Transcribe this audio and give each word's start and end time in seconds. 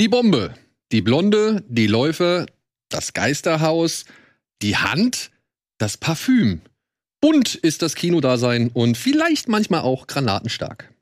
Die 0.00 0.08
Bombe, 0.08 0.52
die 0.90 1.02
Blonde, 1.02 1.64
die 1.68 1.86
Läufer, 1.86 2.46
das 2.88 3.12
Geisterhaus, 3.12 4.04
die 4.60 4.76
Hand, 4.76 5.30
das 5.78 5.96
Parfüm. 5.96 6.62
Bunt 7.20 7.54
ist 7.54 7.80
das 7.80 7.94
Kinodasein 7.94 8.70
und 8.74 8.96
vielleicht 8.96 9.48
manchmal 9.48 9.82
auch 9.82 10.08
granatenstark. 10.08 10.92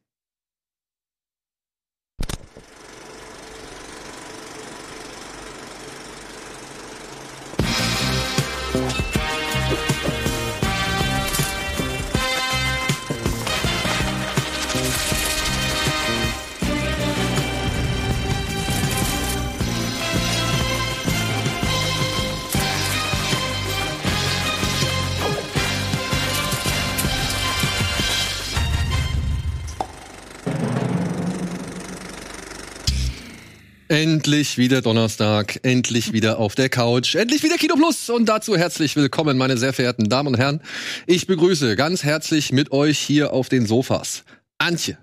Endlich 33.93 34.57
wieder 34.57 34.81
Donnerstag, 34.81 35.61
endlich 35.65 36.15
wieder 36.15 36.39
auf 36.39 36.55
der 36.55 36.71
Couch, 36.71 37.15
endlich 37.15 37.43
wieder 37.43 37.59
Kino 37.59 37.75
Plus 37.75 38.09
und 38.09 38.25
dazu 38.25 38.57
herzlich 38.57 38.97
willkommen, 38.97 39.37
meine 39.37 39.59
sehr 39.59 39.75
verehrten 39.75 40.09
Damen 40.09 40.29
und 40.29 40.39
Herren. 40.39 40.63
Ich 41.07 41.27
begrüße 41.27 41.77
ganz 41.77 42.03
herzlich 42.03 42.53
mit 42.53 42.73
euch 42.73 42.99
hier 42.99 43.35
auf 43.35 43.51
den 43.51 43.67
Sofas 43.67 44.25
Antje, 44.57 44.97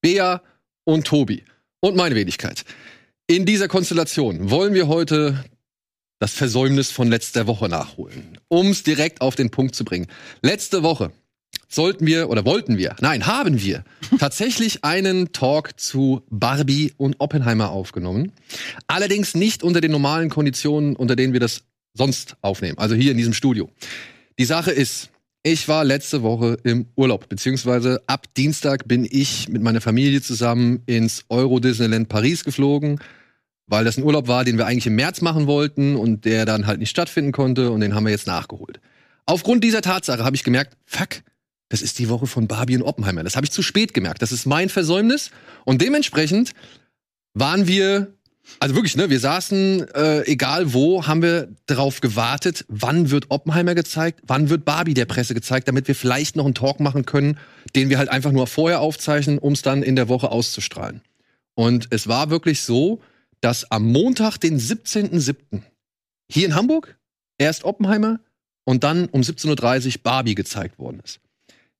Bea 0.00 0.42
und 0.84 1.08
Tobi 1.08 1.42
und 1.80 1.96
meine 1.96 2.14
Wenigkeit. 2.14 2.64
In 3.26 3.46
dieser 3.46 3.66
Konstellation 3.66 4.48
wollen 4.48 4.74
wir 4.74 4.86
heute 4.86 5.44
das 6.20 6.34
Versäumnis 6.34 6.92
von 6.92 7.08
letzter 7.08 7.48
Woche 7.48 7.68
nachholen, 7.68 8.38
um 8.46 8.68
es 8.68 8.84
direkt 8.84 9.22
auf 9.22 9.34
den 9.34 9.50
Punkt 9.50 9.74
zu 9.74 9.84
bringen. 9.84 10.06
Letzte 10.40 10.84
Woche 10.84 11.10
sollten 11.68 12.06
wir 12.06 12.28
oder 12.30 12.44
wollten 12.44 12.78
wir, 12.78 12.96
nein, 13.00 13.26
haben 13.26 13.60
wir 13.60 13.84
tatsächlich 14.18 14.84
einen 14.84 15.32
Talk 15.32 15.78
zu 15.78 16.22
Barbie 16.30 16.92
und 16.96 17.16
Oppenheimer 17.18 17.70
aufgenommen. 17.70 18.32
Allerdings 18.86 19.34
nicht 19.34 19.62
unter 19.62 19.80
den 19.80 19.90
normalen 19.90 20.30
Konditionen, 20.30 20.96
unter 20.96 21.16
denen 21.16 21.32
wir 21.32 21.40
das 21.40 21.62
sonst 21.94 22.36
aufnehmen, 22.42 22.78
also 22.78 22.94
hier 22.94 23.10
in 23.10 23.16
diesem 23.16 23.32
Studio. 23.32 23.70
Die 24.38 24.44
Sache 24.44 24.70
ist, 24.70 25.10
ich 25.42 25.68
war 25.68 25.84
letzte 25.84 26.22
Woche 26.22 26.58
im 26.64 26.86
Urlaub, 26.96 27.28
beziehungsweise 27.28 28.02
ab 28.06 28.26
Dienstag 28.36 28.88
bin 28.88 29.06
ich 29.08 29.48
mit 29.48 29.62
meiner 29.62 29.80
Familie 29.80 30.20
zusammen 30.20 30.82
ins 30.86 31.24
Euro 31.28 31.60
Disneyland 31.60 32.08
Paris 32.08 32.44
geflogen, 32.44 33.00
weil 33.66 33.84
das 33.84 33.96
ein 33.96 34.04
Urlaub 34.04 34.28
war, 34.28 34.44
den 34.44 34.58
wir 34.58 34.66
eigentlich 34.66 34.86
im 34.86 34.96
März 34.96 35.22
machen 35.22 35.46
wollten 35.46 35.96
und 35.96 36.24
der 36.24 36.44
dann 36.44 36.66
halt 36.66 36.80
nicht 36.80 36.90
stattfinden 36.90 37.32
konnte 37.32 37.70
und 37.70 37.80
den 37.80 37.94
haben 37.94 38.04
wir 38.04 38.10
jetzt 38.10 38.26
nachgeholt. 38.26 38.80
Aufgrund 39.24 39.64
dieser 39.64 39.82
Tatsache 39.82 40.24
habe 40.24 40.36
ich 40.36 40.44
gemerkt, 40.44 40.76
fuck, 40.84 41.22
das 41.68 41.82
ist 41.82 41.98
die 41.98 42.08
Woche 42.08 42.26
von 42.26 42.46
Barbie 42.46 42.76
und 42.76 42.82
Oppenheimer. 42.82 43.24
Das 43.24 43.36
habe 43.36 43.44
ich 43.44 43.52
zu 43.52 43.62
spät 43.62 43.92
gemerkt. 43.92 44.22
Das 44.22 44.32
ist 44.32 44.46
mein 44.46 44.68
Versäumnis. 44.68 45.30
Und 45.64 45.82
dementsprechend 45.82 46.52
waren 47.34 47.66
wir, 47.66 48.14
also 48.60 48.74
wirklich, 48.74 48.96
ne, 48.96 49.10
wir 49.10 49.18
saßen, 49.18 49.88
äh, 49.94 50.22
egal 50.26 50.72
wo, 50.72 51.06
haben 51.06 51.22
wir 51.22 51.48
darauf 51.66 52.00
gewartet, 52.00 52.64
wann 52.68 53.10
wird 53.10 53.30
Oppenheimer 53.30 53.74
gezeigt, 53.74 54.20
wann 54.26 54.48
wird 54.48 54.64
Barbie 54.64 54.94
der 54.94 55.06
Presse 55.06 55.34
gezeigt, 55.34 55.66
damit 55.66 55.88
wir 55.88 55.96
vielleicht 55.96 56.36
noch 56.36 56.44
einen 56.44 56.54
Talk 56.54 56.78
machen 56.78 57.04
können, 57.04 57.38
den 57.74 57.90
wir 57.90 57.98
halt 57.98 58.10
einfach 58.10 58.32
nur 58.32 58.46
vorher 58.46 58.80
aufzeichnen, 58.80 59.38
um 59.38 59.54
es 59.54 59.62
dann 59.62 59.82
in 59.82 59.96
der 59.96 60.08
Woche 60.08 60.30
auszustrahlen. 60.30 61.00
Und 61.54 61.88
es 61.90 62.06
war 62.06 62.30
wirklich 62.30 62.60
so, 62.60 63.00
dass 63.40 63.70
am 63.70 63.90
Montag, 63.90 64.38
den 64.38 64.58
17.07., 64.60 65.62
hier 66.30 66.46
in 66.46 66.54
Hamburg, 66.54 66.96
erst 67.38 67.64
Oppenheimer 67.64 68.20
und 68.64 68.84
dann 68.84 69.06
um 69.06 69.20
17.30 69.20 69.86
Uhr 69.86 70.02
Barbie 70.02 70.34
gezeigt 70.34 70.78
worden 70.78 71.00
ist. 71.04 71.20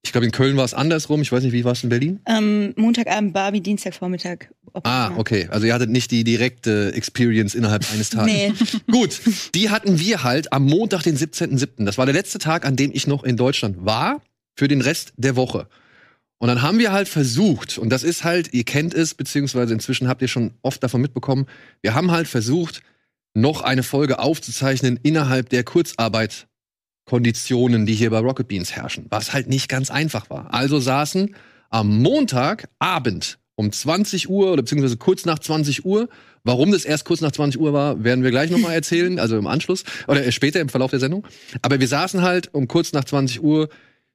Ich 0.06 0.12
glaube, 0.12 0.24
in 0.24 0.30
Köln 0.30 0.56
war 0.56 0.64
es 0.64 0.72
andersrum. 0.72 1.20
Ich 1.20 1.32
weiß 1.32 1.42
nicht, 1.42 1.52
wie 1.52 1.64
war 1.64 1.72
es 1.72 1.82
in 1.82 1.88
Berlin? 1.88 2.20
Ähm, 2.26 2.72
Montagabend 2.76 3.32
Barbie, 3.32 3.60
Dienstagvormittag. 3.60 4.46
Ah, 4.84 5.10
okay. 5.16 5.48
Also 5.50 5.66
ihr 5.66 5.74
hattet 5.74 5.90
nicht 5.90 6.12
die 6.12 6.22
direkte 6.22 6.92
Experience 6.94 7.56
innerhalb 7.56 7.90
eines 7.92 8.10
Tages. 8.10 8.32
nee. 8.32 8.52
Gut, 8.90 9.20
die 9.56 9.68
hatten 9.70 9.98
wir 9.98 10.22
halt 10.22 10.52
am 10.52 10.64
Montag, 10.64 11.02
den 11.02 11.16
17.07. 11.16 11.84
Das 11.84 11.98
war 11.98 12.06
der 12.06 12.14
letzte 12.14 12.38
Tag, 12.38 12.64
an 12.64 12.76
dem 12.76 12.92
ich 12.94 13.08
noch 13.08 13.24
in 13.24 13.36
Deutschland 13.36 13.84
war, 13.84 14.22
für 14.54 14.68
den 14.68 14.80
Rest 14.80 15.12
der 15.16 15.34
Woche. 15.34 15.66
Und 16.38 16.46
dann 16.46 16.62
haben 16.62 16.78
wir 16.78 16.92
halt 16.92 17.08
versucht, 17.08 17.76
und 17.76 17.90
das 17.90 18.04
ist 18.04 18.22
halt, 18.22 18.54
ihr 18.54 18.64
kennt 18.64 18.94
es, 18.94 19.14
beziehungsweise 19.14 19.74
inzwischen 19.74 20.06
habt 20.06 20.22
ihr 20.22 20.28
schon 20.28 20.52
oft 20.62 20.82
davon 20.84 21.00
mitbekommen, 21.00 21.46
wir 21.82 21.94
haben 21.94 22.12
halt 22.12 22.28
versucht, 22.28 22.82
noch 23.34 23.60
eine 23.60 23.82
Folge 23.82 24.20
aufzuzeichnen 24.20 25.00
innerhalb 25.02 25.48
der 25.48 25.64
Kurzarbeit 25.64 26.46
Konditionen, 27.06 27.86
die 27.86 27.94
hier 27.94 28.10
bei 28.10 28.18
Rocket 28.18 28.48
Beans 28.48 28.72
herrschen, 28.72 29.06
was 29.08 29.32
halt 29.32 29.48
nicht 29.48 29.68
ganz 29.68 29.90
einfach 29.90 30.28
war. 30.28 30.52
Also 30.52 30.78
saßen 30.78 31.34
am 31.70 32.02
Montagabend 32.02 33.38
um 33.54 33.72
20 33.72 34.28
Uhr 34.28 34.52
oder 34.52 34.62
beziehungsweise 34.62 34.96
kurz 34.98 35.24
nach 35.24 35.38
20 35.38 35.84
Uhr. 35.84 36.08
Warum 36.44 36.72
das 36.72 36.84
erst 36.84 37.04
kurz 37.04 37.20
nach 37.20 37.32
20 37.32 37.60
Uhr 37.60 37.72
war, 37.72 38.04
werden 38.04 38.22
wir 38.22 38.30
gleich 38.30 38.50
nochmal 38.50 38.74
erzählen, 38.74 39.18
also 39.18 39.38
im 39.38 39.46
Anschluss 39.46 39.84
oder 40.06 40.30
später 40.30 40.60
im 40.60 40.68
Verlauf 40.68 40.90
der 40.90 41.00
Sendung. 41.00 41.26
Aber 41.62 41.80
wir 41.80 41.88
saßen 41.88 42.22
halt 42.22 42.52
um 42.52 42.68
kurz 42.68 42.92
nach 42.92 43.04
20 43.04 43.42
Uhr 43.42 43.68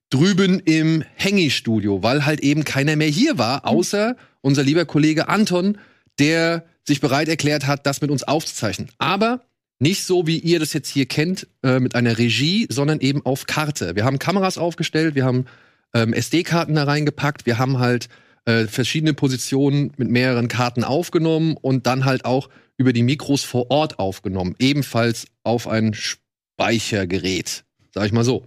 drüben 0.09 0.59
im 0.59 1.03
Hengi-Studio, 1.15 2.03
weil 2.03 2.25
halt 2.25 2.41
eben 2.41 2.65
keiner 2.65 2.97
mehr 2.97 3.07
hier 3.07 3.37
war, 3.37 3.65
außer 3.65 4.15
unser 4.41 4.63
lieber 4.63 4.85
Kollege 4.85 5.29
Anton, 5.29 5.77
der 6.19 6.65
sich 6.85 6.99
bereit 6.99 7.29
erklärt 7.29 7.67
hat, 7.67 7.85
das 7.85 8.01
mit 8.01 8.11
uns 8.11 8.23
aufzuzeichnen. 8.23 8.89
Aber 8.97 9.41
nicht 9.81 10.03
so, 10.03 10.27
wie 10.27 10.37
ihr 10.37 10.59
das 10.59 10.73
jetzt 10.73 10.89
hier 10.89 11.07
kennt, 11.07 11.47
äh, 11.63 11.79
mit 11.79 11.95
einer 11.95 12.19
Regie, 12.19 12.67
sondern 12.69 12.99
eben 12.99 13.25
auf 13.25 13.47
Karte. 13.47 13.95
Wir 13.95 14.05
haben 14.05 14.19
Kameras 14.19 14.59
aufgestellt, 14.59 15.15
wir 15.15 15.25
haben 15.25 15.45
ähm, 15.93 16.13
SD-Karten 16.13 16.75
da 16.75 16.83
reingepackt, 16.83 17.47
wir 17.47 17.57
haben 17.57 17.79
halt 17.79 18.07
äh, 18.45 18.65
verschiedene 18.67 19.15
Positionen 19.15 19.91
mit 19.97 20.09
mehreren 20.09 20.47
Karten 20.47 20.83
aufgenommen 20.83 21.57
und 21.59 21.87
dann 21.87 22.05
halt 22.05 22.25
auch 22.25 22.49
über 22.77 22.93
die 22.93 23.01
Mikros 23.01 23.43
vor 23.43 23.71
Ort 23.71 23.97
aufgenommen. 23.97 24.55
Ebenfalls 24.59 25.25
auf 25.43 25.67
ein 25.67 25.95
Speichergerät, 25.95 27.63
sag 27.91 28.05
ich 28.05 28.11
mal 28.11 28.23
so. 28.23 28.45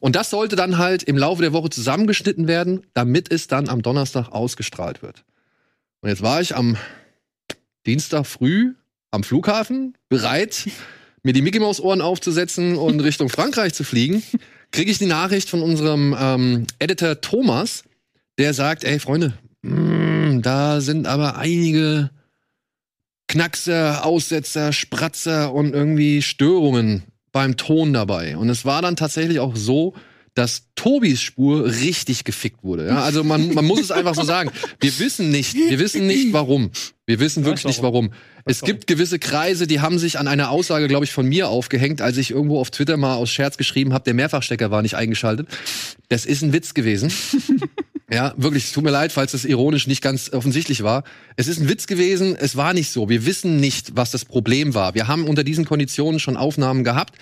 Und 0.00 0.16
das 0.16 0.30
sollte 0.30 0.56
dann 0.56 0.76
halt 0.78 1.04
im 1.04 1.16
Laufe 1.16 1.42
der 1.42 1.52
Woche 1.52 1.70
zusammengeschnitten 1.70 2.48
werden, 2.48 2.82
damit 2.94 3.30
es 3.32 3.46
dann 3.46 3.68
am 3.68 3.82
Donnerstag 3.82 4.30
ausgestrahlt 4.30 5.02
wird. 5.02 5.24
Und 6.00 6.08
jetzt 6.08 6.22
war 6.22 6.40
ich 6.40 6.56
am 6.56 6.76
Dienstag 7.86 8.26
früh 8.26 8.74
am 9.14 9.24
Flughafen, 9.24 9.94
bereit, 10.08 10.68
mir 11.22 11.32
die 11.32 11.42
Mickey 11.42 11.60
Maus 11.60 11.80
Ohren 11.80 12.00
aufzusetzen 12.00 12.76
und 12.76 13.00
Richtung 13.04 13.28
Frankreich 13.28 13.72
zu 13.72 13.84
fliegen, 13.84 14.22
kriege 14.72 14.90
ich 14.90 14.98
die 14.98 15.06
Nachricht 15.06 15.48
von 15.48 15.62
unserem 15.62 16.14
ähm, 16.18 16.66
Editor 16.78 17.20
Thomas, 17.20 17.84
der 18.38 18.52
sagt, 18.52 18.84
ey 18.84 18.98
Freunde, 18.98 19.34
mh, 19.62 19.80
mm, 19.80 20.42
da 20.42 20.80
sind 20.80 21.06
aber 21.06 21.38
einige 21.38 22.10
Knackser, 23.28 24.04
Aussetzer, 24.04 24.72
Spratzer 24.72 25.52
und 25.52 25.72
irgendwie 25.72 26.20
Störungen 26.20 27.04
beim 27.32 27.56
Ton 27.56 27.92
dabei. 27.92 28.36
Und 28.36 28.48
es 28.48 28.64
war 28.64 28.82
dann 28.82 28.96
tatsächlich 28.96 29.40
auch 29.40 29.56
so, 29.56 29.94
dass 30.34 30.66
Tobis 30.74 31.22
Spur 31.22 31.64
richtig 31.64 32.24
gefickt 32.24 32.64
wurde. 32.64 32.88
Ja, 32.88 33.04
also 33.04 33.22
man, 33.22 33.54
man 33.54 33.64
muss 33.64 33.80
es 33.80 33.90
einfach 33.92 34.14
so 34.14 34.24
sagen. 34.24 34.50
Wir 34.80 34.98
wissen 34.98 35.30
nicht, 35.30 35.54
wir 35.54 35.78
wissen 35.78 36.06
nicht 36.06 36.32
warum. 36.32 36.70
Wir 37.06 37.20
wissen 37.20 37.44
wirklich 37.44 37.64
nicht 37.64 37.82
warum. 37.82 38.12
Es 38.44 38.62
gibt 38.62 38.86
gewisse 38.86 39.18
Kreise, 39.18 39.66
die 39.66 39.80
haben 39.80 39.98
sich 39.98 40.18
an 40.18 40.26
einer 40.26 40.50
Aussage, 40.50 40.88
glaube 40.88 41.04
ich, 41.04 41.12
von 41.12 41.26
mir 41.26 41.48
aufgehängt, 41.48 42.02
als 42.02 42.16
ich 42.16 42.30
irgendwo 42.30 42.58
auf 42.58 42.70
Twitter 42.70 42.96
mal 42.96 43.14
aus 43.14 43.30
Scherz 43.30 43.56
geschrieben 43.56 43.92
habe, 43.92 44.04
der 44.04 44.14
Mehrfachstecker 44.14 44.70
war 44.70 44.82
nicht 44.82 44.96
eingeschaltet. 44.96 45.48
Das 46.08 46.26
ist 46.26 46.42
ein 46.42 46.52
Witz 46.52 46.74
gewesen. 46.74 47.12
Ja, 48.12 48.34
wirklich, 48.36 48.64
es 48.64 48.72
tut 48.72 48.84
mir 48.84 48.90
leid, 48.90 49.12
falls 49.12 49.32
das 49.32 49.46
ironisch 49.46 49.86
nicht 49.86 50.02
ganz 50.02 50.30
offensichtlich 50.30 50.82
war. 50.82 51.04
Es 51.36 51.48
ist 51.48 51.58
ein 51.58 51.70
Witz 51.70 51.86
gewesen, 51.86 52.36
es 52.36 52.54
war 52.54 52.74
nicht 52.74 52.92
so. 52.92 53.08
Wir 53.08 53.24
wissen 53.24 53.58
nicht, 53.58 53.96
was 53.96 54.10
das 54.10 54.26
Problem 54.26 54.74
war. 54.74 54.94
Wir 54.94 55.08
haben 55.08 55.24
unter 55.24 55.42
diesen 55.42 55.64
Konditionen 55.64 56.20
schon 56.20 56.36
Aufnahmen 56.36 56.84
gehabt 56.84 57.18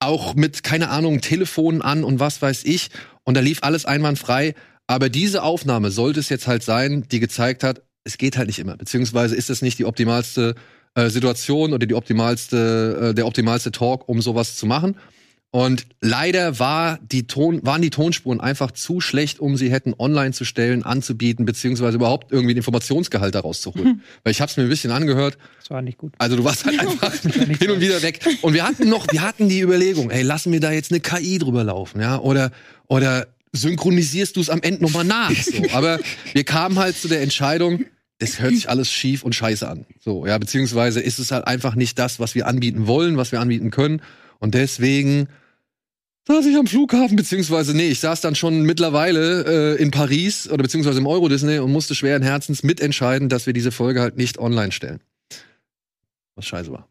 auch 0.00 0.34
mit, 0.34 0.62
keine 0.62 0.90
Ahnung, 0.90 1.20
Telefon 1.20 1.82
an 1.82 2.04
und 2.04 2.18
was 2.18 2.42
weiß 2.42 2.64
ich. 2.64 2.88
Und 3.24 3.36
da 3.36 3.40
lief 3.40 3.58
alles 3.62 3.84
einwandfrei. 3.84 4.54
Aber 4.86 5.08
diese 5.08 5.42
Aufnahme 5.42 5.90
sollte 5.90 6.18
es 6.18 6.30
jetzt 6.30 6.46
halt 6.48 6.64
sein, 6.64 7.04
die 7.12 7.20
gezeigt 7.20 7.62
hat, 7.62 7.82
es 8.02 8.18
geht 8.18 8.36
halt 8.36 8.48
nicht 8.48 8.58
immer. 8.58 8.76
Beziehungsweise 8.76 9.36
ist 9.36 9.50
es 9.50 9.62
nicht 9.62 9.78
die 9.78 9.84
optimalste 9.84 10.54
äh, 10.94 11.08
Situation 11.10 11.72
oder 11.72 11.86
die 11.86 11.94
optimalste, 11.94 13.10
äh, 13.10 13.14
der 13.14 13.26
optimalste 13.26 13.70
Talk, 13.70 14.08
um 14.08 14.20
sowas 14.20 14.56
zu 14.56 14.66
machen. 14.66 14.96
Und 15.52 15.86
leider 16.00 16.60
war 16.60 17.00
die 17.02 17.26
Ton, 17.26 17.60
waren 17.64 17.82
die 17.82 17.90
Tonspuren 17.90 18.40
einfach 18.40 18.70
zu 18.70 19.00
schlecht, 19.00 19.40
um 19.40 19.56
sie 19.56 19.72
hätten 19.72 19.94
online 19.98 20.32
zu 20.32 20.44
stellen, 20.44 20.84
anzubieten, 20.84 21.44
beziehungsweise 21.44 21.96
überhaupt 21.96 22.30
irgendwie 22.30 22.54
den 22.54 22.58
Informationsgehalt 22.58 23.34
daraus 23.34 23.60
zu 23.60 23.74
holen. 23.74 23.84
Mhm. 23.84 24.00
Weil 24.22 24.30
ich 24.30 24.40
habe 24.40 24.48
es 24.48 24.56
mir 24.56 24.62
ein 24.62 24.68
bisschen 24.68 24.92
angehört. 24.92 25.38
Das 25.58 25.70
war 25.70 25.82
nicht 25.82 25.98
gut. 25.98 26.12
Also 26.18 26.36
du 26.36 26.44
warst 26.44 26.64
halt 26.64 26.78
einfach 26.80 27.12
hin 27.14 27.70
und 27.70 27.80
wieder 27.80 28.00
weg. 28.02 28.20
Und 28.42 28.54
wir 28.54 28.64
hatten 28.64 28.88
noch, 28.88 29.10
wir 29.10 29.22
hatten 29.22 29.48
die 29.48 29.60
Überlegung, 29.60 30.10
ey, 30.10 30.22
lassen 30.22 30.52
wir 30.52 30.60
da 30.60 30.70
jetzt 30.70 30.92
eine 30.92 31.00
KI 31.00 31.38
drüber 31.38 31.64
laufen, 31.64 32.00
ja? 32.00 32.20
Oder, 32.20 32.52
oder 32.86 33.26
synchronisierst 33.52 34.36
du 34.36 34.40
es 34.40 34.50
am 34.50 34.62
Ende 34.62 34.82
nochmal 34.82 35.04
nach. 35.04 35.32
So. 35.32 35.64
Aber 35.72 35.98
wir 36.32 36.44
kamen 36.44 36.78
halt 36.78 36.96
zu 36.96 37.08
der 37.08 37.22
Entscheidung, 37.22 37.86
das 38.20 38.38
hört 38.38 38.54
sich 38.54 38.68
alles 38.68 38.92
schief 38.92 39.24
und 39.24 39.34
scheiße 39.34 39.66
an. 39.66 39.86
So, 39.98 40.26
ja, 40.26 40.38
beziehungsweise 40.38 41.00
ist 41.00 41.18
es 41.18 41.32
halt 41.32 41.46
einfach 41.46 41.74
nicht 41.74 41.98
das, 41.98 42.20
was 42.20 42.36
wir 42.36 42.46
anbieten 42.46 42.86
wollen, 42.86 43.16
was 43.16 43.32
wir 43.32 43.40
anbieten 43.40 43.70
können. 43.70 44.02
Und 44.38 44.54
deswegen 44.54 45.28
saß 46.26 46.46
ich 46.46 46.56
am 46.56 46.66
Flughafen, 46.66 47.16
beziehungsweise, 47.16 47.76
nee, 47.76 47.88
ich 47.88 48.00
saß 48.00 48.20
dann 48.20 48.34
schon 48.34 48.62
mittlerweile 48.62 49.76
äh, 49.76 49.82
in 49.82 49.90
Paris 49.90 50.48
oder 50.48 50.62
beziehungsweise 50.62 50.98
im 50.98 51.06
Euro 51.06 51.28
Disney 51.28 51.58
und 51.58 51.72
musste 51.72 51.94
schweren 51.94 52.22
Herzens 52.22 52.62
mitentscheiden, 52.62 53.28
dass 53.28 53.46
wir 53.46 53.52
diese 53.52 53.72
Folge 53.72 54.00
halt 54.00 54.16
nicht 54.16 54.38
online 54.38 54.72
stellen. 54.72 55.00
Was 56.36 56.46
scheiße 56.46 56.70
war. 56.70 56.88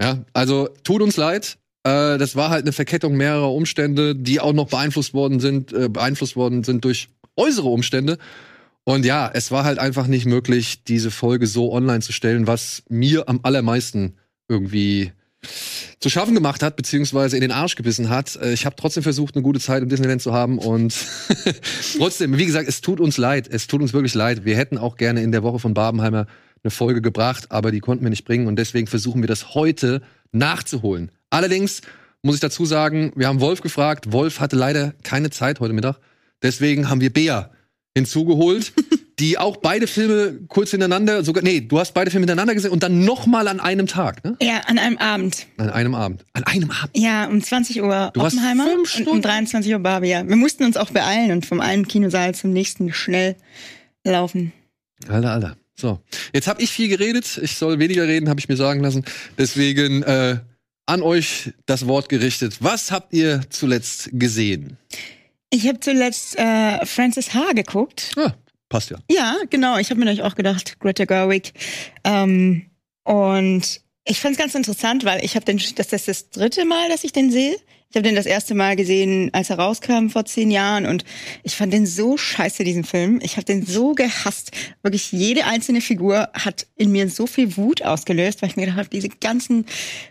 Ja, 0.00 0.24
also 0.32 0.68
tut 0.84 1.02
uns 1.02 1.16
leid. 1.16 1.58
Äh, 1.82 2.18
das 2.18 2.36
war 2.36 2.50
halt 2.50 2.64
eine 2.64 2.72
Verkettung 2.72 3.16
mehrerer 3.16 3.52
Umstände, 3.52 4.14
die 4.14 4.40
auch 4.40 4.52
noch 4.52 4.68
beeinflusst 4.68 5.14
worden 5.14 5.40
sind, 5.40 5.72
äh, 5.72 5.88
beeinflusst 5.88 6.36
worden 6.36 6.64
sind 6.64 6.84
durch 6.84 7.08
äußere 7.36 7.68
Umstände. 7.68 8.18
Und 8.84 9.04
ja, 9.04 9.30
es 9.32 9.50
war 9.50 9.64
halt 9.64 9.78
einfach 9.78 10.06
nicht 10.06 10.24
möglich, 10.24 10.84
diese 10.84 11.10
Folge 11.10 11.46
so 11.46 11.72
online 11.72 12.00
zu 12.00 12.12
stellen, 12.12 12.46
was 12.46 12.82
mir 12.88 13.28
am 13.28 13.40
allermeisten 13.42 14.16
irgendwie 14.48 15.12
zu 16.00 16.10
schaffen 16.10 16.34
gemacht 16.34 16.62
hat, 16.62 16.76
beziehungsweise 16.76 17.36
in 17.36 17.42
den 17.42 17.52
Arsch 17.52 17.74
gebissen 17.74 18.08
hat. 18.08 18.36
Äh, 18.36 18.52
ich 18.52 18.66
habe 18.66 18.76
trotzdem 18.76 19.02
versucht, 19.02 19.34
eine 19.34 19.42
gute 19.42 19.60
Zeit 19.60 19.82
im 19.82 19.88
Disneyland 19.88 20.22
zu 20.22 20.32
haben 20.32 20.58
und 20.58 20.94
trotzdem, 21.98 22.36
wie 22.38 22.46
gesagt, 22.46 22.68
es 22.68 22.80
tut 22.80 23.00
uns 23.00 23.16
leid. 23.16 23.48
Es 23.48 23.66
tut 23.66 23.82
uns 23.82 23.92
wirklich 23.92 24.14
leid. 24.14 24.44
Wir 24.44 24.56
hätten 24.56 24.78
auch 24.78 24.96
gerne 24.96 25.22
in 25.22 25.32
der 25.32 25.42
Woche 25.42 25.58
von 25.58 25.74
Babenheimer 25.74 26.26
eine 26.62 26.70
Folge 26.70 27.00
gebracht, 27.00 27.50
aber 27.50 27.70
die 27.70 27.80
konnten 27.80 28.04
wir 28.04 28.10
nicht 28.10 28.24
bringen 28.24 28.46
und 28.46 28.56
deswegen 28.56 28.86
versuchen 28.86 29.22
wir 29.22 29.28
das 29.28 29.54
heute 29.54 30.02
nachzuholen. 30.32 31.12
Allerdings 31.30 31.82
muss 32.22 32.34
ich 32.34 32.40
dazu 32.40 32.64
sagen, 32.64 33.12
wir 33.14 33.28
haben 33.28 33.40
Wolf 33.40 33.60
gefragt. 33.60 34.12
Wolf 34.12 34.40
hatte 34.40 34.56
leider 34.56 34.92
keine 35.02 35.30
Zeit 35.30 35.60
heute 35.60 35.72
Mittag. 35.72 35.98
Deswegen 36.42 36.88
haben 36.88 37.00
wir 37.00 37.12
Bea 37.12 37.50
hinzugeholt, 37.94 38.72
die 39.18 39.38
auch 39.38 39.56
beide 39.56 39.86
Filme 39.86 40.38
kurz 40.48 40.70
hintereinander, 40.70 41.24
sogar, 41.24 41.42
nee, 41.42 41.60
du 41.60 41.78
hast 41.78 41.92
beide 41.94 42.10
Filme 42.10 42.22
hintereinander 42.22 42.54
gesehen 42.54 42.70
und 42.70 42.82
dann 42.82 43.04
nochmal 43.04 43.48
an 43.48 43.60
einem 43.60 43.86
Tag, 43.86 44.24
ne? 44.24 44.36
Ja, 44.40 44.60
an 44.66 44.78
einem 44.78 44.98
Abend. 44.98 45.46
An 45.56 45.70
einem 45.70 45.94
Abend. 45.94 46.24
An 46.34 46.44
einem 46.44 46.70
Abend. 46.70 46.96
Ja, 46.96 47.26
um 47.26 47.42
20 47.42 47.82
Uhr 47.82 48.10
Du 48.14 48.20
Oppenheimer 48.20 48.66
und 48.72 48.80
um 48.80 48.86
Stunden. 48.86 49.22
23 49.22 49.72
Uhr 49.72 49.80
Barbie. 49.80 50.08
Ja. 50.08 50.28
Wir 50.28 50.36
mussten 50.36 50.64
uns 50.64 50.76
auch 50.76 50.90
beeilen 50.90 51.32
und 51.32 51.46
vom 51.46 51.60
einen 51.60 51.88
Kinosaal 51.88 52.34
zum 52.34 52.52
nächsten 52.52 52.92
schnell 52.92 53.36
laufen. 54.04 54.52
Alter, 55.08 55.32
Alter. 55.32 55.56
So. 55.74 56.00
Jetzt 56.32 56.48
habe 56.48 56.62
ich 56.62 56.70
viel 56.70 56.88
geredet. 56.88 57.38
Ich 57.42 57.56
soll 57.56 57.78
weniger 57.78 58.06
reden, 58.06 58.28
habe 58.28 58.40
ich 58.40 58.48
mir 58.48 58.56
sagen 58.56 58.80
lassen. 58.80 59.04
Deswegen 59.36 60.02
äh, 60.02 60.38
an 60.86 61.02
euch 61.02 61.52
das 61.66 61.86
Wort 61.86 62.08
gerichtet. 62.08 62.56
Was 62.60 62.90
habt 62.90 63.12
ihr 63.12 63.42
zuletzt 63.50 64.10
gesehen? 64.12 64.76
Ich 65.50 65.66
habe 65.68 65.80
zuletzt 65.80 66.38
äh, 66.38 66.84
Francis 66.84 67.32
H. 67.32 67.52
geguckt. 67.52 68.12
Ah, 68.16 68.32
passt 68.68 68.90
ja. 68.90 68.98
Ja, 69.10 69.36
genau. 69.50 69.78
Ich 69.78 69.90
habe 69.90 70.00
mir 70.00 70.10
euch 70.10 70.22
auch 70.22 70.34
gedacht, 70.34 70.78
Greta 70.80 71.04
Gerwig. 71.04 71.52
Ähm, 72.04 72.66
und 73.04 73.80
ich 74.04 74.20
fand 74.20 74.32
es 74.32 74.38
ganz 74.38 74.54
interessant, 74.54 75.04
weil 75.04 75.24
ich 75.24 75.34
habe 75.34 75.44
den, 75.44 75.60
das 75.76 75.92
ist 75.92 76.08
das 76.08 76.30
dritte 76.30 76.64
Mal, 76.64 76.88
dass 76.88 77.04
ich 77.04 77.12
den 77.12 77.30
sehe. 77.30 77.56
Ich 77.90 77.96
habe 77.96 78.06
den 78.06 78.14
das 78.14 78.26
erste 78.26 78.54
Mal 78.54 78.76
gesehen, 78.76 79.30
als 79.32 79.48
er 79.48 79.58
rauskam 79.58 80.08
vor 80.08 80.26
zehn 80.26 80.50
Jahren 80.50 80.84
und 80.84 81.04
ich 81.42 81.56
fand 81.56 81.72
den 81.72 81.86
so 81.86 82.18
scheiße, 82.18 82.62
diesen 82.62 82.84
Film. 82.84 83.18
Ich 83.22 83.36
habe 83.36 83.46
den 83.46 83.64
so 83.64 83.94
gehasst. 83.94 84.50
Wirklich 84.82 85.10
jede 85.10 85.46
einzelne 85.46 85.80
Figur 85.80 86.28
hat 86.34 86.66
in 86.76 86.92
mir 86.92 87.08
so 87.08 87.26
viel 87.26 87.56
Wut 87.56 87.80
ausgelöst, 87.80 88.42
weil 88.42 88.50
ich 88.50 88.56
mir 88.56 88.66
gedacht 88.66 88.78
habe, 88.78 88.90
diese 88.90 89.08
ganzen 89.08 89.64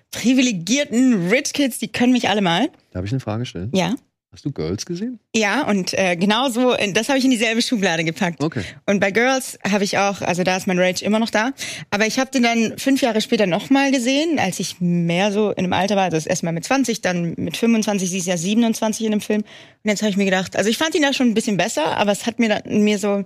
privilegierten 0.10 1.30
Rich 1.30 1.54
Kids, 1.54 1.78
die 1.78 1.88
können 1.88 2.14
mich 2.14 2.30
alle 2.30 2.42
mal. 2.42 2.70
Darf 2.94 3.06
ich 3.06 3.12
eine 3.12 3.20
Frage 3.20 3.46
stellen? 3.46 3.70
Ja. 3.76 3.94
Hast 4.34 4.44
du 4.44 4.52
Girls 4.52 4.86
gesehen? 4.86 5.20
Ja, 5.34 5.68
und 5.68 5.94
äh, 5.94 6.18
genau 6.18 6.50
so, 6.50 6.74
äh, 6.74 6.92
das 6.92 7.08
habe 7.08 7.18
ich 7.18 7.24
in 7.24 7.32
dieselbe 7.32 7.62
Schublade 7.62 8.04
gepackt. 8.04 8.44
Okay. 8.44 8.64
Und 8.86 9.00
bei 9.00 9.12
Girls 9.12 9.58
habe 9.64 9.86
ich 9.86 9.98
auch, 9.98 10.22
also 10.22 10.44
da 10.44 10.58
ist 10.58 10.68
mein 10.68 10.78
Rage 10.78 11.04
immer 11.06 11.20
noch 11.20 11.30
da. 11.30 11.54
Aber 11.92 12.06
ich 12.08 12.20
habe 12.20 12.30
den 12.30 12.44
dann 12.44 12.78
fünf 12.78 13.02
Jahre 13.02 13.22
später 13.22 13.48
nochmal 13.48 13.90
gesehen, 13.92 14.38
als 14.38 14.60
ich 14.60 14.82
mehr 14.82 15.32
so 15.32 15.52
in 15.52 15.60
einem 15.60 15.74
Alter 15.74 15.96
war. 15.96 16.04
Also 16.04 16.18
das 16.18 16.26
erste 16.26 16.46
Mal 16.46 16.52
mit 16.52 16.66
20, 16.66 17.00
dann 17.02 17.36
mit 17.38 17.56
25, 17.56 18.10
sie 18.10 18.18
ist 18.18 18.28
ja 18.28 18.36
27 18.36 19.06
in 19.06 19.12
dem 19.12 19.22
Film. 19.22 19.42
Und 19.42 19.90
jetzt 19.90 20.02
habe 20.02 20.10
ich 20.10 20.18
mir 20.18 20.26
gedacht, 20.26 20.58
also 20.58 20.70
ich 20.70 20.78
fand 20.78 20.94
ihn 20.96 21.04
da 21.04 21.14
schon 21.14 21.30
ein 21.30 21.34
bisschen 21.34 21.56
besser, 21.56 21.96
aber 21.96 22.12
es 22.12 22.26
hat 22.26 22.38
mir 22.38 22.50
dann, 22.50 22.84
mir 22.84 23.00
so, 23.00 23.24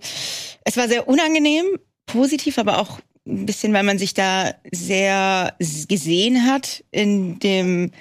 es 0.65 0.77
war 0.77 0.87
sehr 0.87 1.07
unangenehm, 1.07 1.65
positiv, 2.05 2.59
aber 2.59 2.77
auch 2.77 2.99
ein 3.27 3.45
bisschen, 3.45 3.73
weil 3.73 3.83
man 3.83 3.97
sich 3.97 4.13
da 4.13 4.53
sehr 4.71 5.55
gesehen 5.59 6.45
hat 6.45 6.83
in 6.91 7.39
dem, 7.39 7.91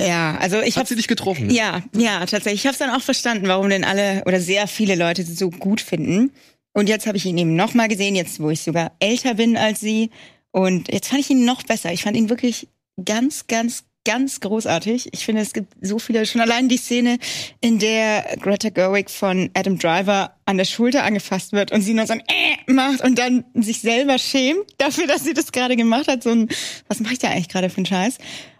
ja, 0.00 0.36
also 0.38 0.60
ich 0.60 0.76
habe 0.76 0.88
sie 0.88 0.96
dich 0.96 1.08
getroffen? 1.08 1.50
ja, 1.50 1.82
ja, 1.96 2.20
tatsächlich. 2.20 2.60
Ich 2.60 2.66
habe 2.66 2.72
es 2.72 2.78
dann 2.78 2.90
auch 2.90 3.02
verstanden, 3.02 3.48
warum 3.48 3.68
denn 3.68 3.84
alle 3.84 4.22
oder 4.26 4.40
sehr 4.40 4.68
viele 4.68 4.94
Leute 4.94 5.22
es 5.22 5.38
so 5.38 5.50
gut 5.50 5.80
finden. 5.80 6.32
Und 6.72 6.88
jetzt 6.88 7.06
habe 7.06 7.16
ich 7.16 7.26
ihn 7.26 7.38
eben 7.38 7.56
nochmal 7.56 7.88
gesehen, 7.88 8.14
jetzt 8.14 8.40
wo 8.40 8.50
ich 8.50 8.62
sogar 8.62 8.92
älter 9.00 9.34
bin 9.34 9.56
als 9.56 9.80
sie. 9.80 10.10
Und 10.52 10.92
jetzt 10.92 11.08
fand 11.08 11.20
ich 11.20 11.30
ihn 11.30 11.44
noch 11.44 11.62
besser. 11.64 11.92
Ich 11.92 12.02
fand 12.02 12.16
ihn 12.16 12.30
wirklich 12.30 12.68
ganz, 13.04 13.46
ganz, 13.48 13.84
ganz 14.04 14.40
großartig. 14.40 15.08
Ich 15.12 15.24
finde, 15.24 15.42
es 15.42 15.52
gibt 15.52 15.74
so 15.80 15.98
viele, 15.98 16.24
schon 16.24 16.40
allein 16.40 16.68
die 16.68 16.76
Szene, 16.76 17.18
in 17.60 17.78
der 17.78 18.36
Greta 18.40 18.70
Gerwig 18.70 19.10
von 19.10 19.50
Adam 19.54 19.78
Driver 19.78 20.36
an 20.46 20.56
der 20.56 20.64
Schulter 20.64 21.04
angefasst 21.04 21.52
wird 21.52 21.72
und 21.72 21.82
sie 21.82 21.94
nur 21.94 22.06
so 22.06 22.14
ein 22.14 22.20
äh 22.20 22.72
macht 22.72 23.02
und 23.02 23.18
dann 23.18 23.44
sich 23.54 23.80
selber 23.80 24.18
schämt 24.18 24.64
dafür, 24.78 25.06
dass 25.06 25.24
sie 25.24 25.34
das 25.34 25.52
gerade 25.52 25.76
gemacht 25.76 26.08
hat. 26.08 26.22
So 26.22 26.30
ein, 26.30 26.48
was 26.88 27.00
mache 27.00 27.14
ich 27.14 27.18
da 27.18 27.28
eigentlich 27.28 27.48
gerade 27.48 27.70
für 27.70 27.78
einen 27.78 27.86
Scheiß? 27.86 28.18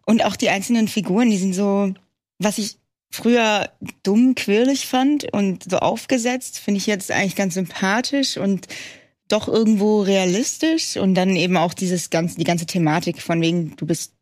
Und 0.09 0.25
auch 0.25 0.37
die 0.37 0.49
einzelnen 0.49 0.89
Figuren, 0.89 1.29
die 1.29 1.37
sind 1.37 1.53
so, 1.53 1.93
was 2.39 2.57
ich 2.57 2.79
früher 3.11 3.69
dumm, 4.03 4.35
quirlig 4.35 4.87
fand 4.87 5.31
und 5.35 5.71
so 5.71 5.81
aufgesetzt, 5.81 6.61
finde 6.61 6.79
ich 6.79 6.87
jetzt 6.87 7.11
eigentlich 7.11 7.37
ganz 7.37 7.53
sympathisch 7.53 8.39
und 8.39 8.69
doch 9.29 9.49
irgendwo 9.49 10.01
realistisch. 10.01 10.97
Und 10.97 11.15
dann 11.15 11.37
eben 11.37 11.59
auch 11.59 11.75
dieses 11.75 12.09
ganze, 12.09 12.39
die 12.39 12.45
ganze 12.45 12.65
Thematik 12.65 13.21
von 13.21 13.43
wegen, 13.43 13.77
du 13.77 13.85
bist 13.85 14.15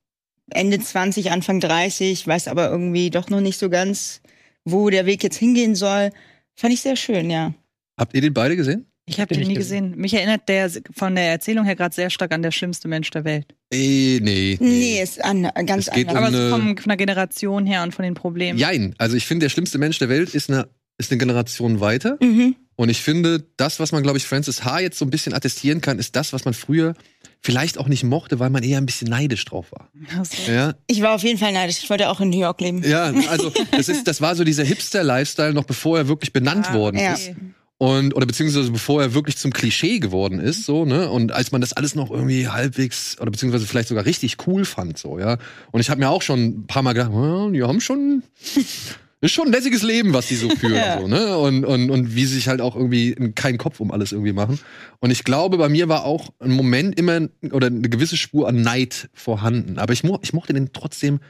Ende 0.51 0.81
20, 0.81 1.31
Anfang 1.31 1.61
30, 1.61 2.27
weißt 2.27 2.49
aber 2.49 2.69
irgendwie 2.69 3.11
doch 3.11 3.31
noch 3.31 3.41
nicht 3.41 3.59
so 3.59 3.71
ganz, 3.71 4.23
wo 4.65 4.91
der 4.91 5.07
Weg 5.07 5.23
jetzt 5.23 5.39
hingehen 5.39 5.77
soll. 5.77 6.11
Fand 6.57 6.75
ich 6.75 6.81
sehr 6.81 6.97
schön, 6.97 7.31
ja. 7.31 7.55
Habt 7.97 8.13
ihr 8.13 8.23
den 8.23 8.35
beide 8.35 8.57
gesehen? 8.57 8.91
Ich 9.09 9.21
habe 9.21 9.29
Den 9.29 9.39
den 9.41 9.49
nie 9.49 9.55
nicht 9.55 9.59
gesehen. 9.59 9.95
Mich 9.97 10.15
erinnert 10.15 10.49
der 10.49 10.69
von 10.95 11.15
der 11.15 11.31
Erzählung 11.31 11.65
her 11.65 11.77
gerade 11.77 11.95
sehr 11.95 12.11
stark 12.11 12.33
an 12.33 12.43
der 12.43 12.51
schlimmste 12.51 12.89
Mensch 12.89 13.09
der 13.11 13.25
Welt. 13.25 13.47
Äh, 13.73 14.19
nee. 14.21 14.57
Nee, 14.61 15.01
ist 15.01 15.25
an, 15.25 15.49
ganz 15.65 15.87
Es 15.87 15.95
geht 15.95 16.09
anders. 16.09 16.19
um 16.19 16.25
Aber 16.25 16.33
so 16.37 16.43
eine- 16.43 16.51
vom, 16.51 16.77
von 16.77 16.89
der 16.89 16.97
Generation 16.97 17.67
her 17.67 17.83
und 17.85 17.95
von 17.95 18.03
den 18.05 18.15
Problemen. 18.15 18.59
Jein. 18.59 18.95
Also 18.99 19.17
ich 19.17 19.25
finde, 19.27 19.45
der 19.45 19.51
schlimmste 19.51 19.79
Mensch 19.79 19.99
der 20.01 20.09
Welt 20.09 20.35
ist 20.35 20.51
eine, 20.51 20.69
ist 20.99 21.13
eine 21.13 21.19
Generation 21.19 21.79
weiter. 21.81 22.19
Mhm. 22.21 22.57
Und 22.75 22.89
ich 22.89 23.01
finde, 23.01 23.45
das, 23.57 23.79
was 23.81 23.93
man, 23.93 24.03
glaube 24.03 24.19
ich, 24.19 24.25
Francis 24.27 24.65
H. 24.65 24.81
jetzt 24.81 24.99
so 24.99 25.05
ein 25.05 25.11
bisschen 25.11 25.33
attestieren 25.35 25.81
kann, 25.81 25.99
ist 26.01 26.15
das, 26.17 26.33
was 26.33 26.45
man 26.45 26.53
früher 26.53 26.95
vielleicht 27.43 27.79
auch 27.79 27.87
nicht 27.87 28.03
mochte, 28.03 28.41
weil 28.41 28.51
man 28.51 28.65
eher 28.65 28.79
ein 28.79 28.87
bisschen 28.87 29.09
neidisch 29.09 29.45
drauf 29.45 29.71
war. 29.71 29.89
Also, 30.19 30.51
Ja, 30.51 30.75
Ich 30.89 31.01
war 31.01 31.15
auf 31.15 31.23
jeden 31.23 31.39
Fall 31.39 31.53
neidisch. 31.53 31.79
Ich 31.83 31.89
wollte 31.89 32.09
auch 32.09 32.21
in 32.21 32.31
New 32.31 32.41
York 32.41 32.61
leben. 32.61 32.83
ja 32.83 33.05
also 33.29 33.53
das, 33.71 33.89
ist, 33.89 34.09
das 34.09 34.21
war 34.21 34.35
so 34.35 34.43
dieser 34.43 34.65
Hipster-Lifestyle, 34.65 35.55
noch 35.55 35.65
bevor 35.65 35.97
er 35.97 36.09
wirklich 36.09 36.33
benannt 36.33 36.67
Ah, 36.71 36.75
worden 36.75 36.99
ja. 36.99 37.13
ist. 37.15 37.31
Und, 37.79 38.15
oder 38.15 38.25
beziehungsweise 38.25 38.71
bevor 38.71 39.03
er 39.03 39.13
wirklich 39.13 39.37
zum 39.37 39.53
Klischee 39.53 39.99
geworden 39.99 40.41
ist, 40.41 40.65
so, 40.65 40.87
ne? 40.87 41.11
Und 41.11 41.33
als 41.33 41.53
man 41.53 41.61
das 41.61 41.75
alles 41.75 41.95
noch 41.95 42.11
irgendwie 42.11 42.49
halbwegs, 42.49 43.19
oder 43.21 43.31
beziehungsweise 43.31 43.67
vielleicht 43.67 43.89
sogar 43.89 44.07
richtig 44.07 44.39
cool 44.47 44.65
fand, 44.65 44.97
so, 44.97 45.19
ja. 45.19 45.37
Und 45.73 45.81
ich 45.81 45.91
habe 45.91 46.01
mir 46.01 46.09
auch 46.09 46.23
schon 46.23 46.41
ein 46.41 46.67
paar 46.67 46.83
Mal 46.83 46.95
gedacht, 46.95 47.13
ja, 47.13 47.51
die 47.51 47.63
haben 47.63 47.83
schon, 47.83 48.23
ist 49.21 49.33
schon 49.35 49.49
ein 49.49 49.53
lässiges 49.53 49.83
Leben, 49.83 50.15
was 50.15 50.29
die 50.29 50.37
so 50.37 50.49
führen, 50.49 50.75
Ja. 50.77 51.01
so, 51.01 51.07
ne? 51.07 51.37
Und, 51.37 51.67
und, 51.67 51.91
und 51.91 52.15
wie 52.15 52.25
sie 52.25 52.37
sich 52.37 52.49
halt 52.49 52.63
auch 52.63 52.77
irgendwie 52.77 53.15
keinen 53.35 53.59
Kopf 53.59 53.79
um 53.81 53.91
alles 53.91 54.13
irgendwie 54.13 54.33
machen. 54.33 54.59
Und 55.01 55.11
ich 55.11 55.23
glaube, 55.23 55.59
bei 55.59 55.69
mir 55.69 55.91
war 55.91 56.07
auch 56.07 56.31
ein 56.39 56.53
Moment 56.53 56.99
immer, 56.99 57.29
oder 57.51 57.67
eine 57.67 57.91
gewisse 57.91 58.17
Spur 58.17 58.49
an 58.49 58.63
Neid 58.63 59.11
vorhanden. 59.13 59.79
Aber 59.79 59.93
ich, 59.93 60.03
mo 60.03 60.19
ich 60.23 60.33
mochte 60.33 60.55
den 60.55 60.73
trotzdem 60.73 61.21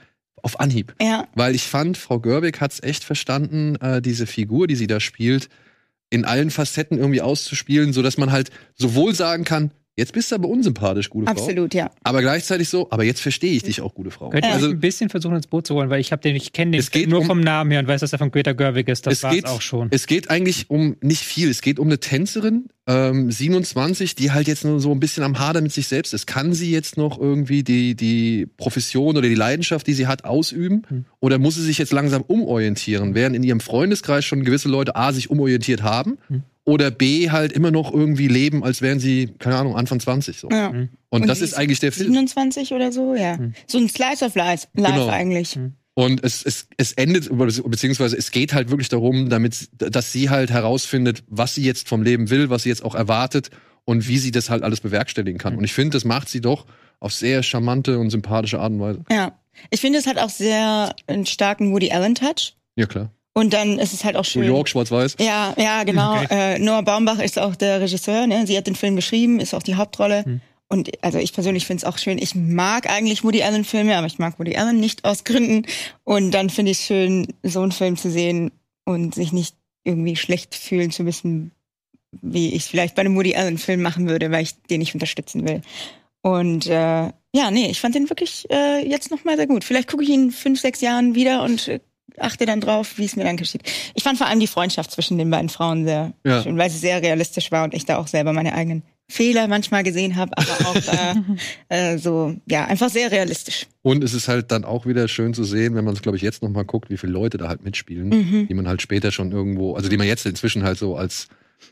auf 0.45 0.61
Anhieb. 0.61 0.95
Ja. 1.03 1.27
Weil 1.35 1.57
ich 1.57 1.65
fand, 1.65 1.99
Frau 1.99 2.21
Görbig 2.21 2.61
hat's 2.61 2.81
echt 2.85 3.03
verstanden, 3.03 3.75
äh, 3.81 4.01
diese 4.01 4.29
Figur, 4.29 4.69
die 4.69 4.77
sie 4.77 4.87
da 4.87 5.01
spielt, 5.01 5.49
in 6.11 6.25
allen 6.25 6.51
Facetten 6.51 6.99
irgendwie 6.99 7.21
auszuspielen, 7.21 7.93
so 7.93 8.03
dass 8.03 8.19
man 8.19 8.33
halt 8.33 8.51
sowohl 8.75 9.15
sagen 9.15 9.45
kann, 9.45 9.73
jetzt 9.97 10.13
bist 10.13 10.31
du 10.31 10.35
aber 10.37 10.49
unsympathisch, 10.49 11.11
gute 11.11 11.27
Frau. 11.27 11.33
Absolut, 11.33 11.75
ja. 11.75 11.91
Aber 12.05 12.21
gleichzeitig 12.21 12.69
so, 12.69 12.89
aber 12.91 13.05
jetzt 13.05 13.21
verstehe 13.21 13.53
ich 13.53 13.63
dich 13.63 13.81
auch, 13.81 13.95
gute 13.95 14.11
Frau. 14.11 14.31
Könnte 14.31 14.49
Also 14.49 14.69
ich 14.69 14.75
ein 14.75 14.81
bisschen 14.81 15.09
versuchen, 15.09 15.37
ins 15.37 15.47
Boot 15.47 15.67
zu 15.67 15.75
holen, 15.75 15.91
weil 15.91 16.01
ich 16.01 16.13
habe 16.13 16.23
den, 16.23 16.37
ich 16.37 16.53
kenne 16.53 16.73
den 16.73 16.81
Es 16.81 16.91
geht 16.91 17.09
nur 17.09 17.21
um- 17.21 17.27
vom 17.27 17.41
Namen 17.41 17.71
her 17.71 17.81
und 17.81 17.89
weiß, 17.89 18.01
dass 18.03 18.13
er 18.13 18.19
von 18.19 18.31
Greta 18.31 18.53
Gerwig 18.53 18.89
ist. 18.89 19.07
Das 19.07 19.15
es 19.15 19.23
war's 19.23 19.35
geht 19.35 19.47
auch 19.47 19.61
schon. 19.61 19.89
Es 19.91 20.07
geht 20.07 20.31
eigentlich 20.31 20.71
um 20.71 20.97
nicht 21.01 21.23
viel. 21.23 21.49
Es 21.51 21.63
geht 21.63 21.79
um 21.79 21.89
eine 21.89 21.99
Tänzerin, 21.99 22.67
ähm, 22.89 23.31
27, 23.33 24.15
die 24.15 24.31
halt 24.31 24.47
jetzt 24.47 24.65
nur 24.65 24.79
so 24.81 24.93
ein 24.93 25.01
bisschen 25.01 25.25
am 25.25 25.39
Hader 25.39 25.61
mit 25.61 25.73
sich 25.73 25.89
selbst 25.89 26.15
ist. 26.15 26.27
Kann 26.27 26.53
sie 26.53 26.71
jetzt 26.71 26.97
noch 26.97 27.19
irgendwie 27.21 27.65
die, 27.65 27.95
die 27.97 28.47
Profession 28.59 29.17
oder 29.17 29.29
die 29.29 29.35
Leidenschaft, 29.35 29.87
die 29.87 29.93
sie 29.95 30.07
hat, 30.07 30.25
ausüben? 30.25 30.83
Hm. 30.89 31.05
Oder 31.21 31.39
muss 31.39 31.57
sie 31.57 31.63
sich 31.63 31.79
jetzt 31.79 31.93
langsam 31.93 32.23
umorientieren? 32.23 33.15
Während 33.15 33.35
in 33.35 33.43
ihrem 33.43 33.61
Freundeskreis 33.61 34.25
schon 34.25 34.45
gewisse 34.45 34.69
Leute 34.69 34.95
A, 34.95 35.13
sich 35.13 35.31
umorientiert 35.31 35.83
haben 35.83 36.19
Hm. 36.29 36.43
Oder 36.67 36.91
B, 36.91 37.31
halt 37.31 37.53
immer 37.53 37.71
noch 37.71 37.95
irgendwie 37.95 38.29
leben, 38.29 38.65
als 38.65 38.83
wären 38.83 38.99
sie, 38.99 39.29
keine 39.39 39.57
Ahnung, 39.57 39.77
Anfang 39.77 40.01
20. 40.01 40.37
So. 40.39 40.51
ja. 40.51 40.69
Und, 40.69 40.91
Und 41.09 41.27
das 41.29 41.41
ist 41.41 41.55
eigentlich 41.55 41.79
der 41.81 41.93
Film. 41.93 42.09
27 42.09 42.73
oder 42.73 42.93
so, 42.93 43.15
ja. 43.15 43.39
Hm. 43.39 43.55
So 43.67 43.79
ein 43.79 43.89
Slice 43.89 44.25
of 44.25 44.35
Life, 44.35 44.67
life 44.75 44.93
Genau. 44.93 45.09
eigentlich. 45.09 45.53
Hm. 45.53 45.75
Und 45.95 46.23
es, 46.25 46.45
es, 46.45 46.69
es 46.77 46.93
endet, 46.93 47.31
beziehungsweise 47.31 48.17
es 48.19 48.31
geht 48.31 48.53
halt 48.53 48.69
wirklich 48.69 48.91
darum, 48.91 49.31
damit, 49.31 49.69
dass 49.79 50.13
sie 50.13 50.29
halt 50.29 50.51
herausfindet, 50.51 51.23
was 51.29 51.55
sie 51.55 51.63
jetzt 51.63 51.89
vom 51.89 52.03
Leben 52.03 52.29
will, 52.29 52.51
was 52.51 52.65
sie 52.65 52.69
jetzt 52.69 52.85
auch 52.85 52.95
erwartet 52.95 53.51
und 53.85 54.07
wie 54.07 54.19
sie 54.19 54.31
das 54.33 54.51
halt 54.51 54.63
alles 54.63 54.81
bewerkstelligen 54.81 55.39
kann. 55.39 55.57
Und 55.57 55.65
ich 55.65 55.73
finde, 55.73 55.97
das 55.97 56.05
macht 56.05 56.29
sie 56.29 56.43
doch 56.43 56.67
auf 57.01 57.15
sehr 57.15 57.43
charmante 57.43 57.99
und 57.99 58.11
sympathische 58.11 58.59
Art 58.61 58.73
und 58.73 58.81
Weise. 58.81 59.05
Ja. 59.11 59.39
Ich 59.71 59.81
finde, 59.81 59.99
es 59.99 60.07
hat 60.07 60.19
auch 60.19 60.29
sehr 60.29 60.95
einen 61.07 61.25
starken 61.25 61.73
Woody 61.73 61.91
Allen-Touch. 61.93 62.57
Ja, 62.75 62.87
klar. 62.87 63.11
Und 63.37 63.53
dann 63.53 63.79
ist 63.79 63.93
es 63.93 64.03
halt 64.03 64.17
auch 64.17 64.23
New 64.23 64.31
schön. 64.31 64.45
York, 64.45 64.67
schwarz-weiß. 64.67 65.17
Ja, 65.21 65.55
ja, 65.59 65.85
genau. 65.85 66.15
Okay. 66.23 66.55
Äh, 66.55 66.59
Noah 66.59 66.83
Baumbach 66.83 67.19
ist 67.19 67.39
auch 67.39 67.55
der 67.55 67.83
Regisseur, 67.83 68.27
ne? 68.27 68.47
Sie 68.47 68.57
hat 68.57 68.67
den 68.67 68.75
Film 68.75 68.97
geschrieben, 68.97 69.41
ist 69.41 69.53
auch 69.53 69.63
die 69.63 69.75
Hauptrolle. 69.75 70.25
Hm. 70.25 70.41
Und 70.69 70.91
also 71.05 71.19
ich 71.19 71.35
persönlich 71.35 71.67
finde 71.67 71.83
es 71.83 71.85
auch 71.85 71.99
schön. 71.99 72.17
Ich 72.17 72.35
mag 72.35 72.89
eigentlich 72.89 73.25
Woody 73.25 73.43
Allen 73.43 73.65
Filme, 73.65 73.99
aber 73.99 74.07
ich 74.07 74.19
mag 74.19 74.39
Woody 74.39 74.57
Allen 74.57 74.81
nicht 74.81 75.05
aus 75.05 75.25
Gründen. 75.25 75.67
Und 76.03 76.31
dann 76.31 76.49
finde 76.49 76.71
ich 76.71 76.79
es 76.79 76.87
schön, 76.87 77.27
so 77.43 77.61
einen 77.61 77.73
Film 77.73 77.99
zu 77.99 78.11
sehen 78.11 78.53
und 78.87 79.15
sich 79.15 79.35
nicht 79.35 79.55
irgendwie 79.85 80.17
schlecht 80.17 80.55
fühlen 80.55 80.91
zu 80.91 81.03
müssen, 81.03 81.51
wie 82.23 82.55
ich 82.55 82.65
vielleicht 82.65 82.95
bei 82.95 83.01
einem 83.01 83.17
Woody 83.17 83.37
Allen 83.37 83.59
Film 83.59 83.83
machen 83.83 84.09
würde, 84.09 84.31
weil 84.31 84.45
ich 84.45 84.55
den 84.63 84.79
nicht 84.79 84.95
unterstützen 84.95 85.47
will. 85.47 85.61
Und 86.23 86.69
äh, 86.69 87.11
ja, 87.35 87.51
nee, 87.51 87.69
ich 87.69 87.81
fand 87.81 87.95
den 87.95 88.09
wirklich 88.09 88.47
äh, 88.51 88.89
jetzt 88.89 89.11
noch 89.11 89.25
mal 89.25 89.37
sehr 89.37 89.47
gut. 89.47 89.63
Vielleicht 89.63 89.91
gucke 89.91 90.05
ich 90.05 90.09
ihn 90.09 90.25
in 90.25 90.31
fünf, 90.31 90.59
sechs 90.59 90.81
Jahren 90.81 91.15
wieder 91.15 91.43
und 91.43 91.69
äh, 91.69 91.81
achte 92.23 92.47
dann 92.47 92.61
drauf, 92.61 92.99
wie 92.99 93.05
es 93.05 93.17
mir 93.17 93.25
dann 93.25 93.37
geschieht. 93.37 93.63
Ich 93.95 94.03
fand 94.03 94.19
vor 94.19 94.27
allem 94.27 94.41
die 94.41 94.47
Freundschaft 94.47 94.91
zwischen 94.91 95.19
den 95.19 95.31
beiden 95.31 95.49
Frauen 95.49 95.85
sehr 95.85 96.13
Ja. 96.25 96.43
schön, 96.43 96.57
weil 96.59 96.71
sie 96.71 96.79
sehr 96.79 97.03
realistisch 97.03 97.51
war 97.53 97.65
und 97.65 97.75
ich 97.75 97.85
da 97.85 97.97
auch 97.99 98.07
selber 98.07 98.33
meine 98.33 98.55
eigenen 98.55 98.83
Fehler 99.09 99.47
manchmal 99.47 99.85
gesehen 99.85 100.17
habe, 100.17 100.33
aber 100.37 100.67
auch 100.69 100.77
äh, 100.77 101.15
äh, 101.95 101.99
so, 101.99 102.35
ja, 102.51 102.65
einfach 102.65 102.91
sehr 102.91 103.11
realistisch. 103.13 103.67
Und 103.83 104.03
es 104.03 104.15
ist 104.15 104.27
halt 104.27 104.51
dann 104.51 104.65
auch 104.65 104.85
wieder 104.85 105.07
schön 105.07 105.33
zu 105.33 105.45
sehen, 105.45 105.77
wenn 105.77 105.85
man 105.85 105.95
es, 105.95 106.03
glaube 106.03 106.17
ich, 106.17 106.23
jetzt 106.23 106.43
noch 106.43 106.49
mal 106.51 106.65
guckt, 106.65 106.91
wie 106.91 106.97
viele 106.97 107.13
Leute 107.13 107.39
da 107.39 107.49
halt 107.49 107.63
mitspielen, 107.63 108.09
Mhm. 108.09 108.49
die 108.49 108.55
man 108.55 108.67
halt 108.67 108.83
später 108.83 109.13
schon 109.13 109.31
irgendwo, 109.31 109.75
also 109.77 109.89
die 109.89 109.97
man 109.97 110.09
jetzt 110.09 110.27
inzwischen 110.27 110.65
halt 110.65 110.79
so 110.79 110.97
als 110.97 111.29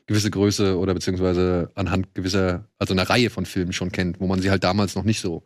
gewisse 0.07 0.31
Größe 0.31 0.79
oder 0.79 0.95
beziehungsweise 0.95 1.71
anhand 1.75 2.15
gewisser, 2.15 2.65
also 2.79 2.95
einer 2.95 3.09
Reihe 3.11 3.31
von 3.31 3.47
Filmen 3.47 3.73
schon 3.73 3.91
kennt, 3.91 4.21
wo 4.21 4.27
man 4.29 4.41
sie 4.41 4.51
halt 4.51 4.63
damals 4.65 4.95
noch 4.95 5.05
nicht 5.05 5.21
so. 5.21 5.43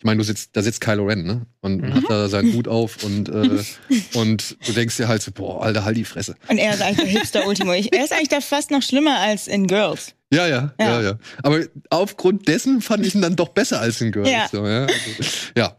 Ich 0.00 0.04
meine, 0.04 0.16
du 0.16 0.24
sitzt, 0.24 0.56
da 0.56 0.62
sitzt 0.62 0.80
Kylo 0.80 1.04
Ren, 1.04 1.24
ne? 1.24 1.46
Und 1.60 1.82
Mhm. 1.82 1.92
hat 1.94 2.04
da 2.08 2.28
seinen 2.28 2.54
Hut 2.54 2.66
auf 2.66 3.04
und, 3.04 3.28
äh, 3.28 3.62
und 4.14 4.56
du 4.66 4.72
denkst 4.72 4.96
dir 4.96 5.08
halt 5.08 5.20
so, 5.20 5.30
boah, 5.30 5.62
Alter, 5.62 5.84
halt 5.84 5.96
die 5.98 6.06
Fresse. 6.06 6.36
Und 6.48 6.56
er 6.56 6.72
ist 6.72 6.80
eigentlich 6.80 6.96
der 7.12 7.20
Hipster 7.20 7.46
Ultimo. 7.46 7.72
Ich, 7.74 7.92
er 7.94 8.04
ist 8.04 8.12
eigentlich 8.12 8.30
da 8.30 8.40
fast 8.40 8.70
noch 8.70 8.80
schlimmer 8.82 9.18
als 9.18 9.46
in 9.46 9.66
Girls. 9.66 10.14
Ja, 10.32 10.46
ja, 10.46 10.72
ja, 10.80 10.86
Ja. 10.86 11.02
ja. 11.02 11.18
Aber 11.42 11.60
aufgrund 11.90 12.48
dessen 12.48 12.80
fand 12.80 13.04
ich 13.04 13.14
ihn 13.14 13.20
dann 13.20 13.36
doch 13.36 13.48
besser 13.50 13.78
als 13.80 14.00
in 14.00 14.10
Girls. 14.10 14.30
Ja. 14.30 14.48
So, 14.50 14.66
ja. 14.66 14.86
Also, 14.86 15.50
ja. 15.56 15.76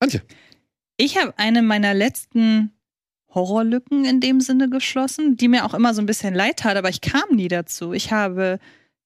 Antje. 0.00 0.22
Ich 0.96 1.18
habe 1.18 1.34
eine 1.36 1.60
meiner 1.62 1.92
letzten 1.92 2.72
Horrorlücken 3.34 4.06
in 4.06 4.20
dem 4.20 4.40
Sinne 4.40 4.70
geschlossen, 4.70 5.36
die 5.36 5.48
mir 5.48 5.66
auch 5.66 5.74
immer 5.74 5.92
so 5.92 6.00
ein 6.00 6.06
bisschen 6.06 6.34
leid 6.34 6.60
tat, 6.60 6.76
aber 6.78 6.88
ich 6.88 7.02
kam 7.02 7.28
nie 7.36 7.48
dazu. 7.48 7.92
Ich 7.92 8.10
habe 8.10 8.58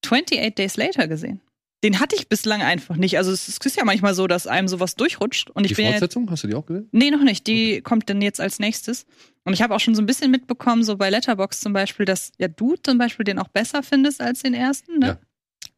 28 0.04 0.54
Days 0.54 0.76
Later 0.76 1.08
gesehen. 1.08 1.40
Den 1.84 1.98
hatte 1.98 2.14
ich 2.14 2.28
bislang 2.28 2.62
einfach 2.62 2.96
nicht. 2.96 3.18
Also 3.18 3.32
es 3.32 3.48
ist 3.48 3.76
ja 3.76 3.84
manchmal 3.84 4.14
so, 4.14 4.26
dass 4.28 4.46
einem 4.46 4.68
sowas 4.68 4.94
durchrutscht. 4.94 5.50
Und 5.50 5.64
ich 5.64 5.70
Die 5.70 5.74
bin 5.74 5.86
ja 5.86 5.90
Fortsetzung, 5.92 6.30
hast 6.30 6.44
du 6.44 6.48
die 6.48 6.54
auch 6.54 6.66
gesehen? 6.66 6.88
Nee, 6.92 7.10
noch 7.10 7.22
nicht. 7.22 7.46
Die 7.46 7.80
kommt 7.80 8.08
dann 8.08 8.22
jetzt 8.22 8.40
als 8.40 8.60
nächstes. 8.60 9.04
Und 9.44 9.52
ich 9.52 9.62
habe 9.62 9.74
auch 9.74 9.80
schon 9.80 9.94
so 9.96 10.02
ein 10.02 10.06
bisschen 10.06 10.30
mitbekommen, 10.30 10.84
so 10.84 10.96
bei 10.96 11.10
Letterbox 11.10 11.60
zum 11.60 11.72
Beispiel, 11.72 12.06
dass 12.06 12.30
ja 12.38 12.46
du 12.46 12.76
zum 12.76 12.98
Beispiel 12.98 13.24
den 13.24 13.38
auch 13.40 13.48
besser 13.48 13.82
findest 13.82 14.20
als 14.20 14.42
den 14.42 14.54
ersten. 14.54 15.00
Ne? 15.00 15.06
Ja. 15.06 15.18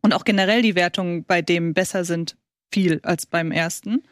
Und 0.03 0.13
auch 0.13 0.25
generell 0.25 0.61
die 0.61 0.75
Wertungen 0.75 1.25
bei 1.25 1.41
dem 1.41 1.73
besser 1.73 2.05
sind 2.05 2.37
viel 2.71 3.01
als 3.03 3.25
beim 3.25 3.51
ersten. 3.51 4.03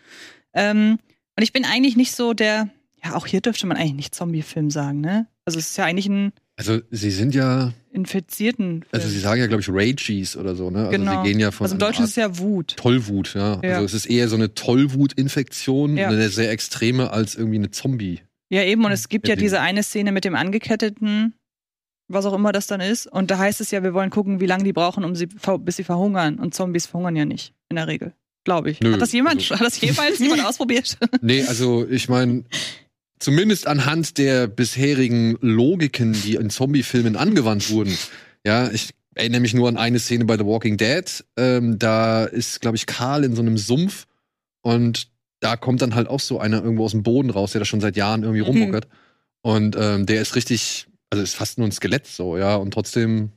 Ähm, 0.54 0.98
und 1.36 1.42
ich 1.42 1.52
bin 1.52 1.64
eigentlich 1.64 1.96
nicht 1.96 2.12
so 2.12 2.32
der, 2.32 2.70
ja, 3.04 3.14
auch 3.14 3.26
hier 3.26 3.40
dürfte 3.42 3.66
man 3.66 3.76
eigentlich 3.76 3.94
nicht 3.94 4.14
Zombie-Film 4.14 4.70
sagen, 4.70 5.00
ne? 5.00 5.26
Also 5.44 5.58
es 5.58 5.70
ist 5.70 5.76
ja 5.76 5.84
eigentlich 5.84 6.06
ein 6.06 6.32
Also, 6.56 6.80
sie 6.90 7.10
sind 7.10 7.34
ja, 7.34 7.72
infizierten 7.92 8.84
also 8.90 9.06
sie 9.08 9.18
sagen 9.18 9.40
ja, 9.40 9.46
glaube 9.46 9.60
ich, 9.62 9.68
Rages 9.70 10.36
oder 10.36 10.54
so, 10.54 10.70
ne? 10.70 10.78
Also 10.86 10.90
genau. 10.92 11.22
sie 11.22 11.28
gehen 11.30 11.40
ja 11.40 11.50
von 11.50 11.64
also 11.66 11.74
im 11.74 11.78
Deutschen 11.78 12.00
Art 12.02 12.04
ist 12.04 12.10
es 12.10 12.16
ja 12.16 12.38
Wut. 12.38 12.76
Tollwut, 12.76 13.34
ja. 13.34 13.60
Ja. 13.62 13.74
Also 13.74 13.84
es 13.84 13.94
ist 13.94 14.06
eher 14.06 14.28
so 14.28 14.36
eine 14.36 14.54
Tollwut-Infektion, 14.54 15.96
Ja. 15.96 16.08
eine 16.08 16.28
sehr 16.28 16.50
extreme 16.50 17.10
als 17.12 17.34
irgendwie 17.34 17.58
eine 17.58 17.70
Zombie. 17.70 18.20
Ja, 18.50 18.62
eben. 18.64 18.84
Und 18.84 18.92
es 18.92 19.08
gibt 19.08 19.28
ja 19.28 19.32
Ja, 19.32 19.36
die- 19.36 19.42
diese 19.42 19.60
eine 19.60 19.82
Szene 19.82 20.12
mit 20.12 20.24
dem 20.24 20.34
Angeketteten, 20.34 21.34
was 22.08 22.26
auch 22.26 22.34
immer 22.34 22.52
das 22.52 22.66
dann 22.66 22.80
ist. 22.80 23.06
Und 23.06 23.30
da 23.30 23.38
heißt 23.38 23.60
es 23.60 23.70
ja, 23.70 23.82
wir 23.82 23.94
wollen 23.94 24.10
gucken, 24.10 24.40
wie 24.40 24.46
lange 24.46 24.64
die 24.64 24.72
brauchen, 24.72 25.04
um 25.04 25.14
sie, 25.14 25.26
bis 25.60 25.76
sie 25.76 25.84
verhungern. 25.84 26.38
Und 26.38 26.54
Zombies 26.54 26.86
verhungern 26.86 27.16
ja 27.16 27.24
nicht, 27.24 27.54
in 27.70 27.76
der 27.76 27.86
Regel. 27.88 28.12
Glaube 28.44 28.70
ich. 28.70 28.80
Nö, 28.80 28.92
hat 28.92 29.00
das 29.00 29.12
jemand, 29.12 29.36
also- 29.36 29.54
hat 29.54 29.60
das 29.66 29.80
jemals 29.80 30.18
jemand 30.18 30.44
ausprobiert? 30.46 30.98
Nee, 31.20 31.42
also 31.44 31.86
ich 31.88 32.08
meine, 32.08 32.44
zumindest 33.22 33.66
anhand 33.66 34.18
der 34.18 34.46
bisherigen 34.46 35.36
Logiken, 35.40 36.12
die 36.12 36.34
in 36.34 36.50
Zombie-Filmen 36.50 37.16
angewandt 37.16 37.70
wurden, 37.70 37.96
ja, 38.44 38.70
ich 38.70 38.90
erinnere 39.14 39.40
mich 39.40 39.54
nur 39.54 39.68
an 39.68 39.76
eine 39.76 39.98
Szene 39.98 40.24
bei 40.24 40.36
The 40.36 40.44
Walking 40.44 40.76
Dead. 40.76 41.04
Ähm, 41.36 41.78
da 41.78 42.24
ist, 42.24 42.60
glaube 42.60 42.76
ich, 42.76 42.86
Karl 42.86 43.24
in 43.24 43.34
so 43.36 43.42
einem 43.42 43.58
Sumpf 43.58 44.06
und 44.62 45.08
da 45.40 45.56
kommt 45.56 45.82
dann 45.82 45.94
halt 45.94 46.08
auch 46.08 46.20
so 46.20 46.38
einer 46.40 46.62
irgendwo 46.62 46.84
aus 46.84 46.92
dem 46.92 47.02
Boden 47.02 47.30
raus, 47.30 47.52
der 47.52 47.60
da 47.60 47.64
schon 47.64 47.80
seit 47.80 47.96
Jahren 47.96 48.22
irgendwie 48.22 48.40
Mhm. 48.42 48.46
rummuckert. 48.46 48.88
Und 49.42 49.76
ähm, 49.78 50.06
der 50.06 50.20
ist 50.22 50.34
richtig, 50.36 50.86
also 51.10 51.22
ist 51.22 51.34
fast 51.34 51.58
nur 51.58 51.66
ein 51.66 51.72
Skelett 51.72 52.06
so, 52.06 52.36
ja, 52.38 52.56
und 52.56 52.72
trotzdem 52.72 53.30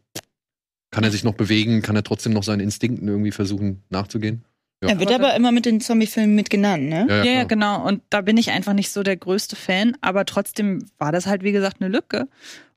kann 0.91 1.03
er 1.03 1.11
sich 1.11 1.23
noch 1.23 1.33
bewegen, 1.33 1.81
kann 1.81 1.95
er 1.95 2.03
trotzdem 2.03 2.31
noch 2.31 2.43
seinen 2.43 2.61
Instinkten 2.61 3.07
irgendwie 3.07 3.31
versuchen 3.31 3.83
nachzugehen. 3.89 4.45
Ja. 4.87 4.93
Er 4.93 4.99
wird 4.99 5.11
aber 5.11 5.35
immer 5.35 5.51
mit 5.51 5.65
den 5.65 5.81
Zombie-Filmen 5.81 6.35
mit 6.35 6.49
genannt, 6.49 6.83
ne? 6.83 7.05
Ja, 7.09 7.15
ja, 7.17 7.23
klar. 7.23 7.45
genau. 7.45 7.87
Und 7.87 8.01
da 8.09 8.21
bin 8.21 8.37
ich 8.37 8.51
einfach 8.51 8.73
nicht 8.73 8.91
so 8.91 9.03
der 9.03 9.17
größte 9.17 9.55
Fan, 9.55 9.97
aber 10.01 10.25
trotzdem 10.25 10.85
war 10.97 11.11
das 11.11 11.25
halt, 11.25 11.43
wie 11.43 11.51
gesagt, 11.51 11.77
eine 11.81 11.89
Lücke. 11.89 12.27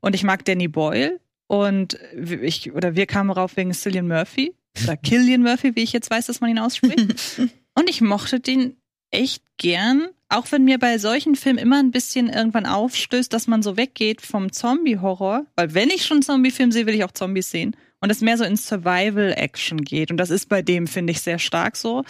Und 0.01 0.15
ich 0.15 0.23
mag 0.23 0.45
Danny 0.45 0.67
Boyle 0.67 1.19
und 1.47 1.97
ich, 2.41 2.71
oder 2.73 2.95
wir 2.95 3.05
kamen 3.05 3.31
rauf 3.31 3.57
wegen 3.57 3.73
Cillian 3.73 4.07
Murphy 4.07 4.53
oder 4.83 4.97
Killian 4.97 5.41
Murphy, 5.41 5.75
wie 5.75 5.83
ich 5.83 5.93
jetzt 5.93 6.11
weiß, 6.11 6.27
dass 6.27 6.41
man 6.41 6.49
ihn 6.49 6.59
ausspricht. 6.59 7.39
und 7.75 7.89
ich 7.89 8.01
mochte 8.01 8.39
den 8.39 8.75
echt 9.11 9.43
gern, 9.57 10.09
auch 10.29 10.51
wenn 10.51 10.63
mir 10.63 10.77
bei 10.77 10.97
solchen 10.99 11.35
Filmen 11.35 11.57
immer 11.57 11.79
ein 11.79 11.91
bisschen 11.91 12.29
irgendwann 12.29 12.65
aufstößt, 12.65 13.33
dass 13.33 13.47
man 13.47 13.63
so 13.63 13.77
weggeht 13.77 14.21
vom 14.21 14.51
Zombie-Horror, 14.51 15.45
weil 15.55 15.73
wenn 15.73 15.89
ich 15.89 16.05
schon 16.05 16.17
einen 16.17 16.23
Zombie-Film 16.23 16.71
sehe, 16.71 16.85
will 16.85 16.93
ich 16.93 17.03
auch 17.03 17.11
Zombies 17.11 17.49
sehen. 17.49 17.75
Und 18.01 18.09
es 18.09 18.21
mehr 18.21 18.37
so 18.37 18.43
in 18.43 18.55
Survival-Action 18.55 19.83
geht. 19.83 20.11
Und 20.11 20.17
das 20.17 20.29
ist 20.29 20.47
bei 20.47 20.61
dem, 20.61 20.87
finde 20.87 21.11
ich, 21.11 21.21
sehr 21.21 21.39
stark 21.39 21.75
so. 21.75 22.03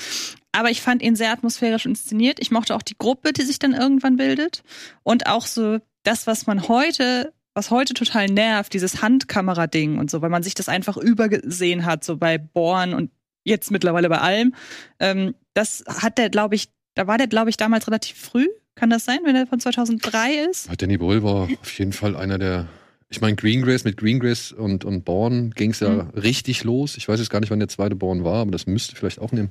Aber 0.52 0.70
ich 0.70 0.82
fand 0.82 1.02
ihn 1.02 1.16
sehr 1.16 1.32
atmosphärisch 1.32 1.86
inszeniert. 1.86 2.40
Ich 2.40 2.52
mochte 2.52 2.76
auch 2.76 2.82
die 2.82 2.98
Gruppe, 2.98 3.34
die 3.34 3.44
sich 3.44 3.60
dann 3.60 3.74
irgendwann 3.74 4.18
bildet. 4.18 4.64
Und 5.04 5.28
auch 5.28 5.46
so 5.46 5.80
das, 6.04 6.28
was 6.28 6.48
man 6.48 6.68
heute, 6.68 7.34
was 7.54 7.72
heute 7.72 7.94
total 7.94 8.28
nervt, 8.28 8.74
dieses 8.74 9.02
Handkamera-Ding 9.02 9.98
und 9.98 10.12
so, 10.12 10.22
weil 10.22 10.30
man 10.30 10.44
sich 10.44 10.54
das 10.54 10.70
einfach 10.70 10.98
übergesehen 10.98 11.86
hat, 11.86 12.04
so 12.04 12.18
bei 12.18 12.38
Born 12.38 12.94
und 12.94 13.12
jetzt 13.44 13.72
mittlerweile 13.72 14.10
bei 14.10 14.20
allem. 14.20 14.54
Ähm, 15.00 15.36
das 15.54 15.84
hat 15.88 16.18
der, 16.18 16.30
glaube 16.30 16.56
ich, 16.56 16.70
da 16.96 17.08
war 17.08 17.18
der, 17.18 17.28
glaube 17.28 17.50
ich, 17.50 17.58
damals 17.58 17.88
relativ 17.88 18.18
früh. 18.18 18.48
Kann 18.76 18.90
das 18.90 19.06
sein, 19.06 19.20
wenn 19.24 19.36
er 19.36 19.48
von 19.48 19.60
2003 19.60 20.46
ist? 20.50 20.70
Danny 20.82 20.98
Boyle 20.98 21.24
war 21.24 21.50
auf 21.62 21.80
jeden 21.80 21.94
Fall 21.94 22.16
einer 22.16 22.38
der. 22.38 22.68
Ich 23.10 23.22
meine, 23.22 23.36
Greengrass 23.36 23.84
mit 23.86 23.98
Greengrass 23.98 24.52
und, 24.52 24.86
und 24.86 25.04
Born 25.04 25.52
ging 25.52 25.72
es 25.72 25.80
ja 25.80 25.90
Mhm. 25.90 26.10
richtig 26.12 26.64
los. 26.64 26.96
Ich 26.98 27.08
weiß 27.08 27.20
jetzt 27.20 27.30
gar 27.30 27.40
nicht, 27.40 27.50
wann 27.50 27.60
der 27.60 27.68
zweite 27.68 27.96
Born 27.96 28.24
war, 28.24 28.42
aber 28.42 28.52
das 28.52 28.68
müsste 28.68 28.96
vielleicht 28.96 29.20
auch 29.20 29.32
in 29.32 29.38
dem, 29.38 29.50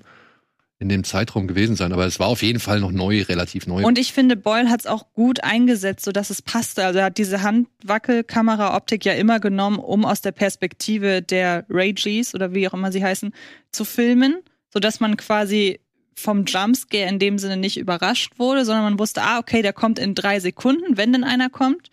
in 0.78 0.88
dem 0.88 1.02
Zeitraum 1.02 1.48
gewesen 1.48 1.74
sein. 1.74 1.92
Aber 1.92 2.06
es 2.06 2.20
war 2.20 2.28
auf 2.28 2.42
jeden 2.42 2.60
Fall 2.60 2.78
noch 2.78 2.92
neu, 2.92 3.22
relativ 3.22 3.66
neu. 3.66 3.84
Und 3.84 3.98
ich 3.98 4.12
finde, 4.12 4.36
Boyle 4.36 4.70
hat 4.70 4.80
es 4.80 4.86
auch 4.86 5.12
gut 5.12 5.42
eingesetzt, 5.42 6.04
sodass 6.04 6.30
es 6.30 6.40
passte. 6.40 6.84
Also 6.84 7.00
er 7.00 7.06
hat 7.06 7.18
diese 7.18 7.42
Handwackelkamera-Optik 7.42 9.04
ja 9.04 9.14
immer 9.14 9.40
genommen, 9.40 9.78
um 9.78 10.04
aus 10.04 10.20
der 10.20 10.32
Perspektive 10.32 11.20
der 11.22 11.64
Rages 11.68 12.34
oder 12.34 12.54
wie 12.54 12.68
auch 12.68 12.74
immer 12.74 12.92
sie 12.92 13.02
heißen, 13.02 13.32
zu 13.72 13.84
filmen, 13.84 14.36
sodass 14.72 15.00
man 15.00 15.16
quasi 15.16 15.80
vom 16.14 16.44
Jumpscare 16.44 17.08
in 17.08 17.18
dem 17.18 17.38
Sinne 17.38 17.56
nicht 17.56 17.76
überrascht 17.76 18.38
wurde, 18.38 18.64
sondern 18.64 18.84
man 18.84 18.98
wusste, 18.98 19.22
ah, 19.22 19.38
okay, 19.38 19.62
der 19.62 19.72
kommt 19.72 19.98
in 19.98 20.14
drei 20.14 20.40
Sekunden, 20.40 20.96
wenn 20.96 21.12
denn 21.12 21.22
einer 21.24 21.48
kommt. 21.48 21.90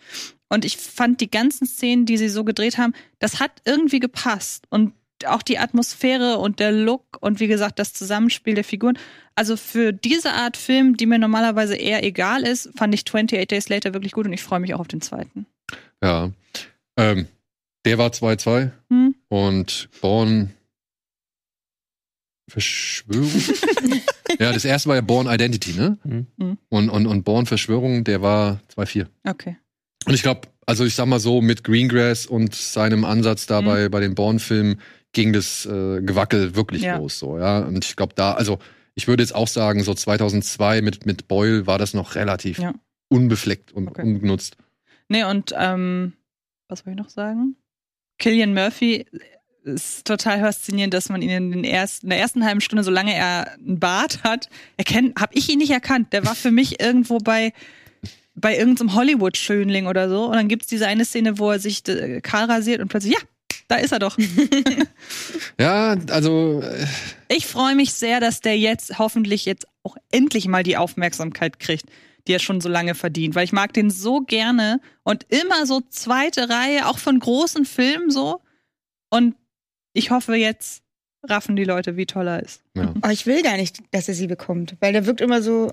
Und 0.48 0.64
ich 0.64 0.76
fand 0.76 1.20
die 1.20 1.30
ganzen 1.30 1.66
Szenen, 1.66 2.06
die 2.06 2.16
sie 2.16 2.28
so 2.28 2.44
gedreht 2.44 2.78
haben, 2.78 2.92
das 3.18 3.40
hat 3.40 3.50
irgendwie 3.64 3.98
gepasst. 4.00 4.64
Und 4.70 4.92
auch 5.24 5.42
die 5.42 5.58
Atmosphäre 5.58 6.36
und 6.38 6.60
der 6.60 6.72
Look 6.72 7.16
und 7.20 7.40
wie 7.40 7.46
gesagt, 7.46 7.78
das 7.78 7.94
Zusammenspiel 7.94 8.54
der 8.54 8.64
Figuren. 8.64 8.98
Also 9.34 9.56
für 9.56 9.92
diese 9.92 10.32
Art 10.34 10.58
Film, 10.58 10.96
die 10.98 11.06
mir 11.06 11.18
normalerweise 11.18 11.74
eher 11.74 12.04
egal 12.04 12.42
ist, 12.42 12.70
fand 12.76 12.94
ich 12.94 13.00
28 13.06 13.48
Days 13.48 13.68
Later 13.70 13.94
wirklich 13.94 14.12
gut 14.12 14.26
und 14.26 14.32
ich 14.34 14.42
freue 14.42 14.60
mich 14.60 14.74
auch 14.74 14.80
auf 14.80 14.88
den 14.88 15.00
zweiten. 15.00 15.46
ja. 16.02 16.30
Ähm, 16.98 17.26
der 17.86 17.98
war 17.98 18.08
2-2 18.10 18.70
Hm? 18.90 19.14
und 19.28 19.88
Born 20.00 20.52
Verschwörung. 22.48 23.30
ja, 24.38 24.52
das 24.52 24.64
erste 24.64 24.88
war 24.88 24.96
ja 24.96 25.02
Born 25.02 25.26
Identity, 25.26 25.72
ne? 25.74 25.98
Mhm. 26.04 26.26
Mhm. 26.36 26.58
Und, 26.68 26.88
und, 26.90 27.06
und 27.06 27.22
Born 27.24 27.46
Verschwörung, 27.46 28.04
der 28.04 28.22
war 28.22 28.60
2-4. 28.76 29.06
Okay. 29.28 29.56
Und 30.04 30.14
ich 30.14 30.22
glaube, 30.22 30.42
also 30.66 30.84
ich 30.84 30.94
sag 30.94 31.06
mal 31.06 31.20
so, 31.20 31.40
mit 31.40 31.64
Greengrass 31.64 32.26
und 32.26 32.54
seinem 32.54 33.04
Ansatz 33.04 33.46
da 33.46 33.60
Mhm. 33.62 33.90
bei, 33.90 34.00
den 34.00 34.14
Bourne-Filmen 34.14 34.80
ging 35.12 35.32
das 35.32 35.64
äh, 35.66 36.02
Gewackel 36.02 36.54
wirklich 36.54 36.82
Ja. 36.82 36.98
los, 36.98 37.18
so, 37.18 37.38
ja. 37.38 37.60
Und 37.60 37.84
ich 37.84 37.96
glaube 37.96 38.12
da, 38.14 38.32
also 38.34 38.58
ich 38.94 39.08
würde 39.08 39.22
jetzt 39.22 39.34
auch 39.34 39.48
sagen, 39.48 39.82
so 39.82 39.94
2002 39.94 40.82
mit, 40.82 41.06
mit 41.06 41.28
Boyle 41.28 41.66
war 41.66 41.78
das 41.78 41.94
noch 41.94 42.14
relativ 42.14 42.58
Ja. 42.58 42.74
unbefleckt 43.08 43.72
und 43.72 43.88
Okay. 43.88 44.02
ungenutzt. 44.02 44.56
Nee, 45.08 45.24
und 45.24 45.54
ähm, 45.56 46.12
was 46.68 46.84
wollte 46.84 46.98
ich 46.98 47.04
noch 47.04 47.10
sagen? 47.10 47.56
Killian 48.18 48.54
Murphy 48.54 49.06
ist 49.62 50.06
total 50.06 50.40
faszinierend, 50.40 50.94
dass 50.94 51.08
man 51.08 51.22
ihn 51.22 51.30
in, 51.30 51.50
den 51.50 51.64
ersten, 51.64 52.06
in 52.06 52.10
der 52.10 52.18
ersten 52.20 52.44
halben 52.44 52.60
Stunde, 52.60 52.82
solange 52.84 53.14
er 53.14 53.52
einen 53.54 53.78
Bart 53.80 54.22
hat, 54.24 54.48
erkennt, 54.76 55.20
habe 55.20 55.34
ich 55.34 55.48
ihn 55.48 55.58
nicht 55.58 55.70
erkannt. 55.72 56.12
Der 56.12 56.24
war 56.24 56.34
für 56.34 56.50
mich 56.52 56.80
irgendwo 56.80 57.18
bei 57.18 57.52
bei 58.36 58.56
irgendeinem 58.56 58.94
Hollywood-Schönling 58.94 59.86
oder 59.86 60.08
so. 60.08 60.26
Und 60.26 60.34
dann 60.34 60.48
gibt's 60.48 60.66
diese 60.68 60.86
eine 60.86 61.04
Szene, 61.04 61.38
wo 61.38 61.50
er 61.50 61.58
sich 61.58 61.86
äh, 61.88 62.20
kahl 62.20 62.44
rasiert 62.44 62.80
und 62.80 62.88
plötzlich, 62.88 63.14
ja, 63.14 63.20
da 63.68 63.76
ist 63.76 63.92
er 63.92 63.98
doch. 63.98 64.16
Ja, 65.58 65.96
also 66.10 66.60
äh, 66.62 66.86
Ich 67.34 67.46
freue 67.46 67.74
mich 67.74 67.92
sehr, 67.94 68.20
dass 68.20 68.40
der 68.40 68.58
jetzt 68.58 68.98
hoffentlich 68.98 69.44
jetzt 69.46 69.66
auch 69.82 69.96
endlich 70.12 70.48
mal 70.48 70.62
die 70.62 70.76
Aufmerksamkeit 70.76 71.58
kriegt, 71.58 71.86
die 72.26 72.32
er 72.32 72.38
schon 72.40 72.60
so 72.60 72.68
lange 72.68 72.94
verdient, 72.94 73.34
weil 73.34 73.44
ich 73.44 73.52
mag 73.52 73.72
den 73.72 73.90
so 73.90 74.20
gerne 74.20 74.80
und 75.02 75.24
immer 75.30 75.64
so 75.66 75.80
zweite 75.88 76.48
Reihe, 76.48 76.86
auch 76.86 76.98
von 76.98 77.18
großen 77.18 77.64
Filmen 77.64 78.10
so. 78.10 78.42
Und 79.10 79.34
ich 79.94 80.10
hoffe 80.10 80.34
jetzt 80.34 80.82
raffen 81.22 81.56
die 81.56 81.64
Leute, 81.64 81.96
wie 81.96 82.06
toll 82.06 82.28
er 82.28 82.42
ist. 82.42 82.62
ja. 82.76 82.92
Oh, 83.04 83.08
ich 83.08 83.26
will 83.26 83.42
gar 83.42 83.56
nicht, 83.56 83.78
dass 83.92 84.08
er 84.08 84.14
sie 84.14 84.26
bekommt, 84.26 84.76
weil 84.80 84.92
der 84.92 85.06
wirkt 85.06 85.20
immer 85.20 85.42
so 85.42 85.72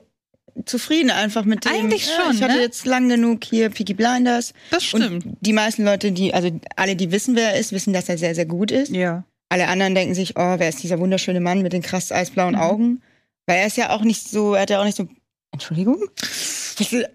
zufrieden 0.66 1.10
einfach 1.12 1.46
mit 1.46 1.66
dem. 1.66 1.72
Eigentlich 1.72 2.08
ja, 2.08 2.24
schon, 2.26 2.36
Ich 2.36 2.42
hatte 2.44 2.56
ne? 2.56 2.62
jetzt 2.62 2.86
lang 2.86 3.10
genug 3.10 3.44
hier 3.44 3.70
Peaky 3.70 3.94
Blinders. 3.94 4.54
Das 4.72 4.84
stimmt. 4.84 5.26
Und 5.26 5.38
die 5.42 5.54
meisten 5.54 5.84
Leute, 5.84 6.12
die, 6.12 6.34
also 6.34 6.52
alle, 6.76 6.96
die 6.96 7.12
wissen, 7.12 7.36
wer 7.36 7.54
er 7.54 7.60
ist, 7.60 7.72
wissen, 7.72 7.94
dass 7.94 8.10
er 8.10 8.18
sehr, 8.18 8.36
sehr 8.36 8.46
gut 8.46 8.72
ist. 8.72 8.92
ja. 8.92 9.24
Alle 9.50 9.68
anderen 9.68 9.94
denken 9.94 10.16
sich, 10.16 10.32
oh, 10.36 10.56
wer 10.58 10.68
ist 10.70 10.82
dieser 10.82 10.98
wunderschöne 11.00 11.40
Mann 11.40 11.62
mit 11.62 11.74
den 11.74 11.84
krass 11.84 12.12
eisblauen 12.12 12.56
Mhm. 12.56 12.60
Augen? 12.62 13.02
Weil 13.46 13.58
er 13.60 13.68
ist 13.68 13.78
ja 13.78 13.92
auch 13.92 14.02
nicht 14.02 14.28
so, 14.28 14.56
er 14.56 14.62
hat 14.64 14.72
ja 14.72 14.80
auch 14.82 14.86
nicht 14.86 14.98
so. 14.98 15.08
Entschuldigung? 15.52 16.04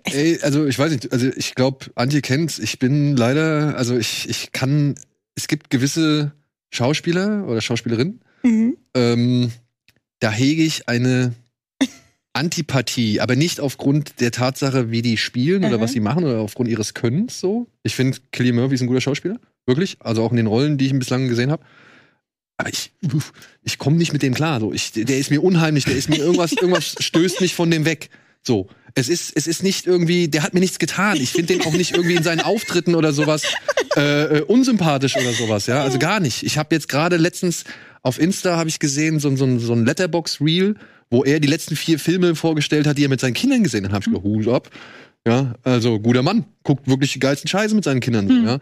Ey, 0.05 0.39
also 0.43 0.67
ich 0.67 0.79
weiß 0.79 0.93
nicht, 0.93 1.13
also 1.13 1.27
ich 1.35 1.57
glaube, 1.57 1.87
Antje 1.97 2.21
kennt's. 2.21 2.61
Ich 2.61 2.79
bin 2.79 3.17
leider, 3.17 3.77
also 3.77 3.97
ich, 3.97 4.29
ich 4.29 4.53
kann, 4.53 4.95
es 5.35 5.49
gibt 5.49 5.71
gewisse 5.71 6.33
Schauspieler 6.71 7.45
oder 7.49 7.61
Schauspielerinnen, 7.61 8.21
Mhm. 8.45 8.77
ähm, 8.95 9.51
da 10.21 10.31
hege 10.31 10.63
ich 10.63 10.89
eine 10.89 11.35
Antipathie, 12.39 13.21
aber 13.21 13.37
nicht 13.37 13.61
aufgrund 13.61 14.21
der 14.21 14.31
Tatsache, 14.31 14.91
wie 14.91 15.03
die 15.03 15.17
spielen 15.17 15.65
oder 15.65 15.77
Mhm. 15.79 15.83
was 15.83 15.93
sie 15.93 16.01
machen 16.01 16.25
oder 16.25 16.39
aufgrund 16.41 16.69
ihres 16.69 16.95
Könnens 16.95 17.41
so. 17.41 17.67
Ich 17.83 17.95
finde, 17.95 18.19
Killian 18.33 18.57
Murphy 18.57 18.75
ist 18.77 18.81
ein 18.81 18.87
guter 18.87 19.01
Schauspieler, 19.01 19.39
wirklich. 19.67 19.97
Also 20.01 20.23
auch 20.23 20.31
in 20.31 20.37
den 20.39 20.47
Rollen, 20.47 20.79
die 20.79 20.87
ich 20.87 20.93
ihn 20.93 20.99
bislang 20.99 21.29
gesehen 21.29 21.51
habe. 21.51 21.63
Aber 22.57 22.71
ich, 22.71 22.93
ich 23.63 23.79
komme 23.79 23.97
nicht 23.99 24.13
mit 24.13 24.23
dem 24.23 24.35
klar. 24.35 24.59
So, 24.61 24.73
ich, 24.73 24.93
der 24.93 25.19
ist 25.19 25.31
mir 25.31 25.43
unheimlich, 25.43 25.85
der 25.85 25.95
ist 25.97 26.09
mir 26.09 26.17
irgendwas, 26.17 26.53
irgendwas 26.53 26.97
stößt 26.99 27.41
mich 27.41 27.55
von 27.55 27.71
dem 27.71 27.85
weg. 27.85 28.09
So, 28.43 28.69
es 28.95 29.09
ist, 29.09 29.33
es 29.37 29.47
ist 29.47 29.63
nicht 29.63 29.87
irgendwie, 29.87 30.29
der 30.29 30.43
hat 30.43 30.55
mir 30.55 30.61
nichts 30.61 30.79
getan. 30.79 31.19
Ich 31.21 31.31
finde 31.31 31.55
den 31.55 31.63
auch 31.67 31.73
nicht 31.75 31.93
irgendwie 31.95 32.15
in 32.17 32.23
seinen 32.23 32.41
Auftritten 32.41 32.95
oder 32.95 33.13
sowas 33.13 33.43
äh, 33.97 34.39
äh, 34.39 34.43
unsympathisch 34.43 35.17
oder 35.17 35.33
sowas. 35.33 35.67
Ja, 35.67 35.83
also 35.83 35.99
gar 35.99 36.19
nicht. 36.21 36.43
Ich 36.43 36.57
habe 36.59 36.75
jetzt 36.75 36.89
gerade 36.89 37.17
letztens 37.17 37.65
auf 38.03 38.19
Insta 38.21 38.57
habe 38.57 38.69
ich 38.69 38.79
gesehen 38.79 39.19
so, 39.21 39.29
ein- 39.29 39.37
so, 39.37 39.59
so 39.59 39.73
ein 39.73 39.85
Letterbox 39.85 40.41
Reel, 40.41 40.77
wo 41.11 41.25
er 41.25 41.41
die 41.41 41.49
letzten 41.49 41.77
vier 41.77 41.99
Filme 41.99 42.35
vorgestellt 42.35 42.87
hat, 42.87 42.99
die 42.99 43.05
er 43.05 43.09
mit 43.09 43.21
seinen 43.21 43.35
Kindern 43.35 43.63
gesehen 43.63 43.85
hat. 43.85 43.93
Hab 43.93 44.03
ich 44.03 44.07
gedacht, 44.07 44.25
Hut 44.25 44.49
ab. 44.49 44.71
Ja, 45.27 45.55
also 45.63 45.99
guter 46.01 46.23
Mann, 46.23 46.47
guckt 46.63 46.89
wirklich 46.89 47.13
die 47.13 47.19
geilsten 47.19 47.49
Scheiße 47.49 47.75
mit 47.75 47.85
seinen 47.85 48.01
Kindern. 48.01 48.29
So, 48.29 48.35
ja. 48.35 48.59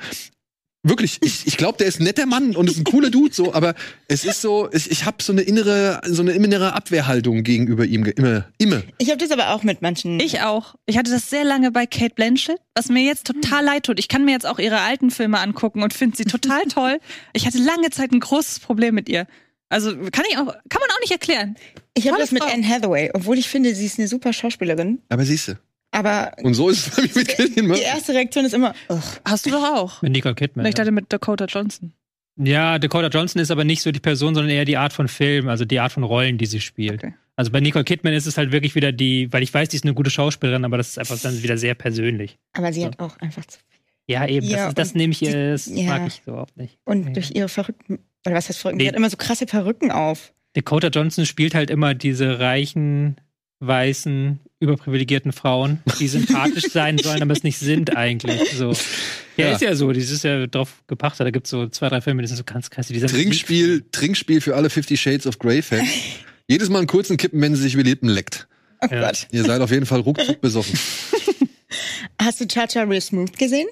Wirklich, 0.89 1.19
ich, 1.21 1.49
ich 1.49 1.57
glaube, 1.57 1.79
der 1.79 1.89
ist 1.89 1.99
ein 2.01 2.05
netter 2.05 2.27
Mann 2.27 2.55
und 2.55 2.71
ist 2.71 2.79
ein 2.79 2.85
cooler 2.85 3.11
Dude, 3.11 3.35
so, 3.35 3.53
aber 3.53 3.75
es 4.07 4.25
ist 4.25 4.41
so, 4.41 4.69
ich, 4.73 4.89
ich 4.89 5.05
habe 5.05 5.21
so 5.21 5.33
eine 5.33 5.43
innere, 5.43 6.01
so 6.07 6.23
eine 6.23 6.31
innere 6.31 6.75
Abwehrhaltung 6.75 7.43
gegenüber 7.43 7.85
ihm, 7.85 8.05
immer, 8.05 8.47
immer. 8.59 8.83
Ich 8.99 9.11
habe 9.11 9.19
das 9.19 9.33
aber 9.33 9.51
auch 9.51 9.65
mit 9.65 9.83
manchen. 9.83 10.21
Ich 10.21 10.43
auch. 10.43 10.77
Ich 10.87 10.97
hatte 10.97 11.11
das 11.11 11.29
sehr 11.29 11.43
lange 11.43 11.73
bei 11.73 11.87
Kate 11.87 12.15
Blanchett, 12.15 12.61
was 12.77 12.89
mir 12.89 13.03
jetzt 13.03 13.27
total 13.27 13.65
leid 13.65 13.87
tut. 13.87 13.99
Ich 13.99 14.07
kann 14.07 14.25
mir 14.25 14.31
jetzt 14.31 14.47
auch 14.47 14.61
ihre 14.61 14.81
alten 14.81 15.11
Filme 15.11 15.41
angucken 15.41 15.83
und 15.83 15.93
finde 15.93 16.17
sie 16.17 16.25
total 16.25 16.63
toll. 16.73 17.01
Ich 17.33 17.47
hatte 17.47 17.59
lange 17.59 17.91
Zeit 17.91 18.13
ein 18.13 18.21
großes 18.21 18.61
Problem 18.61 18.95
mit 18.95 19.09
ihr. 19.09 19.27
Also 19.69 19.91
kann 19.97 20.25
ich 20.31 20.37
auch, 20.39 20.47
kann 20.69 20.81
man 20.81 20.91
auch 20.95 21.01
nicht 21.01 21.11
erklären. 21.13 21.57
ich 21.95 22.07
habe 22.09 22.19
das 22.19 22.31
mit 22.33 22.43
Frau. 22.43 22.53
Anne 22.53 22.67
Hathaway, 22.69 23.11
obwohl 23.15 23.37
ich 23.39 23.49
finde, 23.49 23.75
sie 23.75 23.87
ist 23.87 23.99
eine 23.99 24.07
super 24.09 24.33
Schauspielerin. 24.33 25.01
Aber 25.09 25.25
siehste. 25.25 25.59
Aber 25.93 26.33
Und 26.43 26.55
so 26.55 26.69
ist 26.69 26.87
es 26.89 26.97
bei 26.97 27.03
mir 27.03 27.11
mit 27.15 27.29
Killian 27.29 27.55
die 27.55 27.63
Murphy. 27.63 27.83
erste 27.83 28.13
Reaktion 28.15 28.45
ist 28.45 28.53
immer, 28.55 28.75
ugh. 28.89 29.01
Hast 29.25 29.47
du 29.47 29.51
doch 29.51 29.63
auch. 29.65 30.03
Mit 30.03 30.13
Nicole 30.13 30.35
Kidman. 30.35 30.67
Ich 30.67 30.75
dachte 30.75 30.91
mit 30.93 31.13
Dakota 31.13 31.47
Johnson. 31.47 31.93
Ja, 32.39 32.79
Dakota 32.79 33.09
Johnson 33.09 33.41
ist 33.41 33.51
aber 33.51 33.65
nicht 33.65 33.81
so 33.83 33.91
die 33.93 34.01
Person, 34.01 34.35
sondern 34.35 34.51
eher 34.51 34.67
die 34.67 34.77
Art 34.77 34.93
von 34.93 35.09
Film, 35.09 35.49
also 35.49 35.65
die 35.65 35.81
Art 35.81 35.93
von 35.93 36.03
Rollen, 36.05 36.37
die 36.37 36.45
sie 36.47 36.61
spielt. 36.61 37.03
Okay. 37.03 37.15
Also 37.35 37.51
bei 37.51 37.61
Nicole 37.61 37.85
Kidman 37.85 38.13
ist 38.13 38.27
es 38.27 38.37
halt 38.37 38.53
wirklich 38.53 38.75
wieder 38.75 38.93
die, 38.93 39.33
weil 39.33 39.43
ich 39.43 39.53
weiß, 39.55 39.71
die 39.71 39.77
ist 39.77 39.85
eine 39.85 39.95
gute 39.95 40.11
Schauspielerin, 40.11 40.65
aber 40.65 40.77
das 40.77 40.89
ist 40.89 40.99
einfach 40.99 41.19
dann 41.19 41.43
wieder 41.43 41.57
sehr 41.57 41.75
persönlich. 41.75 42.39
aber 42.53 42.73
sie 42.73 42.81
Ja. 42.83 42.87
hat 42.89 42.99
auch 43.01 43.17
einfach 43.21 43.45
zu 43.47 43.59
viel. 43.59 43.79
Ja, 44.15 44.27
eben, 44.29 44.47
Ja, 44.47 44.67
das, 44.67 44.75
das 44.75 44.95
nehme 44.95 45.13
ich, 45.13 45.19
die- 45.21 45.27
äh, 45.27 45.51
das 45.53 45.67
ja. 45.67 45.85
mag 45.99 46.07
ich 46.07 46.23
so 46.25 46.33
überhaupt 46.33 46.57
nicht. 46.57 46.79
Und 46.85 47.07
Ja. 47.07 47.13
durch 47.15 47.31
ihre 47.35 47.49
verrückten, 47.49 47.99
oder 48.27 48.37
was 48.37 48.49
heißt 48.49 48.59
verrückten? 48.59 48.79
Nee. 48.79 48.85
Die 48.85 48.89
hat 48.89 48.97
immer 48.97 49.11
so 49.11 49.17
krasse 49.17 49.47
Perücken 49.47 49.91
auf. 49.91 50.33
Dakota 50.55 50.89
Johnson 50.89 51.27
spielt 51.27 51.55
halt 51.55 51.71
immer 51.71 51.95
diese 51.95 52.39
reichen, 52.41 53.17
weißen, 53.61 54.41
überprivilegierten 54.61 55.33
Frauen, 55.33 55.83
die 56.01 56.09
sympathisch 56.09 56.65
sein 56.73 56.99
sollen, 56.99 57.23
aber 57.23 57.33
es 57.33 57.43
nicht 57.43 57.59
sind 57.59 57.97
eigentlich. 57.97 58.51
So. 58.53 58.73
Ja, 59.39 59.49
Ja. 59.49 59.53
ist 59.55 59.61
ja 59.61 59.75
so, 59.75 59.93
die 59.93 60.01
ist 60.01 60.25
ja 60.25 60.47
drauf 60.47 60.83
gepachtet. 60.87 61.27
Da 61.27 61.31
gibt 61.31 61.47
es 61.47 61.51
so 61.51 61.69
zwei, 61.69 61.91
drei 61.91 62.01
Filme, 62.01 62.23
die 62.23 62.29
sind 62.29 62.39
so 62.39 62.45
ganz 62.45 62.71
krass. 62.71 62.89
Trinkspiel, 62.89 63.85
Trinkspiel 63.93 64.41
für 64.41 64.57
alle 64.57 64.71
Fifty 64.71 64.97
Shades 64.97 65.27
of 65.27 65.39
Grey 65.39 65.61
Fans. 65.61 65.87
Jedes 66.49 66.71
Mal 66.71 66.79
einen 66.79 66.87
kurzen 66.87 67.19
Kippen, 67.19 67.43
wenn 67.43 67.55
sie 67.55 67.61
sich 67.61 67.75
über 67.75 67.83
die 67.83 67.91
Lippen 67.91 68.09
leckt. 68.09 68.49
Oh 68.81 68.87
Ja. 68.91 69.03
Gott. 69.09 69.27
Ihr 69.33 69.45
seid 69.45 69.61
auf 69.61 69.71
jeden 69.71 69.85
Fall 69.85 70.01
ruckzuck 70.01 70.41
besoffen. 70.41 70.79
Hast 72.19 72.41
du 72.41 72.47
Cha-Cha 72.47 72.85
Real 72.85 73.01
Smooth 73.01 73.37
gesehen? 73.37 73.69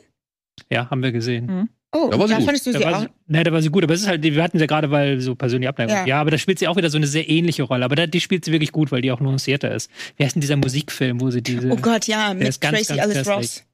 Ja, 0.71 0.91
haben 0.91 1.03
wir 1.03 1.13
gesehen. 1.13 1.71
Oh, 1.95 2.09
Da 2.11 2.19
war 2.19 2.27
sie 2.27 2.33
da 2.33 2.39
gut. 2.39 2.45
fandest 2.47 2.67
du 2.67 2.73
Da 2.73 2.79
sie 2.79 2.85
war 2.85 2.99
auch. 2.99 3.07
sie, 3.29 3.43
da 3.45 3.53
war 3.53 3.63
sie 3.63 3.71
gut, 3.71 3.85
aber 3.85 3.95
es 3.95 4.01
ist 4.03 4.09
halt, 4.09 4.23
wir 4.23 4.43
hatten 4.43 4.59
sie 4.59 4.63
ja 4.63 4.67
gerade, 4.67 4.91
weil 4.91 5.21
so 5.21 5.35
persönliche 5.35 5.69
Abneigung. 5.71 5.95
Ja. 5.95 6.07
Ja. 6.07 6.21
aber 6.21 6.31
da 6.33 6.39
spielt 6.39 6.59
sie 6.59 6.69
auch 6.69 6.77
wieder 6.77 6.91
so 6.91 6.97
eine 6.99 7.07
sehr 7.07 7.29
ähnliche 7.31 7.63
Rolle. 7.63 7.85
Aber 7.85 7.95
da, 7.97 8.07
die 8.07 8.21
spielt 8.21 8.45
sie 8.45 8.53
wirklich 8.53 8.73
gut, 8.73 8.91
weil 8.93 9.01
die 9.01 9.13
auch 9.13 9.21
nuancierter 9.21 9.73
ist. 9.75 9.91
Wie 10.17 10.25
heißt 10.25 10.35
denn 10.35 10.41
dieser 10.41 10.57
Musikfilm, 10.57 11.21
wo 11.21 11.31
sie 11.31 11.41
diese. 11.43 11.71
Oh 11.71 11.77
Gott, 11.77 12.07
ja, 12.07 12.35
mit 12.35 12.49
ist 12.49 12.61
ganz, 12.61 12.79
Tracy 12.87 12.97
ganz 12.97 13.15
Ellis. 13.15 13.29
Ross. 13.29 13.65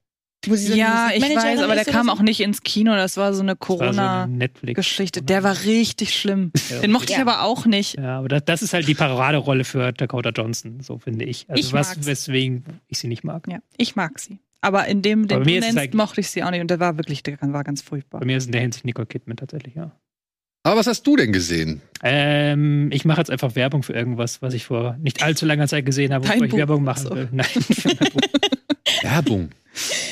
Wo 0.47 0.55
sie 0.57 0.69
so 0.69 0.75
Ja, 0.75 1.11
ich 1.15 1.23
weiß, 1.23 1.61
aber 1.61 1.75
der 1.75 1.85
kam 1.85 2.07
so. 2.07 2.13
auch 2.13 2.21
nicht 2.23 2.41
ins 2.41 2.63
Kino. 2.63 2.95
Das 2.95 3.19
war 3.19 3.35
so 3.35 3.43
eine 3.43 3.53
so 3.53 3.57
Corona-Geschichte. 3.57 4.39
Netflix. 4.39 5.13
Der 5.27 5.43
war 5.43 5.55
richtig 5.65 6.15
schlimm. 6.19 6.51
Ja. 6.71 6.79
Den 6.81 6.93
mochte 6.93 7.13
ich 7.13 7.19
Ja. 7.19 7.23
aber 7.27 7.43
auch 7.43 7.67
nicht. 7.67 7.99
Ja, 7.99 8.19
aber 8.19 8.29
das, 8.29 8.45
das 8.47 8.63
ist 8.63 8.73
halt 8.73 8.89
die 8.89 8.95
Paraderolle 8.95 9.65
für 9.65 9.93
Dakota 9.93 10.31
Johnson, 10.31 10.81
so 10.81 10.99
finde 10.99 11.27
ich. 11.27 11.45
Also 11.49 11.61
Ich 11.61 11.73
was, 11.75 11.95
mag's. 11.97 12.07
weswegen 12.07 12.65
ich 12.89 12.99
sie 12.99 13.09
nicht 13.09 13.23
mag. 13.23 13.47
Ja, 13.49 13.59
ich 13.77 13.97
mag 13.97 14.19
sie. 14.19 14.39
Aber 14.63 14.87
in 14.87 15.03
dem, 15.03 15.27
den 15.27 15.43
du 15.43 15.51
nennst, 15.51 15.95
mochte 15.95 16.21
ich 16.21 16.31
sie 16.31 16.43
auch 16.43 16.51
nicht. 16.51 16.61
Und 16.61 16.71
der 16.71 16.81
war 16.81 16.97
wirklich, 16.99 17.23
der 17.23 17.39
war 17.41 17.65
ganz 17.65 17.83
furchtbar. 17.83 18.21
Bei 18.21 18.27
mir 18.27 18.37
ist 18.37 18.47
in 18.47 18.53
der 18.53 18.61
Hinsicht 18.61 18.85
Nicole 18.85 19.07
Kidman 19.07 19.37
tatsächlich, 19.37 19.75
ja. 19.75 19.93
Aber 20.63 20.77
was 20.77 20.87
hast 20.87 21.07
du 21.07 21.17
denn 21.17 21.33
gesehen? 21.33 21.81
Ähm, 22.03 22.91
ich 22.93 23.07
mache 23.07 23.19
jetzt 23.21 23.31
einfach 23.31 23.55
Werbung 23.55 23.83
für 23.83 23.95
irgendwas, 23.95 24.43
was 24.43 24.53
ich 24.53 24.67
vor 24.67 24.97
nicht 25.01 25.23
allzu 25.23 25.47
langer 25.47 25.67
Zeit 25.69 25.87
gesehen 25.87 26.13
habe, 26.13 26.27
Dein 26.27 26.37
wovor 26.37 26.47
ich. 26.47 26.53
Werbung 26.53 26.85
machen 26.85 27.05
Ach 27.07 27.11
so. 27.11 27.17
will. 27.17 27.29
Nein. 27.33 27.47
Werbung. 29.03 29.51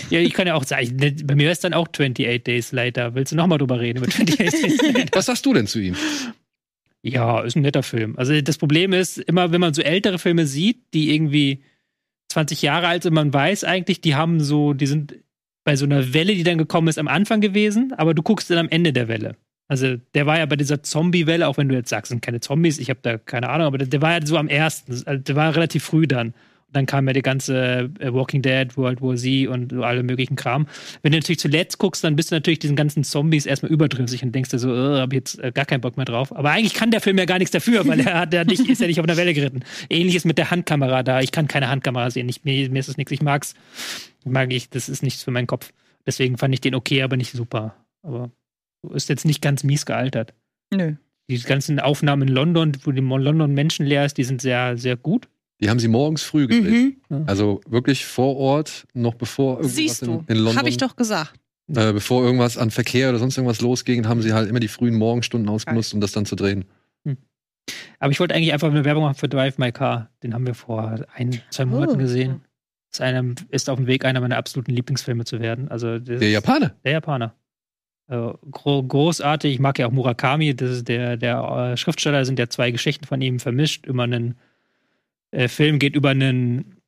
ja, 0.09 0.21
ich 0.21 0.33
kann 0.33 0.47
ja 0.47 0.55
auch 0.55 0.65
sagen, 0.65 0.97
ne, 0.97 1.15
bei 1.25 1.35
mir 1.35 1.51
ist 1.53 1.65
dann 1.65 1.75
auch 1.75 1.89
28 1.89 2.43
Days 2.45 2.73
Later. 2.73 3.15
Willst 3.15 3.33
du 3.33 3.37
nochmal 3.37 3.59
drüber 3.59 3.79
reden? 3.79 3.99
Über 3.99 4.09
28 4.09 4.37
Days 4.39 4.83
Later? 4.83 5.09
Was 5.13 5.27
sagst 5.27 5.45
du 5.45 5.53
denn 5.53 5.67
zu 5.67 5.81
ihm? 5.81 5.97
Ja, 7.03 7.41
ist 7.43 7.57
ein 7.57 7.63
netter 7.63 7.83
Film. 7.83 8.17
Also 8.17 8.41
das 8.41 8.57
Problem 8.57 8.95
ist, 8.95 9.19
immer 9.19 9.53
wenn 9.53 9.61
man 9.61 9.75
so 9.75 9.83
ältere 9.83 10.19
Filme 10.19 10.47
sieht, 10.47 10.95
die 10.95 11.15
irgendwie 11.15 11.63
20 12.29 12.63
Jahre 12.63 12.89
alt 12.89 13.03
sind, 13.03 13.15
man 13.15 13.33
weiß 13.33 13.65
eigentlich, 13.65 14.01
die 14.01 14.15
haben 14.15 14.41
so, 14.41 14.75
die 14.75 14.87
sind 14.87 15.17
bei 15.65 15.77
so 15.77 15.85
einer 15.85 16.15
Welle, 16.15 16.35
die 16.35 16.45
dann 16.45 16.59
gekommen 16.59 16.89
ist, 16.89 16.99
am 16.99 17.09
Anfang 17.09 17.41
gewesen, 17.41 17.93
aber 17.97 18.15
du 18.15 18.23
guckst 18.23 18.51
dann 18.51 18.59
am 18.59 18.69
Ende 18.69 18.93
der 18.93 19.09
Welle. 19.09 19.37
Also 19.69 19.97
der 20.15 20.25
war 20.25 20.39
ja 20.39 20.47
bei 20.47 20.57
dieser 20.57 20.83
Zombie-Welle, 20.83 21.47
auch 21.47 21.59
wenn 21.59 21.69
du 21.69 21.75
jetzt 21.75 21.91
sagst, 21.91 22.09
sind 22.09 22.23
keine 22.23 22.41
Zombies, 22.41 22.79
ich 22.79 22.89
habe 22.89 23.01
da 23.03 23.19
keine 23.19 23.51
Ahnung, 23.51 23.67
aber 23.67 23.79
der, 23.79 23.89
der 23.89 24.01
war 24.01 24.13
ja 24.13 24.25
so 24.25 24.39
am 24.39 24.49
ersten, 24.49 24.93
also 24.93 25.23
der 25.23 25.37
war 25.37 25.55
relativ 25.55 25.85
früh 25.85 26.07
dann. 26.07 26.33
Dann 26.71 26.85
kam 26.85 27.07
ja 27.07 27.15
die 27.15 27.23
ganze 27.23 27.91
äh, 27.99 28.13
Walking 28.13 28.43
Dead, 28.43 28.77
World 28.77 29.01
War 29.01 29.17
Z 29.17 29.49
und 29.49 29.73
so 29.73 29.83
alle 29.83 30.03
möglichen 30.03 30.37
Kram. 30.37 30.67
Wenn 31.03 31.13
du 31.13 31.19
natürlich 31.19 31.39
zuletzt 31.39 31.79
guckst, 31.79 32.05
dann 32.05 32.15
bist 32.15 32.31
du 32.31 32.35
natürlich 32.35 32.59
diesen 32.59 32.77
ganzen 32.77 33.05
Zombies 33.05 33.47
erstmal 33.47 33.73
überdrüssig 33.73 34.23
und 34.23 34.35
denkst 34.35 34.51
dir 34.51 34.59
so, 34.59 34.75
äh, 34.75 35.01
hab 35.01 35.13
jetzt 35.15 35.39
äh, 35.39 35.51
gar 35.53 35.65
keinen 35.65 35.81
Bock 35.81 35.97
mehr 35.97 36.05
drauf. 36.05 36.35
Aber 36.37 36.51
eigentlich 36.51 36.75
kann 36.75 36.91
der 36.91 37.01
Film 37.01 37.17
ja 37.17 37.25
gar 37.25 37.39
nichts 37.39 37.53
dafür, 37.53 37.87
weil 37.87 38.01
er 38.01 38.21
hat 38.21 38.35
ja 38.35 38.45
nicht, 38.45 38.69
ist 38.69 38.81
ja 38.81 38.87
nicht 38.87 39.01
auf 39.01 39.05
einer 39.05 39.17
Welle 39.17 39.33
geritten. 39.33 39.61
Ähnliches 39.89 40.25
mit 40.25 40.37
der 40.37 40.51
Handkamera 40.51 41.03
da. 41.03 41.21
Ich 41.21 41.33
kann 41.33 41.49
keine 41.49 41.69
Handkamera 41.69 42.11
sehen. 42.11 42.29
Ich, 42.29 42.45
mir, 42.45 42.69
mir 42.69 42.81
ist 42.81 42.89
das 42.89 42.99
nichts. 42.99 43.13
Ich 43.13 43.23
mag's. 43.23 43.55
Mag 44.25 44.53
ich, 44.53 44.69
das 44.69 44.89
ist 44.91 45.03
nichts 45.03 45.23
für 45.23 45.31
meinen 45.31 45.47
Kopf. 45.47 45.73
Deswegen 46.07 46.37
fand 46.37 46.53
ich 46.53 46.61
den 46.61 46.75
okay, 46.75 47.03
aber 47.03 47.17
nicht 47.17 47.33
super. 47.33 47.75
Aber 48.03 48.31
ist 48.93 49.09
jetzt 49.09 49.25
nicht 49.25 49.43
ganz 49.43 49.65
mies 49.65 49.87
gealtert. 49.87 50.35
Nö. 50.73 50.95
Die 51.31 51.39
ganzen 51.41 51.81
Aufnahmen 51.81 52.29
in 52.29 52.35
London, 52.35 52.73
wo 52.85 52.93
die 52.93 53.01
London 53.01 53.53
menschenleer 53.53 54.05
ist, 54.05 54.17
die 54.17 54.25
sind 54.25 54.41
sehr, 54.41 54.79
sehr 54.79 54.97
gut. 54.97 55.29
Die 55.61 55.69
haben 55.71 55.79
sie 55.81 55.89
morgens 55.89 56.23
früh 56.23 56.47
gedreht. 56.47 56.99
Mhm. 57.09 57.25
Also 57.27 57.61
wirklich 57.69 58.07
vor 58.07 58.37
Ort, 58.37 58.87
noch 58.95 59.15
bevor 59.15 59.55
irgendwas 59.57 59.75
Siehst 59.75 60.07
du, 60.07 60.25
in, 60.29 60.37
in 60.37 60.37
London, 60.37 60.57
habe 60.59 60.69
ich 60.69 60.77
doch 60.77 60.95
gesagt. 60.97 61.35
äh, 61.69 61.93
bevor 61.93 62.23
irgendwas 62.25 62.57
an 62.59 62.71
Verkehr 62.71 63.09
oder 63.11 63.19
sonst 63.19 63.37
irgendwas 63.37 63.61
losging, 63.61 64.07
haben 64.07 64.23
sie 64.23 64.33
halt 64.33 64.49
immer 64.49 64.61
die 64.61 64.69
frühen 64.69 64.95
Morgenstunden 64.95 65.49
ausgenutzt, 65.49 65.93
um 65.95 66.01
das 66.01 66.13
dann 66.13 66.27
zu 66.27 66.37
drehen. 66.37 66.65
Aber 67.99 68.11
ich 68.13 68.21
wollte 68.21 68.35
eigentlich 68.35 68.53
einfach 68.53 68.69
eine 68.71 68.85
Werbung 68.85 69.03
machen 69.03 69.17
für 69.17 69.29
Drive 69.29 69.59
My 69.59 69.73
Car. 69.73 70.09
Den 70.23 70.33
haben 70.33 70.47
wir 70.47 70.55
vor 70.55 71.05
ein, 71.15 71.41
zwei 71.51 71.65
Monaten 71.67 71.95
Oh. 71.95 71.99
gesehen. 71.99 72.41
Ist, 72.91 73.01
einem, 73.03 73.35
ist 73.51 73.69
auf 73.69 73.77
dem 73.77 73.87
Weg, 73.87 74.05
einer 74.07 74.21
meiner 74.21 74.39
absoluten 74.39 74.71
Lieblingsfilme 74.73 75.25
zu 75.27 75.41
werden. 75.41 75.69
Also 75.69 75.99
Der 75.99 76.31
Japaner. 76.31 76.75
Der 76.85 76.93
Japaner. 76.93 77.35
Gro 78.09 78.83
großartig. 78.85 79.53
Ich 79.53 79.59
mag 79.61 79.79
ja 79.79 79.87
auch 79.87 79.91
Murakami, 79.93 80.55
das 80.57 80.71
ist 80.71 80.89
der, 80.89 81.19
der 81.19 81.73
äh, 81.73 81.77
Schriftsteller, 81.77 82.25
sind 82.25 82.39
ja 82.39 82.49
zwei 82.49 82.71
Geschichten 82.71 83.05
von 83.05 83.21
ihm 83.21 83.39
vermischt. 83.39 83.87
Immer 83.87 84.05
einen 84.05 84.37
äh, 85.31 85.49
Film 85.49 85.79
geht 85.79 85.97
über 85.97 86.11
einen 86.11 86.79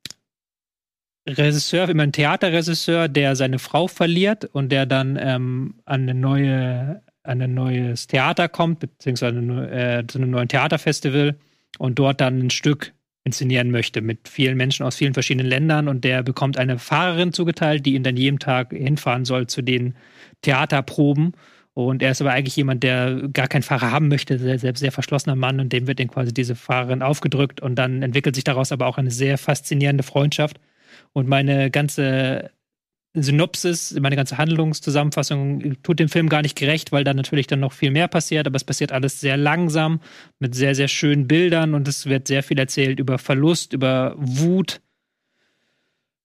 Regisseur, 1.27 1.87
immer 1.89 2.03
einen 2.03 2.11
Theaterregisseur, 2.11 3.07
der 3.07 3.35
seine 3.35 3.59
Frau 3.59 3.87
verliert 3.87 4.45
und 4.45 4.71
der 4.71 4.85
dann 4.85 5.17
ähm, 5.21 5.75
an 5.85 6.01
eine 6.01 6.15
neue, 6.15 7.03
an 7.23 7.41
ein 7.41 7.53
neues 7.53 8.07
Theater 8.07 8.49
kommt, 8.49 8.79
beziehungsweise 8.79 9.37
äh, 9.37 10.07
zu 10.07 10.17
einem 10.17 10.31
neuen 10.31 10.47
Theaterfestival 10.47 11.37
und 11.77 11.99
dort 11.99 12.21
dann 12.21 12.39
ein 12.39 12.49
Stück 12.49 12.93
inszenieren 13.23 13.69
möchte 13.69 14.01
mit 14.01 14.27
vielen 14.27 14.57
Menschen 14.57 14.83
aus 14.83 14.95
vielen 14.95 15.13
verschiedenen 15.13 15.45
Ländern 15.45 15.87
und 15.87 16.03
der 16.03 16.23
bekommt 16.23 16.57
eine 16.57 16.79
Fahrerin 16.79 17.33
zugeteilt, 17.33 17.85
die 17.85 17.93
ihn 17.93 18.03
dann 18.03 18.17
jeden 18.17 18.39
Tag 18.39 18.71
hinfahren 18.71 19.25
soll 19.25 19.45
zu 19.45 19.61
den 19.61 19.95
Theaterproben. 20.41 21.33
Und 21.73 22.01
er 22.01 22.11
ist 22.11 22.21
aber 22.21 22.31
eigentlich 22.31 22.55
jemand, 22.57 22.83
der 22.83 23.29
gar 23.31 23.47
keinen 23.47 23.63
Fahrer 23.63 23.91
haben 23.91 24.09
möchte, 24.09 24.37
sehr, 24.37 24.59
selbst 24.59 24.81
sehr 24.81 24.91
verschlossener 24.91 25.35
Mann 25.35 25.59
und 25.59 25.71
dem 25.71 25.87
wird 25.87 25.99
dann 25.99 26.09
quasi 26.09 26.33
diese 26.33 26.55
Fahrerin 26.55 27.01
aufgedrückt 27.01 27.61
und 27.61 27.75
dann 27.75 28.03
entwickelt 28.03 28.35
sich 28.35 28.43
daraus 28.43 28.71
aber 28.71 28.87
auch 28.87 28.97
eine 28.97 29.11
sehr 29.11 29.37
faszinierende 29.37 30.03
Freundschaft. 30.03 30.59
Und 31.13 31.29
meine 31.29 31.71
ganze 31.71 32.51
Synopsis, 33.13 33.97
meine 33.99 34.15
ganze 34.15 34.37
Handlungszusammenfassung 34.37 35.81
tut 35.83 35.99
dem 35.99 36.07
Film 36.07 36.29
gar 36.29 36.41
nicht 36.41 36.57
gerecht, 36.57 36.91
weil 36.91 37.03
da 37.03 37.13
natürlich 37.13 37.47
dann 37.47 37.59
noch 37.59 37.73
viel 37.73 37.91
mehr 37.91 38.07
passiert, 38.07 38.47
aber 38.47 38.55
es 38.55 38.63
passiert 38.63 38.91
alles 38.93 39.19
sehr 39.19 39.35
langsam 39.35 39.99
mit 40.39 40.55
sehr, 40.55 40.75
sehr 40.75 40.87
schönen 40.87 41.27
Bildern 41.27 41.73
und 41.73 41.87
es 41.87 42.05
wird 42.05 42.27
sehr 42.27 42.43
viel 42.43 42.57
erzählt 42.57 42.99
über 42.99 43.17
Verlust, 43.17 43.73
über 43.73 44.15
Wut. 44.17 44.81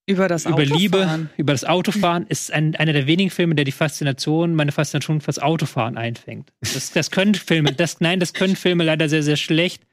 Über 0.07 0.27
das 0.27 0.45
über 0.45 0.55
Autofahren. 0.55 0.79
Liebe, 0.79 1.29
über 1.37 1.53
das 1.53 1.65
Autofahren 1.65 2.25
ist 2.27 2.51
ein, 2.51 2.75
einer 2.75 2.93
der 2.93 3.07
wenigen 3.07 3.29
Filme, 3.29 3.55
der 3.55 3.65
die 3.65 3.71
Faszination, 3.71 4.55
meine 4.55 4.71
Faszination 4.71 5.21
fürs 5.21 5.37
Autofahren 5.37 5.97
einfängt. 5.97 6.51
Das, 6.61 6.91
das 6.91 7.11
können 7.11 7.35
Filme, 7.35 7.73
das, 7.73 7.99
nein, 7.99 8.19
das 8.19 8.33
können 8.33 8.55
Filme 8.55 8.83
leider 8.83 9.09
sehr, 9.09 9.21
sehr 9.21 9.37
schlecht 9.37 9.83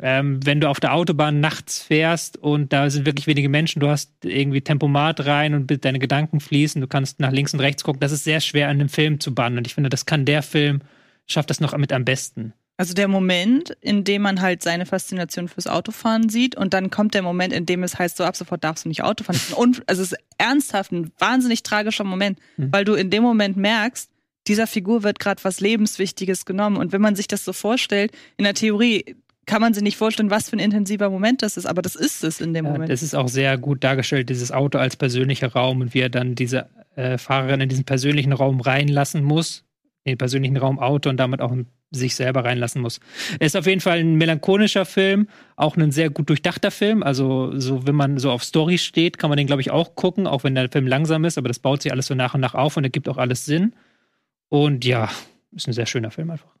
ähm, 0.00 0.44
wenn 0.44 0.60
du 0.60 0.68
auf 0.68 0.80
der 0.80 0.94
Autobahn 0.94 1.40
nachts 1.40 1.82
fährst 1.82 2.38
und 2.38 2.72
da 2.72 2.88
sind 2.88 3.04
wirklich 3.04 3.26
wenige 3.26 3.48
Menschen, 3.48 3.80
du 3.80 3.88
hast 3.88 4.12
irgendwie 4.24 4.62
Tempomat 4.62 5.26
rein 5.26 5.54
und 5.54 5.84
deine 5.84 5.98
Gedanken 5.98 6.40
fließen, 6.40 6.80
du 6.80 6.86
kannst 6.86 7.20
nach 7.20 7.30
links 7.30 7.52
und 7.52 7.60
rechts 7.60 7.84
gucken, 7.84 8.00
das 8.00 8.12
ist 8.12 8.24
sehr 8.24 8.40
schwer 8.40 8.68
an 8.68 8.80
einem 8.80 8.88
Film 8.88 9.20
zu 9.20 9.34
bannen. 9.34 9.58
Und 9.58 9.66
ich 9.66 9.74
finde, 9.74 9.90
das 9.90 10.06
kann 10.06 10.24
der 10.24 10.42
Film, 10.42 10.80
schafft 11.26 11.50
das 11.50 11.60
noch 11.60 11.76
mit 11.76 11.92
am 11.92 12.04
besten. 12.04 12.54
Also 12.82 12.94
der 12.94 13.06
Moment, 13.06 13.76
in 13.80 14.02
dem 14.02 14.22
man 14.22 14.40
halt 14.40 14.60
seine 14.60 14.86
Faszination 14.86 15.46
fürs 15.46 15.68
Autofahren 15.68 16.28
sieht 16.28 16.56
und 16.56 16.74
dann 16.74 16.90
kommt 16.90 17.14
der 17.14 17.22
Moment, 17.22 17.52
in 17.52 17.64
dem 17.64 17.84
es 17.84 17.96
heißt, 17.96 18.16
so 18.16 18.24
ab 18.24 18.34
sofort 18.34 18.64
darfst 18.64 18.86
du 18.86 18.88
nicht 18.88 19.04
Auto 19.04 19.22
fahren. 19.22 19.38
also 19.86 20.02
es 20.02 20.10
ist 20.10 20.18
ernsthaft 20.36 20.90
ein 20.90 21.12
wahnsinnig 21.16 21.62
tragischer 21.62 22.02
Moment, 22.02 22.40
mhm. 22.56 22.72
weil 22.72 22.84
du 22.84 22.94
in 22.94 23.08
dem 23.08 23.22
Moment 23.22 23.56
merkst, 23.56 24.10
dieser 24.48 24.66
Figur 24.66 25.04
wird 25.04 25.20
gerade 25.20 25.44
was 25.44 25.60
Lebenswichtiges 25.60 26.44
genommen. 26.44 26.76
Und 26.76 26.90
wenn 26.90 27.00
man 27.00 27.14
sich 27.14 27.28
das 27.28 27.44
so 27.44 27.52
vorstellt, 27.52 28.10
in 28.36 28.42
der 28.42 28.54
Theorie, 28.54 29.14
kann 29.46 29.60
man 29.60 29.74
sich 29.74 29.84
nicht 29.84 29.96
vorstellen, 29.96 30.32
was 30.32 30.50
für 30.50 30.56
ein 30.56 30.58
intensiver 30.58 31.08
Moment 31.08 31.42
das 31.42 31.56
ist, 31.56 31.66
aber 31.66 31.82
das 31.82 31.94
ist 31.94 32.24
es 32.24 32.40
in 32.40 32.52
dem 32.52 32.64
ja, 32.64 32.72
Moment. 32.72 32.90
Das 32.90 33.04
ist 33.04 33.14
auch 33.14 33.28
sehr 33.28 33.58
gut 33.58 33.84
dargestellt, 33.84 34.28
dieses 34.28 34.50
Auto 34.50 34.78
als 34.78 34.96
persönlicher 34.96 35.52
Raum 35.52 35.82
und 35.82 35.94
wie 35.94 36.00
er 36.00 36.10
dann 36.10 36.34
diese 36.34 36.68
äh, 36.96 37.16
Fahrerin 37.16 37.60
in 37.60 37.68
diesen 37.68 37.84
persönlichen 37.84 38.32
Raum 38.32 38.60
reinlassen 38.60 39.22
muss, 39.22 39.62
in 40.02 40.14
den 40.14 40.18
persönlichen 40.18 40.56
Raum 40.56 40.80
Auto 40.80 41.10
und 41.10 41.18
damit 41.18 41.40
auch 41.40 41.52
sich 41.92 42.16
selber 42.16 42.44
reinlassen 42.44 42.80
muss. 42.80 43.00
Er 43.38 43.46
ist 43.46 43.56
auf 43.56 43.66
jeden 43.66 43.80
Fall 43.80 43.98
ein 43.98 44.16
melancholischer 44.16 44.84
Film, 44.84 45.28
auch 45.56 45.76
ein 45.76 45.92
sehr 45.92 46.10
gut 46.10 46.28
durchdachter 46.28 46.70
Film. 46.70 47.02
Also, 47.02 47.58
so 47.58 47.86
wenn 47.86 47.94
man 47.94 48.18
so 48.18 48.30
auf 48.30 48.42
Story 48.42 48.78
steht, 48.78 49.18
kann 49.18 49.30
man 49.30 49.36
den, 49.36 49.46
glaube 49.46 49.62
ich, 49.62 49.70
auch 49.70 49.94
gucken, 49.94 50.26
auch 50.26 50.44
wenn 50.44 50.54
der 50.54 50.70
Film 50.70 50.86
langsam 50.86 51.24
ist, 51.24 51.38
aber 51.38 51.48
das 51.48 51.58
baut 51.58 51.82
sich 51.82 51.92
alles 51.92 52.06
so 52.06 52.14
nach 52.14 52.34
und 52.34 52.40
nach 52.40 52.54
auf 52.54 52.76
und 52.76 52.84
ergibt 52.84 53.08
auch 53.08 53.18
alles 53.18 53.44
Sinn. 53.44 53.74
Und 54.48 54.84
ja, 54.84 55.10
ist 55.54 55.68
ein 55.68 55.72
sehr 55.72 55.86
schöner 55.86 56.10
Film 56.10 56.30
einfach. 56.30 56.54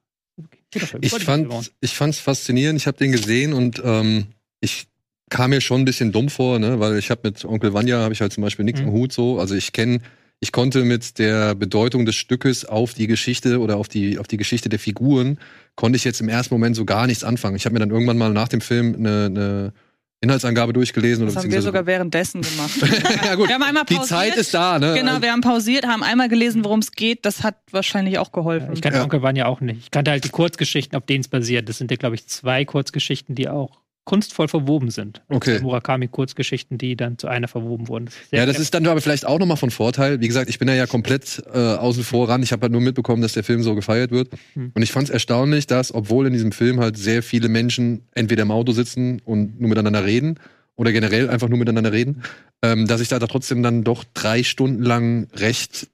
Ich 1.00 1.12
fand, 1.12 1.72
ich 1.80 1.94
fand's 1.94 2.18
faszinierend. 2.18 2.80
Ich 2.80 2.86
habe 2.86 2.96
den 2.96 3.12
gesehen 3.12 3.52
und 3.52 3.82
ähm, 3.84 4.28
ich 4.60 4.86
kam 5.28 5.50
mir 5.50 5.60
schon 5.60 5.82
ein 5.82 5.84
bisschen 5.84 6.12
dumm 6.12 6.28
vor, 6.28 6.58
ne, 6.58 6.78
weil 6.80 6.98
ich 6.98 7.10
habe 7.10 7.22
mit 7.24 7.44
Onkel 7.44 7.72
Vanya 7.72 7.98
habe 8.00 8.12
ich 8.12 8.20
halt 8.20 8.32
zum 8.32 8.42
Beispiel 8.42 8.64
nichts 8.64 8.80
mhm. 8.80 8.88
am 8.88 8.92
Hut 8.92 9.12
so. 9.12 9.38
Also 9.38 9.54
ich 9.54 9.72
kenne, 9.72 10.00
ich 10.42 10.50
konnte 10.50 10.84
mit 10.84 11.20
der 11.20 11.54
Bedeutung 11.54 12.04
des 12.04 12.16
Stückes 12.16 12.64
auf 12.64 12.94
die 12.94 13.06
Geschichte 13.06 13.60
oder 13.60 13.76
auf 13.76 13.86
die 13.86 14.18
auf 14.18 14.26
die 14.26 14.36
Geschichte 14.36 14.68
der 14.68 14.80
Figuren 14.80 15.38
konnte 15.76 15.96
ich 15.96 16.02
jetzt 16.02 16.20
im 16.20 16.28
ersten 16.28 16.52
Moment 16.52 16.74
so 16.74 16.84
gar 16.84 17.06
nichts 17.06 17.22
anfangen. 17.22 17.54
Ich 17.54 17.64
habe 17.64 17.74
mir 17.74 17.78
dann 17.78 17.90
irgendwann 17.90 18.18
mal 18.18 18.32
nach 18.32 18.48
dem 18.48 18.60
Film 18.60 18.96
eine, 18.96 19.26
eine 19.26 19.72
Inhaltsangabe 20.20 20.72
durchgelesen. 20.72 21.26
Das 21.26 21.36
oder 21.36 21.44
haben 21.44 21.52
wir 21.52 21.62
sogar 21.62 21.86
währenddessen 21.86 22.42
gemacht. 22.42 22.74
ja 23.24 23.36
gut, 23.36 23.48
wir 23.48 23.54
haben 23.54 23.62
einmal 23.62 23.84
pausiert. 23.84 24.04
die 24.04 24.08
Zeit 24.08 24.36
ist 24.36 24.52
da. 24.52 24.80
Ne? 24.80 24.94
Genau, 24.94 25.22
wir 25.22 25.30
haben 25.30 25.42
pausiert, 25.42 25.86
haben 25.86 26.02
einmal 26.02 26.28
gelesen, 26.28 26.64
worum 26.64 26.80
es 26.80 26.90
geht. 26.90 27.24
Das 27.24 27.44
hat 27.44 27.56
wahrscheinlich 27.70 28.18
auch 28.18 28.32
geholfen. 28.32 28.66
Ja, 28.66 28.72
ich 28.72 28.82
kannte 28.82 28.98
ja. 28.98 29.04
Onkel 29.04 29.22
Vanya 29.22 29.46
auch 29.46 29.60
nicht. 29.60 29.78
Ich 29.78 29.90
kannte 29.92 30.10
halt 30.10 30.24
die 30.24 30.30
Kurzgeschichten, 30.30 30.96
auf 30.96 31.06
denen 31.06 31.20
es 31.20 31.28
basiert. 31.28 31.68
Das 31.68 31.78
sind 31.78 31.92
ja, 31.92 31.96
glaube 31.96 32.16
ich, 32.16 32.26
zwei 32.26 32.64
Kurzgeschichten, 32.64 33.36
die 33.36 33.48
auch 33.48 33.81
kunstvoll 34.04 34.48
verwoben 34.48 34.90
sind. 34.90 35.22
Okay. 35.28 35.60
Murakami-Kurzgeschichten, 35.60 36.76
die 36.76 36.96
dann 36.96 37.18
zu 37.18 37.28
einer 37.28 37.46
verwoben 37.46 37.88
wurden. 37.88 38.08
Sehr 38.30 38.40
ja, 38.40 38.46
das 38.46 38.58
ist 38.58 38.74
dann 38.74 38.86
aber 38.86 39.00
vielleicht 39.00 39.26
auch 39.26 39.38
nochmal 39.38 39.56
von 39.56 39.70
Vorteil. 39.70 40.20
Wie 40.20 40.26
gesagt, 40.26 40.50
ich 40.50 40.58
bin 40.58 40.68
ja, 40.68 40.74
ja 40.74 40.86
komplett 40.86 41.42
äh, 41.52 41.58
außen 41.58 42.02
vor 42.02 42.28
ran. 42.28 42.42
Ich 42.42 42.52
habe 42.52 42.62
halt 42.62 42.72
nur 42.72 42.80
mitbekommen, 42.80 43.22
dass 43.22 43.32
der 43.32 43.44
Film 43.44 43.62
so 43.62 43.74
gefeiert 43.74 44.10
wird. 44.10 44.30
Hm. 44.54 44.72
Und 44.74 44.82
ich 44.82 44.90
fand 44.90 45.08
es 45.08 45.10
erstaunlich, 45.10 45.66
dass, 45.66 45.94
obwohl 45.94 46.26
in 46.26 46.32
diesem 46.32 46.52
Film 46.52 46.80
halt 46.80 46.96
sehr 46.96 47.22
viele 47.22 47.48
Menschen 47.48 48.02
entweder 48.12 48.42
im 48.42 48.50
Auto 48.50 48.72
sitzen 48.72 49.20
und 49.24 49.60
nur 49.60 49.68
miteinander 49.68 50.04
reden 50.04 50.38
oder 50.74 50.90
generell 50.90 51.30
einfach 51.30 51.48
nur 51.48 51.58
miteinander 51.58 51.92
reden, 51.92 52.22
ähm, 52.62 52.88
dass 52.88 53.00
ich 53.00 53.08
da, 53.08 53.20
da 53.20 53.26
trotzdem 53.28 53.62
dann 53.62 53.84
doch 53.84 54.04
drei 54.14 54.42
Stunden 54.42 54.82
lang 54.82 55.28
recht 55.34 55.88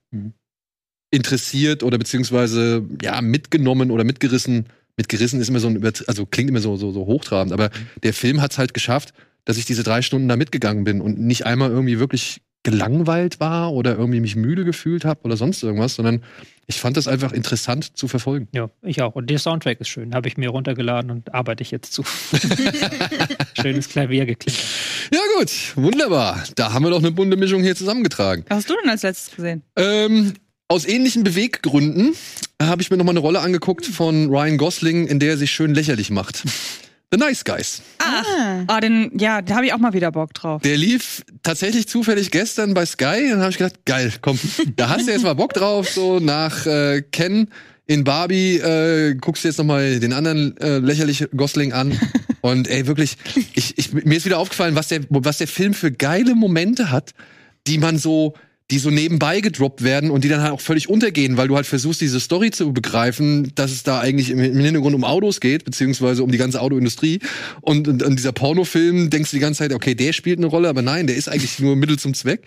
interessiert 1.11 1.83
oder 1.83 1.97
beziehungsweise 1.97 2.85
ja 3.01 3.21
mitgenommen 3.21 3.91
oder 3.91 4.03
mitgerissen. 4.03 4.65
Mitgerissen 4.99 5.39
ist 5.39 5.47
immer 5.47 5.61
so 5.61 5.69
ein, 5.69 5.81
also 6.07 6.25
klingt 6.25 6.49
immer 6.49 6.59
so, 6.59 6.75
so, 6.75 6.91
so 6.91 7.05
hochtrabend, 7.05 7.53
aber 7.53 7.69
der 8.03 8.13
Film 8.13 8.41
hat 8.41 8.51
es 8.51 8.57
halt 8.57 8.73
geschafft, 8.73 9.13
dass 9.45 9.57
ich 9.57 9.63
diese 9.63 9.81
drei 9.81 10.01
Stunden 10.01 10.27
da 10.27 10.35
mitgegangen 10.35 10.83
bin 10.83 10.99
und 10.99 11.17
nicht 11.17 11.45
einmal 11.45 11.69
irgendwie 11.69 11.99
wirklich 11.99 12.41
gelangweilt 12.63 13.39
war 13.39 13.71
oder 13.71 13.95
irgendwie 13.95 14.19
mich 14.19 14.35
müde 14.35 14.65
gefühlt 14.65 15.05
habe 15.05 15.21
oder 15.23 15.37
sonst 15.37 15.63
irgendwas, 15.63 15.95
sondern 15.95 16.21
ich 16.67 16.81
fand 16.81 16.97
das 16.97 17.07
einfach 17.07 17.31
interessant 17.31 17.97
zu 17.97 18.09
verfolgen. 18.09 18.49
Ja, 18.51 18.69
ich 18.81 19.01
auch. 19.01 19.15
Und 19.15 19.29
der 19.29 19.39
Soundtrack 19.39 19.79
ist 19.79 19.87
schön. 19.87 20.13
Habe 20.13 20.27
ich 20.27 20.35
mir 20.35 20.49
runtergeladen 20.49 21.09
und 21.09 21.33
arbeite 21.33 21.63
ich 21.63 21.71
jetzt 21.71 21.93
zu. 21.93 22.03
Schönes 23.61 23.87
Klavier 23.87 24.25
geklickt. 24.25 24.61
Ja, 25.13 25.21
gut. 25.37 25.51
Wunderbar. 25.75 26.43
Da 26.55 26.73
haben 26.73 26.83
wir 26.83 26.89
doch 26.89 26.99
eine 26.99 27.11
bunte 27.11 27.37
Mischung 27.37 27.63
hier 27.63 27.75
zusammengetragen. 27.77 28.43
Was 28.49 28.57
hast 28.57 28.69
du 28.69 28.75
denn 28.81 28.89
als 28.89 29.03
letztes 29.03 29.33
gesehen? 29.33 29.63
Ähm, 29.77 30.33
aus 30.69 30.85
ähnlichen 30.85 31.23
Beweggründen 31.23 32.15
habe 32.61 32.81
ich 32.81 32.91
mir 32.91 32.97
noch 32.97 33.05
mal 33.05 33.11
eine 33.11 33.19
Rolle 33.19 33.39
angeguckt 33.39 33.85
von 33.85 34.29
Ryan 34.29 34.57
Gosling, 34.57 35.07
in 35.07 35.19
der 35.19 35.31
er 35.31 35.37
sich 35.37 35.51
schön 35.51 35.73
lächerlich 35.73 36.11
macht. 36.11 36.43
The 37.11 37.17
Nice 37.17 37.43
Guys. 37.43 37.81
Ah, 37.97 38.63
ah 38.67 38.79
den, 38.79 39.11
ja, 39.17 39.41
da 39.41 39.55
habe 39.55 39.65
ich 39.65 39.73
auch 39.73 39.79
mal 39.79 39.93
wieder 39.93 40.11
Bock 40.11 40.31
drauf. 40.35 40.61
Der 40.61 40.77
lief 40.77 41.23
tatsächlich 41.41 41.87
zufällig 41.87 42.29
gestern 42.29 42.75
bei 42.75 42.85
Sky 42.85 43.23
und 43.23 43.29
dann 43.31 43.39
habe 43.41 43.49
ich 43.49 43.57
gedacht, 43.57 43.83
geil, 43.85 44.13
komm, 44.21 44.37
da 44.75 44.89
hast 44.89 45.07
du 45.07 45.11
jetzt 45.11 45.23
mal 45.23 45.33
Bock 45.33 45.53
drauf, 45.53 45.89
so 45.89 46.19
nach 46.19 46.67
äh, 46.67 47.01
Ken 47.01 47.49
in 47.87 48.03
Barbie 48.03 48.57
äh, 48.57 49.15
guckst 49.15 49.43
du 49.43 49.47
jetzt 49.47 49.57
noch 49.57 49.65
mal 49.65 49.99
den 49.99 50.13
anderen 50.13 50.55
äh, 50.57 50.77
lächerlich 50.77 51.27
Gosling 51.35 51.73
an 51.73 51.99
und 52.41 52.67
ey 52.67 52.85
wirklich 52.85 53.17
ich, 53.55 53.75
ich 53.79 53.91
mir 53.91 54.15
ist 54.15 54.27
wieder 54.27 54.37
aufgefallen 54.37 54.75
was 54.75 54.89
der 54.89 55.01
was 55.09 55.39
der 55.39 55.47
Film 55.47 55.73
für 55.73 55.91
geile 55.91 56.35
Momente 56.35 56.91
hat 56.91 57.15
die 57.65 57.79
man 57.79 57.97
so 57.97 58.35
die 58.71 58.77
so 58.77 58.91
nebenbei 58.91 59.41
gedroppt 59.41 59.83
werden 59.83 60.11
und 60.11 60.23
die 60.23 60.29
dann 60.29 60.41
halt 60.41 60.51
auch 60.51 60.61
völlig 60.61 60.89
untergehen, 60.89 61.37
weil 61.37 61.47
du 61.47 61.55
halt 61.55 61.65
versuchst, 61.65 62.01
diese 62.01 62.19
Story 62.19 62.51
zu 62.51 62.71
begreifen, 62.71 63.51
dass 63.55 63.71
es 63.71 63.81
da 63.81 63.99
eigentlich 63.99 64.29
im 64.29 64.39
Hintergrund 64.39 64.95
um 64.95 65.03
Autos 65.03 65.39
geht, 65.39 65.65
beziehungsweise 65.65 66.23
um 66.23 66.31
die 66.31 66.37
ganze 66.37 66.61
Autoindustrie. 66.61 67.19
Und, 67.61 67.87
und, 67.87 68.03
und 68.03 68.15
dieser 68.15 68.31
Pornofilm 68.31 69.09
denkst 69.09 69.31
du 69.31 69.37
die 69.37 69.41
ganze 69.41 69.59
Zeit, 69.59 69.73
okay, 69.73 69.95
der 69.95 70.13
spielt 70.13 70.37
eine 70.37 70.47
Rolle, 70.47 70.69
aber 70.69 70.83
nein, 70.83 71.07
der 71.07 71.15
ist 71.15 71.29
eigentlich 71.29 71.59
nur 71.59 71.75
Mittel 71.75 71.97
zum 71.97 72.13
Zweck. 72.13 72.45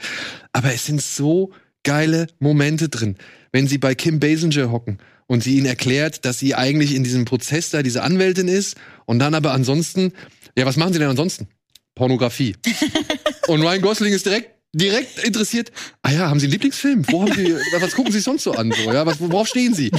Aber 0.53 0.73
es 0.73 0.87
sind 0.87 1.03
so 1.03 1.53
geile 1.83 2.29
Momente 2.39 2.89
drin. 2.89 3.17
Wenn 3.51 3.67
sie 3.67 3.79
bei 3.79 3.97
Kim 3.97 4.21
Basinger 4.21 4.71
hocken 4.71 4.99
und 5.27 5.43
sie 5.43 5.57
ihnen 5.57 5.67
erklärt, 5.67 6.25
dass 6.25 6.39
sie 6.39 6.55
eigentlich 6.55 6.95
in 6.95 7.03
diesem 7.03 7.25
Prozess 7.25 7.71
da 7.71 7.83
diese 7.83 8.03
Anwältin 8.03 8.47
ist 8.47 8.77
und 9.07 9.19
dann 9.19 9.35
aber 9.35 9.53
ansonsten, 9.53 10.13
ja, 10.57 10.67
was 10.67 10.77
machen 10.77 10.93
sie 10.93 11.01
denn 11.01 11.09
ansonsten? 11.09 11.49
Pornografie. 11.97 12.55
und 13.49 13.61
Ryan 13.61 13.83
Gosling 13.83 14.13
ist 14.13 14.27
direkt 14.27 14.62
direkt 14.75 15.23
interessiert, 15.25 15.71
ah 16.03 16.11
ja, 16.11 16.29
haben 16.31 16.41
Sie 16.41 16.47
einen 16.47 16.53
Lieblingsfilm? 16.53 17.05
Wo 17.09 17.23
haben 17.23 17.33
Sie, 17.35 17.55
was 17.81 17.95
gucken 17.95 18.13
Sie 18.13 18.21
sonst 18.21 18.45
so 18.45 18.53
an? 18.53 18.73
So, 18.73 18.93
ja, 18.93 19.05
was, 19.07 19.21
worauf 19.21 19.49
stehen 19.49 19.75
Sie? 19.75 19.91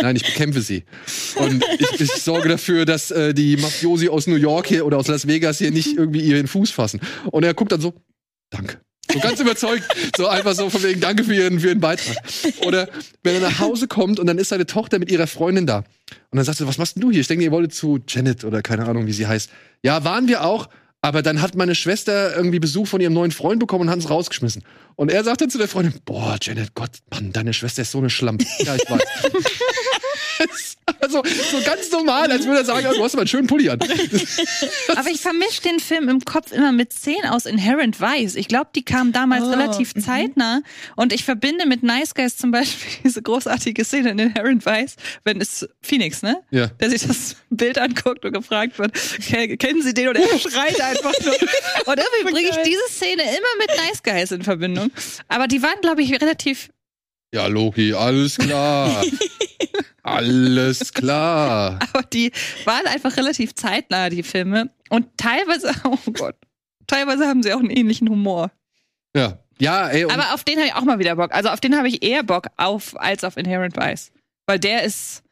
Nein, 0.00 0.16
ich 0.16 0.24
bekämpfe 0.24 0.60
sie. 0.60 0.84
Und 1.36 1.64
ich, 1.78 2.00
ich 2.00 2.12
sorge 2.12 2.48
dafür, 2.48 2.84
dass 2.84 3.10
äh, 3.10 3.34
die 3.34 3.56
Mafiosi 3.56 4.08
aus 4.08 4.26
New 4.26 4.36
York 4.36 4.66
hier 4.66 4.86
oder 4.86 4.98
aus 4.98 5.08
Las 5.08 5.26
Vegas 5.26 5.58
hier 5.58 5.70
nicht 5.70 5.96
irgendwie 5.96 6.20
ihren 6.20 6.46
Fuß 6.46 6.70
fassen. 6.70 7.00
Und 7.30 7.44
er 7.44 7.54
guckt 7.54 7.72
dann 7.72 7.80
so, 7.80 7.94
danke. 8.50 8.80
So 9.10 9.20
ganz 9.20 9.40
überzeugt, 9.40 9.84
so 10.16 10.28
einfach 10.28 10.54
so 10.54 10.68
von 10.68 10.82
wegen 10.82 11.00
Danke 11.00 11.24
für 11.24 11.34
Ihren, 11.34 11.60
für 11.60 11.68
Ihren 11.68 11.80
Beitrag. 11.80 12.16
Oder 12.66 12.90
wenn 13.22 13.34
er 13.36 13.40
nach 13.40 13.58
Hause 13.58 13.88
kommt 13.88 14.20
und 14.20 14.26
dann 14.26 14.36
ist 14.36 14.50
seine 14.50 14.66
Tochter 14.66 14.98
mit 14.98 15.10
ihrer 15.10 15.26
Freundin 15.26 15.66
da. 15.66 15.78
Und 15.78 16.36
dann 16.36 16.44
sagt 16.44 16.58
sie, 16.58 16.66
was 16.66 16.76
machst 16.76 16.96
denn 16.96 17.00
du 17.00 17.10
hier? 17.10 17.22
Ich 17.22 17.26
denke, 17.26 17.42
ihr 17.42 17.50
wolltet 17.50 17.74
zu 17.74 18.00
Janet 18.06 18.44
oder 18.44 18.60
keine 18.60 18.84
Ahnung, 18.86 19.06
wie 19.06 19.12
sie 19.12 19.26
heißt. 19.26 19.50
Ja, 19.82 20.04
waren 20.04 20.28
wir 20.28 20.44
auch, 20.44 20.68
Aber 21.00 21.22
dann 21.22 21.40
hat 21.40 21.54
meine 21.54 21.74
Schwester 21.74 22.34
irgendwie 22.36 22.58
Besuch 22.58 22.88
von 22.88 23.00
ihrem 23.00 23.12
neuen 23.12 23.30
Freund 23.30 23.60
bekommen 23.60 23.82
und 23.82 23.90
hat 23.90 23.96
uns 23.96 24.10
rausgeschmissen. 24.10 24.64
Und 24.98 25.12
er 25.12 25.22
sagte 25.22 25.46
zu 25.46 25.58
der 25.58 25.68
Freundin, 25.68 25.94
boah, 26.04 26.36
Janet, 26.42 26.74
Gott, 26.74 26.90
Mann, 27.12 27.32
deine 27.32 27.52
Schwester 27.54 27.82
ist 27.82 27.92
so 27.92 27.98
eine 27.98 28.10
Schlampe. 28.10 28.44
Ja, 28.58 28.74
ich 28.74 28.90
weiß. 28.90 29.00
also, 31.00 31.22
so 31.52 31.60
ganz 31.64 31.90
normal, 31.92 32.30
als 32.32 32.44
würde 32.46 32.58
er 32.60 32.64
sagen, 32.64 32.84
du 32.96 33.04
hast 33.04 33.14
aber 33.14 33.20
einen 33.22 33.28
schönen 33.28 33.46
Pulli 33.46 33.68
an. 33.70 33.78
Aber 34.96 35.10
ich 35.10 35.20
vermische 35.20 35.62
den 35.62 35.78
Film 35.80 36.08
im 36.08 36.24
Kopf 36.24 36.50
immer 36.52 36.72
mit 36.72 36.92
Szenen 36.92 37.26
aus 37.28 37.46
Inherent 37.46 38.00
Vice. 38.00 38.34
Ich 38.34 38.48
glaube, 38.48 38.70
die 38.74 38.84
kamen 38.84 39.12
damals 39.12 39.44
Oh, 39.44 39.50
relativ 39.50 39.94
mhm. 39.94 40.00
zeitnah. 40.00 40.60
Und 40.96 41.12
ich 41.12 41.24
verbinde 41.24 41.66
mit 41.66 41.82
Nice 41.84 42.14
Guys 42.14 42.36
zum 42.36 42.50
Beispiel 42.50 42.88
diese 43.04 43.22
großartige 43.22 43.84
Szene 43.84 44.10
in 44.10 44.18
Inherent 44.18 44.66
Vice, 44.66 44.96
wenn 45.24 45.40
es 45.40 45.68
Phoenix, 45.80 46.22
ne? 46.22 46.40
Ja. 46.50 46.66
Der 46.80 46.90
sich 46.90 47.06
das 47.06 47.36
Bild 47.50 47.78
anguckt 47.78 48.24
und 48.24 48.32
gefragt 48.32 48.78
wird, 48.78 48.92
"Ke- 49.28 49.56
kennen 49.56 49.82
Sie 49.82 49.94
den? 49.94 50.08
Und 50.08 50.16
er 50.16 50.38
schreit 50.38 50.80
einfach 50.80 51.12
nur. 51.24 51.34
Und 51.86 51.98
irgendwie 52.00 52.32
bringe 52.32 52.48
ich 52.50 52.56
diese 52.64 52.82
Szene 52.90 53.22
immer 53.22 53.54
mit 53.58 53.68
Nice 53.76 54.02
Guys 54.02 54.32
in 54.32 54.42
Verbindung. 54.42 54.87
Aber 55.28 55.46
die 55.48 55.62
waren, 55.62 55.80
glaube 55.80 56.02
ich, 56.02 56.12
relativ 56.12 56.70
Ja, 57.34 57.46
Loki, 57.46 57.94
alles 57.94 58.36
klar. 58.36 59.04
alles 60.02 60.92
klar. 60.92 61.78
Aber 61.92 62.02
die 62.02 62.32
waren 62.64 62.86
einfach 62.86 63.16
relativ 63.16 63.54
zeitnah, 63.54 64.08
die 64.10 64.22
Filme. 64.22 64.70
Und 64.90 65.06
teilweise, 65.16 65.72
oh 65.84 65.98
Gott, 66.12 66.36
teilweise 66.86 67.26
haben 67.26 67.42
sie 67.42 67.52
auch 67.52 67.60
einen 67.60 67.70
ähnlichen 67.70 68.08
Humor. 68.08 68.50
Ja. 69.14 69.38
Ja, 69.60 69.88
ey, 69.88 70.04
Aber 70.04 70.34
auf 70.34 70.44
den 70.44 70.56
habe 70.58 70.68
ich 70.68 70.74
auch 70.74 70.84
mal 70.84 71.00
wieder 71.00 71.16
Bock. 71.16 71.34
Also 71.34 71.48
auf 71.48 71.58
den 71.58 71.76
habe 71.76 71.88
ich 71.88 72.04
eher 72.04 72.22
Bock 72.22 72.46
auf 72.56 72.96
als 73.00 73.24
auf 73.24 73.36
Inherent 73.36 73.76
Vice. 73.76 74.12
Weil 74.46 74.60
der 74.60 74.84
ist, 74.84 75.24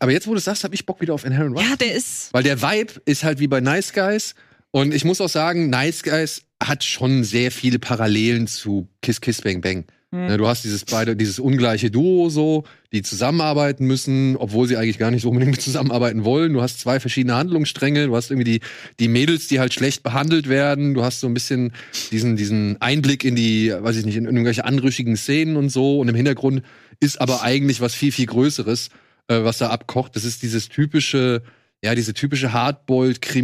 aber 0.00 0.12
jetzt, 0.12 0.26
wo 0.26 0.32
du 0.32 0.36
es 0.38 0.44
sagst, 0.44 0.64
habe 0.64 0.74
ich 0.74 0.84
Bock 0.84 1.00
wieder 1.00 1.14
auf 1.14 1.24
Inherent 1.24 1.56
Vice. 1.56 1.68
ja, 1.68 1.76
der 1.76 1.94
ist. 1.94 2.32
Weil 2.32 2.42
der 2.42 2.60
Vibe 2.60 3.00
ist 3.06 3.24
halt 3.24 3.38
wie 3.40 3.46
bei 3.46 3.60
Nice 3.60 3.92
Guys. 3.92 4.34
Und 4.72 4.94
ich 4.94 5.04
muss 5.04 5.20
auch 5.20 5.28
sagen, 5.28 5.70
Nice 5.70 6.02
Guys 6.02 6.42
hat 6.62 6.84
schon 6.84 7.24
sehr 7.24 7.50
viele 7.50 7.78
Parallelen 7.78 8.46
zu 8.46 8.88
Kiss 9.02 9.20
Kiss 9.20 9.42
Bang 9.42 9.60
Bang. 9.60 9.84
Hm. 10.12 10.26
Ne, 10.26 10.36
Du 10.38 10.46
hast 10.46 10.64
dieses 10.64 10.84
beide, 10.84 11.16
dieses 11.16 11.38
ungleiche 11.38 11.90
Duo 11.90 12.28
so, 12.30 12.64
die 12.92 13.02
zusammenarbeiten 13.02 13.86
müssen, 13.86 14.36
obwohl 14.36 14.66
sie 14.66 14.76
eigentlich 14.76 14.98
gar 14.98 15.10
nicht 15.10 15.22
so 15.22 15.30
unbedingt 15.30 15.60
zusammenarbeiten 15.60 16.24
wollen. 16.24 16.52
Du 16.52 16.62
hast 16.62 16.80
zwei 16.80 16.98
verschiedene 17.00 17.34
Handlungsstränge. 17.34 18.06
Du 18.06 18.16
hast 18.16 18.30
irgendwie 18.30 18.58
die, 18.58 18.60
die 18.98 19.08
Mädels, 19.08 19.46
die 19.46 19.60
halt 19.60 19.72
schlecht 19.72 20.02
behandelt 20.02 20.48
werden. 20.48 20.94
Du 20.94 21.04
hast 21.04 21.20
so 21.20 21.28
ein 21.28 21.34
bisschen 21.34 21.72
diesen, 22.10 22.36
diesen 22.36 22.80
Einblick 22.80 23.24
in 23.24 23.36
die, 23.36 23.72
weiß 23.76 23.96
ich 23.96 24.04
nicht, 24.04 24.16
in 24.16 24.24
irgendwelche 24.24 24.64
anrüchigen 24.64 25.16
Szenen 25.16 25.56
und 25.56 25.70
so. 25.70 26.00
Und 26.00 26.08
im 26.08 26.16
Hintergrund 26.16 26.62
ist 26.98 27.20
aber 27.20 27.42
eigentlich 27.42 27.80
was 27.80 27.94
viel, 27.94 28.12
viel 28.12 28.26
Größeres, 28.26 28.88
äh, 29.28 29.44
was 29.44 29.58
da 29.58 29.70
abkocht. 29.70 30.16
Das 30.16 30.24
ist 30.24 30.42
dieses 30.42 30.68
typische, 30.68 31.42
ja, 31.82 31.94
diese 31.94 32.12
typische 32.14 32.52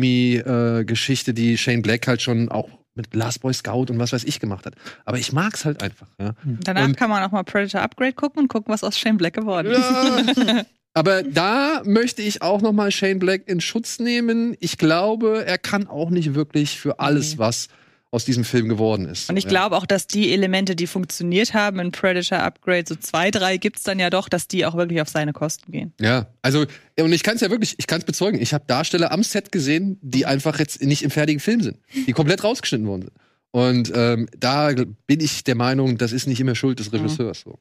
Hardboiled-Krimi-Geschichte, 0.07 1.35
die 1.35 1.57
Shane 1.59 1.83
Black 1.83 2.07
halt 2.07 2.23
schon 2.23 2.49
auch 2.51 2.69
mit 2.95 3.15
Last 3.15 3.43
Boy 3.43 3.53
Scout 3.53 3.87
und 3.91 3.99
was 3.99 4.13
weiß 4.13 4.25
ich 4.25 4.41
gemacht 4.41 4.65
hat. 4.67 4.75
Aber 5.05 5.19
ich 5.19 5.33
mag's 5.33 5.65
halt 5.67 5.83
einfach, 5.83 6.07
ja. 6.21 6.33
Danach 6.65 6.85
Und- 6.87 6.97
kann 6.97 7.11
man 7.11 7.23
auch 7.23 7.31
mal 7.31 7.43
Predator 7.45 7.83
Upgrade 7.83 8.15
gucken 8.15 8.43
und 8.43 8.49
gucken, 8.49 8.73
was 8.73 8.83
aus 8.85 8.99
Shane 8.99 9.19
Black 9.19 9.35
geworden 9.35 9.71
ist. 9.73 10.37
Ja. 10.47 10.65
Aber 10.95 11.23
da 11.23 11.83
möchte 11.85 12.23
ich 12.23 12.41
auch 12.41 12.63
noch 12.63 12.73
mal 12.73 12.91
Shane 12.91 13.19
Black 13.19 13.43
in 13.49 13.61
Schutz 13.61 13.99
nehmen. 13.99 14.57
Ich 14.61 14.79
glaube, 14.79 15.45
er 15.45 15.59
kann 15.59 15.87
auch 15.89 16.09
nicht 16.09 16.35
wirklich 16.35 16.81
für 16.81 16.99
alles, 17.01 17.33
Nee. 17.33 17.39
was 17.39 17.69
aus 18.17 18.25
diesem 18.25 18.45
Film 18.45 18.69
geworden 18.69 19.05
ist. 19.07 19.31
Und 19.31 19.37
ich 19.37 19.45
Ja. 19.45 19.51
glaube 19.51 19.77
auch, 19.77 19.87
dass 19.87 20.07
die 20.07 20.33
Elemente, 20.33 20.75
die 20.75 20.87
funktioniert 20.87 21.55
haben 21.55 21.79
in 21.79 21.93
Predator 21.93 22.39
Upgrade, 22.41 22.85
so 22.89 22.97
zwei, 22.97 23.31
drei 23.31 23.59
gibt's 23.59 23.83
dann 23.85 23.99
ja 23.99 24.11
doch, 24.11 24.29
dass 24.29 24.49
die 24.49 24.65
auch 24.67 24.75
wirklich 24.75 25.01
auf 25.01 25.09
seine 25.09 25.33
Kosten 25.33 25.71
gehen. 25.71 25.93
Ja, 26.01 26.27
also 26.43 26.65
und 26.99 27.13
ich 27.13 27.23
kann 27.23 27.37
es 27.37 27.43
ja 27.43 27.51
wirklich, 27.51 27.75
ich 27.79 27.87
kann 27.87 27.99
es 28.01 28.05
bezeugen. 28.07 28.41
Ich 28.41 28.55
habe 28.55 28.65
Darsteller 28.67 29.13
am 29.13 29.23
Set 29.23 29.53
gesehen, 29.53 29.99
die 30.03 30.27
einfach 30.27 30.59
jetzt 30.59 30.83
nicht 30.83 31.03
im 31.03 31.11
fertigen 31.11 31.41
Film 31.41 31.61
sind, 31.63 31.79
die 32.07 32.13
komplett 32.13 32.43
rausgeschnitten 32.43 32.87
worden 32.89 33.03
sind. 33.03 33.13
Und 33.53 33.93
ähm, 33.95 34.29
da 34.39 34.73
bin 35.07 35.21
ich 35.21 35.45
der 35.45 35.55
Meinung, 35.55 35.97
das 35.99 36.13
ist 36.13 36.27
nicht 36.27 36.41
immer 36.41 36.55
Schuld 36.55 36.79
des 36.81 36.93
Regisseurs. 36.93 37.41
So. 37.41 37.59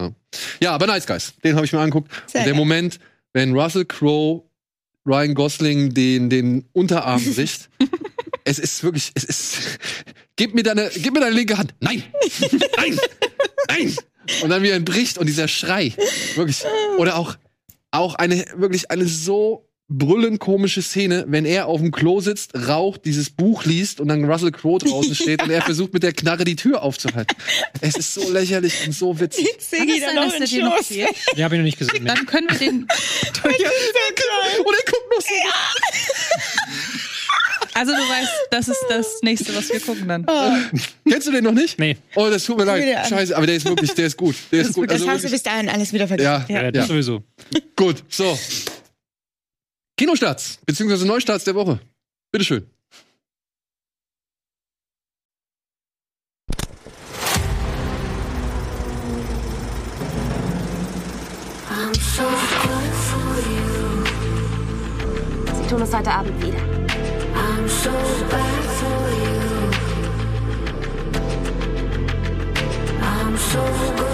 Ja. 0.00 0.12
ja, 0.60 0.72
aber 0.72 0.86
Nice 0.86 1.06
Guys, 1.06 1.32
den 1.42 1.56
habe 1.56 1.64
ich 1.66 1.72
mir 1.72 1.80
angeguckt. 1.80 2.12
Sehr 2.26 2.42
Und 2.42 2.44
der 2.46 2.52
geil. 2.52 2.54
Moment, 2.54 2.98
wenn 3.32 3.52
Russell 3.58 3.84
Crowe 3.84 4.44
Ryan 5.06 5.34
Gosling 5.34 5.94
den, 5.94 6.28
den 6.28 6.66
Unterarm 6.72 7.24
bricht, 7.34 7.70
es 8.48 8.58
ist 8.58 8.82
wirklich, 8.82 9.10
es 9.14 9.24
ist, 9.24 9.58
gib 10.36 10.54
mir 10.54 10.62
deine, 10.62 10.90
gib 10.94 11.12
mir 11.12 11.20
deine 11.20 11.34
linke 11.34 11.58
Hand. 11.58 11.74
Nein! 11.80 12.02
Nein! 12.76 12.98
Nein! 13.68 13.96
Und 14.42 14.48
dann 14.48 14.62
wie 14.62 14.70
er 14.70 14.76
ihn 14.76 14.84
bricht 14.84 15.18
und 15.18 15.26
dieser 15.26 15.48
Schrei. 15.48 15.92
Wirklich. 16.34 16.64
Oder 16.96 17.16
auch, 17.16 17.36
auch 17.90 18.14
eine, 18.14 18.44
wirklich 18.56 18.90
eine 18.90 19.06
so 19.06 19.68
brüllend 19.90 20.38
komische 20.38 20.82
Szene, 20.82 21.24
wenn 21.28 21.46
er 21.46 21.66
auf 21.66 21.80
dem 21.80 21.90
Klo 21.90 22.20
sitzt, 22.20 22.54
raucht, 22.54 23.06
dieses 23.06 23.30
Buch 23.30 23.64
liest 23.64 24.00
und 24.00 24.08
dann 24.08 24.24
Russell 24.24 24.50
Crowe 24.50 24.78
draußen 24.78 25.14
steht 25.14 25.42
und 25.42 25.50
er 25.50 25.62
versucht 25.62 25.94
mit 25.94 26.02
der 26.02 26.12
Knarre 26.12 26.44
die 26.44 26.56
Tür 26.56 26.82
aufzuhalten. 26.82 27.34
Es 27.80 27.96
ist 27.96 28.12
so 28.12 28.30
lächerlich 28.30 28.86
und 28.86 28.92
so 28.92 29.18
witzig. 29.18 29.48
Siggi 29.58 29.78
Kann 29.78 29.86
da 29.86 29.94
es 29.94 30.00
sein, 30.00 30.14
noch 30.14 30.24
dass 30.24 30.34
in 30.34 30.38
der 30.40 30.48
dir 30.48 30.64
noch 30.64 30.82
fehlt? 30.82 31.36
Den 31.36 31.44
habe 31.44 31.54
ich 31.54 31.58
noch 31.58 31.64
nicht 31.64 31.78
gesehen. 31.78 32.04
Dann 32.06 32.26
können 32.26 32.48
wir 32.50 32.58
den. 32.58 32.82
Und 32.82 32.88
er 33.46 34.92
guckt 34.92 35.10
noch 35.10 35.22
so. 35.22 35.34
Also 37.78 37.92
du 37.92 37.98
weißt, 37.98 38.32
das 38.50 38.68
ist 38.68 38.84
das 38.88 39.06
nächste, 39.22 39.54
was 39.54 39.68
wir 39.70 39.78
gucken 39.78 40.08
dann. 40.08 40.26
Kennst 41.08 41.28
du 41.28 41.32
den 41.32 41.44
noch 41.44 41.52
nicht? 41.52 41.78
Nee. 41.78 41.96
Oh, 42.16 42.28
das 42.28 42.42
tut 42.44 42.58
mir 42.58 42.64
leid. 42.64 43.06
Scheiße, 43.08 43.36
aber 43.36 43.46
der 43.46 43.54
ist 43.56 43.64
wirklich, 43.66 43.92
der 43.94 44.06
ist 44.06 44.16
gut. 44.16 44.34
Der 44.50 44.62
ist, 44.62 44.74
gut. 44.74 44.90
Das 44.90 45.00
Also 45.00 45.08
hast 45.10 45.24
du 45.24 45.30
bis 45.30 45.42
dahin 45.44 45.68
alles 45.68 45.92
wieder 45.92 46.08
vergessen. 46.08 46.26
ja, 46.48 46.56
Ja, 46.56 46.62
ja, 46.64 46.70
das 46.72 46.88
sowieso. 46.88 47.22
Gut, 47.76 48.02
so. 48.08 48.36
Kinostarts, 49.96 50.58
beziehungsweise 50.66 51.06
Neustarts 51.06 51.44
der 51.44 51.54
Woche. 51.54 51.78
Bitteschön. 52.32 52.66
Sie 65.54 65.68
tun 65.68 65.82
es 65.82 65.94
heute 65.94 66.10
Abend 66.10 66.42
wieder. 66.44 66.67
so 67.78 67.92
good. 73.96 74.07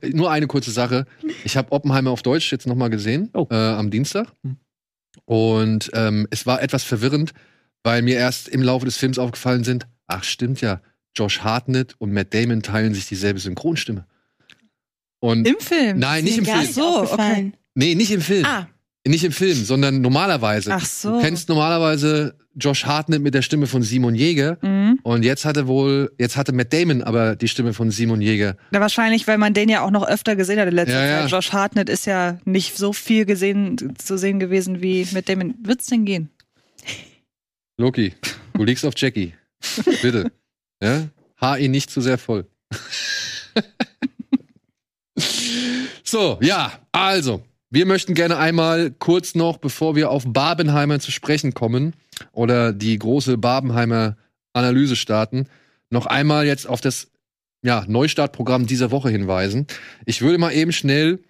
Ich, 0.00 0.14
nur 0.14 0.30
eine 0.30 0.46
kurze 0.46 0.70
Sache. 0.70 1.06
Ich 1.44 1.56
habe 1.56 1.72
Oppenheimer 1.72 2.10
auf 2.10 2.22
Deutsch 2.22 2.50
jetzt 2.52 2.66
nochmal 2.66 2.90
gesehen, 2.90 3.30
Oh. 3.34 3.46
äh, 3.50 3.54
am 3.54 3.90
Dienstag. 3.90 4.28
Hm. 4.44 4.56
Und 5.24 5.90
ähm, 5.94 6.26
es 6.30 6.46
war 6.46 6.62
etwas 6.62 6.84
verwirrend, 6.84 7.32
weil 7.82 8.02
mir 8.02 8.16
erst 8.16 8.48
im 8.48 8.62
Laufe 8.62 8.84
des 8.86 8.96
Films 8.96 9.18
aufgefallen 9.18 9.64
sind, 9.64 9.86
ach 10.06 10.24
stimmt 10.24 10.60
ja, 10.60 10.80
Josh 11.16 11.40
Hartnett 11.40 11.94
und 11.98 12.12
Matt 12.12 12.32
Damon 12.32 12.62
teilen 12.62 12.94
sich 12.94 13.06
dieselbe 13.06 13.38
Synchronstimme. 13.40 14.06
Und 15.20 15.46
Im 15.46 15.58
Film. 15.60 15.98
nein, 15.98 16.24
nicht 16.24 16.38
im 16.38 16.44
Film. 16.44 16.58
nicht 16.60 16.74
So, 16.74 16.82
aufgefallen. 17.02 17.54
Nee, 17.74 17.94
nicht 17.94 18.10
im 18.10 18.20
Film. 18.20 18.44
Ah, 18.44 18.68
Nicht 19.06 19.24
im 19.24 19.32
Film, 19.32 19.64
sondern 19.64 20.00
normalerweise. 20.00 20.72
Ach 20.72 20.84
so. 20.84 21.16
Du 21.16 21.20
kennst 21.20 21.48
normalerweise 21.48 22.36
Josh 22.54 22.84
Hartnett 22.84 23.20
mit 23.20 23.34
der 23.34 23.42
Stimme 23.42 23.66
von 23.66 23.82
Simon 23.82 24.14
Jäger. 24.14 24.58
Mhm. 24.62 25.00
Und 25.02 25.24
jetzt 25.24 25.44
hatte 25.44 25.66
wohl, 25.66 26.12
jetzt 26.18 26.36
hatte 26.36 26.52
Matt 26.52 26.72
Damon 26.72 27.02
aber 27.02 27.34
die 27.34 27.48
Stimme 27.48 27.72
von 27.72 27.90
Simon 27.90 28.20
Jäger. 28.20 28.56
Ja, 28.72 28.80
wahrscheinlich, 28.80 29.26
weil 29.26 29.38
man 29.38 29.54
den 29.54 29.68
ja 29.68 29.80
auch 29.84 29.90
noch 29.90 30.06
öfter 30.06 30.36
gesehen 30.36 30.60
hat 30.60 30.68
in 30.68 30.74
letzter 30.74 31.04
Ja, 31.04 31.06
ja. 31.06 31.20
Zeit. 31.22 31.30
Josh 31.32 31.52
Hartnett 31.52 31.88
ist 31.88 32.06
ja 32.06 32.38
nicht 32.44 32.76
so 32.76 32.92
viel 32.92 33.24
gesehen, 33.24 33.94
zu 33.98 34.16
sehen 34.16 34.38
gewesen 34.38 34.82
wie 34.82 35.08
mit 35.12 35.28
dem. 35.28 35.54
Wird's 35.64 35.86
denn 35.86 36.04
gehen? 36.04 36.30
Loki, 37.78 38.14
du 38.54 38.62
liegst 38.64 38.84
auf 38.84 38.94
Jackie. 38.96 39.34
Bitte. 40.02 40.30
Ja? 40.80 41.08
Haar 41.40 41.58
ihn 41.58 41.72
nicht 41.72 41.90
zu 41.90 42.00
sehr 42.00 42.18
voll. 42.18 42.46
so, 46.04 46.38
ja, 46.40 46.72
also. 46.92 47.42
Wir 47.74 47.86
möchten 47.86 48.12
gerne 48.12 48.36
einmal 48.36 48.90
kurz 48.90 49.34
noch, 49.34 49.56
bevor 49.56 49.96
wir 49.96 50.10
auf 50.10 50.24
Barbenheimer 50.26 51.00
zu 51.00 51.10
sprechen 51.10 51.54
kommen 51.54 51.94
oder 52.32 52.74
die 52.74 52.98
große 52.98 53.38
Barbenheimer 53.38 54.18
Analyse 54.52 54.94
starten, 54.94 55.46
noch 55.88 56.04
einmal 56.04 56.44
jetzt 56.44 56.68
auf 56.68 56.82
das 56.82 57.08
ja, 57.62 57.86
Neustartprogramm 57.88 58.66
dieser 58.66 58.90
Woche 58.90 59.08
hinweisen. 59.08 59.66
Ich 60.04 60.20
würde 60.20 60.36
mal 60.36 60.52
eben 60.52 60.70
schnell 60.70 61.20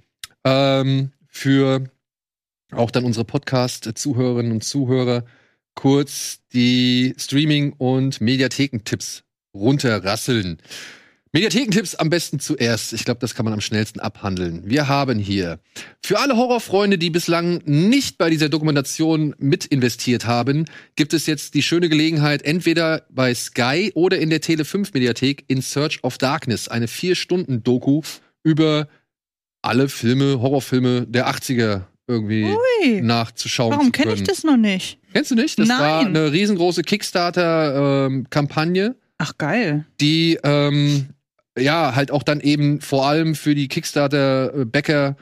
ähm, 0.42 1.12
für 1.28 1.84
auch 2.72 2.90
dann 2.90 3.04
unsere 3.04 3.24
Podcast-Zuhörerinnen 3.24 4.50
und 4.50 4.64
Zuhörer 4.64 5.24
kurz 5.76 6.40
die 6.52 7.14
Streaming- 7.18 7.74
und 7.74 8.20
Mediathekentipps 8.20 9.22
runterrasseln. 9.54 10.58
Mediathekentipps 11.34 11.94
am 11.94 12.10
besten 12.10 12.40
zuerst. 12.40 12.92
Ich 12.92 13.06
glaube, 13.06 13.20
das 13.20 13.34
kann 13.34 13.46
man 13.46 13.54
am 13.54 13.62
schnellsten 13.62 14.00
abhandeln. 14.00 14.64
Wir 14.66 14.88
haben 14.88 15.18
hier 15.18 15.60
für 16.04 16.18
alle 16.18 16.36
Horrorfreunde, 16.36 16.98
die 16.98 17.08
bislang 17.08 17.62
nicht 17.64 18.18
bei 18.18 18.28
dieser 18.28 18.50
Dokumentation 18.50 19.34
mit 19.38 19.64
investiert 19.64 20.26
haben, 20.26 20.66
gibt 20.94 21.14
es 21.14 21.24
jetzt 21.26 21.54
die 21.54 21.62
schöne 21.62 21.88
Gelegenheit, 21.88 22.42
entweder 22.42 23.06
bei 23.08 23.34
Sky 23.34 23.92
oder 23.94 24.18
in 24.18 24.28
der 24.28 24.42
Tele5 24.42 24.90
Mediathek 24.92 25.44
in 25.48 25.62
Search 25.62 26.04
of 26.04 26.18
Darkness, 26.18 26.68
eine 26.68 26.86
vier 26.86 27.14
Stunden 27.14 27.62
Doku 27.62 28.02
über 28.42 28.88
alle 29.62 29.88
Filme, 29.88 30.42
Horrorfilme 30.42 31.06
der 31.06 31.30
80er 31.30 31.84
irgendwie 32.08 32.44
Ui. 32.44 33.00
nachzuschauen 33.00 33.72
Warum 33.72 33.90
kenne 33.90 34.12
ich 34.12 34.22
das 34.22 34.44
noch 34.44 34.58
nicht? 34.58 34.98
Kennst 35.14 35.30
du 35.30 35.34
nicht? 35.34 35.58
Das 35.58 35.66
Nein. 35.68 35.80
war 35.80 36.00
eine 36.00 36.30
riesengroße 36.30 36.82
Kickstarter-Kampagne, 36.82 38.96
Ach, 39.16 39.38
geil. 39.38 39.86
die 39.98 40.38
ähm, 40.42 41.08
ja 41.58 41.94
halt 41.94 42.10
auch 42.10 42.22
dann 42.22 42.40
eben 42.40 42.80
vor 42.80 43.06
allem 43.06 43.34
für 43.34 43.54
die 43.54 43.68
Kickstarter-Bäcker 43.68 45.16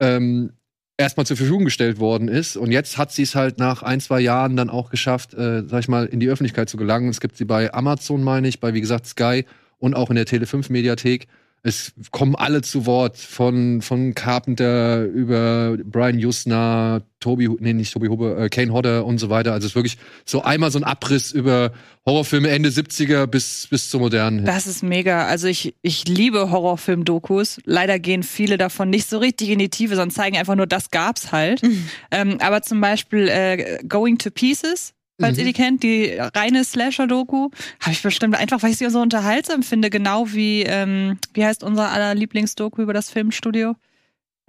ähm, 0.00 0.52
erstmal 0.96 1.26
zur 1.26 1.36
Verfügung 1.36 1.64
gestellt 1.64 1.98
worden 1.98 2.28
ist. 2.28 2.56
Und 2.56 2.70
jetzt 2.70 2.98
hat 2.98 3.12
sie 3.12 3.22
es 3.22 3.34
halt 3.34 3.58
nach 3.58 3.82
ein, 3.82 4.00
zwei 4.00 4.20
Jahren 4.20 4.56
dann 4.56 4.70
auch 4.70 4.90
geschafft, 4.90 5.34
äh, 5.34 5.64
sag 5.66 5.80
ich 5.80 5.88
mal, 5.88 6.06
in 6.06 6.20
die 6.20 6.28
Öffentlichkeit 6.28 6.68
zu 6.68 6.76
gelangen. 6.76 7.08
Es 7.08 7.20
gibt 7.20 7.36
sie 7.36 7.44
bei 7.44 7.72
Amazon, 7.74 8.22
meine 8.22 8.48
ich, 8.48 8.60
bei 8.60 8.74
wie 8.74 8.80
gesagt 8.80 9.06
Sky 9.06 9.44
und 9.78 9.94
auch 9.94 10.10
in 10.10 10.16
der 10.16 10.26
Tele5-Mediathek. 10.26 11.26
Es 11.66 11.92
kommen 12.10 12.34
alle 12.36 12.60
zu 12.60 12.84
Wort, 12.84 13.16
von, 13.16 13.80
von 13.80 14.14
Carpenter 14.14 15.04
über 15.04 15.78
Brian 15.82 16.18
Jusna, 16.18 17.00
Toby, 17.20 17.48
nee, 17.58 17.72
nicht 17.72 17.90
Toby 17.90 18.08
Huber, 18.08 18.38
äh, 18.38 18.48
Kane 18.50 18.70
Hodder 18.70 19.06
und 19.06 19.16
so 19.16 19.30
weiter. 19.30 19.52
Also 19.54 19.64
es 19.64 19.72
ist 19.72 19.74
wirklich 19.74 19.96
so 20.26 20.42
einmal 20.42 20.70
so 20.70 20.78
ein 20.78 20.84
Abriss 20.84 21.32
über 21.32 21.72
Horrorfilme 22.04 22.50
Ende 22.50 22.68
70er 22.68 23.26
bis, 23.26 23.66
bis 23.70 23.88
zur 23.88 24.00
modernen. 24.00 24.40
hin. 24.40 24.46
Das 24.46 24.66
ist 24.66 24.82
mega. 24.82 25.26
Also 25.26 25.48
ich, 25.48 25.74
ich 25.80 26.06
liebe 26.06 26.50
Horrorfilm-Dokus. 26.50 27.60
Leider 27.64 27.98
gehen 27.98 28.22
viele 28.22 28.58
davon 28.58 28.90
nicht 28.90 29.08
so 29.08 29.16
richtig 29.16 29.48
in 29.48 29.58
die 29.58 29.70
Tiefe, 29.70 29.96
sondern 29.96 30.14
zeigen 30.14 30.36
einfach 30.36 30.56
nur, 30.56 30.66
das 30.66 30.90
gab's 30.90 31.32
halt. 31.32 31.62
Ähm, 32.10 32.38
aber 32.40 32.62
zum 32.62 32.80
Beispiel 32.80 33.28
äh, 33.28 33.78
Going 33.88 34.18
to 34.18 34.30
Pieces, 34.30 34.93
falls 35.20 35.36
Mhm. 35.36 35.40
ihr 35.40 35.46
die 35.46 35.52
kennt, 35.52 35.82
die 35.82 36.18
reine 36.34 36.64
Slasher-Doku, 36.64 37.50
habe 37.80 37.92
ich 37.92 38.02
bestimmt 38.02 38.36
einfach, 38.36 38.62
weil 38.62 38.70
ich 38.70 38.78
sie 38.78 38.88
so 38.90 39.00
unterhaltsam 39.00 39.62
finde, 39.62 39.90
genau 39.90 40.32
wie, 40.32 40.62
ähm, 40.62 41.18
wie 41.32 41.44
heißt 41.44 41.62
unser 41.64 41.90
aller 41.90 42.14
Lieblingsdoku 42.14 42.82
über 42.82 42.92
das 42.92 43.10
Filmstudio? 43.10 43.76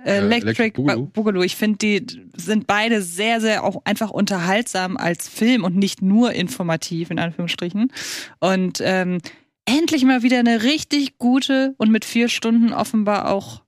Äh, 0.04 0.12
Äh, 0.12 0.18
Electric, 0.18 0.44
Electric 0.46 0.72
Boogaloo. 0.76 1.06
Boogaloo. 1.08 1.42
Ich 1.44 1.56
finde, 1.56 1.78
die 1.78 2.06
sind 2.36 2.68
beide 2.68 3.02
sehr, 3.02 3.42
sehr 3.42 3.64
auch 3.64 3.82
einfach 3.86 4.12
unterhaltsam 4.12 4.98
als 4.98 5.28
Film 5.30 5.64
und 5.64 5.76
nicht 5.76 6.02
nur 6.02 6.34
informativ, 6.34 7.10
in 7.12 7.18
Anführungsstrichen. 7.20 7.92
Und 8.40 8.82
ähm, 8.84 9.20
endlich 9.66 10.04
mal 10.04 10.22
wieder 10.22 10.38
eine 10.40 10.62
richtig 10.64 11.18
gute 11.18 11.74
und 11.78 11.92
mit 11.92 12.06
vier 12.06 12.30
Stunden 12.30 12.72
offenbar 12.74 13.32
auch 13.32 13.62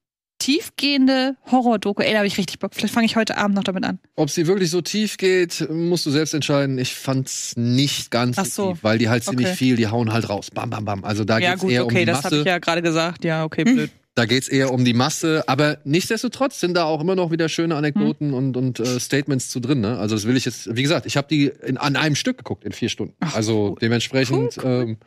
tiefgehende 0.47 1.35
Horror-Doku. 1.51 2.01
Ey, 2.01 2.11
da 2.11 2.17
habe 2.19 2.27
ich 2.27 2.37
richtig 2.37 2.59
Bock. 2.59 2.73
Vielleicht 2.73 2.93
fange 2.93 3.05
ich 3.05 3.15
heute 3.17 3.37
Abend 3.37 3.55
noch 3.55 3.63
damit 3.65 3.83
an. 3.83 3.99
Ob 4.15 4.29
sie 4.29 4.47
wirklich 4.47 4.69
so 4.69 4.81
tief 4.81 5.17
geht, 5.17 5.67
musst 5.69 6.05
du 6.05 6.11
selbst 6.11 6.33
entscheiden. 6.33 6.77
Ich 6.77 6.95
fand's 6.95 7.53
nicht 7.57 8.11
ganz 8.11 8.37
Ach 8.37 8.45
so. 8.45 8.71
tief, 8.71 8.83
weil 8.83 8.97
die 8.97 9.09
halt 9.09 9.23
ziemlich 9.25 9.47
Okay. 9.47 9.55
viel, 9.55 9.75
die 9.75 9.87
hauen 9.87 10.13
halt 10.13 10.29
raus. 10.29 10.49
Bam, 10.51 10.69
bam, 10.69 10.85
bam. 10.85 11.03
Also 11.03 11.25
da 11.25 11.37
ja, 11.39 11.51
geht's 11.51 11.61
gut, 11.61 11.71
eher 11.71 11.83
um 11.85 11.91
okay, 11.91 11.99
die 11.99 12.05
das 12.05 12.17
habe 12.23 12.35
Masse. 12.35 12.39
ich 12.39 12.45
ja 12.47 12.57
gerade 12.59 12.81
gesagt. 12.81 13.23
Ja, 13.25 13.43
okay, 13.43 13.63
blöd. 13.65 13.91
Da 14.15 14.25
geht's 14.25 14.47
eher 14.47 14.73
um 14.73 14.83
die 14.83 14.93
Masse, 14.95 15.43
aber 15.47 15.77
nichtsdestotrotz 15.83 16.59
sind 16.59 16.73
da 16.75 16.85
auch 16.85 17.01
immer 17.01 17.15
noch 17.15 17.29
wieder 17.29 17.49
schöne 17.49 17.75
Hm. 17.75 17.77
Anekdoten 17.79 18.33
und, 18.33 18.57
und 18.57 18.79
äh, 18.79 18.99
Statements 18.99 19.49
zu 19.49 19.59
drin. 19.59 19.81
Ne? 19.81 19.99
Also 19.99 20.15
das 20.15 20.25
will 20.25 20.35
ich 20.37 20.45
jetzt, 20.45 20.75
wie 20.75 20.81
gesagt, 20.81 21.05
ich 21.05 21.17
habe 21.17 21.27
die 21.27 21.51
in, 21.65 21.77
an 21.77 21.95
einem 21.95 22.15
Stück 22.15 22.37
geguckt 22.37 22.63
in 22.63 22.71
vier 22.71 22.89
Stunden. 22.89 23.13
Ach, 23.19 23.35
also 23.35 23.71
cool. 23.71 23.75
dementsprechend 23.81 24.57
Ähm, 24.63 24.97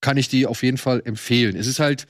kann 0.00 0.16
ich 0.16 0.28
die 0.28 0.46
auf 0.46 0.62
jeden 0.62 0.78
Fall 0.78 1.00
empfehlen. 1.04 1.54
Es 1.54 1.66
ist 1.66 1.78
halt 1.80 2.06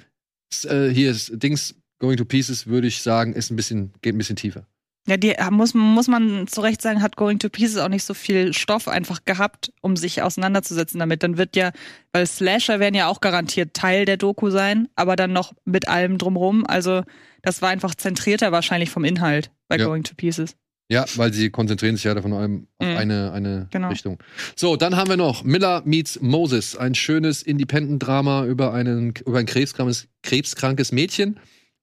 äh, 0.65 0.89
hier 0.89 1.11
ist 1.11 1.33
Dings 1.43 1.75
Going 1.99 2.17
to 2.17 2.25
Pieces, 2.25 2.67
würde 2.67 2.87
ich 2.89 3.03
sagen, 3.03 3.33
ist 3.33 3.51
ein 3.51 3.57
bisschen 3.57 3.93
geht 4.03 4.15
ein 4.15 4.19
bisschen 4.19 4.37
tiefer. 4.37 4.67
Ja, 5.09 5.17
die 5.17 5.31
äh, 5.31 5.51
muss, 5.53 5.73
muss 5.73 6.09
man 6.09 6.49
zu 6.49 6.61
Recht 6.63 6.83
sagen, 6.83 7.01
hat 7.01 7.17
Going 7.17 7.39
to 7.39 7.49
Pieces 7.49 7.79
auch 7.79 7.89
nicht 7.89 8.03
so 8.05 8.13
viel 8.13 8.53
Stoff 8.53 8.89
einfach 8.89 9.25
gehabt, 9.25 9.73
um 9.81 9.97
sich 9.97 10.21
auseinanderzusetzen 10.23 10.99
damit. 10.99 11.23
Dann 11.23 11.39
wird 11.39 11.55
ja, 11.55 11.71
weil 12.13 12.27
Slasher 12.27 12.81
werden 12.81 12.97
ja 12.97 13.07
auch 13.07 13.21
garantiert 13.21 13.75
Teil 13.75 14.05
der 14.05 14.17
Doku 14.17 14.51
sein, 14.51 14.89
aber 14.97 15.15
dann 15.15 15.33
noch 15.33 15.53
mit 15.65 15.87
allem 15.89 16.19
drumrum. 16.19 16.67
Also 16.67 17.03
das 17.43 17.63
war 17.63 17.69
einfach 17.69 17.95
zentrierter 17.95 18.51
wahrscheinlich 18.51 18.91
vom 18.91 19.05
Inhalt 19.05 19.53
bei 19.69 19.77
Ja. 19.77 19.85
Going 19.87 20.03
to 20.03 20.15
Pieces. 20.17 20.57
Ja, 20.89 21.05
weil 21.17 21.33
sie 21.33 21.51
konzentrieren 21.51 21.97
sich 21.97 22.05
ja 22.05 22.15
davon 22.15 22.33
allem 22.33 22.67
auf 22.79 22.87
Mhm. 22.87 22.97
eine, 22.97 23.33
eine 23.33 23.69
Genau. 23.73 23.89
Richtung. 23.89 24.19
So, 24.57 24.77
dann 24.77 24.97
haben 24.97 25.09
wir 25.09 25.17
noch 25.17 25.43
Miller 25.45 25.83
meets 25.85 26.21
Moses, 26.21 26.77
ein 26.77 26.95
schönes 26.97 27.43
Independent-Drama 27.43 28.45
über, 28.47 28.73
einen, 28.73 29.15
über 29.25 29.39
ein 29.39 29.47
krebskrankes, 29.47 30.07
krebskrankes 30.23 30.93
Mädchen, 30.93 31.39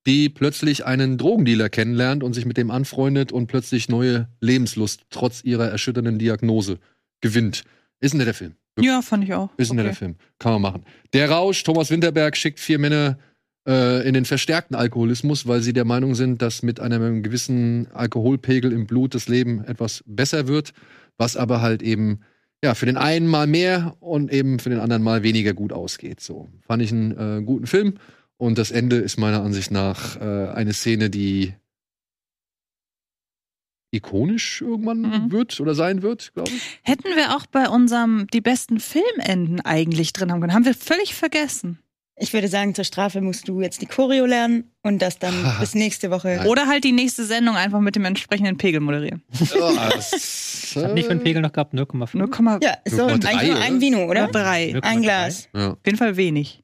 die 0.05 0.29
plötzlich 0.29 0.85
einen 0.85 1.17
Drogendealer 1.17 1.69
kennenlernt 1.69 2.23
und 2.23 2.33
sich 2.33 2.45
mit 2.45 2.57
dem 2.57 2.71
anfreundet 2.71 3.31
und 3.31 3.47
plötzlich 3.47 3.89
neue 3.89 4.27
Lebenslust 4.41 5.03
trotz 5.09 5.43
ihrer 5.43 5.69
erschütternden 5.69 6.19
Diagnose 6.19 6.79
gewinnt. 7.21 7.63
Ist 7.99 8.13
ein 8.13 8.17
netter 8.17 8.33
Film. 8.33 8.55
Ja, 8.79 9.01
fand 9.01 9.23
ich 9.23 9.33
auch. 9.33 9.49
Ist 9.57 9.71
ein 9.71 9.77
netter 9.77 9.89
Okay. 9.89 9.97
Film. 9.97 10.15
Kann 10.39 10.53
man 10.53 10.61
machen. 10.61 10.85
Der 11.13 11.29
Rausch, 11.29 11.63
Thomas 11.63 11.89
Winterberg 11.89 12.35
schickt 12.35 12.59
vier 12.59 12.79
Männer 12.79 13.17
äh, 13.67 14.05
in 14.05 14.13
den 14.13 14.25
verstärkten 14.25 14.75
Alkoholismus, 14.75 15.47
weil 15.47 15.61
sie 15.61 15.73
der 15.73 15.85
Meinung 15.85 16.15
sind, 16.15 16.41
dass 16.41 16.63
mit 16.63 16.79
einem 16.79 17.23
gewissen 17.23 17.87
Alkoholpegel 17.93 18.73
im 18.73 18.87
Blut 18.87 19.15
das 19.15 19.27
Leben 19.29 19.63
etwas 19.63 20.03
besser 20.05 20.47
wird, 20.47 20.73
was 21.17 21.37
aber 21.37 21.61
halt 21.61 21.81
eben 21.81 22.21
ja 22.63 22.73
für 22.75 22.87
den 22.87 22.97
einen 22.97 23.27
mal 23.27 23.47
mehr 23.47 23.95
und 23.99 24.33
eben 24.33 24.59
für 24.59 24.69
den 24.69 24.79
anderen 24.79 25.03
mal 25.03 25.23
weniger 25.23 25.53
gut 25.53 25.71
ausgeht. 25.71 26.19
So 26.19 26.49
fand 26.61 26.81
ich 26.81 26.91
einen 26.91 27.11
äh, 27.11 27.43
guten 27.43 27.67
Film 27.67 27.93
und 28.43 28.57
das 28.57 28.71
Ende 28.71 28.97
ist 28.97 29.17
meiner 29.17 29.41
Ansicht 29.41 29.71
nach 29.71 30.19
äh, 30.19 30.49
eine 30.49 30.73
Szene, 30.73 31.09
die 31.09 31.53
ikonisch 33.91 34.61
irgendwann 34.61 35.01
Mhm. 35.01 35.31
wird 35.31 35.59
oder 35.59 35.75
sein 35.75 36.01
wird, 36.01 36.33
glaube 36.33 36.49
ich. 36.51 36.79
Hätten 36.83 37.15
wir 37.15 37.35
auch 37.35 37.45
bei 37.45 37.69
unserem 37.69 38.27
die 38.33 38.41
besten 38.41 38.79
Filmenden 38.79 39.61
eigentlich 39.61 40.13
drin 40.13 40.31
haben 40.31 40.41
können. 40.41 40.53
Haben 40.53 40.65
wir 40.65 40.73
völlig 40.73 41.13
vergessen. 41.13 41.79
Ich 42.15 42.31
würde 42.33 42.47
sagen, 42.47 42.75
zur 42.75 42.85
Strafe 42.85 43.21
musst 43.21 43.47
du 43.47 43.61
jetzt 43.61 43.81
die 43.81 43.85
Choreo 43.87 44.25
lernen 44.25 44.71
und 44.83 45.01
das 45.01 45.19
dann 45.19 45.33
bis 45.59 45.73
nächste 45.75 46.09
Woche. 46.11 46.35
Nein. 46.37 46.47
Oder 46.47 46.67
halt 46.67 46.83
die 46.83 46.91
nächste 46.91 47.23
Sendung 47.25 47.55
einfach 47.55 47.79
mit 47.81 47.95
dem 47.95 48.05
entsprechenden 48.05 48.57
Pegel 48.57 48.81
moderieren. 48.81 49.23
Ja, 49.55 49.89
das, 49.91 50.73
Hat 50.75 50.93
nicht 50.95 51.05
für 51.05 51.11
einen 51.11 51.23
Pegel 51.23 51.41
noch 51.41 51.51
gehabt, 51.53 51.73
0,5. 51.73 52.15
0,3. 52.15 52.63
Ja, 52.63 52.77
so 52.87 53.05
0,3, 53.07 53.25
eigentlich 53.27 53.51
nur 53.51 53.59
ein 53.61 53.81
Vino, 53.81 54.05
oder? 54.05 54.27
Drei. 54.27 54.79
Ein 54.81 55.01
Glas. 55.01 55.49
ja. 55.53 55.71
Auf 55.71 55.79
jeden 55.85 55.97
Fall 55.97 56.17
wenig. 56.17 56.62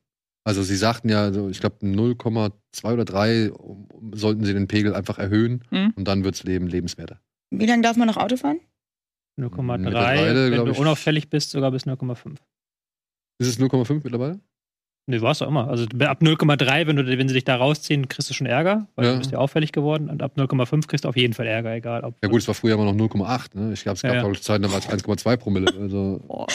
Also 0.49 0.63
sie 0.63 0.75
sagten 0.75 1.09
ja, 1.09 1.31
so, 1.31 1.47
ich 1.47 1.59
glaube 1.59 1.75
0,2 1.85 2.91
oder 2.93 3.05
3 3.05 3.51
um, 3.51 3.85
um, 3.85 4.13
sollten 4.15 4.43
sie 4.43 4.53
den 4.53 4.67
Pegel 4.67 4.95
einfach 4.95 5.19
erhöhen 5.19 5.63
Mhm. 5.69 5.93
und 5.95 6.07
dann 6.07 6.23
wirds 6.23 6.43
Leben 6.43 6.65
lebenswerter. 6.65 7.19
Wie 7.51 7.67
lange 7.67 7.83
darf 7.83 7.97
man 7.97 8.07
noch 8.07 8.17
Auto 8.17 8.35
fahren? 8.35 8.59
0,3. 9.39 9.77
Mittlerweile, 9.77 10.49
Wenn 10.51 10.65
du 10.65 10.71
ich- 10.71 10.79
unauffällig 10.79 11.29
bist, 11.29 11.51
sogar 11.51 11.69
bis 11.69 11.85
0,5. 11.85 12.39
Ist 13.39 13.47
es 13.47 13.59
0,5 13.59 14.01
mittlerweile? 14.03 14.39
Nee, 15.07 15.21
war's 15.21 15.37
doch 15.39 15.47
immer. 15.47 15.67
Also 15.67 15.85
ab 16.01 16.21
0,3, 16.23 16.87
wenn, 16.87 16.95
du, 16.95 17.05
wenn 17.05 17.27
sie 17.27 17.33
dich 17.35 17.43
da 17.45 17.55
rausziehen, 17.55 18.07
kriegst 18.09 18.29
du 18.29 18.33
schon 18.33 18.47
Ärger, 18.47 18.87
weil 18.95 19.05
Ja. 19.05 19.11
du 19.13 19.19
bist 19.19 19.31
ja 19.31 19.37
auffällig 19.37 19.71
geworden. 19.71 20.09
Und 20.09 20.23
ab 20.23 20.33
0,5 20.35 20.87
kriegst 20.87 21.05
du 21.05 21.09
auf 21.09 21.15
jeden 21.17 21.33
Fall 21.33 21.45
Ärger, 21.45 21.73
egal 21.75 22.03
ob. 22.03 22.15
Ja 22.23 22.29
gut, 22.29 22.41
es 22.41 22.47
war 22.47 22.55
früher 22.55 22.73
immer 22.73 22.85
noch 22.85 22.93
0,8. 22.95 23.55
Ne? 23.55 23.73
Ich 23.73 23.83
glaube, 23.83 23.95
es 23.97 24.01
gab 24.01 24.13
Ja, 24.15 24.21
ja. 24.21 24.27
auch 24.27 24.35
Zeiten, 24.37 24.63
da 24.63 24.71
war 24.71 24.79
es 24.79 24.87
1,2 24.89 25.37
Promille. 25.37 25.71
Also, 25.79 26.21
Boah. 26.27 26.47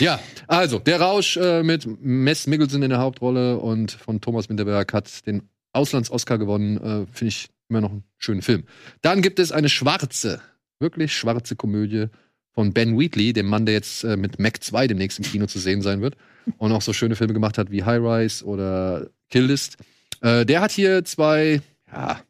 Ja, 0.00 0.20
also 0.46 0.78
der 0.78 1.00
Rausch 1.00 1.36
äh, 1.36 1.62
mit 1.62 1.86
Mess 2.00 2.46
Mickelson 2.46 2.82
in 2.82 2.90
der 2.90 2.98
Hauptrolle 2.98 3.58
und 3.58 3.92
von 3.92 4.20
Thomas 4.20 4.48
Winterberg 4.48 4.92
hat 4.92 5.26
den 5.26 5.48
Auslands-Oscar 5.72 6.38
gewonnen. 6.38 6.76
Äh, 6.76 7.06
Finde 7.12 7.28
ich 7.28 7.48
immer 7.68 7.80
noch 7.80 7.90
einen 7.90 8.04
schönen 8.18 8.42
Film. 8.42 8.64
Dann 9.00 9.22
gibt 9.22 9.38
es 9.38 9.52
eine 9.52 9.68
schwarze, 9.68 10.40
wirklich 10.78 11.14
schwarze 11.14 11.56
Komödie 11.56 12.06
von 12.54 12.72
Ben 12.72 12.98
Wheatley, 12.98 13.32
dem 13.32 13.46
Mann, 13.46 13.66
der 13.66 13.74
jetzt 13.74 14.04
äh, 14.04 14.16
mit 14.16 14.38
Mac 14.38 14.62
2 14.62 14.88
demnächst 14.88 15.18
im 15.18 15.24
Kino 15.24 15.46
zu 15.46 15.58
sehen 15.58 15.82
sein 15.82 16.02
wird 16.02 16.16
und 16.58 16.72
auch 16.72 16.82
so 16.82 16.92
schöne 16.92 17.16
Filme 17.16 17.32
gemacht 17.32 17.58
hat 17.58 17.70
wie 17.70 17.84
High 17.84 18.00
Rise 18.02 18.44
oder 18.44 19.08
Kill 19.30 19.46
List. 19.46 19.78
Äh, 20.20 20.44
der 20.44 20.60
hat 20.60 20.70
hier 20.70 21.04
zwei, 21.04 21.62
ja, 21.90 22.20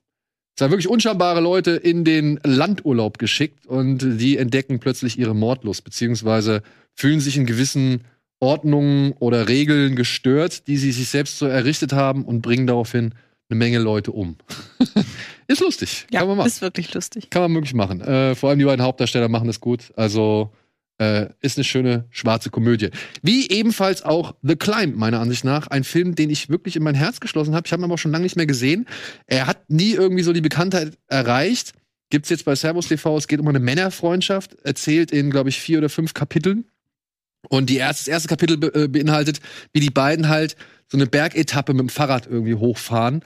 zwei 0.62 0.70
wirklich 0.70 0.88
unschambare 0.88 1.40
Leute 1.40 1.72
in 1.72 2.04
den 2.04 2.38
Landurlaub 2.44 3.18
geschickt 3.18 3.66
und 3.66 3.98
die 4.20 4.36
entdecken 4.36 4.78
plötzlich 4.78 5.18
ihre 5.18 5.34
Mordlust, 5.34 5.82
beziehungsweise 5.82 6.62
fühlen 6.94 7.18
sich 7.18 7.36
in 7.36 7.46
gewissen 7.46 8.02
Ordnungen 8.38 9.12
oder 9.18 9.48
Regeln 9.48 9.96
gestört, 9.96 10.68
die 10.68 10.76
sie 10.76 10.92
sich 10.92 11.08
selbst 11.08 11.38
so 11.38 11.46
errichtet 11.46 11.92
haben 11.92 12.24
und 12.24 12.42
bringen 12.42 12.68
daraufhin 12.68 13.12
eine 13.50 13.58
Menge 13.58 13.80
Leute 13.80 14.12
um. 14.12 14.36
ist 15.48 15.60
lustig. 15.60 16.06
Ja, 16.12 16.20
Kann 16.20 16.28
man 16.28 16.36
machen. 16.38 16.46
ist 16.46 16.62
wirklich 16.62 16.94
lustig. 16.94 17.28
Kann 17.30 17.42
man 17.42 17.54
wirklich 17.54 17.74
machen. 17.74 18.00
Äh, 18.00 18.36
vor 18.36 18.50
allem 18.50 18.60
die 18.60 18.64
beiden 18.64 18.84
Hauptdarsteller 18.84 19.28
machen 19.28 19.48
das 19.48 19.60
gut. 19.60 19.92
Also 19.96 20.52
Äh, 21.02 21.30
ist 21.40 21.58
eine 21.58 21.64
schöne 21.64 22.04
schwarze 22.10 22.48
Komödie. 22.48 22.90
Wie 23.22 23.50
ebenfalls 23.50 24.02
auch 24.02 24.36
The 24.42 24.54
Climb, 24.54 24.96
meiner 24.96 25.18
Ansicht 25.18 25.42
nach. 25.42 25.66
Ein 25.66 25.82
Film, 25.82 26.14
den 26.14 26.30
ich 26.30 26.48
wirklich 26.48 26.76
in 26.76 26.84
mein 26.84 26.94
Herz 26.94 27.18
geschlossen 27.18 27.56
habe. 27.56 27.66
Ich 27.66 27.72
habe 27.72 27.82
ihn 27.82 27.86
aber 27.86 27.94
auch 27.94 27.98
schon 27.98 28.12
lange 28.12 28.22
nicht 28.22 28.36
mehr 28.36 28.46
gesehen. 28.46 28.86
Er 29.26 29.48
hat 29.48 29.68
nie 29.68 29.94
irgendwie 29.94 30.22
so 30.22 30.32
die 30.32 30.40
Bekanntheit 30.40 30.96
erreicht. 31.08 31.72
Gibt's 32.10 32.28
jetzt 32.28 32.44
bei 32.44 32.54
Servus 32.54 32.86
TV. 32.86 33.16
Es 33.16 33.26
geht 33.26 33.40
um 33.40 33.48
eine 33.48 33.58
Männerfreundschaft. 33.58 34.54
Erzählt 34.62 35.10
in, 35.10 35.30
glaube 35.32 35.48
ich, 35.48 35.58
vier 35.58 35.78
oder 35.78 35.88
fünf 35.88 36.14
Kapiteln. 36.14 36.66
Und 37.48 37.68
die 37.68 37.78
erste, 37.78 38.02
das 38.04 38.08
erste 38.08 38.28
Kapitel 38.28 38.56
be 38.56 38.72
äh, 38.72 38.86
beinhaltet, 38.86 39.40
wie 39.72 39.80
die 39.80 39.90
beiden 39.90 40.28
halt 40.28 40.54
so 40.86 40.96
eine 40.96 41.06
Bergetappe 41.06 41.72
mit 41.72 41.80
dem 41.80 41.88
Fahrrad 41.88 42.28
irgendwie 42.28 42.54
hochfahren. 42.54 43.24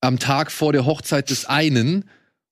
Am 0.00 0.18
Tag 0.18 0.50
vor 0.50 0.72
der 0.72 0.86
Hochzeit 0.86 1.30
des 1.30 1.44
einen. 1.44 2.04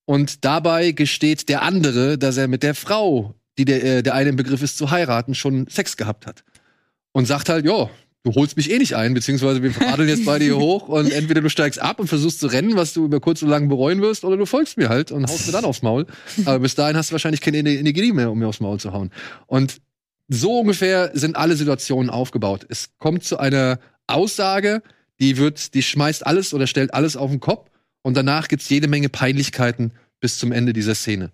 Und 0.05 0.45
dabei 0.45 0.93
gesteht 0.93 1.49
der 1.49 1.63
andere, 1.63 2.19
dass 2.19 2.37
er 2.37 2.47
mit 2.47 2.63
der 2.63 2.77
Frau 2.77 3.35
die 3.61 3.67
der, 3.67 3.85
äh, 3.85 4.03
der 4.03 4.15
eine 4.15 4.31
im 4.31 4.37
Begriff 4.37 4.63
ist 4.63 4.79
zu 4.79 4.91
heiraten, 4.91 5.35
schon 5.35 5.67
Sex 5.69 5.97
gehabt 5.97 6.27
hat. 6.27 6.45
Und 7.13 7.27
sagt 7.27 7.49
halt, 7.49 7.67
ja, 7.67 7.91
du 8.23 8.35
holst 8.35 8.57
mich 8.57 8.71
eh 8.71 8.79
nicht 8.79 8.95
ein, 8.95 9.13
beziehungsweise 9.13 9.63
wir 9.63 9.77
radeln 9.77 10.09
jetzt 10.09 10.25
beide 10.25 10.45
hier 10.45 10.57
hoch 10.57 10.89
und 10.89 11.11
entweder 11.11 11.43
du 11.43 11.51
steigst 11.51 11.81
ab 11.81 12.01
und 12.01 12.07
versuchst 12.07 12.41
zu 12.41 12.47
rennen, 12.47 12.77
was 12.77 12.95
du 12.95 13.05
über 13.05 13.21
kurz 13.21 13.43
oder 13.43 13.53
lang 13.53 13.69
bereuen 13.69 14.01
wirst, 14.01 14.25
oder 14.25 14.37
du 14.37 14.47
folgst 14.47 14.79
mir 14.79 14.89
halt 14.89 15.13
und 15.13 15.29
haust 15.29 15.47
mir 15.47 15.53
dann 15.53 15.65
aufs 15.65 15.83
Maul. 15.83 16.07
Aber 16.47 16.61
bis 16.61 16.75
dahin 16.75 16.97
hast 16.97 17.11
du 17.11 17.13
wahrscheinlich 17.13 17.41
keine 17.43 17.59
Energie 17.59 18.13
mehr, 18.13 18.31
um 18.31 18.39
mir 18.39 18.49
aufs 18.49 18.61
Maul 18.61 18.81
zu 18.81 18.93
hauen. 18.93 19.11
Und 19.47 19.77
so 20.29 20.61
ungefähr 20.61 21.11
sind 21.13 21.37
alle 21.37 21.57
Situationen 21.57 22.09
aufgebaut. 22.09 22.65
Es 22.69 22.91
kommt 22.99 23.25
zu 23.25 23.39
einer 23.39 23.79
Aussage, 24.07 24.83
die 25.19 25.37
wird, 25.37 25.75
die 25.75 25.83
schmeißt 25.83 26.27
alles 26.27 26.55
oder 26.55 26.67
stellt 26.67 26.95
alles 26.95 27.17
auf 27.17 27.31
den 27.31 27.41
Kopf 27.41 27.69
und 28.01 28.17
danach 28.17 28.49
gibt's 28.49 28.71
jede 28.71 28.89
Menge 28.89 29.11
Peinlichkeiten 29.11 29.93
bis 30.21 30.39
zum 30.39 30.53
Ende 30.53 30.73
dieser 30.73 30.95
Szene. 30.95 31.31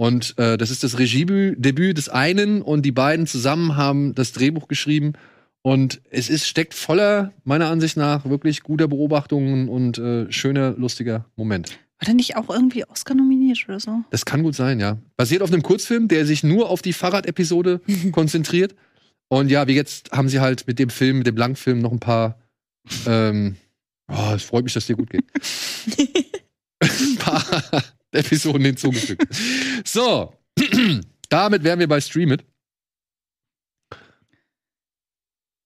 Und 0.00 0.38
äh, 0.38 0.56
das 0.56 0.70
ist 0.70 0.82
das 0.82 0.98
Regiedebüt 0.98 1.98
des 1.98 2.08
einen 2.08 2.62
und 2.62 2.86
die 2.86 2.90
beiden 2.90 3.26
zusammen 3.26 3.76
haben 3.76 4.14
das 4.14 4.32
Drehbuch 4.32 4.66
geschrieben. 4.66 5.12
Und 5.60 6.00
es 6.08 6.30
ist, 6.30 6.48
steckt 6.48 6.72
voller, 6.72 7.34
meiner 7.44 7.68
Ansicht 7.68 7.98
nach, 7.98 8.24
wirklich 8.24 8.62
guter 8.62 8.88
Beobachtungen 8.88 9.68
und 9.68 9.98
äh, 9.98 10.32
schöner, 10.32 10.70
lustiger 10.70 11.26
Moment. 11.36 11.78
War 11.98 12.06
der 12.06 12.14
nicht 12.14 12.34
auch 12.36 12.48
irgendwie 12.48 12.86
Oscar 12.86 13.14
nominiert 13.14 13.62
oder 13.68 13.78
so? 13.78 14.02
Das 14.08 14.24
kann 14.24 14.42
gut 14.42 14.54
sein, 14.54 14.80
ja. 14.80 14.96
Basiert 15.18 15.42
auf 15.42 15.52
einem 15.52 15.62
Kurzfilm, 15.62 16.08
der 16.08 16.24
sich 16.24 16.42
nur 16.42 16.70
auf 16.70 16.80
die 16.80 16.94
Fahrradepisode 16.94 17.82
konzentriert. 18.12 18.74
Und 19.28 19.50
ja, 19.50 19.66
wie 19.68 19.74
jetzt 19.74 20.12
haben 20.12 20.30
sie 20.30 20.40
halt 20.40 20.66
mit 20.66 20.78
dem 20.78 20.88
Film, 20.88 21.18
mit 21.18 21.26
dem 21.26 21.36
Langfilm 21.36 21.78
noch 21.78 21.92
ein 21.92 22.00
paar. 22.00 22.38
Ähm, 23.06 23.56
oh, 24.08 24.32
es 24.34 24.44
freut 24.44 24.64
mich, 24.64 24.72
dass 24.72 24.86
dir 24.86 24.96
gut 24.96 25.10
geht. 25.10 25.24
ein 26.80 27.16
paar 27.18 27.44
Episoden 28.12 28.64
hinzugefügt. 28.64 29.26
so, 29.84 30.34
damit 31.28 31.64
wären 31.64 31.78
wir 31.78 31.88
bei 31.88 32.00
Stream 32.00 32.32
It. 32.32 32.44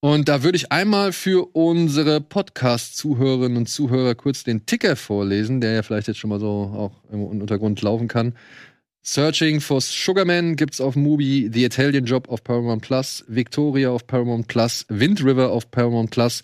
Und 0.01 0.29
da 0.29 0.43
würde 0.43 0.55
ich 0.55 0.71
einmal 0.71 1.13
für 1.13 1.55
unsere 1.55 2.21
Podcast-Zuhörerinnen 2.21 3.57
und 3.57 3.67
Zuhörer 3.67 4.13
kurz 4.13 4.43
den 4.43 4.67
Ticker 4.67 4.95
vorlesen, 4.95 5.61
der 5.61 5.73
ja 5.73 5.81
vielleicht 5.81 6.07
jetzt 6.07 6.19
schon 6.19 6.29
mal 6.29 6.39
so 6.39 6.47
auch 6.47 7.11
im 7.11 7.23
Untergrund 7.23 7.81
laufen 7.81 8.07
kann. 8.07 8.35
Searching 9.07 9.61
for 9.61 9.81
Sugarman 9.81 10.55
gibt's 10.55 10.81
auf 10.81 10.95
Mubi, 10.95 11.47
The 11.53 11.63
Italian 11.63 12.05
Job 12.05 12.27
auf 12.27 12.43
Paramount 12.43 12.81
Plus, 12.81 13.23
Victoria 13.27 13.91
auf 13.91 14.07
Paramount 14.07 14.47
Plus, 14.47 14.83
Wind 14.89 15.23
River 15.23 15.51
auf 15.51 15.69
Paramount 15.69 16.09
Plus. 16.09 16.41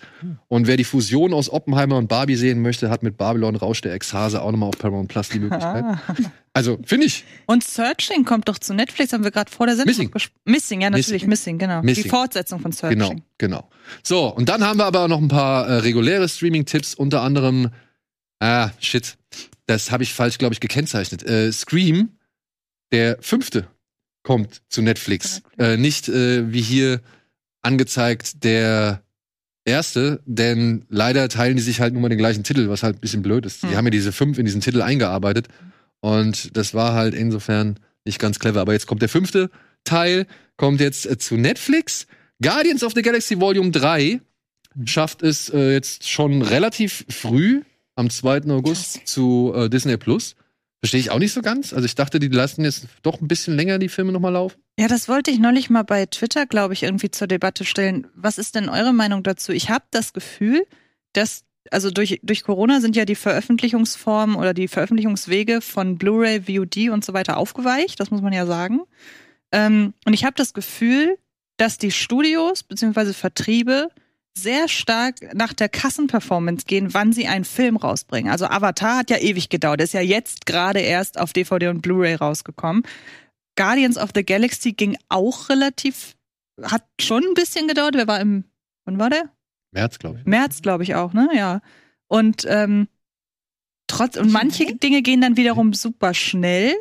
Und 0.47 0.67
wer 0.67 0.77
die 0.77 0.83
Fusion 0.83 1.33
aus 1.33 1.51
Oppenheimer 1.51 1.97
und 1.97 2.07
Barbie 2.07 2.35
sehen 2.35 2.61
möchte, 2.61 2.91
hat 2.91 3.01
mit 3.01 3.17
Babylon 3.17 3.55
Rausch 3.55 3.81
der 3.81 3.93
Ekstase 3.93 4.43
auch 4.43 4.51
nochmal 4.51 4.69
auf 4.69 4.77
Paramount 4.77 5.09
Plus 5.09 5.29
die 5.29 5.39
Möglichkeit. 5.39 5.85
Also, 6.53 6.77
finde 6.83 7.05
ich. 7.05 7.23
Und 7.45 7.63
Searching 7.63 8.25
kommt 8.25 8.49
doch 8.49 8.59
zu 8.59 8.73
Netflix, 8.73 9.13
haben 9.13 9.23
wir 9.23 9.31
gerade 9.31 9.49
vor 9.49 9.67
der 9.67 9.77
Sendung 9.77 10.09
Missing. 10.13 10.31
Missing, 10.43 10.81
ja, 10.81 10.89
natürlich, 10.89 11.25
Missing, 11.25 11.29
Missing 11.29 11.57
genau. 11.59 11.81
Missing. 11.81 12.03
Die 12.03 12.09
Fortsetzung 12.09 12.59
von 12.59 12.73
Searching. 12.73 12.99
Genau, 12.99 13.15
genau. 13.37 13.69
So, 14.03 14.27
und 14.27 14.49
dann 14.49 14.61
haben 14.61 14.77
wir 14.77 14.83
aber 14.83 15.07
noch 15.07 15.21
ein 15.21 15.29
paar 15.29 15.65
äh, 15.65 15.75
reguläre 15.75 16.27
Streaming-Tipps, 16.27 16.93
unter 16.93 17.21
anderem, 17.21 17.69
ah, 18.41 18.71
shit, 18.81 19.15
das 19.65 19.91
habe 19.91 20.03
ich 20.03 20.13
falsch, 20.13 20.39
glaube 20.39 20.53
ich, 20.53 20.59
gekennzeichnet. 20.59 21.23
Äh, 21.23 21.53
Scream, 21.53 22.09
der 22.91 23.17
fünfte, 23.21 23.67
kommt 24.23 24.61
zu 24.69 24.81
Netflix. 24.81 25.41
Äh, 25.57 25.77
nicht 25.77 26.09
äh, 26.09 26.51
wie 26.51 26.61
hier 26.61 27.01
angezeigt 27.61 28.43
der 28.43 29.01
erste, 29.65 30.21
denn 30.25 30.85
leider 30.89 31.29
teilen 31.29 31.55
die 31.57 31.61
sich 31.63 31.79
halt 31.79 31.93
nur 31.93 32.01
mal 32.01 32.09
den 32.09 32.17
gleichen 32.17 32.43
Titel, 32.43 32.69
was 32.69 32.83
halt 32.83 32.97
ein 32.97 33.01
bisschen 33.01 33.21
blöd 33.21 33.45
ist. 33.45 33.63
Die 33.63 33.67
Hm. 33.67 33.75
haben 33.77 33.85
ja 33.85 33.91
diese 33.91 34.11
fünf 34.11 34.37
in 34.37 34.45
diesen 34.45 34.61
Titel 34.61 34.81
eingearbeitet 34.81 35.47
und 35.99 36.55
das 36.57 36.73
war 36.73 36.93
halt 36.93 37.13
insofern 37.13 37.79
nicht 38.05 38.19
ganz 38.19 38.39
clever. 38.39 38.61
Aber 38.61 38.73
jetzt 38.73 38.87
kommt 38.87 39.01
der 39.01 39.09
fünfte 39.09 39.49
Teil, 39.83 40.25
kommt 40.57 40.81
jetzt 40.81 41.05
äh, 41.05 41.17
zu 41.17 41.35
Netflix. 41.35 42.07
Guardians 42.41 42.83
of 42.83 42.93
the 42.95 43.03
Galaxy 43.03 43.39
Volume 43.39 43.71
3 43.71 44.19
schafft 44.85 45.21
es 45.21 45.49
äh, 45.49 45.73
jetzt 45.73 46.09
schon 46.09 46.41
relativ 46.41 47.05
früh, 47.09 47.61
am 47.95 48.09
2. 48.09 48.43
August, 48.49 49.01
zu 49.05 49.53
äh, 49.55 49.69
Disney 49.69 49.97
Plus. 49.97 50.35
Verstehe 50.81 50.99
ich 50.99 51.11
auch 51.11 51.19
nicht 51.19 51.31
so 51.31 51.43
ganz. 51.43 51.73
Also 51.73 51.85
ich 51.85 51.93
dachte, 51.93 52.19
die 52.19 52.27
lassen 52.27 52.63
jetzt 52.63 52.87
doch 53.03 53.21
ein 53.21 53.27
bisschen 53.27 53.55
länger 53.55 53.77
die 53.77 53.87
Filme 53.87 54.11
nochmal 54.11 54.33
laufen. 54.33 54.59
Ja, 54.79 54.87
das 54.87 55.07
wollte 55.07 55.29
ich 55.29 55.37
neulich 55.37 55.69
mal 55.69 55.83
bei 55.83 56.07
Twitter, 56.07 56.47
glaube 56.47 56.73
ich, 56.73 56.81
irgendwie 56.81 57.11
zur 57.11 57.27
Debatte 57.27 57.65
stellen. 57.65 58.07
Was 58.15 58.39
ist 58.39 58.55
denn 58.55 58.67
eure 58.67 58.91
Meinung 58.91 59.21
dazu? 59.21 59.51
Ich 59.51 59.69
habe 59.69 59.85
das 59.91 60.11
Gefühl, 60.11 60.65
dass, 61.13 61.43
also 61.69 61.91
durch, 61.91 62.19
durch 62.23 62.43
Corona 62.43 62.81
sind 62.81 62.95
ja 62.95 63.05
die 63.05 63.13
Veröffentlichungsformen 63.13 64.35
oder 64.35 64.55
die 64.55 64.67
Veröffentlichungswege 64.67 65.61
von 65.61 65.99
Blu-ray, 65.99 66.41
VOD 66.47 66.89
und 66.89 67.05
so 67.05 67.13
weiter 67.13 67.37
aufgeweicht, 67.37 67.99
das 67.99 68.09
muss 68.09 68.21
man 68.21 68.33
ja 68.33 68.47
sagen. 68.47 68.81
Ähm, 69.51 69.93
und 70.05 70.13
ich 70.13 70.23
habe 70.23 70.33
das 70.35 70.53
Gefühl, 70.53 71.19
dass 71.57 71.77
die 71.77 71.91
Studios 71.91 72.63
bzw. 72.63 73.13
Vertriebe 73.13 73.89
sehr 74.37 74.67
stark 74.67 75.15
nach 75.35 75.53
der 75.53 75.69
Kassenperformance 75.69 76.65
gehen, 76.65 76.93
wann 76.93 77.11
sie 77.13 77.27
einen 77.27 77.45
Film 77.45 77.75
rausbringen. 77.77 78.31
Also 78.31 78.45
Avatar 78.45 78.97
hat 78.97 79.09
ja 79.09 79.17
ewig 79.17 79.49
gedauert, 79.49 79.81
ist 79.81 79.93
ja 79.93 80.01
jetzt 80.01 80.45
gerade 80.45 80.79
erst 80.79 81.19
auf 81.19 81.33
DVD 81.33 81.67
und 81.67 81.81
Blu-ray 81.81 82.15
rausgekommen. 82.15 82.83
Guardians 83.57 83.97
of 83.97 84.11
the 84.15 84.23
Galaxy 84.23 84.71
ging 84.71 84.97
auch 85.09 85.49
relativ, 85.49 86.15
hat 86.61 86.85
schon 86.99 87.23
ein 87.23 87.33
bisschen 87.33 87.67
gedauert. 87.67 87.95
Wer 87.95 88.07
war 88.07 88.19
im, 88.21 88.45
wann 88.85 88.97
war 88.99 89.09
der? 89.09 89.29
März, 89.73 89.99
glaube 89.99 90.19
ich. 90.19 90.25
März, 90.25 90.61
glaube 90.61 90.83
ich 90.83 90.95
auch, 90.95 91.13
ne? 91.13 91.29
Ja. 91.33 91.61
Und 92.07 92.45
ähm, 92.47 92.87
trotz 93.87 94.17
und 94.17 94.31
manche 94.31 94.75
Dinge 94.75 95.01
gehen 95.01 95.21
dann 95.21 95.37
wiederum 95.37 95.73
super 95.73 96.13
schnell. 96.13 96.73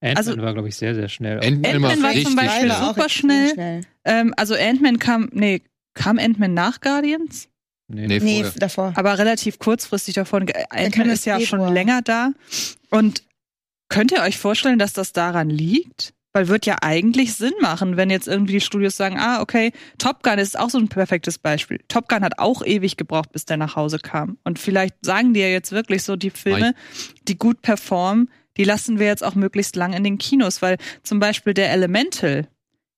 Ant-Man 0.00 0.16
Also- 0.16 0.36
war, 0.42 0.52
glaube 0.52 0.68
ich, 0.68 0.76
sehr, 0.76 0.94
sehr 0.94 1.08
schnell. 1.08 1.38
Ant-Man 1.40 1.64
Ant-Man 1.74 2.02
war 2.02 2.10
richtig 2.10 2.26
zum 2.26 2.36
Beispiel 2.36 2.70
schnell. 2.70 2.84
super 2.88 3.08
schnell. 3.08 3.80
Ähm, 4.04 4.34
also 4.36 4.54
Ant-Man 4.54 4.98
kam, 4.98 5.28
nee, 5.32 5.62
kam 5.96 6.18
Ant-Man 6.18 6.54
nach 6.54 6.80
Guardians? 6.80 7.48
nee, 7.88 8.06
Nee, 8.06 8.18
Nee, 8.20 8.44
davor. 8.56 8.92
aber 8.96 9.18
relativ 9.18 9.58
kurzfristig 9.58 10.14
davon. 10.14 10.46
Ant-Man 10.70 11.10
ist 11.10 11.26
ja 11.26 11.36
im 11.38 11.44
schon 11.46 11.58
Februar. 11.58 11.72
länger 11.74 12.02
da. 12.02 12.30
Und 12.90 13.24
könnt 13.88 14.12
ihr 14.12 14.22
euch 14.22 14.38
vorstellen, 14.38 14.78
dass 14.78 14.92
das 14.92 15.12
daran 15.12 15.50
liegt? 15.50 16.12
Weil 16.32 16.48
wird 16.48 16.66
ja 16.66 16.76
eigentlich 16.82 17.32
Sinn 17.34 17.54
machen, 17.62 17.96
wenn 17.96 18.10
jetzt 18.10 18.28
irgendwie 18.28 18.52
die 18.52 18.60
Studios 18.60 18.94
sagen, 18.94 19.16
ah, 19.18 19.40
okay, 19.40 19.72
Top 19.96 20.22
Gun 20.22 20.38
ist 20.38 20.58
auch 20.58 20.68
so 20.68 20.76
ein 20.76 20.88
perfektes 20.88 21.38
Beispiel. 21.38 21.80
Top 21.88 22.08
Gun 22.10 22.22
hat 22.22 22.38
auch 22.38 22.62
ewig 22.62 22.98
gebraucht, 22.98 23.32
bis 23.32 23.46
der 23.46 23.56
nach 23.56 23.74
Hause 23.74 23.98
kam. 23.98 24.36
Und 24.44 24.58
vielleicht 24.58 24.94
sagen 25.00 25.32
die 25.32 25.40
ja 25.40 25.46
jetzt 25.48 25.72
wirklich 25.72 26.02
so, 26.02 26.14
die 26.14 26.28
Filme, 26.28 26.74
die 27.26 27.38
gut 27.38 27.62
performen, 27.62 28.28
die 28.58 28.64
lassen 28.64 28.98
wir 28.98 29.06
jetzt 29.06 29.24
auch 29.24 29.34
möglichst 29.34 29.76
lang 29.76 29.94
in 29.94 30.04
den 30.04 30.18
Kinos, 30.18 30.60
weil 30.60 30.76
zum 31.02 31.20
Beispiel 31.20 31.54
der 31.54 31.70
Elemental, 31.72 32.48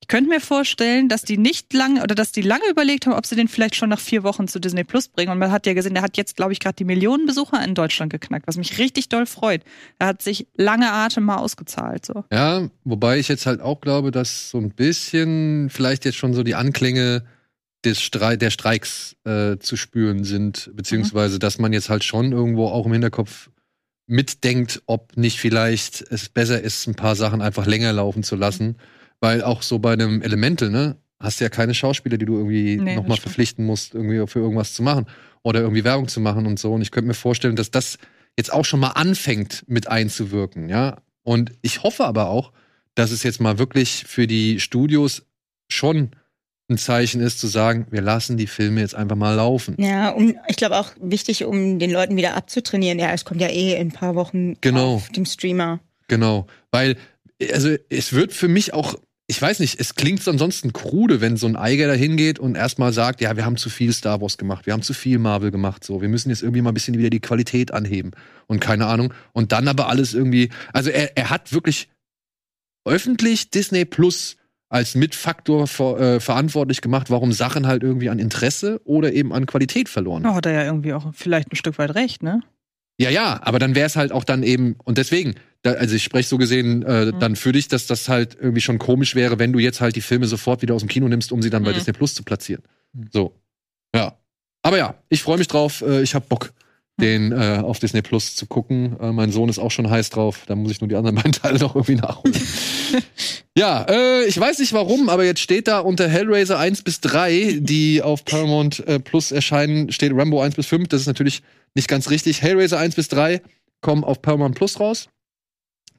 ich 0.00 0.08
könnte 0.08 0.30
mir 0.30 0.40
vorstellen, 0.40 1.08
dass 1.08 1.22
die 1.22 1.38
nicht 1.38 1.72
lange 1.72 2.02
oder 2.02 2.14
dass 2.14 2.32
die 2.32 2.42
lange 2.42 2.68
überlegt 2.70 3.06
haben, 3.06 3.14
ob 3.14 3.26
sie 3.26 3.36
den 3.36 3.48
vielleicht 3.48 3.74
schon 3.74 3.88
nach 3.88 4.00
vier 4.00 4.22
Wochen 4.22 4.46
zu 4.46 4.60
Disney 4.60 4.84
Plus 4.84 5.08
bringen. 5.08 5.32
Und 5.32 5.38
man 5.38 5.50
hat 5.50 5.66
ja 5.66 5.74
gesehen, 5.74 5.94
der 5.94 6.02
hat 6.02 6.16
jetzt, 6.16 6.36
glaube 6.36 6.52
ich, 6.52 6.60
gerade 6.60 6.76
die 6.76 6.84
Millionen 6.84 7.26
Besucher 7.26 7.62
in 7.64 7.74
Deutschland 7.74 8.12
geknackt, 8.12 8.46
was 8.46 8.56
mich 8.56 8.78
richtig 8.78 9.08
doll 9.08 9.26
freut. 9.26 9.62
Er 9.98 10.08
hat 10.08 10.22
sich 10.22 10.46
lange 10.56 10.90
Atem 10.92 11.24
mal 11.24 11.36
ausgezahlt. 11.36 12.06
So. 12.06 12.24
Ja, 12.32 12.68
wobei 12.84 13.18
ich 13.18 13.28
jetzt 13.28 13.46
halt 13.46 13.60
auch 13.60 13.80
glaube, 13.80 14.10
dass 14.10 14.50
so 14.50 14.58
ein 14.58 14.70
bisschen 14.70 15.68
vielleicht 15.68 16.04
jetzt 16.04 16.16
schon 16.16 16.32
so 16.32 16.42
die 16.42 16.54
Anklänge 16.54 17.24
des 17.84 18.00
Strei 18.00 18.36
der 18.36 18.50
Streiks 18.50 19.16
äh, 19.24 19.58
zu 19.58 19.76
spüren 19.76 20.24
sind, 20.24 20.70
beziehungsweise 20.74 21.38
dass 21.38 21.58
man 21.58 21.72
jetzt 21.72 21.90
halt 21.90 22.04
schon 22.04 22.32
irgendwo 22.32 22.66
auch 22.68 22.86
im 22.86 22.92
Hinterkopf 22.92 23.50
mitdenkt, 24.06 24.82
ob 24.86 25.16
nicht 25.16 25.38
vielleicht 25.38 26.02
es 26.10 26.28
besser 26.28 26.60
ist, 26.60 26.86
ein 26.86 26.94
paar 26.94 27.14
Sachen 27.14 27.42
einfach 27.42 27.66
länger 27.66 27.92
laufen 27.92 28.22
zu 28.22 28.36
lassen, 28.36 28.76
weil 29.20 29.42
auch 29.42 29.62
so 29.62 29.78
bei 29.78 29.92
einem 29.92 30.22
Elemental, 30.22 30.70
ne, 30.70 30.96
hast 31.20 31.40
du 31.40 31.44
ja 31.44 31.50
keine 31.50 31.74
Schauspieler, 31.74 32.18
die 32.18 32.26
du 32.26 32.36
irgendwie 32.36 32.76
Nee, 32.76 32.96
nochmal 32.96 33.16
verpflichten 33.16 33.64
musst, 33.66 33.94
irgendwie 33.94 34.24
für 34.26 34.38
irgendwas 34.38 34.74
zu 34.74 34.82
machen 34.82 35.06
oder 35.42 35.60
irgendwie 35.60 35.84
Werbung 35.84 36.08
zu 36.08 36.20
machen 36.20 36.46
und 36.46 36.58
so. 36.58 36.72
Und 36.72 36.82
ich 36.82 36.90
könnte 36.90 37.08
mir 37.08 37.14
vorstellen, 37.14 37.56
dass 37.56 37.70
das 37.70 37.98
jetzt 38.36 38.52
auch 38.52 38.64
schon 38.64 38.80
mal 38.80 38.90
anfängt 38.90 39.64
mit 39.66 39.88
einzuwirken, 39.88 40.68
ja. 40.68 40.98
Und 41.24 41.52
ich 41.62 41.82
hoffe 41.82 42.04
aber 42.04 42.28
auch, 42.30 42.52
dass 42.94 43.10
es 43.10 43.22
jetzt 43.22 43.40
mal 43.40 43.58
wirklich 43.58 44.04
für 44.06 44.26
die 44.26 44.60
Studios 44.60 45.26
schon 45.68 46.10
ein 46.70 46.78
Zeichen 46.78 47.20
ist, 47.20 47.40
zu 47.40 47.46
sagen, 47.46 47.86
wir 47.90 48.02
lassen 48.02 48.36
die 48.36 48.46
Filme 48.46 48.80
jetzt 48.80 48.94
einfach 48.94 49.16
mal 49.16 49.34
laufen. 49.34 49.74
Ja, 49.78 50.10
um, 50.10 50.34
ich 50.48 50.56
glaube 50.56 50.76
auch 50.78 50.90
wichtig, 51.00 51.44
um 51.44 51.78
den 51.78 51.90
Leuten 51.90 52.16
wieder 52.16 52.36
abzutrainieren. 52.36 52.98
Ja, 52.98 53.10
es 53.12 53.24
kommt 53.24 53.40
ja 53.40 53.48
eh 53.48 53.74
in 53.74 53.88
ein 53.88 53.92
paar 53.92 54.14
Wochen 54.14 54.56
Genau. 54.60 54.94
auf 54.96 55.08
dem 55.10 55.24
Streamer. 55.24 55.80
Genau. 56.08 56.46
Weil, 56.70 56.96
also 57.52 57.74
es 57.88 58.12
wird 58.12 58.32
für 58.32 58.48
mich 58.48 58.74
auch 58.74 58.96
ich 59.30 59.40
weiß 59.40 59.60
nicht, 59.60 59.78
es 59.78 59.94
klingt 59.94 60.22
so 60.22 60.30
ansonsten 60.30 60.72
krude, 60.72 61.20
wenn 61.20 61.36
so 61.36 61.46
ein 61.46 61.54
Eiger 61.54 61.86
da 61.86 61.92
hingeht 61.92 62.38
und 62.38 62.56
erstmal 62.56 62.94
sagt, 62.94 63.20
ja, 63.20 63.36
wir 63.36 63.44
haben 63.44 63.58
zu 63.58 63.68
viel 63.68 63.92
Star 63.92 64.22
Wars 64.22 64.38
gemacht, 64.38 64.64
wir 64.64 64.72
haben 64.72 64.80
zu 64.80 64.94
viel 64.94 65.18
Marvel 65.18 65.50
gemacht, 65.50 65.84
so, 65.84 66.00
wir 66.00 66.08
müssen 66.08 66.30
jetzt 66.30 66.42
irgendwie 66.42 66.62
mal 66.62 66.70
ein 66.70 66.74
bisschen 66.74 66.96
wieder 66.96 67.10
die 67.10 67.20
Qualität 67.20 67.72
anheben 67.74 68.12
und 68.46 68.60
keine 68.60 68.86
Ahnung. 68.86 69.12
Und 69.32 69.52
dann 69.52 69.68
aber 69.68 69.90
alles 69.90 70.14
irgendwie, 70.14 70.48
also 70.72 70.88
er, 70.88 71.14
er 71.18 71.28
hat 71.28 71.52
wirklich 71.52 71.90
öffentlich 72.86 73.50
Disney 73.50 73.84
Plus 73.84 74.36
als 74.70 74.94
Mitfaktor 74.94 75.66
ver, 75.66 76.00
äh, 76.00 76.20
verantwortlich 76.20 76.80
gemacht, 76.80 77.10
warum 77.10 77.32
Sachen 77.32 77.66
halt 77.66 77.82
irgendwie 77.82 78.08
an 78.08 78.18
Interesse 78.18 78.80
oder 78.84 79.12
eben 79.12 79.34
an 79.34 79.44
Qualität 79.44 79.90
verloren. 79.90 80.22
Da 80.22 80.34
hat 80.34 80.46
er 80.46 80.52
ja 80.52 80.64
irgendwie 80.64 80.94
auch 80.94 81.12
vielleicht 81.12 81.52
ein 81.52 81.56
Stück 81.56 81.78
weit 81.78 81.94
recht, 81.94 82.22
ne? 82.22 82.40
Ja, 83.00 83.10
ja, 83.10 83.40
aber 83.42 83.58
dann 83.58 83.74
wäre 83.74 83.86
es 83.86 83.96
halt 83.96 84.10
auch 84.12 84.24
dann 84.24 84.42
eben, 84.42 84.74
und 84.84 84.98
deswegen, 84.98 85.34
da, 85.62 85.72
also 85.72 85.94
ich 85.94 86.02
spreche 86.02 86.28
so 86.28 86.36
gesehen 86.38 86.82
äh, 86.82 87.06
Mhm. 87.06 87.18
dann 87.20 87.36
für 87.36 87.52
dich, 87.52 87.68
dass 87.68 87.86
das 87.86 88.08
halt 88.08 88.36
irgendwie 88.40 88.60
schon 88.60 88.78
komisch 88.78 89.14
wäre, 89.14 89.38
wenn 89.38 89.52
du 89.52 89.60
jetzt 89.60 89.80
halt 89.80 89.94
die 89.96 90.00
Filme 90.00 90.26
sofort 90.26 90.62
wieder 90.62 90.74
aus 90.74 90.82
dem 90.82 90.88
Kino 90.88 91.08
nimmst, 91.08 91.30
um 91.30 91.40
sie 91.40 91.50
dann 91.50 91.62
bei 91.62 91.70
Mhm. 91.70 91.74
Disney 91.74 91.92
Plus 91.92 92.14
zu 92.14 92.24
platzieren. 92.24 92.62
Mhm. 92.92 93.08
So. 93.12 93.34
Ja. 93.94 94.18
Aber 94.62 94.78
ja, 94.78 94.94
ich 95.08 95.22
freue 95.22 95.38
mich 95.38 95.46
drauf, 95.46 95.82
äh, 95.82 96.02
ich 96.02 96.14
hab 96.16 96.28
Bock, 96.28 96.52
den 97.00 97.32
äh, 97.32 97.60
auf 97.62 97.78
Disney 97.78 98.02
Plus 98.02 98.34
zu 98.34 98.46
gucken. 98.46 98.96
Äh, 99.00 99.12
mein 99.12 99.30
Sohn 99.30 99.48
ist 99.48 99.58
auch 99.58 99.70
schon 99.70 99.88
heiß 99.88 100.10
drauf, 100.10 100.42
da 100.46 100.56
muss 100.56 100.72
ich 100.72 100.80
nur 100.80 100.88
die 100.88 100.96
anderen 100.96 101.14
beiden 101.16 101.32
Teile 101.32 101.58
noch 101.58 101.74
irgendwie 101.74 101.94
nachholen. 101.94 102.36
ja, 103.56 103.86
äh, 103.88 104.24
ich 104.24 104.38
weiß 104.38 104.58
nicht 104.58 104.72
warum, 104.72 105.08
aber 105.08 105.24
jetzt 105.24 105.40
steht 105.40 105.68
da 105.68 105.78
unter 105.78 106.08
Hellraiser 106.08 106.58
1 106.58 106.82
bis 106.82 107.00
3, 107.00 107.58
die 107.60 108.02
auf 108.02 108.24
Paramount 108.24 108.86
äh, 108.86 108.98
Plus 108.98 109.30
erscheinen, 109.30 109.92
steht 109.92 110.12
Rambo 110.12 110.40
1 110.40 110.56
bis 110.56 110.66
5. 110.66 110.88
Das 110.88 111.02
ist 111.02 111.06
natürlich 111.06 111.42
nicht 111.74 111.88
ganz 111.88 112.10
richtig. 112.10 112.42
Hellraiser 112.42 112.78
1 112.78 112.96
bis 112.96 113.08
3 113.08 113.42
kommen 113.80 114.02
auf 114.02 114.20
Paramount 114.20 114.56
Plus 114.56 114.80
raus. 114.80 115.08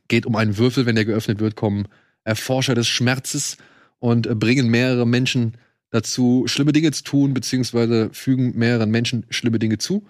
Geht 0.10 0.26
um 0.26 0.36
einen 0.36 0.58
Würfel, 0.58 0.86
wenn 0.86 0.96
der 0.96 1.06
geöffnet 1.06 1.40
wird, 1.40 1.56
kommen 1.56 1.88
Erforscher 2.26 2.76
des 2.76 2.88
Schmerzes 2.88 3.58
und 4.00 4.28
äh, 4.28 4.36
bringen 4.36 4.68
mehrere 4.68 5.08
Menschen 5.08 5.54
dazu, 5.92 6.44
schlimme 6.46 6.74
Dinge 6.74 6.92
zu 6.92 7.04
tun, 7.04 7.34
beziehungsweise 7.34 8.10
fügen 8.12 8.58
mehreren 8.58 8.92
Menschen 8.92 9.26
schlimme 9.30 9.60
Dinge 9.60 9.78
zu. 9.78 10.06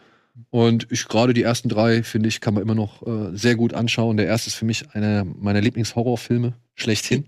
Und 0.50 0.88
ich 0.92 1.08
gerade 1.08 1.34
die 1.34 1.44
ersten 1.44 1.70
drei, 1.70 2.04
finde 2.04 2.30
ich, 2.30 2.42
kann 2.42 2.54
man 2.54 2.64
immer 2.64 2.76
noch 2.76 3.06
äh, 3.06 3.36
sehr 3.38 3.56
gut 3.56 3.74
anschauen. 3.74 4.18
Der 4.18 4.26
erste 4.28 4.48
ist 4.50 4.56
für 4.56 4.66
mich 4.66 4.90
einer 4.94 5.24
meiner 5.26 5.62
Lieblingshorrorfilme 5.62 6.54
schlechthin. 6.76 7.28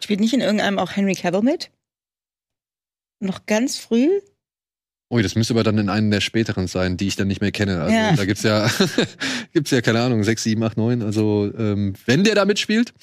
Spielt 0.00 0.20
nicht 0.20 0.32
in 0.34 0.40
irgendeinem 0.40 0.78
auch 0.78 0.96
Henry 0.96 1.14
Cavill 1.14 1.42
mit? 1.42 1.70
Noch 3.20 3.46
ganz 3.46 3.76
früh? 3.78 4.08
Ui, 5.12 5.22
das 5.22 5.34
müsste 5.34 5.54
aber 5.54 5.64
dann 5.64 5.76
in 5.78 5.88
einem 5.88 6.10
der 6.10 6.20
späteren 6.20 6.68
sein, 6.68 6.96
die 6.96 7.08
ich 7.08 7.16
dann 7.16 7.26
nicht 7.28 7.40
mehr 7.40 7.50
kenne. 7.52 7.80
Also 7.82 7.94
Ja. 7.94 8.12
da 8.14 8.24
gibt's 8.24 8.42
ja, 8.44 8.70
gibt's 9.52 9.70
ja, 9.72 9.80
keine 9.80 10.00
Ahnung, 10.00 10.22
sechs, 10.24 10.44
sieben, 10.44 10.62
acht, 10.62 10.76
neun. 10.76 11.02
Also, 11.02 11.50
ähm, 11.58 11.94
wenn 12.06 12.22
der 12.24 12.34
da 12.36 12.44
mitspielt, 12.44 12.94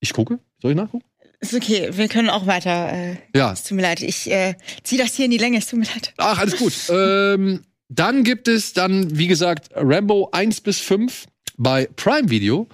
ich 0.00 0.12
gucke. 0.12 0.38
Soll 0.62 0.70
ich 0.70 0.76
nachgucken? 0.76 1.04
Ist 1.40 1.52
okay, 1.52 1.90
wir 1.92 2.08
können 2.08 2.30
auch 2.30 2.46
weiter. 2.46 2.92
Äh, 2.92 3.16
Ja. 3.34 3.52
es 3.52 3.64
tut 3.64 3.76
mir 3.76 3.82
leid, 3.82 4.02
ich 4.02 4.30
äh, 4.30 4.54
ziehe 4.84 5.02
das 5.02 5.14
hier 5.14 5.24
in 5.26 5.30
die 5.32 5.38
Länge, 5.38 5.58
es 5.58 5.66
tut 5.66 5.80
mir 5.80 5.86
leid. 5.86 6.14
Ach, 6.16 6.38
alles 6.38 6.56
gut. 6.56 6.72
ähm, 6.90 7.62
dann 7.94 8.24
gibt 8.24 8.48
es 8.48 8.72
dann, 8.72 9.16
wie 9.16 9.26
gesagt, 9.26 9.70
Rambo 9.74 10.28
1 10.32 10.60
bis 10.60 10.80
5 10.80 11.26
bei 11.56 11.88
Prime 11.96 12.30
Video. 12.30 12.68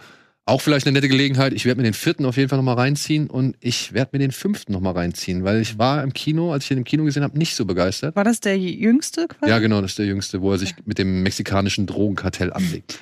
Auch 0.47 0.61
vielleicht 0.61 0.87
eine 0.87 0.95
nette 0.95 1.09
Gelegenheit. 1.09 1.53
Ich 1.53 1.65
werde 1.65 1.81
mir 1.81 1.85
den 1.85 1.95
vierten 1.95 2.25
auf 2.25 2.37
jeden 2.37 2.49
Fall 2.49 2.59
noch 2.59 2.65
mal 2.65 2.75
reinziehen 2.75 3.31
und 3.31 3.57
ich 3.61 3.93
werde 3.93 4.11
mir 4.13 4.19
den 4.19 4.33
fünften 4.33 4.73
noch 4.73 4.81
mal 4.81 4.93
reinziehen, 4.93 5.45
weil 5.45 5.61
ich 5.61 5.79
war 5.79 6.03
im 6.03 6.13
Kino, 6.13 6.53
als 6.53 6.65
ich 6.65 6.73
ihn 6.73 6.79
im 6.79 6.85
Kino 6.85 7.05
gesehen 7.05 7.23
habe, 7.23 7.39
nicht 7.39 7.55
so 7.55 7.65
begeistert. 7.67 8.17
War 8.17 8.25
das 8.25 8.41
der 8.41 8.59
jüngste 8.59 9.29
quasi? 9.29 9.49
Ja, 9.49 9.61
genau, 9.61 9.81
das 9.81 9.93
ist 9.93 9.99
der 9.99 10.07
jüngste, 10.07 10.41
wo 10.41 10.51
er 10.51 10.59
sich 10.59 10.75
mit 10.87 10.99
dem 10.99 11.23
mexikanischen 11.23 11.87
Drogenkartell 11.87 12.53
anlegt. 12.53 12.99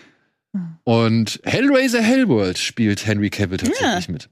Und 0.84 1.40
Hellraiser 1.44 2.02
Hellworld 2.02 2.58
spielt 2.58 3.06
Henry 3.06 3.30
Cavill 3.30 3.58
tatsächlich 3.58 4.08
mit. 4.08 4.28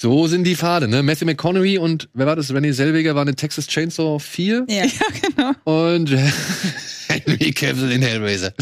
So 0.00 0.28
sind 0.28 0.44
die 0.44 0.54
Pfade, 0.54 0.86
ne? 0.86 1.02
Matthew 1.02 1.24
McConaughey 1.26 1.76
und 1.78 2.08
wer 2.14 2.26
war 2.26 2.36
das? 2.36 2.54
Renee 2.54 2.70
Selweger 2.70 3.16
waren 3.16 3.26
in 3.26 3.34
Texas 3.34 3.66
Chainsaw 3.66 4.18
4 4.20 4.66
Ja. 4.68 4.84
Ja, 4.84 4.90
genau. 5.20 5.52
und 5.64 6.10
Henry 7.08 7.50
Cavill 7.52 7.90
in 7.90 8.02
Hellraiser. 8.02 8.52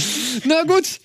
Na 0.46 0.62
gut. 0.62 0.98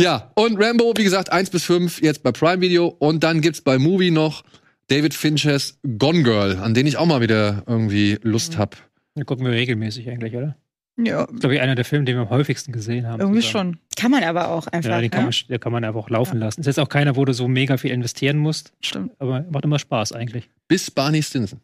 Ja, 0.00 0.32
und 0.34 0.60
Rambo, 0.60 0.92
wie 0.96 1.04
gesagt, 1.04 1.30
1 1.30 1.50
bis 1.50 1.62
5 1.64 2.02
jetzt 2.02 2.24
bei 2.24 2.32
Prime 2.32 2.60
Video 2.60 2.88
und 2.98 3.22
dann 3.22 3.40
gibt's 3.40 3.60
bei 3.60 3.78
Movie 3.78 4.10
noch 4.10 4.42
David 4.88 5.14
Finchers 5.14 5.78
Gone 5.98 6.24
Girl, 6.24 6.56
an 6.56 6.74
den 6.74 6.86
ich 6.88 6.96
auch 6.96 7.06
mal 7.06 7.20
wieder 7.20 7.62
irgendwie 7.68 8.18
Lust 8.22 8.58
hab. 8.58 8.76
Den 9.16 9.24
gucken 9.24 9.44
wir 9.46 9.52
regelmäßig 9.52 10.08
eigentlich, 10.08 10.34
oder? 10.34 10.56
Ja, 10.98 11.24
Das 11.26 11.30
ist, 11.34 11.40
glaube 11.40 11.54
ich, 11.56 11.60
einer 11.60 11.74
der 11.74 11.84
Filme, 11.84 12.04
den 12.06 12.16
wir 12.16 12.22
am 12.22 12.30
häufigsten 12.30 12.72
gesehen 12.72 13.06
haben. 13.06 13.20
irgendwie 13.20 13.40
zusammen. 13.42 13.74
schon. 13.74 13.80
Kann 13.96 14.10
man 14.10 14.24
aber 14.24 14.48
auch 14.48 14.66
einfach. 14.66 14.90
Ja, 14.90 15.00
den 15.00 15.10
kann, 15.10 15.24
ne? 15.24 15.30
man, 15.30 15.48
den 15.48 15.60
kann 15.60 15.72
man 15.72 15.84
einfach 15.84 16.08
laufen 16.10 16.38
lassen. 16.38 16.60
Ist 16.60 16.66
jetzt 16.66 16.80
auch 16.80 16.88
keiner, 16.88 17.16
wo 17.16 17.24
du 17.24 17.32
so 17.34 17.48
mega 17.48 17.76
viel 17.76 17.90
investieren 17.90 18.38
musst, 18.38 18.72
Stimmt. 18.80 19.12
aber 19.18 19.44
macht 19.50 19.64
immer 19.64 19.78
Spaß 19.78 20.12
eigentlich. 20.12 20.48
Bis 20.68 20.90
Barney 20.90 21.22
Stinson. 21.22 21.60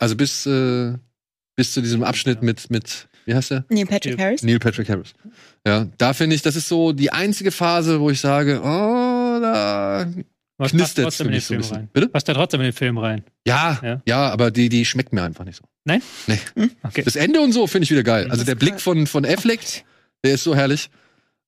Also 0.00 0.16
bis, 0.16 0.44
äh, 0.46 0.94
bis 1.56 1.72
zu 1.72 1.80
diesem 1.82 2.02
Abschnitt 2.02 2.42
mit, 2.42 2.68
mit, 2.70 3.06
wie 3.26 3.34
heißt 3.34 3.52
der? 3.52 3.64
Neil 3.68 3.86
Patrick 3.86 4.18
Harris. 4.18 4.42
Neil 4.42 4.58
Patrick 4.58 4.88
Harris. 4.88 5.14
Ja, 5.64 5.86
da 5.98 6.12
finde 6.12 6.34
ich, 6.34 6.42
das 6.42 6.56
ist 6.56 6.68
so 6.68 6.92
die 6.92 7.12
einzige 7.12 7.52
Phase, 7.52 8.00
wo 8.00 8.10
ich 8.10 8.18
sage, 8.20 8.60
oh, 8.60 9.38
da 9.40 10.06
Was 10.56 10.72
knistert 10.72 11.04
passt 11.04 11.18
für 11.18 11.24
trotzdem 11.24 11.26
in 11.28 11.32
den 11.32 11.36
mich 11.36 11.44
so 11.44 11.54
ein 11.54 11.58
Film 11.58 11.60
bisschen. 11.60 11.76
rein. 11.76 11.88
Bitte? 11.92 12.08
Passt 12.08 12.26
ja 12.28 12.34
trotzdem 12.34 12.60
in 12.60 12.64
den 12.66 12.72
Film 12.72 12.98
rein. 12.98 13.22
Ja, 13.46 13.78
Ja. 13.84 14.02
ja, 14.04 14.30
aber 14.30 14.50
die, 14.50 14.68
die 14.68 14.84
schmeckt 14.84 15.12
mir 15.12 15.22
einfach 15.22 15.44
nicht 15.44 15.56
so. 15.58 15.64
Nein? 15.84 16.02
Nee. 16.26 16.38
Okay. 16.82 17.02
Das 17.02 17.16
Ende 17.16 17.40
und 17.40 17.52
so 17.52 17.66
finde 17.66 17.84
ich 17.84 17.90
wieder 17.90 18.02
geil. 18.02 18.30
Also 18.30 18.44
der 18.44 18.54
Blick 18.54 18.80
von, 18.80 19.06
von 19.06 19.24
Affleck, 19.26 19.84
der 20.24 20.34
ist 20.34 20.44
so 20.44 20.54
herrlich. 20.54 20.88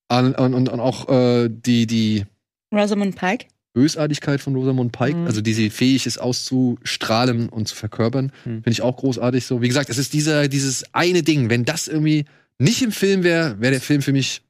Und, 0.08 0.34
und, 0.34 0.54
und 0.54 0.68
auch 0.80 1.08
äh, 1.08 1.48
die, 1.50 1.86
die 1.86 2.24
Rosamund 2.72 3.16
Pike. 3.16 3.46
Bösartigkeit 3.72 4.40
von 4.40 4.54
Rosamund 4.54 4.92
Pike, 4.92 5.16
Mhm. 5.16 5.26
also 5.26 5.40
die 5.42 5.52
sie 5.52 5.68
fähig 5.70 6.06
ist 6.06 6.18
auszustrahlen 6.18 7.48
und 7.48 7.68
zu 7.68 7.74
verkörpern, 7.74 8.26
Mhm. 8.44 8.62
finde 8.62 8.70
ich 8.70 8.82
auch 8.82 8.96
großartig 8.96 9.44
so. 9.44 9.60
Wie 9.62 9.68
gesagt, 9.68 9.90
es 9.90 9.98
ist 9.98 10.12
dieser, 10.12 10.48
dieses 10.48 10.84
eine 10.94 11.22
Ding. 11.22 11.50
Wenn 11.50 11.64
das 11.64 11.88
irgendwie 11.88 12.24
nicht 12.58 12.80
im 12.82 12.92
Film 12.92 13.22
wäre, 13.22 13.60
wäre 13.60 13.72
der 13.72 13.80
Film 13.82 14.00
für 14.02 14.12
mich 14.12 14.42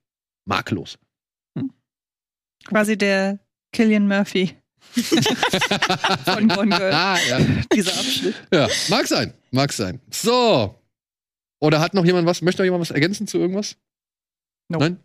makellos. 0.45 0.99
Quasi 2.65 2.97
der 2.99 3.39
Killian 3.73 4.07
Murphy. 4.09 4.51
Von 6.25 6.49
Gone 6.49 6.77
Girl. 6.77 6.93
Ah, 6.93 7.19
ja. 7.29 7.41
Dieser 7.73 7.93
Abschnitt. 7.93 8.35
ja, 8.53 8.69
mag 8.89 9.07
sein, 9.07 9.35
mag 9.51 9.73
sein. 9.73 10.01
So. 10.11 10.75
Oder 11.59 11.81
hat 11.81 11.95
noch 11.95 12.05
jemand 12.05 12.27
was? 12.27 12.43
Möchte 12.43 12.63
noch 12.63 12.67
jemand 12.67 12.83
was 12.83 12.91
ergänzen 12.91 13.27
zu 13.27 13.39
irgendwas? 13.39 13.77
Nope. 14.69 14.85
Nein? 14.85 15.01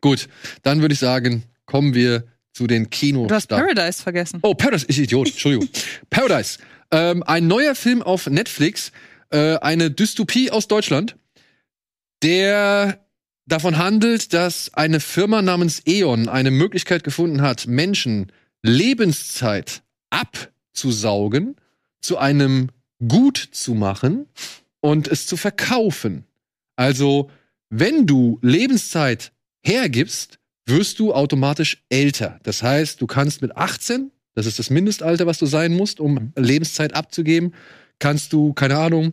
Gut, 0.00 0.28
dann 0.62 0.80
würde 0.80 0.92
ich 0.92 0.98
sagen, 0.98 1.44
kommen 1.64 1.94
wir 1.94 2.24
zu 2.52 2.66
den 2.66 2.90
Kino. 2.90 3.26
Du 3.26 3.34
hast 3.34 3.48
Paradise 3.48 4.02
vergessen. 4.02 4.40
Oh, 4.42 4.54
Paradise, 4.54 4.86
ich 4.88 4.98
Idiot, 4.98 5.28
Entschuldigung. 5.28 5.68
Paradise. 6.10 6.58
Ähm, 6.90 7.22
ein 7.24 7.46
neuer 7.46 7.74
Film 7.74 8.02
auf 8.02 8.26
Netflix, 8.26 8.92
äh, 9.30 9.56
eine 9.56 9.90
Dystopie 9.90 10.50
aus 10.50 10.68
Deutschland, 10.68 11.16
der 12.22 13.04
davon 13.46 13.78
handelt, 13.78 14.32
dass 14.32 14.72
eine 14.74 15.00
Firma 15.00 15.42
namens 15.42 15.82
E.ON 15.86 16.28
eine 16.28 16.50
Möglichkeit 16.50 17.04
gefunden 17.04 17.42
hat, 17.42 17.66
Menschen 17.66 18.32
Lebenszeit 18.62 19.82
abzusaugen, 20.10 21.56
zu 22.00 22.18
einem 22.18 22.68
Gut 23.06 23.36
zu 23.36 23.74
machen 23.74 24.26
und 24.80 25.08
es 25.08 25.26
zu 25.26 25.36
verkaufen. 25.36 26.24
Also, 26.76 27.30
wenn 27.68 28.06
du 28.06 28.38
Lebenszeit 28.42 29.32
hergibst, 29.62 30.38
wirst 30.66 30.98
du 30.98 31.12
automatisch 31.12 31.84
älter. 31.88 32.38
Das 32.42 32.62
heißt, 32.62 33.00
du 33.00 33.06
kannst 33.06 33.42
mit 33.42 33.56
18, 33.56 34.10
das 34.34 34.46
ist 34.46 34.58
das 34.58 34.70
Mindestalter, 34.70 35.26
was 35.26 35.38
du 35.38 35.46
sein 35.46 35.74
musst, 35.74 36.00
um 36.00 36.32
Lebenszeit 36.36 36.94
abzugeben, 36.94 37.54
kannst 37.98 38.32
du, 38.32 38.52
keine 38.52 38.76
Ahnung, 38.76 39.12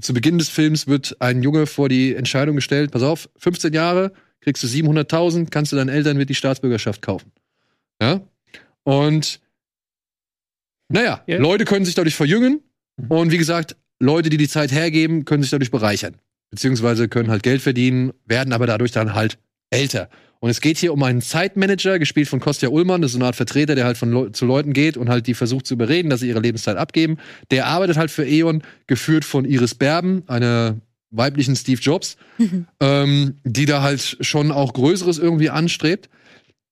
zu 0.00 0.12
Beginn 0.12 0.38
des 0.38 0.48
Films 0.48 0.86
wird 0.86 1.16
ein 1.20 1.42
Junge 1.42 1.66
vor 1.66 1.88
die 1.88 2.14
Entscheidung 2.14 2.56
gestellt, 2.56 2.90
pass 2.90 3.02
auf, 3.02 3.28
15 3.38 3.72
Jahre, 3.72 4.12
kriegst 4.40 4.62
du 4.62 4.66
700.000, 4.66 5.50
kannst 5.50 5.72
du 5.72 5.76
deinen 5.76 5.88
Eltern 5.88 6.16
mit 6.16 6.28
die 6.28 6.34
Staatsbürgerschaft 6.34 7.00
kaufen. 7.00 7.32
Ja? 8.00 8.20
Und 8.84 9.40
naja, 10.88 11.22
Ja. 11.26 11.38
Leute 11.38 11.64
können 11.64 11.84
sich 11.84 11.94
dadurch 11.94 12.14
verjüngen 12.14 12.60
Mhm. 12.98 13.06
und 13.10 13.30
wie 13.32 13.38
gesagt, 13.38 13.76
Leute, 14.00 14.28
die 14.30 14.36
die 14.36 14.48
Zeit 14.48 14.72
hergeben, 14.72 15.24
können 15.24 15.42
sich 15.42 15.50
dadurch 15.50 15.70
bereichern. 15.70 16.16
Beziehungsweise 16.50 17.08
können 17.08 17.30
halt 17.30 17.42
Geld 17.42 17.62
verdienen, 17.62 18.12
werden 18.26 18.52
aber 18.52 18.66
dadurch 18.66 18.90
dann 18.90 19.14
halt 19.14 19.38
älter. 19.70 20.10
Und 20.40 20.50
es 20.50 20.60
geht 20.60 20.76
hier 20.76 20.92
um 20.92 21.02
einen 21.04 21.22
Zeitmanager, 21.22 21.98
gespielt 22.00 22.28
von 22.28 22.40
Kostja 22.40 22.68
Ullmann, 22.68 23.00
das 23.00 23.10
ist 23.10 23.12
so 23.12 23.18
eine 23.20 23.26
Art 23.26 23.36
Vertreter, 23.36 23.74
der 23.76 23.84
halt 23.84 23.96
von 23.96 24.10
Leu 24.10 24.28
zu 24.30 24.44
Leuten 24.44 24.72
geht 24.72 24.96
und 24.96 25.08
halt 25.08 25.28
die 25.28 25.34
versucht 25.34 25.66
zu 25.66 25.74
überreden, 25.74 26.10
dass 26.10 26.20
sie 26.20 26.28
ihre 26.28 26.40
Lebenszeit 26.40 26.76
abgeben. 26.76 27.16
Der 27.52 27.66
arbeitet 27.66 27.96
halt 27.96 28.10
für 28.10 28.26
E.ON, 28.26 28.62
geführt 28.88 29.24
von 29.24 29.44
Iris 29.44 29.76
Berben, 29.76 30.24
einer 30.26 30.76
weiblichen 31.10 31.54
Steve 31.54 31.80
Jobs, 31.80 32.16
ähm, 32.80 33.36
die 33.44 33.66
da 33.66 33.82
halt 33.82 34.18
schon 34.20 34.50
auch 34.50 34.72
Größeres 34.74 35.18
irgendwie 35.18 35.48
anstrebt. 35.50 36.10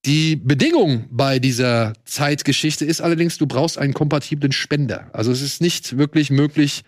Die 0.07 0.37
Bedingung 0.37 1.05
bei 1.11 1.39
dieser 1.39 1.93
Zeitgeschichte 2.05 2.87
ist 2.87 3.03
allerdings, 3.03 3.37
du 3.37 3.47
brauchst 3.47 3.77
einen 3.77 3.93
kompatiblen 3.93 4.53
Spender. 4.53 5.11
Also 5.13 5.31
es 5.31 5.43
ist 5.43 5.61
nicht 5.61 5.99
wirklich 5.99 6.31
möglich, 6.31 6.83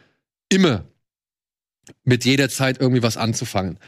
immer 0.49 0.85
mit 2.05 2.25
jeder 2.25 2.49
Zeit 2.49 2.81
irgendwie 2.81 3.03
was 3.03 3.19
anzufangen. 3.19 3.79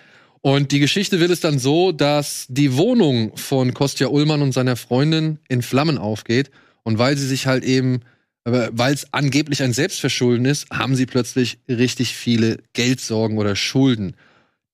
Und 0.43 0.73
die 0.73 0.79
Geschichte 0.81 1.21
will 1.21 1.31
es 1.31 1.41
dann 1.41 1.59
so, 1.59 1.91
dass 1.91 2.45
die 2.51 2.77
Wohnung 2.77 3.35
von 3.35 3.73
Kostja 3.73 4.09
Ullmann 4.09 4.43
und 4.43 4.53
seiner 4.53 4.77
Freundin 4.77 5.39
in 5.49 5.63
Flammen 5.63 5.97
aufgeht. 5.97 6.51
Und 6.83 6.99
weil 6.99 7.17
sie 7.17 7.27
sich 7.27 7.47
halt 7.47 7.65
eben, 7.65 8.01
weil 8.45 8.93
es 8.93 9.11
angeblich 9.15 9.63
ein 9.63 9.73
Selbstverschulden 9.73 10.45
ist, 10.45 10.69
haben 10.69 10.97
sie 10.97 11.07
plötzlich 11.07 11.61
richtig 11.67 12.15
viele 12.15 12.59
Geldsorgen 12.75 13.39
oder 13.39 13.57
Schulden, 13.57 14.17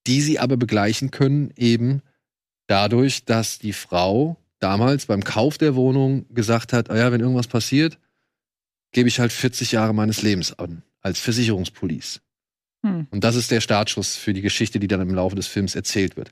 die 0.09 0.21
sie 0.23 0.41
aber 0.41 0.57
begleichen 0.57 1.13
können 1.13 1.53
eben 1.57 2.03
dadurch, 2.67 3.25
dass 3.25 3.61
die 3.61 3.73
Frau 3.73 4.37
damals 4.61 5.07
beim 5.07 5.25
Kauf 5.25 5.59
der 5.59 5.75
Wohnung 5.75 6.27
gesagt 6.33 6.73
hat, 6.73 6.91
ah 6.91 6.97
ja, 6.97 7.13
wenn 7.13 7.21
irgendwas 7.21 7.49
passiert, 7.49 7.99
gebe 8.93 9.09
ich 9.09 9.19
halt 9.21 9.33
40 9.33 9.73
Jahre 9.73 9.95
meines 9.95 10.23
Lebens 10.23 10.59
an 10.59 10.83
als 11.01 11.19
Versicherungspolice. 11.21 12.21
Hm. 12.85 13.07
Und 13.11 13.25
das 13.25 13.37
ist 13.37 13.51
der 13.51 13.61
Startschuss 13.61 14.17
für 14.17 14.33
die 14.33 14.43
Geschichte, 14.43 14.81
die 14.81 14.89
dann 14.89 15.01
im 15.01 15.15
Laufe 15.15 15.37
des 15.37 15.47
Films 15.47 15.75
erzählt 15.75 16.17
wird. 16.17 16.31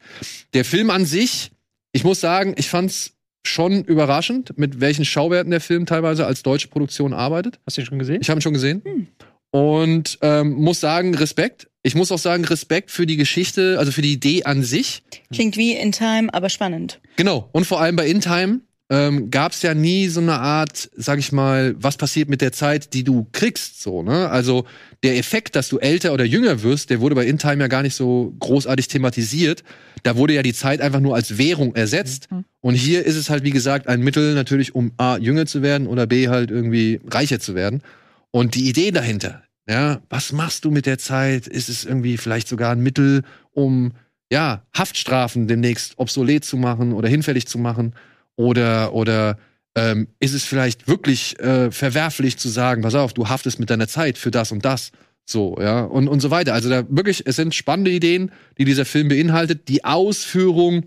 Der 0.54 0.64
Film 0.64 0.90
an 0.90 1.04
sich, 1.04 1.50
ich 1.92 2.04
muss 2.04 2.20
sagen, 2.20 2.54
ich 2.56 2.68
fand's 2.68 3.14
schon 3.46 3.84
überraschend, 3.84 4.58
mit 4.58 4.80
welchen 4.80 5.04
Schauwerten 5.04 5.50
der 5.50 5.60
Film 5.60 5.86
teilweise 5.86 6.26
als 6.26 6.42
deutsche 6.42 6.68
Produktion 6.68 7.12
arbeitet. 7.12 7.58
Hast 7.66 7.76
du 7.76 7.82
ihn 7.82 7.86
schon 7.86 7.98
gesehen? 7.98 8.20
Ich 8.20 8.28
habe 8.30 8.38
ihn 8.38 8.42
schon 8.42 8.52
gesehen. 8.52 8.82
Hm. 8.84 9.06
Und 9.50 10.18
ähm, 10.22 10.52
muss 10.52 10.80
sagen, 10.80 11.14
Respekt. 11.14 11.68
Ich 11.82 11.94
muss 11.94 12.12
auch 12.12 12.18
sagen, 12.18 12.44
Respekt 12.44 12.90
für 12.90 13.06
die 13.06 13.16
Geschichte, 13.16 13.76
also 13.78 13.92
für 13.92 14.02
die 14.02 14.12
Idee 14.12 14.44
an 14.44 14.62
sich. 14.62 15.02
Klingt 15.32 15.56
wie 15.56 15.72
In 15.72 15.92
Time, 15.92 16.32
aber 16.32 16.50
spannend. 16.50 17.00
Genau. 17.16 17.48
Und 17.52 17.66
vor 17.66 17.80
allem 17.80 17.96
bei 17.96 18.06
In 18.06 18.20
Time 18.20 18.60
ähm, 18.90 19.30
gab 19.30 19.52
es 19.52 19.62
ja 19.62 19.74
nie 19.74 20.08
so 20.08 20.20
eine 20.20 20.38
Art, 20.38 20.90
sag 20.96 21.18
ich 21.18 21.30
mal, 21.32 21.74
was 21.78 21.96
passiert 21.96 22.28
mit 22.28 22.40
der 22.40 22.52
Zeit, 22.52 22.94
die 22.94 23.04
du 23.04 23.26
kriegst, 23.32 23.82
so, 23.82 24.02
ne? 24.02 24.30
Also 24.30 24.64
der 25.02 25.18
Effekt, 25.18 25.56
dass 25.56 25.68
du 25.68 25.78
älter 25.78 26.14
oder 26.14 26.24
jünger 26.24 26.62
wirst, 26.62 26.90
der 26.90 27.00
wurde 27.00 27.14
bei 27.14 27.26
In 27.26 27.38
Time 27.38 27.60
ja 27.60 27.68
gar 27.68 27.82
nicht 27.82 27.94
so 27.94 28.34
großartig 28.40 28.88
thematisiert. 28.88 29.62
Da 30.04 30.16
wurde 30.16 30.34
ja 30.34 30.42
die 30.42 30.54
Zeit 30.54 30.80
einfach 30.80 31.00
nur 31.00 31.14
als 31.14 31.38
Währung 31.38 31.74
ersetzt. 31.74 32.30
Mhm. 32.30 32.44
Und 32.60 32.74
hier 32.74 33.04
ist 33.04 33.16
es 33.16 33.30
halt, 33.30 33.44
wie 33.44 33.50
gesagt, 33.50 33.88
ein 33.88 34.00
Mittel 34.00 34.34
natürlich, 34.34 34.74
um 34.74 34.92
A, 34.96 35.18
jünger 35.18 35.46
zu 35.46 35.62
werden 35.62 35.86
oder 35.86 36.06
B, 36.06 36.28
halt 36.28 36.50
irgendwie 36.50 37.00
reicher 37.08 37.40
zu 37.40 37.54
werden. 37.54 37.82
Und 38.30 38.54
die 38.54 38.68
Idee 38.68 38.90
dahinter, 38.90 39.42
ja, 39.68 40.00
was 40.08 40.32
machst 40.32 40.64
du 40.64 40.70
mit 40.70 40.86
der 40.86 40.98
Zeit? 40.98 41.46
Ist 41.46 41.68
es 41.68 41.84
irgendwie 41.84 42.16
vielleicht 42.16 42.48
sogar 42.48 42.72
ein 42.72 42.82
Mittel, 42.82 43.22
um, 43.52 43.92
ja, 44.30 44.62
Haftstrafen 44.76 45.46
demnächst 45.46 45.98
obsolet 45.98 46.44
zu 46.44 46.56
machen 46.56 46.92
oder 46.92 47.08
hinfällig 47.08 47.46
zu 47.46 47.58
machen? 47.58 47.94
Oder, 48.36 48.92
oder 48.94 49.38
ähm, 49.74 50.08
ist 50.20 50.34
es 50.34 50.44
vielleicht 50.44 50.88
wirklich 50.88 51.38
äh, 51.40 51.70
verwerflich 51.70 52.38
zu 52.38 52.48
sagen, 52.48 52.82
pass 52.82 52.94
auf, 52.94 53.12
du 53.12 53.28
haftest 53.28 53.60
mit 53.60 53.70
deiner 53.70 53.88
Zeit 53.88 54.18
für 54.18 54.30
das 54.30 54.52
und 54.52 54.64
das. 54.64 54.92
So, 55.24 55.58
ja, 55.60 55.82
und, 55.82 56.08
und 56.08 56.20
so 56.20 56.30
weiter. 56.30 56.54
Also 56.54 56.70
da 56.70 56.84
wirklich, 56.88 57.26
es 57.26 57.36
sind 57.36 57.54
spannende 57.54 57.90
Ideen, 57.90 58.32
die 58.56 58.64
dieser 58.64 58.86
Film 58.86 59.08
beinhaltet. 59.08 59.68
Die 59.68 59.84
Ausführung 59.84 60.84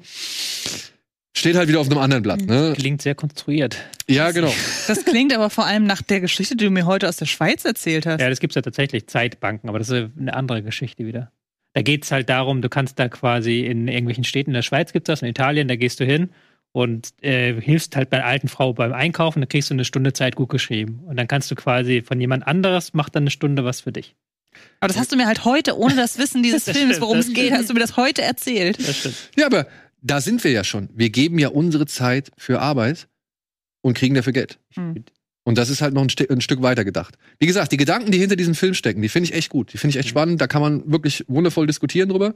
steht 1.36 1.56
halt 1.56 1.68
wieder 1.68 1.80
auf 1.80 1.90
einem 1.90 2.00
anderen 2.00 2.24
Blatt. 2.24 2.42
Ne? 2.42 2.74
Klingt 2.76 3.02
sehr 3.02 3.16
konstruiert. 3.16 3.78
Ja, 4.08 4.32
genau. 4.32 4.54
Das 4.88 5.06
klingt 5.06 5.34
aber 5.34 5.50
vor 5.50 5.66
allem 5.66 5.86
nach 5.86 6.02
der 6.02 6.22
Geschichte, 6.22 6.56
die 6.56 6.66
du 6.66 6.72
mir 6.72 6.86
heute 6.86 7.08
aus 7.08 7.18
der 7.18 7.26
Schweiz 7.26 7.66
erzählt 7.66 8.06
hast. 8.06 8.22
Ja, 8.22 8.30
das 8.30 8.40
gibt's 8.40 8.56
ja 8.56 8.62
tatsächlich, 8.62 9.08
Zeitbanken, 9.08 9.70
aber 9.70 9.80
das 9.80 9.90
ist 9.90 10.12
eine 10.20 10.34
andere 10.34 10.62
Geschichte 10.64 11.06
wieder. 11.06 11.32
Da 11.74 11.82
geht's 11.82 12.12
halt 12.12 12.30
darum, 12.30 12.62
du 12.62 12.70
kannst 12.70 13.00
da 13.00 13.08
quasi 13.08 13.62
in 13.62 13.88
irgendwelchen 13.88 14.26
Städten 14.26 14.52
in 14.52 14.56
der 14.56 14.62
Schweiz 14.62 14.92
gibt's 14.92 15.08
das, 15.08 15.22
in 15.22 15.30
Italien, 15.30 15.68
da 15.68 15.78
gehst 15.78 16.02
du 16.02 16.06
hin 16.06 16.30
und 16.74 17.14
äh, 17.22 17.60
hilfst 17.60 17.96
halt 17.96 18.10
bei 18.10 18.18
einer 18.18 18.26
alten 18.26 18.48
Frau 18.48 18.74
beim 18.74 18.94
Einkaufen, 18.94 19.42
dann 19.42 19.50
kriegst 19.50 19.70
du 19.70 19.74
eine 19.74 19.86
Stunde 19.86 20.14
Zeit 20.14 20.36
gut 20.36 20.50
geschrieben. 20.50 21.02
Und 21.06 21.18
dann 21.18 21.28
kannst 21.28 21.50
du 21.52 21.56
quasi 21.56 22.02
von 22.02 22.20
jemand 22.20 22.46
anderes 22.46 22.94
macht 22.94 23.16
dann 23.16 23.24
eine 23.24 23.32
Stunde 23.32 23.64
was 23.64 23.82
für 23.82 23.92
dich. 23.92 24.16
Aber 24.82 24.90
das 24.90 24.98
hast 24.98 25.12
du 25.12 25.16
mir 25.16 25.28
halt 25.28 25.46
heute, 25.46 25.78
ohne 25.78 25.96
das 25.96 26.18
Wissen 26.18 26.44
dieses 26.44 26.66
Films, 26.66 27.00
worum 27.00 27.20
es 27.20 27.34
geht, 27.34 27.54
hast 27.54 27.70
du 27.70 27.74
mir 27.74 27.80
das 27.80 27.96
heute 27.96 28.22
erzählt. 28.22 28.78
Das 28.80 28.98
stimmt. 28.98 29.16
Ja, 29.38 29.46
aber 29.46 29.66
da 30.02 30.22
sind 30.22 30.44
wir 30.44 30.52
ja 30.52 30.64
schon. 30.64 30.90
Wir 30.94 31.10
geben 31.10 31.40
ja 31.40 31.50
unsere 31.50 31.86
Zeit 31.86 32.32
für 32.38 32.60
Arbeit 32.60 33.08
und 33.82 33.98
kriegen 33.98 34.16
dafür 34.16 34.34
Geld. 34.34 34.60
Mhm. 34.76 35.06
Und 35.44 35.58
das 35.58 35.70
ist 35.70 35.82
halt 35.82 35.94
noch 35.94 36.04
ein, 36.04 36.10
St 36.10 36.30
ein, 36.30 36.42
Stück 36.42 36.62
weiter 36.62 36.86
gedacht. 36.86 37.18
Wie 37.40 37.48
gesagt, 37.48 37.72
die 37.72 37.78
Gedanken, 37.78 38.12
die 38.12 38.20
hinter 38.20 38.36
diesem 38.36 38.54
Film 38.54 38.74
stecken, 38.74 39.02
die 39.02 39.10
finde 39.10 39.30
ich 39.30 39.36
echt 39.36 39.50
gut. 39.50 39.74
Die 39.74 39.78
finde 39.78 39.92
ich 39.92 39.98
echt 39.98 40.10
spannend. 40.10 40.40
Da 40.40 40.48
kann 40.48 40.62
man 40.62 40.92
wirklich 40.92 41.26
wundervoll 41.28 41.66
diskutieren 41.66 42.10
drüber. 42.10 42.36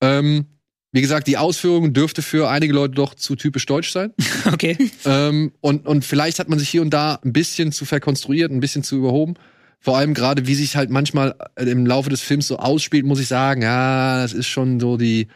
Ähm, 0.00 0.46
wie 0.92 1.00
gesagt, 1.00 1.28
die 1.28 1.36
Ausführung 1.36 1.92
dürfte 1.92 2.22
für 2.22 2.50
einige 2.50 2.72
Leute 2.72 2.94
doch 2.94 3.14
zu 3.14 3.36
typisch 3.36 3.66
deutsch 3.66 3.92
sein. 3.92 4.12
Okay. 4.52 4.76
Ähm, 5.04 5.52
und, 5.60 5.86
und 5.86 6.04
vielleicht 6.04 6.38
hat 6.38 6.48
man 6.48 6.58
sich 6.58 6.68
hier 6.68 6.82
und 6.82 6.90
da 6.90 7.20
ein 7.24 7.32
bisschen 7.32 7.72
zu 7.72 7.84
verkonstruiert, 7.84 8.50
ein 8.50 8.60
bisschen 8.60 8.82
zu 8.82 8.96
überhoben. 8.96 9.34
Vor 9.78 9.96
allem 9.96 10.14
gerade, 10.14 10.46
wie 10.46 10.54
sich 10.54 10.76
halt 10.76 10.90
manchmal 10.90 11.36
im 11.56 11.86
Laufe 11.86 12.10
des 12.10 12.20
Films 12.20 12.48
so 12.48 12.58
ausspielt, 12.58 13.06
muss 13.06 13.20
ich 13.20 13.28
sagen, 13.28 13.62
ja, 13.62 14.20
das 14.20 14.32
ist 14.32 14.48
schon 14.48 14.80
so 14.80 14.96
die 14.96 15.28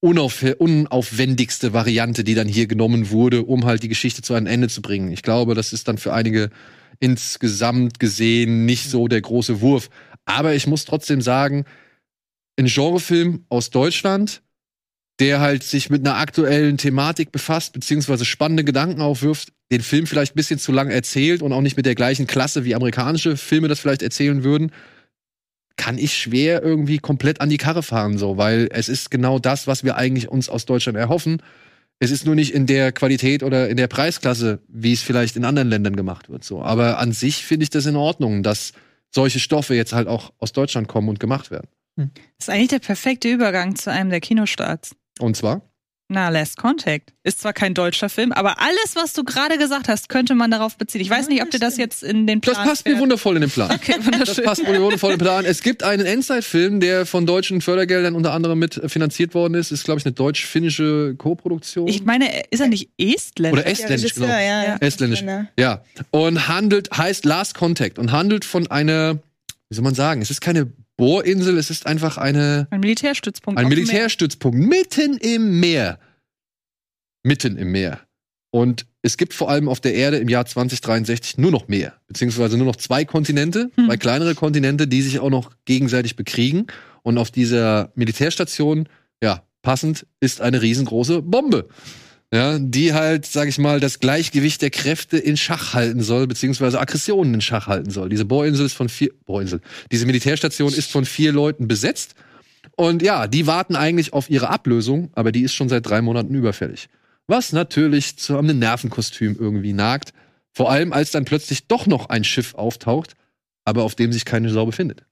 unaufwendigste 0.00 1.72
Variante, 1.72 2.24
die 2.24 2.34
dann 2.34 2.48
hier 2.48 2.66
genommen 2.66 3.10
wurde, 3.10 3.42
um 3.42 3.64
halt 3.64 3.82
die 3.82 3.88
Geschichte 3.88 4.22
zu 4.22 4.34
einem 4.34 4.46
Ende 4.46 4.68
zu 4.68 4.82
bringen. 4.82 5.10
Ich 5.10 5.22
glaube, 5.22 5.54
das 5.54 5.72
ist 5.72 5.88
dann 5.88 5.98
für 5.98 6.12
einige 6.12 6.50
insgesamt 7.00 7.98
gesehen 8.00 8.64
nicht 8.64 8.90
so 8.90 9.08
der 9.08 9.20
große 9.20 9.60
Wurf. 9.60 9.90
Aber 10.24 10.54
ich 10.54 10.66
muss 10.66 10.84
trotzdem 10.84 11.20
sagen, 11.20 11.64
ein 12.58 12.66
Genrefilm 12.66 13.44
aus 13.48 13.70
Deutschland, 13.70 14.42
der 15.20 15.40
halt 15.40 15.64
sich 15.64 15.90
mit 15.90 16.06
einer 16.06 16.16
aktuellen 16.16 16.76
Thematik 16.76 17.32
befasst, 17.32 17.72
beziehungsweise 17.72 18.24
spannende 18.24 18.64
Gedanken 18.64 19.00
aufwirft, 19.00 19.52
den 19.72 19.82
Film 19.82 20.06
vielleicht 20.06 20.32
ein 20.32 20.36
bisschen 20.36 20.58
zu 20.58 20.70
lang 20.72 20.90
erzählt 20.90 21.42
und 21.42 21.52
auch 21.52 21.60
nicht 21.60 21.76
mit 21.76 21.86
der 21.86 21.94
gleichen 21.94 22.26
Klasse 22.26 22.64
wie 22.64 22.74
amerikanische 22.74 23.36
Filme 23.36 23.68
das 23.68 23.80
vielleicht 23.80 24.02
erzählen 24.02 24.44
würden, 24.44 24.70
kann 25.78 25.96
ich 25.96 26.18
schwer 26.18 26.62
irgendwie 26.62 26.98
komplett 26.98 27.40
an 27.40 27.48
die 27.48 27.56
Karre 27.56 27.82
fahren, 27.82 28.18
so, 28.18 28.36
weil 28.36 28.68
es 28.70 28.90
ist 28.90 29.10
genau 29.10 29.38
das, 29.38 29.66
was 29.66 29.84
wir 29.84 29.96
eigentlich 29.96 30.28
uns 30.28 30.50
aus 30.50 30.66
Deutschland 30.66 30.98
erhoffen. 30.98 31.40
Es 32.00 32.10
ist 32.10 32.26
nur 32.26 32.34
nicht 32.34 32.52
in 32.52 32.66
der 32.66 32.92
Qualität 32.92 33.42
oder 33.42 33.68
in 33.70 33.78
der 33.78 33.86
Preisklasse, 33.86 34.60
wie 34.68 34.92
es 34.92 35.02
vielleicht 35.02 35.36
in 35.36 35.44
anderen 35.44 35.68
Ländern 35.68 35.96
gemacht 35.96 36.28
wird, 36.28 36.44
so. 36.44 36.62
Aber 36.62 36.98
an 36.98 37.12
sich 37.12 37.44
finde 37.44 37.64
ich 37.64 37.70
das 37.70 37.86
in 37.86 37.96
Ordnung, 37.96 38.42
dass 38.42 38.72
solche 39.10 39.40
Stoffe 39.40 39.74
jetzt 39.74 39.94
halt 39.94 40.08
auch 40.08 40.32
aus 40.38 40.52
Deutschland 40.52 40.88
kommen 40.88 41.08
und 41.08 41.18
gemacht 41.20 41.50
werden. 41.50 41.68
Das 41.96 42.08
ist 42.40 42.50
eigentlich 42.50 42.68
der 42.68 42.78
perfekte 42.78 43.28
Übergang 43.28 43.74
zu 43.74 43.90
einem 43.90 44.10
der 44.10 44.20
Kinostarts. 44.20 44.94
Und 45.18 45.36
zwar? 45.36 45.67
Na, 46.10 46.30
Last 46.30 46.56
Contact. 46.56 47.12
Ist 47.22 47.42
zwar 47.42 47.52
kein 47.52 47.74
deutscher 47.74 48.08
Film, 48.08 48.32
aber 48.32 48.58
alles, 48.60 48.94
was 48.94 49.12
du 49.12 49.24
gerade 49.24 49.58
gesagt 49.58 49.88
hast, 49.88 50.08
könnte 50.08 50.34
man 50.34 50.50
darauf 50.50 50.78
beziehen. 50.78 51.02
Ich 51.02 51.10
weiß 51.10 51.28
nicht, 51.28 51.42
ob 51.42 51.50
dir 51.50 51.58
das 51.58 51.76
jetzt 51.76 52.02
in 52.02 52.26
den 52.26 52.40
Plan 52.40 52.56
Das 52.56 52.64
passt 52.64 52.82
fährt. 52.84 52.96
mir 52.96 53.02
wundervoll 53.02 53.36
in 53.36 53.42
den 53.42 53.50
Plan. 53.50 53.70
Okay, 53.70 53.96
wunderschön. 54.00 54.36
Das 54.36 54.42
passt 54.42 54.62
mir 54.66 54.80
wundervoll 54.80 55.12
in 55.12 55.18
den 55.18 55.24
Plan. 55.24 55.44
Es 55.44 55.62
gibt 55.62 55.82
einen 55.82 56.06
Endzeit-Film, 56.06 56.80
der 56.80 57.04
von 57.04 57.26
deutschen 57.26 57.60
Fördergeldern 57.60 58.14
unter 58.14 58.32
anderem 58.32 58.58
mit 58.58 58.80
finanziert 58.86 59.34
worden 59.34 59.52
ist. 59.52 59.70
Ist, 59.70 59.84
glaube 59.84 60.00
ich, 60.00 60.06
eine 60.06 60.14
deutsch-finnische 60.14 61.14
Co-Produktion. 61.18 61.86
Ich 61.88 62.02
meine, 62.04 62.42
ist 62.50 62.60
er 62.60 62.68
nicht 62.68 62.88
estländisch? 62.96 63.60
Oder 63.60 63.70
estländisch, 63.70 64.14
genau. 64.14 64.28
Ja, 64.28 64.40
ja. 64.64 64.76
Estländisch. 64.80 65.22
Ja. 65.58 65.82
Und 66.10 66.48
handelt, 66.48 66.90
heißt 66.96 67.26
Last 67.26 67.54
Contact 67.54 67.98
und 67.98 68.12
handelt 68.12 68.46
von 68.46 68.66
einer, 68.68 69.16
wie 69.68 69.74
soll 69.74 69.84
man 69.84 69.94
sagen, 69.94 70.22
es 70.22 70.30
ist 70.30 70.40
keine 70.40 70.72
Bohrinsel, 70.98 71.56
es 71.56 71.70
ist 71.70 71.86
einfach 71.86 72.18
eine. 72.18 72.66
Ein 72.70 72.80
Militärstützpunkt. 72.80 73.58
Ein 73.58 73.68
Militärstützpunkt 73.68 74.58
mitten 74.58 75.16
im 75.16 75.58
Meer. 75.60 75.98
Mitten 77.22 77.56
im 77.56 77.72
Meer. 77.72 78.00
Und 78.50 78.86
es 79.02 79.16
gibt 79.16 79.32
vor 79.32 79.48
allem 79.48 79.68
auf 79.68 79.80
der 79.80 79.94
Erde 79.94 80.18
im 80.18 80.28
Jahr 80.28 80.44
2063 80.44 81.38
nur 81.38 81.50
noch 81.50 81.68
Meer, 81.68 81.94
beziehungsweise 82.08 82.56
nur 82.56 82.66
noch 82.66 82.76
zwei 82.76 83.04
Kontinente, 83.04 83.70
hm. 83.76 83.86
zwei 83.86 83.96
kleinere 83.96 84.34
Kontinente, 84.34 84.88
die 84.88 85.02
sich 85.02 85.20
auch 85.20 85.30
noch 85.30 85.52
gegenseitig 85.64 86.16
bekriegen. 86.16 86.66
Und 87.02 87.16
auf 87.16 87.30
dieser 87.30 87.92
Militärstation, 87.94 88.88
ja, 89.22 89.44
passend, 89.62 90.06
ist 90.20 90.40
eine 90.40 90.60
riesengroße 90.60 91.22
Bombe 91.22 91.68
ja, 92.32 92.58
die 92.58 92.92
halt, 92.92 93.24
sag 93.24 93.48
ich 93.48 93.58
mal, 93.58 93.80
das 93.80 94.00
Gleichgewicht 94.00 94.60
der 94.60 94.70
Kräfte 94.70 95.16
in 95.16 95.36
Schach 95.36 95.72
halten 95.72 96.02
soll, 96.02 96.26
beziehungsweise 96.26 96.78
Aggressionen 96.78 97.34
in 97.34 97.40
Schach 97.40 97.66
halten 97.66 97.90
soll. 97.90 98.10
Diese 98.10 98.26
Bohrinsel 98.26 98.66
ist 98.66 98.74
von 98.74 98.90
vier, 98.90 99.10
Bohrinsel, 99.24 99.60
diese 99.90 100.04
Militärstation 100.04 100.72
ist 100.72 100.90
von 100.90 101.06
vier 101.06 101.32
Leuten 101.32 101.68
besetzt. 101.68 102.14
Und 102.76 103.02
ja, 103.02 103.26
die 103.26 103.46
warten 103.46 103.76
eigentlich 103.76 104.12
auf 104.12 104.28
ihre 104.28 104.50
Ablösung, 104.50 105.10
aber 105.14 105.32
die 105.32 105.42
ist 105.42 105.54
schon 105.54 105.68
seit 105.68 105.86
drei 105.86 106.02
Monaten 106.02 106.34
überfällig. 106.34 106.88
Was 107.26 107.52
natürlich 107.52 108.16
zu 108.18 108.38
einem 108.38 108.58
Nervenkostüm 108.58 109.36
irgendwie 109.38 109.72
nagt. 109.72 110.12
Vor 110.52 110.70
allem, 110.70 110.92
als 110.92 111.10
dann 111.10 111.24
plötzlich 111.24 111.66
doch 111.66 111.86
noch 111.86 112.08
ein 112.08 112.24
Schiff 112.24 112.54
auftaucht, 112.54 113.14
aber 113.64 113.84
auf 113.84 113.94
dem 113.94 114.12
sich 114.12 114.24
keine 114.24 114.50
Sau 114.50 114.66
befindet. 114.66 115.04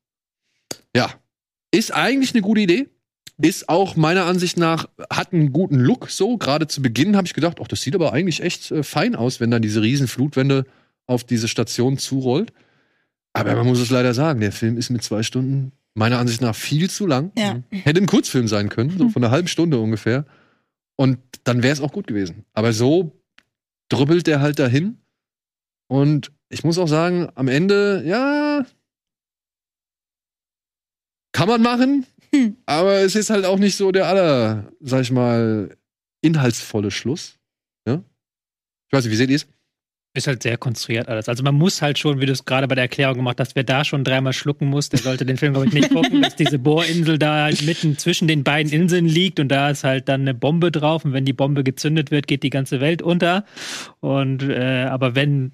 Ja. 0.95 1.11
Ist 1.71 1.93
eigentlich 1.93 2.33
eine 2.33 2.43
gute 2.43 2.61
Idee, 2.61 2.89
ist 3.43 3.69
auch 3.69 3.97
meiner 3.97 4.25
Ansicht 4.25 4.57
nach, 4.57 4.89
hat 5.11 5.33
einen 5.33 5.53
guten 5.53 5.77
Look 5.79 6.11
so. 6.11 6.39
Gerade 6.39 6.67
zu 6.67 6.81
Beginn 6.81 7.17
habe 7.17 7.27
ich 7.27 7.35
gedacht, 7.35 7.59
ach, 7.61 7.69
das 7.69 7.83
sieht 7.83 7.95
aber 7.95 8.13
eigentlich 8.13 8.43
echt 8.43 8.71
äh, 8.71 8.83
fein 8.83 9.15
aus, 9.15 9.41
wenn 9.41 9.51
dann 9.51 9.63
diese 9.63 9.83
riesen 9.83 10.09
Flutwände 10.09 10.65
auf 11.07 11.25
diese 11.25 11.49
Station 11.49 11.99
zurollt. 11.99 12.53
Aber 13.33 13.55
man 13.55 13.67
muss 13.67 13.81
es 13.81 13.91
leider 13.91 14.15
sagen, 14.15 14.41
der 14.41 14.53
Film 14.53 14.79
ist 14.79 14.89
mit 14.89 15.03
zwei 15.03 15.23
Stunden 15.23 15.73
meiner 15.95 16.19
Ansicht 16.19 16.41
nach 16.41 16.55
viel 16.55 16.89
zu 16.89 17.07
lang. 17.07 17.33
Ja. 17.37 17.63
Hätte 17.71 18.01
ein 18.01 18.07
Kurzfilm 18.07 18.49
sein 18.49 18.71
können, 18.71 18.97
so 18.97 19.09
von 19.11 19.23
einer 19.23 19.31
halben 19.31 19.49
Stunde 19.49 19.79
ungefähr. 19.79 20.25
Und 20.97 21.19
dann 21.45 21.63
wäre 21.63 21.73
es 21.73 21.81
auch 21.81 21.93
gut 21.93 22.07
gewesen. 22.07 22.45
Aber 22.55 22.73
so 22.73 23.13
drübbelt 23.89 24.27
der 24.27 24.41
halt 24.41 24.59
dahin. 24.59 24.99
Und 25.89 26.33
ich 26.49 26.65
muss 26.65 26.79
auch 26.79 26.89
sagen, 26.89 27.29
am 27.35 27.49
Ende, 27.49 28.03
ja, 28.07 28.65
kann 31.33 31.49
man 31.49 31.61
machen, 31.61 32.07
Hm. 32.35 32.57
Aber 32.67 32.95
es 33.01 33.15
ist 33.15 33.31
halt 33.31 33.45
auch 33.45 33.59
nicht 33.59 33.77
so 33.77 33.93
der 33.93 34.07
aller, 34.07 34.73
sag 34.81 35.03
ich 35.03 35.11
mal, 35.11 35.77
inhaltsvolle 36.23 36.91
Schluss. 36.91 37.39
Ja? 37.87 38.03
Ich 38.89 38.93
weiß 38.93 39.05
nicht, 39.05 39.13
wie 39.13 39.17
seht 39.17 39.31
ihr 39.31 39.37
es? 39.37 39.47
Ist 40.17 40.27
halt 40.27 40.43
sehr 40.43 40.57
konstruiert 40.57 41.09
alles. 41.09 41.29
Also 41.29 41.43
man 41.43 41.55
muss 41.55 41.83
halt 41.83 41.99
schon, 41.99 42.23
wie 42.23 42.27
du 42.27 42.33
es 42.33 42.47
gerade 42.47 42.67
bei 42.67 42.75
der 42.75 42.85
Erklärung 42.85 43.17
gemacht 43.17 43.39
hast, 43.39 43.55
wer 43.55 43.65
da 43.65 43.85
schon 43.85 44.03
dreimal 44.03 44.33
schlucken 44.33 44.67
muss, 44.67 44.89
der 44.89 44.99
sollte 44.99 45.27
den 45.27 45.37
Film, 45.37 45.53
glaube 45.53 45.67
ich, 45.67 45.75
nicht 45.75 45.91
gucken, 45.91 46.23
dass 46.23 46.35
diese 46.37 46.59
Bohrinsel 46.59 47.19
da 47.19 47.43
halt 47.43 47.63
mitten 47.63 47.99
zwischen 47.99 48.27
den 48.27 48.43
beiden 48.43 48.73
Inseln 48.73 49.05
liegt 49.05 49.41
und 49.41 49.49
da 49.49 49.69
ist 49.69 49.85
halt 49.85 50.09
dann 50.09 50.23
eine 50.23 50.33
Bombe 50.33 50.73
drauf 50.73 51.05
und 51.05 51.13
wenn 51.13 51.27
die 51.27 51.35
Bombe 51.35 51.65
gezündet 51.65 52.11
wird, 52.11 52.29
geht 52.29 52.45
die 52.45 52.51
ganze 52.51 52.81
Welt 52.81 53.03
unter. 53.03 53.45
Und 54.01 54.43
äh, 54.43 54.87
aber 54.89 55.15
wenn 55.15 55.53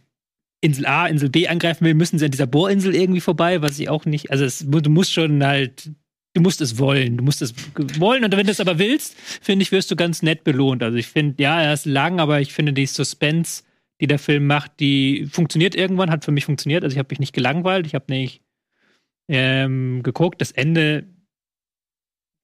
Insel 0.61 0.87
A, 0.87 1.09
Insel 1.09 1.29
B 1.29 1.49
angreifen 1.49 1.85
will, 1.85 1.95
müssen 1.95 2.21
sie 2.21 2.27
an 2.27 2.31
dieser 2.31 2.47
Bohrinsel 2.47 2.95
irgendwie 2.95 3.21
vorbei, 3.21 3.63
was 3.63 3.81
ich 3.81 3.89
auch 3.89 4.05
nicht. 4.05 4.31
Also 4.31 4.45
es, 4.45 4.65
du 4.65 4.91
musst 4.91 5.13
schon 5.13 5.45
halt 5.45 5.91
du 6.35 6.41
musst 6.41 6.61
es 6.61 6.79
wollen. 6.79 7.17
Du 7.17 7.25
musst 7.25 7.43
es 7.43 7.55
wollen. 7.99 8.25
Und 8.25 8.37
wenn 8.37 8.47
du 8.47 8.53
es 8.53 8.61
aber 8.61 8.79
willst, 8.79 9.17
finde 9.19 9.63
ich, 9.63 9.73
wirst 9.73 9.91
du 9.91 9.97
ganz 9.97 10.23
nett 10.23 10.45
belohnt. 10.45 10.83
Also 10.83 10.97
ich 10.97 11.07
finde, 11.07 11.43
ja, 11.43 11.61
er 11.61 11.73
ist 11.73 11.87
lang, 11.87 12.21
aber 12.21 12.41
ich 12.41 12.53
finde 12.53 12.73
die 12.73 12.87
Suspense, 12.87 13.63
die 14.01 14.07
der 14.07 14.19
Film 14.19 14.47
macht, 14.47 14.81
die 14.81 15.27
funktioniert 15.31 15.75
irgendwann, 15.75 16.11
hat 16.11 16.25
für 16.25 16.33
mich 16.33 16.45
funktioniert. 16.45 16.85
Also 16.85 16.95
ich 16.95 16.99
habe 16.99 17.09
mich 17.11 17.21
nicht 17.21 17.35
gelangweilt, 17.35 17.87
ich 17.87 17.95
habe 17.95 18.07
nicht 18.09 18.43
ähm, 19.29 20.03
geguckt. 20.03 20.41
Das 20.41 20.53
Ende 20.53 21.05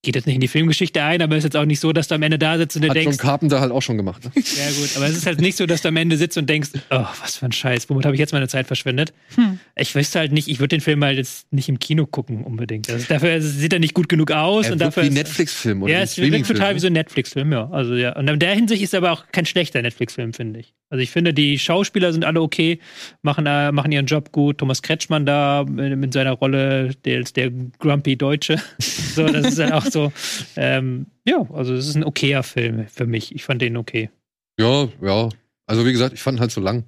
geht 0.02 0.14
jetzt 0.14 0.26
nicht 0.26 0.36
in 0.36 0.40
die 0.40 0.48
Filmgeschichte 0.48 1.02
ein, 1.02 1.20
aber 1.22 1.34
es 1.34 1.38
ist 1.38 1.44
jetzt 1.44 1.56
auch 1.56 1.64
nicht 1.64 1.80
so, 1.80 1.92
dass 1.92 2.06
du 2.08 2.14
am 2.14 2.22
Ende 2.22 2.38
da 2.38 2.56
sitzt 2.56 2.76
und 2.76 2.82
dir 2.82 2.90
Hat 2.90 2.96
denkst, 2.96 3.16
John 3.16 3.26
Carpenter 3.26 3.60
halt 3.60 3.72
auch 3.72 3.82
schon 3.82 3.96
gemacht. 3.96 4.24
Ne? 4.24 4.30
ja 4.36 4.70
gut, 4.70 4.96
aber 4.96 5.06
es 5.06 5.16
ist 5.16 5.26
halt 5.26 5.40
nicht 5.40 5.56
so, 5.56 5.66
dass 5.66 5.82
du 5.82 5.88
am 5.88 5.96
Ende 5.96 6.16
sitzt 6.16 6.38
und 6.38 6.48
denkst, 6.48 6.70
oh, 6.90 7.04
was 7.20 7.36
für 7.36 7.46
ein 7.46 7.52
Scheiß, 7.52 7.90
womit 7.90 8.04
habe 8.04 8.14
ich 8.14 8.20
jetzt 8.20 8.32
meine 8.32 8.46
Zeit 8.46 8.66
verschwendet? 8.68 9.12
Hm. 9.34 9.58
Ich 9.74 9.94
wüsste 9.94 10.20
halt 10.20 10.32
nicht, 10.32 10.48
ich 10.48 10.60
würde 10.60 10.76
den 10.76 10.80
Film 10.80 11.02
halt 11.02 11.18
jetzt 11.18 11.52
nicht 11.52 11.68
im 11.68 11.80
Kino 11.80 12.06
gucken 12.06 12.44
unbedingt. 12.44 12.88
Also 12.90 13.06
dafür 13.08 13.40
sieht 13.42 13.72
er 13.72 13.80
nicht 13.80 13.94
gut 13.94 14.08
genug 14.08 14.30
aus 14.30 14.66
Er 14.66 14.72
und 14.72 14.80
wirkt 14.80 14.96
dafür 14.96 15.02
wie 15.02 15.08
ist- 15.08 15.14
Netflix-Film 15.14 15.82
oder 15.82 15.92
ja, 15.92 16.00
es 16.00 16.16
wirkt 16.16 16.46
total 16.46 16.70
wie 16.70 16.74
ne? 16.74 16.80
so 16.80 16.86
ein 16.86 16.92
Netflix-Film, 16.92 17.52
ja. 17.52 17.68
Also 17.70 17.94
ja. 17.94 18.14
Und 18.16 18.28
in 18.28 18.38
der 18.38 18.54
Hinsicht 18.54 18.82
ist 18.82 18.94
er 18.94 18.98
aber 18.98 19.12
auch 19.12 19.24
kein 19.32 19.46
schlechter 19.46 19.82
Netflix-Film, 19.82 20.32
finde 20.32 20.60
ich. 20.60 20.74
Also 20.90 21.02
ich 21.02 21.10
finde, 21.10 21.34
die 21.34 21.58
Schauspieler 21.58 22.12
sind 22.12 22.24
alle 22.24 22.40
okay, 22.40 22.80
machen, 23.22 23.44
machen 23.44 23.92
ihren 23.92 24.06
Job 24.06 24.32
gut. 24.32 24.58
Thomas 24.58 24.80
Kretschmann 24.82 25.26
da 25.26 25.64
mit, 25.68 25.98
mit 25.98 26.12
seiner 26.14 26.32
Rolle, 26.32 26.94
der 27.04 27.20
ist 27.20 27.36
der 27.36 27.50
grumpy 27.50 28.16
Deutsche. 28.16 28.60
so, 28.78 29.26
das 29.26 29.48
ist 29.48 29.58
dann 29.58 29.72
auch 29.72 29.84
so. 29.84 30.12
Ähm, 30.56 31.06
ja, 31.26 31.46
also 31.52 31.74
es 31.74 31.88
ist 31.88 31.96
ein 31.96 32.04
okayer 32.04 32.42
Film 32.42 32.88
für 32.88 33.06
mich. 33.06 33.34
Ich 33.34 33.44
fand 33.44 33.60
den 33.60 33.76
okay. 33.76 34.10
Ja, 34.58 34.88
ja. 35.02 35.28
Also 35.66 35.84
wie 35.84 35.92
gesagt, 35.92 36.14
ich 36.14 36.22
fand 36.22 36.38
ihn 36.38 36.40
halt 36.40 36.50
so 36.50 36.60
lang. 36.60 36.84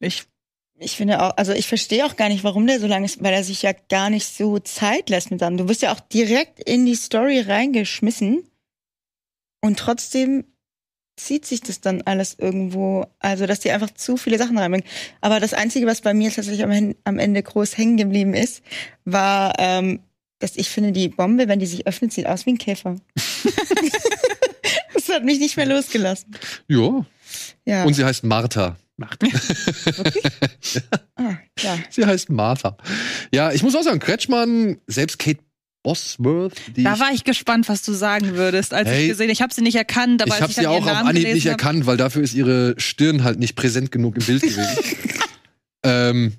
Ich, 0.00 0.24
Ich 0.78 0.96
finde 0.96 1.22
auch, 1.22 1.36
also 1.36 1.52
ich 1.52 1.66
verstehe 1.66 2.04
auch 2.06 2.16
gar 2.16 2.28
nicht, 2.28 2.44
warum 2.44 2.66
der 2.66 2.80
so 2.80 2.86
lang 2.86 3.04
ist, 3.04 3.22
weil 3.22 3.32
er 3.32 3.44
sich 3.44 3.62
ja 3.62 3.72
gar 3.88 4.10
nicht 4.10 4.26
so 4.26 4.58
Zeit 4.58 5.10
lässt 5.10 5.30
mit 5.30 5.40
seinem. 5.40 5.56
Du 5.56 5.68
wirst 5.68 5.82
ja 5.82 5.92
auch 5.92 6.00
direkt 6.00 6.60
in 6.60 6.86
die 6.86 6.94
Story 6.94 7.40
reingeschmissen 7.40 8.44
und 9.62 9.78
trotzdem 9.78 10.44
zieht 11.24 11.46
sich 11.46 11.60
das 11.60 11.80
dann 11.80 12.02
alles 12.02 12.36
irgendwo, 12.38 13.06
also 13.18 13.46
dass 13.46 13.60
die 13.60 13.70
einfach 13.70 13.90
zu 13.92 14.16
viele 14.16 14.38
Sachen 14.38 14.58
reinbringen. 14.58 14.86
Aber 15.20 15.40
das 15.40 15.54
Einzige, 15.54 15.86
was 15.86 16.00
bei 16.00 16.14
mir 16.14 16.32
tatsächlich 16.32 16.64
am, 16.64 16.94
am 17.04 17.18
Ende 17.18 17.42
groß 17.42 17.76
hängen 17.76 17.96
geblieben 17.96 18.34
ist, 18.34 18.62
war, 19.04 19.54
ähm, 19.58 20.00
dass 20.38 20.56
ich 20.56 20.70
finde, 20.70 20.92
die 20.92 21.08
Bombe, 21.08 21.48
wenn 21.48 21.58
die 21.58 21.66
sich 21.66 21.86
öffnet, 21.86 22.12
sieht 22.12 22.26
aus 22.26 22.46
wie 22.46 22.50
ein 22.52 22.58
Käfer. 22.58 22.96
das 24.94 25.08
hat 25.08 25.24
mich 25.24 25.38
nicht 25.38 25.56
mehr 25.56 25.66
losgelassen. 25.66 26.36
Ja. 26.68 27.04
Ja. 27.64 27.84
Und 27.84 27.94
sie 27.94 28.04
heißt 28.04 28.24
Martha. 28.24 28.76
Macht. 28.96 29.22
ah, 31.16 31.38
ja. 31.58 31.78
Sie 31.88 32.04
heißt 32.04 32.28
Martha. 32.28 32.76
Ja, 33.32 33.50
ich 33.50 33.62
muss 33.62 33.74
auch 33.74 33.82
sagen, 33.82 33.98
Kretschmann, 33.98 34.78
selbst 34.86 35.18
Kate 35.18 35.40
Bosworth, 35.82 36.54
die 36.76 36.82
da 36.82 36.98
war 37.00 37.12
ich 37.12 37.24
gespannt, 37.24 37.68
was 37.68 37.82
du 37.82 37.92
sagen 37.92 38.34
würdest, 38.36 38.74
als 38.74 38.88
Hey. 38.88 39.04
ich 39.04 39.08
gesehen. 39.10 39.30
Ich 39.30 39.40
habe 39.40 39.52
sie 39.54 39.62
nicht 39.62 39.76
erkannt, 39.76 40.22
aber 40.22 40.34
ich 40.34 40.42
habe 40.42 40.52
sie 40.52 40.66
auch 40.66 40.82
auf 40.86 40.96
Anhieb 41.06 41.32
nicht 41.32 41.46
hab- 41.46 41.52
erkannt, 41.52 41.86
weil 41.86 41.96
dafür 41.96 42.22
ist 42.22 42.34
ihre 42.34 42.74
Stirn 42.78 43.24
halt 43.24 43.38
nicht 43.38 43.56
präsent 43.56 43.90
genug 43.90 44.16
im 44.16 44.24
Bild 44.24 44.42
gewesen. 44.42 44.66
ähm, 45.82 46.32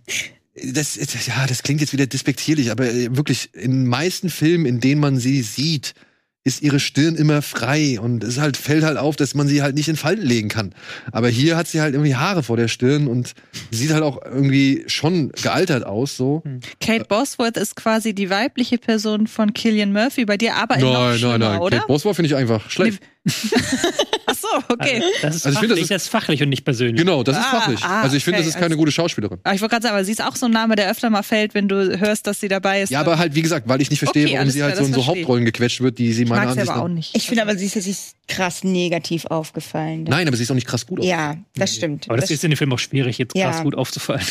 das, 0.63 0.95
ja, 1.25 1.47
das 1.47 1.63
klingt 1.63 1.81
jetzt 1.81 1.93
wieder 1.93 2.05
despektierlich, 2.05 2.71
aber 2.71 2.85
äh, 2.91 3.15
wirklich 3.15 3.49
in 3.53 3.71
den 3.71 3.87
meisten 3.87 4.29
Filmen, 4.29 4.65
in 4.65 4.79
denen 4.79 5.01
man 5.01 5.17
sie 5.17 5.41
sieht, 5.41 5.95
ist 6.43 6.63
ihre 6.63 6.79
Stirn 6.79 7.15
immer 7.15 7.43
frei 7.43 7.99
und 7.99 8.23
es 8.23 8.39
halt 8.39 8.57
fällt 8.57 8.83
halt 8.83 8.97
auf, 8.97 9.15
dass 9.15 9.35
man 9.35 9.47
sie 9.47 9.61
halt 9.61 9.75
nicht 9.75 9.87
in 9.87 9.95
Falten 9.95 10.25
legen 10.25 10.49
kann. 10.49 10.73
Aber 11.11 11.29
hier 11.29 11.55
hat 11.55 11.67
sie 11.67 11.81
halt 11.81 11.93
irgendwie 11.93 12.15
Haare 12.15 12.41
vor 12.41 12.57
der 12.57 12.67
Stirn 12.67 13.07
und 13.07 13.33
sieht 13.69 13.91
halt 13.93 14.01
auch 14.01 14.19
irgendwie 14.25 14.83
schon 14.87 15.31
gealtert 15.33 15.85
aus 15.85 16.17
so. 16.17 16.41
Kate 16.79 17.05
Bosworth 17.05 17.57
ist 17.57 17.75
quasi 17.75 18.15
die 18.15 18.31
weibliche 18.31 18.79
Person 18.79 19.27
von 19.27 19.53
Killian 19.53 19.93
Murphy 19.93 20.25
bei 20.25 20.37
dir, 20.37 20.55
aber 20.55 20.75
in 20.75 20.81
noch 20.81 20.93
Nein, 20.93 21.03
nein, 21.09 21.17
schlimmer, 21.19 21.37
nein. 21.37 21.59
oder? 21.59 21.77
Kate 21.77 21.87
Bosworth 21.87 22.15
finde 22.15 22.27
ich 22.27 22.35
einfach 22.35 22.69
schlecht. 22.71 23.01
Ach 24.25 24.35
so, 24.35 24.47
okay. 24.69 25.01
Also, 25.01 25.07
das 25.21 25.35
ist 25.35 25.45
Also 25.45 25.49
ich 25.55 25.59
finde, 25.59 25.75
fachlich, 25.75 25.79
das 25.81 25.87
das 25.89 26.03
ist 26.03 26.09
fachlich 26.09 26.41
und 26.41 26.49
nicht 26.49 26.63
persönlich. 26.65 26.97
Genau, 26.97 27.21
das 27.23 27.37
ist 27.37 27.43
Ah, 27.43 27.59
fachlich. 27.59 27.83
ah, 27.83 28.01
also 28.01 28.15
ich 28.17 28.23
finde, 28.23 28.37
okay, 28.39 28.45
das 28.47 28.55
ist 28.55 28.59
keine 28.59 28.65
also- 28.73 28.77
gute 28.77 28.91
Schauspielerin. 28.91 29.39
Aber 29.43 29.53
ich 29.55 29.61
wollte 29.61 29.73
gerade 29.73 29.83
sagen, 29.83 29.95
aber 29.95 30.03
sie 30.05 30.11
ist 30.13 30.23
auch 30.23 30.35
so 30.35 30.47
ein 30.47 30.51
Name, 30.51 30.75
der 30.75 30.89
öfter 30.89 31.09
mal 31.09 31.21
fällt, 31.23 31.53
wenn 31.53 31.67
du 31.67 31.99
hörst, 31.99 32.25
dass 32.27 32.39
sie 32.39 32.47
dabei 32.47 32.81
ist. 32.81 32.89
Ja, 32.89 32.99
aber 33.01 33.17
halt, 33.19 33.35
wie 33.35 33.41
gesagt, 33.43 33.67
weil 33.69 33.79
ich 33.81 33.89
nicht 33.91 33.99
verstehe, 33.99 34.25
Okay, 34.25 34.35
warum 34.37 34.49
sie 34.49 34.63
halt 34.63 34.75
so 34.77 34.83
in 34.85 34.91
das 34.91 35.01
so. 35.01 35.07
Hauptrollen 35.07 35.45
gequetscht 35.45 35.81
wird, 35.81 35.99
die 35.99 36.13
sie 36.13 36.25
meiner 36.25 36.43
sie 36.53 36.59
Ansicht 36.59 36.69
aber 36.69 36.81
auch 36.83 36.87
nach. 36.87 36.95
nicht. 36.95 37.15
Ich 37.15 37.27
finde 37.27 37.43
aber, 37.43 37.55
sie 37.57 37.65
ist 37.65 37.75
jetzt 37.75 38.15
krass 38.27 38.63
negativ 38.63 39.25
aufgefallen. 39.25 40.05
Nein, 40.05 40.27
aber 40.27 40.37
sie 40.37 40.43
ist 40.43 40.51
auch 40.51 40.55
nicht 40.55 40.67
krass 40.67 40.87
gut. 40.87 41.03
Ja, 41.03 41.35
das 41.55 41.75
stimmt. 41.75 42.09
Aber 42.09 42.17
das 42.17 42.31
ist 42.31 42.43
in 42.43 42.51
dem 42.51 42.57
Film 42.57 42.71
auch 42.73 42.79
schwierig, 42.79 43.17
jetzt 43.17 43.35
Ja. 43.35 43.51
krass 43.51 43.61
gut 43.61 43.75
aufzufallen. 43.75 44.21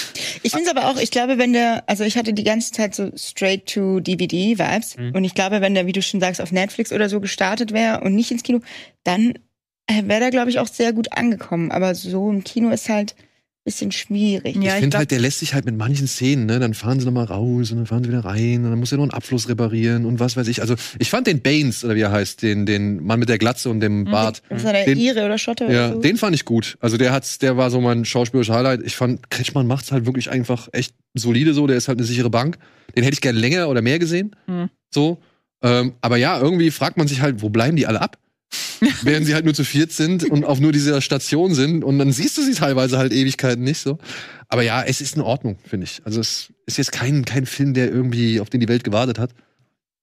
ich 0.43 0.51
finde 0.53 0.71
es 0.71 0.77
aber 0.77 0.89
auch, 0.91 0.97
ich 0.99 1.11
glaube, 1.11 1.39
wenn 1.39 1.53
der, 1.53 1.85
also 1.87 2.03
ich 2.05 2.17
hatte 2.17 2.33
die 2.33 2.45
ganze 2.45 2.73
Zeit 2.73 2.95
so 2.95 3.11
straight-to-DVD-Vibes 3.17 4.97
Mhm. 4.97 5.15
und 5.15 5.25
ich 5.25 5.35
glaube, 5.35 5.61
wenn 5.61 5.75
der, 5.75 5.87
wie 5.87 5.93
du 5.93 6.03
schon 6.03 6.21
sagst, 6.21 6.41
auf 6.41 6.53
Netflix 6.53 6.93
oder 6.93 7.09
so 7.09 7.21
gestartet 7.21 7.73
wäre 7.73 8.01
und 8.01 8.15
nicht 8.15 8.31
ins 8.31 8.43
Kino, 8.43 8.61
dann 9.05 9.35
äh, 9.87 10.03
wäre 10.07 10.21
der, 10.21 10.31
glaube 10.31 10.51
ich, 10.51 10.59
auch 10.59 10.69
sehr 10.69 10.93
gut 10.93 11.13
angekommen. 11.17 11.71
Aber 11.71 11.95
so 11.95 12.31
im 12.31 12.45
Kino 12.45 12.71
ist 12.71 12.89
halt 12.89 13.15
ein 13.19 13.25
bisschen 13.65 13.93
schwierig. 13.93 14.57
Ja, 14.57 14.75
ich 14.75 14.81
finde 14.81 14.97
halt, 14.97 15.11
der 15.11 15.19
lässt 15.19 15.41
sich 15.41 15.53
halt 15.53 15.67
mit 15.67 15.77
manchen 15.77 16.07
Szenen, 16.07 16.47
ne, 16.47 16.59
dann 16.59 16.73
fahren 16.73 16.99
sie 16.99 17.05
nochmal 17.05 17.27
raus 17.27 17.71
und 17.71 17.77
dann 17.77 17.87
fahren 17.87 18.03
sie 18.03 18.09
wieder 18.09 18.25
rein 18.25 18.65
und 18.65 18.71
dann 18.71 18.79
muss 18.79 18.91
er 18.91 18.97
noch 18.97 19.05
einen 19.05 19.11
Abfluss 19.13 19.51
reparieren 19.51 20.07
und 20.07 20.19
was 20.19 20.35
weiß 20.37 20.49
ich. 20.49 20.63
Also 20.63 20.77
ich 20.99 21.11
fand 21.11 21.27
den 21.27 21.43
Baines, 21.43 21.85
oder 21.85 21.95
wie 21.95 22.01
er 22.01 22.11
heißt, 22.11 22.41
den, 22.41 22.65
den 22.65 23.05
Mann 23.05 23.21
mit 23.21 23.29
der 23.29 23.37
Glatze 23.37 23.69
und 23.69 23.81
dem 23.81 24.05
Bart, 24.07 24.41
Ist 24.49 24.65
er 24.65 24.73
der 24.73 24.87
Den- 24.87 24.97
Ire 24.99 25.27
oder 25.27 25.37
Schotte 25.37 25.65
ja, 25.65 25.89
oder 25.89 25.95
so? 25.97 26.01
den 26.01 26.17
fand 26.17 26.35
ich 26.35 26.47
gut. 26.47 26.79
Also 26.81 26.97
der 26.97 27.13
hat's, 27.13 27.39
der 27.39 27.59
war 27.59 27.71
so 27.71 27.83
mein 27.83 28.07
schauspielerischer 28.07 28.55
Highlight. 28.55 28.81
Ich 28.83 28.97
fand, 28.97 29.29
Kretschmann 29.29 29.67
macht's 29.67 29.93
halt 29.93 30.07
wirklich 30.07 30.31
einfach 30.31 30.69
echt 30.73 30.95
solide 31.13 31.53
so, 31.53 31.67
der 31.67 31.77
ist 31.77 31.89
halt 31.89 31.99
eine 31.99 32.07
sichere 32.07 32.31
Bank. 32.31 32.57
Den 32.97 33.05
hätte 33.05 33.13
ich 33.15 33.21
gerne 33.21 33.39
länger 33.39 33.69
oder 33.69 33.83
mehr 33.83 33.99
gesehen. 33.99 34.35
Hm. 34.47 34.71
So. 34.89 35.19
Ähm, 35.63 35.93
aber 36.01 36.17
ja, 36.17 36.41
irgendwie 36.41 36.71
fragt 36.71 36.97
man 36.97 37.07
sich 37.09 37.21
halt, 37.21 37.43
wo 37.43 37.51
bleiben 37.51 37.77
die 37.77 37.87
alle 37.87 38.01
ab? 38.01 38.17
Während 39.03 39.27
sie 39.27 39.35
halt 39.35 39.45
nur 39.45 39.55
zu 39.55 39.65
viert 39.65 39.93
sind 39.93 40.25
und 40.31 40.45
auf 40.45 40.59
nur 40.61 40.73
dieser 40.73 41.01
Station 41.01 41.55
sind 41.55 41.85
und 41.85 41.99
dann 41.99 42.11
siehst 42.13 42.37
du 42.39 42.43
sie 42.43 42.55
teilweise 42.55 42.99
halt 42.99 43.13
Ewigkeiten 43.13 43.63
nicht 43.63 43.79
so. 43.79 43.99
Aber 44.49 44.63
ja, 44.63 44.83
es 44.83 45.01
ist 45.01 45.17
in 45.17 45.23
Ordnung, 45.23 45.59
finde 45.65 45.85
ich. 45.85 46.01
Also 46.05 46.21
es 46.21 46.53
ist 46.67 46.79
jetzt 46.79 46.93
kein, 46.93 47.25
kein 47.25 47.47
Film, 47.47 47.75
der 47.75 47.91
irgendwie 47.91 48.41
auf 48.41 48.51
den 48.51 48.61
die 48.61 48.69
Welt 48.69 48.83
gewartet 48.83 49.19
hat. 49.19 49.33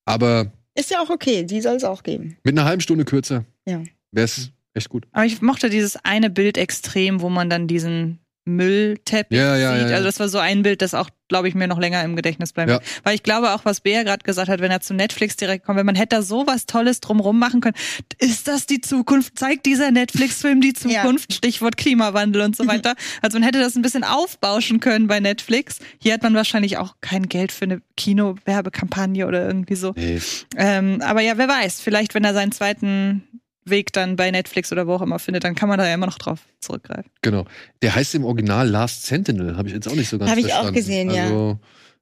Aber 0.06 0.52
Ist 0.76 0.92
ja 0.92 1.02
auch 1.02 1.10
okay, 1.10 1.44
die 1.44 1.60
soll 1.62 1.76
es 1.76 1.84
auch 1.84 2.04
geben. 2.04 2.38
mit 2.44 2.58
einer 2.58 2.66
halben 2.66 2.82
Stunde 2.82 3.04
kürzer 3.04 3.46
Ja. 3.68 3.82
wäre 4.12 4.26
es 4.26 4.52
echt 4.74 4.90
gut. 4.90 5.06
Aber 5.12 5.26
ich 5.26 5.42
mochte 5.42 5.70
dieses 5.70 5.98
eine 6.06 6.30
Bild 6.30 6.58
extrem, 6.58 7.22
wo 7.22 7.30
man 7.30 7.50
dann 7.50 7.68
diesen 7.68 8.20
Müllteppich 8.48 9.38
Ja, 9.38 9.56
ja, 9.56 9.72
sieht. 9.74 9.82
ja, 9.84 9.88
ja. 9.90 9.96
Also 9.96 10.06
das 10.06 10.20
war 10.20 10.30
so 10.30 10.40
ein 10.40 10.64
Bild, 10.64 10.82
das 10.82 10.94
auch, 10.94 11.10
glaube 11.28 11.48
ich, 11.50 11.56
mir 11.56 11.68
noch 11.68 11.80
länger 11.80 12.04
im 12.04 12.16
Gedächtnis 12.16 12.54
bleibt. 12.54 12.70
Ja. 12.72 12.80
Weil 13.04 13.16
ich 13.16 13.24
glaube 13.24 13.52
auch, 13.54 13.66
was 13.66 13.82
Bea 13.82 14.04
gerade 14.04 14.24
gesagt 14.24 14.48
hat, 14.50 14.62
wenn 14.62 14.72
er 14.72 14.82
zu 14.82 14.94
Netflix 14.94 15.36
direkt 15.36 15.66
kommt, 15.66 15.78
wenn 15.78 15.86
man 15.86 15.96
hätte 15.96 16.16
da 16.16 16.22
so 16.22 16.48
was 16.48 16.66
Tolles 16.66 17.02
drumrum 17.02 17.38
machen 17.38 17.62
können. 17.62 17.76
Ist 18.20 18.48
das 18.48 18.66
die 18.66 18.82
Zukunft? 18.82 19.38
Zeigt 19.38 19.66
dieser 19.66 19.92
Netflix-Film 19.92 20.62
die 20.62 20.74
Zukunft? 20.74 21.34
Stichwort 21.34 21.78
Klimawandel 21.78 22.42
und 22.44 22.56
so 22.56 22.66
weiter. 22.68 22.96
Also 23.22 23.38
man 23.38 23.44
hätte 23.44 23.60
das 23.60 23.76
ein 23.76 23.82
bisschen 23.82 24.04
aufbauschen 24.04 24.80
können 24.80 25.08
bei 25.08 25.20
Netflix. 25.20 25.80
Hier 26.02 26.14
hat 26.14 26.24
man 26.24 26.34
wahrscheinlich 26.34 26.78
auch 26.78 26.96
kein 27.02 27.28
Geld 27.28 27.52
für 27.52 27.66
eine 27.66 27.82
Kino-Werbekampagne 27.98 29.28
oder 29.28 29.46
irgendwie 29.46 29.76
so. 29.76 29.94
Nee. 29.96 30.20
Ähm, 30.56 31.02
aber 31.02 31.22
ja, 31.22 31.38
wer 31.38 31.48
weiß, 31.48 31.82
vielleicht, 31.82 32.16
wenn 32.16 32.24
er 32.24 32.34
seinen 32.34 32.52
zweiten 32.52 33.24
Weg 33.70 33.94
dann 33.94 34.16
bei 34.16 34.32
Netflix 34.32 34.72
oder 34.72 34.88
wo 34.88 34.94
auch 34.94 35.02
immer 35.02 35.20
findet, 35.20 35.44
dann 35.44 35.56
kann 35.56 35.70
man 35.70 35.78
da 35.80 35.88
ja 35.88 35.94
immer 35.94 36.06
noch 36.08 36.18
drauf 36.18 36.40
zurückgreifen. 36.62 37.12
Genau. 37.22 37.46
Der 37.82 37.96
heißt 37.96 38.16
im 38.16 38.26
Original 38.26 38.68
Last 38.70 39.06
Sentinel, 39.06 39.58
habe 39.58 39.68
ich 39.68 39.74
jetzt 39.74 39.88
auch 39.88 39.96
nicht 39.96 40.10
so 40.10 40.18
ganz 40.18 40.32
Hab 40.32 40.38
ich 40.38 40.46
auch 40.46 40.50
verstanden. 40.64 40.74
gesehen, 40.76 41.12
ja. 41.12 41.24
also, 41.24 41.60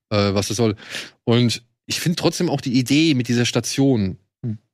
äh, 0.09 0.33
was 0.33 0.47
das 0.47 0.57
soll. 0.57 0.75
Und 1.23 1.63
ich 1.85 1.99
finde 1.99 2.15
trotzdem 2.15 2.49
auch 2.49 2.61
die 2.61 2.73
Idee 2.77 3.13
mit 3.13 3.27
dieser 3.27 3.45
Station, 3.45 4.17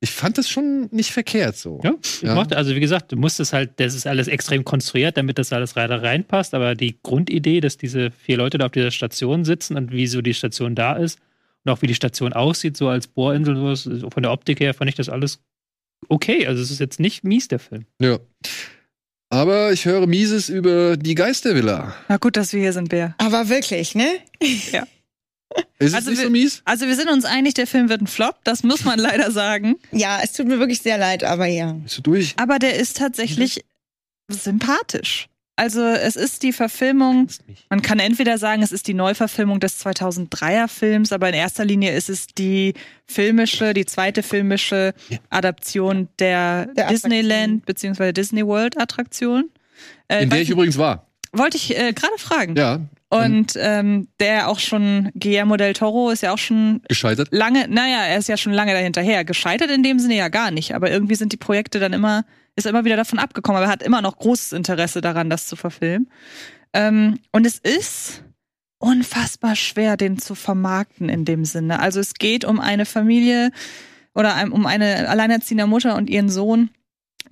ich 0.00 0.10
fand 0.10 0.36
das 0.36 0.50
schon 0.50 0.88
nicht 0.92 1.12
verkehrt 1.12 1.56
so. 1.56 1.80
Ja, 1.82 1.94
ich 2.02 2.20
Ja. 2.22 2.34
mochte, 2.34 2.56
also 2.58 2.74
wie 2.74 2.80
gesagt, 2.80 3.10
du 3.10 3.16
musstest 3.16 3.54
halt, 3.54 3.80
das 3.80 3.94
ist 3.94 4.06
alles 4.06 4.28
extrem 4.28 4.64
konstruiert, 4.64 5.16
damit 5.16 5.38
das 5.38 5.50
alles 5.52 5.74
leider 5.74 6.02
reinpasst, 6.02 6.52
aber 6.52 6.74
die 6.74 6.98
Grundidee, 7.02 7.60
dass 7.62 7.78
diese 7.78 8.10
vier 8.10 8.36
Leute 8.36 8.58
da 8.58 8.66
auf 8.66 8.72
dieser 8.72 8.90
Station 8.90 9.46
sitzen 9.46 9.76
und 9.78 9.90
wie 9.90 10.06
so 10.06 10.20
die 10.20 10.34
Station 10.34 10.74
da 10.74 10.92
ist 10.94 11.18
und 11.64 11.72
auch 11.72 11.80
wie 11.80 11.86
die 11.86 11.94
Station 11.94 12.34
aussieht, 12.34 12.76
so 12.76 12.88
als 12.88 13.06
Bohrinsel, 13.06 13.56
sowas, 13.56 13.88
von 14.12 14.22
der 14.22 14.32
Optik 14.32 14.60
her 14.60 14.74
fand 14.74 14.90
ich 14.90 14.96
das 14.96 15.08
alles 15.08 15.38
okay. 16.08 16.46
Also 16.46 16.62
es 16.62 16.70
ist 16.70 16.80
jetzt 16.80 17.00
nicht 17.00 17.24
mies, 17.24 17.48
der 17.48 17.58
Film. 17.58 17.86
Ja. 18.00 18.18
Aber 19.30 19.72
ich 19.72 19.86
höre 19.86 20.06
Mieses 20.06 20.48
über 20.50 20.96
die 20.98 21.14
Geistervilla. 21.14 21.94
Na 22.08 22.18
gut, 22.18 22.36
dass 22.36 22.52
wir 22.52 22.60
hier 22.60 22.72
sind, 22.74 22.90
Bär. 22.90 23.14
Aber 23.18 23.48
wirklich, 23.48 23.94
ne? 23.94 24.06
Ist 24.40 24.74
es 25.78 25.94
Also 25.94 26.10
nicht 26.10 26.18
wir- 26.20 26.26
so 26.26 26.30
mies? 26.30 26.62
Also 26.64 26.86
wir 26.86 26.94
sind 26.96 27.08
uns 27.10 27.24
einig, 27.24 27.54
der 27.54 27.66
Film 27.66 27.88
wird 27.88 28.02
ein 28.02 28.06
Flop, 28.06 28.36
das 28.44 28.62
muss 28.62 28.84
man 28.84 28.98
leider 28.98 29.30
sagen. 29.30 29.76
Ja, 29.90 30.20
es 30.22 30.32
tut 30.34 30.46
mir 30.46 30.58
wirklich 30.58 30.80
sehr 30.80 30.98
leid, 30.98 31.24
aber 31.24 31.46
ja. 31.46 31.72
Bist 31.72 31.98
du 31.98 32.02
durch? 32.02 32.34
Aber 32.36 32.58
der 32.58 32.76
ist 32.76 32.96
tatsächlich 32.98 33.64
sympathisch. 34.30 35.28
Also 35.54 35.82
es 35.82 36.16
ist 36.16 36.42
die 36.42 36.52
Verfilmung, 36.52 37.28
man 37.68 37.82
kann 37.82 37.98
entweder 37.98 38.38
sagen, 38.38 38.62
es 38.62 38.72
ist 38.72 38.88
die 38.88 38.94
Neuverfilmung 38.94 39.60
des 39.60 39.84
2003er 39.84 40.66
Films, 40.66 41.12
aber 41.12 41.28
in 41.28 41.34
erster 41.34 41.64
Linie 41.64 41.92
ist 41.94 42.08
es 42.08 42.26
die 42.26 42.72
filmische, 43.06 43.74
die 43.74 43.84
zweite 43.84 44.22
filmische 44.22 44.94
Adaption 45.28 46.08
der, 46.18 46.66
Der. 46.74 46.88
Disneyland 46.88 47.66
bzw. 47.66 48.12
Disney 48.12 48.46
World 48.46 48.80
Attraktion. 48.80 49.50
Äh, 50.08 50.22
In 50.24 50.30
der 50.30 50.40
ich 50.40 50.50
übrigens 50.50 50.78
war. 50.78 51.06
wollte 51.32 51.56
ich 51.58 51.76
äh, 51.78 51.92
gerade 51.92 52.16
fragen. 52.18 52.56
Ja, 52.56 52.80
Und 53.10 53.52
ähm, 53.56 54.08
der 54.20 54.48
auch 54.48 54.58
schon, 54.58 55.10
Guillermo 55.14 55.56
del 55.58 55.74
Toro 55.74 56.10
ist 56.10 56.22
ja 56.22 56.32
auch 56.32 56.38
schon 56.38 56.80
gescheitert. 56.88 57.28
lange, 57.30 57.68
naja, 57.68 58.04
er 58.06 58.18
ist 58.18 58.28
ja 58.28 58.36
schon 58.38 58.52
lange 58.54 58.72
dahinterher. 58.72 59.24
Gescheitert 59.24 59.70
in 59.70 59.82
dem 59.82 59.98
Sinne 59.98 60.16
ja 60.16 60.28
gar 60.28 60.50
nicht, 60.50 60.74
aber 60.74 60.90
irgendwie 60.90 61.14
sind 61.14 61.32
die 61.32 61.36
Projekte 61.36 61.78
dann 61.78 61.92
immer, 61.92 62.24
ist 62.56 62.66
er 62.66 62.70
immer 62.70 62.84
wieder 62.84 62.96
davon 62.96 63.18
abgekommen, 63.18 63.56
aber 63.56 63.66
er 63.66 63.72
hat 63.72 63.82
immer 63.82 64.02
noch 64.02 64.18
großes 64.18 64.52
Interesse 64.52 65.00
daran, 65.00 65.30
das 65.30 65.46
zu 65.46 65.56
verfilmen. 65.56 66.10
Ähm, 66.72 67.18
und 67.32 67.46
es 67.46 67.58
ist 67.58 68.24
unfassbar 68.78 69.56
schwer, 69.56 69.96
den 69.96 70.18
zu 70.18 70.34
vermarkten 70.34 71.08
in 71.08 71.24
dem 71.24 71.44
Sinne. 71.44 71.80
Also 71.80 72.00
es 72.00 72.14
geht 72.14 72.44
um 72.44 72.60
eine 72.60 72.84
Familie 72.84 73.52
oder 74.14 74.36
um 74.50 74.66
eine 74.66 75.08
alleinerziehende 75.08 75.66
Mutter 75.66 75.96
und 75.96 76.10
ihren 76.10 76.28
Sohn, 76.28 76.70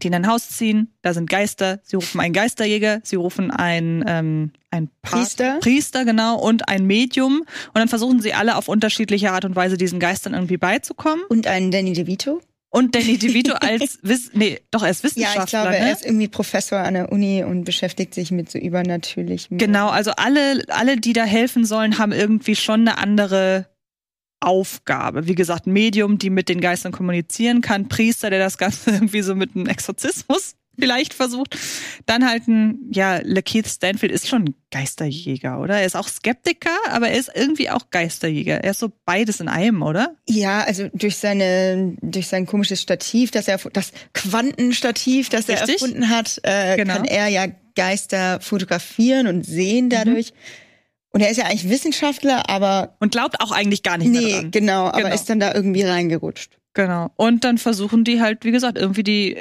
die 0.01 0.07
in 0.07 0.15
ein 0.15 0.27
Haus 0.27 0.49
ziehen. 0.49 0.95
Da 1.03 1.13
sind 1.13 1.29
Geister. 1.29 1.81
Sie 1.83 1.97
rufen 1.97 2.21
einen 2.21 2.33
Geisterjäger, 2.33 3.01
sie 3.03 3.17
rufen 3.17 3.51
einen, 3.51 4.05
ähm, 4.07 4.53
einen 4.71 4.91
Priester. 5.03 5.59
Priester, 5.61 6.05
genau, 6.05 6.39
und 6.39 6.69
ein 6.69 6.87
Medium. 6.87 7.41
Und 7.41 7.75
dann 7.75 7.89
versuchen 7.89 8.21
sie 8.21 8.33
alle 8.33 8.57
auf 8.57 8.69
unterschiedliche 8.69 9.33
Art 9.33 9.45
und 9.45 9.57
Weise 9.57 9.77
diesen 9.77 9.99
Geistern 9.99 10.35
irgendwie 10.35 10.57
beizukommen. 10.57 11.25
Und 11.29 11.47
einen 11.47 11.71
Danny 11.71 11.93
DeVito? 11.93 12.41
Und 12.71 12.95
Danny 12.95 13.19
DeVito 13.19 13.53
als 13.61 13.99
Wiss 14.03 14.31
nee, 14.33 14.61
doch, 14.71 14.83
er 14.83 14.91
ist 14.91 15.03
Ja, 15.03 15.11
Wissenschaftler. 15.11 15.45
ich 15.45 15.51
glaube, 15.51 15.71
ne? 15.71 15.77
er 15.79 15.93
ist 15.93 16.07
irgendwie 16.07 16.29
Professor 16.29 16.79
an 16.79 16.95
der 16.95 17.13
Uni 17.13 17.43
und 17.43 17.65
beschäftigt 17.65 18.15
sich 18.15 18.31
mit 18.31 18.51
so 18.51 18.59
übernatürlichem. 18.59 19.59
Genau, 19.59 19.89
also 19.89 20.13
alle, 20.17 20.63
alle, 20.69 20.97
die 20.97 21.13
da 21.13 21.25
helfen 21.25 21.65
sollen, 21.65 21.99
haben 21.99 22.13
irgendwie 22.13 22.55
schon 22.55 22.81
eine 22.81 22.99
andere 22.99 23.67
Aufgabe. 24.39 25.27
Wie 25.27 25.35
gesagt, 25.35 25.67
Medium, 25.67 26.19
die 26.19 26.31
mit 26.31 26.49
den 26.49 26.61
Geistern 26.61 26.93
kommunizieren 26.93 27.61
kann, 27.61 27.89
Priester, 27.89 28.31
der 28.31 28.39
das 28.39 28.57
Ganze 28.57 28.91
irgendwie 28.93 29.23
so 29.23 29.35
mit 29.35 29.55
einem 29.55 29.67
Exorzismus 29.67 30.55
vielleicht 30.79 31.15
versucht. 31.15 31.57
Dann 32.07 32.27
halt 32.29 32.49
ein, 32.49 32.79
ja, 32.91 33.21
Lakeith 33.23 33.67
Stanfield 33.69 34.13
ist 34.13 34.29
schon 34.29 34.55
Geisterjäger, 34.71 35.61
oder? 35.61 35.79
Er 35.79 35.85
ist 35.87 35.97
auch 35.97 36.09
Skeptiker, 36.09 36.71
aber 36.91 37.09
er 37.09 37.19
ist 37.19 37.31
irgendwie 37.35 37.71
auch 37.71 37.91
Geisterjäger. 37.91 38.63
Er 38.65 38.71
ist 38.71 38.79
so 38.81 38.91
beides 39.05 39.41
in 39.41 39.49
einem, 39.49 39.83
oder? 39.83 40.17
Ja, 40.29 40.63
also 40.63 40.89
durch 40.95 41.17
seine, 41.17 41.97
durch 42.01 42.29
sein 42.29 42.47
komisches 42.47 42.81
Stativ, 42.81 43.31
das 43.31 43.49
er, 43.49 43.59
das 43.73 43.93
Quantenstativ, 44.15 45.29
das 45.29 45.49
er 45.49 45.61
Richtig. 45.61 45.83
erfunden 45.83 46.09
hat, 46.09 46.41
äh, 46.45 46.77
Genau. 46.77 46.95
kann 46.95 47.05
er 47.05 47.29
ja 47.29 47.47
Geister 47.77 48.41
fotografieren 48.41 49.27
und 49.27 49.45
sehen 49.45 49.91
dadurch. 49.91 50.33
Und 51.13 51.21
er 51.21 51.31
ist 51.31 51.39
ja 51.39 51.45
eigentlich 51.47 51.69
Wissenschaftler, 51.69 52.49
aber 52.49 52.97
Und 53.01 53.13
glaubt 53.13 53.41
auch 53.41 53.51
eigentlich 53.53 53.83
gar 53.83 53.99
nicht 53.99 54.11
mehr 54.11 54.43
nee, 54.43 54.49
genau, 54.51 54.87
aber 54.87 55.03
Genau. 55.03 55.15
ist 55.15 55.29
dann 55.29 55.41
da 55.41 55.53
irgendwie 55.55 55.83
reingerutscht. 55.83 56.59
Genau. 56.75 57.11
Und 57.17 57.43
dann 57.45 57.59
versuchen 57.59 58.05
die 58.05 58.21
halt, 58.21 58.45
wie 58.45 58.53
gesagt, 58.53 58.79
irgendwie 58.79 59.03
die 59.03 59.37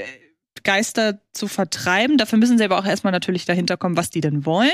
Geister 0.63 1.19
zu 1.33 1.47
vertreiben. 1.47 2.17
Dafür 2.17 2.39
müssen 2.39 2.57
sie 2.57 2.63
aber 2.63 2.79
auch 2.79 2.85
erstmal 2.85 3.13
natürlich 3.13 3.45
dahinter 3.45 3.77
kommen, 3.77 3.97
was 3.97 4.09
die 4.09 4.21
denn 4.21 4.45
wollen. 4.45 4.69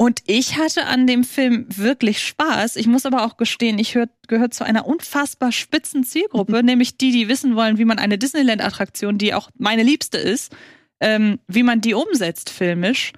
Und 0.00 0.22
ich 0.26 0.56
hatte 0.56 0.86
an 0.86 1.06
dem 1.06 1.24
Film 1.24 1.66
wirklich 1.68 2.22
Spaß. 2.22 2.76
Ich 2.76 2.86
muss 2.86 3.04
aber 3.04 3.22
auch 3.26 3.36
gestehen, 3.36 3.78
ich 3.78 3.94
hör, 3.94 4.08
gehöre 4.28 4.50
zu 4.50 4.64
einer 4.64 4.86
unfassbar 4.86 5.52
spitzen 5.52 6.04
Zielgruppe, 6.04 6.62
nämlich 6.62 6.96
die, 6.96 7.12
die 7.12 7.28
wissen 7.28 7.54
wollen, 7.54 7.76
wie 7.76 7.84
man 7.84 7.98
eine 7.98 8.16
Disneyland-Attraktion, 8.16 9.18
die 9.18 9.34
auch 9.34 9.50
meine 9.58 9.82
liebste 9.82 10.16
ist, 10.16 10.56
ähm, 11.00 11.38
wie 11.48 11.62
man 11.62 11.82
die 11.82 11.92
umsetzt 11.92 12.48
filmisch. 12.48 13.12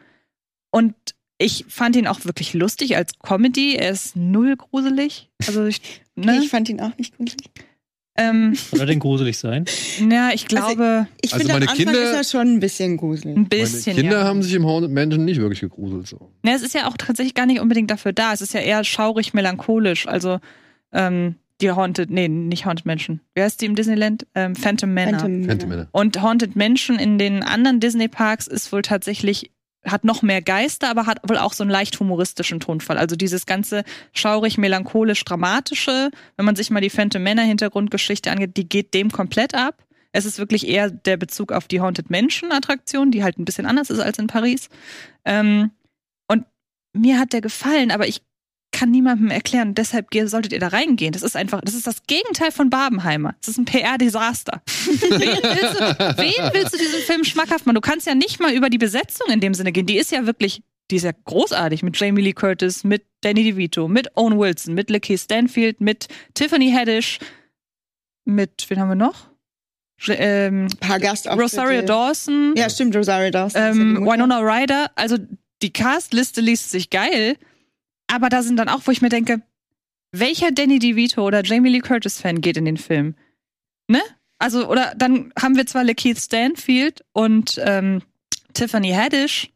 Und 0.73 0.97
ich 1.39 1.67
fand 1.69 1.95
ihn 1.95 2.09
auch 2.09 2.25
wirklich 2.25 2.53
lustig 2.53 2.97
als 2.97 3.19
Comedy. 3.21 3.77
Er 3.77 3.91
ist 3.91 4.17
null 4.17 4.57
gruselig. 4.57 5.31
Also 5.47 5.67
ich, 5.67 5.81
ne? 6.17 6.41
Ich 6.43 6.51
fand 6.51 6.69
ihn 6.69 6.81
auch 6.81 6.97
nicht 6.99 7.17
gruselig. 7.17 7.49
Ähm, 8.17 8.55
Soll 8.55 8.81
er 8.81 8.87
denn 8.87 8.99
gruselig 8.99 9.39
sein? 9.39 9.65
ja, 10.11 10.31
ich 10.35 10.47
glaube, 10.47 11.07
Ich 11.23 11.33
Also 11.33 11.39
finde, 11.45 11.55
am 11.55 11.61
meine 11.61 11.71
Anfang 11.71 11.87
Kinder- 11.87 12.03
ist 12.11 12.17
er 12.17 12.25
schon 12.25 12.55
ein 12.55 12.61
bisschen 12.61 12.97
gruselig. 12.97 13.37
ein 13.37 13.43
Meine 13.43 13.49
bisschen. 13.49 13.97
Kinder 13.97 14.19
ja. 14.21 14.25
haben 14.25 14.43
sich 14.43 14.53
im 14.55 14.67
Haunted 14.67 14.91
Mansion 14.91 15.25
nicht 15.25 15.41
wirklich 15.41 15.61
gegruselt. 15.61 16.07
So. 16.07 16.31
Ne, 16.43 16.53
es 16.55 16.63
ist 16.63 16.75
ja 16.75 16.87
auch 16.89 16.97
tatsächlich 16.97 17.35
gar 17.35 17.47
nicht 17.47 17.61
unbedingt 17.61 17.91
dafür 17.91 18.13
da. 18.13 18.33
Es 18.33 18.41
ist 18.43 18.53
ja 18.55 18.61
eher 18.61 18.85
schaurig, 18.85 19.33
melancholisch. 19.35 20.07
Also 20.07 20.41
ähm, 20.93 21.37
die 21.61 21.71
Haunted, 21.71 22.11
nee, 22.11 22.29
nicht 22.29 22.67
Haunted 22.67 22.85
Mansion. 22.87 23.21
Wie 23.35 23.43
heißt 23.43 23.61
die 23.63 23.67
im 23.67 23.77
Disneyland? 23.77 24.27
Ähm, 24.35 24.55
Phantom 24.57 24.93
Manor. 24.93 25.21
Phantom 25.21 25.41
Manor. 25.47 25.67
Manor. 25.69 25.89
Und 25.93 26.21
Haunted 26.21 26.57
Mansion 26.57 26.99
in 26.99 27.19
den 27.19 27.43
anderen 27.43 27.79
Disney-Parks 27.81 28.47
ist 28.49 28.73
wohl 28.73 28.83
tatsächlich, 28.83 29.51
hat 29.85 30.05
noch 30.05 30.23
mehr 30.23 30.43
Geister, 30.43 30.89
aber 30.89 31.07
hat 31.07 31.21
wohl 31.29 31.39
auch 31.39 31.53
so 31.53 31.65
einen 31.65 31.71
leicht 31.71 31.99
humoristischen 31.99 32.61
Tonfall. 32.61 32.99
Also 32.99 33.17
dieses 33.17 33.47
ganze 33.47 33.83
schaurig, 34.13 34.59
melancholisch, 34.59 35.25
dramatische, 35.25 36.11
wenn 36.37 36.47
man 36.47 36.57
sich 36.57 36.71
mal 36.71 36.81
die 36.81 36.91
Phantom 36.91 37.23
Manor 37.23 37.45
Hintergrundgeschichte 37.45 38.31
angeht, 38.31 38.57
die 38.57 38.69
geht 38.69 38.95
dem 38.95 39.11
komplett 39.11 39.55
ab. 39.55 39.85
Es 40.13 40.25
ist 40.25 40.39
wirklich 40.39 40.69
eher 40.69 40.91
der 40.91 41.17
Bezug 41.17 41.53
auf 41.53 41.67
die 41.67 41.81
Haunted 41.81 42.11
Mansion 42.11 42.53
Attraktion, 42.53 43.11
die 43.11 43.25
halt 43.25 43.39
ein 43.39 43.45
bisschen 43.45 43.67
anders 43.67 43.91
ist 43.91 43.99
als 43.99 44.19
in 44.19 44.27
Paris. 44.27 44.69
Ähm, 45.25 45.71
und 46.29 46.45
mir 46.93 47.19
hat 47.19 47.33
der 47.33 47.41
gefallen, 47.41 47.91
aber 47.91 48.07
ich 48.07 48.23
kann 48.83 48.91
niemandem 48.91 49.31
erklären, 49.31 49.75
deshalb 49.77 50.09
solltet 50.25 50.53
ihr 50.53 50.59
da 50.59 50.67
reingehen. 50.67 51.13
Das 51.13 51.23
ist 51.23 51.37
einfach, 51.37 51.61
das 51.61 51.75
ist 51.75 51.87
das 51.87 52.03
Gegenteil 52.09 52.51
von 52.51 52.69
Barbenheimer. 52.69 53.37
Das 53.39 53.51
ist 53.51 53.59
ein 53.59 53.65
PR-Desaster. 53.65 54.61
wen, 54.67 55.21
willst 55.21 55.81
du, 55.81 56.17
wen 56.19 56.53
willst 56.53 56.75
du 56.75 56.79
diesen 56.79 57.01
Film 57.07 57.23
schmackhaft 57.23 57.65
machen? 57.65 57.77
Du 57.77 57.81
kannst 57.81 58.09
ja 58.09 58.17
nicht 58.17 58.41
mal 58.41 58.53
über 58.53 58.71
die 58.71 58.79
Besetzung 58.79 59.29
in 59.31 59.39
dem 59.39 59.55
Sinne 59.55 59.71
gehen. 59.71 59.87
Die 59.87 59.97
ist 59.97 60.11
ja 60.11 60.27
wirklich, 60.27 60.65
die 60.91 60.97
ist 60.97 61.05
ja 61.05 61.13
großartig 61.13 61.85
mit 61.85 61.97
Jamie 61.97 62.23
Lee 62.23 62.33
Curtis, 62.33 62.83
mit 62.83 63.05
Danny 63.21 63.45
DeVito, 63.45 63.87
mit 63.87 64.17
Owen 64.17 64.37
Wilson, 64.37 64.75
mit 64.75 64.91
Lakeith 64.91 65.21
Stanfield, 65.21 65.81
mit 65.81 66.09
Tiffany 66.35 66.73
Haddish, 66.73 67.21
mit, 68.25 68.69
wen 68.69 68.81
haben 68.81 68.89
wir 68.89 68.97
noch? 68.97 69.29
Ähm, 70.09 70.67
paar 70.81 70.99
Gastauftritte. 70.99 71.41
Rosario 71.41 71.83
Dawson, 71.83 72.55
Ja, 72.57 72.69
stimmt, 72.69 72.97
Rosario 72.97 73.31
Dawson. 73.31 73.63
ja 73.63 73.69
ähm. 73.71 74.05
Winona 74.05 74.41
Ryder. 74.41 74.91
Also 74.97 75.19
die 75.63 75.73
Castliste 75.73 76.41
liest 76.41 76.73
sich 76.73 76.91
geil, 76.91 77.37
aber 78.13 78.29
da 78.29 78.43
sind 78.43 78.57
dann 78.57 78.69
auch, 78.69 78.81
wo 78.85 78.91
ich 78.91 79.03
mir 79.03 79.09
denke, 79.09 79.43
welcher 80.13 80.51
Danny 80.51 80.79
DeVito 80.79 81.27
oder 81.27 81.43
Jamie 81.43 81.71
Lee 81.71 81.81
Curtis 81.81 82.21
Fan 82.21 82.41
geht 82.41 82.57
in 82.57 82.65
den 82.67 82.77
Film? 82.77 83.15
Ne? 83.89 84.01
Also, 84.39 84.69
oder 84.69 84.93
dann 84.97 85.33
haben 85.41 85.57
wir 85.57 85.67
zwar 85.67 85.85
Lakeith 85.85 86.19
Stanfield 86.19 87.05
und 87.13 87.61
ähm, 87.65 88.03
Tiffany 88.55 88.91
Haddish, 88.91 89.49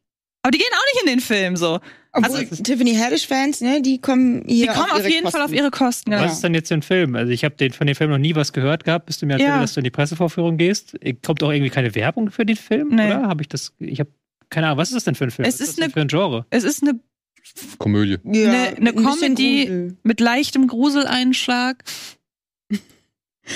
aber 0.43 0.53
die 0.53 0.59
gehen 0.59 0.69
auch 0.73 0.95
nicht 0.95 1.03
in 1.05 1.11
den 1.19 1.21
Film 1.21 1.57
so. 1.57 1.81
Obwohl, 2.13 2.37
also- 2.39 2.63
Tiffany 2.63 2.95
Haddish-Fans, 2.95 3.61
ne, 3.61 3.83
die 3.83 4.01
kommen 4.01 4.47
Die 4.47 4.55
hier 4.55 4.69
kommen 4.69 4.91
auf 4.91 5.01
ihre 5.01 5.11
jeden 5.11 5.31
Fall 5.31 5.43
auf 5.43 5.49
Kosten. 5.49 5.57
ihre 5.59 5.71
Kosten. 5.71 6.11
Genau. 6.13 6.23
Was 6.25 6.33
ist 6.35 6.45
denn 6.45 6.55
jetzt 6.55 6.69
für 6.69 6.75
ein 6.75 6.83
Film? 6.83 7.15
Also 7.15 7.31
ich 7.33 7.45
habe 7.45 7.57
den, 7.57 7.73
von 7.73 7.87
dem 7.87 7.95
Film 7.97 8.11
noch 8.11 8.17
nie 8.19 8.35
was 8.35 8.55
gehört 8.55 8.85
gehabt, 8.85 9.05
bis 9.05 9.19
du 9.19 9.27
mir 9.27 9.35
erzählt 9.35 9.49
Ja. 9.51 9.57
hast, 9.57 9.63
dass 9.71 9.75
du 9.75 9.81
in 9.81 9.85
die 9.85 9.91
Pressevorführung 9.91 10.57
gehst. 10.57 10.97
Kommt 11.23 11.43
auch 11.43 11.51
irgendwie 11.51 11.69
keine 11.71 11.95
Werbung 11.95 12.31
für 12.31 12.47
den 12.47 12.57
Film, 12.57 12.89
Nee. 12.95 13.07
oder? 13.09 13.23
Habe 13.29 13.43
ich 13.43 13.49
das? 13.49 13.75
Ich 13.81 14.01
habe 14.01 14.09
keine 14.49 14.69
Ahnung. 14.69 14.79
Was 14.79 14.89
ist 14.89 14.95
das 14.95 15.05
denn 15.05 15.15
für 15.15 15.25
ein 15.25 15.31
Film? 15.31 15.47
Es 15.47 15.57
was 15.57 15.61
ist 15.61 15.69
das 15.71 15.75
denn 15.77 15.85
eine- 15.85 15.93
für 15.93 16.01
ein 16.01 16.09
Genre. 16.09 16.47
Es 16.49 16.65
ist 16.65 16.83
eine 16.83 16.99
Komödie. 17.79 18.19
Ja, 18.25 18.51
Eine- 18.77 18.93
Comedy- 18.93 19.65
Grusel. 19.67 19.97
mit 20.03 20.21
leichtem 20.21 20.67
Gruseleinschlag. 20.67 21.85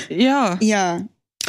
Ja. 0.08 0.56
Ja, 0.60 1.06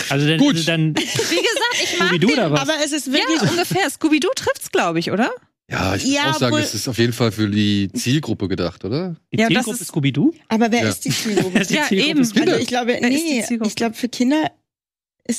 Also 0.10 0.28
dann, 0.28 0.40
Gut. 0.40 0.56
also 0.56 0.66
dann 0.66 0.96
Wie 0.96 1.02
gesagt, 1.02 1.84
ich 1.84 2.00
mag 2.00 2.08
Scooby-Doo 2.10 2.28
den, 2.28 2.38
oder 2.40 2.52
was? 2.52 2.60
aber 2.62 2.74
es 2.84 2.92
ist 2.92 3.12
wirklich 3.12 3.42
Ja, 3.42 3.50
ungefähr. 3.50 3.90
Scooby-Doo 3.90 4.30
trifft's, 4.36 4.72
glaube 4.72 5.00
ich, 5.00 5.12
oder? 5.12 5.30
Ja, 5.70 5.96
ich 5.96 6.04
würde 6.04 6.16
Ja, 6.16 6.32
auch 6.32 6.40
sagen, 6.40 6.58
es 6.58 6.74
ist 6.74 6.88
auf 6.88 6.98
jeden 6.98 7.14
Fall 7.14 7.32
für 7.32 7.48
die 7.48 7.90
Zielgruppe 7.94 8.48
gedacht, 8.48 8.84
oder? 8.84 9.16
die 9.32 9.40
Ja, 9.40 9.48
das 9.48 9.54
Zielgruppe 9.66 9.78
ist- 9.82 9.88
Scooby-Doo? 9.88 10.34
Aber 10.50 10.72
wer 10.72 10.84
Ja. 10.84 10.90
ist 10.90 11.06
die 11.06 11.12
Zielgruppe? 11.12 11.60
Die 11.68 11.74
Ja, 11.76 11.84
Zielgruppe 11.84 12.10
eben. 12.12 12.22
ist. 12.22 12.38
Also 12.38 12.56
ich 12.58 12.68
glaube, 12.68 12.88
Wer 13.00 13.12
ist 13.12 13.24
nee, 13.24 13.44
Zielgruppe? 13.48 13.70
ich 13.70 13.76
glaube 13.76 13.96
für 13.96 14.10
Kinder 14.10 14.52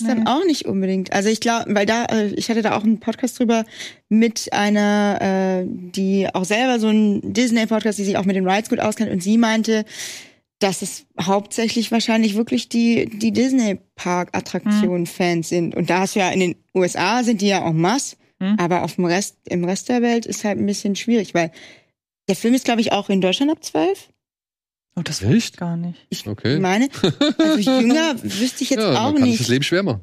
ist 0.00 0.08
dann 0.08 0.20
Nee. 0.20 0.24
auch 0.26 0.44
nicht 0.44 0.64
unbedingt. 0.66 1.12
Also 1.12 1.28
ich 1.28 1.40
glaube, 1.40 1.74
weil 1.74 1.86
da, 1.86 2.04
äh, 2.06 2.28
ich 2.34 2.48
hatte 2.50 2.62
da 2.62 2.76
auch 2.76 2.84
einen 2.84 2.98
Podcast 3.00 3.38
drüber 3.38 3.64
mit 4.08 4.52
einer, 4.52 5.18
äh, 5.20 5.64
die 5.68 6.28
auch 6.32 6.44
selber 6.44 6.78
so 6.80 6.88
ein 6.88 7.32
Disney-Podcast, 7.32 7.98
die 7.98 8.04
sich 8.04 8.16
auch 8.16 8.24
mit 8.24 8.36
den 8.36 8.48
Rides 8.48 8.70
gut 8.70 8.80
auskennt 8.80 9.10
und 9.10 9.22
sie 9.22 9.38
meinte, 9.38 9.84
dass 10.58 10.82
es 10.82 11.06
hauptsächlich 11.20 11.90
wahrscheinlich 11.90 12.36
wirklich 12.36 12.68
die, 12.68 13.06
die 13.06 13.32
Disney-Park-Attraktionen-Fans 13.32 15.48
sind. 15.48 15.74
Und 15.74 15.90
da 15.90 16.00
hast 16.00 16.14
du 16.14 16.20
ja 16.20 16.30
in 16.30 16.40
den 16.40 16.54
USA 16.74 17.22
sind 17.24 17.40
die 17.40 17.48
ja 17.48 17.66
en 17.66 17.80
masse, 17.80 18.16
Hm. 18.40 18.56
aber 18.58 18.82
auf 18.82 18.96
dem 18.96 19.04
Rest, 19.04 19.36
im 19.48 19.64
Rest 19.64 19.88
der 19.88 20.02
Welt 20.02 20.26
ist 20.26 20.44
halt 20.44 20.58
ein 20.58 20.66
bisschen 20.66 20.96
schwierig, 20.96 21.34
weil 21.34 21.50
der 22.28 22.36
Film 22.36 22.54
ist, 22.54 22.64
glaube 22.64 22.80
ich, 22.80 22.92
auch 22.92 23.08
in 23.08 23.20
Deutschland 23.20 23.52
ab 23.52 23.62
12. 23.62 24.08
Oh, 24.94 25.00
das 25.02 25.24
weiß 25.24 25.34
ich 25.34 25.52
gar 25.56 25.76
nicht. 25.76 25.98
Ich 26.10 26.26
Okay. 26.26 26.58
meine, 26.58 26.88
also 27.38 27.58
jünger 27.58 28.14
wüsste 28.22 28.62
ich 28.64 28.70
jetzt 28.70 28.80
ja, 28.80 28.90
auch 28.90 29.12
man 29.12 29.16
kann 29.20 29.28
nicht. 29.28 29.40
das 29.40 29.48
Leben 29.48 29.62
schwer 29.64 29.82
machen. 29.82 30.02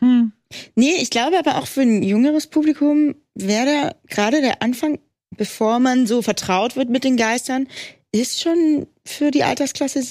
Hm. 0.00 0.32
Nee, 0.74 0.96
ich 1.00 1.08
glaube 1.08 1.38
aber 1.38 1.56
auch 1.56 1.66
für 1.66 1.80
ein 1.80 2.02
jüngeres 2.02 2.46
Publikum 2.46 3.14
wäre 3.34 3.64
da 3.66 3.94
gerade 4.14 4.42
der 4.42 4.60
Anfang, 4.60 4.98
bevor 5.34 5.78
man 5.80 6.06
so 6.06 6.20
vertraut 6.20 6.76
wird 6.76 6.90
mit 6.90 7.04
den 7.04 7.16
Geistern, 7.16 7.68
ist 8.12 8.42
schon 8.42 8.86
für 9.02 9.30
die 9.30 9.44
Altersklasse. 9.44 10.02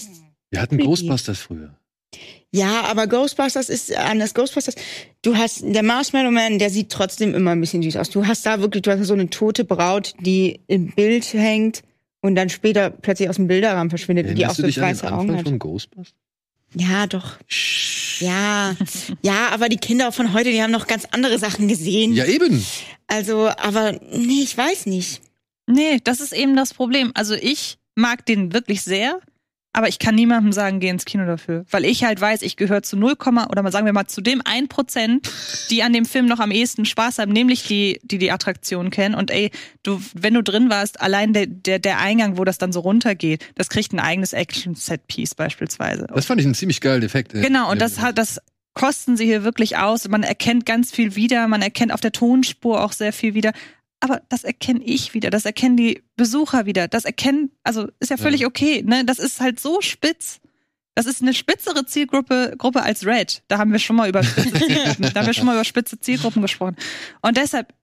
Wir 0.50 0.60
hatten 0.60 0.78
Creepy. 0.78 0.88
Ghostbusters 0.88 1.38
früher. 1.38 1.76
Ja, 2.52 2.86
aber 2.86 3.06
Ghostbusters 3.06 3.70
ist 3.70 3.96
anders. 3.96 4.34
Ghostbusters, 4.34 4.74
du 5.22 5.36
hast, 5.38 5.62
der 5.64 5.84
Marshmallow 5.84 6.32
Man, 6.32 6.58
der 6.58 6.72
sieht 6.72 6.90
trotzdem 6.90 7.36
immer 7.36 7.52
ein 7.52 7.62
bisschen 7.62 7.84
süß 7.84 7.98
aus. 7.98 8.10
Du 8.10 8.26
hast 8.26 8.44
da 8.46 8.62
wirklich, 8.62 8.82
du 8.82 8.92
hast 8.92 9.06
so 9.08 9.14
eine 9.14 9.30
tote 9.30 9.64
Braut, 9.64 10.16
die 10.22 10.60
im 10.66 10.88
Bild 10.96 11.34
hängt 11.34 11.84
und 12.22 12.36
dann 12.36 12.50
später 12.50 12.90
plötzlich 12.90 13.30
aus 13.30 13.36
dem 13.36 13.48
Bilderrahmen 13.48 13.90
verschwindet, 13.90 14.38
die 14.38 14.46
auch 14.46 14.54
so 14.54 14.64
dich 14.64 14.78
an 14.78 14.84
den 14.84 14.90
weiße 14.92 15.12
Augen 15.12 15.38
hat. 15.38 15.48
von 15.48 15.60
Ghostbusters? 15.60 16.16
Ja, 16.74 17.08
doch. 17.08 17.38
Ja, 18.20 18.76
ja, 19.22 19.50
aber 19.52 19.68
die 19.68 19.78
Kinder 19.78 20.12
von 20.12 20.34
heute, 20.34 20.52
die 20.52 20.62
haben 20.62 20.72
noch 20.72 20.88
ganz 20.88 21.06
andere 21.12 21.38
Sachen 21.40 21.68
gesehen. 21.68 22.14
Ja, 22.14 22.26
eben. 22.26 22.64
Also, 23.08 23.50
aber 23.50 24.00
nee, 24.12 24.44
ich 24.44 24.56
weiß 24.56 24.86
nicht. 24.86 25.22
Nee, 25.68 26.00
das 26.04 26.22
ist 26.22 26.32
eben 26.32 26.56
das 26.56 26.74
Problem. 26.74 27.12
Also 27.14 27.34
ich 27.34 27.78
mag 27.96 28.26
den 28.26 28.54
wirklich 28.54 28.84
sehr, 28.84 29.20
aber 29.74 29.88
ich 29.88 30.00
kann 30.00 30.16
niemandem 30.16 30.52
sagen, 30.52 30.80
geh 30.80 30.90
ins 30.90 31.06
Kino 31.06 31.26
dafür. 31.26 31.66
Weil 31.72 31.86
ich 31.86 32.04
halt 32.04 32.20
weiß, 32.20 32.42
ich 32.42 32.58
gehöre 32.58 32.84
zu 32.84 32.98
0, 32.98 33.16
oder 33.50 33.64
mal 33.64 33.72
sagen 33.72 33.86
wir 33.86 33.94
mal 33.94 34.08
zu 34.08 34.22
dem 34.22 34.42
1%, 34.42 35.70
die 35.70 35.84
an 35.84 35.94
dem 35.94 36.06
Film 36.06 36.26
noch 36.26 36.40
am 36.40 36.52
ehesten 36.52 36.86
Spaß 36.86 37.20
haben, 37.20 37.32
nämlich 37.32 37.66
die, 37.68 38.00
die 38.04 38.18
die 38.18 38.32
Attraktion 38.32 38.90
kennen. 38.90 39.16
Und 39.16 39.32
ey, 39.32 39.52
du, 39.84 40.02
wenn 40.14 40.34
du 40.34 40.44
drin 40.44 40.70
warst, 40.70 41.00
allein 41.00 41.32
der, 41.34 41.48
der, 41.48 41.80
der 41.80 42.00
Eingang, 42.00 42.38
wo 42.38 42.44
das 42.44 42.58
dann 42.58 42.74
so 42.74 42.82
runtergeht, 42.82 43.46
das 43.56 43.70
kriegt 43.70 43.94
ein 43.94 44.00
eigenes 44.00 44.34
Action-Set-Piece 44.34 45.36
beispielsweise. 45.36 46.08
Das 46.14 46.26
fand 46.26 46.42
ich 46.42 46.46
einen 46.46 46.56
ziemlich 46.56 46.82
geilen 46.82 47.04
Effekt. 47.04 47.34
Genau, 47.34 47.72
und 47.72 47.80
das 47.80 48.02
hat, 48.02 48.18
das 48.18 48.42
kosten 48.74 49.16
sie 49.16 49.26
hier 49.26 49.44
wirklich 49.44 49.78
aus. 49.78 50.08
Man 50.08 50.24
erkennt 50.24 50.66
ganz 50.66 50.92
viel 50.92 51.16
wieder, 51.16 51.48
man 51.48 51.62
erkennt 51.62 51.94
auf 51.94 52.02
der 52.02 52.12
Tonspur 52.12 52.84
auch 52.84 52.92
sehr 52.92 53.14
viel 53.14 53.34
wieder. 53.34 53.52
Aber 54.04 54.22
das 54.30 54.44
erkenne 54.44 54.84
ich 54.84 55.14
wieder, 55.14 55.30
das 55.30 55.46
erkennen 55.46 55.78
die 55.78 56.02
Besucher 56.18 56.66
wieder, 56.66 56.88
das 56.88 57.06
erkennen, 57.06 57.52
also 57.64 57.88
ist 58.00 58.10
ja 58.10 58.18
völlig 58.18 58.42
Ja. 58.42 58.48
okay, 58.48 58.84
ne? 58.84 59.06
Das 59.06 59.20
ist 59.20 59.40
halt 59.40 59.60
so 59.60 59.80
spitz. 59.82 60.40
Das 60.96 61.06
ist 61.06 61.22
eine 61.22 61.34
spitzere 61.34 61.86
Zielgruppe 61.86 62.56
Gruppe 62.58 62.82
als 62.84 63.06
Red. 63.06 63.44
Da 63.48 63.60
haben 63.60 63.72
wir 63.72 63.80
schon 63.80 63.96
mal 63.96 64.10
über 64.10 64.24
spitze 64.24 64.52
Zielgruppen, 64.68 65.12
da 65.14 65.20
haben 65.22 65.28
wir 65.28 65.34
schon 65.34 65.46
mal 65.46 65.54
über 65.54 65.64
spitze 65.64 66.00
Zielgruppen 66.00 66.42
gesprochen. 66.42 66.76
Und 67.22 67.38
deshalb, 67.38 67.74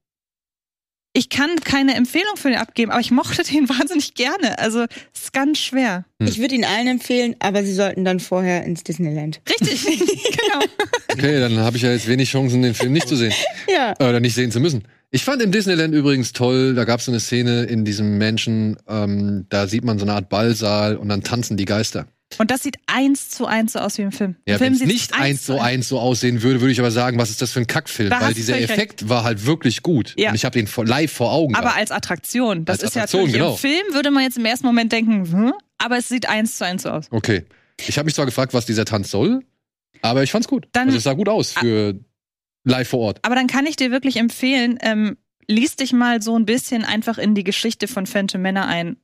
ich 1.15 1.31
kann 1.31 1.57
keine 1.61 1.95
Empfehlung 1.95 2.37
für 2.37 2.49
den 2.51 2.59
abgeben, 2.59 2.91
aber 2.91 3.01
ich 3.01 3.11
mochte 3.13 3.45
den 3.45 3.69
wahnsinnig 3.69 4.15
gerne. 4.15 4.59
Also 4.59 4.87
es 5.15 5.23
ist 5.23 5.33
ganz 5.33 5.59
schwer. 5.59 6.05
Hm. 6.21 6.29
Ich 6.29 6.39
würde 6.39 6.57
ihn 6.57 6.65
allen 6.65 6.89
empfehlen, 6.89 7.37
aber 7.39 7.63
sie 7.65 7.75
sollten 7.75 8.05
dann 8.05 8.19
vorher 8.21 8.65
ins 8.65 8.83
Disneyland. 8.83 9.41
Richtig, 9.49 9.85
genau. 9.87 10.65
Okay, 11.13 11.41
dann 11.41 11.59
habe 11.59 11.77
ich 11.77 11.85
ja 11.85 11.93
jetzt 11.93 12.09
wenig 12.09 12.29
Chancen, 12.29 12.61
den 12.63 12.75
Film 12.75 12.93
nicht 12.93 13.09
zu 13.09 13.17
sehen. 13.17 13.33
Ja. 13.73 13.95
Oder 14.01 14.19
nicht 14.21 14.35
sehen 14.35 14.51
zu 14.51 14.61
müssen. 14.61 14.83
Ich 15.11 15.25
fand 15.25 15.41
im 15.41 15.53
Disneyland 15.53 15.95
übrigens 15.95 16.33
toll, 16.35 16.75
da 16.75 16.85
gab 16.85 17.01
es 17.01 17.07
so 17.07 17.13
eine 17.13 17.21
Szene 17.21 17.63
in 17.65 17.85
diesem 17.87 18.19
Menschen, 18.19 18.77
ähm, 18.87 19.47
da 19.49 19.67
sieht 19.67 19.83
man 19.85 19.99
so 19.99 20.05
eine 20.05 20.13
Art 20.13 20.29
Ballsaal 20.29 20.97
und 20.97 21.09
dann 21.09 21.23
tanzen 21.23 21.57
die 21.57 21.65
Geister. 21.65 22.07
Und 22.37 22.51
das 22.51 22.63
sieht 22.63 22.77
eins 22.87 23.31
zu 23.31 23.47
eins 23.47 23.73
so 23.73 23.79
aus 23.79 23.97
wie 23.97 24.03
im 24.03 24.13
Film. 24.13 24.37
Im 24.45 24.53
Ja, 24.53 24.61
wenn 24.61 24.75
es 24.75 24.81
nicht 24.81 25.19
eins 25.19 25.45
zu 25.45 25.59
eins 25.59 25.89
so 25.89 25.99
aussehen 25.99 26.43
würde, 26.43 26.61
würde 26.61 26.73
ich 26.73 26.79
aber 26.79 26.91
sagen, 26.91 27.17
was 27.19 27.31
ist 27.31 27.41
das 27.41 27.53
für 27.53 27.61
ein 27.61 27.67
Kackfilm? 27.67 28.11
Da 28.11 28.21
Weil 28.21 28.35
dieser 28.35 28.61
Effekt 28.61 29.09
war 29.09 29.25
halt 29.25 29.47
wirklich 29.47 29.83
gut. 29.83 30.13
Ja. 30.19 30.29
Und 30.29 30.35
ich 30.35 30.45
habe 30.45 30.63
den 30.63 30.69
live 30.87 31.11
vor 31.11 31.33
Augen. 31.33 31.55
Aber 31.55 31.69
gehabt. 31.69 31.81
als 31.81 31.91
Attraktion. 31.91 32.67
Das 32.67 32.81
Als 32.81 32.91
ist 32.91 32.97
ja 32.97 33.03
Attraktion, 33.05 33.23
natürlich 33.23 33.35
genau. 33.41 33.53
im 33.53 33.59
Film 33.59 33.95
würde 33.95 34.11
man 34.11 34.25
jetzt 34.25 34.37
im 34.37 34.45
ersten 34.45 34.67
Moment 34.67 34.93
denken, 34.93 35.33
hm? 35.33 35.53
aber 35.79 35.97
es 35.97 36.11
sieht 36.11 36.29
eins 36.29 36.59
zu 36.59 36.67
eins 36.67 36.83
so 36.83 36.91
aus. 36.91 37.07
okay. 37.11 37.45
Ich 37.87 37.97
habe 37.97 38.05
mich 38.05 38.15
zwar 38.15 38.27
gefragt, 38.27 38.53
was 38.53 38.67
dieser 38.67 38.85
Tanz 38.85 39.11
soll, 39.11 39.41
aber 40.03 40.23
ich 40.23 40.31
fand's 40.33 40.49
gut. 40.49 40.69
Dann- 40.73 40.89
also 40.89 40.99
es 40.99 41.05
sah 41.05 41.15
gut 41.15 41.29
aus 41.31 41.53
für 41.53 41.95
live 42.65 42.89
vor 42.89 43.01
Ort. 43.01 43.19
Aber 43.23 43.35
dann 43.35 43.47
kann 43.47 43.67
ich 43.67 43.77
dir 43.77 43.91
wirklich 43.91 44.17
empfehlen, 44.17 44.79
ähm, 44.83 45.17
lies 45.47 45.77
dich 45.77 45.93
mal 45.93 46.23
so 46.23 46.39
ein 46.39 46.45
bisschen 46.45 46.85
einfach 46.85 47.19
in 47.19 47.35
die 47.35 47.45
Geschichte 47.45 47.89
von 47.89 48.07
Phantom 48.07 48.41
Männer 48.41 48.67
ein. 48.67 48.97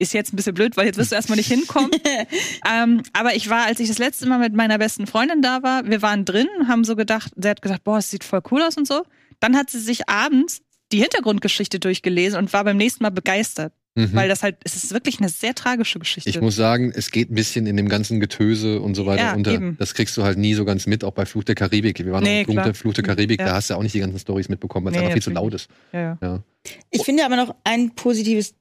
Ist 0.00 0.12
jetzt 0.12 0.32
ein 0.32 0.36
bisschen 0.36 0.54
blöd, 0.54 0.76
weil 0.76 0.86
jetzt 0.86 0.96
wirst 0.96 1.10
du 1.10 1.16
erstmal 1.16 1.38
nicht 1.38 1.48
hinkommen. 1.48 1.90
ähm, 2.72 3.02
aber 3.12 3.34
ich 3.34 3.50
war, 3.50 3.66
als 3.66 3.80
ich 3.80 3.88
das 3.88 3.98
letzte 3.98 4.26
Mal 4.26 4.38
mit 4.38 4.54
meiner 4.54 4.78
besten 4.78 5.08
Freundin 5.08 5.42
da 5.42 5.62
war, 5.64 5.86
wir 5.86 6.02
waren 6.02 6.24
drin, 6.24 6.48
haben 6.68 6.84
so 6.84 6.94
gedacht, 6.94 7.32
sie 7.36 7.48
hat 7.48 7.62
gesagt, 7.62 7.82
boah, 7.82 7.98
es 7.98 8.10
sieht 8.10 8.22
voll 8.22 8.42
cool 8.50 8.62
aus 8.62 8.76
und 8.76 8.86
so. 8.86 9.02
Dann 9.40 9.56
hat 9.56 9.70
sie 9.70 9.80
sich 9.80 10.08
abends 10.08 10.60
die 10.92 11.00
Hintergrundgeschichte 11.00 11.80
durchgelesen 11.80 12.38
und 12.38 12.52
war 12.52 12.64
beim 12.64 12.76
nächsten 12.76 13.02
Mal 13.02 13.10
begeistert. 13.10 13.72
Mhm. 13.98 14.14
Weil 14.14 14.28
das 14.28 14.42
halt, 14.42 14.56
es 14.64 14.76
ist 14.76 14.92
wirklich 14.92 15.18
eine 15.18 15.28
sehr 15.28 15.54
tragische 15.54 15.98
Geschichte. 15.98 16.30
Ich 16.30 16.40
muss 16.40 16.56
sagen, 16.56 16.92
es 16.94 17.10
geht 17.10 17.30
ein 17.30 17.34
bisschen 17.34 17.66
in 17.66 17.76
dem 17.76 17.88
ganzen 17.88 18.20
Getöse 18.20 18.80
und 18.80 18.94
so 18.94 19.06
weiter 19.06 19.22
Ja, 19.24 19.34
unter. 19.34 19.52
eben. 19.52 19.76
Das 19.78 19.94
kriegst 19.94 20.16
du 20.16 20.22
halt 20.22 20.38
nie 20.38 20.54
so 20.54 20.64
ganz 20.64 20.86
mit, 20.86 21.04
auch 21.04 21.12
bei 21.12 21.26
Fluch 21.26 21.44
der 21.44 21.54
Karibik. 21.54 21.98
Wir 22.04 22.12
waren 22.12 22.22
Nee, 22.24 22.46
auch 22.48 22.52
der, 22.62 22.74
Fluch 22.74 22.94
der 22.94 23.04
Karibik, 23.04 23.40
Ja. 23.40 23.46
da 23.46 23.54
hast 23.54 23.70
du 23.70 23.74
auch 23.74 23.82
nicht 23.82 23.94
die 23.94 24.00
ganzen 24.00 24.18
Stories 24.18 24.48
mitbekommen, 24.48 24.86
weil 24.86 24.92
es 24.92 24.98
Nee, 24.98 25.04
einfach 25.04 25.14
viel 25.14 25.22
zu 25.22 25.30
laut 25.30 25.54
ist. 25.54 25.68
ja, 25.92 26.00
ja. 26.00 26.18
Ja. 26.22 26.42
Ich 26.90 27.02
finde 27.02 27.24
aber 27.24 27.36
noch 27.36 27.54
ein 27.64 27.94
positives, 27.94 28.54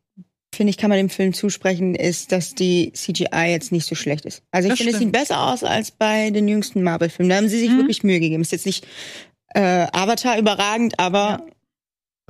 finde 0.55 0.69
ich, 0.71 0.77
kann 0.77 0.89
man 0.89 0.97
dem 0.97 1.09
Film 1.09 1.33
zusprechen, 1.33 1.93
ist, 1.93 2.31
dass 2.31 2.55
die 2.55 2.91
CGI 2.93 3.47
jetzt 3.51 3.71
nicht 3.71 3.85
so 3.85 3.95
schlecht 3.95 4.25
ist. 4.25 4.41
Also 4.51 4.67
ich 4.67 4.71
Das 4.73 4.77
finde, 4.79 4.93
es 4.93 4.99
sieht 4.99 5.11
besser 5.11 5.43
aus 5.51 5.63
als 5.63 5.91
bei 5.91 6.29
den 6.31 6.47
jüngsten 6.47 6.81
Marvel-Filmen. 6.83 7.29
Da 7.29 7.35
haben 7.35 7.49
sie 7.49 7.59
sich 7.59 7.69
Mhm. 7.69 7.77
wirklich 7.77 8.03
Mühe 8.03 8.19
gegeben. 8.19 8.41
Ist 8.41 8.51
jetzt 8.53 8.65
nicht 8.65 8.87
äh, 9.55 9.87
Avatar 9.91 10.37
überragend, 10.37 10.99
aber 10.99 11.45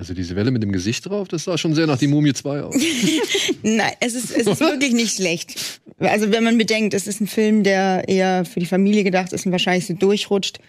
Also 0.00 0.14
diese 0.14 0.36
Welle 0.36 0.52
mit 0.52 0.62
dem 0.62 0.70
Gesicht 0.70 1.06
drauf, 1.06 1.26
das 1.26 1.42
sah 1.44 1.58
schon 1.58 1.74
sehr 1.74 1.88
nach 1.88 1.98
die 1.98 2.06
Mumie 2.06 2.32
2 2.32 2.62
aus. 2.62 2.76
nein, 3.62 3.92
es 3.98 4.14
ist, 4.14 4.30
es 4.30 4.46
ist 4.46 4.60
wirklich 4.60 4.92
nicht 4.92 5.16
schlecht. 5.16 5.80
Also 5.98 6.30
wenn 6.30 6.44
man 6.44 6.56
bedenkt, 6.56 6.94
es 6.94 7.08
ist 7.08 7.20
ein 7.20 7.26
Film, 7.26 7.64
der 7.64 8.08
eher 8.08 8.44
für 8.44 8.60
die 8.60 8.66
Familie 8.66 9.02
gedacht 9.02 9.32
ist 9.32 9.44
und 9.44 9.50
wahrscheinlich 9.50 9.86
so 9.88 9.94
durchrutscht. 9.94 10.60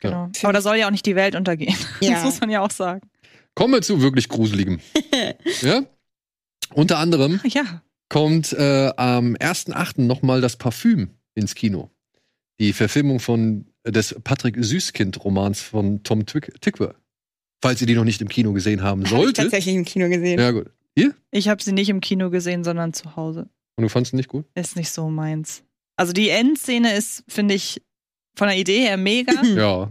Genau. 0.00 0.30
Aber 0.42 0.52
da 0.54 0.62
soll 0.62 0.76
ja 0.76 0.86
auch 0.86 0.90
nicht 0.90 1.04
die 1.04 1.14
Welt 1.14 1.34
untergehen. 1.36 1.76
Ja. 2.00 2.14
Das 2.14 2.24
muss 2.24 2.40
man 2.40 2.48
ja 2.48 2.62
auch 2.62 2.70
sagen. 2.70 3.02
Kommen 3.54 3.74
wir 3.74 3.82
zu 3.82 4.00
wirklich 4.00 4.28
Gruseligem. 4.30 4.80
ja? 5.60 5.84
Unter 6.72 6.98
anderem 6.98 7.38
Ja. 7.44 7.82
kommt 8.08 8.54
äh, 8.54 8.92
am 8.96 9.34
1.8. 9.36 10.00
nochmal 10.00 10.40
das 10.40 10.56
Parfüm 10.56 11.10
ins 11.34 11.54
Kino. 11.54 11.90
Die 12.58 12.72
Verfilmung 12.72 13.20
von 13.20 13.66
des 13.86 14.16
Patrick 14.24 14.56
Süßkind-Romans 14.58 15.60
von 15.60 16.02
Tom 16.02 16.24
Twick 16.24 16.60
Tickwer. 16.62 16.94
Falls 17.62 17.80
ihr 17.80 17.86
die 17.86 17.94
noch 17.94 18.04
nicht 18.04 18.20
im 18.20 18.28
Kino 18.28 18.52
gesehen 18.52 18.82
haben 18.82 19.00
Habe 19.04 19.04
ich 19.04 19.10
solltet. 19.10 19.36
tatsächlich 19.36 19.74
im 19.76 19.84
Kino 19.84 20.08
gesehen. 20.08 20.38
Ja, 20.38 20.50
gut. 20.50 20.70
Ihr? 20.94 21.14
Ich 21.30 21.48
habe 21.48 21.62
sie 21.62 21.72
nicht 21.72 21.88
im 21.88 22.00
Kino 22.00 22.28
gesehen, 22.28 22.64
sondern 22.64 22.92
zu 22.92 23.16
Hause. 23.16 23.48
Und 23.76 23.82
du 23.82 23.88
fandest 23.88 24.12
ihn 24.12 24.16
nicht 24.18 24.28
gut? 24.28 24.44
Ist 24.54 24.76
nicht 24.76 24.90
so 24.90 25.08
meins. 25.08 25.62
Also 25.96 26.12
die 26.12 26.28
Endszene 26.28 26.94
ist, 26.94 27.24
finde 27.28 27.54
ich, 27.54 27.80
von 28.36 28.48
der 28.48 28.56
Idee 28.58 28.80
her 28.80 28.96
mega, 28.96 29.32
Ja. 29.42 29.90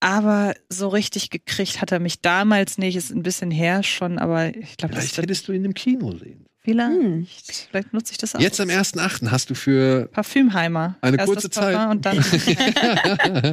Aber 0.00 0.54
so 0.68 0.88
richtig 0.88 1.30
gekriegt 1.30 1.80
hat 1.80 1.92
er 1.92 1.98
mich 1.98 2.20
damals 2.20 2.78
nicht. 2.78 2.96
Ist 2.96 3.10
ein 3.10 3.22
bisschen 3.22 3.50
her 3.50 3.82
schon, 3.82 4.18
aber 4.18 4.54
ich 4.56 4.76
glaube, 4.76 4.94
das 4.94 5.04
Vielleicht 5.04 5.16
wird 5.16 5.24
hättest 5.26 5.48
du 5.48 5.52
ihn 5.52 5.64
im 5.64 5.74
Kino 5.74 6.12
sehen. 6.12 6.44
vielleicht. 6.62 7.00
Hm. 7.00 7.26
Vielleicht 7.70 7.92
nutze 7.92 8.12
ich 8.12 8.18
das 8.18 8.34
auch. 8.34 8.40
Jetzt 8.40 8.60
am 8.60 8.68
1.8. 8.68 9.30
hast 9.30 9.50
du 9.50 9.54
für 9.54 10.06
Parfümheimer. 10.12 10.96
Eine 11.00 11.16
Erst 11.18 11.26
kurze 11.26 11.48
das 11.48 11.56
Zeit. 11.56 11.90
Und 11.90 12.04
dann 12.04 12.22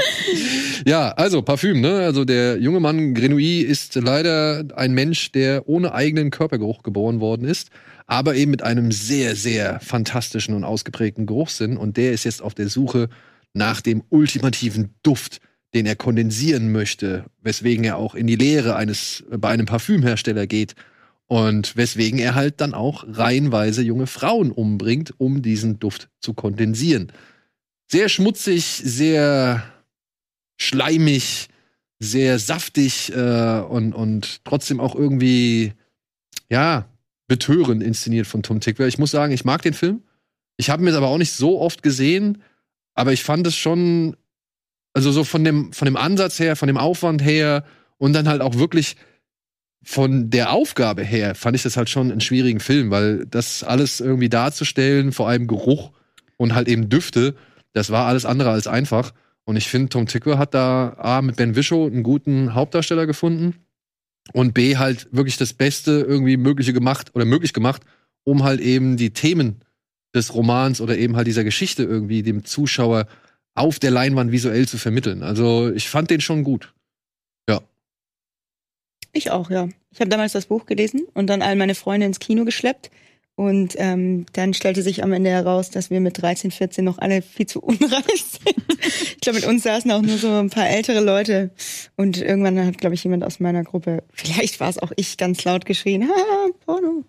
ja, 0.86 1.12
also 1.12 1.42
Parfüm, 1.42 1.82
ne? 1.82 2.00
Also 2.00 2.26
der 2.26 2.58
junge 2.60 2.80
Mann 2.80 3.14
Grenouille 3.14 3.64
ist 3.66 3.96
leider 3.96 4.66
ein 4.76 4.94
Mensch, 4.94 5.32
der 5.32 5.68
ohne 5.68 5.94
eigenen 5.94 6.30
Körpergeruch 6.30 6.84
geboren 6.84 7.20
worden 7.20 7.48
ist, 7.48 7.70
aber 8.06 8.36
eben 8.36 8.52
mit 8.52 8.62
einem 8.64 8.92
sehr, 8.92 9.36
sehr 9.36 9.80
fantastischen 9.80 10.54
und 10.56 10.64
ausgeprägten 10.64 11.26
Geruchssinn. 11.26 11.78
Und 11.78 11.98
der 11.98 12.12
ist 12.12 12.24
jetzt 12.24 12.42
auf 12.42 12.54
der 12.54 12.70
Suche 12.70 13.10
nach 13.54 13.82
dem 13.82 14.04
ultimativen 14.10 14.94
Duft, 15.02 15.40
den 15.76 15.86
er 15.86 15.96
kondensieren 15.96 16.72
möchte, 16.72 17.26
weswegen 17.42 17.84
er 17.84 17.98
auch 17.98 18.16
in 18.16 18.26
die 18.26 18.36
Lehre 18.36 18.76
eines 18.76 19.24
bei 19.30 19.50
einem 19.50 19.68
Parfümhersteller 19.68 20.48
geht. 20.48 20.76
Und 21.28 21.76
weswegen 21.76 22.20
er 22.20 22.36
halt 22.36 22.62
dann 22.62 22.74
auch 22.74 23.04
reihenweise 23.08 23.82
junge 23.82 24.08
Frauen 24.08 24.52
umbringt, 24.52 25.14
um 25.18 25.42
diesen 25.42 25.80
Duft 25.80 26.10
zu 26.20 26.34
kondensieren 26.34 27.12
sehr 27.88 28.10
schmutzig, 28.10 28.82
sehr 28.84 29.64
schleimig, 30.58 31.48
sehr 32.00 32.40
saftig 32.40 33.14
äh, 33.14 33.60
und, 33.62 33.94
und 33.94 34.44
trotzdem 34.44 34.80
auch 34.80 34.96
irgendwie, 34.96 35.74
ja, 36.50 36.88
betörend 37.28 37.82
inszeniert 37.82 38.28
von 38.28 38.44
Tom 38.44 38.60
Tickwer. 38.60 38.88
Ich 38.88 39.00
muss 39.00 39.12
sagen, 39.12 39.34
ich 39.34 39.46
mag 39.46 39.62
den 39.62 39.74
Film. 39.74 40.04
Ich 40.58 40.70
habe 40.70 40.84
ihn 40.84 40.88
jetzt 40.88 40.96
aber 40.96 41.08
auch 41.08 41.18
nicht 41.18 41.32
so 41.32 41.60
oft 41.60 41.82
gesehen, 41.84 42.44
aber 42.94 43.14
ich 43.14 43.24
fand 43.24 43.48
es 43.48 43.56
schon, 43.56 44.16
also 44.96 45.12
so 45.12 45.26
von 45.26 45.44
dem, 45.44 45.74
von 45.74 45.86
dem 45.86 45.98
Ansatz 45.98 46.40
her, 46.40 46.56
von 46.56 46.68
dem 46.68 46.78
Aufwand 46.78 47.24
her 47.24 47.66
und 47.98 48.14
dann 48.14 48.30
halt 48.30 48.42
auch 48.42 48.56
wirklich 48.56 48.96
von 49.84 50.30
der 50.30 50.52
Aufgabe 50.52 51.04
her 51.04 51.36
fand 51.36 51.56
ich 51.56 51.64
das 51.64 51.78
halt 51.78 51.90
schon 51.90 52.12
einen 52.12 52.22
schwierigen 52.22 52.62
Film, 52.62 52.90
weil 52.90 53.26
das 53.28 53.64
alles 53.64 54.00
irgendwie 54.00 54.30
darzustellen, 54.30 55.12
vor 55.12 55.28
allem 55.28 55.48
Geruch 55.48 55.92
und 56.38 56.56
halt 56.56 56.70
eben 56.70 56.90
Düfte, 56.90 57.36
das 57.74 57.92
war 57.92 58.08
alles 58.08 58.26
andere 58.26 58.52
als 58.52 58.68
einfach. 58.68 59.14
Und 59.44 59.58
ich 59.58 59.68
finde, 59.68 59.90
Tom 59.90 60.08
Tickwer 60.08 60.40
hat 60.40 60.54
da 60.54 60.96
A, 60.98 61.22
mit 61.22 61.36
Ben 61.36 61.56
Wischow 61.56 61.86
einen 61.86 62.02
guten 62.02 62.56
Hauptdarsteller 62.56 63.06
gefunden 63.06 63.54
und 64.32 64.54
B, 64.54 64.78
halt 64.78 65.10
wirklich 65.12 65.38
das 65.38 65.54
Beste 65.54 66.06
irgendwie 66.08 66.38
Mögliche 66.38 66.74
gemacht 66.74 67.12
oder 67.14 67.26
möglich 67.26 67.54
gemacht, 67.54 67.84
um 68.24 68.44
halt 68.44 68.62
eben 68.62 68.96
die 68.96 69.12
Themen 69.12 69.62
des 70.16 70.34
Romans 70.34 70.80
oder 70.80 70.98
eben 70.98 71.18
halt 71.18 71.28
dieser 71.28 71.44
Geschichte 71.44 71.84
irgendwie 71.84 72.24
dem 72.24 72.46
Zuschauer 72.46 73.08
auf 73.56 73.80
der 73.80 73.92
Leinwand 73.92 74.32
visuell 74.32 74.68
zu 74.68 74.78
vermitteln. 74.78 75.24
Also 75.24 75.72
ich 75.72 75.90
fand 75.90 76.12
den 76.12 76.22
schon 76.22 76.44
gut. 76.44 76.74
Ich 79.16 79.32
auch, 79.32 79.50
ja. 79.50 79.70
Ich 79.92 80.02
habe 80.02 80.10
damals 80.10 80.34
das 80.34 80.48
Buch 80.48 80.66
gelesen 80.66 81.08
und 81.14 81.28
dann 81.28 81.42
all 81.42 81.56
meine 81.56 81.74
Freunde 81.74 82.06
ins 82.06 82.20
Kino 82.20 82.44
geschleppt. 82.44 82.92
Und 83.38 83.76
ähm, 83.78 84.26
dann 84.32 84.54
stellte 84.54 84.82
sich 84.82 85.04
am 85.04 85.12
Ende 85.12 85.30
heraus, 85.30 85.70
dass 85.70 85.90
wir 85.90 86.00
mit 86.00 86.22
13, 86.22 86.52
14 86.52 86.86
noch 86.86 87.00
alle 87.00 87.22
viel 87.22 87.46
zu 87.46 87.62
unreif 87.62 88.06
sind. 88.08 88.56
ich 88.82 89.20
glaube, 89.20 89.40
mit 89.40 89.48
uns 89.48 89.64
saßen 89.64 89.92
auch 89.92 90.02
nur 90.02 90.18
so 90.18 90.32
ein 90.32 90.50
paar 90.50 90.70
ältere 90.70 91.02
Leute. 91.02 91.52
Und 91.98 92.22
irgendwann 92.22 92.66
hat, 92.66 92.78
glaube 92.78 92.96
ich, 92.96 93.04
jemand 93.04 93.26
aus 93.26 93.42
meiner 93.42 93.64
Gruppe, 93.64 94.04
vielleicht 94.14 94.62
war 94.62 94.70
es 94.70 94.80
auch 94.80 94.94
ich, 94.96 95.18
ganz 95.18 95.44
laut 95.44 95.66
geschrien, 95.66 96.08
ha, 96.08 96.48
Porno. 96.66 97.04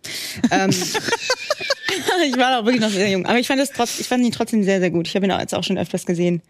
ähm, 0.50 0.70
ich 2.26 2.36
war 2.36 2.58
auch 2.58 2.64
wirklich 2.64 2.82
noch 2.82 2.90
sehr 2.90 3.08
jung. 3.08 3.24
Aber 3.24 3.38
ich 3.38 3.46
fand, 3.46 3.60
das 3.60 3.70
trotz, 3.70 4.00
ich 4.00 4.08
fand 4.08 4.24
ihn 4.24 4.32
trotzdem 4.32 4.64
sehr, 4.64 4.80
sehr 4.80 4.90
gut. 4.90 5.06
Ich 5.06 5.14
habe 5.14 5.26
ihn 5.26 5.32
auch 5.32 5.40
jetzt 5.40 5.54
auch 5.54 5.64
schon 5.64 5.78
öfters 5.78 6.06
gesehen. 6.06 6.42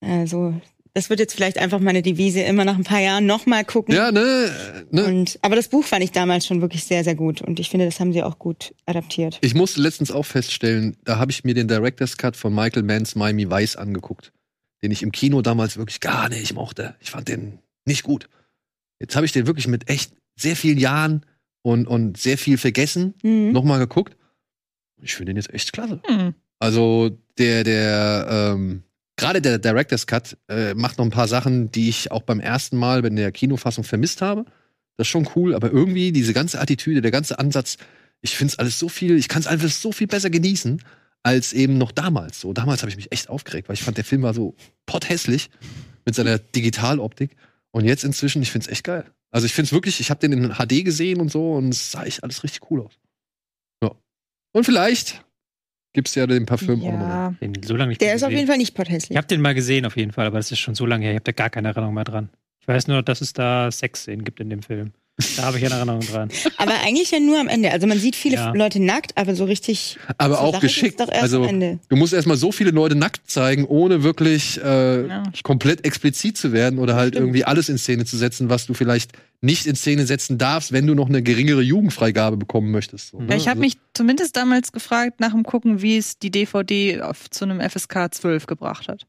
Also, 0.00 0.54
das 0.96 1.10
wird 1.10 1.20
jetzt 1.20 1.34
vielleicht 1.34 1.58
einfach 1.58 1.78
meine 1.78 2.00
Devise, 2.00 2.40
immer 2.40 2.64
nach 2.64 2.76
ein 2.76 2.82
paar 2.84 3.00
Jahren 3.00 3.26
nochmal 3.26 3.66
gucken. 3.66 3.94
Ja, 3.94 4.10
ne, 4.10 4.50
ne. 4.90 5.04
Und, 5.04 5.38
aber 5.42 5.54
das 5.54 5.68
Buch 5.68 5.84
fand 5.84 6.02
ich 6.02 6.10
damals 6.10 6.46
schon 6.46 6.62
wirklich 6.62 6.84
sehr, 6.84 7.04
sehr 7.04 7.14
gut. 7.14 7.42
Und 7.42 7.60
ich 7.60 7.68
finde, 7.68 7.84
das 7.84 8.00
haben 8.00 8.14
sie 8.14 8.22
auch 8.22 8.38
gut 8.38 8.74
adaptiert. 8.86 9.38
Ich 9.42 9.54
musste 9.54 9.82
letztens 9.82 10.10
auch 10.10 10.24
feststellen, 10.24 10.96
da 11.04 11.18
habe 11.18 11.30
ich 11.30 11.44
mir 11.44 11.52
den 11.52 11.68
Director's 11.68 12.16
Cut 12.16 12.34
von 12.34 12.54
Michael 12.54 12.82
Manns 12.82 13.14
Miami 13.14 13.50
Vice 13.50 13.76
angeguckt, 13.76 14.32
den 14.82 14.90
ich 14.90 15.02
im 15.02 15.12
Kino 15.12 15.42
damals 15.42 15.76
wirklich 15.76 16.00
gar 16.00 16.30
nicht 16.30 16.54
mochte. 16.54 16.96
Ich 17.00 17.10
fand 17.10 17.28
den 17.28 17.58
nicht 17.84 18.02
gut. 18.02 18.30
Jetzt 18.98 19.16
habe 19.16 19.26
ich 19.26 19.32
den 19.32 19.46
wirklich 19.46 19.68
mit 19.68 19.90
echt 19.90 20.12
sehr 20.34 20.56
vielen 20.56 20.78
Jahren 20.78 21.26
und, 21.60 21.86
und 21.86 22.16
sehr 22.16 22.38
viel 22.38 22.56
vergessen 22.56 23.12
Mhm. 23.22 23.52
nochmal 23.52 23.80
geguckt. 23.80 24.16
Ich 25.02 25.14
finde 25.14 25.34
den 25.34 25.36
jetzt 25.36 25.52
echt 25.52 25.74
klasse. 25.74 26.00
Hm. 26.06 26.32
Also 26.58 27.18
der, 27.36 27.64
der, 27.64 28.54
ähm, 28.54 28.82
gerade 29.16 29.40
der 29.40 29.58
Director's 29.58 30.06
Cut 30.06 30.36
äh, 30.48 30.74
macht 30.74 30.98
noch 30.98 31.04
ein 31.04 31.10
paar 31.10 31.28
Sachen, 31.28 31.70
die 31.70 31.88
ich 31.88 32.10
auch 32.10 32.22
beim 32.22 32.40
ersten 32.40 32.76
Mal 32.76 33.04
in 33.04 33.16
der 33.16 33.32
Kinofassung 33.32 33.84
vermisst 33.84 34.22
habe. 34.22 34.44
Das 34.96 35.06
ist 35.06 35.10
schon 35.10 35.28
cool, 35.34 35.54
aber 35.54 35.70
irgendwie 35.70 36.12
diese 36.12 36.32
ganze 36.32 36.60
Attitüde, 36.60 37.02
der 37.02 37.10
ganze 37.10 37.38
Ansatz, 37.38 37.76
ich 38.22 38.36
finde 38.36 38.52
es 38.52 38.58
alles 38.58 38.78
so 38.78 38.88
viel, 38.88 39.16
ich 39.16 39.28
kann 39.28 39.40
es 39.40 39.46
alles 39.46 39.82
so 39.82 39.92
viel 39.92 40.06
besser 40.06 40.30
genießen, 40.30 40.82
als 41.22 41.52
eben 41.52 41.76
noch 41.76 41.92
damals. 41.92 42.40
So, 42.40 42.52
damals 42.52 42.82
habe 42.82 42.90
ich 42.90 42.96
mich 42.96 43.12
echt 43.12 43.28
aufgeregt, 43.28 43.68
weil 43.68 43.74
ich 43.74 43.82
fand, 43.82 43.96
der 43.96 44.04
Film 44.04 44.22
war 44.22 44.32
so 44.32 44.54
potthässlich 44.86 45.50
mit 46.04 46.14
seiner 46.14 46.38
Digitaloptik. 46.38 47.36
Und 47.72 47.84
jetzt 47.84 48.04
inzwischen, 48.04 48.40
ich 48.42 48.50
finde 48.50 48.66
es 48.66 48.72
echt 48.72 48.84
geil. 48.84 49.04
Also 49.30 49.44
ich 49.44 49.52
finde 49.52 49.66
es 49.66 49.72
wirklich, 49.72 50.00
ich 50.00 50.10
habe 50.10 50.20
den 50.20 50.32
in 50.32 50.54
HD 50.54 50.84
gesehen 50.84 51.20
und 51.20 51.30
so 51.30 51.54
und 51.54 51.68
es 51.68 51.90
sah 51.90 52.04
echt 52.04 52.22
alles 52.22 52.42
richtig 52.42 52.70
cool 52.70 52.82
aus. 52.82 52.94
Ja. 53.82 53.90
Und 54.52 54.64
vielleicht 54.64 55.25
gibt's 55.96 56.14
ja 56.14 56.26
den 56.28 56.46
Parfüm 56.46 56.80
auch 56.82 56.92
nochmal. 56.92 57.36
Ja, 57.40 57.48
Den 57.48 57.62
so 57.62 57.74
lange 57.74 57.88
nicht 57.88 58.00
Der 58.00 58.14
ist 58.14 58.22
auf 58.22 58.30
jeden 58.30 58.46
Fall 58.46 58.58
nicht 58.58 58.68
Ich 58.70 58.74
potthässlich. 58.74 59.16
habe 59.16 59.26
den 59.26 59.40
mal 59.40 59.54
gesehen 59.54 59.84
auf 59.86 59.96
jeden 59.96 60.12
Fall, 60.12 60.26
aber 60.26 60.36
das 60.38 60.52
ist 60.52 60.60
schon 60.60 60.74
so 60.76 60.86
lange 60.86 61.04
her. 61.06 61.12
Ich 61.12 61.16
habe 61.16 61.24
da 61.24 61.32
gar 61.32 61.50
keine 61.50 61.68
Erinnerung 61.68 61.94
mehr 61.94 62.04
dran. 62.04 62.28
Ich 62.60 62.68
weiß 62.68 62.86
nur, 62.88 63.02
dass 63.02 63.20
es 63.20 63.32
da 63.32 63.70
Sexszenen 63.72 64.24
gibt 64.24 64.38
in 64.40 64.50
dem 64.50 64.62
Film. 64.62 64.92
Da 65.36 65.44
habe 65.44 65.56
ich 65.58 65.64
eine 65.64 65.74
Erinnerung 65.76 66.00
dran. 66.02 66.28
Aber 66.58 66.72
eigentlich 66.84 67.10
ja 67.10 67.18
nur 67.20 67.40
am 67.40 67.48
Ende. 67.48 67.70
Also 67.72 67.86
man 67.86 67.98
sieht 67.98 68.16
viele 68.16 68.34
Ja. 68.36 68.52
Leute 68.52 68.80
nackt, 68.80 69.16
aber 69.16 69.34
so 69.34 69.44
richtig. 69.44 69.98
Aber 70.18 70.34
zur 70.36 70.44
auch 70.44 70.52
Sache 70.52 70.66
geschickt. 70.66 71.00
Doch 71.00 71.08
erst 71.08 71.22
Also 71.22 71.42
am 71.42 71.48
Ende. 71.48 71.78
du 71.88 71.96
musst 71.96 72.12
erstmal 72.12 72.36
so 72.36 72.52
viele 72.52 72.70
Leute 72.70 72.96
nackt 72.96 73.30
zeigen, 73.30 73.64
ohne 73.64 74.02
wirklich 74.02 74.60
äh, 74.62 75.06
Ja. 75.08 75.22
komplett 75.42 75.86
explizit 75.86 76.36
zu 76.36 76.52
werden 76.52 76.78
oder 76.78 76.96
halt 76.96 77.14
Stimmt. 77.14 77.28
irgendwie 77.28 77.44
alles 77.46 77.70
in 77.70 77.78
Szene 77.78 78.04
zu 78.04 78.18
setzen, 78.18 78.50
was 78.50 78.66
du 78.66 78.74
vielleicht 78.74 79.12
nicht 79.40 79.66
in 79.66 79.74
Szene 79.74 80.04
setzen 80.06 80.36
darfst, 80.36 80.72
wenn 80.72 80.86
du 80.86 80.94
noch 80.94 81.08
eine 81.08 81.22
geringere 81.22 81.62
Jugendfreigabe 81.62 82.36
bekommen 82.36 82.70
möchtest. 82.70 83.10
So, 83.10 83.20
ne? 83.20 83.28
Ja, 83.30 83.36
ich 83.36 83.42
habe 83.48 83.52
Also- 83.52 83.60
mich 83.60 83.76
zumindest 83.94 84.36
damals 84.36 84.70
gefragt, 84.72 85.20
nach 85.20 85.32
dem 85.32 85.44
Gucken, 85.44 85.80
wie 85.80 85.96
es 85.96 86.18
die 86.18 86.30
DVD 86.30 87.00
auf, 87.00 87.30
zu 87.30 87.44
einem 87.46 87.60
FSK 87.60 88.08
12 88.12 88.46
gebracht 88.46 88.88
hat. 88.88 89.06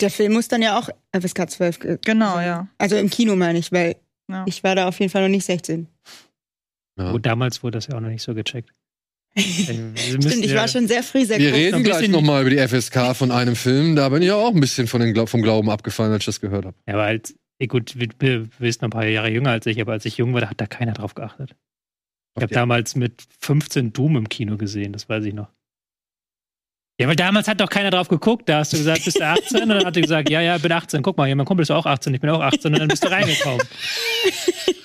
Der 0.00 0.10
Film 0.10 0.34
muss 0.34 0.48
dann 0.48 0.60
ja 0.62 0.78
auch 0.78 0.88
FSK 1.12 1.48
12. 1.50 1.78
ge- 1.80 1.98
Genau, 2.04 2.38
ja. 2.40 2.68
Also 2.78 2.96
im 2.96 3.08
Kino 3.08 3.34
meine 3.36 3.58
ich, 3.58 3.72
weil 3.72 3.96
ja. 4.30 4.44
ich 4.46 4.62
war 4.64 4.74
da 4.74 4.88
auf 4.88 4.98
jeden 5.00 5.10
Fall 5.10 5.22
noch 5.22 5.28
nicht 5.28 5.44
16. 5.44 5.88
ja. 6.98 7.10
Und 7.10 7.26
damals 7.26 7.62
wurde 7.62 7.78
das 7.78 7.86
ja 7.86 7.96
auch 7.96 8.00
noch 8.00 8.08
nicht 8.10 8.22
so 8.22 8.34
gecheckt. 8.34 8.70
Stimmt, 9.38 9.98
Stimmt, 10.00 10.44
ich 10.44 10.54
war 10.54 10.66
schon 10.68 10.88
sehr 10.88 11.02
früh 11.02 11.24
sehr 11.24 11.38
Wir 11.38 11.50
groß. 11.50 11.58
reden 11.58 11.84
gleich 11.84 12.08
nochmal 12.08 12.40
über 12.42 12.50
die 12.50 12.58
FSK 12.66 13.14
von 13.14 13.30
einem 13.30 13.56
Film. 13.56 13.94
Da 13.94 14.08
bin 14.08 14.22
ich 14.22 14.28
ja 14.28 14.34
auch 14.34 14.52
ein 14.54 14.60
bisschen 14.60 14.86
von 14.88 15.00
den 15.00 15.26
vom 15.26 15.42
Glauben 15.42 15.70
abgefallen, 15.70 16.12
als 16.12 16.22
ich 16.22 16.26
das 16.26 16.40
gehört 16.40 16.64
habe. 16.64 16.76
Ja, 16.86 16.94
aber 16.94 17.04
halt, 17.04 17.34
gut, 17.68 17.94
wir 17.98 18.72
sind 18.72 18.82
noch 18.82 18.88
ein 18.88 18.90
paar 18.90 19.06
Jahre 19.06 19.30
jünger 19.30 19.50
als 19.50 19.66
ich, 19.66 19.80
aber 19.80 19.92
als 19.92 20.04
ich 20.06 20.16
jung 20.16 20.32
war, 20.34 20.40
da 20.40 20.50
hat 20.50 20.60
da 20.60 20.66
keiner 20.66 20.92
drauf 20.92 21.14
geachtet. 21.14 21.54
Ich 22.36 22.42
habe 22.42 22.52
Ja. 22.54 22.60
damals 22.60 22.96
mit 22.96 23.22
15 23.40 23.92
Doom 23.92 24.16
im 24.16 24.28
Kino 24.28 24.56
gesehen, 24.56 24.92
das 24.92 25.08
weiß 25.08 25.24
ich 25.24 25.34
noch. 25.34 25.48
Ja, 27.00 27.06
weil 27.06 27.14
damals 27.14 27.46
hat 27.46 27.60
doch 27.60 27.68
keiner 27.70 27.90
drauf 27.90 28.08
geguckt. 28.08 28.48
Da 28.48 28.58
hast 28.58 28.72
du 28.72 28.76
gesagt, 28.76 29.04
bist 29.04 29.20
du 29.20 29.24
18? 29.24 29.62
Und 29.62 29.68
dann 29.68 29.84
hat 29.84 29.94
er 29.96 30.02
gesagt, 30.02 30.30
ja, 30.30 30.40
ja, 30.40 30.58
bin 30.58 30.72
18. 30.72 31.00
Guck 31.02 31.16
mal, 31.16 31.28
ja, 31.28 31.34
mein 31.36 31.46
Kumpel 31.46 31.62
ist 31.62 31.70
auch 31.70 31.86
18, 31.86 32.12
ich 32.14 32.20
bin 32.20 32.28
auch 32.30 32.40
18. 32.40 32.72
Und 32.74 32.80
dann 32.80 32.88
bist 32.88 33.04
du 33.04 33.08
reingekommen. 33.10 33.60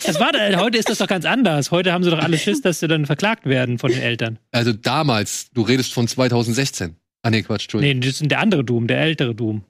Das 0.06 0.20
war, 0.20 0.32
da- 0.32 0.60
heute 0.60 0.78
ist 0.78 0.90
das 0.90 1.00
doch 1.00 1.08
ganz 1.08 1.26
anders. 1.26 1.72
Heute 1.72 1.92
haben 1.92 2.04
sie 2.04 2.12
doch 2.12 2.20
alle 2.20 2.38
Schiss, 2.38 2.62
dass 2.62 2.80
sie 2.80 2.88
dann 2.88 3.08
verklagt 3.08 3.46
werden 3.48 3.80
von 3.80 3.90
den 3.92 4.02
Eltern. 4.02 4.38
Also 4.52 4.74
damals, 4.74 5.50
du 5.54 5.64
redest 5.64 5.92
von 5.94 6.08
2016. 6.08 6.96
Ah 7.24 7.32
nee, 7.32 7.42
Quatsch, 7.42 7.64
Entschuldigung. 7.64 8.00
Nee, 8.00 8.06
das 8.06 8.22
ist 8.22 8.30
der 8.30 8.40
andere 8.40 8.64
Doom, 8.64 8.86
der 8.86 9.00
ältere 9.00 9.34
Doom. 9.34 9.64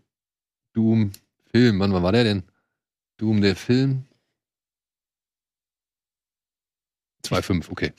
Doom 0.73 1.11
Film, 1.51 1.79
wann 1.79 1.93
war 1.93 2.11
der 2.11 2.23
denn? 2.25 2.43
Doom 3.19 3.41
der 3.41 3.55
Film? 3.55 4.03
2,5, 7.25 7.71
okay. 7.71 7.93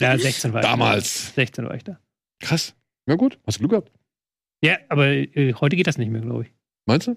Ja, 0.00 0.18
16 0.18 0.52
war 0.52 0.60
ich. 0.62 0.66
Damals. 0.66 1.34
16 1.34 1.64
war 1.66 1.74
ich 1.76 1.84
da. 1.84 1.98
Krass. 2.42 2.74
Ja 3.06 3.14
gut, 3.14 3.38
hast 3.46 3.56
du 3.56 3.60
Glück 3.60 3.70
gehabt. 3.70 3.90
Ja, 4.62 4.76
aber 4.88 5.06
äh, 5.06 5.54
heute 5.54 5.76
geht 5.76 5.86
das 5.86 5.98
nicht 5.98 6.10
mehr, 6.10 6.20
glaube 6.20 6.44
ich. 6.44 6.52
Meinst 6.86 7.06
du? 7.06 7.16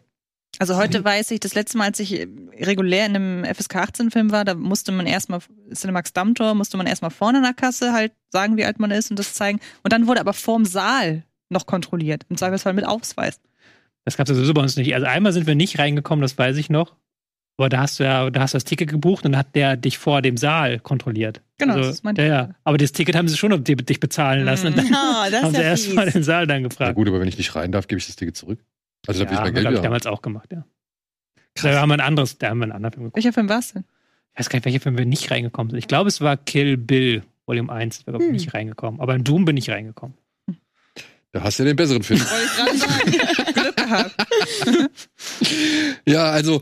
Also 0.58 0.78
heute 0.78 1.04
weiß 1.04 1.32
ich, 1.32 1.42
das 1.42 1.54
letzte 1.54 1.78
Mal, 1.78 1.86
als 1.86 2.00
ich 2.00 2.20
äh, 2.20 2.28
regulär 2.62 3.06
in 3.06 3.16
einem 3.16 3.46
FSK 3.46 3.76
18-Film 3.76 4.32
war, 4.32 4.46
da 4.46 4.56
musste 4.56 4.92
man 4.92 5.06
erstmal, 5.06 5.42
Cinemax 5.74 6.14
Dammtor, 6.14 6.56
musste 6.56 6.78
man 6.78 6.88
erstmal 6.88 7.12
vorne 7.12 7.40
an 7.40 7.44
der 7.44 7.54
Kasse 7.54 7.92
halt 7.92 8.14
sagen, 8.30 8.56
wie 8.56 8.66
alt 8.66 8.80
man 8.80 8.92
ist 8.92 9.10
und 9.10 9.20
das 9.20 9.34
zeigen. 9.34 9.60
Und 9.84 9.92
dann 9.92 10.08
wurde 10.08 10.22
aber 10.22 10.34
vorm 10.34 10.66
Saal 10.66 11.24
noch 11.50 11.66
kontrolliert. 11.66 12.24
Im 12.30 12.38
Zweifelsfall 12.38 12.74
mit 12.74 12.88
Ausweis. 12.88 13.40
Das 14.06 14.18
gab 14.18 14.26
es 14.26 14.30
ja 14.30 14.36
sowieso 14.36 14.54
bei 14.54 14.62
uns 14.62 14.78
nicht. 14.78 14.94
Also 14.94 15.08
einmal 15.08 15.34
sind 15.34 15.48
wir 15.48 15.56
nicht 15.56 15.78
reingekommen, 15.78 16.22
das 16.22 16.38
weiß 16.38 16.58
ich 16.58 16.70
noch. 16.70 16.96
Aber 17.58 17.70
da 17.70 17.80
hast 17.80 18.00
du 18.00 18.04
ja, 18.04 18.30
da 18.30 18.42
hast 18.42 18.54
du 18.54 18.58
das 18.58 18.66
Ticket 18.66 18.90
gebucht 18.90 19.24
und 19.26 19.32
dann 19.32 19.40
hat 19.40 19.56
der 19.56 19.78
dich 19.78 19.98
vor 19.98 20.22
dem 20.22 20.36
Saal 20.36 20.80
kontrolliert. 20.80 21.42
Genau, 21.58 21.74
also, 21.76 21.86
das 21.88 21.96
ist 21.98 22.04
mein 22.04 22.16
ja, 22.18 22.26
ja. 22.26 22.50
Aber 22.66 22.78
das 22.78 22.92
Ticket 22.92 23.16
haben 23.16 23.28
sie 23.30 23.38
schon 23.38 23.64
dich 23.64 24.00
bezahlen 24.02 24.44
lassen. 24.44 24.68
Und 24.68 24.78
dann 24.78 24.88
Oh, 24.88 25.32
das 25.32 25.42
haben 25.44 25.52
ist 25.52 25.56
sie 25.56 25.62
ja 25.62 25.68
erst 25.70 25.94
mal 25.94 26.04
fies. 26.06 26.14
den 26.14 26.24
Saal 26.24 26.48
dann 26.48 26.64
Na 26.64 26.68
gefragt. 26.68 26.96
gut, 26.96 27.08
aber 27.08 27.20
wenn 27.22 27.28
ich 27.30 27.38
nicht 27.38 27.56
rein 27.56 27.72
darf, 27.72 27.88
gebe 27.88 28.00
ich 28.00 28.08
das 28.08 28.16
Ticket 28.18 28.36
zurück. 28.36 28.60
Also 29.08 29.24
da 29.24 29.30
ja, 29.32 29.38
ich 29.38 29.42
mein 29.44 29.54
Geld 29.54 29.64
glaub 29.68 29.74
ich, 29.76 29.82
damals 29.82 30.06
auch 30.06 30.22
gemacht, 30.22 30.52
ja. 30.52 30.66
Da 31.62 31.80
haben 31.80 31.90
wir 31.90 31.94
ein 31.94 32.02
anderes, 32.02 32.38
da 32.38 32.50
haben 32.50 32.58
wir 32.58 32.64
einen 32.64 32.72
anderen 32.74 32.92
Film 32.94 33.04
geguckt. 33.06 33.16
Welcher 33.16 33.32
Film 33.34 33.48
war 33.48 33.60
es 33.60 33.72
denn? 33.72 33.86
Ich 34.34 34.40
weiß 34.40 34.50
gar 34.50 34.58
nicht, 34.58 34.66
welcher 34.66 34.80
Film 34.82 34.98
wir 34.98 35.06
nicht 35.06 35.32
reingekommen 35.32 35.70
sind. 35.72 35.80
Ich 35.80 35.88
glaube, 35.88 36.10
es 36.10 36.20
war 36.20 36.36
Kill 36.36 36.76
Bill, 36.76 37.24
Volume 37.46 37.72
1. 37.72 38.04
Da 38.04 38.12
bin 38.12 38.20
ich 38.22 38.26
Hm. 38.28 38.32
nicht 38.34 38.54
reingekommen. 38.54 39.00
Aber 39.00 39.16
in 39.16 39.24
Doom 39.24 39.46
bin 39.46 39.56
ich 39.56 39.70
reingekommen. 39.70 40.18
Da 41.32 41.44
hast 41.44 41.60
du 41.60 41.64
ja 41.64 41.68
den 41.68 41.76
besseren 41.78 42.04
Film. 42.04 42.20
Wollte 42.20 42.46
ich 42.46 42.56
gerade 42.58 42.78
sagen. 42.78 43.54
Glück 43.54 43.76
gehabt. 43.78 44.16
ja, 46.06 46.24
also 46.32 46.62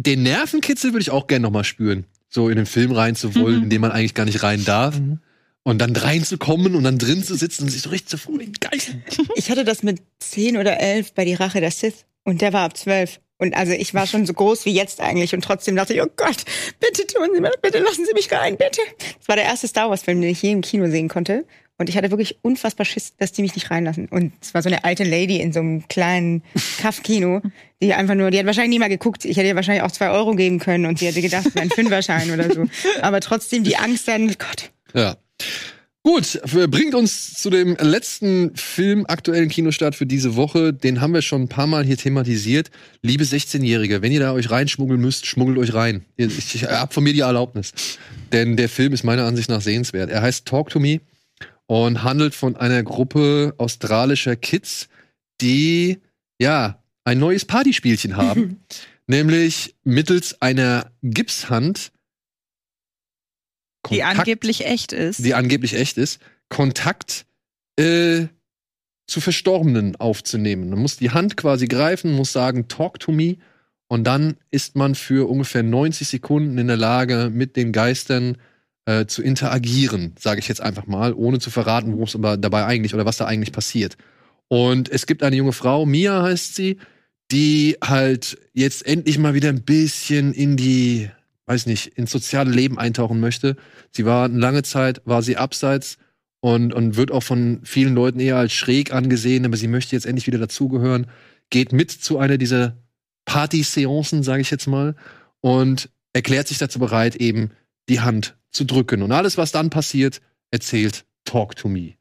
den 0.00 0.22
Nervenkitzel 0.22 0.92
würde 0.92 1.02
ich 1.02 1.10
auch 1.10 1.26
gerne 1.26 1.42
nochmal 1.42 1.64
spüren. 1.64 2.04
So 2.28 2.48
in 2.48 2.56
den 2.56 2.66
Film 2.66 2.92
rein 2.92 3.16
zu 3.16 3.34
wollen, 3.34 3.56
Mhm. 3.56 3.62
in 3.64 3.70
den 3.70 3.80
man 3.80 3.90
eigentlich 3.90 4.14
gar 4.14 4.24
nicht 4.26 4.42
rein 4.42 4.64
darf. 4.64 4.98
Mhm. 4.98 5.18
Und 5.64 5.78
dann 5.78 5.94
reinzukommen 5.94 6.74
und 6.76 6.84
dann 6.84 6.98
drin 6.98 7.22
zu 7.22 7.34
sitzen 7.34 7.64
und 7.64 7.68
sich 7.70 7.82
so 7.82 7.90
richtig 7.90 8.08
zu 8.08 8.16
freuen. 8.16 8.52
Geil. 8.60 8.80
Ich 9.34 9.50
hatte 9.50 9.64
das 9.64 9.82
mit 9.82 10.00
10 10.20 10.56
oder 10.56 10.78
11 10.80 11.12
bei 11.12 11.24
Die 11.26 11.34
Rache 11.34 11.60
der 11.60 11.70
Sith 11.70 12.06
und 12.24 12.40
der 12.40 12.52
war 12.54 12.62
ab 12.64 12.76
12. 12.76 13.20
Und 13.38 13.54
also 13.54 13.72
ich 13.72 13.92
war 13.92 14.06
schon 14.06 14.24
so 14.24 14.32
groß 14.32 14.64
wie 14.64 14.72
jetzt 14.72 15.00
eigentlich 15.00 15.34
und 15.34 15.42
trotzdem 15.44 15.76
dachte 15.76 15.94
ich, 15.94 16.02
oh 16.02 16.08
Gott, 16.16 16.38
bitte 16.80 17.06
tun 17.06 17.28
Sie 17.34 17.40
mir, 17.40 17.52
bitte 17.60 17.78
lassen 17.80 18.04
Sie 18.06 18.14
mich 18.14 18.32
rein, 18.32 18.56
bitte. 18.56 18.80
Das 19.18 19.28
war 19.28 19.36
der 19.36 19.44
erste 19.44 19.68
Star 19.68 19.90
Wars 19.90 20.02
Film, 20.02 20.20
den 20.20 20.30
ich 20.30 20.40
je 20.42 20.52
im 20.52 20.60
Kino 20.62 20.88
sehen 20.90 21.08
konnte. 21.08 21.44
Und 21.78 21.88
ich 21.88 21.96
hatte 21.96 22.10
wirklich 22.10 22.38
unfassbar 22.42 22.84
Schiss, 22.84 23.14
dass 23.16 23.30
die 23.32 23.42
mich 23.42 23.54
nicht 23.54 23.70
reinlassen. 23.70 24.06
Und 24.08 24.32
es 24.40 24.52
war 24.52 24.62
so 24.62 24.68
eine 24.68 24.82
alte 24.84 25.04
Lady 25.04 25.36
in 25.40 25.52
so 25.52 25.60
einem 25.60 25.86
kleinen 25.88 26.42
Kaff-Kino, 26.80 27.40
die 27.80 27.94
einfach 27.94 28.14
nur, 28.16 28.30
die 28.32 28.38
hat 28.38 28.46
wahrscheinlich 28.46 28.70
nie 28.70 28.78
mal 28.80 28.88
geguckt. 28.88 29.24
Ich 29.24 29.36
hätte 29.36 29.46
ihr 29.48 29.54
wahrscheinlich 29.56 29.82
auch 29.84 29.92
zwei 29.92 30.10
Euro 30.10 30.34
geben 30.34 30.58
können 30.58 30.86
und 30.86 30.98
sie 30.98 31.06
hätte 31.06 31.22
gedacht, 31.22 31.46
es 31.46 31.54
wäre 31.54 31.62
ein 31.64 31.70
Fünferschein 31.70 32.30
oder 32.32 32.52
so. 32.52 32.66
Aber 33.00 33.20
trotzdem 33.20 33.62
die 33.64 33.76
Angst 33.76 34.08
dann, 34.08 34.26
Gott. 34.28 34.70
Ja. 34.92 35.16
Gut, 36.04 36.40
bringt 36.70 36.94
uns 36.94 37.34
zu 37.34 37.50
dem 37.50 37.76
letzten 37.80 38.56
Film 38.56 39.04
aktuellen 39.06 39.48
Kinostart 39.48 39.94
für 39.94 40.06
diese 40.06 40.36
Woche. 40.36 40.72
Den 40.72 41.00
haben 41.00 41.12
wir 41.12 41.22
schon 41.22 41.42
ein 41.42 41.48
paar 41.48 41.66
Mal 41.66 41.84
hier 41.84 41.98
thematisiert. 41.98 42.70
Liebe 43.02 43.24
16-Jährige, 43.24 44.00
wenn 44.00 44.10
ihr 44.12 44.20
da 44.20 44.32
euch 44.32 44.50
reinschmuggeln 44.50 45.00
müsst, 45.00 45.26
schmuggelt 45.26 45.58
euch 45.58 45.74
rein. 45.74 46.04
Ihr- 46.16 46.28
Ich, 46.28 46.54
ich 46.54 46.64
hab 46.64 46.94
von 46.94 47.04
mir 47.04 47.12
die 47.12 47.20
Erlaubnis. 47.20 47.72
Denn 48.32 48.56
der 48.56 48.68
Film 48.70 48.92
ist 48.94 49.04
meiner 49.04 49.24
Ansicht 49.26 49.50
nach 49.50 49.60
sehenswert. 49.60 50.08
Er 50.10 50.22
heißt 50.22 50.46
Talk 50.46 50.70
to 50.70 50.80
Me 50.80 51.00
und 51.68 52.02
handelt 52.02 52.34
von 52.34 52.56
einer 52.56 52.82
Gruppe 52.82 53.54
australischer 53.58 54.34
Kids, 54.36 54.88
die, 55.40 55.98
ja, 56.40 56.82
ein 57.04 57.18
neues 57.20 57.44
Partyspielchen 57.44 58.16
haben. 58.16 58.64
nämlich 59.08 59.74
mittels 59.84 60.40
einer 60.42 60.92
Gipshand 61.02 61.92
Die 63.90 63.98
Kontakt- 63.98 64.18
angeblich 64.20 64.66
echt 64.66 64.92
ist. 64.92 65.24
die 65.24 65.34
angeblich 65.34 65.74
echt 65.74 65.96
ist, 65.98 66.20
Kontakt 66.50 67.24
äh, 67.76 68.26
zu 69.06 69.20
Verstorbenen 69.20 69.96
aufzunehmen. 69.96 70.68
Man 70.70 70.80
muss 70.80 70.96
die 70.96 71.10
Hand 71.10 71.36
quasi 71.36 71.66
greifen, 71.66 72.12
muss 72.12 72.32
sagen, 72.32 72.68
talk 72.68 73.00
to 73.00 73.10
me. 73.12 73.36
Und 73.90 74.04
dann 74.04 74.36
ist 74.50 74.76
man 74.76 74.94
für 74.94 75.26
ungefähr 75.28 75.62
90 75.62 76.06
Sekunden 76.06 76.58
in 76.58 76.66
der 76.66 76.76
Lage, 76.76 77.30
mit 77.32 77.56
den 77.56 77.72
Geistern 77.72 78.36
äh, 78.88 79.06
zu 79.06 79.22
interagieren, 79.22 80.14
sage 80.18 80.40
ich 80.40 80.48
jetzt 80.48 80.62
einfach 80.62 80.86
mal, 80.86 81.12
ohne 81.12 81.38
zu 81.40 81.50
verraten, 81.50 81.92
worum 81.92 82.04
es 82.04 82.14
aber 82.14 82.38
dabei 82.38 82.64
eigentlich 82.64 82.94
oder 82.94 83.04
was 83.04 83.18
da 83.18 83.26
eigentlich 83.26 83.52
passiert. 83.52 83.98
Und 84.48 84.88
es 84.88 85.06
gibt 85.06 85.22
eine 85.22 85.36
junge 85.36 85.52
Frau, 85.52 85.84
Mia 85.84 86.22
heißt 86.22 86.54
sie, 86.54 86.78
die 87.30 87.76
halt 87.84 88.38
jetzt 88.54 88.86
endlich 88.86 89.18
mal 89.18 89.34
wieder 89.34 89.50
ein 89.50 89.60
bisschen 89.60 90.32
in 90.32 90.56
die, 90.56 91.10
weiß 91.44 91.66
nicht, 91.66 91.98
ins 91.98 92.10
soziale 92.10 92.50
Leben 92.50 92.78
eintauchen 92.78 93.20
möchte. 93.20 93.56
Sie 93.90 94.06
war 94.06 94.24
eine 94.24 94.38
lange 94.38 94.62
Zeit, 94.62 95.02
war 95.04 95.20
sie 95.22 95.36
abseits 95.36 95.98
und, 96.40 96.72
und 96.72 96.96
wird 96.96 97.10
auch 97.10 97.22
von 97.22 97.60
vielen 97.64 97.94
Leuten 97.94 98.20
eher 98.20 98.36
als 98.36 98.54
schräg 98.54 98.94
angesehen, 98.94 99.44
aber 99.44 99.58
sie 99.58 99.68
möchte 99.68 99.96
jetzt 99.96 100.06
endlich 100.06 100.26
wieder 100.26 100.38
dazugehören, 100.38 101.08
geht 101.50 101.74
mit 101.74 101.90
zu 101.90 102.16
einer 102.16 102.38
dieser 102.38 102.78
Party-Seancen, 103.26 104.22
sage 104.22 104.40
ich 104.40 104.50
jetzt 104.50 104.66
mal, 104.66 104.96
und 105.42 105.90
erklärt 106.14 106.48
sich 106.48 106.56
dazu 106.56 106.78
bereit, 106.78 107.16
eben 107.16 107.50
die 107.90 108.00
Hand 108.00 108.37
zu 108.50 108.64
drücken. 108.64 109.02
Und 109.02 109.12
alles, 109.12 109.38
was 109.38 109.52
dann 109.52 109.70
passiert, 109.70 110.20
erzählt 110.50 111.04
Talk 111.24 111.56
to 111.56 111.68
Me. 111.68 111.94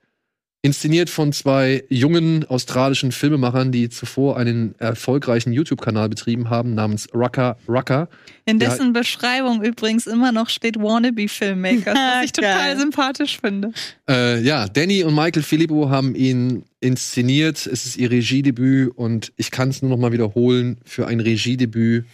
Inszeniert 0.64 1.10
von 1.10 1.32
zwei 1.34 1.84
jungen 1.88 2.44
australischen 2.44 3.11
Filmemachern, 3.11 3.72
die 3.72 3.90
zuvor 3.90 4.38
einen 4.38 4.74
erfolgreichen 4.80 5.53
YouTube-Kanal 5.53 6.10
betrieben 6.10 6.49
haben, 6.49 6.74
namens 6.74 7.07
Rucker 7.14 7.57
Rucker. 7.69 8.10
In 8.44 8.57
dessen 8.57 8.91
Beschreibung 8.91 9.64
übrigens 9.64 10.07
immer 10.07 10.32
noch 10.32 10.49
steht 10.49 10.78
Wannabe-Filmmaker, 10.78 11.94
was 11.94 12.24
ich 12.26 12.32
total 12.34 12.78
sympathisch 12.78 13.40
finde. 13.40 13.72
Äh, 14.10 14.41
ja, 14.41 14.68
Danny 14.68 15.03
und 15.03 15.14
Michael 15.14 15.44
Filippo 15.44 15.90
haben 15.90 16.15
ihn 16.15 16.64
inszeniert. 16.80 17.68
Es 17.68 17.86
ist 17.86 17.95
ihr 17.95 18.10
Regiedebüt 18.10 18.91
und 18.98 19.32
ich 19.38 19.52
kann 19.52 19.69
es 19.69 19.84
nur 19.84 19.91
noch 19.91 19.98
mal 19.98 20.11
wiederholen 20.11 20.80
für 20.84 21.07
ein 21.07 21.19
Regiedebüt. 21.19 22.06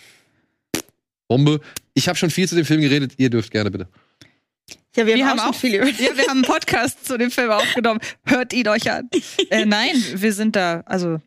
Bombe. 1.30 1.62
Ich 1.94 2.08
habe 2.10 2.18
schon 2.18 2.30
viel 2.30 2.48
zu 2.48 2.56
dem 2.56 2.66
Film 2.66 2.82
geredet. 2.82 3.14
Ihr 3.18 3.30
dürft 3.30 3.52
gerne 3.52 3.72
bitte. 3.72 3.88
Ja, 4.96 5.06
wir, 5.06 5.16
wir 5.16 5.28
haben, 5.28 5.40
auch, 5.40 5.50
auch 5.50 5.56
viel 5.56 5.76
über 5.76 5.86
ja, 5.90 6.16
wir 6.16 6.28
haben 6.28 6.38
einen 6.38 6.42
Podcast 6.44 7.06
zu 7.06 7.18
dem 7.18 7.32
Film 7.32 7.52
aufgenommen. 7.52 8.00
Hört 8.26 8.54
ihn 8.54 8.68
euch 8.68 8.92
an. 8.92 9.10
Äh, 9.50 9.66
nein, 9.66 9.96
wir 10.16 10.34
sind 10.34 10.56
da. 10.56 10.84
Also, 10.86 11.20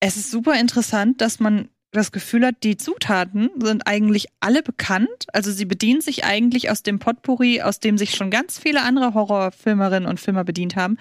es 0.00 0.16
ist 0.16 0.30
super 0.30 0.58
interessant, 0.58 1.20
dass 1.20 1.40
man 1.40 1.68
das 1.90 2.12
Gefühl 2.12 2.44
hat, 2.44 2.62
die 2.62 2.76
Zutaten 2.76 3.50
sind 3.58 3.86
eigentlich 3.86 4.26
alle 4.40 4.62
bekannt. 4.62 5.26
Also 5.32 5.50
sie 5.50 5.64
bedienen 5.64 6.00
sich 6.00 6.24
eigentlich 6.24 6.70
aus 6.70 6.82
dem 6.82 6.98
Potpourri, 6.98 7.62
aus 7.62 7.80
dem 7.80 7.96
sich 7.96 8.14
schon 8.14 8.30
ganz 8.30 8.58
viele 8.58 8.82
andere 8.82 9.14
Horrorfilmerinnen 9.14 10.08
und 10.08 10.20
Filmer 10.20 10.44
bedient 10.44 10.76
haben. 10.76 10.98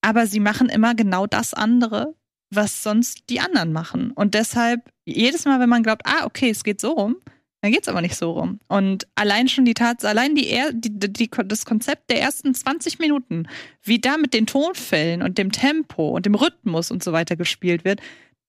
Aber 0.00 0.26
sie 0.26 0.40
machen 0.40 0.68
immer 0.68 0.94
genau 0.94 1.26
das 1.26 1.54
andere, 1.54 2.14
was 2.50 2.82
sonst 2.82 3.30
die 3.30 3.40
anderen 3.40 3.72
machen. 3.72 4.12
Und 4.12 4.34
deshalb, 4.34 4.92
jedes 5.04 5.44
Mal, 5.44 5.58
wenn 5.58 5.68
man 5.68 5.82
glaubt, 5.82 6.02
ah, 6.04 6.24
okay, 6.24 6.50
es 6.50 6.64
geht 6.64 6.80
so 6.80 6.92
rum, 6.92 7.16
dann 7.62 7.70
geht's 7.70 7.88
aber 7.88 8.00
nicht 8.00 8.16
so 8.16 8.32
rum. 8.32 8.58
Und 8.66 9.06
allein 9.14 9.48
schon 9.48 9.64
die 9.64 9.74
Tatsache, 9.74 10.10
allein 10.10 10.34
die, 10.34 10.60
die, 10.72 11.12
die, 11.12 11.30
das 11.46 11.64
Konzept 11.64 12.10
der 12.10 12.20
ersten 12.20 12.54
20 12.54 12.98
Minuten, 12.98 13.48
wie 13.84 14.00
da 14.00 14.18
mit 14.18 14.34
den 14.34 14.46
Tonfällen 14.46 15.22
und 15.22 15.38
dem 15.38 15.52
Tempo 15.52 16.08
und 16.08 16.26
dem 16.26 16.34
Rhythmus 16.34 16.90
und 16.90 17.04
so 17.04 17.12
weiter 17.12 17.36
gespielt 17.36 17.84
wird, 17.84 18.00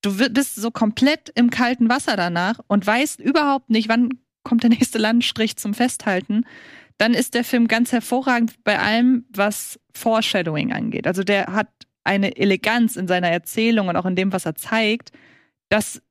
du 0.02 0.18
bist 0.32 0.56
so 0.56 0.72
komplett 0.72 1.30
im 1.36 1.52
kalten 1.52 1.90
Wasser 1.90 2.18
danach 2.18 2.60
und 2.68 2.86
weißt 2.86 3.20
überhaupt 3.20 3.70
nicht, 3.70 3.88
wann 3.88 4.10
kommt 4.44 4.64
der 4.64 4.72
nächste 4.72 4.98
Landstrich 4.98 5.58
zum 5.58 5.76
Festhalten. 5.76 6.46
Dann 6.98 7.14
ist 7.14 7.36
der 7.36 7.44
Film 7.44 7.68
ganz 7.68 7.92
hervorragend 7.92 8.64
bei 8.64 8.80
allem, 8.80 9.26
was 9.30 9.80
Foreshadowing 9.94 10.74
angeht. 10.74 11.06
Also 11.06 11.24
der 11.24 11.54
hat 11.54 11.70
eine 12.04 12.36
Eleganz 12.36 12.96
in 12.96 13.08
seiner 13.08 13.30
Erzählung 13.30 13.90
und 13.90 13.96
auch 13.96 14.06
in 14.06 14.16
dem, 14.16 14.34
was 14.34 14.46
er 14.48 14.56
zeigt, 14.56 15.12
dass 15.70 16.02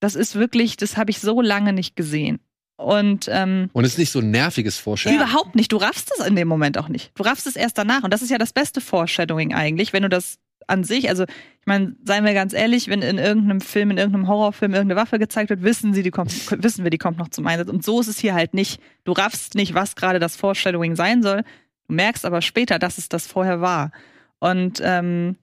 das 0.00 0.14
ist 0.14 0.34
wirklich, 0.34 0.76
das 0.76 0.96
habe 0.96 1.10
ich 1.10 1.20
so 1.20 1.40
lange 1.40 1.72
nicht 1.72 1.96
gesehen. 1.96 2.40
Und, 2.76 3.28
ähm, 3.30 3.68
und 3.74 3.84
es 3.84 3.92
ist 3.92 3.98
nicht 3.98 4.10
so 4.10 4.20
ein 4.20 4.30
nerviges 4.30 4.78
Foreshadowing. 4.78 5.20
Überhaupt 5.20 5.54
nicht. 5.54 5.70
Du 5.70 5.76
raffst 5.76 6.10
es 6.18 6.26
in 6.26 6.34
dem 6.34 6.48
Moment 6.48 6.78
auch 6.78 6.88
nicht. 6.88 7.12
Du 7.14 7.22
raffst 7.22 7.46
es 7.46 7.54
erst 7.54 7.76
danach. 7.76 8.04
Und 8.04 8.12
das 8.14 8.22
ist 8.22 8.30
ja 8.30 8.38
das 8.38 8.54
beste 8.54 8.80
Foreshadowing 8.80 9.52
eigentlich, 9.52 9.92
wenn 9.92 10.02
du 10.02 10.08
das 10.08 10.38
an 10.66 10.84
sich, 10.84 11.08
also 11.08 11.24
ich 11.24 11.66
meine, 11.66 11.94
seien 12.04 12.24
wir 12.24 12.32
ganz 12.32 12.54
ehrlich, 12.54 12.88
wenn 12.88 13.02
in 13.02 13.18
irgendeinem 13.18 13.60
Film, 13.60 13.90
in 13.90 13.98
irgendeinem 13.98 14.28
Horrorfilm 14.28 14.72
irgendeine 14.72 14.98
Waffe 14.98 15.18
gezeigt 15.18 15.50
wird, 15.50 15.62
wissen 15.62 15.92
sie, 15.92 16.02
die 16.02 16.10
kommt, 16.10 16.32
wissen 16.62 16.84
wir, 16.84 16.90
die 16.90 16.98
kommt 16.98 17.18
noch 17.18 17.28
zum 17.28 17.46
Einsatz. 17.46 17.68
Und 17.68 17.84
so 17.84 18.00
ist 18.00 18.08
es 18.08 18.18
hier 18.18 18.34
halt 18.34 18.54
nicht. 18.54 18.80
Du 19.04 19.12
raffst 19.12 19.56
nicht, 19.56 19.74
was 19.74 19.94
gerade 19.94 20.18
das 20.18 20.36
Foreshadowing 20.36 20.96
sein 20.96 21.22
soll. 21.22 21.42
Du 21.86 21.94
merkst 21.94 22.24
aber 22.24 22.40
später, 22.40 22.78
dass 22.78 22.96
es 22.96 23.10
das 23.10 23.26
vorher 23.26 23.60
war. 23.60 23.92
Und 24.38 24.80
ähm, 24.82 25.36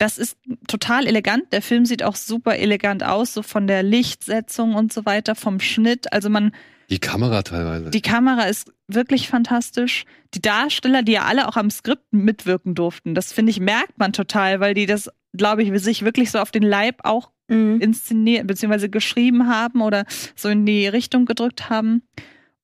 das 0.00 0.16
ist 0.16 0.38
total 0.66 1.06
elegant. 1.06 1.52
Der 1.52 1.60
Film 1.60 1.84
sieht 1.84 2.02
auch 2.02 2.16
super 2.16 2.56
elegant 2.56 3.04
aus, 3.04 3.34
so 3.34 3.42
von 3.42 3.66
der 3.66 3.82
Lichtsetzung 3.82 4.74
und 4.74 4.94
so 4.94 5.04
weiter, 5.04 5.34
vom 5.34 5.60
Schnitt. 5.60 6.10
Also 6.10 6.30
man. 6.30 6.52
Die 6.88 6.98
Kamera 6.98 7.42
teilweise. 7.42 7.90
Die 7.90 8.00
Kamera 8.00 8.44
ist 8.44 8.72
wirklich 8.88 9.28
fantastisch. 9.28 10.06
Die 10.32 10.40
Darsteller, 10.40 11.02
die 11.02 11.12
ja 11.12 11.24
alle 11.26 11.46
auch 11.46 11.56
am 11.58 11.70
Skript 11.70 12.12
mitwirken 12.12 12.74
durften, 12.74 13.14
das 13.14 13.34
finde 13.34 13.50
ich, 13.50 13.60
merkt 13.60 13.98
man 13.98 14.14
total, 14.14 14.58
weil 14.58 14.72
die 14.72 14.86
das, 14.86 15.10
glaube 15.36 15.62
ich, 15.62 15.82
sich 15.82 16.02
wirklich 16.02 16.30
so 16.30 16.38
auf 16.38 16.50
den 16.50 16.62
Leib 16.62 17.00
auch 17.04 17.30
mhm. 17.48 17.78
inszeniert, 17.82 18.46
beziehungsweise 18.46 18.88
geschrieben 18.88 19.48
haben 19.48 19.82
oder 19.82 20.06
so 20.34 20.48
in 20.48 20.64
die 20.64 20.88
Richtung 20.88 21.26
gedrückt 21.26 21.68
haben. 21.68 22.04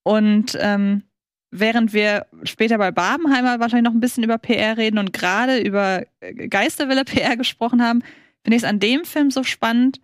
Und 0.03 0.57
ähm, 0.59 1.03
während 1.51 1.93
wir 1.93 2.27
später 2.45 2.79
bei 2.79 2.91
Barbenheimer 2.91 3.61
wahrscheinlich 3.61 3.85
noch 3.85 3.97
ein 3.97 4.01
bisschen 4.01 4.25
über 4.25 4.39
PR 4.39 4.77
reden 4.77 4.99
und 4.99 5.13
gerade 5.13 5.59
über 5.59 6.05
äh, 6.21 6.49
Geisterwille 6.49 7.05
PR 7.05 7.37
gesprochen 7.37 7.83
haben, 7.83 8.03
finde 8.43 8.57
ich 8.57 8.63
es 8.63 8.69
an 8.69 8.81
dem 8.81 9.05
Film 9.05 9.31
so 9.31 9.43
spannend, 9.43 10.01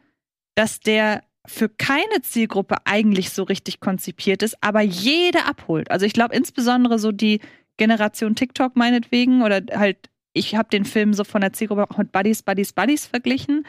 dass 0.54 0.80
der 0.80 1.22
für 1.46 1.68
keine 1.68 2.22
Zielgruppe 2.22 2.76
eigentlich 2.84 3.30
so 3.30 3.42
richtig 3.42 3.80
konzipiert 3.80 4.42
ist, 4.42 4.56
aber 4.60 4.80
jede 4.80 5.44
abholt. 5.44 5.90
Also 5.90 6.06
ich 6.06 6.12
glaube 6.12 6.36
insbesondere 6.36 6.98
so 6.98 7.10
die 7.10 7.40
Generation 7.78 8.36
TikTok 8.36 8.76
meinetwegen 8.76 9.42
oder 9.42 9.60
halt, 9.72 10.10
ich 10.34 10.54
habe 10.54 10.68
den 10.68 10.84
Film 10.84 11.14
so 11.14 11.24
von 11.24 11.40
der 11.40 11.52
Zielgruppe 11.52 11.90
auch 11.90 11.98
mit 11.98 12.12
Buddies, 12.12 12.42
Buddies, 12.42 12.72
Buddies 12.72 13.06
verglichen. 13.06 13.66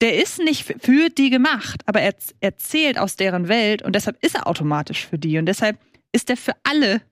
Der 0.00 0.20
ist 0.20 0.38
nicht 0.38 0.64
für 0.64 1.08
die 1.10 1.30
gemacht, 1.30 1.82
aber 1.86 2.00
er 2.00 2.14
erzählt 2.40 2.98
aus 2.98 3.16
deren 3.16 3.48
Welt 3.48 3.82
und 3.82 3.94
deshalb 3.94 4.22
ist 4.24 4.36
er 4.36 4.46
automatisch 4.46 5.06
für 5.06 5.18
die 5.18 5.38
und 5.38 5.46
deshalb 5.46 5.78
ist 6.12 6.28
der 6.28 6.36
für 6.36 6.54
alle, 6.62 7.02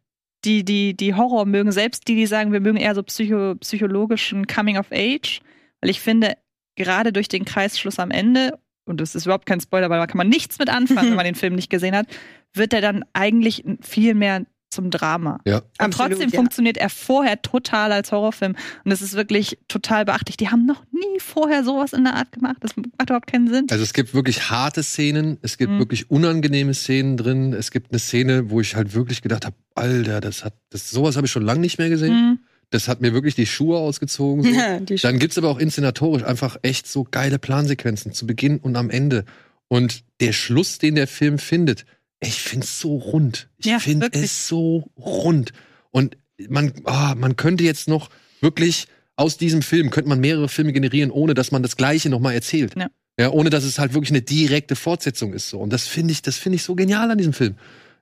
die, 0.44 0.64
die, 0.64 0.97
die 0.97 1.14
Horror 1.14 1.47
mögen, 1.47 1.72
selbst 1.72 2.09
die, 2.09 2.14
die 2.14 2.27
sagen, 2.27 2.52
wir 2.52 2.60
mögen 2.60 2.78
eher 2.78 2.94
so 2.94 3.02
psycho, 3.02 3.55
psychologischen 3.56 4.47
Coming 4.47 4.78
of 4.78 4.86
Age. 4.90 5.40
Weil 5.81 5.90
ich 5.90 6.01
finde, 6.01 6.36
gerade 6.77 7.12
durch 7.12 7.28
den 7.28 7.44
Kreisschluss 7.44 7.98
am 7.98 8.10
Ende, 8.10 8.59
und 8.86 9.01
das 9.01 9.14
ist 9.14 9.27
überhaupt 9.27 9.47
kein 9.47 9.60
Spoiler, 9.60 9.90
weil 9.90 9.98
da 9.98 10.06
kann 10.06 10.18
man 10.18 10.28
nichts 10.28 10.59
mit 10.59 10.68
anfangen, 10.68 11.10
wenn 11.10 11.16
man 11.16 11.24
den 11.27 11.35
Film 11.35 11.55
nicht 11.55 11.70
gesehen 11.70 11.94
hat, 11.94 12.06
wird 12.55 12.72
er 12.72 12.81
dann 12.81 13.05
eigentlich 13.12 13.64
viel 13.82 14.14
mehr 14.14 14.44
zum 14.70 14.90
Drama. 14.90 15.40
Ja. 15.44 15.59
Und 15.59 15.64
Absolut, 15.78 16.12
trotzdem 16.12 16.30
ja. 16.30 16.36
funktioniert 16.36 16.76
er 16.76 16.88
vorher 16.88 17.42
total 17.42 17.92
als 17.92 18.12
Horrorfilm. 18.12 18.55
Und 18.84 18.92
es 18.92 19.02
ist 19.02 19.14
wirklich 19.14 19.59
total 19.68 20.05
beachtlich. 20.05 20.36
Die 20.36 20.48
haben 20.48 20.64
noch 20.64 20.82
nie 20.92 21.20
vorher 21.20 21.64
sowas 21.64 21.92
in 21.92 22.05
der 22.05 22.14
Art 22.14 22.32
gemacht. 22.32 22.56
Das 22.60 22.76
macht 22.76 22.88
überhaupt 23.02 23.26
keinen 23.26 23.48
Sinn. 23.48 23.66
Also 23.70 23.82
es 23.82 23.92
gibt 23.92 24.14
wirklich 24.14 24.51
harte 24.51 24.82
Szenen, 24.82 25.38
es 25.42 25.59
gibt 25.59 25.72
mhm. 25.72 25.78
wirklich 25.78 26.10
unangenehme 26.10 26.74
Szenen 26.74 27.16
drin. 27.16 27.52
Es 27.52 27.70
gibt 27.70 27.90
eine 27.90 27.98
Szene, 27.98 28.51
wo 28.51 28.60
ich 28.60 28.76
halt 28.76 28.94
wirklich 28.94 29.22
gedacht 29.22 29.44
habe, 29.44 29.56
Alter, 29.74 30.20
das 30.20 30.44
hat, 30.44 30.55
das, 30.70 30.90
sowas 30.90 31.16
habe 31.16 31.26
ich 31.26 31.32
schon 31.32 31.42
lange 31.42 31.60
nicht 31.60 31.78
mehr 31.78 31.88
gesehen. 31.88 32.14
Mhm. 32.14 32.38
Das 32.70 32.86
hat 32.86 33.01
mir 33.01 33.12
wirklich 33.12 33.34
die 33.34 33.47
Schuhe 33.47 33.78
ausgezogen. 33.78 34.44
So. 34.44 34.51
Ja, 34.51 34.78
die 34.80 34.97
Dann 34.97 35.18
gibt's 35.18 35.36
aber 35.36 35.48
auch 35.48 35.59
inszenatorisch 35.59 36.22
einfach 36.22 36.56
echt 36.62 36.86
so 36.86 37.05
geile 37.10 37.38
Plansequenzen 37.38 38.12
zu 38.12 38.26
Beginn 38.26 38.59
und 38.59 38.76
am 38.76 38.90
Ende. 38.90 39.24
Und 39.66 40.05
der 40.20 40.32
Schluss, 40.32 40.78
den 40.78 40.94
der 40.94 41.06
Film 41.06 41.38
findet, 41.38 41.84
ich 42.20 42.40
finde 42.40 42.64
es 42.64 42.80
so 42.80 42.97
rund. 42.97 43.48
Ich 43.59 43.66
ja, 43.66 43.78
finde 43.78 44.09
es 44.12 44.47
so 44.47 44.90
rund. 44.97 45.52
Und 45.90 46.16
man, 46.48 46.72
oh, 46.84 47.14
man 47.16 47.36
könnte 47.36 47.64
jetzt 47.64 47.88
noch 47.88 48.10
wirklich 48.40 48.86
aus 49.16 49.36
diesem 49.36 49.60
Film 49.60 49.90
könnte 49.90 50.09
man 50.09 50.18
mehrere 50.20 50.48
Filme 50.48 50.72
generieren, 50.72 51.10
ohne 51.10 51.34
dass 51.34 51.52
man 51.52 51.62
das 51.62 51.76
Gleiche 51.76 52.09
nochmal 52.09 52.34
erzählt. 52.34 52.72
Ja. 52.76 52.88
ja. 53.18 53.30
ohne 53.30 53.51
dass 53.51 53.64
es 53.64 53.78
halt 53.78 53.92
wirklich 53.92 54.10
eine 54.10 54.22
direkte 54.22 54.76
Fortsetzung 54.76 55.34
ist. 55.34 55.51
So. 55.51 55.59
Und 55.59 55.72
das 55.72 55.86
finde 55.86 56.12
ich, 56.12 56.22
das 56.22 56.38
finde 56.38 56.56
ich 56.56 56.62
so 56.62 56.74
genial 56.74 57.10
an 57.10 57.18
diesem 57.18 57.34
Film. 57.34 57.56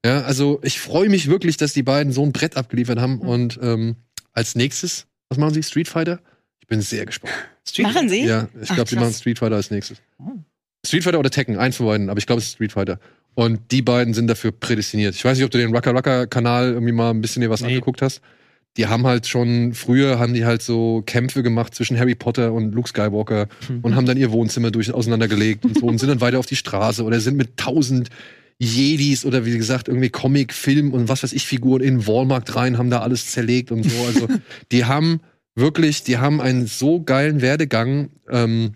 Ja, 0.04 0.22
also 0.22 0.60
ich 0.62 0.78
freue 0.78 1.08
mich 1.08 1.28
wirklich, 1.28 1.56
dass 1.56 1.72
die 1.72 1.82
beiden 1.82 2.12
so 2.12 2.22
ein 2.22 2.30
Brett 2.30 2.56
abgeliefert 2.56 3.00
haben. 3.00 3.14
Mhm. 3.14 3.28
Und 3.28 3.58
ähm, 3.60 3.96
als 4.32 4.54
nächstes, 4.54 5.06
was 5.28 5.38
machen 5.38 5.54
sie? 5.54 5.62
Street 5.64 5.88
Fighter? 5.88 6.20
Ich 6.60 6.68
bin 6.68 6.80
sehr 6.82 7.04
gespannt. 7.04 7.34
Street 7.66 7.86
machen 7.86 8.08
sie? 8.08 8.24
Ja, 8.24 8.48
ich 8.60 8.68
glaube, 8.68 8.88
sie 8.88 8.96
machen 8.96 9.12
Street 9.12 9.40
Fighter 9.40 9.56
als 9.56 9.72
nächstes. 9.72 9.98
Oh. 10.20 10.38
Street 10.86 11.02
Fighter 11.02 11.18
oder 11.18 11.30
Tekken, 11.30 11.58
eins 11.58 11.76
von 11.76 11.86
beiden, 11.86 12.10
aber 12.10 12.18
ich 12.18 12.26
glaube, 12.26 12.40
es 12.40 12.46
ist 12.46 12.54
Street 12.54 12.72
Fighter. 12.72 13.00
Und 13.38 13.70
die 13.70 13.82
beiden 13.82 14.14
sind 14.14 14.26
dafür 14.26 14.50
prädestiniert. 14.50 15.14
Ich 15.14 15.24
weiß 15.24 15.38
nicht, 15.38 15.44
ob 15.44 15.52
du 15.52 15.58
den 15.58 15.72
Rucker 15.72 15.92
Rucker 15.92 16.26
Kanal 16.26 16.72
irgendwie 16.72 16.90
mal 16.90 17.10
ein 17.10 17.20
bisschen 17.20 17.40
dir 17.40 17.50
was 17.50 17.60
nee. 17.60 17.68
angeguckt 17.68 18.02
hast. 18.02 18.20
Die 18.76 18.88
haben 18.88 19.06
halt 19.06 19.28
schon, 19.28 19.74
früher 19.74 20.18
haben 20.18 20.34
die 20.34 20.44
halt 20.44 20.60
so 20.60 21.04
Kämpfe 21.06 21.44
gemacht 21.44 21.72
zwischen 21.72 21.96
Harry 22.00 22.16
Potter 22.16 22.52
und 22.52 22.74
Luke 22.74 22.88
Skywalker 22.88 23.46
mhm. 23.68 23.78
und 23.82 23.94
haben 23.94 24.06
dann 24.06 24.16
ihr 24.16 24.32
Wohnzimmer 24.32 24.72
durch 24.72 24.92
auseinandergelegt 24.92 25.64
und 25.64 25.78
so 25.78 25.86
und 25.86 25.98
sind 25.98 26.08
dann 26.08 26.20
weiter 26.20 26.40
auf 26.40 26.46
die 26.46 26.56
Straße 26.56 27.04
oder 27.04 27.20
sind 27.20 27.36
mit 27.36 27.56
tausend 27.56 28.08
Jedis 28.58 29.24
oder 29.24 29.46
wie 29.46 29.56
gesagt, 29.56 29.86
irgendwie 29.86 30.10
Comic, 30.10 30.52
Film 30.52 30.92
und 30.92 31.08
was 31.08 31.22
weiß 31.22 31.32
ich, 31.32 31.46
Figuren 31.46 31.80
in 31.80 32.08
Walmart 32.08 32.56
rein, 32.56 32.76
haben 32.76 32.90
da 32.90 33.02
alles 33.02 33.30
zerlegt 33.30 33.70
und 33.70 33.84
so. 33.84 34.04
Also 34.04 34.26
die 34.72 34.84
haben 34.84 35.20
wirklich, 35.54 36.02
die 36.02 36.18
haben 36.18 36.40
einen 36.40 36.66
so 36.66 37.00
geilen 37.00 37.40
Werdegang 37.40 38.10
ähm, 38.28 38.72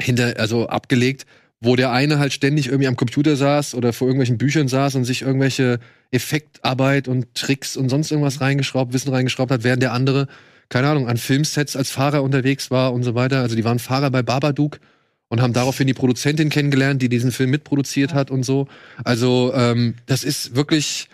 hinter, 0.00 0.38
also 0.38 0.68
abgelegt, 0.68 1.26
wo 1.60 1.76
der 1.76 1.92
eine 1.92 2.18
halt 2.18 2.32
ständig 2.32 2.66
irgendwie 2.68 2.88
am 2.88 2.96
Computer 2.96 3.36
saß 3.36 3.74
oder 3.74 3.92
vor 3.92 4.08
irgendwelchen 4.08 4.38
Büchern 4.38 4.66
saß 4.66 4.94
und 4.94 5.04
sich 5.04 5.22
irgendwelche 5.22 5.78
Effektarbeit 6.10 7.06
und 7.06 7.34
Tricks 7.34 7.76
und 7.76 7.88
sonst 7.90 8.10
irgendwas 8.10 8.40
reingeschraubt, 8.40 8.92
Wissen 8.92 9.12
reingeschraubt 9.12 9.50
hat, 9.50 9.62
während 9.62 9.82
der 9.82 9.92
andere, 9.92 10.26
keine 10.70 10.88
Ahnung, 10.88 11.08
an 11.08 11.18
Filmsets 11.18 11.76
als 11.76 11.90
Fahrer 11.90 12.22
unterwegs 12.22 12.70
war 12.70 12.92
und 12.94 13.02
so 13.02 13.14
weiter. 13.14 13.40
Also 13.40 13.56
die 13.56 13.64
waren 13.64 13.78
Fahrer 13.78 14.10
bei 14.10 14.22
Babadook 14.22 14.80
und 15.28 15.42
haben 15.42 15.52
daraufhin 15.52 15.86
die 15.86 15.94
Produzentin 15.94 16.48
kennengelernt, 16.48 17.02
die 17.02 17.08
diesen 17.10 17.30
Film 17.30 17.50
mitproduziert 17.50 18.14
hat 18.14 18.30
und 18.30 18.42
so. 18.42 18.66
Also 19.04 19.52
ähm, 19.54 19.94
das 20.06 20.24
ist 20.24 20.56
wirklich 20.56 21.08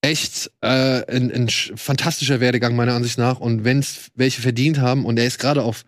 echt 0.00 0.50
äh, 0.62 1.04
ein, 1.14 1.30
ein 1.30 1.48
sch- 1.48 1.76
fantastischer 1.76 2.40
Werdegang 2.40 2.74
meiner 2.74 2.94
Ansicht 2.94 3.18
nach. 3.18 3.38
Und 3.38 3.64
wenn 3.64 3.80
es 3.80 4.10
welche 4.14 4.40
verdient 4.40 4.78
haben, 4.78 5.04
und 5.04 5.18
er 5.18 5.26
ist 5.26 5.38
gerade 5.38 5.62
auf, 5.62 5.84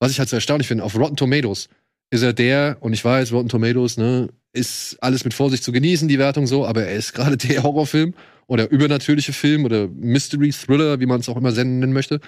was 0.00 0.10
ich 0.10 0.18
halt 0.18 0.28
so 0.28 0.36
erstaunlich 0.36 0.68
finde, 0.68 0.84
auf 0.84 0.96
Rotten 0.96 1.16
Tomatoes 1.16 1.68
ist 2.12 2.22
er 2.22 2.34
der, 2.34 2.76
und 2.80 2.92
ich 2.92 3.02
weiß, 3.02 3.32
Rotten 3.32 3.48
Tomatoes, 3.48 3.96
ne, 3.96 4.28
ist 4.52 4.98
alles 5.00 5.24
mit 5.24 5.32
Vorsicht 5.32 5.64
zu 5.64 5.72
genießen, 5.72 6.08
die 6.08 6.18
Wertung 6.18 6.46
so, 6.46 6.66
aber 6.66 6.84
er 6.84 6.94
ist 6.94 7.14
gerade 7.14 7.36
der 7.38 7.62
Horrorfilm 7.62 8.12
oder 8.46 8.70
übernatürliche 8.70 9.32
Film 9.32 9.64
oder 9.64 9.88
Mystery 9.88 10.50
Thriller, 10.50 11.00
wie 11.00 11.06
man 11.06 11.20
es 11.20 11.28
auch 11.30 11.38
immer 11.38 11.52
nennen 11.52 11.92
möchte, 11.94 12.20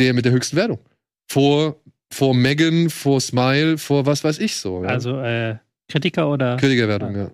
der 0.00 0.14
mit 0.14 0.24
der 0.24 0.32
höchsten 0.32 0.56
Wertung. 0.56 0.80
Vor, 1.30 1.80
vor 2.12 2.34
Megan, 2.34 2.90
vor 2.90 3.20
Smile, 3.20 3.78
vor 3.78 4.04
was 4.04 4.24
weiß 4.24 4.40
ich 4.40 4.56
so. 4.56 4.82
Ja? 4.82 4.90
Also 4.90 5.20
äh, 5.20 5.58
Kritiker 5.88 6.28
oder. 6.28 6.56
Kritikerwertung, 6.56 7.16
ja. 7.16 7.30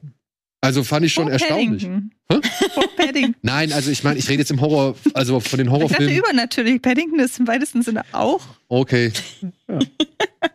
Also 0.67 0.83
fand 0.83 1.07
ich 1.07 1.13
schon 1.13 1.25
Vor 1.25 1.33
erstaunlich. 1.33 1.85
Paddington. 1.85 2.11
Hä? 2.33 2.41
Vor 2.75 2.85
Paddington. 2.97 3.35
Nein, 3.43 3.73
also 3.73 3.91
ich 3.91 4.03
meine, 4.03 4.19
ich 4.19 4.29
rede 4.29 4.41
jetzt 4.41 4.51
im 4.51 4.61
Horror, 4.61 4.97
also 5.15 5.39
von 5.39 5.59
den 5.59 5.69
Ich 5.69 5.73
dachte 5.73 5.85
Horrorfilmen. 5.85 6.17
übernatürlich. 6.17 6.83
Paddington 6.83 7.21
ist 7.21 7.39
im 7.39 7.47
weitesten 7.47 7.83
Sinne 7.83 8.03
auch. 8.13 8.41
Okay. 8.69 9.13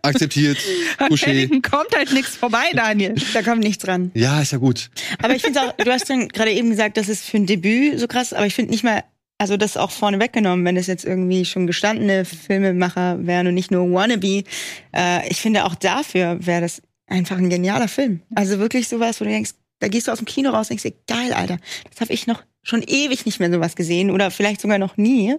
Akzeptiert. 0.01 0.57
An. 0.97 1.09
Paddington 1.09 1.61
kommt 1.61 1.95
halt 1.95 2.11
nichts 2.13 2.35
vorbei, 2.35 2.71
Daniel. 2.73 3.15
Da 3.33 3.41
kommt 3.41 3.63
nichts 3.63 3.83
dran. 3.83 4.11
Ja, 4.13 4.41
ist 4.41 4.51
ja 4.51 4.57
gut. 4.57 4.89
Aber 5.21 5.35
ich 5.35 5.41
finde 5.41 5.61
auch, 5.61 5.71
du 5.73 5.89
hast 5.91 6.09
dann 6.09 6.27
gerade 6.27 6.51
eben 6.51 6.69
gesagt, 6.69 6.97
das 6.97 7.07
ist 7.09 7.23
für 7.25 7.37
ein 7.37 7.45
Debüt 7.45 7.99
so 7.99 8.07
krass, 8.07 8.33
aber 8.33 8.45
ich 8.45 8.53
finde 8.55 8.71
nicht 8.71 8.83
mal, 8.83 9.03
also 9.37 9.57
das 9.57 9.77
auch 9.77 9.91
vorne 9.91 10.19
weggenommen, 10.19 10.65
wenn 10.65 10.77
es 10.77 10.87
jetzt 10.87 11.05
irgendwie 11.05 11.45
schon 11.45 11.67
gestandene 11.67 12.25
Filmemacher 12.25 13.25
wären 13.25 13.47
und 13.47 13.53
nicht 13.53 13.71
nur 13.71 13.89
Wannabe. 13.91 14.43
Äh, 14.95 15.27
ich 15.29 15.41
finde 15.41 15.65
auch 15.65 15.75
dafür 15.75 16.37
wäre 16.45 16.61
das 16.61 16.81
einfach 17.07 17.37
ein 17.37 17.49
genialer 17.49 17.87
Film. 17.87 18.21
Also 18.35 18.59
wirklich 18.59 18.87
sowas, 18.87 19.19
wo 19.19 19.25
du 19.25 19.31
denkst, 19.31 19.51
da 19.81 19.87
gehst 19.89 20.07
du 20.07 20.11
aus 20.11 20.19
dem 20.19 20.25
Kino 20.25 20.51
raus 20.51 20.69
und 20.69 20.79
denkst 20.81 20.83
dir, 20.83 21.13
geil, 21.13 21.33
Alter, 21.33 21.57
das 21.89 21.99
habe 21.99 22.13
ich 22.13 22.27
noch 22.27 22.43
schon 22.63 22.81
ewig 22.83 23.25
nicht 23.25 23.39
mehr 23.39 23.51
sowas 23.51 23.75
gesehen 23.75 24.11
oder 24.11 24.31
vielleicht 24.31 24.61
sogar 24.61 24.77
noch 24.77 24.95
nie. 24.95 25.35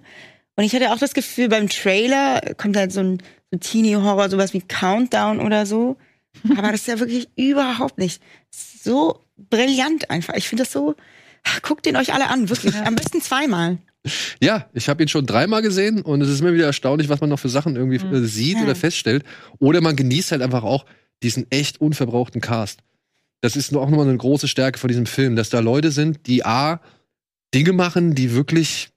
Und 0.57 0.65
ich 0.65 0.75
hatte 0.75 0.93
auch 0.93 0.99
das 0.99 1.15
Gefühl, 1.15 1.49
beim 1.49 1.69
Trailer 1.69 2.41
kommt 2.59 2.77
halt 2.77 2.93
so 2.93 3.01
ein 3.01 3.23
so 3.51 3.59
Teenie-Horror, 3.59 4.29
sowas 4.29 4.53
wie 4.53 4.61
Countdown 4.61 5.41
oder 5.41 5.65
so. 5.65 5.97
Aber 6.57 6.73
das 6.73 6.83
ist 6.83 6.87
ja 6.89 6.99
wirklich 6.99 7.29
überhaupt 7.37 7.99
nicht. 7.99 8.23
So 8.51 9.21
brillant 9.37 10.11
einfach. 10.11 10.35
Ich 10.35 10.49
finde 10.49 10.65
das 10.65 10.73
so. 10.73 10.95
Ach, 11.45 11.63
guckt 11.63 11.87
den 11.87 11.97
euch 11.97 12.13
alle 12.13 12.29
an, 12.29 12.49
wirklich. 12.49 12.75
Am 12.77 12.95
besten 12.95 13.21
zweimal. 13.21 13.79
Ja, 14.41 14.69
ich 14.73 14.89
habe 14.89 15.03
ihn 15.03 15.09
schon 15.09 15.27
dreimal 15.27 15.63
gesehen 15.63 16.03
und 16.03 16.21
es 16.23 16.29
ist 16.29 16.41
immer 16.41 16.53
wieder 16.55 16.67
erstaunlich, 16.67 17.09
was 17.09 17.21
man 17.21 17.31
noch 17.31 17.39
für 17.39 17.49
Sachen 17.49 17.77
irgendwie 17.77 17.97
äh, 18.05 18.25
sieht 18.25 18.57
Ja. 18.59 18.65
oder 18.65 18.75
feststellt. 18.75 19.25
Oder 19.59 19.81
man 19.81 19.95
genießt 19.97 20.33
halt 20.33 20.43
einfach 20.43 20.65
auch 20.65 20.85
diesen 21.23 21.47
echt 21.51 21.81
unverbrauchten 21.81 22.41
Cast. 22.41 22.81
Das 23.43 23.57
ist 23.57 23.75
auch 23.75 23.91
nochmal 23.91 24.09
eine 24.09 24.17
große 24.17 24.49
Stärke 24.49 24.79
von 24.79 24.89
diesem 24.89 25.05
Film, 25.07 25.37
dass 25.37 25.51
da 25.51 25.59
Leute 25.61 25.91
sind, 25.91 26.27
die 26.27 26.45
A, 26.45 26.81
Dinge 27.55 27.73
machen, 27.73 28.15
die 28.15 28.33
wirklich, 28.35 28.89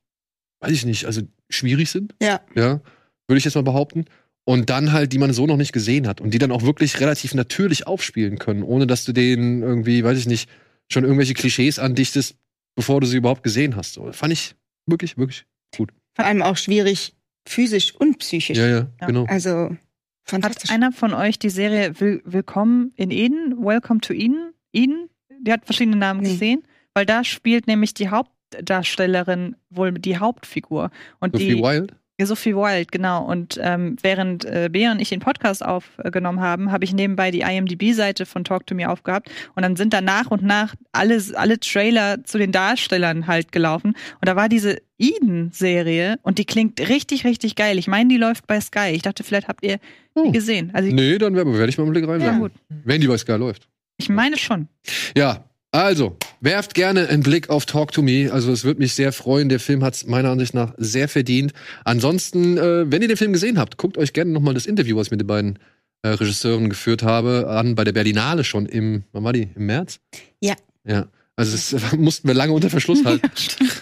weiß 0.61 0.71
ich 0.71 0.85
nicht, 0.85 1.05
also 1.05 1.21
schwierig 1.49 1.89
sind. 1.89 2.15
Ja. 2.21 2.39
ja, 2.55 2.79
würde 3.27 3.37
ich 3.37 3.43
jetzt 3.43 3.55
mal 3.55 3.63
behaupten. 3.63 4.05
Und 4.47 4.69
dann 4.69 4.91
halt, 4.93 5.11
die 5.11 5.17
man 5.17 5.33
so 5.33 5.47
noch 5.47 5.57
nicht 5.57 5.73
gesehen 5.73 6.07
hat 6.07 6.21
und 6.21 6.31
die 6.31 6.37
dann 6.37 6.51
auch 6.51 6.61
wirklich 6.61 6.99
relativ 6.99 7.33
natürlich 7.33 7.87
aufspielen 7.87 8.37
können, 8.37 8.61
ohne 8.61 8.85
dass 8.85 9.03
du 9.03 9.11
denen 9.11 9.63
irgendwie, 9.63 10.03
weiß 10.03 10.19
ich 10.19 10.27
nicht, 10.27 10.47
schon 10.91 11.03
irgendwelche 11.03 11.33
Klischees 11.33 11.79
andichtest, 11.79 12.35
bevor 12.75 13.01
du 13.01 13.07
sie 13.07 13.17
überhaupt 13.17 13.41
gesehen 13.41 13.75
hast. 13.75 13.93
So, 13.93 14.11
fand 14.11 14.31
ich 14.31 14.55
wirklich, 14.85 15.17
wirklich. 15.17 15.45
Vor 15.75 15.87
allem 16.25 16.43
auch 16.43 16.57
schwierig 16.57 17.15
physisch 17.47 17.95
und 17.95 18.19
psychisch. 18.19 18.57
Ja, 18.57 18.67
ja, 18.67 18.87
Ja. 19.01 19.07
genau. 19.07 19.25
Also 19.25 19.75
Hat 20.25 20.41
fantastisch. 20.41 20.71
einer 20.71 20.91
von 20.91 21.13
euch 21.13 21.37
die 21.37 21.49
Serie 21.51 21.99
Will 21.99 22.21
Willkommen 22.25 22.91
in 22.95 23.11
Eden, 23.11 23.63
Welcome 23.63 23.99
to 24.01 24.11
Eden, 24.13 24.53
Eden, 24.73 25.09
die 25.41 25.51
hat 25.51 25.65
verschiedene 25.65 25.97
Namen 25.97 26.21
Nee. 26.21 26.29
gesehen, 26.29 26.63
weil 26.95 27.05
da 27.05 27.23
spielt 27.23 27.67
nämlich 27.67 27.93
die 27.93 28.09
Hauptdarstellerin 28.09 29.55
wohl 29.69 29.91
die 29.93 30.17
Hauptfigur. 30.17 30.89
Und 31.19 31.33
Sophie 31.33 31.55
die, 31.55 31.61
Wild. 31.61 31.93
Ja, 32.17 32.25
Sophie 32.25 32.55
Wild, 32.55 32.93
genau. 32.93 33.25
Und 33.25 33.59
ähm, 33.61 33.97
während 34.01 34.45
äh, 34.45 34.69
Bea 34.71 34.91
und 34.93 35.01
ich 35.01 35.09
den 35.09 35.19
Podcast 35.19 35.65
aufgenommen 35.65 36.39
haben, 36.39 36.71
habe 36.71 36.85
ich 36.85 36.93
nebenbei 36.93 37.29
die 37.29 37.41
IMDb-Seite 37.41 38.25
von 38.25 38.45
Talk 38.45 38.65
to 38.67 38.73
Me 38.75 38.89
aufgehabt. 38.89 39.29
Und 39.53 39.63
dann 39.63 39.75
sind 39.75 39.93
da 39.93 39.99
nach 39.99 40.31
und 40.31 40.41
nach 40.41 40.75
alle, 40.93 41.21
alle 41.35 41.59
Trailer 41.59 42.23
zu 42.23 42.37
den 42.37 42.53
Darstellern 42.53 43.27
halt 43.27 43.51
gelaufen. 43.51 43.89
Und 44.21 44.29
da 44.29 44.37
war 44.37 44.47
diese 44.47 44.77
Eden-Serie 44.97 46.17
und 46.21 46.37
die 46.37 46.45
klingt 46.45 46.79
richtig, 46.87 47.25
richtig 47.25 47.55
geil. 47.55 47.77
Ich 47.77 47.87
meine, 47.87 48.09
die 48.09 48.17
läuft 48.17 48.47
bei 48.47 48.59
Sky. 48.61 48.91
Ich 48.93 49.01
dachte, 49.01 49.23
vielleicht 49.23 49.47
habt 49.47 49.63
ihr 49.65 49.77
die 49.77 49.79
Oh. 50.17 50.31
gesehen. 50.31 50.71
Also, 50.73 50.89
Nee, 50.93 51.17
dann 51.17 51.35
werde 51.35 51.57
werd 51.57 51.67
ich 51.69 51.77
mal 51.77 51.83
einen 51.83 51.91
Blick 51.91 52.05
ja, 52.05 52.11
reinwerfen. 52.11 52.39
gut. 52.39 52.51
Wenn 52.69 53.01
die 53.01 53.07
bei 53.07 53.17
Sky 53.17 53.33
läuft. 53.33 53.67
Ich 53.97 54.07
meine 54.07 54.37
schon. 54.37 54.69
Ja, 55.17 55.43
also, 55.83 56.17
werft 56.41 56.73
gerne 56.73 57.07
einen 57.09 57.23
Blick 57.23 57.49
auf 57.49 57.65
Talk 57.65 57.91
to 57.91 58.01
Me. 58.01 58.29
Also, 58.31 58.51
es 58.51 58.63
würde 58.63 58.79
mich 58.79 58.93
sehr 58.93 59.11
freuen. 59.11 59.49
Der 59.49 59.59
Film 59.59 59.83
hat 59.83 59.95
es 59.95 60.05
meiner 60.05 60.29
Ansicht 60.29 60.53
nach 60.53 60.73
sehr 60.77 61.07
verdient. 61.07 61.53
Ansonsten, 61.83 62.57
äh, 62.57 62.89
wenn 62.91 63.01
ihr 63.01 63.07
den 63.07 63.17
Film 63.17 63.33
gesehen 63.33 63.57
habt, 63.57 63.77
guckt 63.77 63.97
euch 63.97 64.13
gerne 64.13 64.31
nochmal 64.31 64.53
das 64.53 64.65
Interview, 64.65 64.97
was 64.97 65.07
ich 65.07 65.11
mit 65.11 65.21
den 65.21 65.27
beiden 65.27 65.59
äh, 66.01 66.09
Regisseuren 66.09 66.69
geführt 66.69 67.03
habe, 67.03 67.47
an 67.49 67.75
bei 67.75 67.83
der 67.83 67.91
Berlinale 67.91 68.43
schon 68.43 68.65
im, 68.67 69.03
wann 69.11 69.23
war 69.23 69.33
die? 69.33 69.49
Im 69.55 69.65
März? 69.65 69.99
Ja. 70.39 70.55
Ja. 70.87 71.07
Also 71.35 71.51
das 71.51 71.93
mussten 71.97 72.27
wir 72.27 72.35
lange 72.35 72.53
unter 72.53 72.69
Verschluss 72.69 73.03
halten. 73.05 73.29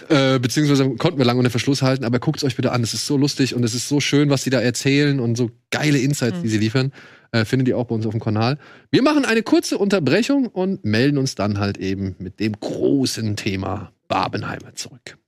äh, 0.08 0.38
beziehungsweise 0.38 0.88
konnten 0.96 1.18
wir 1.18 1.24
lange 1.24 1.38
unter 1.38 1.50
Verschluss 1.50 1.82
halten, 1.82 2.04
aber 2.04 2.18
guckt 2.18 2.38
es 2.38 2.44
euch 2.44 2.56
bitte 2.56 2.72
an. 2.72 2.82
Es 2.82 2.94
ist 2.94 3.06
so 3.06 3.16
lustig 3.16 3.54
und 3.54 3.62
es 3.62 3.74
ist 3.74 3.88
so 3.88 4.00
schön, 4.00 4.30
was 4.30 4.42
sie 4.42 4.50
da 4.50 4.60
erzählen 4.60 5.20
und 5.20 5.36
so 5.36 5.50
geile 5.70 5.98
Insights, 5.98 6.40
die 6.42 6.48
sie 6.48 6.58
liefern. 6.58 6.92
Äh, 7.34 7.44
findet 7.44 7.66
ihr 7.66 7.76
auch 7.76 7.86
bei 7.86 7.96
uns 7.96 8.06
auf 8.06 8.12
dem 8.12 8.20
Kanal. 8.20 8.58
Wir 8.92 9.02
machen 9.02 9.24
eine 9.24 9.42
kurze 9.42 9.76
Unterbrechung 9.76 10.46
und 10.46 10.84
melden 10.84 11.18
uns 11.18 11.34
dann 11.34 11.58
halt 11.58 11.78
eben 11.78 12.14
mit 12.20 12.38
dem 12.38 12.52
großen 12.52 13.34
Thema 13.34 13.90
Barbenheimer 14.06 14.76
zurück. 14.76 15.18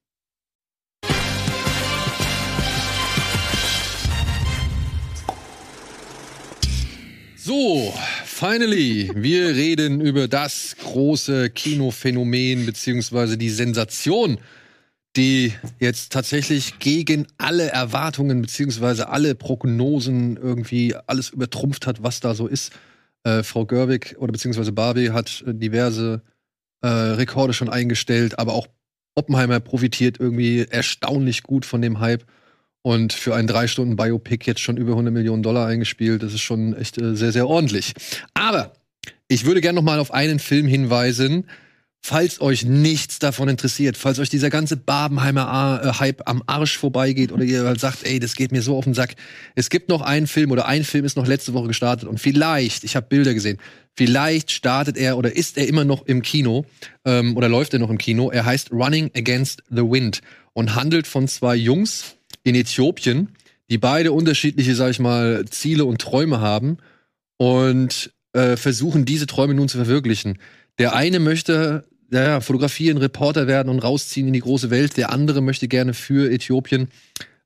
So, 7.35 7.93
finally, 8.25 9.11
wir 9.17 9.57
reden 9.57 10.01
über 10.01 10.29
das 10.29 10.77
große 10.81 11.51
Kinophänomen 11.51 12.67
beziehungsweise 12.67 13.37
die 13.37 13.51
Sensation, 13.51 14.39
die 15.17 15.53
jetzt 15.79 16.13
tatsächlich 16.13 16.79
gegen 16.79 17.27
alle 17.39 17.69
Erwartungen 17.71 18.43
beziehungsweise 18.43 19.09
alle 19.09 19.35
Prognosen 19.35 20.37
irgendwie 20.37 20.95
alles 21.07 21.31
übertrumpft 21.31 21.87
hat, 21.87 22.03
was 22.03 22.21
da 22.21 22.35
so 22.35 22.47
ist. 22.47 22.73
Äh, 23.25 23.43
Frau 23.43 23.65
Görwig 23.65 24.17
oder 24.19 24.33
beziehungsweise 24.33 24.73
Barbie 24.73 25.11
hat 25.11 25.43
äh, 25.47 25.55
diverse 25.55 26.23
äh, 26.83 26.89
Rekorde 26.89 27.55
schon 27.55 27.69
eingestellt, 27.69 28.39
aber 28.39 28.53
auch 28.55 28.69
Oppenheimer 29.15 29.61
profitiert 29.61 30.21
irgendwie 30.21 30.67
erstaunlich 30.69 31.43
gut 31.43 31.65
von 31.65 31.81
dem 31.81 32.01
Hype 32.01 32.25
und 32.83 33.13
für 33.13 33.35
einen 33.35 33.49
drei 33.49 33.67
Stunden 33.67 33.97
Biopic 33.97 34.47
jetzt 34.47 34.61
schon 34.61 34.77
über 34.77 34.93
100 34.93 35.13
Millionen 35.13 35.43
Dollar 35.43 35.67
eingespielt. 35.67 36.23
Das 36.23 36.35
ist 36.35 36.43
schon 36.43 36.77
echt 36.77 36.99
äh, 37.01 37.17
sehr, 37.17 37.33
sehr 37.33 37.49
ordentlich. 37.49 37.95
Aber 38.35 38.75
ich 39.27 39.45
würde 39.45 39.61
gerne 39.61 39.77
noch 39.77 39.83
mal 39.83 39.99
auf 39.99 40.13
einen 40.13 40.39
Film 40.39 40.69
hinweisen, 40.69 41.49
falls 42.07 42.41
euch 42.41 42.65
nichts 42.65 43.19
davon 43.19 43.49
interessiert, 43.49 43.97
falls 43.97 44.21
euch 44.21 44.31
dieser 44.31 44.49
ganze 44.49 44.77
Barbenheimer 44.77 45.49
Ar- 45.49 45.85
äh, 45.85 45.93
Hype 45.95 46.23
am 46.27 46.41
Arsch 46.47 46.79
vorbeigeht 46.79 47.33
oder 47.33 47.43
ihr 47.43 47.65
halt 47.65 47.81
sagt, 47.81 48.07
ey, 48.07 48.21
das 48.21 48.37
geht 48.37 48.53
mir 48.53 48.63
so 48.63 48.77
auf 48.77 48.85
den 48.85 48.95
Sack. 48.95 49.17
Es 49.57 49.71
gibt 49.71 49.89
noch 49.89 50.03
einen 50.03 50.29
Film 50.29 50.53
oder 50.53 50.67
ein 50.67 50.85
Film 50.85 51.05
ist 51.05 51.17
noch 51.17 51.27
letzte 51.27 51.53
Woche 51.53 51.67
gestartet 51.67 52.09
und 52.09 52.21
vielleicht, 52.21 52.85
ich 52.85 52.95
habe 52.95 53.09
Bilder 53.09 53.35
gesehen, 53.35 53.59
vielleicht 53.97 54.53
startet 54.53 54.97
er 54.97 55.19
oder 55.19 55.35
ist 55.35 55.59
er 55.59 55.67
immer 55.67 55.85
noch 55.85 56.07
im 56.07 56.23
Kino 56.23 56.65
ähm, 57.05 57.37
oder 57.37 57.49
läuft 57.49 57.73
er 57.73 57.81
noch 57.81 57.91
im 57.91 57.99
Kino. 57.99 58.31
Er 58.31 58.45
heißt 58.45 58.71
Running 58.71 59.11
Against 59.17 59.65
the 59.69 59.83
Wind 59.83 60.21
und 60.53 60.77
handelt 60.77 61.09
von 61.09 61.27
zwei 61.27 61.57
Jungs 61.57 62.15
in 62.45 62.55
Äthiopien, 62.55 63.31
die 63.69 63.79
beide 63.79 64.13
unterschiedliche, 64.13 64.77
sag 64.77 64.91
ich 64.91 65.01
mal, 65.01 65.45
Ziele 65.51 65.85
und 65.85 66.01
Träume 66.01 66.39
haben 66.39 66.77
und 67.37 68.13
äh, 68.33 68.57
versuchen, 68.57 69.05
diese 69.05 69.27
Träume 69.27 69.55
nun 69.55 69.69
zu 69.69 69.77
verwirklichen. 69.77 70.39
Der 70.79 70.95
eine 70.95 71.19
möchte 71.19 71.85
ja, 72.11 72.41
fotografieren, 72.41 72.99
Reporter 72.99 73.47
werden 73.47 73.69
und 73.69 73.81
rausziehen 73.81 74.29
in 74.29 74.33
die 74.33 74.41
große 74.41 74.71
Welt. 74.71 74.97
Der 74.97 75.11
andere 75.11 75.41
möchte 75.41 75.69
gerne 75.69 75.95
für 75.95 76.31
Äthiopien 76.31 76.89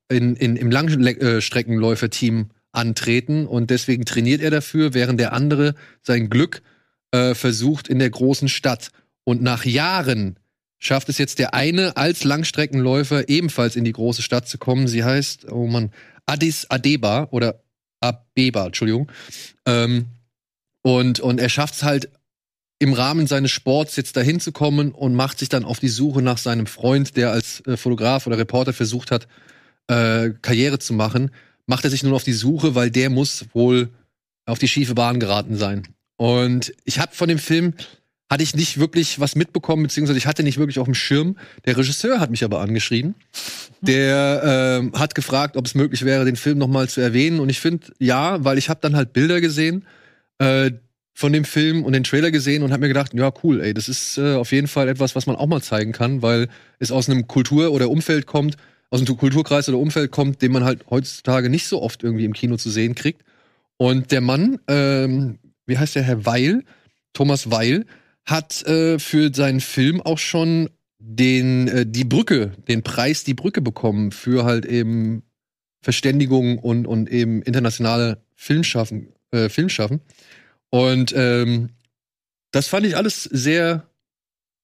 in, 0.09 0.35
in, 0.35 0.55
im 0.55 0.71
Langstreckenläuferteam 0.71 2.49
antreten 2.71 3.47
und 3.47 3.69
deswegen 3.69 4.05
trainiert 4.05 4.41
er 4.41 4.51
dafür, 4.51 4.93
während 4.93 5.19
der 5.19 5.33
andere 5.33 5.75
sein 6.01 6.29
Glück 6.29 6.61
äh, 7.11 7.33
versucht 7.35 7.87
in 7.87 7.99
der 7.99 8.09
großen 8.09 8.49
Stadt. 8.49 8.89
Und 9.23 9.41
nach 9.41 9.65
Jahren 9.65 10.37
schafft 10.79 11.09
es 11.09 11.17
jetzt 11.17 11.39
der 11.39 11.53
eine 11.53 11.97
als 11.97 12.23
Langstreckenläufer 12.23 13.29
ebenfalls 13.29 13.75
in 13.75 13.83
die 13.83 13.93
große 13.93 14.21
Stadt 14.21 14.47
zu 14.47 14.57
kommen. 14.57 14.87
Sie 14.87 15.03
heißt, 15.03 15.51
oh 15.51 15.67
Mann, 15.67 15.91
Addis 16.25 16.65
Abeba 16.69 17.27
oder 17.31 17.61
Abeba, 17.99 18.67
Entschuldigung. 18.67 19.11
Ähm, 19.65 20.07
Und, 20.83 21.19
und 21.19 21.39
er 21.39 21.49
schafft 21.49 21.75
es 21.75 21.83
halt 21.83 22.09
im 22.81 22.93
Rahmen 22.93 23.27
seines 23.27 23.51
Sports 23.51 23.95
jetzt 23.95 24.17
dahin 24.17 24.39
zu 24.39 24.51
kommen 24.51 24.91
und 24.91 25.13
macht 25.13 25.37
sich 25.37 25.49
dann 25.49 25.65
auf 25.65 25.79
die 25.79 25.87
Suche 25.87 26.23
nach 26.23 26.39
seinem 26.39 26.65
Freund, 26.65 27.15
der 27.15 27.31
als 27.31 27.61
äh, 27.67 27.77
Fotograf 27.77 28.25
oder 28.25 28.39
Reporter 28.39 28.73
versucht 28.73 29.11
hat, 29.11 29.27
äh, 29.85 30.31
Karriere 30.41 30.79
zu 30.79 30.93
machen, 30.93 31.29
macht 31.67 31.83
er 31.83 31.91
sich 31.91 32.01
nun 32.01 32.13
auf 32.13 32.23
die 32.23 32.33
Suche, 32.33 32.73
weil 32.73 32.89
der 32.89 33.11
muss 33.11 33.45
wohl 33.53 33.89
auf 34.47 34.57
die 34.57 34.67
schiefe 34.67 34.95
Bahn 34.95 35.19
geraten 35.19 35.57
sein. 35.57 35.89
Und 36.17 36.73
ich 36.83 36.97
habe 36.97 37.13
von 37.13 37.29
dem 37.29 37.37
Film 37.37 37.75
hatte 38.31 38.41
ich 38.41 38.55
nicht 38.55 38.79
wirklich 38.79 39.19
was 39.19 39.35
mitbekommen, 39.35 39.83
beziehungsweise 39.83 40.17
ich 40.17 40.25
hatte 40.25 40.41
nicht 40.41 40.57
wirklich 40.57 40.79
auf 40.79 40.85
dem 40.85 40.95
Schirm. 40.95 41.37
Der 41.65 41.77
Regisseur 41.77 42.19
hat 42.19 42.31
mich 42.31 42.43
aber 42.43 42.61
angeschrieben. 42.61 43.13
Der 43.81 44.81
äh, 44.91 44.97
hat 44.97 45.13
gefragt, 45.13 45.55
ob 45.55 45.67
es 45.67 45.75
möglich 45.75 46.03
wäre, 46.03 46.25
den 46.25 46.35
Film 46.35 46.57
nochmal 46.57 46.89
zu 46.89 46.99
erwähnen. 46.99 47.39
Und 47.39 47.49
ich 47.49 47.59
finde, 47.59 47.93
ja, 47.99 48.43
weil 48.43 48.57
ich 48.57 48.69
habe 48.69 48.79
dann 48.81 48.95
halt 48.95 49.13
Bilder 49.13 49.39
gesehen 49.39 49.85
äh, 50.39 50.71
von 51.21 51.31
dem 51.31 51.45
Film 51.45 51.85
und 51.85 51.93
den 51.93 52.03
Trailer 52.03 52.31
gesehen 52.31 52.63
und 52.63 52.71
habe 52.71 52.81
mir 52.81 52.87
gedacht, 52.87 53.13
ja, 53.13 53.31
cool, 53.43 53.61
ey, 53.61 53.75
das 53.75 53.87
ist 53.87 54.17
äh, 54.17 54.33
auf 54.33 54.51
jeden 54.51 54.67
Fall 54.67 54.89
etwas, 54.89 55.15
was 55.15 55.27
man 55.27 55.35
auch 55.35 55.45
mal 55.45 55.61
zeigen 55.61 55.91
kann, 55.91 56.23
weil 56.23 56.49
es 56.79 56.91
aus 56.91 57.07
einem 57.07 57.27
Kultur- 57.27 57.71
oder 57.71 57.91
Umfeld 57.91 58.25
kommt, 58.25 58.57
aus 58.89 59.01
einem 59.01 59.15
Kulturkreis 59.15 59.69
oder 59.69 59.77
Umfeld 59.77 60.09
kommt, 60.09 60.41
den 60.41 60.51
man 60.51 60.63
halt 60.63 60.83
heutzutage 60.89 61.51
nicht 61.51 61.67
so 61.67 61.79
oft 61.79 62.03
irgendwie 62.03 62.25
im 62.25 62.33
Kino 62.33 62.57
zu 62.57 62.71
sehen 62.71 62.95
kriegt. 62.95 63.21
Und 63.77 64.11
der 64.11 64.21
Mann, 64.21 64.57
ähm, 64.67 65.37
wie 65.67 65.77
heißt 65.77 65.95
der 65.95 66.01
Herr 66.01 66.25
Weil, 66.25 66.63
Thomas 67.13 67.51
Weil, 67.51 67.85
hat 68.25 68.63
äh, 68.63 68.97
für 68.97 69.31
seinen 69.31 69.59
Film 69.59 70.01
auch 70.01 70.17
schon 70.17 70.71
den 70.97 71.67
äh, 71.67 71.85
die 71.85 72.03
Brücke, 72.03 72.53
den 72.67 72.81
Preis 72.81 73.23
die 73.23 73.35
Brücke 73.35 73.61
bekommen 73.61 74.11
für 74.11 74.43
halt 74.43 74.65
eben 74.65 75.21
Verständigung 75.81 76.57
und 76.57 76.87
und 76.87 77.11
eben 77.11 77.43
internationale 77.43 78.23
Filmschaffen 78.35 79.09
äh, 79.31 79.49
Filmschaffen 79.49 80.01
und 80.71 81.13
ähm, 81.15 81.69
das 82.51 82.67
fand 82.67 82.85
ich 82.85 82.97
alles 82.97 83.23
sehr 83.23 83.87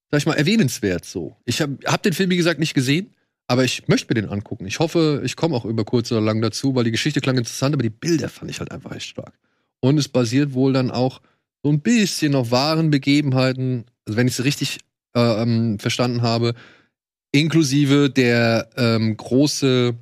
sag 0.09 0.19
ich 0.19 0.25
mal 0.25 0.35
erwähnenswert 0.35 1.05
so. 1.05 1.35
Ich 1.45 1.61
habe 1.61 1.77
hab 1.85 2.03
den 2.03 2.13
Film 2.13 2.29
wie 2.29 2.37
gesagt 2.37 2.59
nicht 2.59 2.73
gesehen, 2.73 3.13
aber 3.47 3.63
ich 3.63 3.87
möchte 3.87 4.07
mir 4.09 4.21
den 4.21 4.29
angucken. 4.29 4.65
Ich 4.65 4.79
hoffe, 4.79 5.21
ich 5.23 5.35
komme 5.35 5.55
auch 5.55 5.65
über 5.65 5.85
kurz 5.85 6.11
oder 6.11 6.21
lang 6.21 6.41
dazu, 6.41 6.75
weil 6.75 6.85
die 6.85 6.91
Geschichte 6.91 7.21
klang 7.21 7.37
interessant, 7.37 7.73
aber 7.73 7.83
die 7.83 7.89
Bilder 7.89 8.29
fand 8.29 8.51
ich 8.51 8.59
halt 8.59 8.71
einfach 8.71 8.93
echt 8.93 9.07
stark. 9.07 9.33
Und 9.79 9.97
es 9.97 10.07
basiert 10.07 10.53
wohl 10.53 10.73
dann 10.73 10.91
auch 10.91 11.21
so 11.63 11.71
ein 11.71 11.81
bisschen 11.81 12.35
auf 12.35 12.51
wahren 12.51 12.89
Begebenheiten, 12.89 13.85
also 14.05 14.17
wenn 14.17 14.27
ich 14.27 14.39
es 14.39 14.45
richtig 14.45 14.79
äh, 15.15 15.41
ähm, 15.41 15.79
verstanden 15.79 16.21
habe, 16.21 16.53
inklusive 17.31 18.09
der 18.09 18.69
ähm, 18.77 19.15
große 19.17 19.93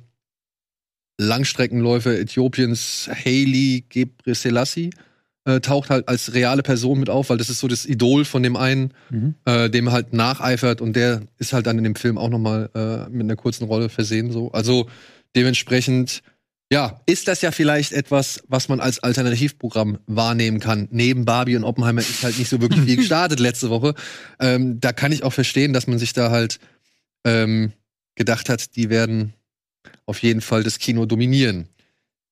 Langstreckenläufer 1.18 2.18
Äthiopiens 2.18 3.08
Hailey 3.12 3.84
Gebrselassie 3.88 4.90
äh, 5.46 5.60
taucht 5.60 5.90
halt 5.90 6.08
als 6.08 6.34
reale 6.34 6.62
Person 6.62 6.98
mit 6.98 7.08
auf, 7.08 7.30
weil 7.30 7.38
das 7.38 7.48
ist 7.48 7.60
so 7.60 7.68
das 7.68 7.86
Idol 7.86 8.24
von 8.24 8.42
dem 8.42 8.56
einen, 8.56 8.92
mhm. 9.10 9.36
äh, 9.44 9.70
dem 9.70 9.92
halt 9.92 10.12
nacheifert 10.12 10.80
und 10.80 10.94
der 10.94 11.22
ist 11.38 11.52
halt 11.52 11.66
dann 11.66 11.78
in 11.78 11.84
dem 11.84 11.94
Film 11.94 12.18
auch 12.18 12.28
noch 12.28 12.38
mal 12.38 12.68
äh, 12.74 13.08
mit 13.10 13.22
einer 13.22 13.36
kurzen 13.36 13.64
Rolle 13.64 13.88
versehen 13.88 14.32
so. 14.32 14.50
Also 14.52 14.88
dementsprechend 15.34 16.22
ja, 16.70 17.00
ist 17.06 17.28
das 17.28 17.42
ja 17.42 17.52
vielleicht 17.52 17.92
etwas, 17.92 18.42
was 18.48 18.68
man 18.68 18.80
als 18.80 18.98
Alternativprogramm 18.98 19.98
wahrnehmen 20.08 20.58
kann. 20.58 20.88
Neben 20.90 21.24
Barbie 21.24 21.54
und 21.54 21.62
Oppenheimer 21.62 22.00
ist 22.00 22.24
halt 22.24 22.38
nicht 22.38 22.48
so 22.48 22.60
wirklich 22.60 22.80
viel 22.80 22.96
gestartet 22.96 23.38
letzte 23.38 23.70
Woche. 23.70 23.94
Ähm, 24.40 24.80
da 24.80 24.92
kann 24.92 25.12
ich 25.12 25.22
auch 25.22 25.32
verstehen, 25.32 25.72
dass 25.72 25.86
man 25.86 26.00
sich 26.00 26.12
da 26.12 26.30
halt 26.32 26.58
ähm, 27.24 27.72
gedacht 28.16 28.48
hat, 28.48 28.74
die 28.74 28.90
werden 28.90 29.32
auf 30.06 30.20
jeden 30.22 30.40
Fall 30.40 30.64
das 30.64 30.80
Kino 30.80 31.06
dominieren. 31.06 31.68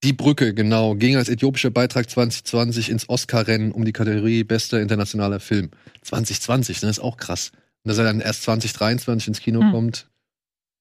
Die 0.03 0.13
Brücke, 0.13 0.53
genau, 0.53 0.95
ging 0.95 1.17
als 1.17 1.29
äthiopischer 1.29 1.71
Beitrag 1.71 2.11
2020 2.11 2.91
ins 2.91 3.09
Oscar-Rennen 3.09 3.73
um 3.73 3.85
die 3.85 3.93
Kategorie 3.93 4.45
bester 4.45 4.81
internationaler 4.81 5.41
Film. 5.41 5.71
2020, 6.03 6.83
ne, 6.83 6.91
ist 6.91 6.99
auch 6.99 7.17
krass. 7.17 7.53
Und 7.85 7.89
dass 7.89 7.99
er 7.99 8.05
dann 8.05 8.21
erst 8.21 8.43
2023 8.43 9.29
ins 9.29 9.41
Kino 9.41 9.61
hm. 9.61 9.73
kommt, 9.73 10.07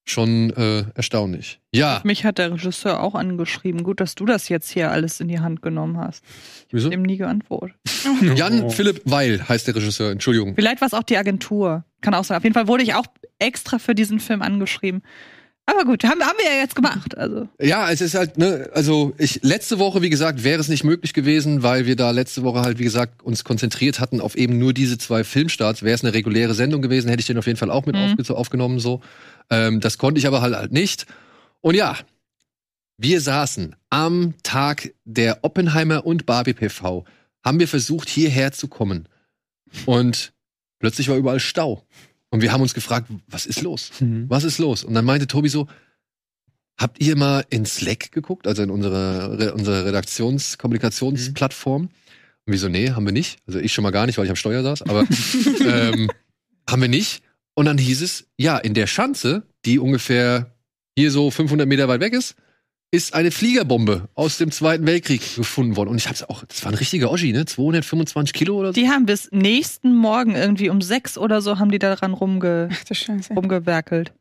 schon 0.05 0.51
äh, 0.51 0.83
erstaunlich. 0.95 1.59
Ja. 1.73 2.01
Mich 2.03 2.25
hat 2.25 2.37
der 2.37 2.51
Regisseur 2.51 3.01
auch 3.01 3.15
angeschrieben. 3.15 3.83
Gut, 3.83 4.01
dass 4.01 4.15
du 4.15 4.25
das 4.25 4.49
jetzt 4.49 4.69
hier 4.69 4.91
alles 4.91 5.19
in 5.19 5.27
die 5.27 5.39
Hand 5.39 5.61
genommen 5.61 5.97
hast. 5.97 6.23
Ich 6.69 6.83
habe 6.83 6.93
ihm 6.93 7.03
nie 7.03 7.17
geantwortet. 7.17 7.75
Jan 8.35 8.69
Philipp 8.69 9.01
Weil 9.05 9.47
heißt 9.47 9.67
der 9.67 9.75
Regisseur, 9.75 10.11
Entschuldigung. 10.11 10.55
Vielleicht 10.55 10.81
war 10.81 10.87
es 10.87 10.93
auch 10.93 11.03
die 11.03 11.17
Agentur. 11.17 11.85
Kann 12.01 12.13
auch 12.13 12.23
sein. 12.23 12.37
Auf 12.37 12.43
jeden 12.43 12.53
Fall 12.53 12.67
wurde 12.67 12.83
ich 12.83 12.93
auch 12.95 13.05
extra 13.39 13.79
für 13.79 13.95
diesen 13.95 14.19
Film 14.19 14.41
angeschrieben. 14.41 15.03
Aber 15.65 15.85
gut, 15.85 16.03
haben, 16.03 16.21
haben 16.21 16.37
wir 16.37 16.51
ja 16.51 16.59
jetzt 16.59 16.75
gemacht. 16.75 17.17
Also. 17.17 17.47
Ja, 17.59 17.89
es 17.89 18.01
ist 18.01 18.15
halt, 18.15 18.37
ne, 18.37 18.69
also 18.73 19.13
ich 19.17 19.41
letzte 19.43 19.79
Woche, 19.79 20.01
wie 20.01 20.09
gesagt, 20.09 20.43
wäre 20.43 20.59
es 20.59 20.67
nicht 20.67 20.83
möglich 20.83 21.13
gewesen, 21.13 21.63
weil 21.63 21.85
wir 21.85 21.95
da 21.95 22.11
letzte 22.11 22.43
Woche 22.43 22.61
halt, 22.61 22.79
wie 22.79 22.83
gesagt, 22.83 23.23
uns 23.23 23.45
konzentriert 23.45 23.99
hatten 23.99 24.19
auf 24.19 24.35
eben 24.35 24.57
nur 24.57 24.73
diese 24.73 24.97
zwei 24.97 25.23
Filmstarts. 25.23 25.81
Wäre 25.81 25.95
es 25.95 26.03
eine 26.03 26.13
reguläre 26.13 26.53
Sendung 26.53 26.81
gewesen, 26.81 27.07
hätte 27.07 27.21
ich 27.21 27.27
den 27.27 27.37
auf 27.37 27.47
jeden 27.47 27.57
Fall 27.57 27.71
auch 27.71 27.85
mit 27.85 27.95
mhm. 27.95 28.35
aufgenommen 28.35 28.79
so. 28.79 29.01
Ähm, 29.49 29.79
das 29.79 29.97
konnte 29.97 30.19
ich 30.19 30.27
aber 30.27 30.41
halt, 30.41 30.55
halt 30.55 30.73
nicht. 30.73 31.05
Und 31.61 31.75
ja, 31.75 31.97
wir 32.97 33.21
saßen 33.21 33.75
am 33.89 34.33
Tag 34.43 34.93
der 35.05 35.39
Oppenheimer 35.43 36.05
und 36.05 36.25
Barbie 36.25 36.53
PV, 36.53 37.05
haben 37.43 37.59
wir 37.59 37.67
versucht, 37.67 38.09
hierher 38.09 38.51
zu 38.51 38.67
kommen. 38.67 39.07
Und 39.85 40.33
plötzlich 40.79 41.09
war 41.09 41.17
überall 41.17 41.39
Stau. 41.39 41.85
Und 42.33 42.41
wir 42.41 42.51
haben 42.51 42.61
uns 42.61 42.73
gefragt, 42.73 43.11
was 43.27 43.45
ist 43.45 43.61
los? 43.61 43.91
Mhm. 43.99 44.25
Was 44.27 44.43
ist 44.43 44.57
los? 44.57 44.83
Und 44.83 44.95
dann 44.95 45.05
meinte 45.05 45.27
Tobi 45.27 45.49
so, 45.49 45.67
habt 46.79 46.99
ihr 46.99 47.15
mal 47.15 47.45
in 47.51 47.63
Slack 47.63 48.11
geguckt, 48.11 48.47
also 48.47 48.63
in 48.63 48.71
unsere, 48.71 49.53
unsere 49.53 49.85
Redaktionskommunikationsplattform? 49.85 51.83
Mhm. 51.83 51.89
Und 52.47 52.51
wir 52.51 52.57
so, 52.57 52.69
nee, 52.69 52.89
haben 52.89 53.05
wir 53.05 53.13
nicht. 53.13 53.37
Also 53.45 53.59
ich 53.59 53.71
schon 53.71 53.83
mal 53.83 53.91
gar 53.91 54.07
nicht, 54.07 54.17
weil 54.17 54.25
ich 54.25 54.31
am 54.31 54.35
Steuer 54.35 54.63
saß, 54.63 54.81
aber 54.81 55.05
ähm, 55.63 56.09
haben 56.67 56.81
wir 56.81 56.89
nicht. 56.89 57.21
Und 57.53 57.65
dann 57.65 57.77
hieß 57.77 58.01
es, 58.01 58.25
ja, 58.35 58.57
in 58.57 58.73
der 58.73 58.87
Schanze, 58.87 59.43
die 59.65 59.77
ungefähr 59.77 60.55
hier 60.97 61.11
so 61.11 61.29
500 61.29 61.67
Meter 61.67 61.87
weit 61.87 62.01
weg 62.01 62.13
ist, 62.13 62.33
ist 62.93 63.15
eine 63.15 63.31
Fliegerbombe 63.31 64.07
aus 64.13 64.37
dem 64.37 64.51
Zweiten 64.51 64.85
Weltkrieg 64.85 65.35
gefunden 65.35 65.75
worden. 65.75 65.89
Und 65.89 65.97
ich 65.97 66.07
hab's 66.07 66.21
auch, 66.21 66.45
das 66.45 66.63
war 66.63 66.71
ein 66.71 66.77
richtiger 66.77 67.09
Oschi, 67.09 67.33
ne? 67.33 67.43
225 67.43 68.33
Kilo 68.33 68.55
oder 68.55 68.67
so. 68.67 68.73
Die 68.73 68.87
haben 68.87 69.07
bis 69.07 69.31
nächsten 69.31 69.95
Morgen 69.95 70.35
irgendwie 70.35 70.69
um 70.69 70.79
sechs 70.79 71.17
oder 71.17 71.41
so 71.41 71.57
haben 71.57 71.71
die 71.71 71.79
daran 71.79 72.13
rumge 72.13 72.69
rumgewerkelt. 73.35 74.13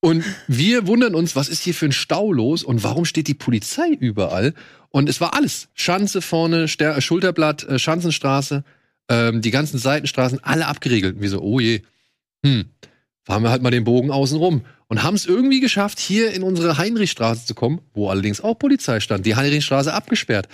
Und 0.00 0.24
wir 0.48 0.86
wundern 0.86 1.14
uns, 1.14 1.36
was 1.36 1.50
ist 1.50 1.62
hier 1.62 1.74
für 1.74 1.84
ein 1.84 1.92
Stau 1.92 2.32
los 2.32 2.62
und 2.62 2.82
warum 2.82 3.04
steht 3.04 3.28
die 3.28 3.34
Polizei 3.34 3.88
überall? 3.90 4.54
Und 4.88 5.10
es 5.10 5.20
war 5.20 5.34
alles. 5.34 5.68
Schanze 5.74 6.22
vorne, 6.22 6.66
Ster 6.66 6.98
Schulterblatt, 7.02 7.64
äh, 7.64 7.78
Schanzenstraße, 7.78 8.64
ähm, 9.10 9.42
die 9.42 9.50
ganzen 9.50 9.76
Seitenstraßen, 9.76 10.42
alle 10.42 10.66
abgeriegelt. 10.66 11.16
Und 11.16 11.22
wir 11.22 11.28
so, 11.28 11.42
oh 11.42 11.60
je 11.60 11.82
hm, 12.42 12.70
fahren 13.24 13.42
wir 13.42 13.50
halt 13.50 13.62
mal 13.62 13.70
den 13.70 13.84
Bogen 13.84 14.10
außen 14.10 14.38
rum. 14.38 14.64
Und 14.86 15.02
haben 15.02 15.14
es 15.14 15.26
irgendwie 15.26 15.60
geschafft, 15.60 15.98
hier 15.98 16.32
in 16.32 16.42
unsere 16.42 16.78
Heinrichstraße 16.78 17.46
zu 17.46 17.54
kommen, 17.54 17.80
wo 17.94 18.10
allerdings 18.10 18.40
auch 18.40 18.58
Polizei 18.58 19.00
stand. 19.00 19.26
Die 19.26 19.34
Heinrichstraße 19.34 19.92
abgesperrt. 19.92 20.48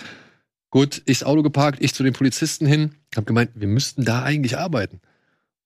Gut, 0.69 1.01
ich 1.05 1.19
das 1.19 1.27
Auto 1.27 1.43
geparkt, 1.43 1.79
ich 1.81 1.93
zu 1.93 2.01
den 2.01 2.13
Polizisten 2.13 2.65
hin, 2.65 2.91
hab 3.15 3.25
gemeint, 3.25 3.51
wir 3.55 3.67
müssten 3.67 4.05
da 4.05 4.23
eigentlich 4.23 4.57
arbeiten. 4.57 5.01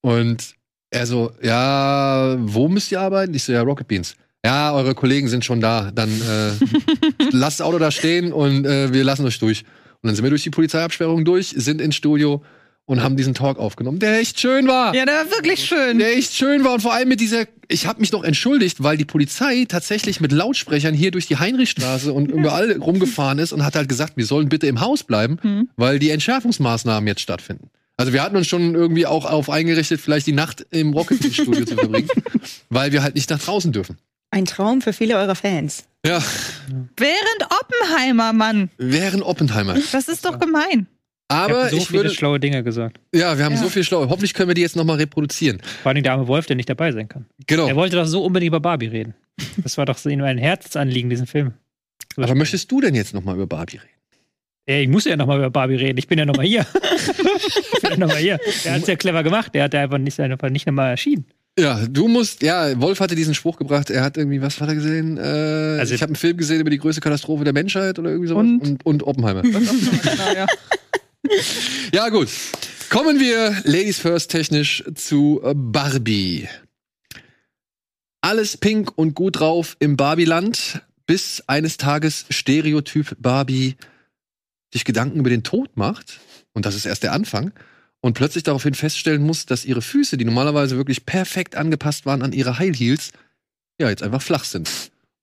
Und 0.02 0.56
er 0.90 1.06
so, 1.06 1.32
ja, 1.42 2.38
wo 2.40 2.68
müsst 2.68 2.92
ihr 2.92 3.00
arbeiten? 3.00 3.34
Ich 3.36 3.44
so, 3.44 3.54
ja, 3.54 3.62
Rocket 3.62 3.88
Beans. 3.88 4.16
Ja, 4.44 4.74
eure 4.74 4.96
Kollegen 4.96 5.28
sind 5.28 5.46
schon 5.46 5.62
da. 5.62 5.92
Dann 5.92 6.10
äh, 6.10 6.52
lasst 7.32 7.60
das 7.60 7.66
Auto 7.66 7.78
da 7.78 7.92
stehen 7.92 8.34
und 8.34 8.66
äh, 8.66 8.92
wir 8.94 9.04
lassen 9.04 9.26
euch 9.26 9.40
durch. 9.40 9.64
Und 10.02 10.08
dann 10.08 10.16
sind 10.16 10.24
wir 10.24 10.30
durch 10.30 10.44
die 10.44 10.50
Polizeiabsperrung 10.50 11.24
durch, 11.24 11.54
sind 11.56 11.82
ins 11.82 11.96
Studio 11.96 12.44
und 12.86 13.02
haben 13.02 13.18
diesen 13.18 13.34
Talk 13.34 13.58
aufgenommen, 13.58 14.00
der 14.00 14.20
echt 14.20 14.40
schön 14.40 14.68
war. 14.68 14.94
Ja, 14.96 15.06
der 15.06 15.16
war 15.16 15.32
wirklich 15.32 15.66
schön. 15.66 15.98
Der 15.98 16.16
echt 16.16 16.34
schön 16.34 16.64
war 16.64 16.74
und 16.74 16.82
vor 16.82 16.94
allem 16.94 17.10
mit 17.10 17.20
dieser, 17.20 17.46
ich 17.68 17.88
habe 17.88 18.00
mich 18.00 18.12
noch 18.12 18.24
entschuldigt, 18.24 18.84
weil 18.84 18.98
die 18.98 19.06
Polizei 19.06 19.66
tatsächlich 19.68 20.22
mit 20.22 20.32
Lautsprechern 20.32 20.94
hier 20.94 21.12
durch 21.12 21.28
die 21.28 21.38
Heinrichstraße 21.38 22.14
und 22.14 22.28
überall 22.32 22.72
rumgefahren 22.74 23.40
ist 23.40 23.54
und 23.54 23.66
hat 23.66 23.76
halt 23.76 23.90
gesagt, 23.90 24.18
wir 24.18 24.26
sollen 24.26 24.50
bitte 24.50 24.68
im 24.68 24.82
Haus 24.82 25.04
bleiben, 25.04 25.38
mhm. 25.42 25.70
weil 25.76 26.00
die 26.00 26.12
Entschärfungsmaßnahmen 26.12 27.08
jetzt 27.08 27.22
stattfinden. 27.22 27.70
Also 27.98 28.12
wir 28.12 28.22
hatten 28.22 28.36
uns 28.36 28.48
schon 28.48 28.76
irgendwie 28.76 29.06
auch 29.06 29.26
auf 29.26 29.50
eingerichtet, 29.50 30.02
vielleicht 30.02 30.28
die 30.28 30.34
Nacht 30.34 30.66
im 30.72 30.94
Rocket 30.94 31.34
Studio 31.34 31.66
zu 31.66 31.76
verbringen, 31.76 32.10
weil 32.70 32.92
wir 32.92 33.02
halt 33.02 33.16
nicht 33.16 33.30
nach 33.30 33.40
draußen 33.40 33.72
dürfen. 33.72 33.98
Ein 34.32 34.46
Traum 34.46 34.82
für 34.82 34.92
viele 34.92 35.16
eurer 35.16 35.36
Fans. 35.36 35.86
Ja. 36.06 36.22
Während 36.98 37.52
Oppenheimer, 37.62 38.34
Mann. 38.34 38.70
Während 38.78 39.24
Oppenheimer. 39.24 39.78
Das 39.94 40.10
ist 40.10 40.26
doch 40.26 40.40
gemein. 40.40 40.88
Aber 41.28 41.70
so 41.70 41.78
ich 41.78 41.88
viele 41.88 42.04
würde, 42.04 42.14
schlaue 42.14 42.40
Dinge 42.40 42.64
gesagt. 42.64 43.00
Ja, 43.14 43.38
wir 43.38 43.46
haben 43.46 43.54
ja. 43.54 43.62
so 43.62 43.70
viel 43.70 43.84
schlaue. 43.84 44.10
Hoffentlich 44.10 44.34
können 44.34 44.50
wir 44.50 44.54
die 44.54 44.62
jetzt 44.62 44.76
nochmal 44.76 44.98
reproduzieren. 44.98 45.60
Vor 45.82 45.92
allem 45.92 46.04
der 46.04 46.14
arme 46.14 46.28
Wolf, 46.28 46.46
der 46.46 46.56
nicht 46.56 46.70
dabei 46.70 46.92
sein 46.92 47.10
kann. 47.10 47.26
Genau. 47.48 47.68
Er 47.68 47.76
wollte 47.76 47.96
doch 47.96 48.06
so 48.06 48.24
unbedingt 48.24 48.50
über 48.50 48.60
Barbie 48.60 48.88
reden. 48.88 49.16
Das 49.58 49.78
war 49.78 49.86
doch 49.86 49.98
so 49.98 50.10
ein 50.10 50.38
Herzanliegen, 50.38 51.10
diesen 51.10 51.26
Film. 51.26 51.54
So 52.16 52.22
Aber 52.22 52.36
möchtest 52.36 52.72
du 52.72 52.80
denn 52.80 52.96
jetzt 52.96 53.14
nochmal 53.14 53.36
über 53.36 53.48
Barbie 53.48 53.78
reden? 53.78 53.90
Ey, 54.68 54.84
ich 54.84 54.90
muss 54.90 55.06
ja 55.06 55.16
nochmal 55.16 55.38
über 55.38 55.50
Barbie 55.50 55.76
reden. 55.76 55.98
Ich 55.98 56.08
bin 56.08 56.18
ja 56.18 56.26
nochmal 56.26 56.46
hier. 56.46 56.66
ich 56.84 57.82
bin 57.82 57.92
ja 57.92 57.98
nochmal 57.98 58.18
hier. 58.18 58.40
Der 58.64 58.74
hat 58.74 58.82
es 58.82 58.88
ja 58.88 58.96
clever 58.96 59.24
gemacht. 59.24 59.54
Der 59.54 59.64
hat 59.64 59.76
einfach 59.76 59.98
nicht, 59.98 60.20
einfach 60.20 60.50
nicht 60.50 60.66
nochmal 60.66 60.92
erschienen. 60.92 61.26
Ja, 61.58 61.86
du 61.88 62.08
musst, 62.08 62.42
ja, 62.44 62.80
Wolf 62.82 63.00
hatte 63.00 63.16
diesen 63.16 63.34
Spruch 63.34 63.58
gebracht, 63.58 63.90
er 63.90 64.04
hat 64.04 64.18
irgendwie, 64.18 64.42
was 64.42 64.60
hat 64.60 64.68
er 64.68 64.76
gesehen? 64.76 65.18
Äh, 65.18 65.22
also 65.80 65.96
ich 65.96 66.02
habe 66.02 66.10
einen 66.10 66.18
Film 66.18 66.36
gesehen 66.36 66.60
über 66.60 66.70
die 66.70 66.78
größte 66.78 67.00
Katastrophe 67.00 67.46
der 67.46 67.54
Menschheit 67.54 67.98
oder 67.98 68.10
irgendwie 68.10 68.28
sowas. 68.28 68.42
Und, 68.42 68.62
und, 68.62 68.86
und 68.86 69.04
Oppenheimer. 69.04 69.42
genau, 69.42 70.34
ja. 70.36 70.48
Ja, 71.92 72.10
gut. 72.10 72.30
Kommen 72.90 73.20
wir 73.20 73.62
Ladies 73.64 74.00
First 74.00 74.32
technisch 74.32 74.84
zu 74.96 75.42
Barbie. 75.54 76.48
Alles 78.22 78.58
pink 78.58 78.92
und 78.98 79.16
gut 79.16 79.40
drauf 79.40 79.76
im 79.80 79.98
Barbieland, 79.98 80.82
bis 81.06 81.44
eines 81.48 81.78
Tages 81.78 82.26
Stereotyp 82.30 83.16
Barbie 83.20 83.76
sich 84.74 84.86
Gedanken 84.86 85.20
über 85.20 85.30
den 85.30 85.44
Tod 85.44 85.78
macht. 85.78 86.20
Und 86.54 86.66
das 86.66 86.76
ist 86.76 86.86
erst 86.86 87.04
der 87.04 87.12
Anfang. 87.12 87.54
Und 88.02 88.14
plötzlich 88.14 88.44
daraufhin 88.44 88.76
feststellen 88.76 89.24
muss, 89.24 89.46
dass 89.46 89.66
ihre 89.66 89.82
Füße, 89.82 90.18
die 90.18 90.26
normalerweise 90.26 90.78
wirklich 90.78 91.06
perfekt 91.06 91.56
angepasst 91.56 92.06
waren 92.06 92.22
an 92.22 92.34
ihre 92.34 92.60
High 92.60 92.78
Heels, 92.78 93.12
ja, 93.80 93.90
jetzt 93.90 94.04
einfach 94.04 94.22
flach 94.22 94.44
sind. 94.44 94.70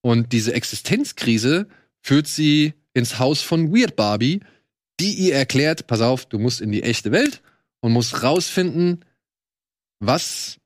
Und 0.00 0.32
diese 0.32 0.52
Existenzkrise 0.52 1.68
führt 2.00 2.26
sie 2.26 2.74
ins 2.92 3.18
Haus 3.18 3.40
von 3.40 3.72
Weird 3.72 3.96
Barbie, 3.96 4.40
die 5.02 5.12
ihr 5.14 5.34
erklärt, 5.34 5.86
pass 5.86 6.00
auf, 6.00 6.26
du 6.26 6.38
musst 6.38 6.60
in 6.60 6.70
die 6.72 6.82
echte 6.82 7.10
Welt 7.12 7.42
und 7.80 7.92
musst 7.92 8.22
rausfinden, 8.22 9.04
was 10.00 10.58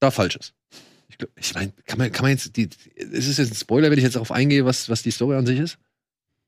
da 0.00 0.10
falsch 0.10 0.36
ist. 0.36 0.54
Ich, 1.08 1.18
glaub, 1.18 1.30
ich 1.36 1.54
meine, 1.54 1.72
kann 1.86 1.98
man, 1.98 2.10
kann 2.10 2.22
man 2.22 2.32
jetzt, 2.32 2.56
die, 2.56 2.68
ist 2.96 3.28
es 3.28 3.36
jetzt 3.36 3.52
ein 3.52 3.56
Spoiler, 3.56 3.90
wenn 3.90 3.98
ich 3.98 4.04
jetzt 4.04 4.16
darauf 4.16 4.32
eingehe, 4.32 4.64
was, 4.64 4.88
was 4.88 5.02
die 5.02 5.10
Story 5.10 5.36
an 5.36 5.46
sich 5.46 5.58
ist? 5.58 5.78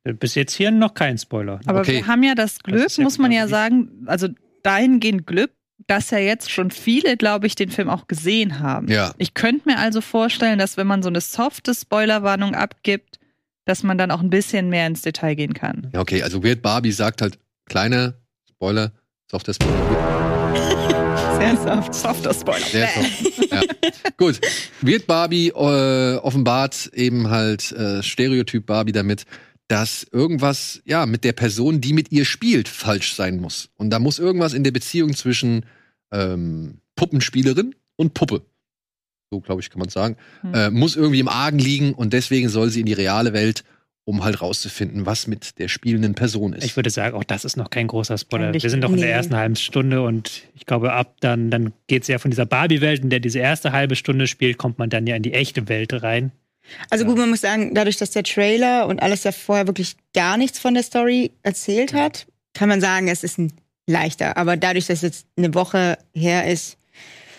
Bis 0.05 0.35
jetzt 0.35 0.55
hier 0.55 0.71
noch 0.71 0.95
kein 0.95 1.17
Spoiler. 1.19 1.61
Aber 1.67 1.81
Okay. 1.81 1.95
wir 1.97 2.07
haben 2.07 2.23
ja 2.23 2.35
das 2.35 2.59
Glück, 2.59 2.85
ist 2.85 2.99
ja 2.99 3.05
muss 3.05 3.19
man 3.19 3.33
ja 3.33 3.43
quasi- 3.43 3.51
sagen, 3.51 4.05
also 4.07 4.29
dahingehend 4.63 5.27
Glück, 5.27 5.53
dass 5.87 6.11
ja 6.11 6.19
jetzt 6.19 6.51
schon 6.51 6.71
viele, 6.71 7.17
glaube 7.17 7.47
ich, 7.47 7.55
den 7.57 7.71
Film 7.71 7.89
auch 7.91 8.07
gesehen 8.07 8.59
haben. 8.61 8.89
Ja. 8.89 9.15
Ich 9.19 9.35
könnte 9.35 9.69
mir 9.69 9.79
also 9.79 10.01
vorstellen, 10.01 10.59
dass 10.59 10.77
wenn 10.77 10.87
man 10.87 11.03
so 11.03 11.09
eine 11.09 11.21
softe 11.21 11.75
Spoilerwarnung 11.75 12.55
abgibt, 12.55 13.14
dass 13.65 13.83
man 13.83 13.99
dann 13.99 14.11
auch 14.11 14.21
ein 14.21 14.31
bisschen 14.31 14.69
mehr 14.69 14.87
ins 14.87 15.03
Detail 15.03 15.35
gehen 15.35 15.55
kann. 15.55 15.91
Ja, 15.93 16.01
okay, 16.01 16.23
also 16.23 16.43
Weird 16.43 16.63
Barbie 16.63 16.93
sagt 16.93 17.23
halt, 17.23 17.39
kleiner 17.67 18.15
Spoiler, 18.49 18.93
softer 19.31 19.55
Spoiler. 19.55 20.55
Sehr 21.39 21.57
soft. 21.57 21.95
Softer 21.95 22.35
Spoiler. 22.35 22.67
Sehr 22.67 22.89
soft. 22.89 23.53
ja. 23.53 23.63
Gut. 24.17 24.41
Weird 24.81 25.07
Barbie 25.07 25.49
äh, 25.49 26.17
offenbart 26.17 26.91
eben 26.95 27.29
halt 27.31 27.73
äh, 27.73 28.03
Stereotyp 28.03 28.67
Barbie 28.67 28.93
damit, 28.93 29.25
dass 29.69 30.07
irgendwas, 30.13 30.83
ja, 30.85 31.07
mit 31.07 31.25
der 31.25 31.33
Person, 31.33 31.81
die 31.81 31.93
mit 31.93 32.13
ihr 32.13 32.25
spielt, 32.25 32.69
falsch 32.69 33.15
sein 33.15 33.41
muss. 33.41 33.71
Und 33.77 33.91
da 33.91 33.99
muss 33.99 34.19
irgendwas 34.19 34.53
in 34.53 34.65
der 34.65 34.71
Beziehung 34.71 35.15
zwischen 35.15 35.65
ähm, 36.13 36.79
Puppenspielerin 36.97 37.75
und 37.97 38.15
Puppe, 38.15 38.43
so 39.35 39.41
glaube 39.41 39.61
ich, 39.61 39.71
kann 39.71 39.81
man 39.81 39.89
sagen, 39.89 40.17
Hm. 40.43 40.55
äh, 40.55 40.71
muss 40.71 40.95
irgendwie 40.97 41.21
im 41.21 41.29
Argen 41.29 41.59
liegen 41.59 41.93
und 41.93 42.13
deswegen 42.13 42.49
soll 42.49 42.71
sie 42.71 42.81
in 42.81 42.87
die 42.87 42.93
reale 42.93 43.33
Welt, 43.33 43.65
um 44.05 44.23
halt 44.23 44.41
rauszufinden, 44.41 45.07
was 45.07 45.27
mit 45.27 45.59
der 45.59 45.69
spielenden 45.69 46.15
Person 46.15 46.53
ist. 46.53 46.65
Ich 46.65 46.77
würde 46.77 46.91
sagen, 46.91 47.17
auch 47.17 47.25
das 47.25 47.45
ist 47.45 47.57
noch 47.57 47.71
kein 47.71 47.87
großer 47.87 48.19
Spoiler. 48.19 48.49
Eigentlich 48.49 48.63
Wir 48.63 48.71
sind 48.71 48.81
noch 48.81 48.91
in 48.91 48.99
der 48.99 49.07
nee. 49.07 49.13
ersten 49.13 49.35
halben 49.35 49.57
Stunde 49.57 50.03
und 50.03 50.43
ich 50.55 50.67
glaube, 50.67 50.93
ab 50.93 51.17
dann, 51.21 51.51
dann 51.51 51.73
geht 51.87 52.03
es 52.03 52.09
ja 52.09 52.19
von 52.19 52.31
dieser 52.31 52.47
Barbie-Welt, 52.47 53.03
in 53.03 53.11
der 53.11 53.21
diese 53.21 53.39
erste 53.39 53.73
halbe 53.73 53.97
Stunde 53.97 54.27
spielt, 54.27 54.59
kommt 54.59 54.79
man 54.79 54.91
dann 54.91 55.07
ja 55.07 55.17
in 55.17 55.23
die 55.23 55.33
echte 55.33 55.69
Welt 55.69 55.93
rein. 56.03 56.33
Also 56.91 57.05
gut, 57.05 57.19
man 57.19 57.31
muss 57.31 57.41
sagen, 57.41 57.75
dadurch, 57.75 57.97
dass 57.97 58.11
der 58.11 58.23
Trailer 58.23 58.87
und 58.87 59.03
alles 59.03 59.25
ja 59.25 59.33
vorher 59.33 59.67
wirklich 59.67 59.97
gar 60.15 60.37
nichts 60.37 60.59
von 60.59 60.75
der 60.75 60.83
Story 60.83 61.33
erzählt 61.43 61.93
hat, 61.93 62.27
kann 62.55 62.69
man 62.69 62.81
sagen, 62.81 63.09
es 63.09 63.25
ist 63.25 63.39
ein 63.39 63.53
leichter. 63.87 64.37
Aber 64.37 64.57
dadurch, 64.57 64.87
dass 64.87 65.03
jetzt 65.03 65.27
eine 65.37 65.55
Woche 65.55 65.99
her 66.15 66.51
ist, 66.51 66.79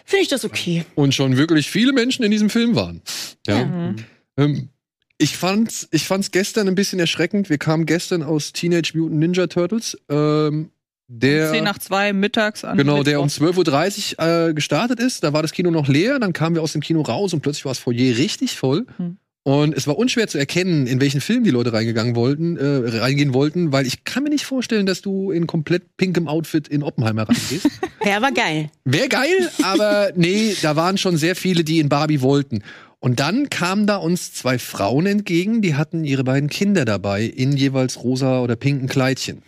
finde 0.05 0.23
ich 0.23 0.29
das 0.29 0.45
okay. 0.45 0.85
und 0.95 1.13
schon 1.13 1.35
wirklich 1.35 1.69
viele 1.69 1.91
Menschen 1.91 2.23
in 2.23 2.31
diesem 2.31 2.49
Film 2.49 2.75
waren. 2.75 3.01
Ja. 3.45 3.65
Mhm. 3.65 3.95
Ähm, 4.37 4.69
ich 5.17 5.37
fand's, 5.37 5.87
ich 5.91 6.05
fand's 6.05 6.31
gestern 6.31 6.67
ein 6.67 6.75
bisschen 6.75 6.99
erschreckend. 6.99 7.49
Wir 7.49 7.57
kamen 7.57 7.85
gestern 7.85 8.23
aus 8.23 8.53
Teenage 8.53 8.91
Mutant 8.95 9.19
Ninja 9.19 9.47
Turtles. 9.47 9.97
Ähm, 10.09 10.71
der, 11.07 11.51
10 11.51 11.63
nach 11.63 11.77
2 11.77 12.13
mittags 12.13 12.65
an. 12.65 12.77
genau, 12.77 13.03
der 13.03 13.21
um 13.21 13.27
Mittwoch. 13.27 13.63
12.30 13.63 14.17
Uhr 14.17 14.49
äh, 14.49 14.53
gestartet 14.53 14.99
ist. 14.99 15.23
Da 15.23 15.33
war 15.33 15.41
das 15.41 15.51
Kino 15.51 15.69
noch 15.71 15.87
leer. 15.87 16.19
Dann 16.19 16.33
kamen 16.33 16.55
wir 16.55 16.63
aus 16.63 16.73
dem 16.73 16.81
Kino 16.81 17.01
raus 17.01 17.33
und 17.33 17.41
plötzlich 17.41 17.65
war 17.65 17.71
das 17.71 17.79
Foyer 17.79 18.17
richtig 18.17 18.57
voll. 18.57 18.87
Hm. 18.97 19.17
Und 19.47 19.77
es 19.77 19.85
war 19.85 19.95
unschwer 19.99 20.27
zu 20.27 20.39
erkennen, 20.39 20.87
in 20.87 20.99
welchen 20.99 21.21
Film 21.21 21.43
die 21.43 21.51
Leute 21.51 21.71
reingegangen 21.71 22.15
wollten, 22.15 22.57
äh, 22.57 22.97
reingehen 22.97 23.35
wollten, 23.35 23.71
weil 23.71 23.85
ich 23.85 24.03
kann 24.03 24.23
mir 24.23 24.31
nicht 24.31 24.43
vorstellen, 24.43 24.87
dass 24.87 25.03
du 25.03 25.29
in 25.29 25.45
komplett 25.45 25.97
pinkem 25.97 26.27
Outfit 26.27 26.67
in 26.67 26.81
Oppenheimer 26.81 27.29
reingehst. 27.29 27.69
Ja, 28.03 28.21
war 28.21 28.31
geil. 28.31 28.69
Wäre 28.85 29.07
geil, 29.07 29.51
aber 29.63 30.11
nee, 30.15 30.55
da 30.61 30.75
waren 30.75 30.97
schon 30.97 31.17
sehr 31.17 31.35
viele, 31.35 31.63
die 31.63 31.79
in 31.79 31.89
Barbie 31.89 32.21
wollten. 32.21 32.63
Und 32.99 33.19
dann 33.19 33.49
kamen 33.49 33.85
da 33.85 33.97
uns 33.97 34.33
zwei 34.33 34.57
Frauen 34.57 35.05
entgegen, 35.05 35.61
die 35.61 35.75
hatten 35.75 36.03
ihre 36.05 36.23
beiden 36.23 36.49
Kinder 36.49 36.85
dabei 36.85 37.23
in 37.23 37.55
jeweils 37.55 38.03
rosa 38.03 38.41
oder 38.41 38.55
pinken 38.55 38.87
Kleidchen. 38.87 39.43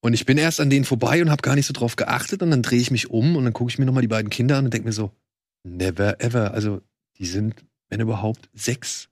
Und 0.00 0.12
ich 0.12 0.26
bin 0.26 0.38
erst 0.38 0.60
an 0.60 0.70
denen 0.70 0.84
vorbei 0.84 1.22
und 1.22 1.30
habe 1.30 1.42
gar 1.42 1.54
nicht 1.54 1.66
so 1.66 1.72
drauf 1.72 1.94
geachtet 1.94 2.42
und 2.42 2.50
dann 2.50 2.62
drehe 2.62 2.80
ich 2.80 2.90
mich 2.90 3.10
um 3.10 3.36
und 3.36 3.44
dann 3.44 3.52
gucke 3.52 3.70
ich 3.70 3.78
mir 3.78 3.86
nochmal 3.86 4.02
die 4.02 4.08
beiden 4.08 4.30
Kinder 4.30 4.56
an 4.56 4.64
und 4.64 4.74
denke 4.74 4.88
mir 4.88 4.92
so, 4.92 5.12
never 5.62 6.20
ever. 6.20 6.52
Also 6.52 6.80
die 7.18 7.26
sind, 7.26 7.54
wenn 7.90 8.00
überhaupt, 8.00 8.48
sechs 8.54 9.09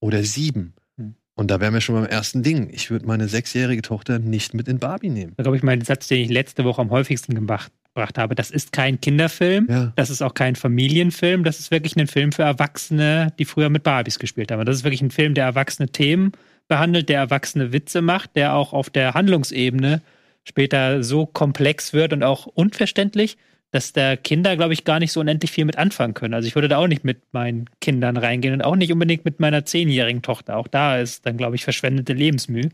oder 0.00 0.22
sieben. 0.24 0.74
Hm. 0.96 1.14
Und 1.34 1.50
da 1.50 1.60
wären 1.60 1.74
wir 1.74 1.80
schon 1.80 1.94
beim 1.94 2.06
ersten 2.06 2.42
Ding. 2.42 2.70
Ich 2.72 2.90
würde 2.90 3.06
meine 3.06 3.28
sechsjährige 3.28 3.82
Tochter 3.82 4.18
nicht 4.18 4.54
mit 4.54 4.68
in 4.68 4.78
Barbie 4.78 5.10
nehmen. 5.10 5.34
Da 5.36 5.42
glaube 5.44 5.56
ich, 5.56 5.62
mein 5.62 5.80
Satz, 5.82 6.08
den 6.08 6.22
ich 6.22 6.30
letzte 6.30 6.64
Woche 6.64 6.80
am 6.80 6.90
häufigsten 6.90 7.34
gemacht, 7.34 7.72
gebracht 7.94 8.18
habe. 8.18 8.34
Das 8.34 8.50
ist 8.50 8.72
kein 8.72 9.00
Kinderfilm, 9.00 9.66
Ja. 9.68 9.92
das 9.96 10.10
ist 10.10 10.22
auch 10.22 10.34
kein 10.34 10.54
Familienfilm, 10.56 11.44
das 11.44 11.58
ist 11.60 11.70
wirklich 11.70 11.96
ein 11.96 12.06
Film 12.06 12.32
für 12.32 12.42
Erwachsene, 12.42 13.32
die 13.38 13.44
früher 13.44 13.68
mit 13.68 13.82
Barbies 13.82 14.18
gespielt 14.18 14.50
haben. 14.52 14.64
Das 14.64 14.76
ist 14.76 14.84
wirklich 14.84 15.02
ein 15.02 15.10
Film, 15.10 15.34
der 15.34 15.44
erwachsene 15.44 15.88
Themen 15.88 16.32
behandelt, 16.68 17.08
der 17.08 17.18
erwachsene 17.18 17.72
Witze 17.72 18.00
macht, 18.00 18.36
der 18.36 18.54
auch 18.54 18.72
auf 18.72 18.90
der 18.90 19.14
Handlungsebene 19.14 20.02
später 20.44 21.02
so 21.02 21.26
komplex 21.26 21.92
wird 21.92 22.12
und 22.12 22.22
auch 22.22 22.46
unverständlich, 22.46 23.36
dass 23.70 23.92
da 23.92 24.16
Kinder, 24.16 24.56
glaube 24.56 24.72
ich, 24.72 24.84
gar 24.84 24.98
nicht 24.98 25.12
so 25.12 25.20
unendlich 25.20 25.52
viel 25.52 25.64
mit 25.64 25.78
anfangen 25.78 26.14
können. 26.14 26.34
Also 26.34 26.48
ich 26.48 26.54
würde 26.54 26.68
da 26.68 26.78
auch 26.78 26.88
nicht 26.88 27.04
mit 27.04 27.20
meinen 27.32 27.66
Kindern 27.80 28.16
reingehen 28.16 28.54
und 28.54 28.62
auch 28.62 28.76
nicht 28.76 28.92
unbedingt 28.92 29.24
mit 29.24 29.38
meiner 29.38 29.64
zehnjährigen 29.64 30.22
Tochter. 30.22 30.56
Auch 30.56 30.68
da 30.68 30.98
ist 30.98 31.24
dann, 31.26 31.36
glaube 31.36 31.56
ich, 31.56 31.64
verschwendete 31.64 32.12
Lebensmühe. 32.12 32.70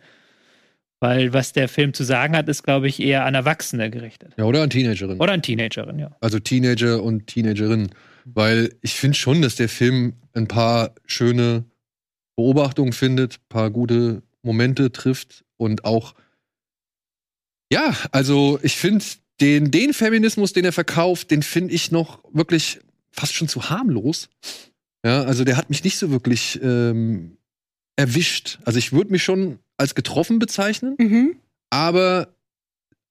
Weil 0.99 1.35
was 1.35 1.53
der 1.53 1.69
Film 1.69 1.93
zu 1.93 2.05
sagen 2.05 2.35
hat, 2.35 2.49
ist, 2.49 2.63
glaube 2.63 2.89
ich, 2.89 3.01
eher 3.01 3.27
an 3.27 3.35
Erwachsene 3.35 3.91
gerichtet. 3.91 4.33
Ja, 4.39 4.45
oder 4.45 4.63
an 4.63 4.71
Teenagerin. 4.71 5.21
Oder 5.21 5.35
an 5.35 5.43
Teenagerin, 5.43 5.99
ja. 5.99 6.17
Also 6.21 6.39
Teenager 6.39 7.03
und 7.03 7.27
Teenagerinnen. 7.27 7.91
Weil 8.25 8.75
ich 8.81 8.95
finde 8.95 9.17
schon, 9.17 9.43
dass 9.43 9.57
der 9.57 9.69
Film 9.69 10.15
ein 10.33 10.49
paar 10.49 10.95
schöne 11.05 11.65
Beobachtungen 12.35 12.93
findet, 12.93 13.35
ein 13.35 13.49
paar 13.51 13.71
gute 13.71 14.23
Momente 14.43 14.91
trifft 14.91 15.45
und 15.59 15.85
auch, 15.85 16.15
ja, 17.71 17.95
also 18.13 18.59
ich 18.63 18.77
finde 18.77 19.05
den, 19.41 19.71
den 19.71 19.93
Feminismus, 19.93 20.53
den 20.53 20.65
er 20.65 20.73
verkauft, 20.73 21.31
den 21.31 21.43
finde 21.43 21.75
ich 21.75 21.91
noch 21.91 22.23
wirklich 22.33 22.81
fast 23.11 23.35
schon 23.35 23.49
zu 23.49 23.69
harmlos. 23.71 24.29
Ja, 25.05 25.23
also 25.23 25.45
der 25.45 25.57
hat 25.57 25.71
mich 25.71 25.85
nicht 25.85 25.99
so 25.99 26.11
wirklich 26.11 26.61
ähm, 26.63 27.37
erwischt. 27.97 28.59
Also 28.65 28.79
ich 28.79 28.93
würde 28.93 29.13
mich 29.13 29.23
schon 29.23 29.59
als 29.77 29.95
getroffen 29.95 30.39
bezeichnen. 30.39 30.97
Mhm. 30.99 31.37
Aber 31.71 32.35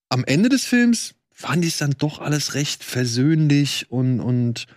am 0.10 0.23
Ende 0.26 0.49
des 0.49 0.65
Films 0.65 1.15
fand 1.31 1.65
ich 1.65 1.73
es 1.73 1.77
dann 1.77 1.95
doch 1.97 2.19
alles 2.19 2.53
recht 2.53 2.84
versöhnlich 2.84 3.88
und, 3.89 4.19
und 4.19 4.68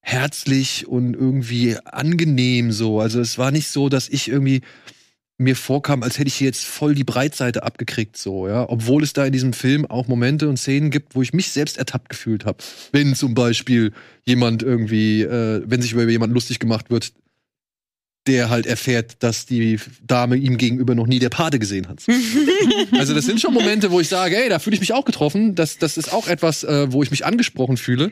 herzlich 0.00 0.86
und 0.86 1.14
irgendwie 1.14 1.76
angenehm 1.84 2.72
so. 2.72 3.00
Also 3.00 3.20
es 3.20 3.36
war 3.36 3.50
nicht 3.50 3.68
so, 3.68 3.88
dass 3.88 4.08
ich 4.08 4.28
irgendwie 4.28 4.62
mir 5.38 5.54
vorkam, 5.54 6.02
als 6.02 6.18
hätte 6.18 6.28
ich 6.28 6.34
hier 6.34 6.48
jetzt 6.48 6.64
voll 6.64 6.96
die 6.96 7.04
Breitseite 7.04 7.62
abgekriegt, 7.62 8.16
so, 8.16 8.48
ja. 8.48 8.68
Obwohl 8.68 9.04
es 9.04 9.12
da 9.12 9.24
in 9.24 9.32
diesem 9.32 9.52
Film 9.52 9.86
auch 9.86 10.08
Momente 10.08 10.48
und 10.48 10.56
Szenen 10.56 10.90
gibt, 10.90 11.14
wo 11.14 11.22
ich 11.22 11.32
mich 11.32 11.50
selbst 11.50 11.78
ertappt 11.78 12.08
gefühlt 12.08 12.44
habe. 12.44 12.58
Wenn 12.90 13.14
zum 13.14 13.34
Beispiel 13.34 13.92
jemand 14.24 14.64
irgendwie, 14.64 15.22
äh, 15.22 15.62
wenn 15.64 15.80
sich 15.80 15.92
über 15.92 16.08
jemanden 16.08 16.34
lustig 16.34 16.58
gemacht 16.58 16.90
wird, 16.90 17.12
der 18.26 18.50
halt 18.50 18.66
erfährt, 18.66 19.22
dass 19.22 19.46
die 19.46 19.80
Dame 20.06 20.36
ihm 20.36 20.58
gegenüber 20.58 20.94
noch 20.94 21.06
nie 21.06 21.18
der 21.18 21.30
Pate 21.30 21.58
gesehen 21.58 21.88
hat. 21.88 22.04
Also 22.92 23.14
das 23.14 23.26
sind 23.26 23.40
schon 23.40 23.54
Momente, 23.54 23.90
wo 23.90 24.00
ich 24.00 24.08
sage, 24.08 24.36
ey, 24.36 24.48
da 24.48 24.58
fühle 24.58 24.74
ich 24.74 24.80
mich 24.80 24.92
auch 24.92 25.04
getroffen. 25.04 25.54
Das, 25.54 25.78
das 25.78 25.96
ist 25.96 26.12
auch 26.12 26.26
etwas, 26.26 26.64
äh, 26.64 26.92
wo 26.92 27.02
ich 27.02 27.10
mich 27.10 27.24
angesprochen 27.24 27.76
fühle. 27.76 28.10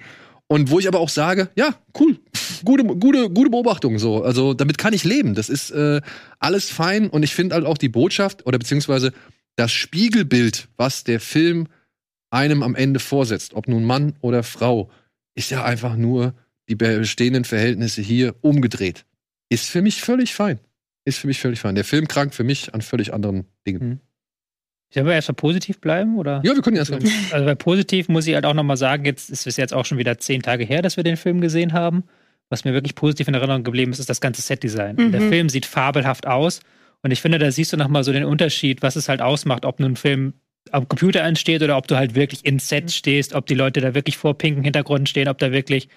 Und 0.48 0.70
wo 0.70 0.78
ich 0.78 0.86
aber 0.86 1.00
auch 1.00 1.08
sage, 1.08 1.50
ja, 1.56 1.74
cool, 1.98 2.18
gute, 2.64 2.84
gute, 2.84 3.30
gute 3.30 3.50
Beobachtung 3.50 3.98
so. 3.98 4.22
Also 4.22 4.54
damit 4.54 4.78
kann 4.78 4.92
ich 4.92 5.04
leben. 5.04 5.34
Das 5.34 5.48
ist 5.48 5.70
äh, 5.70 6.00
alles 6.38 6.70
fein. 6.70 7.08
Und 7.08 7.24
ich 7.24 7.34
finde 7.34 7.54
halt 7.56 7.66
auch 7.66 7.78
die 7.78 7.88
Botschaft 7.88 8.46
oder 8.46 8.58
beziehungsweise 8.58 9.12
das 9.56 9.72
Spiegelbild, 9.72 10.68
was 10.76 11.02
der 11.02 11.18
Film 11.18 11.66
einem 12.30 12.62
am 12.62 12.74
Ende 12.74 13.00
vorsetzt, 13.00 13.54
ob 13.54 13.66
nun 13.66 13.84
Mann 13.84 14.14
oder 14.20 14.42
Frau, 14.42 14.90
ist 15.34 15.50
ja 15.50 15.64
einfach 15.64 15.96
nur 15.96 16.34
die 16.68 16.74
bestehenden 16.74 17.44
Verhältnisse 17.44 18.02
hier 18.02 18.34
umgedreht. 18.40 19.04
Ist 19.48 19.68
für 19.68 19.82
mich 19.82 20.00
völlig 20.00 20.34
fein. 20.34 20.58
Ist 21.04 21.18
für 21.18 21.28
mich 21.28 21.40
völlig 21.40 21.60
fein. 21.60 21.74
Der 21.74 21.84
Film 21.84 22.08
krankt 22.08 22.34
für 22.34 22.44
mich 22.44 22.74
an 22.74 22.82
völlig 22.82 23.14
anderen 23.14 23.46
Dingen. 23.66 24.00
Sollen 24.90 25.06
wir 25.06 25.14
erstmal 25.14 25.34
positiv 25.34 25.80
bleiben? 25.80 26.16
Oder? 26.16 26.40
Ja, 26.44 26.54
wir 26.54 26.62
können 26.62 26.76
erst 26.76 26.92
Also 26.92 27.44
bei 27.44 27.54
positiv 27.54 28.08
muss 28.08 28.26
ich 28.26 28.34
halt 28.34 28.46
auch 28.46 28.54
nochmal 28.54 28.76
sagen, 28.76 29.04
jetzt 29.04 29.30
ist 29.30 29.46
es 29.46 29.56
jetzt 29.56 29.74
auch 29.74 29.84
schon 29.84 29.98
wieder 29.98 30.18
zehn 30.18 30.42
Tage 30.42 30.64
her, 30.64 30.82
dass 30.82 30.96
wir 30.96 31.04
den 31.04 31.16
Film 31.16 31.40
gesehen 31.40 31.72
haben. 31.72 32.04
Was 32.48 32.64
mir 32.64 32.72
wirklich 32.72 32.94
positiv 32.94 33.26
in 33.26 33.34
Erinnerung 33.34 33.64
geblieben 33.64 33.90
ist, 33.90 33.98
ist 33.98 34.08
das 34.08 34.20
ganze 34.20 34.40
Setdesign. 34.40 34.96
Mhm. 34.96 35.12
Der 35.12 35.20
Film 35.22 35.48
sieht 35.48 35.66
fabelhaft 35.66 36.26
aus 36.26 36.60
und 37.02 37.10
ich 37.10 37.20
finde, 37.20 37.38
da 37.38 37.50
siehst 37.50 37.72
du 37.72 37.76
nochmal 37.76 38.04
so 38.04 38.12
den 38.12 38.24
Unterschied, 38.24 38.82
was 38.82 38.96
es 38.96 39.08
halt 39.08 39.20
ausmacht, 39.20 39.64
ob 39.64 39.80
nun 39.80 39.92
ein 39.92 39.96
Film 39.96 40.34
am 40.72 40.88
Computer 40.88 41.20
entsteht 41.22 41.62
oder 41.62 41.76
ob 41.76 41.86
du 41.88 41.96
halt 41.96 42.14
wirklich 42.14 42.44
in 42.44 42.58
Sets 42.58 42.94
Mhm. 42.94 42.98
stehst, 42.98 43.34
ob 43.34 43.46
die 43.46 43.54
Leute 43.54 43.80
da 43.80 43.94
wirklich 43.94 44.16
vor 44.16 44.36
pinken 44.36 44.64
Hintergründen 44.64 45.06
stehen, 45.06 45.28
ob 45.28 45.38
da 45.38 45.52
wirklich 45.52 45.88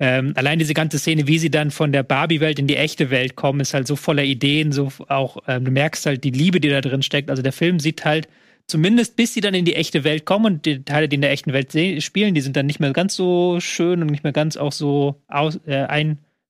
ähm, 0.00 0.32
allein 0.36 0.58
diese 0.58 0.74
ganze 0.74 0.98
Szene, 0.98 1.26
wie 1.26 1.38
sie 1.38 1.50
dann 1.50 1.70
von 1.70 1.92
der 1.92 2.02
Barbie-Welt 2.02 2.58
in 2.58 2.66
die 2.66 2.76
echte 2.76 3.10
Welt 3.10 3.36
kommen, 3.36 3.60
ist 3.60 3.74
halt 3.74 3.86
so 3.86 3.96
voller 3.96 4.24
Ideen, 4.24 4.72
so 4.72 4.92
auch 5.08 5.38
ähm, 5.46 5.64
du 5.64 5.70
merkst 5.70 6.06
halt 6.06 6.24
die 6.24 6.30
Liebe, 6.30 6.60
die 6.60 6.68
da 6.68 6.80
drin 6.80 7.02
steckt. 7.02 7.30
Also 7.30 7.42
der 7.42 7.52
Film 7.52 7.80
sieht 7.80 8.04
halt 8.04 8.28
zumindest 8.66 9.16
bis 9.16 9.34
sie 9.34 9.40
dann 9.40 9.54
in 9.54 9.64
die 9.64 9.74
echte 9.74 10.04
Welt 10.04 10.26
kommen 10.26 10.46
und 10.46 10.66
die 10.66 10.84
Teile, 10.84 11.08
die 11.08 11.16
in 11.16 11.22
der 11.22 11.32
echten 11.32 11.52
Welt 11.52 11.72
spielen, 12.02 12.34
die 12.34 12.40
sind 12.40 12.56
dann 12.56 12.66
nicht 12.66 12.80
mehr 12.80 12.92
ganz 12.92 13.14
so 13.16 13.60
schön 13.60 14.02
und 14.02 14.08
nicht 14.08 14.24
mehr 14.24 14.32
ganz 14.32 14.56
auch 14.56 14.72
so 14.72 15.22
aus, 15.26 15.58
äh, 15.66 15.86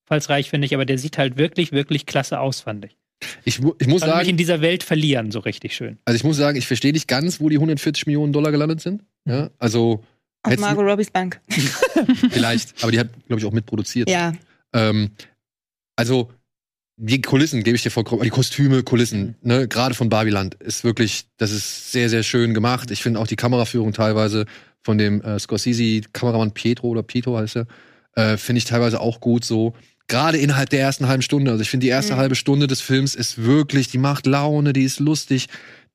einfallsreich, 0.08 0.50
finde 0.50 0.66
ich, 0.66 0.74
aber 0.74 0.84
der 0.84 0.98
sieht 0.98 1.16
halt 1.16 1.38
wirklich, 1.38 1.72
wirklich 1.72 2.06
klasse 2.06 2.40
aus, 2.40 2.60
fand 2.60 2.86
ich. 2.86 2.96
Ich, 3.44 3.58
ich 3.58 3.62
muss 3.62 3.74
Also 3.80 3.86
mich 3.86 4.00
sagen, 4.00 4.28
in 4.28 4.36
dieser 4.36 4.60
Welt 4.60 4.82
verlieren, 4.82 5.30
so 5.30 5.40
richtig 5.40 5.74
schön. 5.74 5.98
also 6.04 6.16
ich 6.16 6.24
muss 6.24 6.36
sagen, 6.36 6.56
ich 6.56 6.66
verstehe 6.66 6.92
nicht 6.92 7.08
ganz, 7.08 7.40
wo 7.40 7.48
die 7.48 7.56
140 7.56 8.06
Millionen 8.06 8.32
Dollar 8.32 8.52
gelandet 8.52 8.80
sind. 8.80 9.04
Ja, 9.24 9.50
also 9.58 10.04
Auf 10.42 10.58
Margot 10.58 10.84
Robbys 10.84 11.10
Bank. 11.10 11.40
vielleicht, 12.30 12.82
aber 12.82 12.92
die 12.92 12.98
hat, 13.00 13.08
glaube 13.26 13.40
ich, 13.40 13.46
auch 13.46 13.52
mitproduziert. 13.52 14.08
Ja. 14.08 14.32
Ähm, 14.72 15.10
also 15.96 16.30
die 17.00 17.22
Kulissen, 17.22 17.62
gebe 17.62 17.76
ich 17.76 17.82
dir 17.82 17.90
vollkommen, 17.90 18.22
die 18.22 18.30
Kostüme, 18.30 18.82
Kulissen, 18.82 19.36
ne, 19.40 19.68
gerade 19.68 19.94
von 19.94 20.08
Barbiland 20.08 20.54
ist 20.54 20.82
wirklich, 20.82 21.26
das 21.36 21.52
ist 21.52 21.92
sehr, 21.92 22.08
sehr 22.10 22.24
schön 22.24 22.54
gemacht. 22.54 22.90
Ich 22.90 23.02
finde 23.02 23.20
auch 23.20 23.26
die 23.28 23.36
Kameraführung 23.36 23.92
teilweise 23.92 24.46
von 24.82 24.98
dem 24.98 25.20
äh, 25.22 25.38
Scorsese-Kameramann 25.38 26.52
Pietro 26.52 26.88
oder 26.88 27.04
Pietro 27.04 27.36
heißt 27.38 27.56
er, 27.56 27.66
äh, 28.14 28.36
finde 28.36 28.58
ich 28.58 28.64
teilweise 28.64 29.00
auch 29.00 29.20
gut 29.20 29.44
so. 29.44 29.74
Gerade 30.08 30.38
innerhalb 30.38 30.70
der 30.70 30.80
ersten 30.80 31.06
halben 31.06 31.22
Stunde. 31.22 31.50
Also 31.50 31.62
ich 31.62 31.70
finde, 31.70 31.84
die 31.84 31.90
erste 31.90 32.14
Mhm. 32.14 32.18
halbe 32.18 32.34
Stunde 32.34 32.66
des 32.66 32.80
Films 32.80 33.14
ist 33.14 33.44
wirklich, 33.44 33.88
die 33.88 33.98
macht 33.98 34.26
Laune, 34.26 34.72
die 34.72 34.84
ist 34.84 35.00
lustig, 35.00 35.46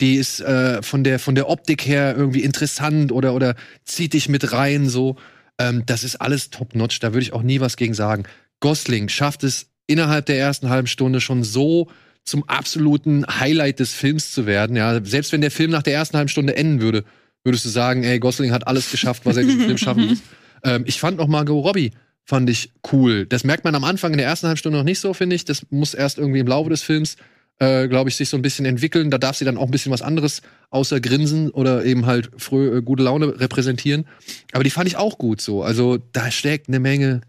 die 0.02 0.16
ist 0.16 0.40
äh, 0.42 0.82
von 0.84 1.04
der 1.04 1.20
von 1.20 1.36
der 1.36 1.50
Optik 1.50 1.86
her 1.86 2.16
irgendwie 2.16 2.42
interessant 2.44 3.12
oder 3.12 3.34
oder 3.34 3.56
zieht 3.86 4.14
dich 4.14 4.30
mit 4.30 4.52
rein 4.54 4.88
so. 4.88 5.16
Ähm, 5.60 5.84
das 5.86 6.04
ist 6.04 6.16
alles 6.18 6.50
top 6.52 6.76
notch. 6.76 7.00
Da 7.00 7.14
würde 7.14 7.24
ich 7.24 7.34
auch 7.34 7.44
nie 7.44 7.60
was 7.60 7.76
gegen 7.76 7.94
sagen. 7.94 8.24
Gosling 8.60 9.10
schafft 9.10 9.44
es 9.44 9.68
innerhalb 9.88 10.26
der 10.28 10.38
ersten 10.40 10.70
halben 10.70 10.88
Stunde 10.88 11.20
schon 11.20 11.44
so 11.44 11.90
zum 12.24 12.48
absoluten 12.48 13.26
Highlight 13.28 13.80
des 13.80 13.94
Films 13.94 14.32
zu 14.32 14.46
werden. 14.46 14.76
Ja, 14.78 15.04
selbst 15.04 15.32
wenn 15.34 15.42
der 15.42 15.52
Film 15.52 15.72
nach 15.72 15.84
der 15.84 15.94
ersten 15.94 16.16
halben 16.18 16.30
Stunde 16.30 16.56
enden 16.56 16.80
würde, 16.82 17.04
würdest 17.44 17.66
du 17.66 17.70
sagen, 17.70 18.04
ey, 18.04 18.20
Gosling 18.20 18.52
hat 18.52 18.66
alles 18.68 18.90
geschafft, 18.92 19.26
was 19.26 19.36
er 19.36 19.42
in 19.44 19.50
diesem 19.50 19.66
Film 19.66 19.78
schaffen 19.78 20.08
muss. 20.08 20.20
Ähm, 20.66 20.86
ich 20.88 20.98
fand 21.02 21.18
noch 21.18 21.28
Margot 21.28 21.62
Robbie 21.62 21.92
fand 22.26 22.50
ich 22.50 22.72
cool. 22.92 23.26
Das 23.26 23.44
merkt 23.44 23.64
man 23.64 23.76
am 23.76 23.84
Anfang 23.84 24.12
in 24.12 24.18
der 24.18 24.28
ersten 24.28 24.48
halben 24.48 24.58
Stunde 24.58 24.78
noch 24.78 24.86
nicht 24.86 25.00
so, 25.00 25.14
finde 25.14 25.36
ich. 25.36 25.46
Das 25.46 25.66
muss 25.70 25.94
erst 25.94 26.18
irgendwie 26.18 26.40
im 26.40 26.48
Laufe 26.48 26.70
des 26.70 26.82
Films, 26.82 27.18
äh, 27.60 27.88
glaube 27.88 28.10
ich, 28.10 28.16
sich 28.16 28.30
so 28.30 28.38
ein 28.38 28.42
bisschen 28.42 28.66
entwickeln. 28.66 29.12
Da 29.12 29.18
darf 29.18 29.36
sie 29.36 29.46
dann 29.46 29.58
auch 29.58 29.66
ein 29.66 29.72
bisschen 29.72 29.92
was 29.92 30.02
anderes 30.02 30.42
außer 30.70 31.02
Grinsen 31.02 31.50
oder 31.50 31.84
eben 31.86 32.06
halt 32.06 32.32
früh, 32.38 32.78
äh, 32.78 32.82
gute 32.82 33.04
Laune 33.04 33.40
repräsentieren. 33.40 34.06
Aber 34.54 34.64
die 34.64 34.70
fand 34.70 34.88
ich 34.88 34.96
auch 34.98 35.18
gut 35.18 35.42
so. 35.42 35.64
Also 35.64 35.98
da 36.14 36.32
steckt 36.32 36.70
eine 36.70 36.80
Menge 36.80 37.22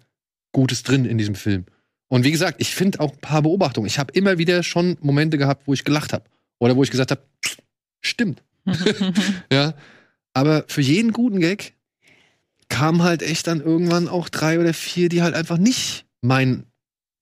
Gutes 0.53 0.85
drin 0.85 1.05
in 1.05 1.19
diesem 1.19 1.35
Film. 1.35 1.65
Und 2.09 2.25
wie 2.25 2.31
gesagt, 2.31 2.61
ich 2.61 2.75
finde 2.75 3.01
auch 3.01 3.12
ein 3.12 3.21
paar 3.21 3.43
Beobachtungen. 3.43 3.89
Ich 3.89 3.99
habe 3.99 4.12
immer 4.12 4.39
wieder 4.39 4.62
schon 4.62 4.97
Momente 5.01 5.37
gehabt, 5.37 5.66
wo 5.66 5.75
ich 5.75 5.85
gelacht 5.85 6.12
habe. 6.12 6.25
Oder 6.61 6.77
wo 6.77 6.85
ich 6.85 6.91
gesagt 6.93 7.11
habe, 7.11 7.23
stimmt. 8.01 8.43
ja. 9.53 9.75
Aber 10.33 10.65
für 10.69 10.81
jeden 10.81 11.12
guten 11.12 11.41
Gag 11.41 11.73
kamen 12.69 13.03
halt 13.03 13.23
echt 13.23 13.47
dann 13.47 13.61
irgendwann 13.61 14.09
auch 14.09 14.28
drei 14.28 14.59
oder 14.61 14.74
vier, 14.74 15.09
die 15.09 15.23
halt 15.23 15.35
einfach 15.35 15.59
nicht 15.59 16.07
mein 16.20 16.66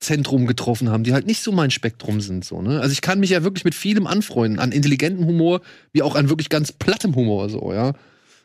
Zentrum 0.00 0.46
getroffen 0.46 0.90
haben, 0.90 1.04
die 1.04 1.12
halt 1.12 1.26
nicht 1.26 1.42
so 1.42 1.52
mein 1.52 1.70
Spektrum 1.70 2.20
sind. 2.20 2.44
So, 2.44 2.60
ne? 2.60 2.80
Also 2.80 2.92
ich 2.92 3.02
kann 3.02 3.20
mich 3.20 3.30
ja 3.30 3.44
wirklich 3.44 3.64
mit 3.64 3.74
vielem 3.74 4.06
anfreunden, 4.06 4.58
an 4.58 4.72
intelligentem 4.72 5.26
Humor, 5.26 5.60
wie 5.92 6.02
auch 6.02 6.16
an 6.16 6.28
wirklich 6.28 6.48
ganz 6.48 6.72
plattem 6.72 7.14
Humor, 7.14 7.48
so, 7.48 7.72
ja. 7.72 7.92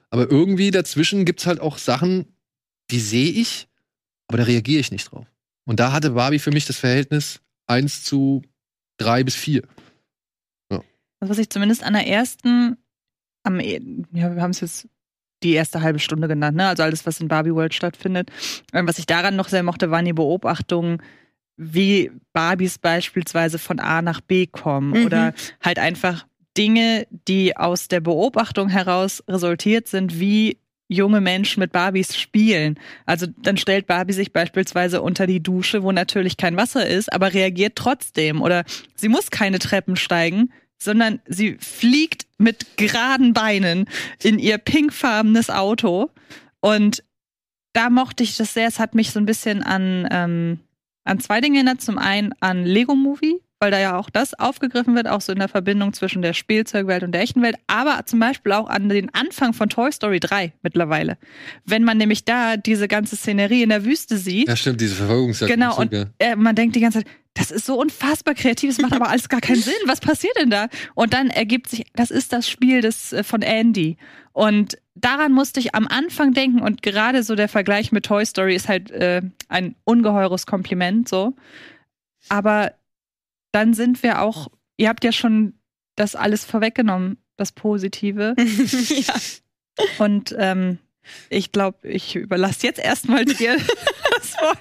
Aber 0.09 0.29
irgendwie 0.29 0.71
dazwischen 0.71 1.25
gibt's 1.25 1.47
halt 1.47 1.59
auch 1.59 1.77
Sachen, 1.77 2.25
die 2.91 2.99
sehe 2.99 3.31
ich, 3.31 3.67
aber 4.27 4.37
da 4.37 4.43
reagiere 4.43 4.79
ich 4.79 4.91
nicht 4.91 5.11
drauf. 5.11 5.25
Und 5.65 5.79
da 5.79 5.91
hatte 5.91 6.11
Barbie 6.11 6.39
für 6.39 6.51
mich 6.51 6.65
das 6.65 6.77
Verhältnis 6.77 7.41
1 7.67 8.03
zu 8.03 8.43
3 8.99 9.23
bis 9.23 9.35
4. 9.35 9.63
Also 11.19 11.31
was 11.31 11.39
ich 11.39 11.49
zumindest 11.49 11.83
an 11.83 11.93
der 11.93 12.07
ersten, 12.07 12.77
am, 13.43 13.59
e- 13.59 13.81
ja, 14.13 14.35
wir 14.35 14.41
haben 14.41 14.51
es 14.51 14.59
jetzt 14.59 14.87
die 15.43 15.53
erste 15.53 15.81
halbe 15.81 15.99
Stunde 15.99 16.27
genannt, 16.27 16.57
ne? 16.57 16.67
Also 16.67 16.83
alles, 16.83 17.05
was 17.05 17.19
in 17.19 17.27
Barbie 17.27 17.53
World 17.53 17.73
stattfindet. 17.73 18.31
Was 18.71 18.99
ich 18.99 19.05
daran 19.05 19.35
noch 19.35 19.49
sehr 19.49 19.63
mochte, 19.63 19.91
waren 19.91 20.05
die 20.05 20.13
Beobachtungen, 20.13 21.01
wie 21.57 22.11
Barbies 22.33 22.77
beispielsweise 22.77 23.59
von 23.59 23.79
A 23.79 24.01
nach 24.01 24.21
B 24.21 24.45
kommen 24.47 24.91
Mhm. 24.91 25.05
oder 25.05 25.33
halt 25.61 25.79
einfach 25.79 26.25
Dinge, 26.57 27.07
die 27.27 27.55
aus 27.55 27.87
der 27.87 27.99
Beobachtung 27.99 28.69
heraus 28.69 29.23
resultiert 29.27 29.87
sind, 29.87 30.19
wie 30.19 30.57
junge 30.89 31.19
Menschen 31.19 31.59
mit 31.59 31.71
Barbies 31.71 32.15
spielen. 32.17 32.79
Also 33.05 33.27
dann 33.41 33.57
stellt 33.57 33.87
Barbie 33.87 34.13
sich 34.13 34.31
beispielsweise 34.31 35.01
unter 35.01 35.27
die 35.27 35.43
Dusche, 35.43 35.83
wo 35.83 35.91
natürlich 35.91 36.37
kein 36.37 36.55
Wasser 36.55 36.87
ist, 36.87 37.11
aber 37.11 37.33
reagiert 37.33 37.75
trotzdem. 37.75 38.41
Oder 38.41 38.63
sie 38.95 39.09
muss 39.09 39.29
keine 39.29 39.59
Treppen 39.59 39.97
steigen, 39.97 40.51
sondern 40.77 41.19
sie 41.25 41.57
fliegt 41.59 42.27
mit 42.37 42.77
geraden 42.77 43.33
Beinen 43.33 43.89
in 44.21 44.39
ihr 44.39 44.57
pinkfarbenes 44.57 45.49
Auto. 45.49 46.11
Und 46.59 47.03
da 47.73 47.89
mochte 47.89 48.23
ich 48.23 48.37
das 48.37 48.53
sehr. 48.53 48.67
Es 48.67 48.79
hat 48.79 48.95
mich 48.95 49.11
so 49.11 49.19
ein 49.19 49.25
bisschen 49.25 49.63
an, 49.63 50.07
ähm, 50.11 50.59
an 51.03 51.19
zwei 51.19 51.41
Dinge 51.41 51.57
erinnert. 51.57 51.81
Zum 51.81 51.97
einen 51.97 52.33
an 52.39 52.63
Lego 52.65 52.95
Movie, 52.95 53.39
weil 53.59 53.71
da 53.71 53.79
ja 53.79 53.97
auch 53.97 54.09
das 54.09 54.33
aufgegriffen 54.33 54.95
wird, 54.95 55.07
auch 55.07 55.21
so 55.21 55.31
in 55.31 55.39
der 55.39 55.47
Verbindung 55.47 55.93
zwischen 55.93 56.21
der 56.21 56.33
Spielzeugwelt 56.33 57.03
und 57.03 57.11
der 57.11 57.21
echten 57.21 57.41
Welt, 57.41 57.55
aber 57.67 58.05
zum 58.05 58.19
Beispiel 58.19 58.51
auch 58.51 58.69
an 58.69 58.89
den 58.89 59.13
Anfang 59.13 59.53
von 59.53 59.69
Toy 59.69 59.91
Story 59.91 60.19
3 60.19 60.53
mittlerweile. 60.61 61.17
Wenn 61.65 61.83
man 61.83 61.97
nämlich 61.97 62.25
da 62.25 62.57
diese 62.57 62.87
ganze 62.87 63.15
Szenerie 63.15 63.63
in 63.63 63.69
der 63.69 63.85
Wüste 63.85 64.17
sieht, 64.17 64.47
Ja, 64.47 64.55
stimmt, 64.55 64.81
diese 64.81 64.95
Verfolgungsjagd. 64.95 65.51
Genau, 65.51 65.77
und 65.77 65.93
äh, 66.19 66.35
man 66.35 66.55
denkt 66.55 66.75
die 66.75 66.81
ganze 66.81 66.99
Zeit, 66.99 67.07
das 67.33 67.51
ist 67.51 67.65
so 67.65 67.79
unfassbar 67.79 68.33
kreativ, 68.33 68.71
es 68.71 68.79
macht 68.79 68.93
aber 68.93 69.09
alles 69.09 69.29
gar 69.29 69.41
keinen 69.41 69.61
Sinn. 69.61 69.73
Was 69.85 69.99
passiert 69.99 70.33
denn 70.39 70.49
da? 70.49 70.67
Und 70.95 71.13
dann 71.13 71.29
ergibt 71.29 71.69
sich, 71.69 71.85
das 71.95 72.11
ist 72.11 72.33
das 72.33 72.49
Spiel 72.49 72.81
des, 72.81 73.13
äh, 73.13 73.23
von 73.23 73.41
Andy. 73.41 73.97
Und 74.33 74.77
daran 74.95 75.31
musste 75.31 75.59
ich 75.59 75.73
am 75.73 75.87
Anfang 75.87 76.33
denken 76.33 76.61
und 76.61 76.83
gerade 76.83 77.23
so 77.23 77.35
der 77.35 77.47
Vergleich 77.47 77.91
mit 77.91 78.05
Toy 78.05 78.25
Story 78.25 78.55
ist 78.55 78.67
halt 78.67 78.91
äh, 78.91 79.21
ein 79.49 79.75
ungeheures 79.83 80.45
Kompliment 80.45 81.09
so. 81.09 81.35
Aber 82.29 82.73
dann 83.57 83.73
sind 83.73 84.03
wir 84.03 84.21
auch, 84.21 84.49
ihr 84.77 84.87
habt 84.87 85.03
ja 85.03 85.11
schon 85.11 85.55
das 85.95 86.13
alles 86.15 86.45
vorweggenommen, 86.45 87.17
das 87.37 87.51
Positive. 87.51 88.35
ja. 88.89 89.13
Und 89.97 90.35
ähm, 90.37 90.77
ich 91.31 91.51
glaube, 91.51 91.87
ich 91.89 92.15
überlasse 92.15 92.67
jetzt 92.67 92.77
erstmal 92.77 93.25
dir 93.25 93.55
das 94.15 94.33
Wort. 94.39 94.59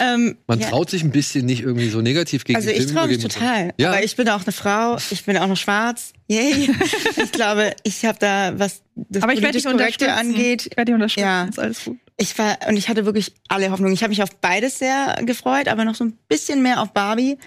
Ähm, 0.00 0.36
Man 0.48 0.58
ja. 0.58 0.68
traut 0.68 0.90
sich 0.90 1.04
ein 1.04 1.12
bisschen 1.12 1.46
nicht 1.46 1.62
irgendwie 1.62 1.88
so 1.90 2.00
negativ 2.00 2.42
gegen 2.44 2.56
Also 2.56 2.70
den 2.70 2.80
ich 2.80 2.92
traue 2.92 3.06
mich 3.06 3.18
total. 3.18 3.72
Ja. 3.78 3.90
Aber 3.90 4.02
ich 4.02 4.16
bin 4.16 4.28
auch 4.28 4.42
eine 4.42 4.50
Frau, 4.52 4.96
ich 5.10 5.24
bin 5.24 5.36
auch 5.36 5.46
noch 5.46 5.56
schwarz. 5.56 6.12
Yay. 6.26 6.70
ich 7.22 7.30
glaube, 7.30 7.72
ich 7.84 8.04
habe 8.04 8.18
da, 8.18 8.58
was 8.58 8.82
das 8.96 9.22
Aber 9.22 9.32
ich 9.32 9.42
werde 9.42 9.58
dich 9.58 9.64
Korrekte 9.64 10.06
unterstützen. 10.06 10.34
angeht, 10.34 10.66
Ich 10.72 10.76
werde 10.76 10.86
dich 10.86 10.94
unterstützen. 10.94 11.24
Ja. 11.24 11.44
Ist 11.44 11.58
alles 11.60 11.84
gut. 11.84 11.98
ich 12.16 12.36
war 12.36 12.58
und 12.66 12.76
ich 12.76 12.88
hatte 12.88 13.04
wirklich 13.06 13.32
alle 13.46 13.70
Hoffnungen. 13.70 13.94
Ich 13.94 14.02
habe 14.02 14.10
mich 14.10 14.24
auf 14.24 14.34
beides 14.40 14.80
sehr 14.80 15.20
gefreut, 15.24 15.68
aber 15.68 15.84
noch 15.84 15.94
so 15.94 16.02
ein 16.02 16.18
bisschen 16.28 16.62
mehr 16.64 16.82
auf 16.82 16.92
Barbie. 16.92 17.38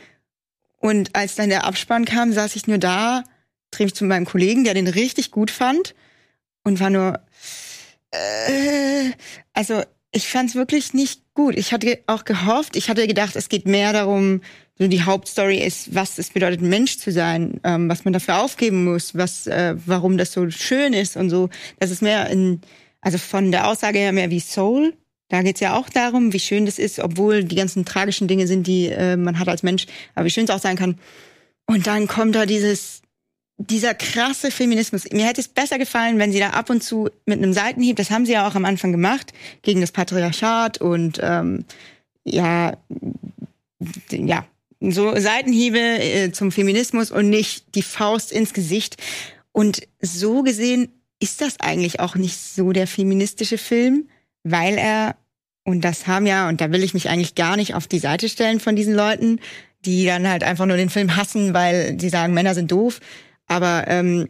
Und 0.78 1.16
als 1.16 1.36
dann 1.36 1.50
der 1.50 1.66
Abspann 1.66 2.06
kam, 2.06 2.32
saß 2.32 2.56
ich 2.56 2.68
nur 2.68 2.78
da, 2.78 3.24
dreh 3.72 3.86
mich 3.86 3.96
zu 3.96 4.06
meinem 4.06 4.26
Kollegen, 4.26 4.64
der 4.64 4.74
den 4.74 4.88
richtig 4.88 5.32
gut 5.32 5.52
fand 5.52 5.96
und 6.64 6.80
war 6.80 6.90
nur 6.90 7.20
äh, 8.12 9.12
also 9.54 9.82
ich 10.12 10.28
fand 10.28 10.50
es 10.50 10.56
wirklich 10.56 10.94
nicht 10.94 11.22
gut. 11.34 11.56
Ich 11.58 11.74
hatte 11.74 12.00
auch 12.08 12.26
gehofft, 12.26 12.76
ich 12.76 12.90
hatte 12.90 13.08
gedacht, 13.08 13.36
es 13.36 13.50
geht 13.50 13.68
mehr 13.68 13.94
darum, 13.94 14.42
so 14.78 14.88
die 14.88 15.04
Hauptstory 15.04 15.58
ist, 15.58 15.94
was 15.94 16.18
es 16.18 16.30
bedeutet, 16.30 16.62
Mensch 16.62 16.98
zu 16.98 17.12
sein, 17.12 17.60
ähm, 17.64 17.90
was 17.90 18.06
man 18.06 18.14
dafür 18.14 18.42
aufgeben 18.42 18.86
muss, 18.86 19.16
was, 19.16 19.48
äh, 19.48 19.76
warum 19.86 20.18
das 20.18 20.32
so 20.32 20.50
schön 20.50 20.94
ist 20.94 21.18
und 21.18 21.30
so. 21.30 21.50
Das 21.80 21.92
ist 21.92 22.02
mehr 22.02 22.30
in, 22.30 22.62
also 23.02 23.18
von 23.18 23.52
der 23.52 23.68
Aussage 23.68 24.00
her 24.00 24.12
mehr 24.12 24.30
wie 24.30 24.40
Soul. 24.40 24.94
Da 25.30 25.42
geht's 25.42 25.60
ja 25.60 25.76
auch 25.76 25.90
darum, 25.90 26.32
wie 26.32 26.40
schön 26.40 26.66
das 26.66 26.80
ist, 26.80 27.00
obwohl 27.00 27.44
die 27.44 27.56
ganzen 27.56 27.84
tragischen 27.84 28.28
Dinge 28.28 28.48
sind, 28.48 28.66
die 28.66 28.88
äh, 28.88 29.18
man 29.18 29.40
hat 29.40 29.50
als 29.50 29.64
Mensch, 29.64 29.86
aber 30.16 30.26
wie 30.26 30.30
schön 30.30 30.46
es 30.46 30.50
auch 30.50 30.60
sein 30.60 30.78
kann. 30.78 30.98
Und 31.66 31.86
dann 31.86 32.08
kommt 32.08 32.36
da 32.36 32.46
dieses, 32.46 33.02
dieser 33.58 33.94
krasse 33.94 34.52
Feminismus. 34.52 35.04
Mir 35.12 35.26
hätte 35.26 35.42
es 35.42 35.50
besser 35.50 35.78
gefallen, 35.78 36.18
wenn 36.18 36.32
sie 36.32 36.40
da 36.40 36.52
ab 36.52 36.70
und 36.70 36.82
zu 36.82 37.10
mit 37.26 37.40
einem 37.40 37.54
Seitenhieb, 37.54 37.98
das 37.98 38.10
haben 38.10 38.26
sie 38.26 38.34
ja 38.34 38.48
auch 38.48 38.56
am 38.56 38.66
Anfang 38.66 38.92
gemacht, 38.94 39.34
gegen 39.64 39.82
das 39.82 39.92
Patriarchat 39.92 40.80
und 40.80 41.20
ähm, 41.22 41.66
ja, 42.24 42.78
ja, 44.12 44.46
so 44.80 45.14
Seitenhiebe 45.18 45.80
äh, 45.80 46.32
zum 46.32 46.52
Feminismus 46.52 47.12
und 47.12 47.30
nicht 47.30 47.76
die 47.76 47.82
Faust 47.82 48.32
ins 48.32 48.54
Gesicht. 48.54 48.98
Und 49.52 49.82
so 50.02 50.44
gesehen 50.44 50.90
ist 51.20 51.42
das 51.42 51.60
eigentlich 51.60 52.00
auch 52.00 52.16
nicht 52.16 52.38
so 52.38 52.72
der 52.72 52.88
feministische 52.88 53.58
Film, 53.58 54.08
weil 54.52 54.78
er, 54.78 55.16
und 55.64 55.82
das 55.82 56.08
haben 56.08 56.26
ja, 56.26 56.48
und 56.50 56.62
da 56.62 56.72
will 56.72 56.84
ich 56.84 56.94
mich 56.94 57.10
eigentlich 57.10 57.36
gar 57.36 57.58
nicht 57.58 57.74
auf 57.74 57.88
die 57.88 58.00
Seite 58.00 58.30
stellen 58.30 58.60
von 58.60 58.76
diesen 58.76 58.94
Leuten, 58.94 59.40
die 59.86 60.06
dann 60.06 60.28
halt 60.28 60.44
einfach 60.44 60.66
nur 60.66 60.78
den 60.78 60.90
Film 60.90 61.16
hassen, 61.16 61.54
weil 61.54 62.00
sie 62.00 62.10
sagen, 62.10 62.34
Männer 62.34 62.56
sind 62.56 62.72
doof. 62.72 63.00
Aber 63.48 63.86
ähm, 63.88 64.28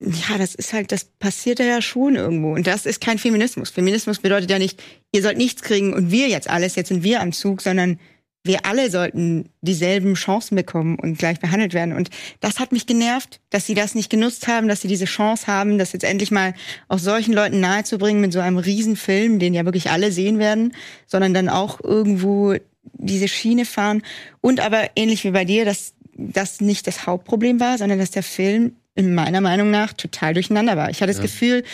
ja, 0.00 0.38
das 0.38 0.54
ist 0.54 0.72
halt, 0.72 0.92
das 0.92 1.04
passiert 1.04 1.60
ja 1.60 1.80
schon 1.80 2.16
irgendwo. 2.16 2.52
Und 2.52 2.66
das 2.66 2.86
ist 2.86 3.00
kein 3.00 3.18
Feminismus. 3.18 3.70
Feminismus 3.70 4.18
bedeutet 4.18 4.50
ja 4.50 4.58
nicht, 4.58 4.82
ihr 5.12 5.22
sollt 5.22 5.38
nichts 5.38 5.62
kriegen 5.62 5.94
und 5.94 6.10
wir 6.10 6.28
jetzt 6.28 6.50
alles, 6.50 6.74
jetzt 6.74 6.88
sind 6.88 7.02
wir 7.02 7.20
am 7.20 7.32
Zug, 7.32 7.62
sondern 7.62 7.98
wir 8.44 8.66
alle 8.66 8.90
sollten 8.90 9.48
dieselben 9.62 10.14
Chancen 10.14 10.54
bekommen 10.54 10.98
und 10.98 11.18
gleich 11.18 11.40
behandelt 11.40 11.72
werden. 11.72 11.94
Und 11.94 12.10
das 12.40 12.60
hat 12.60 12.72
mich 12.72 12.86
genervt, 12.86 13.40
dass 13.48 13.66
sie 13.66 13.74
das 13.74 13.94
nicht 13.94 14.10
genutzt 14.10 14.46
haben, 14.46 14.68
dass 14.68 14.82
sie 14.82 14.88
diese 14.88 15.06
Chance 15.06 15.46
haben, 15.46 15.78
das 15.78 15.92
jetzt 15.92 16.04
endlich 16.04 16.30
mal 16.30 16.52
auch 16.88 16.98
solchen 16.98 17.32
Leuten 17.32 17.60
nahezubringen 17.60 18.20
mit 18.20 18.34
so 18.34 18.40
einem 18.40 18.58
Riesenfilm, 18.58 19.38
den 19.38 19.54
ja 19.54 19.64
wirklich 19.64 19.90
alle 19.90 20.12
sehen 20.12 20.38
werden, 20.38 20.74
sondern 21.06 21.32
dann 21.32 21.48
auch 21.48 21.82
irgendwo 21.82 22.54
diese 22.92 23.28
Schiene 23.28 23.64
fahren. 23.64 24.02
Und 24.42 24.60
aber 24.60 24.90
ähnlich 24.94 25.24
wie 25.24 25.30
bei 25.30 25.46
dir, 25.46 25.64
dass 25.64 25.94
das 26.16 26.60
nicht 26.60 26.86
das 26.86 27.06
Hauptproblem 27.06 27.60
war, 27.60 27.78
sondern 27.78 27.98
dass 27.98 28.10
der 28.10 28.22
Film 28.22 28.76
in 28.94 29.14
meiner 29.14 29.40
Meinung 29.40 29.70
nach 29.70 29.94
total 29.94 30.34
durcheinander 30.34 30.76
war. 30.76 30.90
Ich 30.90 31.00
hatte 31.00 31.08
das 31.08 31.16
ja. 31.16 31.22
Gefühl, 31.22 31.64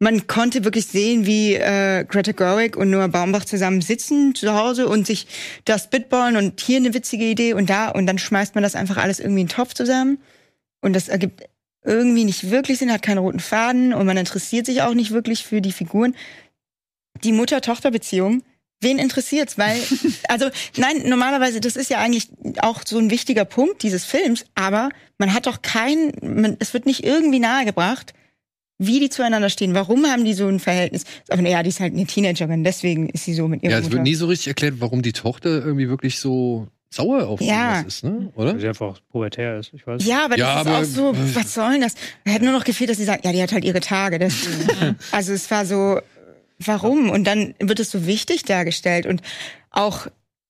man 0.00 0.26
konnte 0.26 0.64
wirklich 0.64 0.86
sehen, 0.86 1.26
wie 1.26 1.54
äh, 1.54 2.04
Greta 2.04 2.32
Gerwig 2.32 2.76
und 2.76 2.90
Noah 2.90 3.08
Baumbach 3.08 3.44
zusammen 3.44 3.82
sitzen 3.82 4.34
zu 4.34 4.54
Hause 4.54 4.88
und 4.88 5.06
sich 5.06 5.26
das 5.66 5.90
Bitballen 5.90 6.36
und 6.36 6.60
hier 6.60 6.78
eine 6.78 6.94
witzige 6.94 7.26
Idee 7.26 7.52
und 7.52 7.70
da 7.70 7.90
und 7.90 8.06
dann 8.06 8.18
schmeißt 8.18 8.54
man 8.54 8.64
das 8.64 8.74
einfach 8.74 8.96
alles 8.96 9.20
irgendwie 9.20 9.42
in 9.42 9.46
den 9.46 9.54
Topf 9.54 9.74
zusammen 9.74 10.18
und 10.80 10.94
das 10.94 11.08
ergibt 11.08 11.44
irgendwie 11.84 12.24
nicht 12.24 12.50
wirklich 12.50 12.78
Sinn, 12.78 12.92
hat 12.92 13.02
keinen 13.02 13.18
roten 13.18 13.40
Faden 13.40 13.94
und 13.94 14.06
man 14.06 14.16
interessiert 14.16 14.66
sich 14.66 14.82
auch 14.82 14.94
nicht 14.94 15.12
wirklich 15.12 15.44
für 15.44 15.60
die 15.60 15.72
Figuren. 15.72 16.16
Die 17.22 17.32
Mutter-Tochter-Beziehung 17.32 18.42
Wen 18.82 18.98
interessiert's? 18.98 19.58
Weil, 19.58 19.78
also, 20.28 20.48
nein, 20.76 21.02
normalerweise, 21.04 21.60
das 21.60 21.76
ist 21.76 21.90
ja 21.90 21.98
eigentlich 21.98 22.28
auch 22.62 22.80
so 22.86 22.98
ein 22.98 23.10
wichtiger 23.10 23.44
Punkt 23.44 23.82
dieses 23.82 24.06
Films, 24.06 24.46
aber 24.54 24.88
man 25.18 25.34
hat 25.34 25.46
doch 25.46 25.60
kein, 25.60 26.12
man, 26.22 26.56
es 26.60 26.72
wird 26.72 26.86
nicht 26.86 27.04
irgendwie 27.04 27.40
nahegebracht, 27.40 28.14
wie 28.80 28.98
die 28.98 29.10
zueinander 29.10 29.50
stehen. 29.50 29.74
Warum 29.74 30.06
haben 30.06 30.24
die 30.24 30.32
so 30.32 30.48
ein 30.48 30.58
Verhältnis? 30.58 31.04
Aber 31.28 31.42
naja, 31.42 31.62
die 31.62 31.68
ist 31.68 31.80
halt 31.80 31.92
eine 31.92 32.06
Teenagerin, 32.06 32.64
deswegen 32.64 33.10
ist 33.10 33.26
sie 33.26 33.34
so 33.34 33.46
mit 33.46 33.62
ihrer 33.62 33.74
Ja, 33.74 33.78
es 33.78 33.90
wird 33.90 34.02
nie 34.02 34.14
so 34.14 34.26
richtig 34.26 34.48
erklärt, 34.48 34.76
warum 34.78 35.02
die 35.02 35.12
Tochter 35.12 35.50
irgendwie 35.50 35.88
wirklich 35.90 36.18
so 36.18 36.66
sauer 36.88 37.28
auf 37.28 37.42
ja. 37.42 37.82
ist, 37.82 38.02
ne? 38.04 38.32
Oder? 38.34 38.54
Weil 38.54 38.60
sie 38.60 38.68
einfach 38.68 38.98
pubertär 39.12 39.58
ist, 39.58 39.72
ich 39.74 39.86
weiß. 39.86 40.04
Ja, 40.06 40.24
aber 40.24 40.38
ja, 40.38 40.56
das 40.56 40.66
aber, 40.66 40.80
ist 40.80 40.98
auch 40.98 41.14
so, 41.14 41.16
was 41.34 41.54
soll 41.54 41.72
denn 41.72 41.82
das? 41.82 41.94
Er 42.24 42.32
hätte 42.32 42.44
nur 42.46 42.54
noch 42.54 42.64
gefehlt, 42.64 42.88
dass 42.88 42.96
sie 42.96 43.04
sagt, 43.04 43.24
ja, 43.24 43.32
die 43.32 43.42
hat 43.42 43.52
halt 43.52 43.64
ihre 43.64 43.80
Tage, 43.80 44.18
deswegen. 44.18 44.96
also 45.12 45.34
es 45.34 45.50
war 45.50 45.66
so, 45.66 46.00
warum? 46.58 47.10
Und 47.10 47.24
dann 47.24 47.54
wird 47.60 47.80
es 47.80 47.90
so 47.90 48.06
wichtig 48.06 48.44
dargestellt 48.44 49.04
und 49.04 49.20
auch 49.70 50.06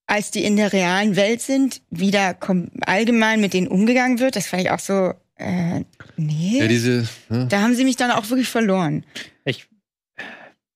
als 0.07 0.31
die 0.31 0.45
in 0.45 0.57
der 0.57 0.73
realen 0.73 1.17
Welt 1.17 1.41
sind, 1.41 1.83
wieder 1.91 2.37
allgemein 2.81 3.41
mit 3.41 3.55
denen 3.55 3.69
umgegangen 3.69 4.19
wird, 4.21 4.35
das 4.35 4.47
fand 4.47 4.63
ich 4.63 4.71
auch 4.71 4.79
so, 4.79 5.15
äh, 5.41 5.85
nee. 6.17 6.59
Ja, 6.59 6.69
diese, 6.69 7.09
ja. 7.31 7.45
Da 7.45 7.63
haben 7.63 7.75
sie 7.75 7.85
mich 7.85 7.97
dann 7.97 8.11
auch 8.11 8.29
wirklich 8.29 8.49
verloren. 8.49 9.05
Ich 9.45 9.67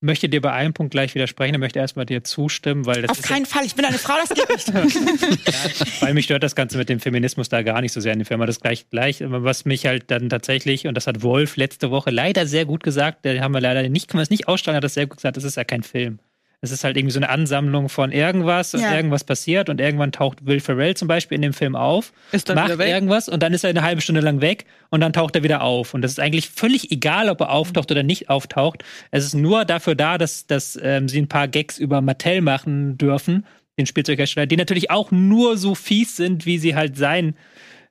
möchte 0.00 0.28
dir 0.28 0.40
bei 0.40 0.52
einem 0.52 0.72
Punkt 0.72 0.92
gleich 0.92 1.14
widersprechen. 1.14 1.54
Ich 1.54 1.60
möchte 1.60 1.78
erstmal 1.78 2.06
dir 2.06 2.24
zustimmen, 2.24 2.86
weil 2.86 3.02
das 3.02 3.10
Auf 3.10 3.22
keinen 3.22 3.46
Fall, 3.46 3.64
ich 3.64 3.74
bin 3.74 3.84
eine 3.84 3.98
Frau, 3.98 4.14
das 4.20 4.36
geht 4.36 4.48
nicht. 4.48 4.68
ja, 4.68 5.86
weil 6.00 6.14
mich 6.14 6.26
stört 6.26 6.42
das 6.42 6.54
Ganze 6.54 6.78
mit 6.78 6.88
dem 6.88 7.00
Feminismus 7.00 7.48
da 7.48 7.62
gar 7.62 7.80
nicht 7.80 7.92
so 7.92 8.00
sehr 8.00 8.12
in 8.12 8.20
der 8.20 8.26
Firma. 8.26 8.46
Das 8.46 8.60
gleich 8.60 8.88
gleich, 8.90 9.22
was 9.22 9.64
mich 9.64 9.86
halt 9.86 10.10
dann 10.10 10.28
tatsächlich, 10.28 10.86
und 10.86 10.94
das 10.94 11.06
hat 11.06 11.22
Wolf 11.22 11.56
letzte 11.56 11.90
Woche 11.90 12.10
leider 12.10 12.46
sehr 12.46 12.64
gut 12.64 12.82
gesagt, 12.82 13.24
da 13.24 13.38
haben 13.40 13.52
wir 13.52 13.60
leider 13.60 13.88
nicht, 13.88 14.08
können 14.08 14.20
wir 14.20 14.24
es 14.24 14.30
nicht 14.30 14.48
ausstrahlen, 14.48 14.76
hat 14.76 14.84
das 14.84 14.94
sehr 14.94 15.06
gut 15.06 15.18
gesagt, 15.18 15.36
das 15.36 15.44
ist 15.44 15.56
ja 15.56 15.64
kein 15.64 15.82
Film. 15.82 16.18
Es 16.64 16.70
ist 16.70 16.84
halt 16.84 16.96
irgendwie 16.96 17.12
so 17.12 17.18
eine 17.18 17.28
Ansammlung 17.28 17.88
von 17.88 18.10
irgendwas 18.10 18.74
und 18.74 18.80
ja. 18.80 18.94
irgendwas 18.94 19.22
passiert 19.24 19.68
und 19.68 19.80
irgendwann 19.80 20.12
taucht 20.12 20.46
Will 20.46 20.60
Ferrell 20.60 20.96
zum 20.96 21.08
Beispiel 21.08 21.36
in 21.36 21.42
dem 21.42 21.52
Film 21.52 21.76
auf, 21.76 22.12
ist 22.32 22.48
dann 22.48 22.56
macht 22.56 22.80
irgendwas 22.80 23.28
und 23.28 23.42
dann 23.42 23.52
ist 23.52 23.64
er 23.64 23.70
eine 23.70 23.82
halbe 23.82 24.00
Stunde 24.00 24.20
lang 24.20 24.40
weg 24.40 24.64
und 24.90 25.00
dann 25.00 25.12
taucht 25.12 25.36
er 25.36 25.42
wieder 25.42 25.62
auf. 25.62 25.94
Und 25.94 26.02
das 26.02 26.12
ist 26.12 26.20
eigentlich 26.20 26.48
völlig 26.48 26.90
egal, 26.90 27.28
ob 27.28 27.40
er 27.40 27.50
auftaucht 27.50 27.90
oder 27.90 28.02
nicht 28.02 28.30
auftaucht. 28.30 28.82
Es 29.10 29.24
ist 29.24 29.34
nur 29.34 29.64
dafür 29.64 29.94
da, 29.94 30.18
dass, 30.18 30.46
dass 30.46 30.78
ähm, 30.82 31.08
sie 31.08 31.20
ein 31.20 31.28
paar 31.28 31.48
Gags 31.48 31.78
über 31.78 32.00
Mattel 32.00 32.40
machen 32.40 32.98
dürfen, 32.98 33.44
den 33.78 33.86
Spielzeughersteller, 33.86 34.46
die 34.46 34.56
natürlich 34.56 34.90
auch 34.90 35.10
nur 35.10 35.56
so 35.56 35.74
fies 35.74 36.16
sind, 36.16 36.46
wie 36.46 36.58
sie 36.58 36.74
halt 36.74 36.96
sein 36.96 37.34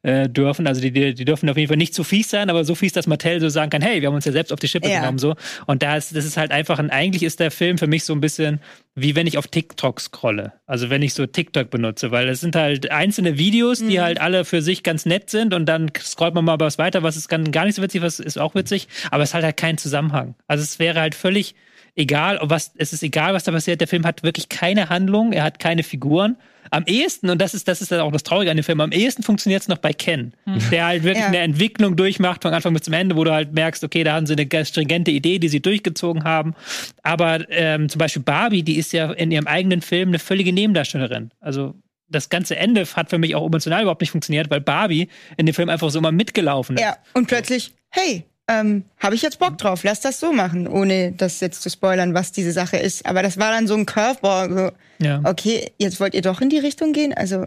äh, 0.04 0.30
dürfen. 0.30 0.68
Also 0.68 0.82
die, 0.82 0.92
die, 0.92 1.14
die 1.14 1.26
dürfen 1.26 1.50
auf 1.50 1.58
jeden 1.58 1.70
Fall 1.70 1.78
nicht 1.78 1.94
zu 1.96 2.04
fies 2.04 2.30
sein, 2.30 2.50
aber 2.50 2.64
so 2.64 2.76
fies, 2.76 2.94
dass 2.94 3.08
Mattel 3.08 3.40
so 3.40 3.50
sagen 3.50 3.72
kann, 3.72 3.82
hey, 3.82 4.02
wir 4.02 4.08
haben 4.10 4.16
uns 4.16 4.26
ja 4.26 4.32
selbst 4.32 4.54
auf 4.54 4.60
die 4.60 4.68
Schippe 4.68 4.90
ja. 4.90 5.00
genommen 5.00 5.18
so. 5.18 5.36
Und 5.66 5.82
da 5.82 5.98
ist, 5.98 6.16
das 6.16 6.26
ist 6.26 6.38
halt 6.38 6.52
einfach 6.52 6.80
ein, 6.80 6.90
eigentlich 6.90 7.24
ist 7.24 7.40
der 7.40 7.52
Film 7.52 7.78
für 7.78 7.88
mich 7.88 8.04
so 8.04 8.14
ein 8.14 8.22
bisschen 8.22 8.60
wie 8.96 9.16
wenn 9.16 9.26
ich 9.26 9.38
auf 9.38 9.48
TikTok 9.48 10.00
scrolle. 10.00 10.54
Also 10.68 10.90
wenn 10.90 11.02
ich 11.02 11.14
so 11.14 11.26
TikTok 11.26 11.70
benutze, 11.70 12.12
weil 12.12 12.30
es 12.30 12.42
sind 12.42 12.56
halt 12.56 12.92
einzelne 12.92 13.38
Videos, 13.38 13.80
die 13.80 13.98
mhm. 13.98 14.02
halt 14.02 14.22
alle 14.22 14.46
für 14.46 14.62
sich 14.62 14.84
ganz 14.84 15.06
nett 15.06 15.30
sind 15.30 15.54
und 15.54 15.66
dann 15.66 15.92
scrollt 16.00 16.36
man 16.36 16.46
mal 16.46 16.60
was 16.60 16.78
weiter, 16.78 17.02
was 17.02 17.18
ist 17.18 17.28
gar 17.28 17.66
nicht 17.66 17.76
so 17.76 17.82
witzig, 17.82 18.02
was 18.02 18.20
ist 18.20 18.38
auch 18.38 18.54
witzig, 18.54 18.88
aber 19.10 19.24
es 19.24 19.34
hat 19.34 19.44
halt 19.44 19.58
keinen 19.58 19.78
Zusammenhang. 19.78 20.36
Also 20.48 20.64
es 20.64 20.78
wäre 20.78 21.00
halt 21.00 21.16
völlig 21.16 21.56
egal, 21.96 22.40
was, 22.42 22.72
es 22.76 22.94
ist 22.94 23.04
egal, 23.04 23.34
was 23.34 23.44
da 23.44 23.52
passiert. 23.52 23.82
Der 23.82 23.88
Film 23.88 24.06
hat 24.06 24.24
wirklich 24.24 24.50
keine 24.50 24.90
Handlung, 24.90 25.34
er 25.34 25.44
hat 25.44 25.60
keine 25.60 25.84
Figuren. 25.84 26.38
Am 26.72 26.86
ehesten, 26.86 27.30
und 27.30 27.40
das 27.40 27.54
ist, 27.54 27.68
das 27.68 27.82
ist 27.82 27.92
dann 27.92 28.00
auch 28.00 28.12
das 28.12 28.24
Traurige 28.24 28.50
an 28.50 28.58
dem 28.58 28.64
Film, 28.64 28.82
am 28.82 28.92
ehesten 28.92 29.22
funktioniert 29.22 29.62
es 29.62 29.68
noch 29.68 29.78
bei 29.78 29.94
Ken, 29.94 30.34
hm. 30.46 30.70
der 30.72 30.86
halt 30.86 31.04
wirklich 31.04 31.24
ja. 31.24 31.28
eine 31.28 31.40
Entwicklung 31.40 31.96
durchmacht 31.96 32.42
von 32.42 32.54
Anfang 32.54 32.74
bis 32.74 32.84
zum 32.84 32.94
Ende, 32.94 33.16
wo 33.16 33.24
du 33.24 33.32
halt 33.32 33.54
merkst, 33.54 33.84
okay, 33.84 34.04
da 34.04 34.14
haben 34.14 34.26
sie 34.26 34.36
eine 34.36 34.66
stringente 34.66 35.12
Idee, 35.12 35.38
die 35.38 35.50
sie 35.50 35.62
durchgezogen 35.62 36.24
haben. 36.24 36.56
Aber 37.04 37.46
ähm, 37.52 37.90
zum 37.90 38.00
Beispiel 38.00 38.24
Barbie, 38.24 38.64
die 38.64 38.78
ist 38.78 38.92
ja 38.92 39.12
in 39.12 39.32
ihrem 39.32 39.46
eigenen 39.46 39.82
Film 39.82 40.10
eine 40.10 40.20
völlige 40.20 40.52
Nebendarstellerin. 40.52 41.32
Also 41.42 41.76
das 42.10 42.30
ganze 42.30 42.56
Ende 42.56 42.86
hat 42.86 43.10
für 43.10 43.18
mich 43.18 43.36
auch 43.36 43.46
emotional 43.46 43.82
überhaupt 43.82 44.02
nicht 44.02 44.12
funktioniert, 44.12 44.50
weil 44.50 44.62
Barbie 44.62 45.10
in 45.38 45.46
dem 45.46 45.54
Film 45.54 45.70
einfach 45.70 45.90
so 45.90 46.00
immer 46.00 46.12
mitgelaufen 46.12 46.78
ist. 46.78 46.82
Ja, 46.82 46.98
und 47.14 47.28
plötzlich, 47.28 47.74
hey, 47.90 48.26
ähm, 48.50 48.84
habe 49.00 49.16
ich 49.16 49.22
jetzt 49.22 49.40
Bock 49.40 49.58
drauf, 49.58 49.84
lass 49.84 50.02
das 50.02 50.20
so 50.20 50.34
machen, 50.34 50.68
ohne 50.68 51.14
das 51.14 51.40
jetzt 51.40 51.62
zu 51.62 51.70
spoilern, 51.70 52.14
was 52.14 52.32
diese 52.32 52.52
Sache 52.52 52.78
ist. 52.78 53.06
Aber 53.06 53.24
das 53.24 53.38
war 53.38 53.52
dann 53.52 53.68
so 53.68 53.76
ein 53.76 53.86
Curveball. 53.86 54.52
So, 54.52 55.06
ja. 55.06 55.22
Okay, 55.24 55.72
jetzt 55.78 56.00
wollt 56.00 56.14
ihr 56.14 56.22
doch 56.22 56.42
in 56.42 56.50
die 56.50 56.60
Richtung 56.60 56.94
gehen? 56.94 57.14
Also. 57.14 57.46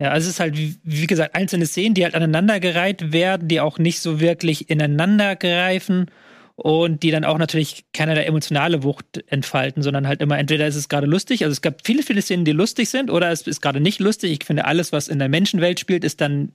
Ja, 0.00 0.10
also 0.10 0.26
es 0.26 0.34
ist 0.34 0.40
halt, 0.40 0.56
wie, 0.56 1.06
gesagt, 1.06 1.34
einzelne 1.34 1.66
Szenen, 1.66 1.94
die 1.94 2.04
halt 2.04 2.14
aneinandergereiht 2.14 3.12
werden, 3.12 3.48
die 3.48 3.60
auch 3.60 3.78
nicht 3.78 4.00
so 4.00 4.20
wirklich 4.20 4.68
ineinander 4.68 5.36
greifen 5.36 6.10
und 6.56 7.02
die 7.02 7.10
dann 7.10 7.24
auch 7.24 7.38
natürlich 7.38 7.84
keine 7.92 8.24
emotionale 8.24 8.82
Wucht 8.82 9.24
entfalten, 9.28 9.82
sondern 9.82 10.06
halt 10.08 10.20
immer 10.20 10.38
entweder 10.38 10.66
ist 10.66 10.76
es 10.76 10.88
gerade 10.88 11.06
lustig, 11.06 11.44
also 11.44 11.52
es 11.52 11.62
gab 11.62 11.86
viele, 11.86 12.02
viele 12.02 12.20
Szenen, 12.20 12.44
die 12.44 12.52
lustig 12.52 12.90
sind, 12.90 13.10
oder 13.10 13.30
es 13.30 13.46
ist 13.46 13.62
gerade 13.62 13.80
nicht 13.80 14.00
lustig. 14.00 14.32
Ich 14.32 14.44
finde, 14.44 14.64
alles, 14.64 14.92
was 14.92 15.08
in 15.08 15.18
der 15.18 15.28
Menschenwelt 15.28 15.80
spielt, 15.80 16.04
ist 16.04 16.20
dann 16.20 16.52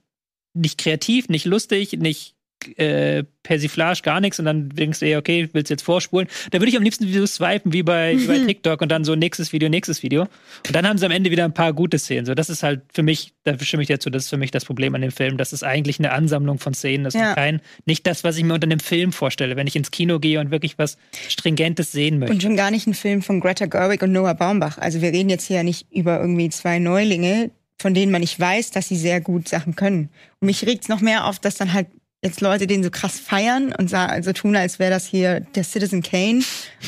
nicht 0.54 0.78
kreativ, 0.78 1.30
nicht 1.30 1.46
lustig, 1.46 1.94
nicht 1.94 2.37
äh, 2.76 3.24
Persiflage, 3.44 4.02
gar 4.04 4.20
nichts 4.20 4.40
und 4.40 4.46
dann 4.46 4.70
denkst 4.70 5.00
du, 5.00 5.06
ey, 5.06 5.16
okay, 5.16 5.48
willst 5.54 5.70
du 5.70 5.74
jetzt 5.74 5.84
vorspulen? 5.84 6.28
Da 6.52 6.60
würde 6.60 6.70
ich 6.70 6.78
am 6.78 6.84
liebsten 6.84 7.08
Videos 7.08 7.36
swipen, 7.36 7.72
wie 7.72 7.84
bei, 7.84 8.18
wie 8.20 8.28
bei 8.28 8.40
TikTok 8.46 8.82
und 8.82 8.92
dann 8.92 9.06
so 9.06 9.16
nächstes 9.16 9.54
Video, 9.54 9.70
nächstes 9.70 10.04
Video. 10.04 10.24
Und 10.24 10.76
dann 10.76 10.86
haben 10.86 10.98
sie 10.98 11.06
am 11.06 11.12
Ende 11.12 11.32
wieder 11.32 11.46
ein 11.46 11.54
paar 11.54 11.72
gute 11.72 11.98
Szenen. 11.98 12.26
So, 12.26 12.36
das 12.36 12.50
ist 12.50 12.64
halt 12.64 12.82
für 12.94 13.04
mich, 13.04 13.34
da 13.44 13.58
stimme 13.58 13.84
ich 13.84 13.90
dazu, 13.90 14.10
das 14.10 14.26
ist 14.26 14.30
für 14.30 14.38
mich 14.38 14.52
das 14.52 14.66
Problem 14.66 14.94
an 14.96 15.02
dem 15.02 15.12
Film. 15.12 15.38
Das 15.38 15.54
ist 15.54 15.64
eigentlich 15.64 16.00
eine 16.00 16.12
Ansammlung 16.12 16.60
von 16.60 16.74
Szenen. 16.74 17.06
Das 17.06 17.14
ja. 17.14 17.30
ist 17.30 17.36
kein, 17.36 17.62
nicht 17.86 18.06
das, 18.06 18.24
was 18.24 18.38
ich 18.38 18.44
mir 18.44 18.54
unter 18.54 18.66
einem 18.66 18.82
Film 18.82 19.14
vorstelle, 19.14 19.56
wenn 19.56 19.68
ich 19.68 19.76
ins 19.76 19.92
Kino 19.92 20.20
gehe 20.20 20.40
und 20.40 20.52
wirklich 20.52 20.78
was 20.78 20.98
Stringentes 21.30 21.92
sehen 21.92 22.20
möchte. 22.20 22.34
Und 22.34 22.44
schon 22.44 22.58
gar 22.58 22.72
nicht 22.72 22.88
ein 22.88 22.94
Film 22.94 23.22
von 23.22 23.40
Greta 23.40 23.68
Gerwig 23.68 24.02
und 24.02 24.12
Noah 24.12 24.34
Baumbach. 24.34 24.78
Also 24.78 25.02
wir 25.02 25.14
reden 25.14 25.30
jetzt 25.30 25.46
hier 25.46 25.58
ja 25.58 25.64
nicht 25.64 25.88
über 25.92 26.20
irgendwie 26.20 26.50
zwei 26.50 26.80
Neulinge, 26.80 27.52
von 27.80 27.94
denen 27.94 28.12
man 28.12 28.22
nicht 28.22 28.40
weiß, 28.40 28.72
dass 28.72 28.88
sie 28.90 28.98
sehr 28.98 29.22
gut 29.22 29.48
Sachen 29.48 29.76
können. 29.76 30.10
Und 30.40 30.48
mich 30.48 30.66
regt 30.66 30.84
es 30.84 30.90
noch 30.90 31.02
mehr 31.02 31.26
auf, 31.26 31.40
dass 31.40 31.56
dann 31.56 31.74
halt 31.74 31.88
jetzt 32.24 32.42
Leute 32.42 32.68
den 32.68 32.84
so 32.84 32.90
krass 32.90 33.20
feiern 33.20 33.74
und 33.74 33.90
so 33.90 34.34
tun, 34.34 34.56
als 34.56 34.80
wäre 34.80 34.92
das 34.92 35.06
hier 35.06 35.42
der 35.42 35.64
Citizen 35.64 36.02
Kane 36.02 36.44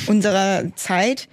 unserer 0.07 0.75
Zeit, 0.75 1.27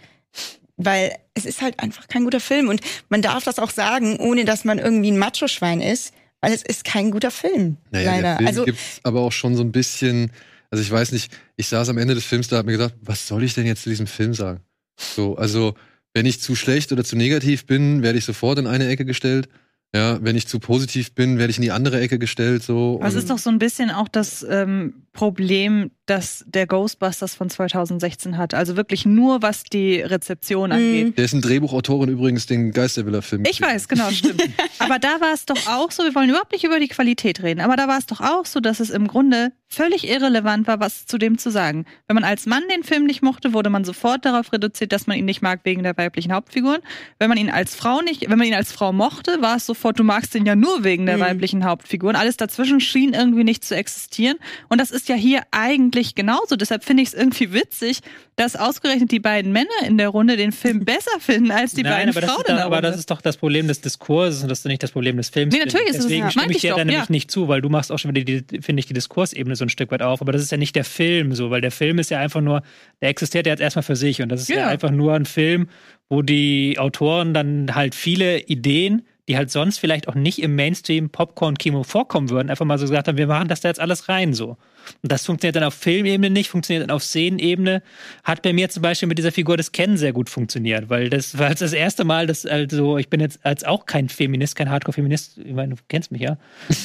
weil 0.77 1.17
es 1.35 1.47
ist 1.47 1.63
halt 1.63 1.81
einfach 1.81 2.09
kein 2.09 2.25
guter 2.25 2.41
Film 2.41 2.69
und 2.69 2.81
man 3.09 3.23
darf 3.23 3.45
das 3.45 3.59
auch 3.59 3.71
sagen, 3.71 4.17
ohne 4.19 4.45
dass 4.45 4.65
man 4.65 4.79
irgendwie 4.79 5.11
ein 5.11 5.19
Macho-Schwein 5.19 5.81
ist, 5.81 6.13
weil 6.41 6.53
es 6.53 6.63
ist 6.63 6.85
kein 6.85 7.11
guter 7.11 7.31
Film. 7.31 7.79
Naja, 7.91 8.13
leider. 8.13 8.23
Der 8.23 8.37
Film 8.37 8.49
also 8.49 8.65
gibt's 8.65 9.01
aber 9.03 9.21
auch 9.21 9.33
schon 9.33 9.57
so 9.57 9.63
ein 9.63 9.73
bisschen, 9.73 10.31
also 10.71 10.83
ich 10.83 10.91
weiß 10.91 11.13
nicht, 11.13 11.33
ich 11.57 11.69
saß 11.69 11.89
am 11.89 11.99
Ende 11.99 12.15
des 12.15 12.25
Films 12.25 12.49
da, 12.49 12.59
hab 12.59 12.67
mir 12.67 12.73
gedacht, 12.73 12.95
was 13.01 13.27
soll 13.27 13.43
ich 13.45 13.55
denn 13.55 13.67
jetzt 13.67 13.83
zu 13.83 13.91
diesem 13.91 14.07
Film 14.07 14.35
sagen? 14.35 14.61
So, 14.97 15.37
also 15.37 15.75
wenn 16.13 16.27
ich 16.27 16.41
zu 16.41 16.55
schlecht 16.55 16.93
oder 16.93 17.05
zu 17.05 17.17
negativ 17.17 17.67
bin, 17.67 18.03
werde 18.03 18.19
ich 18.19 18.25
sofort 18.25 18.59
in 18.59 18.67
eine 18.67 18.89
Ecke 18.89 19.05
gestellt. 19.05 19.49
Ja, 19.95 20.19
wenn 20.23 20.37
ich 20.37 20.47
zu 20.47 20.59
positiv 20.59 21.15
bin, 21.15 21.39
werde 21.39 21.51
ich 21.51 21.57
in 21.57 21.63
die 21.63 21.71
andere 21.71 22.01
Ecke 22.01 22.19
gestellt. 22.19 22.63
So. 22.63 22.99
Das 23.03 23.15
ist 23.15 23.31
doch 23.31 23.39
so 23.39 23.51
ein 23.51 23.59
bisschen 23.59 23.91
auch 23.91 24.09
das 24.09 24.45
ähm, 24.49 25.07
Problem 25.13 25.91
das 26.07 26.45
der 26.47 26.67
Ghostbusters 26.67 27.35
von 27.35 27.51
2016 27.51 28.39
hat. 28.39 28.55
Also 28.55 28.77
wirklich 28.77 29.05
nur, 29.07 29.43
was 29.43 29.65
die 29.65 30.01
Rezeption 30.01 30.73
angeht. 30.73 31.19
Der 31.19 31.25
ist 31.25 31.33
ein 31.35 31.43
Drehbuchautorin 31.43 32.09
übrigens, 32.09 32.47
den 32.47 32.73
Geisterwiller-Film. 32.73 33.43
Ich 33.49 33.61
weiß, 33.61 33.89
genau, 33.89 34.11
stimmt. 34.11 34.43
aber 34.79 34.99
da 34.99 35.21
war 35.21 35.35
es 35.35 35.47
doch 35.47 35.67
auch 35.69 35.91
so, 35.91 36.05
wir 36.05 36.15
wollen 36.15 36.31
überhaupt 36.31 36.53
nicht 36.53 36.65
über 36.65 36.79
die 36.81 36.89
Qualität 36.89 37.43
reden, 37.43 37.61
aber 37.61 37.77
da 37.77 37.89
war 37.89 37.99
es 37.99 38.07
doch 38.07 38.21
auch 38.21 38.47
so, 38.47 38.61
dass 38.61 38.81
es 38.81 38.91
im 38.91 39.09
Grunde 39.09 39.53
völlig 39.69 40.09
irrelevant 40.09 40.69
war, 40.69 40.79
was 40.79 41.07
zu 41.07 41.19
dem 41.19 41.39
zu 41.39 41.51
sagen. 41.51 41.87
Wenn 42.07 42.15
man 42.15 42.23
als 42.23 42.47
Mann 42.47 42.63
den 42.73 42.85
Film 42.85 43.05
nicht 43.05 43.21
mochte, 43.21 43.53
wurde 43.53 43.69
man 43.69 43.85
sofort 43.85 44.25
darauf 44.25 44.53
reduziert, 44.53 44.93
dass 44.93 45.09
man 45.09 45.17
ihn 45.19 45.25
nicht 45.25 45.43
mag 45.43 45.61
wegen 45.65 45.83
der 45.83 45.97
weiblichen 45.97 46.33
Hauptfiguren. 46.33 46.81
Wenn 47.19 47.29
man 47.29 47.37
ihn 47.37 47.51
als 47.51 47.75
Frau 47.75 48.01
nicht, 48.01 48.31
wenn 48.31 48.39
man 48.39 48.47
ihn 48.47 48.55
als 48.55 48.71
Frau 48.71 48.93
mochte, 48.93 49.43
war 49.43 49.57
es 49.57 49.67
sofort, 49.67 49.99
du 49.99 50.05
magst 50.05 50.37
ihn 50.37 50.47
ja 50.47 50.55
nur 50.55 50.85
wegen 50.85 51.05
der 51.05 51.17
Mhm. 51.17 51.21
weiblichen 51.23 51.65
Hauptfiguren. 51.65 52.15
Alles 52.15 52.37
dazwischen 52.37 52.79
schien 52.79 53.13
irgendwie 53.13 53.43
nicht 53.43 53.65
zu 53.65 53.75
existieren. 53.75 54.37
Und 54.69 54.81
das 54.81 54.93
ist 54.93 55.09
ja 55.09 55.17
hier 55.17 55.43
eigentlich 55.51 55.96
genauso. 56.15 56.57
Deshalb 56.57 56.85
finde 56.85 57.03
ich 57.03 57.09
es 57.11 57.15
irgendwie 57.15 57.53
witzig, 57.53 58.01
dass 58.37 58.57
ausgerechnet 58.57 59.11
die 59.13 59.21
beiden 59.21 59.53
Männer 59.53 59.69
in 59.87 59.99
der 59.99 60.09
Runde 60.09 60.37
den 60.37 60.53
Film 60.53 60.85
besser 60.85 61.19
finden 61.21 61.51
als 61.51 61.73
die 61.73 61.83
Nein, 61.83 61.93
beiden 62.11 62.15
das, 62.15 62.25
Frauen 62.25 62.41
ist 62.43 62.49
in 62.49 62.53
doch, 62.53 62.57
der 62.57 62.65
aber 62.67 62.77
Runde. 62.77 62.89
das 62.91 62.99
ist 62.99 63.11
doch 63.11 63.21
das 63.21 63.37
Problem 63.37 63.67
des 63.69 63.81
Diskurses 63.81 64.43
und 64.43 64.49
das 64.49 64.61
ist 64.61 64.65
nicht 64.67 64.83
das 64.83 64.91
Problem 64.93 65.17
des 65.17 65.29
Films. 65.31 65.55
Nee, 65.55 65.61
natürlich 65.65 65.89
ist 65.89 65.97
es- 65.97 66.03
Deswegen 66.05 66.25
ja, 66.25 66.31
stimme 66.31 66.53
ich 66.53 66.61
dir 66.61 66.69
ich 66.69 66.71
da 66.75 66.77
doch, 66.79 66.85
nämlich 66.85 66.97
ja. 66.99 67.07
nicht 67.09 67.31
zu, 67.31 67.49
weil 67.49 67.61
du 67.63 67.69
machst 67.69 67.91
auch 67.91 67.99
schon 67.99 68.15
wieder, 68.15 68.43
finde 68.63 68.81
ich, 68.81 68.87
die 68.87 68.95
Diskursebene 68.95 69.57
so 69.57 69.65
ein 69.65 69.69
Stück 69.69 69.91
weit 69.91 70.03
auf. 70.03 70.21
Aber 70.21 70.33
das 70.33 70.43
ist 70.43 70.51
ja 70.53 70.59
nicht 70.59 70.77
der 70.77 70.85
Film 70.85 71.35
so, 71.35 71.51
weil 71.51 71.61
der 71.61 71.71
Film 71.71 71.99
ist 71.99 72.11
ja 72.11 72.19
einfach 72.21 72.41
nur, 72.41 72.63
der 73.01 73.09
existiert 73.09 73.47
ja 73.47 73.53
jetzt 73.53 73.61
erstmal 73.61 73.83
für 73.83 73.97
sich 73.97 74.21
und 74.23 74.29
das 74.29 74.43
ist 74.43 74.49
ja, 74.49 74.57
Ja. 74.57 74.69
einfach 74.69 74.91
nur 74.91 75.15
ein 75.15 75.25
Film, 75.27 75.69
wo 76.09 76.23
die 76.23 76.79
Autoren 76.79 77.35
dann 77.35 77.75
halt 77.75 77.95
viele 77.95 78.41
Ideen 78.41 79.03
die 79.29 79.37
halt 79.37 79.51
sonst 79.51 79.79
vielleicht 79.79 80.09
auch 80.09 80.15
nicht 80.15 80.41
im 80.41 80.55
Mainstream-Popcorn-Kino 80.55 81.83
vorkommen 81.83 82.31
würden, 82.31 82.49
einfach 82.49 82.65
mal 82.65 82.79
so 82.79 82.85
gesagt 82.85 83.09
haben, 83.09 83.19
wir 83.19 83.27
machen 83.27 83.49
das 83.49 83.61
da 83.61 83.69
jetzt 83.69 83.81
alles 83.81 84.09
rein 84.09 84.35
so. 84.35 84.57
Und 85.03 85.11
das 85.11 85.27
funktioniert 85.27 85.57
dann 85.57 85.65
auf 85.65 85.75
Filmebene 85.75 86.31
nicht, 86.31 86.49
funktioniert 86.49 86.85
dann 86.85 86.95
auf 86.95 87.03
Szenenebene. 87.03 87.83
Hat 88.23 88.43
bei 88.43 88.53
mir 88.53 88.69
zum 88.69 88.83
Beispiel 88.83 89.09
mit 89.09 89.19
dieser 89.19 89.33
Figur 89.33 89.57
des 89.57 89.73
Ken 89.73 89.97
sehr 89.97 90.13
gut 90.13 90.31
funktioniert, 90.31 90.89
weil 90.91 91.11
das 91.11 91.37
war 91.39 91.51
jetzt 91.51 91.61
das 91.61 91.73
erste 91.73 92.05
Mal, 92.05 92.29
dass 92.29 92.47
also 92.47 92.97
ich 92.99 93.09
bin 93.09 93.21
jetzt 93.21 93.45
als 93.45 93.65
auch 93.65 93.87
kein 93.87 94.09
Feminist, 94.09 94.55
kein 94.55 94.71
Hardcore-Feminist, 94.71 95.39
ich 95.39 95.53
meine, 95.53 95.75
du 95.75 95.83
kennst 95.89 96.13
mich 96.13 96.23
ja. 96.23 96.39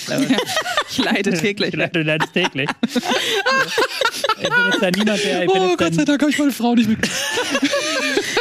Ich 0.89 0.97
leide 0.97 1.31
täglich. 1.31 1.71
Du 1.91 2.01
leidest 2.01 2.33
täglich. 2.33 2.69
ich 2.85 2.93
bin 4.49 4.51
jetzt 4.71 4.81
da 4.81 4.91
niemand, 4.91 5.23
der, 5.23 5.43
ich 5.43 5.51
bin 5.51 5.61
Oh, 5.61 5.67
jetzt 5.67 5.77
Gott 5.77 5.87
dann, 5.87 5.93
sei 5.93 6.05
Dank 6.05 6.21
habe 6.21 6.31
ich 6.31 6.39
meine 6.39 6.51
Frau 6.51 6.75
nicht 6.75 6.89
mit. 6.89 6.99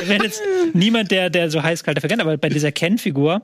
ich 0.01 0.09
bin 0.09 0.23
jetzt 0.23 0.43
niemand, 0.73 1.11
der, 1.11 1.31
der 1.31 1.51
so 1.51 1.63
heiß 1.63 1.85
kalt 1.85 1.97
dafür 1.97 2.09
kennt, 2.09 2.21
aber 2.21 2.37
bei 2.39 2.49
dieser 2.49 2.73
Ken-Figur, 2.73 3.43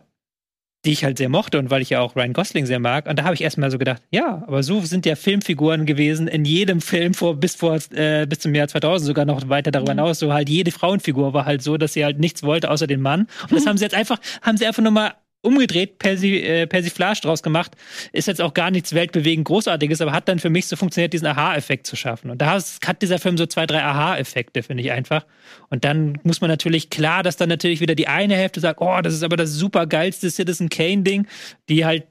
die 0.87 0.93
ich 0.93 1.05
halt 1.05 1.19
sehr 1.19 1.29
mochte 1.29 1.59
und 1.59 1.71
weil 1.71 1.83
ich 1.83 1.91
ja 1.91 2.01
auch 2.01 2.17
Ryan 2.17 2.33
Gosling 2.33 2.67
sehr 2.67 2.79
mag, 2.79 3.07
und 3.07 3.19
da 3.19 3.25
habe 3.25 3.35
ich 3.35 3.43
erstmal 3.43 3.71
so 3.71 3.79
gedacht, 3.79 4.03
ja, 4.11 4.43
aber 4.47 4.63
so 4.63 4.81
sind 4.81 5.05
ja 5.07 5.17
Filmfiguren 5.17 5.87
gewesen 5.87 6.29
in 6.29 6.45
jedem 6.45 6.81
Film 6.81 7.15
vor 7.15 7.37
bis 7.37 7.55
vor 7.55 7.79
äh, 7.93 8.27
bis 8.27 8.41
zum 8.41 8.55
Jahr 8.55 8.69
2000 8.69 9.07
sogar 9.07 9.25
noch 9.25 9.49
weiter 9.49 9.71
darüber 9.71 9.93
hinaus, 9.93 10.19
so 10.19 10.33
halt 10.33 10.49
jede 10.49 10.71
Frauenfigur 10.71 11.35
war 11.35 11.45
halt 11.45 11.63
so, 11.63 11.77
dass 11.77 11.93
sie 11.93 12.05
halt 12.05 12.19
nichts 12.19 12.43
wollte 12.43 12.71
außer 12.71 12.87
den 12.87 13.01
Mann. 13.01 13.27
Und 13.43 13.53
das 13.53 13.67
haben 13.67 13.77
sie 13.77 13.85
jetzt 13.85 13.95
einfach 13.95 14.19
haben 14.43 14.57
sie 14.57 14.67
einfach 14.67 14.83
nur 14.83 14.93
mal 14.93 15.15
umgedreht, 15.47 15.99
Persi, 15.99 16.37
äh, 16.39 16.67
Persiflage 16.67 17.21
draus 17.23 17.43
gemacht. 17.43 17.73
Ist 18.13 18.29
jetzt 18.29 18.43
auch 18.43 18.53
gar 18.55 18.71
nichts 18.71 18.95
weltbewegend 18.95 19.47
Großartiges, 19.47 20.01
aber 20.01 20.13
hat 20.13 20.29
dann 20.29 20.39
für 20.39 20.51
mich 20.51 20.67
so 20.67 20.77
funktioniert, 20.77 21.13
diesen 21.13 21.27
Aha-Effekt 21.27 21.87
zu 21.87 21.97
schaffen. 21.97 22.31
Und 22.31 22.43
da 22.43 22.59
hat 22.87 23.03
dieser 23.03 23.19
Film 23.19 23.39
so 23.39 23.47
zwei, 23.47 23.67
drei 23.67 23.83
Aha-Effekte, 23.83 24.63
finde 24.63 24.83
ich 24.83 24.93
einfach. 24.93 25.25
Und 25.71 25.85
dann 25.85 26.19
muss 26.25 26.41
man 26.41 26.51
natürlich, 26.51 26.91
klar, 26.91 27.23
dass 27.23 27.37
dann 27.37 27.49
natürlich 27.49 27.81
wieder 27.81 27.95
die 27.95 28.09
eine 28.09 28.35
Hälfte 28.35 28.61
sagt, 28.61 28.81
oh, 28.81 29.01
das 29.01 29.15
ist 29.15 29.23
aber 29.23 29.37
das 29.37 29.53
super 29.53 29.87
geilste 29.87 30.31
Citizen 30.31 30.69
Kane-Ding, 30.69 31.27
die 31.69 31.85
halt 31.85 32.05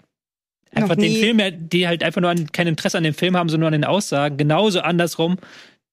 einfach 0.73 0.95
den. 0.95 1.11
Film, 1.13 1.39
ja- 1.39 1.51
die 1.51 1.87
halt 1.87 2.03
einfach 2.03 2.21
nur 2.21 2.29
an, 2.29 2.51
kein 2.51 2.67
Interesse 2.67 2.97
an 2.97 3.03
dem 3.03 3.13
Film 3.13 3.37
haben, 3.37 3.49
sondern 3.49 3.71
nur 3.71 3.75
an 3.75 3.81
den 3.81 3.89
Aussagen. 3.89 4.37
Genauso 4.37 4.81
andersrum, 4.81 5.37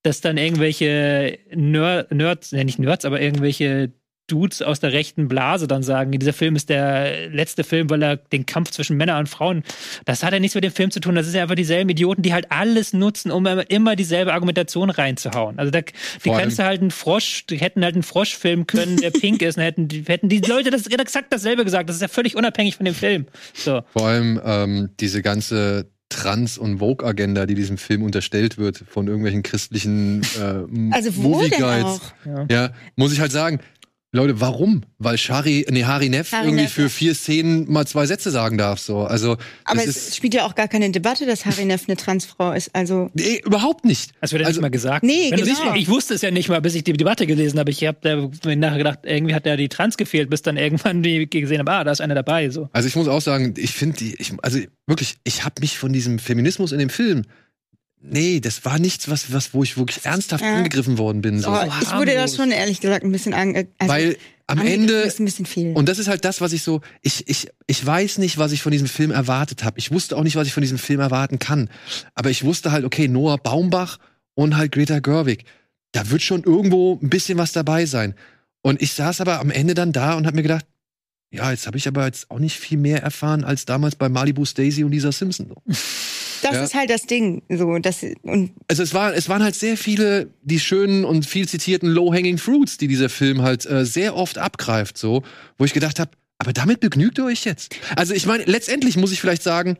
dass 0.02 0.20
dann 0.20 0.36
irgendwelche 0.36 1.38
Ner 1.54 2.06
Nerds, 2.10 2.52
ne, 2.52 2.64
nicht 2.64 2.78
Nerds, 2.78 3.04
aber 3.04 3.20
irgendwelche 3.20 3.92
Dudes 4.28 4.62
aus 4.62 4.80
der 4.80 4.92
rechten 4.92 5.28
Blase 5.28 5.66
dann 5.66 5.82
sagen, 5.82 6.12
dieser 6.12 6.32
Film 6.32 6.56
ist 6.56 6.68
der 6.68 7.28
letzte 7.28 7.64
Film, 7.64 7.90
weil 7.90 8.02
er 8.02 8.16
den 8.16 8.46
Kampf 8.46 8.70
zwischen 8.70 8.96
Männern 8.96 9.18
und 9.20 9.28
Frauen, 9.28 9.62
das 10.04 10.22
hat 10.22 10.32
ja 10.32 10.38
nichts 10.38 10.54
mit 10.54 10.64
dem 10.64 10.72
Film 10.72 10.90
zu 10.90 11.00
tun. 11.00 11.14
Das 11.14 11.26
ist 11.26 11.34
ja 11.34 11.42
einfach 11.42 11.54
dieselben 11.56 11.90
Idioten, 11.90 12.22
die 12.22 12.32
halt 12.32 12.46
alles 12.50 12.92
nutzen, 12.92 13.30
um 13.30 13.44
immer- 13.46 13.96
dieselbe 13.96 14.32
Argumentation 14.32 14.90
reinzuhauen. 14.90 15.58
Also 15.58 15.70
da, 15.70 15.80
die 15.80 16.30
kannst 16.30 16.58
du 16.58 16.64
halt 16.64 16.80
einen 16.80 16.90
Frosch, 16.92 17.46
die 17.46 17.56
hätten 17.56 17.82
halt 17.84 17.94
einen 17.94 18.02
Frosch 18.04 18.36
filmen 18.36 18.66
können, 18.66 18.96
der 18.98 19.10
pink 19.10 19.42
ist, 19.42 19.56
und 19.58 19.64
hätten, 19.64 19.88
die- 19.88 20.02
hätten 20.06 20.28
die 20.28 20.38
Leute 20.40 20.70
das 20.70 20.86
exakt 20.86 21.32
dasselbe 21.32 21.64
gesagt. 21.64 21.88
Das 21.88 21.96
ist 21.96 22.02
ja 22.02 22.08
völlig 22.08 22.36
unabhängig 22.36 22.76
von 22.76 22.86
dem 22.86 22.94
Film. 22.94 23.26
So. 23.54 23.82
Vor 23.92 24.06
allem 24.06 24.40
ähm, 24.44 24.90
diese 25.00 25.20
ganze 25.20 25.90
Trans- 26.08 26.58
und 26.58 26.78
Vogue-Agenda, 26.78 27.46
die 27.46 27.54
diesem 27.54 27.78
Film 27.78 28.02
unterstellt 28.02 28.58
wird 28.58 28.84
von 28.86 29.06
irgendwelchen 29.06 29.42
christlichen 29.42 30.20
äh, 30.38 30.90
Also 30.92 31.16
wo 31.16 31.22
Movie 31.22 31.48
denn 31.48 31.58
Guides. 31.60 32.00
Ja. 32.26 32.46
Ja, 32.50 32.70
muss 32.96 33.14
ich 33.14 33.20
halt 33.20 33.32
sagen. 33.32 33.60
Leute, 34.14 34.42
warum? 34.42 34.82
Weil 34.98 35.16
Shari, 35.16 35.64
nee, 35.70 35.84
Harry 35.84 36.10
Neff 36.10 36.32
Harry 36.32 36.48
irgendwie 36.48 36.64
Neff, 36.64 36.72
für 36.74 36.90
vier 36.90 37.14
Szenen 37.14 37.72
mal 37.72 37.86
zwei 37.86 38.04
Sätze 38.04 38.30
sagen 38.30 38.58
darf, 38.58 38.78
so. 38.78 39.04
Also, 39.04 39.38
Aber 39.64 39.80
es 39.80 39.86
ist, 39.86 40.16
spielt 40.16 40.34
ja 40.34 40.44
auch 40.44 40.54
gar 40.54 40.68
keine 40.68 40.90
Debatte, 40.90 41.24
dass 41.24 41.46
Harry 41.46 41.64
Neff 41.64 41.84
eine 41.88 41.96
Transfrau 41.96 42.52
ist. 42.52 42.74
Also 42.74 43.10
nee, 43.14 43.40
überhaupt 43.42 43.86
nicht. 43.86 44.12
Das 44.20 44.32
wird 44.32 44.42
ja 44.42 44.48
Also- 44.48 44.58
nicht 44.58 44.62
mal 44.62 44.70
gesagt. 44.70 45.02
Nee, 45.02 45.30
Wenn 45.30 45.40
genau. 45.42 45.74
Ich 45.74 45.88
wusste 45.88 46.12
es 46.12 46.20
ja 46.20 46.30
nicht 46.30 46.50
mal, 46.50 46.60
bis 46.60 46.74
ich 46.74 46.84
die 46.84 46.92
Debatte 46.92 47.26
gelesen 47.26 47.58
habe. 47.58 47.70
Ich 47.70 47.82
habe 47.86 47.98
da 48.02 48.48
mir 48.50 48.56
nachher 48.56 48.76
gedacht, 48.78 48.98
irgendwie 49.04 49.34
hat 49.34 49.46
ja 49.46 49.56
die 49.56 49.70
Trans 49.70 49.96
gefehlt, 49.96 50.28
bis 50.28 50.42
dann 50.42 50.58
irgendwann 50.58 51.02
die 51.02 51.28
gesehen 51.30 51.60
haben, 51.60 51.68
ah, 51.68 51.82
da 51.82 51.92
ist 51.92 52.02
einer 52.02 52.14
dabei. 52.14 52.50
So. 52.50 52.68
Also 52.74 52.88
ich 52.88 52.96
muss 52.96 53.08
auch 53.08 53.22
sagen, 53.22 53.54
ich 53.56 53.72
finde 53.72 53.96
die, 53.96 54.14
ich, 54.18 54.34
also 54.42 54.58
wirklich, 54.86 55.16
ich 55.24 55.46
habe 55.46 55.54
mich 55.62 55.78
von 55.78 55.90
diesem 55.90 56.18
Feminismus 56.18 56.72
in 56.72 56.78
dem 56.80 56.90
Film, 56.90 57.22
nee, 58.02 58.40
das 58.40 58.64
war 58.64 58.78
nichts, 58.78 59.08
was, 59.08 59.32
was, 59.32 59.54
wo 59.54 59.62
ich 59.62 59.76
wirklich 59.76 60.04
ernsthaft 60.04 60.44
Ja. 60.44 60.56
angegriffen 60.56 60.98
worden 60.98 61.22
bin. 61.22 61.40
So. 61.40 61.50
oh, 61.50 61.58
ich 61.80 61.92
wurde 61.94 62.14
da 62.14 62.28
schon 62.28 62.50
ehrlich 62.50 62.80
gesagt 62.80 63.04
ein 63.04 63.12
bisschen 63.12 63.34
ange 63.34 63.68
also 63.78 63.92
Weil 63.92 64.16
am 64.48 64.60
Ende, 64.60 64.94
ist 65.02 65.18
ein 65.20 65.24
bisschen 65.24 65.46
viel. 65.46 65.72
und 65.72 65.88
das 65.88 65.98
ist 65.98 66.08
halt 66.08 66.24
das, 66.24 66.40
was 66.40 66.52
ich 66.52 66.62
so, 66.62 66.80
ich, 67.00 67.28
ich, 67.28 67.48
ich 67.66 67.86
weiß 67.86 68.18
nicht, 68.18 68.36
was 68.38 68.52
ich 68.52 68.60
von 68.60 68.72
diesem 68.72 68.88
Film 68.88 69.10
erwartet 69.10 69.64
habe. 69.64 69.78
Ich 69.78 69.90
wusste 69.90 70.16
auch 70.16 70.24
nicht, 70.24 70.36
was 70.36 70.46
ich 70.46 70.52
von 70.52 70.60
diesem 70.62 70.78
Film 70.78 71.00
erwarten 71.00 71.38
kann. 71.38 71.70
Aber 72.14 72.28
ich 72.28 72.44
wusste 72.44 72.70
halt, 72.72 72.84
okay, 72.84 73.08
Noah 73.08 73.38
Baumbach 73.38 73.98
und 74.34 74.56
halt 74.56 74.72
Greta 74.72 74.98
Gerwig, 74.98 75.44
da 75.92 76.10
wird 76.10 76.22
schon 76.22 76.42
irgendwo 76.42 76.98
ein 77.02 77.08
bisschen 77.08 77.38
was 77.38 77.52
dabei 77.52 77.86
sein. 77.86 78.14
Und 78.62 78.82
ich 78.82 78.92
saß 78.92 79.20
aber 79.20 79.40
am 79.40 79.50
Ende 79.50 79.74
dann 79.74 79.92
da 79.92 80.14
und 80.14 80.26
habe 80.26 80.36
mir 80.36 80.42
gedacht, 80.42 80.66
ja, 81.30 81.50
jetzt 81.50 81.66
habe 81.66 81.78
ich 81.78 81.88
aber 81.88 82.04
jetzt 82.04 82.30
auch 82.30 82.38
nicht 82.38 82.58
viel 82.58 82.76
mehr 82.78 83.02
erfahren 83.02 83.44
als 83.44 83.64
damals 83.64 83.96
bei 83.96 84.08
Malibu 84.10 84.44
Stacy 84.44 84.84
und 84.84 84.92
Lisa 84.92 85.12
Simpson. 85.12 85.54
Das 86.42 86.54
ja. 86.54 86.64
ist 86.64 86.74
halt 86.74 86.90
das 86.90 87.06
Ding. 87.06 87.42
So, 87.48 87.78
das, 87.78 88.04
und 88.22 88.50
Also 88.68 88.82
es, 88.82 88.92
war, 88.92 89.14
es 89.14 89.28
waren 89.28 89.42
halt 89.42 89.54
sehr 89.54 89.76
viele, 89.76 90.30
die 90.42 90.58
schönen 90.58 91.04
und 91.04 91.24
viel 91.24 91.48
zitierten 91.48 91.88
Low-Hanging 91.88 92.36
Fruits, 92.36 92.78
die 92.78 92.88
dieser 92.88 93.08
Film 93.08 93.42
halt 93.42 93.64
äh, 93.64 93.86
sehr 93.86 94.16
oft 94.16 94.38
abgreift, 94.38 94.98
so, 94.98 95.22
wo 95.56 95.64
ich 95.64 95.72
gedacht 95.72 96.00
habe, 96.00 96.10
aber 96.38 96.52
damit 96.52 96.80
begnügt 96.80 97.18
ihr 97.18 97.26
euch 97.26 97.44
jetzt. 97.44 97.76
Also 97.94 98.12
ich 98.12 98.26
meine, 98.26 98.42
letztendlich 98.44 98.96
muss 98.96 99.12
ich 99.12 99.20
vielleicht 99.20 99.44
sagen, 99.44 99.78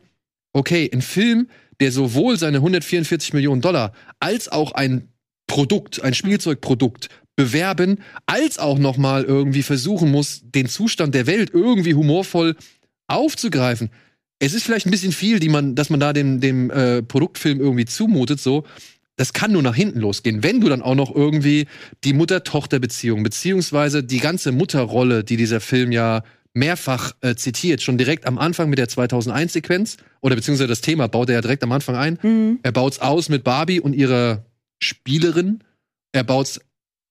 okay, 0.53 0.89
ein 0.93 1.01
Film, 1.01 1.49
der 1.81 1.91
sowohl 1.91 2.37
seine 2.37 2.57
144 2.57 3.33
Millionen 3.33 3.59
Dollar 3.59 3.91
als 4.21 4.49
auch 4.49 4.71
ein 4.71 5.09
Produkt, 5.47 6.01
ein 6.01 6.13
Spielzeugprodukt 6.13 7.09
bewerben, 7.35 7.99
als 8.25 8.57
auch 8.57 8.79
noch 8.79 8.95
mal 8.95 9.25
irgendwie 9.25 9.63
versuchen 9.63 10.11
muss, 10.11 10.43
den 10.43 10.67
Zustand 10.67 11.13
der 11.13 11.27
Welt 11.27 11.49
irgendwie 11.53 11.95
humorvoll 11.95 12.55
aufzugreifen. 13.07 13.89
Es 14.45 14.53
ist 14.53 14.63
vielleicht 14.63 14.85
ein 14.85 14.91
bisschen 14.91 15.13
viel, 15.13 15.39
die 15.39 15.49
man, 15.49 15.73
dass 15.75 15.89
man 15.89 15.99
da 15.99 16.11
dem, 16.11 16.41
dem 16.41 16.69
äh, 16.69 17.01
Produktfilm 17.01 17.61
irgendwie 17.61 17.85
zumutet, 17.85 18.39
so. 18.39 18.65
Das 19.15 19.31
kann 19.31 19.51
nur 19.51 19.61
nach 19.61 19.75
hinten 19.75 19.99
losgehen, 19.99 20.43
wenn 20.43 20.59
du 20.59 20.69
dann 20.69 20.81
auch 20.81 20.95
noch 20.95 21.15
irgendwie 21.15 21.67
die 22.03 22.13
Mutter-Tochter-Beziehung, 22.13 23.21
beziehungsweise 23.23 24.03
die 24.03 24.19
ganze 24.19 24.51
Mutterrolle, 24.51 25.23
die 25.23 25.37
dieser 25.37 25.61
Film 25.61 25.91
ja 25.91 26.23
mehrfach 26.53 27.13
äh, 27.21 27.35
zitiert, 27.35 27.81
schon 27.81 27.97
direkt 27.97 28.25
am 28.25 28.37
Anfang 28.37 28.69
mit 28.69 28.79
der 28.79 28.87
2001-Sequenz, 28.87 29.97
oder 30.21 30.35
beziehungsweise 30.35 30.67
das 30.67 30.81
Thema 30.81 31.07
baut 31.07 31.29
er 31.29 31.35
ja 31.35 31.41
direkt 31.41 31.63
am 31.63 31.71
Anfang 31.71 31.95
ein. 31.95 32.19
mhm. 32.21 32.59
Er 32.63 32.71
baut's 32.71 32.99
aus 32.99 33.29
mit 33.29 33.43
Barbie 33.43 33.79
und 33.79 33.93
ihrer 33.93 34.45
Spielerin. 34.79 35.63
Er 36.11 36.23
baut's 36.23 36.59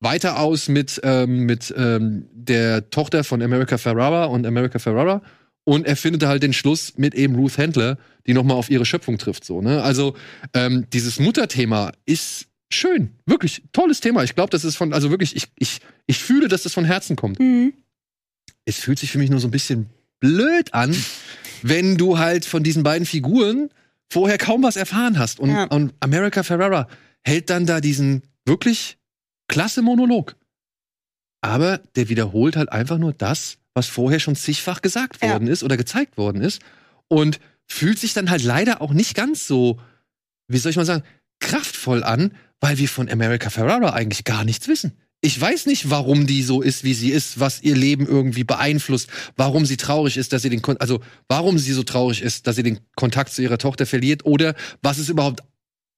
weiter 0.01 0.39
aus 0.41 0.69
mit, 0.69 1.01
ähm, 1.05 1.47
mit 1.47 1.73
ähm, 1.77 2.27
der 2.33 2.91
Tochter 2.91 3.25
von 3.25 3.41
America 3.41 3.79
Ferrara 3.79 4.25
und 4.25 4.45
America 4.45 4.79
Ferrara. 4.79 5.23
Und 5.65 5.87
er 5.87 5.97
findet 5.97 6.25
halt 6.25 6.43
den 6.43 6.53
Schluss 6.53 6.95
mit 6.97 7.15
eben 7.15 7.37
Ruth 7.37 7.57
Handler, 7.59 7.99
die 8.27 8.35
nochmal 8.35 8.57
auf 8.57 8.69
ihre 8.71 8.85
Schöpfung 8.85 9.19
trifft. 9.19 9.45
So, 9.45 9.61
ne? 9.63 9.83
Also 9.83 10.17
ähm, 10.55 10.87
dieses 10.93 11.21
Mutterthema 11.21 11.93
ist 12.05 12.47
schön. 12.73 13.11
Wirklich 13.27 13.63
tolles 13.73 14.01
Thema. 14.01 14.25
Ich 14.25 14.35
glaube, 14.35 14.51
das 14.51 14.65
ist 14.65 14.77
von, 14.77 14.93
also 14.93 15.11
wirklich, 15.11 15.37
ich, 15.37 15.49
ich, 15.59 15.81
ich 16.07 16.19
fühle, 16.19 16.49
dass 16.49 16.63
das 16.65 16.73
von 16.75 16.85
Herzen 16.85 17.17
kommt 17.17 17.39
Mhm. 17.39 17.75
es 18.65 18.79
fühlt 18.79 18.99
sich 18.99 19.11
für 19.13 19.19
mich 19.19 19.31
nur 19.31 19.41
so 19.41 19.49
ein 19.49 19.53
bisschen 19.53 19.91
blöd 20.21 20.73
an, 20.75 20.97
wenn 21.63 21.97
du 21.97 22.19
halt 22.19 22.45
von 22.45 22.63
diesen 22.63 22.83
beiden 22.83 23.07
Figuren 23.07 23.71
vorher 24.13 24.39
kaum 24.39 24.63
was 24.63 24.77
erfahren 24.77 25.19
hast. 25.19 25.39
Und, 25.41 25.51
Ja. 25.51 25.65
und 25.65 25.95
America 26.01 26.43
Ferrera 26.43 26.89
hält 27.25 27.51
dann 27.51 27.67
da 27.67 27.81
diesen 27.81 28.23
wirklich 28.47 28.99
klasse 29.49 29.83
Monolog. 29.83 30.35
Aber 31.41 31.79
der 31.97 32.09
wiederholt 32.09 32.57
halt 32.57 32.71
einfach 32.71 32.99
nur 32.99 33.13
das, 33.13 33.59
was 33.75 33.87
vorher 33.87 34.21
schon 34.21 34.37
zigfach 34.37 34.83
gesagt 34.83 35.23
Ja. 35.23 35.33
worden 35.33 35.49
ist 35.49 35.63
oder 35.63 35.77
gezeigt 35.77 36.17
worden 36.17 36.43
ist. 36.43 36.61
Und 37.09 37.41
fühlt 37.67 37.99
sich 37.99 38.13
dann 38.15 38.31
halt 38.31 38.43
leider 38.43 38.81
auch 38.83 38.93
nicht 38.93 39.15
ganz 39.15 39.47
so, 39.47 39.81
wie 40.49 40.59
soll 40.59 40.71
ich 40.71 40.77
mal 40.77 40.85
sagen, 40.85 41.05
kraftvoll 41.41 42.05
an, 42.05 42.33
weil 42.61 42.79
wir 42.79 42.89
von 42.89 43.09
America 43.09 43.51
Ferrara 43.51 43.91
eigentlich 43.91 44.25
gar 44.25 44.45
nichts 44.45 44.69
wissen. 44.69 44.93
Ich 45.25 45.41
weiß 45.41 45.67
nicht, 45.67 45.89
warum 45.89 46.27
die 46.27 46.43
so 46.43 46.63
ist, 46.63 46.83
wie 46.83 46.95
sie 46.95 47.11
ist, 47.11 47.39
was 47.39 47.63
ihr 47.63 47.77
Leben 47.77 48.07
irgendwie 48.07 48.43
beeinflusst, 48.43 49.09
warum 49.37 49.67
sie 49.67 49.77
traurig 49.77 50.17
ist, 50.17 50.33
dass 50.33 50.43
sie 50.43 50.51
den, 50.51 50.63
Kon 50.63 50.77
also 50.79 51.01
warum 51.29 51.59
sie 51.59 51.73
so 51.73 51.85
traurig 51.85 52.23
ist, 52.23 52.47
dass 52.49 52.57
sie 52.57 52.65
den 52.65 52.81
Kontakt 52.97 53.33
zu 53.33 53.41
ihrer 53.41 53.59
Tochter 53.59 53.87
verliert 53.87 54.25
oder 54.27 54.55
was 54.83 54.99
es 54.99 55.09
überhaupt 55.09 55.41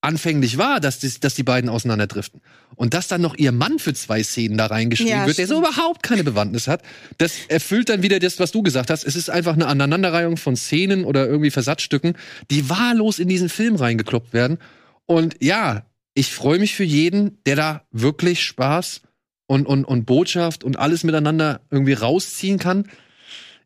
anfänglich 0.05 0.59
war, 0.59 0.81
dass 0.81 0.98
die, 0.98 1.10
dass 1.18 1.35
die 1.35 1.43
beiden 1.43 1.70
auseinanderdriften. 1.70 2.40
Und 2.76 2.94
dass 2.94 3.09
dann 3.09 3.20
noch 3.20 3.36
ihr 3.36 3.52
Mann 3.52 3.78
für 3.78 3.94
zwei 3.94 4.22
Szenen 4.22 4.59
da 4.59 4.66
reingeschrieben 4.66 5.12
Ja, 5.12 5.26
wird, 5.26 5.39
der 5.39 5.47
so 5.47 5.59
überhaupt 5.59 6.02
keine 6.02 6.24
Bewandtnis 6.24 6.68
hat, 6.68 6.82
das 7.18 7.32
erfüllt 7.48 7.89
dann 7.89 8.02
wieder 8.02 8.18
das, 8.18 8.39
was 8.39 8.52
du 8.52 8.62
gesagt 8.62 8.90
hast. 8.90 9.05
Es 9.05 9.16
ist 9.16 9.31
einfach 9.31 9.55
eine 9.55 9.66
Aneinanderreihung 9.66 10.36
von 10.36 10.56
Szenen 10.56 11.05
oder 11.05 11.26
irgendwie 11.26 11.51
Versatzstücken, 11.51 12.14
die 12.51 12.68
wahllos 12.68 13.18
in 13.18 13.28
diesen 13.28 13.48
Film 13.48 13.76
reingekloppt 13.76 14.32
werden. 14.32 14.59
Und 15.06 15.36
ja, 15.40 15.86
ich 16.14 16.32
freue 16.32 16.59
mich 16.59 16.74
für 16.74 16.85
jeden, 16.85 17.39
der 17.47 17.56
da 17.56 17.82
wirklich 17.90 18.43
Spaß 18.43 19.02
und, 19.47 19.66
und, 19.66 19.85
und 19.85 20.05
Botschaft 20.05 20.64
und 20.64 20.78
alles 20.78 21.05
miteinander 21.05 21.60
irgendwie 21.70 21.93
rausziehen 21.94 22.59
kann. 22.59 22.89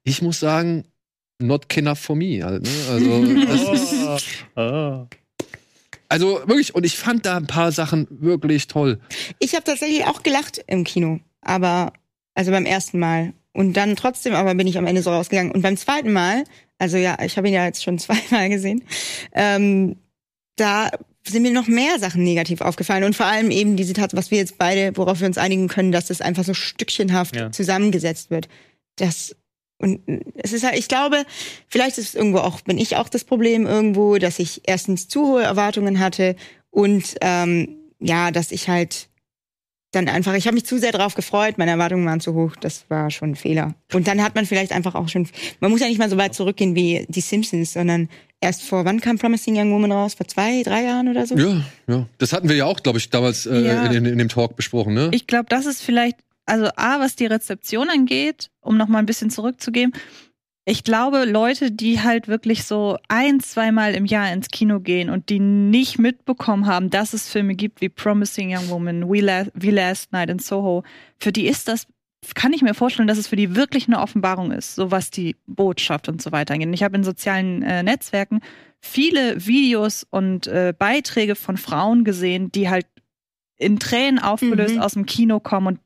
Ich 0.04 0.22
muss 0.22 0.40
sagen, 0.40 0.84
not 1.40 1.76
enough 1.76 1.98
for 1.98 2.16
me. 2.16 2.44
Halt, 2.44 2.62
ne? 2.62 2.70
Also, 2.90 3.34
das 3.46 3.80
ist, 3.80 4.26
Oh. 4.56 5.06
Also 6.08 6.40
wirklich, 6.46 6.74
und 6.74 6.84
ich 6.86 6.96
fand 6.96 7.26
da 7.26 7.36
ein 7.36 7.46
paar 7.46 7.72
Sachen 7.72 8.06
wirklich 8.10 8.66
toll. 8.66 8.98
Ich 9.38 9.54
habe 9.54 9.64
tatsächlich 9.64 10.04
auch 10.04 10.22
gelacht 10.22 10.62
im 10.66 10.84
Kino, 10.84 11.20
aber 11.42 11.92
also 12.34 12.50
beim 12.50 12.64
ersten 12.66 12.98
Mal 12.98 13.32
und 13.52 13.72
dann 13.74 13.96
trotzdem, 13.96 14.34
aber 14.34 14.54
bin 14.54 14.66
ich 14.66 14.78
am 14.78 14.86
Ende 14.86 15.02
so 15.02 15.10
rausgegangen. 15.10 15.52
Und 15.52 15.62
beim 15.62 15.76
zweiten 15.76 16.12
Mal, 16.12 16.44
also 16.78 16.96
ja, 16.96 17.18
ich 17.24 17.36
habe 17.36 17.48
ihn 17.48 17.54
ja 17.54 17.64
jetzt 17.64 17.82
schon 17.82 17.98
zweimal 17.98 18.48
gesehen, 18.48 18.84
ähm, 19.32 19.96
da 20.56 20.90
sind 21.26 21.42
mir 21.42 21.52
noch 21.52 21.66
mehr 21.68 21.98
Sachen 21.98 22.24
negativ 22.24 22.62
aufgefallen 22.62 23.04
und 23.04 23.14
vor 23.14 23.26
allem 23.26 23.50
eben 23.50 23.76
diese 23.76 23.92
Tatsache, 23.92 24.16
was 24.18 24.30
wir 24.30 24.38
jetzt 24.38 24.56
beide, 24.56 24.96
worauf 24.96 25.20
wir 25.20 25.26
uns 25.26 25.36
einigen 25.36 25.68
können, 25.68 25.92
dass 25.92 26.06
das 26.06 26.20
einfach 26.22 26.44
so 26.44 26.54
stückchenhaft 26.54 27.36
Ja. 27.36 27.52
zusammengesetzt 27.52 28.30
wird. 28.30 28.48
Das 28.96 29.36
und 29.78 30.00
es 30.34 30.52
ist 30.52 30.64
halt, 30.64 30.78
ich 30.78 30.88
glaube, 30.88 31.24
vielleicht 31.68 31.98
ist 31.98 32.08
es 32.08 32.14
irgendwo 32.14 32.38
auch, 32.38 32.60
bin 32.62 32.78
ich 32.78 32.96
auch 32.96 33.08
das 33.08 33.24
Problem 33.24 33.66
irgendwo, 33.66 34.18
dass 34.18 34.38
ich 34.38 34.62
erstens 34.66 35.08
zu 35.08 35.26
hohe 35.26 35.42
Erwartungen 35.42 35.98
hatte 36.00 36.36
und 36.70 37.14
ähm, 37.20 37.76
ja, 38.00 38.30
dass 38.30 38.52
ich 38.52 38.68
halt 38.68 39.08
dann 39.92 40.06
einfach, 40.08 40.34
ich 40.34 40.46
habe 40.46 40.54
mich 40.54 40.66
zu 40.66 40.78
sehr 40.78 40.92
drauf 40.92 41.14
gefreut, 41.14 41.56
meine 41.56 41.70
Erwartungen 41.70 42.04
waren 42.04 42.20
zu 42.20 42.34
hoch, 42.34 42.54
das 42.56 42.84
war 42.90 43.10
schon 43.10 43.30
ein 43.30 43.36
Fehler. 43.36 43.74
Und 43.94 44.06
dann 44.06 44.22
hat 44.22 44.34
man 44.34 44.44
vielleicht 44.44 44.72
einfach 44.72 44.94
auch 44.94 45.08
schon, 45.08 45.26
man 45.60 45.70
muss 45.70 45.80
ja 45.80 45.88
nicht 45.88 45.98
mal 45.98 46.10
so 46.10 46.18
weit 46.18 46.34
zurückgehen 46.34 46.74
wie 46.74 47.06
die 47.08 47.22
Simpsons, 47.22 47.72
sondern 47.72 48.10
erst 48.40 48.64
vor, 48.64 48.84
wann 48.84 49.00
kam 49.00 49.16
Promising 49.18 49.56
Young 49.56 49.72
Woman 49.72 49.90
raus? 49.90 50.12
Vor 50.12 50.28
zwei, 50.28 50.62
drei 50.62 50.84
Jahren 50.84 51.08
oder 51.08 51.26
so? 51.26 51.36
Ja, 51.38 51.62
ja. 51.86 52.06
Das 52.18 52.34
hatten 52.34 52.50
wir 52.50 52.56
ja 52.56 52.66
auch, 52.66 52.82
glaube 52.82 52.98
ich, 52.98 53.08
damals 53.08 53.46
äh, 53.46 53.66
Ja. 53.66 53.86
in, 53.86 53.92
in, 53.92 54.04
in 54.04 54.18
dem 54.18 54.28
Talk 54.28 54.56
besprochen, 54.56 54.92
ne? 54.92 55.08
Ich 55.12 55.26
glaube, 55.26 55.46
das 55.48 55.64
ist 55.64 55.80
vielleicht, 55.82 56.16
also 56.48 56.66
A, 56.76 57.00
was 57.00 57.16
die 57.16 57.26
Rezeption 57.26 57.88
angeht, 57.90 58.50
um 58.60 58.76
noch 58.76 58.88
mal 58.88 58.98
ein 58.98 59.06
bisschen 59.06 59.30
zurückzugeben. 59.30 59.92
Ich 60.64 60.84
glaube, 60.84 61.24
Leute, 61.24 61.70
die 61.72 62.02
halt 62.02 62.28
wirklich 62.28 62.64
so 62.64 62.98
ein, 63.08 63.40
zweimal 63.40 63.94
im 63.94 64.04
Jahr 64.04 64.30
ins 64.32 64.48
Kino 64.48 64.80
gehen 64.80 65.08
und 65.08 65.30
die 65.30 65.40
nicht 65.40 65.98
mitbekommen 65.98 66.66
haben, 66.66 66.90
dass 66.90 67.14
es 67.14 67.30
Filme 67.30 67.54
gibt 67.54 67.80
wie 67.80 67.88
Promising 67.88 68.54
Young 68.54 68.68
Woman, 68.68 69.08
We, 69.08 69.20
La 69.20 69.46
We 69.54 69.70
Last 69.70 70.12
Night 70.12 70.28
in 70.28 70.38
Soho, 70.38 70.82
für 71.18 71.32
die 71.32 71.46
ist 71.46 71.68
das, 71.68 71.86
kann 72.34 72.52
ich 72.52 72.60
mir 72.60 72.74
vorstellen, 72.74 73.08
dass 73.08 73.16
es 73.16 73.28
für 73.28 73.36
die 73.36 73.56
wirklich 73.56 73.86
eine 73.86 74.00
Offenbarung 74.00 74.50
ist, 74.52 74.74
so 74.74 74.90
was 74.90 75.10
die 75.10 75.36
Botschaft 75.46 76.08
und 76.08 76.20
so 76.20 76.32
weiter 76.32 76.52
angeht. 76.52 76.68
Ich 76.74 76.82
habe 76.82 76.96
in 76.96 77.04
sozialen 77.04 77.62
äh, 77.62 77.82
Netzwerken 77.82 78.40
viele 78.80 79.46
Videos 79.46 80.06
und 80.10 80.48
äh, 80.48 80.74
Beiträge 80.78 81.34
von 81.34 81.56
Frauen 81.56 82.04
gesehen, 82.04 82.52
die 82.52 82.68
halt 82.68 82.86
in 83.56 83.78
Tränen 83.78 84.18
aufgelöst 84.18 84.74
Mhm. 84.74 84.80
aus 84.82 84.92
dem 84.92 85.06
Kino 85.06 85.40
kommen 85.40 85.66
und 85.66 85.80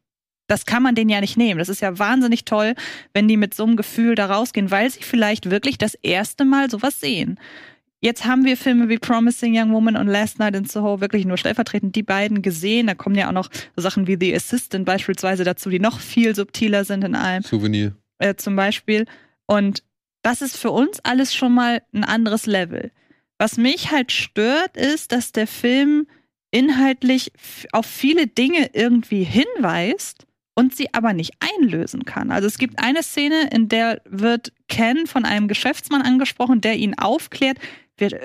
das 0.53 0.67
kann 0.67 0.83
man 0.83 0.95
denen 0.95 1.09
ja 1.09 1.23
nicht 1.23 1.39
nehmen. 1.39 1.59
Das 1.59 1.71
ist 1.71 1.81
ja 1.81 1.99
wahnsinnig 1.99 2.45
toll, 2.45 2.75
wenn 3.15 3.27
die 3.27 3.39
mit 3.39 3.55
so 3.55 3.65
einem 3.65 3.77
Gefühl 3.77 4.15
da 4.15 4.27
rausgehen, 4.27 4.71
weil 4.71 4.91
sie 4.91 5.03
vielleicht 5.03 5.51
wirklich 5.51 5.79
das 5.79 5.95
erste 5.95 6.45
Mal 6.45 6.71
sowas 6.71 7.01
sehen. 7.01 7.41
Jetzt 8.03 8.27
haben 8.27 8.45
wir 8.45 8.59
Filme 8.59 8.91
wie 8.91 8.99
Promising 8.99 9.57
Young 9.57 9.73
Woman 9.73 9.97
und 9.97 10.09
Last 10.09 10.41
Night 10.41 10.55
in 10.55 10.67
Soho 10.67 11.01
wirklich 11.01 11.25
nur 11.25 11.39
stellvertretend 11.39 11.97
die 11.97 12.03
beiden 12.03 12.43
gesehen. 12.43 12.89
Da 12.89 12.95
kommen 12.95 13.15
ja 13.15 13.29
auch 13.29 13.33
noch 13.33 13.49
Sachen 13.77 14.07
wie 14.07 14.19
The 14.21 14.35
Assistant 14.35 14.85
beispielsweise 14.85 15.43
dazu, 15.45 15.71
die 15.71 15.79
noch 15.79 16.01
viel 16.01 16.35
subtiler 16.35 16.85
sind 16.85 17.03
in 17.03 17.15
allem 17.15 17.43
Souvenir. 17.43 17.97
äh, 18.19 18.35
zum 18.35 18.55
Beispiel. 18.55 19.07
Und 19.47 19.83
das 20.21 20.43
ist 20.43 20.59
für 20.59 20.71
uns 20.71 21.01
alles 21.03 21.35
schon 21.35 21.55
mal 21.55 21.81
ein 21.95 22.05
anderes 22.05 22.45
Level. 22.45 22.91
Was 23.39 23.57
mich 23.57 23.91
halt 23.91 24.13
stört, 24.13 24.77
ist, 24.77 25.13
dass 25.13 25.33
der 25.33 25.47
Film 25.47 26.07
inhaltlich 26.51 27.33
auf 27.73 27.87
viele 27.87 28.27
Dinge 28.27 28.69
irgendwie 28.75 29.25
hinweist 29.25 30.27
und 30.55 30.77
sie 30.77 30.93
aber 30.93 31.13
nicht 31.13 31.33
einlösen 31.41 32.05
kann. 32.05 32.31
Also 32.31 32.47
es 32.47 32.59
gibt 32.59 32.79
eine 32.79 33.03
Szene, 33.03 33.49
in 33.53 33.69
der 33.69 34.03
wird 34.05 34.53
Ken 34.69 35.07
von 35.07 35.25
einem 35.25 35.49
Geschäftsmann 35.49 36.03
angesprochen, 36.03 36.61
der 36.61 36.77
ihn 36.77 36.99
aufklärt, 36.99 37.59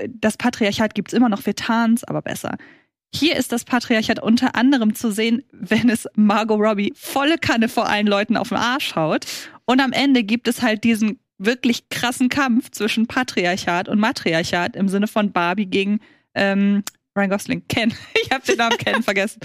das 0.09 0.37
Patriarchat 0.37 0.95
gibt 0.95 1.09
es 1.09 1.13
immer 1.13 1.29
noch, 1.29 1.45
wir 1.45 1.55
tarn's 1.55 2.03
aber 2.03 2.21
besser. 2.21 2.57
Hier 3.13 3.35
ist 3.37 3.51
das 3.51 3.63
Patriarchat 3.63 4.21
unter 4.21 4.55
anderem 4.55 4.93
zu 4.93 5.11
sehen, 5.11 5.43
wenn 5.51 5.89
es 5.89 6.07
Margot 6.15 6.59
Robbie 6.59 6.93
volle 6.95 7.37
Kanne 7.37 7.69
vor 7.69 7.87
allen 7.87 8.07
Leuten 8.07 8.35
auf 8.35 8.49
den 8.49 8.57
Arsch 8.57 8.95
haut. 8.95 9.25
Und 9.65 9.79
am 9.79 9.93
Ende 9.93 10.23
gibt 10.23 10.47
es 10.47 10.61
halt 10.61 10.83
diesen 10.83 11.19
wirklich 11.37 11.89
krassen 11.89 12.29
Kampf 12.29 12.71
zwischen 12.71 13.07
Patriarchat 13.07 13.87
und 13.87 13.99
Matriarchat 13.99 14.75
im 14.75 14.89
Sinne 14.89 15.07
von 15.07 15.31
Barbie 15.31 15.67
gegen 15.67 15.99
ähm, 16.33 16.83
Ryan 17.17 17.29
Gosling. 17.29 17.63
Ken. 17.67 17.93
Ich 18.23 18.31
habe 18.31 18.45
den 18.45 18.57
Namen 18.57 18.77
Ken 18.77 19.03
vergessen. 19.03 19.39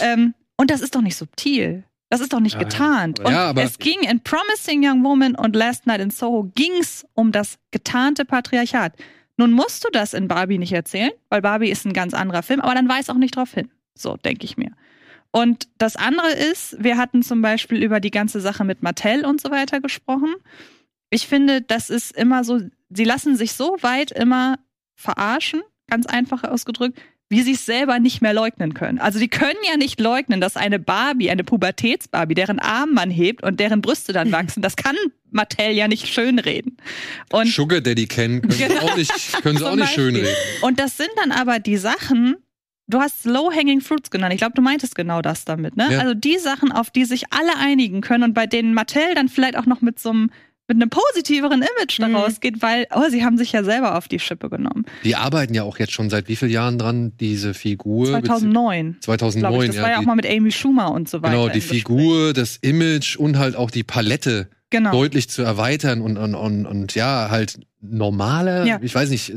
Ähm, 0.00 0.34
und 0.56 0.70
das 0.70 0.80
ist 0.80 0.94
doch 0.94 1.02
nicht 1.02 1.16
subtil. 1.16 1.84
Das 2.12 2.20
ist 2.20 2.34
doch 2.34 2.40
nicht 2.40 2.52
Ja, 2.56 2.60
ja. 2.60 2.68
getarnt. 2.68 3.20
Und 3.20 3.32
Ja, 3.32 3.46
aber- 3.48 3.62
es 3.62 3.78
ging 3.78 4.00
in 4.02 4.20
Promising 4.20 4.86
Young 4.86 5.02
Woman 5.02 5.34
und 5.34 5.56
Last 5.56 5.86
Night 5.86 6.02
in 6.02 6.10
Soho 6.10 6.50
ging's 6.54 7.06
um 7.14 7.32
das 7.32 7.56
getarnte 7.70 8.26
Patriarchat. 8.26 8.92
Nun 9.38 9.52
musst 9.52 9.82
du 9.82 9.88
das 9.90 10.12
in 10.12 10.28
Barbie 10.28 10.58
nicht 10.58 10.72
erzählen, 10.74 11.10
weil 11.30 11.40
Barbie 11.40 11.70
ist 11.70 11.86
ein 11.86 11.94
ganz 11.94 12.12
anderer 12.12 12.42
Film, 12.42 12.60
aber 12.60 12.74
dann 12.74 12.86
weis 12.86 13.08
auch 13.08 13.14
nicht 13.16 13.34
drauf 13.34 13.54
hin. 13.54 13.70
So, 13.94 14.18
denke 14.18 14.44
ich 14.44 14.58
mir. 14.58 14.72
Und 15.30 15.68
das 15.78 15.96
andere 15.96 16.30
ist, 16.32 16.76
wir 16.84 16.98
hatten 16.98 17.22
zum 17.22 17.40
Beispiel 17.40 17.82
über 17.82 17.98
die 17.98 18.10
ganze 18.10 18.42
Sache 18.42 18.62
mit 18.64 18.82
Mattel 18.82 19.24
und 19.24 19.40
so 19.40 19.50
weiter 19.50 19.80
gesprochen. 19.80 20.34
Ich 21.08 21.26
finde, 21.26 21.62
das 21.62 21.88
ist 21.88 22.14
immer 22.14 22.44
so, 22.44 22.60
sie 22.90 23.04
lassen 23.04 23.36
sich 23.36 23.54
so 23.54 23.78
weit 23.80 24.10
immer 24.12 24.58
verarschen, 24.96 25.62
ganz 25.88 26.04
einfach 26.04 26.44
ausgedrückt, 26.44 27.00
wie 27.32 27.40
sie 27.40 27.52
es 27.52 27.64
selber 27.64 27.98
nicht 27.98 28.20
mehr 28.20 28.34
leugnen 28.34 28.74
können. 28.74 28.98
Also 28.98 29.18
die 29.18 29.28
können 29.28 29.56
ja 29.66 29.78
nicht 29.78 29.98
leugnen, 30.00 30.40
dass 30.42 30.56
eine 30.58 30.78
Barbie, 30.78 31.30
eine 31.30 31.44
Pubertätsbarbie, 31.44 32.34
deren 32.34 32.58
Arm 32.58 32.90
man 32.92 33.10
hebt 33.10 33.42
und 33.42 33.58
deren 33.58 33.80
Brüste 33.80 34.12
dann 34.12 34.30
wachsen, 34.32 34.60
das 34.62 34.76
kann 34.76 34.94
Mattel 35.30 35.70
ja 35.72 35.88
nicht 35.88 36.08
schönreden. 36.08 36.76
Und 37.30 37.48
Sugar 37.48 37.80
Daddy 37.80 38.06
kennen 38.06 38.42
können 38.42 38.52
sie 38.52 38.64
Genau. 38.64 38.80
auch 38.82 38.96
nicht, 38.96 39.42
können 39.42 39.56
sie 39.56 39.64
auch 39.64 39.70
nicht 39.74 39.84
Beispiel. 39.86 40.04
schönreden. 40.04 40.34
Und 40.60 40.78
das 40.78 40.98
sind 40.98 41.08
dann 41.16 41.32
aber 41.32 41.58
die 41.58 41.78
Sachen, 41.78 42.36
du 42.86 43.00
hast 43.00 43.24
Low-Hanging 43.24 43.80
Fruits 43.80 44.10
genannt. 44.10 44.34
Ich 44.34 44.38
glaube, 44.40 44.52
du 44.54 44.60
meintest 44.60 44.94
genau 44.94 45.22
das 45.22 45.46
damit, 45.46 45.74
ne? 45.78 45.88
Ja. 45.90 46.00
Also 46.00 46.12
die 46.12 46.36
Sachen, 46.36 46.70
auf 46.70 46.90
die 46.90 47.06
sich 47.06 47.24
alle 47.32 47.56
einigen 47.58 48.02
können 48.02 48.24
und 48.24 48.34
bei 48.34 48.46
denen 48.46 48.74
Mattel 48.74 49.14
dann 49.14 49.30
vielleicht 49.30 49.56
auch 49.56 49.64
noch 49.66 49.80
mit 49.80 49.98
so 49.98 50.10
einem 50.10 50.30
mit 50.68 50.76
einem 50.76 50.90
positiveren 50.90 51.60
Image 51.62 51.98
da 51.98 52.08
Mhm. 52.08 52.16
rausgeht, 52.16 52.62
weil, 52.62 52.86
oh, 52.94 53.08
sie 53.10 53.24
haben 53.24 53.36
sich 53.36 53.52
ja 53.52 53.62
selber 53.64 53.96
auf 53.98 54.08
die 54.08 54.18
Schippe 54.18 54.48
genommen. 54.48 54.84
Die 55.04 55.16
arbeiten 55.16 55.54
ja 55.54 55.64
auch 55.64 55.78
jetzt 55.78 55.92
schon 55.92 56.08
seit 56.08 56.28
wie 56.28 56.36
vielen 56.36 56.50
Jahren 56.52 56.78
dran, 56.78 57.12
diese 57.18 57.52
Figur. 57.52 58.06
2009, 58.06 58.96
2009, 59.00 59.50
glaube 59.50 59.64
ich. 59.64 59.68
Das 59.70 59.76
ja. 59.76 59.82
war 59.82 59.90
ja 59.90 59.98
auch 59.98 60.02
mal 60.04 60.14
mit 60.16 60.26
Amy 60.26 60.52
Schumer 60.52 60.92
und 60.92 61.08
so 61.08 61.20
weiter. 61.22 61.32
genau, 61.34 61.48
die. 61.48 61.60
Figur, 61.60 62.32
das 62.32 62.56
Image 62.58 63.16
und 63.16 63.38
halt 63.38 63.56
auch 63.56 63.70
die 63.70 63.82
Palette 63.82 64.48
Genau. 64.70 64.90
deutlich 64.92 65.28
zu 65.28 65.42
erweitern 65.42 66.00
und, 66.00 66.16
und, 66.16 66.34
und, 66.34 66.64
und 66.66 66.94
ja, 66.94 67.28
halt 67.30 67.58
normale, 67.82 68.66
Ja. 68.66 68.78
ich 68.80 68.94
weiß 68.94 69.10
nicht, 69.10 69.32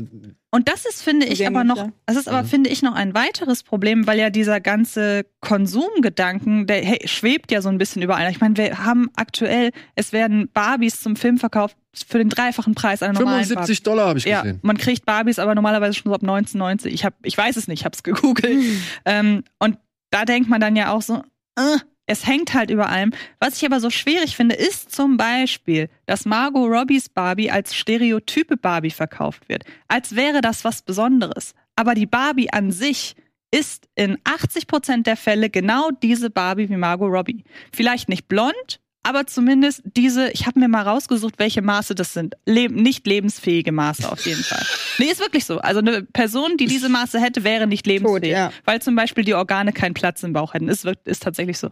Und 0.56 0.70
das 0.70 0.86
ist, 0.86 1.02
finde 1.02 1.26
ich, 1.26 1.46
aber 1.46 1.64
noch, 1.64 1.90
das 2.06 2.16
ist 2.16 2.28
aber, 2.28 2.42
Mhm. 2.42 2.46
finde 2.46 2.70
ich, 2.70 2.80
noch 2.80 2.94
ein 2.94 3.12
weiteres 3.12 3.62
Problem, 3.62 4.06
weil 4.06 4.18
ja 4.18 4.30
dieser 4.30 4.58
ganze 4.58 5.26
Konsumgedanken, 5.40 6.66
der 6.66 6.82
hey, 6.82 7.06
schwebt 7.06 7.52
ja 7.52 7.60
so 7.60 7.68
ein 7.68 7.76
bisschen 7.76 8.00
überall. 8.00 8.30
Ich 8.30 8.40
meine, 8.40 8.56
wir 8.56 8.82
haben 8.82 9.10
aktuell, 9.16 9.70
es 9.96 10.14
werden 10.14 10.48
Barbies 10.54 11.02
zum 11.02 11.14
Film 11.14 11.36
verkauft 11.36 11.76
für 12.08 12.16
den 12.16 12.30
dreifachen 12.30 12.74
Preis 12.74 13.02
einer 13.02 13.12
normalen 13.12 13.44
75 13.44 13.82
Dollar 13.82 14.08
habe 14.08 14.18
ich 14.18 14.24
Barbie. 14.24 14.32
Ja, 14.34 14.42
gesehen. 14.44 14.60
man 14.62 14.78
kriegt 14.78 15.04
Barbies 15.04 15.38
aber 15.38 15.54
normalerweise 15.54 15.92
schon 15.92 16.08
so 16.08 16.14
ab 16.14 16.22
1990. 16.22 16.94
Ich, 16.94 17.04
hab, 17.04 17.12
ich 17.22 17.36
weiß 17.36 17.56
es 17.56 17.68
nicht, 17.68 17.80
ich 17.80 17.84
habe 17.84 17.94
es 17.94 18.02
gegoogelt. 18.02 18.58
ähm, 19.04 19.44
und 19.58 19.76
da 20.10 20.24
denkt 20.24 20.48
man 20.48 20.62
dann 20.62 20.74
ja 20.74 20.90
auch 20.90 21.02
so, 21.02 21.22
äh, 21.58 21.76
es 22.06 22.26
hängt 22.26 22.54
halt 22.54 22.70
über 22.70 22.88
allem. 22.88 23.12
Was 23.40 23.56
ich 23.56 23.66
aber 23.66 23.80
so 23.80 23.90
schwierig 23.90 24.36
finde, 24.36 24.54
ist 24.54 24.92
zum 24.94 25.16
Beispiel, 25.16 25.88
dass 26.06 26.24
Margot 26.24 26.70
Robbies 26.70 27.08
Barbie 27.08 27.50
als 27.50 27.74
stereotype 27.74 28.56
Barbie 28.56 28.90
verkauft 28.90 29.48
wird. 29.48 29.64
Als 29.88 30.14
wäre 30.14 30.40
das 30.40 30.64
was 30.64 30.82
Besonderes. 30.82 31.54
Aber 31.74 31.94
die 31.94 32.06
Barbie 32.06 32.52
an 32.52 32.70
sich 32.70 33.16
ist 33.50 33.88
in 33.94 34.18
80 34.24 34.66
Prozent 34.66 35.06
der 35.06 35.16
Fälle 35.16 35.50
genau 35.50 35.90
diese 36.02 36.30
Barbie 36.30 36.68
wie 36.68 36.76
Margot 36.76 37.10
Robbie. 37.10 37.44
Vielleicht 37.72 38.08
nicht 38.08 38.28
blond, 38.28 38.80
aber 39.06 39.28
zumindest 39.28 39.82
diese, 39.84 40.30
ich 40.30 40.46
habe 40.46 40.58
mir 40.58 40.66
mal 40.66 40.82
rausgesucht, 40.82 41.38
welche 41.38 41.62
Maße 41.62 41.94
das 41.94 42.12
sind. 42.12 42.34
Le 42.44 42.68
nicht 42.68 43.06
lebensfähige 43.06 43.70
Maße 43.70 44.10
auf 44.10 44.26
jeden 44.26 44.42
Fall. 44.42 44.66
Nee, 44.98 45.04
ist 45.06 45.20
wirklich 45.20 45.44
so. 45.44 45.58
Also 45.60 45.78
eine 45.78 46.02
Person, 46.02 46.56
die 46.56 46.66
diese 46.66 46.88
Maße 46.88 47.20
hätte, 47.20 47.44
wäre 47.44 47.68
nicht 47.68 47.86
lebensfähig, 47.86 48.32
Tot, 48.32 48.52
ja. 48.52 48.52
weil 48.64 48.82
zum 48.82 48.96
Beispiel 48.96 49.22
die 49.22 49.34
Organe 49.34 49.72
keinen 49.72 49.94
Platz 49.94 50.24
im 50.24 50.32
Bauch 50.32 50.54
hätten. 50.54 50.68
Ist, 50.68 50.84
ist 51.04 51.22
tatsächlich 51.22 51.56
so. 51.56 51.70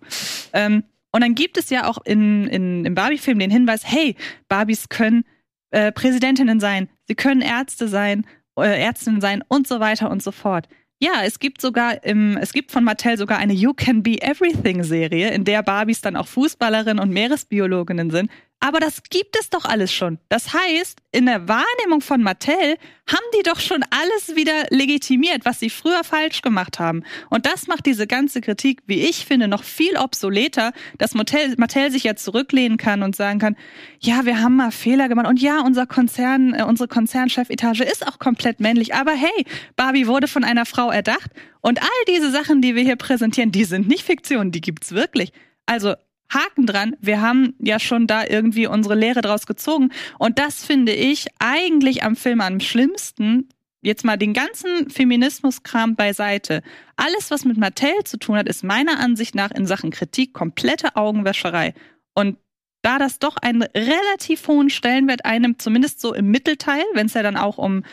Ähm, 0.53 0.85
und 1.11 1.23
dann 1.23 1.35
gibt 1.35 1.57
es 1.57 1.71
ja 1.71 1.89
auch 1.89 1.99
in, 2.05 2.47
in, 2.47 2.85
im 2.85 2.95
Barbie-Film 2.95 3.41
den 3.41 3.51
Hinweis, 3.51 3.83
hey, 3.85 4.15
Barbies 4.49 4.89
können 4.89 5.25
äh, 5.73 5.91
Präsidentinnen 5.91 6.61
sein, 6.61 6.89
sie 7.09 7.17
können 7.17 7.41
Ärzte 7.41 7.89
sein, 7.89 8.27
äh, 8.57 8.81
Ärztinnen 8.81 9.21
sein 9.21 9.43
und 9.49 9.67
so 9.67 9.81
weiter 9.81 10.09
und 10.09 10.23
so 10.23 10.31
fort. 10.31 10.69
Ja, 11.05 11.23
es 11.23 11.39
gibt 11.39 11.61
sogar 11.61 12.03
im, 12.03 12.39
es 12.39 12.55
gibt 12.55 12.73
von 12.73 12.83
Mattel 12.83 13.19
sogar 13.19 13.37
eine 13.37 13.53
You 13.53 13.75
Can 13.75 14.03
Be 14.03 14.23
Everything 14.23 14.83
Serie, 14.85 15.35
in 15.35 15.45
der 15.45 15.63
Barbies 15.63 16.01
dann 16.01 16.17
auch 16.17 16.27
Fußballerinnen 16.27 16.99
und 16.99 17.11
Meeresbiologinnen 17.11 18.11
sind. 18.11 18.31
Aber 18.65 18.81
das 18.81 19.03
gibt 19.11 19.37
es 19.39 19.51
doch 19.51 19.67
alles 19.67 19.93
schon. 19.93 20.19
Das 20.31 20.55
heißt, 20.55 20.99
in 21.13 21.27
der 21.27 21.49
Wahrnehmung 21.49 22.01
von 22.01 22.23
Mattel 22.23 22.79
haben 23.07 23.27
die 23.37 23.43
doch 23.43 23.61
schon 23.61 23.85
alles 23.91 24.37
wieder 24.37 24.69
legitimiert, 24.71 25.45
was 25.45 25.61
sie 25.61 25.69
früher 25.69 26.03
falsch 26.03 26.41
gemacht 26.41 26.79
haben. 26.79 27.03
Und 27.29 27.45
das 27.45 27.67
macht 27.67 27.85
diese 27.85 28.07
ganze 28.07 28.41
Kritik, 28.41 28.81
wie 28.87 29.03
ich 29.03 29.27
finde, 29.27 29.49
noch 29.49 29.65
viel 29.65 29.99
obsoleter, 29.99 30.73
dass 30.97 31.13
Mattel, 31.13 31.55
Mattel 31.59 31.91
sich 31.91 32.05
jetzt 32.05 32.25
zurücklehnen 32.25 32.79
kann 32.79 33.03
und 33.03 33.15
sagen 33.15 33.39
kann, 33.39 33.55
ja, 34.01 34.25
wir 34.25 34.41
haben 34.41 34.57
mal 34.57 34.71
Fehler 34.71 35.11
gemacht 35.11 35.27
und 35.27 35.43
ja, 35.43 35.61
unser 35.61 35.87
Konzern, 35.87 36.55
äh, 36.55 36.63
unsere 36.63 36.89
Konzernchefetage 36.89 37.83
ist 37.85 38.07
auch 38.09 38.19
komplett 38.19 38.61
männlich. 38.61 38.95
Aber 38.95 39.13
hey, 39.13 39.45
Barbie 39.77 40.07
wurde 40.07 40.27
von 40.27 40.43
einer 40.43 40.65
Frau 40.65 40.91
erdacht 40.91 41.31
und 41.61 41.83
all 41.83 42.05
diese 42.09 42.31
Sachen, 42.31 42.63
die 42.63 42.75
wir 42.75 42.83
hier 42.83 42.97
präsentieren, 42.97 43.53
die 43.53 43.65
sind 43.65 43.89
nicht 43.89 44.05
Fiktion, 44.05 44.53
die 44.53 44.63
gibt's 44.63 44.93
wirklich. 44.93 45.35
Also 45.67 45.97
Haken 46.35 46.67
dran, 46.67 46.97
wir 47.01 47.21
haben 47.21 47.55
ja 47.59 47.79
schon 47.79 48.07
da 48.07 48.25
irgendwie 48.27 48.67
unsere 48.67 48.95
Lehre 48.95 49.23
draus 49.23 49.47
gezogen. 49.47 49.91
Und 50.19 50.39
das 50.39 50.65
finde 50.65 50.93
ich 50.93 51.27
eigentlich 51.39 52.03
am 52.03 52.17
Film 52.17 52.41
am 52.41 52.61
schlimmsten. 52.61 53.49
Jetzt 53.81 54.05
mal 54.05 54.17
den 54.17 54.33
ganzen 54.33 54.91
Feminismuskram 54.91 55.95
beiseite. 55.95 56.63
Alles, 56.97 57.31
was 57.31 57.45
mit 57.45 57.59
Mattel 57.59 58.05
zu 58.05 58.19
tun 58.19 58.37
hat, 58.37 58.49
ist 58.49 58.65
meiner 58.65 58.99
Ansicht 58.99 59.35
nach 59.35 59.51
in 59.51 59.67
Sachen 59.67 59.91
Kritik 59.91 60.33
komplette 60.33 60.97
Augenwäscherei. 60.97 61.75
Und 62.15 62.39
da 62.83 62.99
das 62.99 63.19
doch 63.19 63.37
einen 63.39 63.63
relativ 63.63 64.47
hohen 64.47 64.71
Stellenwert 64.71 65.25
einnimmt, 65.25 65.63
zumindest 65.63 66.01
so 66.01 66.15
im 66.15 66.31
Mittelteil, 66.31 66.83
wenn 66.93 67.07
es 67.07 67.15
ja 67.15 67.23
dann 67.23 67.37
auch 67.37 67.59
um, 67.59 67.85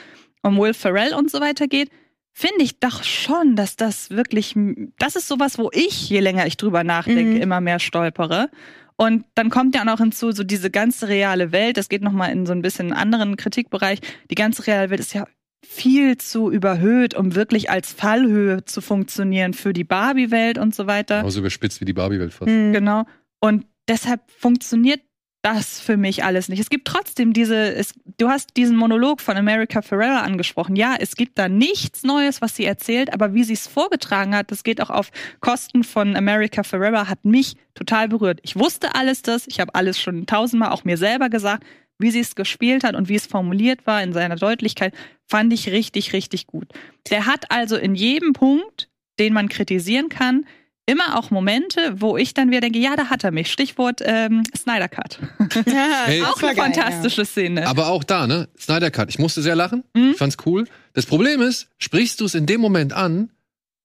um 0.43 0.57
Will 0.57 0.73
Ferrell 0.73 1.13
und 1.13 1.31
so 1.31 1.39
weiter 1.39 1.67
geht, 1.67 1.89
finde 2.33 2.63
ich 2.63 2.79
doch 2.79 3.03
schon, 3.03 3.55
dass 3.55 3.75
das 3.75 4.09
wirklich, 4.09 4.55
das 4.99 5.15
ist 5.15 5.27
sowas, 5.27 5.57
wo 5.57 5.69
ich, 5.73 6.09
je 6.09 6.19
länger 6.19 6.45
ich 6.47 6.57
drüber 6.57 6.83
nachdenke, 6.83 7.35
Mhm. 7.35 7.41
immer 7.41 7.61
mehr 7.61 7.79
stolpere. 7.79 8.49
Und 8.95 9.25
dann 9.35 9.49
kommt 9.49 9.75
ja 9.75 9.81
auch 9.81 9.85
noch 9.85 9.97
hinzu, 9.99 10.31
so 10.31 10.43
diese 10.43 10.69
ganze 10.69 11.07
reale 11.07 11.51
Welt, 11.51 11.77
das 11.77 11.89
geht 11.89 12.03
nochmal 12.03 12.31
in 12.31 12.45
so 12.45 12.51
ein 12.53 12.61
bisschen 12.61 12.91
einen 12.91 12.99
anderen 13.13 13.35
Kritikbereich, 13.35 13.99
die 14.29 14.35
ganze 14.35 14.67
reale 14.67 14.89
Welt 14.91 14.99
ist 14.99 15.13
ja 15.13 15.25
viel 15.65 16.17
zu 16.17 16.51
überhöht, 16.51 17.13
um 17.15 17.35
wirklich 17.35 17.69
als 17.69 17.91
Fallhöhe 17.93 18.63
zu 18.65 18.81
funktionieren 18.81 19.53
für 19.53 19.73
die 19.73 19.83
Barbie-Welt 19.83 20.57
und 20.57 20.73
so 20.75 20.87
weiter. 20.87 21.17
Genauso 21.19 21.39
überspitzt 21.39 21.81
wie 21.81 21.85
die 21.85 21.93
Barbie-Welt 21.93 22.33
fast. 22.33 22.49
Mhm. 22.51 22.73
Genau. 22.73 23.05
Und 23.39 23.65
deshalb 23.87 24.21
funktioniert 24.31 25.01
das 25.41 25.79
für 25.79 25.97
mich 25.97 26.23
alles 26.23 26.49
nicht. 26.49 26.59
Es 26.59 26.69
gibt 26.69 26.87
trotzdem 26.87 27.33
diese, 27.33 27.73
es, 27.73 27.93
du 28.17 28.29
hast 28.29 28.55
diesen 28.57 28.75
Monolog 28.75 29.21
von 29.21 29.37
America 29.37 29.81
Ferrera 29.81 30.21
angesprochen. 30.21 30.75
Ja, 30.75 30.95
es 30.99 31.15
gibt 31.15 31.39
da 31.39 31.49
nichts 31.49 32.03
Neues, 32.03 32.41
was 32.41 32.55
sie 32.55 32.65
erzählt, 32.65 33.11
aber 33.11 33.33
wie 33.33 33.43
sie 33.43 33.53
es 33.53 33.67
vorgetragen 33.67 34.35
hat, 34.35 34.51
das 34.51 34.63
geht 34.63 34.81
auch 34.81 34.91
auf 34.91 35.11
Kosten 35.39 35.83
von 35.83 36.15
America 36.15 36.63
Ferrera, 36.63 37.07
hat 37.07 37.25
mich 37.25 37.55
total 37.73 38.07
berührt. 38.07 38.39
Ich 38.43 38.55
wusste 38.55 38.93
alles 38.93 39.23
das, 39.23 39.47
ich 39.47 39.59
habe 39.59 39.73
alles 39.73 39.99
schon 39.99 40.27
tausendmal 40.27 40.71
auch 40.71 40.83
mir 40.83 40.97
selber 40.97 41.29
gesagt. 41.29 41.63
Wie 41.97 42.11
sie 42.11 42.19
es 42.19 42.33
gespielt 42.33 42.83
hat 42.83 42.95
und 42.95 43.09
wie 43.09 43.15
es 43.15 43.27
formuliert 43.27 43.85
war 43.85 44.01
in 44.01 44.11
seiner 44.11 44.35
Deutlichkeit, 44.35 44.93
fand 45.27 45.53
ich 45.53 45.69
richtig, 45.69 46.13
richtig 46.13 46.47
gut. 46.47 46.67
Der 47.11 47.27
hat 47.27 47.51
also 47.51 47.77
in 47.77 47.93
jedem 47.93 48.33
Punkt, 48.33 48.89
den 49.19 49.33
man 49.33 49.49
kritisieren 49.49 50.09
kann, 50.09 50.45
immer 50.85 51.17
auch 51.17 51.31
Momente, 51.31 52.01
wo 52.01 52.17
ich 52.17 52.33
dann 52.33 52.49
wieder 52.49 52.61
denke, 52.61 52.79
ja, 52.79 52.95
da 52.95 53.05
hat 53.09 53.23
er 53.23 53.31
mich. 53.31 53.51
Stichwort 53.51 54.01
ähm, 54.03 54.43
Snyder 54.57 54.89
Cut. 54.89 55.19
Ja, 55.65 56.03
Hey. 56.05 56.21
auch 56.23 56.41
eine 56.41 56.55
geil, 56.55 56.65
fantastische 56.73 57.25
Szene. 57.25 57.67
Aber 57.67 57.87
auch 57.87 58.03
da, 58.03 58.27
ne? 58.27 58.49
Snyder 58.59 58.91
Cut. 58.91 59.09
Ich 59.09 59.19
musste 59.19 59.41
sehr 59.41 59.55
lachen. 59.55 59.83
Mhm. 59.93 60.11
Ich 60.11 60.17
fand's 60.17 60.37
cool. 60.45 60.67
Das 60.93 61.05
Problem 61.05 61.41
ist, 61.41 61.67
sprichst 61.77 62.19
du 62.19 62.25
es 62.25 62.35
in 62.35 62.45
dem 62.45 62.61
Moment 62.61 62.93
an, 62.93 63.31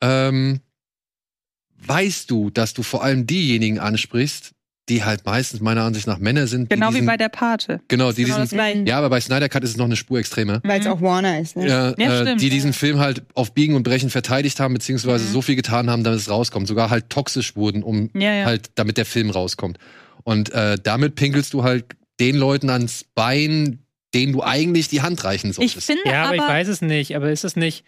ähm, 0.02 0.60
weißt 1.86 2.30
du, 2.30 2.50
dass 2.50 2.74
du 2.74 2.82
vor 2.82 3.02
allem 3.04 3.26
diejenigen 3.26 3.78
ansprichst, 3.78 4.52
die 4.88 5.02
halt 5.02 5.26
meistens 5.26 5.60
meiner 5.60 5.82
Ansicht 5.82 6.06
nach 6.06 6.18
Männer 6.18 6.46
sind. 6.46 6.70
genau 6.70 6.88
die 6.88 6.94
wie 6.94 6.98
diesen, 6.98 7.06
bei 7.06 7.16
der 7.16 7.28
Pate. 7.28 7.80
Genau, 7.88 8.12
die 8.12 8.22
Genau 8.24 8.36
das 8.38 8.50
diesen, 8.50 8.56
gleiche. 8.58 8.84
ja, 8.86 8.98
aber 8.98 9.10
bei 9.10 9.20
Snyder 9.20 9.48
Cut 9.48 9.64
ist 9.64 9.70
es 9.70 9.76
noch 9.76 9.86
eine 9.86 9.96
Spur 9.96 10.18
extremer. 10.20 10.60
Weil 10.62 10.78
es 10.80 10.86
Mhm. 10.86 10.92
auch 10.92 11.00
Warner 11.02 11.40
ist. 11.40 11.56
Ne? 11.56 11.66
Ja, 11.68 11.94
Ja, 11.98 12.20
äh, 12.20 12.22
stimmt, 12.22 12.40
die 12.40 12.50
diesen 12.50 12.70
ja. 12.70 12.76
Film 12.76 12.98
halt 13.00 13.22
auf 13.34 13.52
Biegen 13.52 13.74
und 13.74 13.82
Brechen 13.82 14.10
verteidigt 14.10 14.60
haben, 14.60 14.74
beziehungsweise 14.74 15.24
Mhm. 15.26 15.32
so 15.32 15.42
viel 15.42 15.56
getan 15.56 15.90
haben, 15.90 16.04
damit 16.04 16.20
es 16.20 16.30
rauskommt. 16.30 16.68
Sogar 16.68 16.90
halt 16.90 17.10
toxisch 17.10 17.56
wurden, 17.56 17.82
um 17.82 18.10
Ja, 18.14 18.32
ja. 18.32 18.44
halt, 18.44 18.70
damit 18.76 18.96
der 18.96 19.06
Film 19.06 19.30
rauskommt. 19.30 19.78
Und 20.22 20.52
äh, 20.52 20.76
damit 20.82 21.16
pinkelst 21.16 21.52
du 21.52 21.64
halt 21.64 21.84
den 22.20 22.36
Leuten 22.36 22.70
ans 22.70 23.04
Bein, 23.14 23.80
denen 24.14 24.32
du 24.32 24.42
eigentlich 24.42 24.88
die 24.88 25.02
Hand 25.02 25.22
reichen 25.24 25.50
Ich 25.50 25.56
solltest. 25.56 25.84
finde 25.86 26.02
Ja, 26.06 26.22
aber, 26.22 26.26
aber, 26.28 26.36
ich 26.36 26.42
weiß 26.42 26.68
es 26.68 26.80
nicht. 26.80 27.16
Aber 27.16 27.30
ist 27.30 27.44
es 27.44 27.56
nicht. 27.56 27.84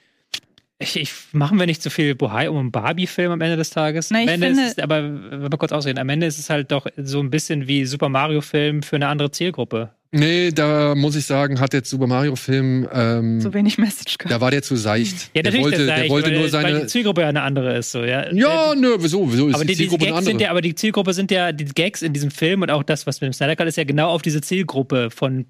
Ich, 0.80 0.96
ich, 0.96 1.12
machen 1.32 1.58
wir 1.58 1.66
nicht 1.66 1.82
zu 1.82 1.90
viel 1.90 2.14
Bohai 2.14 2.48
um 2.48 2.56
einen 2.56 2.70
Barbie-Film 2.70 3.32
am 3.32 3.40
Ende 3.40 3.56
des 3.56 3.70
Tages? 3.70 4.10
Na, 4.10 4.22
ich 4.22 4.28
am 4.28 4.34
Ende 4.34 4.46
finde- 4.48 4.62
ist 4.62 4.78
es, 4.78 4.84
aber 4.84 5.02
wenn 5.02 5.42
wir 5.42 5.50
kurz 5.58 5.72
ausreden, 5.72 5.98
am 5.98 6.08
Ende 6.08 6.26
ist 6.26 6.38
es 6.38 6.50
halt 6.50 6.70
doch 6.70 6.86
so 6.96 7.18
ein 7.18 7.30
bisschen 7.30 7.66
wie 7.66 7.84
Super 7.84 8.08
Mario-Film 8.08 8.82
für 8.82 8.94
eine 8.96 9.08
andere 9.08 9.30
Zielgruppe. 9.32 9.90
Nee, 10.12 10.52
da 10.52 10.94
muss 10.94 11.16
ich 11.16 11.26
sagen, 11.26 11.60
hat 11.60 11.72
der 11.74 11.84
Super 11.84 12.06
Mario 12.06 12.34
Film, 12.34 12.88
ähm, 12.94 13.40
so 13.42 13.52
wenig 13.52 13.76
Message 13.76 14.16
gehabt. 14.16 14.32
da 14.32 14.40
war 14.40 14.50
der 14.50 14.62
zu 14.62 14.74
seicht. 14.76 15.30
Ja, 15.34 15.42
der 15.42 15.52
wollte, 15.60 15.84
der 15.84 15.98
sag 15.98 16.08
wollte 16.08 16.30
ich, 16.30 16.34
nur 16.38 16.44
weil, 16.44 16.52
weil 16.52 16.62
seine. 16.72 16.80
die 16.80 16.86
Zielgruppe 16.86 17.20
ja 17.22 17.28
eine 17.28 17.42
andere 17.42 17.76
ist. 17.76 17.90
So, 17.92 18.04
ja, 18.04 18.32
Ja, 18.32 18.74
nö, 18.74 18.96
wieso, 19.00 19.30
wieso 19.30 19.48
ist 19.48 19.54
aber 19.56 19.64
die 19.64 19.72
die, 19.72 19.76
Zielgruppe 19.76 20.04
eine 20.04 20.12
Gags 20.12 20.18
andere? 20.20 20.30
sind 20.32 20.40
ja, 20.40 20.50
aber 20.50 20.60
die 20.62 20.74
Zielgruppe 20.74 21.12
sind 21.12 21.30
ja, 21.30 21.52
die 21.52 21.64
Gags 21.66 22.00
in 22.00 22.14
diesem 22.14 22.30
Film 22.30 22.62
und 22.62 22.70
auch 22.70 22.84
das, 22.84 23.06
was 23.06 23.20
mit 23.20 23.28
dem 23.28 23.34
Snyder 23.34 23.56
Cut 23.56 23.66
ist 23.66 23.76
ja 23.76 23.84
genau 23.84 24.08
auf 24.08 24.22
diese 24.22 24.40
Zielgruppe 24.40 25.10
von 25.10 25.44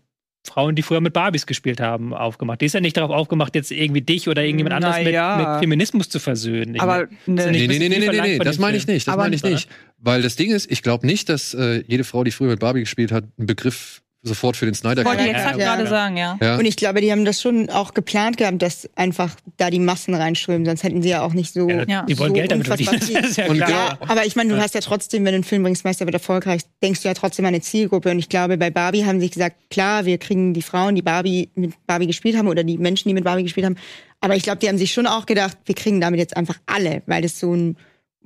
Frauen, 0.46 0.74
die 0.74 0.82
früher 0.82 1.00
mit 1.00 1.12
Barbies 1.12 1.46
gespielt 1.46 1.80
haben, 1.80 2.14
aufgemacht. 2.14 2.60
Die 2.60 2.66
ist 2.66 2.72
ja 2.72 2.80
nicht 2.80 2.96
darauf 2.96 3.10
aufgemacht, 3.10 3.54
jetzt 3.54 3.70
irgendwie 3.70 4.00
dich 4.00 4.28
oder 4.28 4.42
irgendjemand 4.42 4.74
anderes 4.76 4.96
mit, 4.96 5.06
Naja. 5.06 5.52
mit 5.52 5.60
Feminismus 5.60 6.08
zu 6.08 6.18
versöhnen. 6.20 6.78
Aber 6.80 7.06
ne, 7.26 7.50
nicht 7.50 7.68
Nee, 7.68 7.78
nee, 7.78 7.88
nee, 7.88 7.98
nee, 7.98 8.08
nee, 8.08 8.20
nee, 8.20 8.38
das 8.38 8.58
meine 8.58 8.76
ich 8.76 8.86
nicht, 8.86 9.06
das 9.08 9.16
meine 9.16 9.34
ich 9.34 9.42
nicht. 9.42 9.68
Weil 9.98 10.22
das 10.22 10.36
Ding 10.36 10.50
ist, 10.50 10.70
ich 10.70 10.82
glaube 10.82 11.06
nicht, 11.06 11.28
dass 11.28 11.54
äh, 11.54 11.82
jede 11.86 12.04
Frau, 12.04 12.24
die 12.24 12.30
früher 12.30 12.50
mit 12.50 12.60
Barbie 12.60 12.80
gespielt 12.80 13.12
hat, 13.12 13.24
einen 13.36 13.46
Begriff 13.46 14.02
sofort 14.22 14.56
für 14.56 14.64
den 14.64 14.74
Snyder 14.74 15.04
wollte 15.04 15.22
ich 15.22 15.28
jetzt 15.28 15.44
Ja, 15.44 15.52
gerade 15.52 15.84
ja. 15.84 15.88
sagen, 15.88 16.16
ja. 16.16 16.38
Ja. 16.40 16.56
Und 16.56 16.64
ich 16.64 16.76
glaube, 16.76 17.00
die 17.00 17.12
haben 17.12 17.24
das 17.24 17.40
schon 17.40 17.70
auch 17.70 17.94
geplant 17.94 18.36
gehabt, 18.36 18.60
dass 18.60 18.88
einfach 18.96 19.36
da 19.56 19.70
die 19.70 19.78
Massen 19.78 20.14
reinströmen, 20.14 20.66
sonst 20.66 20.82
hätten 20.82 21.02
sie 21.02 21.10
ja 21.10 21.22
auch 21.22 21.34
nicht 21.34 21.52
so. 21.54 21.68
Ja, 21.68 22.02
die 22.02 22.18
wollen 22.18 22.30
so 22.30 22.34
Geld 22.34 22.50
damit 22.50 22.68
unfassbar 22.68 22.98
verdienen. 22.98 23.22
Das 23.22 23.30
ist 23.32 23.36
ja 23.36 23.46
Und 23.46 23.56
klar. 23.58 23.70
Ja, 23.70 23.98
aber 24.00 24.26
ich 24.26 24.34
meine, 24.36 24.52
du 24.52 24.60
hast 24.60 24.74
ja 24.74 24.80
trotzdem, 24.80 25.24
wenn 25.24 25.32
du 25.32 25.36
einen 25.36 25.44
Film 25.44 25.62
bringst, 25.62 25.84
Meister 25.84 26.04
wird 26.04 26.14
erfolgreich, 26.14 26.62
denkst 26.82 27.02
du 27.02 27.08
ja 27.08 27.14
trotzdem 27.14 27.44
an 27.44 27.48
eine 27.54 27.60
Zielgruppe. 27.60 28.10
Und 28.10 28.18
ich 28.18 28.28
glaube, 28.28 28.58
bei 28.58 28.70
Barbie 28.70 29.04
haben 29.04 29.20
sie 29.20 29.26
sich 29.26 29.32
gesagt, 29.34 29.56
klar, 29.70 30.04
wir 30.04 30.18
kriegen 30.18 30.52
die 30.52 30.62
Frauen, 30.62 30.94
die 30.94 31.02
Barbie 31.02 31.50
mit 31.54 31.74
Barbie 31.86 32.06
gespielt 32.06 32.36
haben 32.36 32.48
oder 32.48 32.64
die 32.64 32.78
Menschen, 32.78 33.08
die 33.08 33.14
mit 33.14 33.24
Barbie 33.24 33.44
gespielt 33.44 33.66
haben. 33.66 33.76
Aber 34.20 34.34
ich 34.34 34.42
glaube, 34.42 34.58
die 34.58 34.68
haben 34.68 34.78
sich 34.78 34.92
schon 34.92 35.06
auch 35.06 35.26
gedacht, 35.26 35.56
wir 35.64 35.74
kriegen 35.76 36.00
damit 36.00 36.18
jetzt 36.18 36.36
einfach 36.36 36.56
alle, 36.66 37.02
weil 37.06 37.22
das 37.22 37.38
so 37.38 37.54
ein 37.54 37.76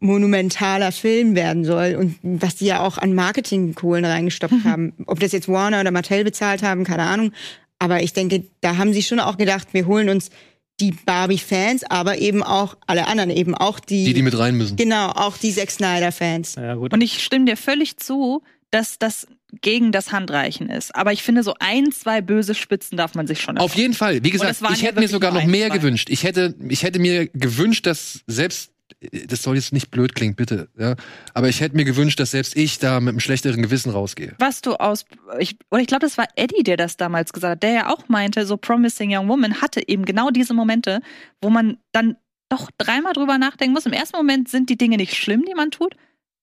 monumentaler 0.03 0.93
Film 0.93 1.35
werden 1.35 1.65
soll 1.65 1.97
und 1.99 2.17
was 2.23 2.57
die 2.57 2.67
ja 2.67 2.81
auch 2.81 2.99
an 2.99 3.15
Marketingkohlen 3.15 4.05
reingestopft 4.05 4.65
haben. 4.65 4.93
Ob 5.07 5.21
das 5.21 5.33
jetzt 5.33 5.49
Warner 5.49 5.81
oder 5.81 5.91
Mattel 5.91 6.25
bezahlt 6.25 6.63
haben, 6.63 6.85
keine 6.85 7.05
Ahnung. 7.05 7.33
Aber 7.79 8.03
ich 8.03 8.13
denke, 8.13 8.45
da 8.61 8.77
haben 8.77 8.93
sie 8.93 9.03
schon 9.03 9.21
auch 9.21 9.37
gedacht, 9.37 9.69
wir 9.73 9.87
holen 9.87 10.09
uns 10.09 10.31
die 10.81 10.93
Barbie-Fans, 10.93 11.85
aber 11.85 12.19
eben 12.19 12.43
auch 12.43 12.77
alle 12.87 13.07
anderen, 13.07 13.31
eben 13.31 13.55
auch 13.55 13.79
die, 13.79 14.05
Die, 14.05 14.15
die 14.15 14.23
mit 14.23 14.37
rein 14.39 14.57
müssen. 14.57 14.77
Genau, 14.77 15.11
auch 15.11 15.37
die 15.37 15.53
Zack 15.53 15.71
Snyder-Fans. 15.71 16.57
Ja. 16.57 16.75
Und 16.75 17.01
ich 17.01 17.23
stimme 17.23 17.45
dir 17.45 17.57
völlig 17.57 17.99
zu, 17.99 18.43
dass 18.71 18.99
das 18.99 19.27
gegen 19.61 19.93
das 19.93 20.13
Handreichen 20.13 20.71
ist. 20.71 20.95
Aber 20.95 21.13
ich 21.13 21.23
finde, 21.23 21.43
so 21.43 21.55
ein, 21.61 21.93
zwei 21.93 22.23
böse 22.23 22.55
Spitzen 22.55 22.97
darf 22.97 23.15
man 23.15 23.27
sich 23.27 23.41
schon 23.41 23.59
Auf 23.59 23.75
jeden 23.75 23.93
Fall. 23.93 24.25
Wie 24.25 24.31
gesagt, 24.31 24.61
ich 24.73 24.83
hätte 24.83 24.99
mir 24.99 25.09
sogar 25.09 25.33
noch 25.33 25.43
ein, 25.43 25.51
mehr 25.51 25.69
zwei. 25.69 25.77
gewünscht. 25.77 26.09
Ich 26.11 26.25
hätte, 26.25 26.55
ich 26.69 26.83
hätte 26.83 26.99
mir 26.99 27.29
gewünscht, 27.29 27.85
dass 27.87 28.21
selbst, 28.27 28.72
das 29.27 29.43
soll 29.43 29.57
jetzt 29.57 29.73
nicht 29.73 29.91
blöd 29.91 30.15
klingen, 30.15 30.35
bitte, 30.35 30.69
ja, 30.79 30.95
aber 31.35 31.49
ich 31.49 31.61
hätte 31.61 31.77
mir 31.77 31.85
gewünscht, 31.85 32.21
dass 32.21 32.33
selbst 32.33 32.57
ich 32.57 32.79
da 32.79 33.01
mit 33.01 33.11
einem 33.11 33.21
schlechteren 33.21 33.63
Gewissen 33.63 33.91
rausgehe. 33.91 34.35
was 34.39 34.61
du 34.61 34.75
aus, 34.75 35.05
ich, 35.39 35.57
oder 35.71 35.81
ich 35.81 35.87
glaube, 35.87 36.05
das 36.05 36.19
war 36.19 36.27
Eddie, 36.37 36.63
der 36.63 36.77
das 36.77 36.97
damals 36.97 37.33
gesagt 37.33 37.53
hat, 37.53 37.63
der 37.63 37.73
ja 37.73 37.89
auch 37.93 38.09
meinte, 38.09 38.47
so 38.47 38.57
Promising 38.57 39.15
Young 39.17 39.29
Woman 39.29 39.61
hatte 39.61 39.87
eben 39.89 40.05
genau 40.05 40.31
diese 40.31 40.55
Momente, 40.55 41.01
wo 41.41 41.51
man 41.51 41.79
dann 41.93 42.17
doch 42.49 42.71
dreimal 42.77 43.15
drüber 43.15 43.39
nachdenken 43.39 43.73
muss. 43.73 43.87
Im 43.87 43.93
ersten 43.93 44.17
Moment 44.17 44.49
sind 44.49 44.69
die 44.69 44.77
Dinge 44.77 44.99
nicht 44.99 45.15
schlimm, 45.15 45.45
die 45.47 45.55
man 45.55 45.71
tut, 45.71 45.97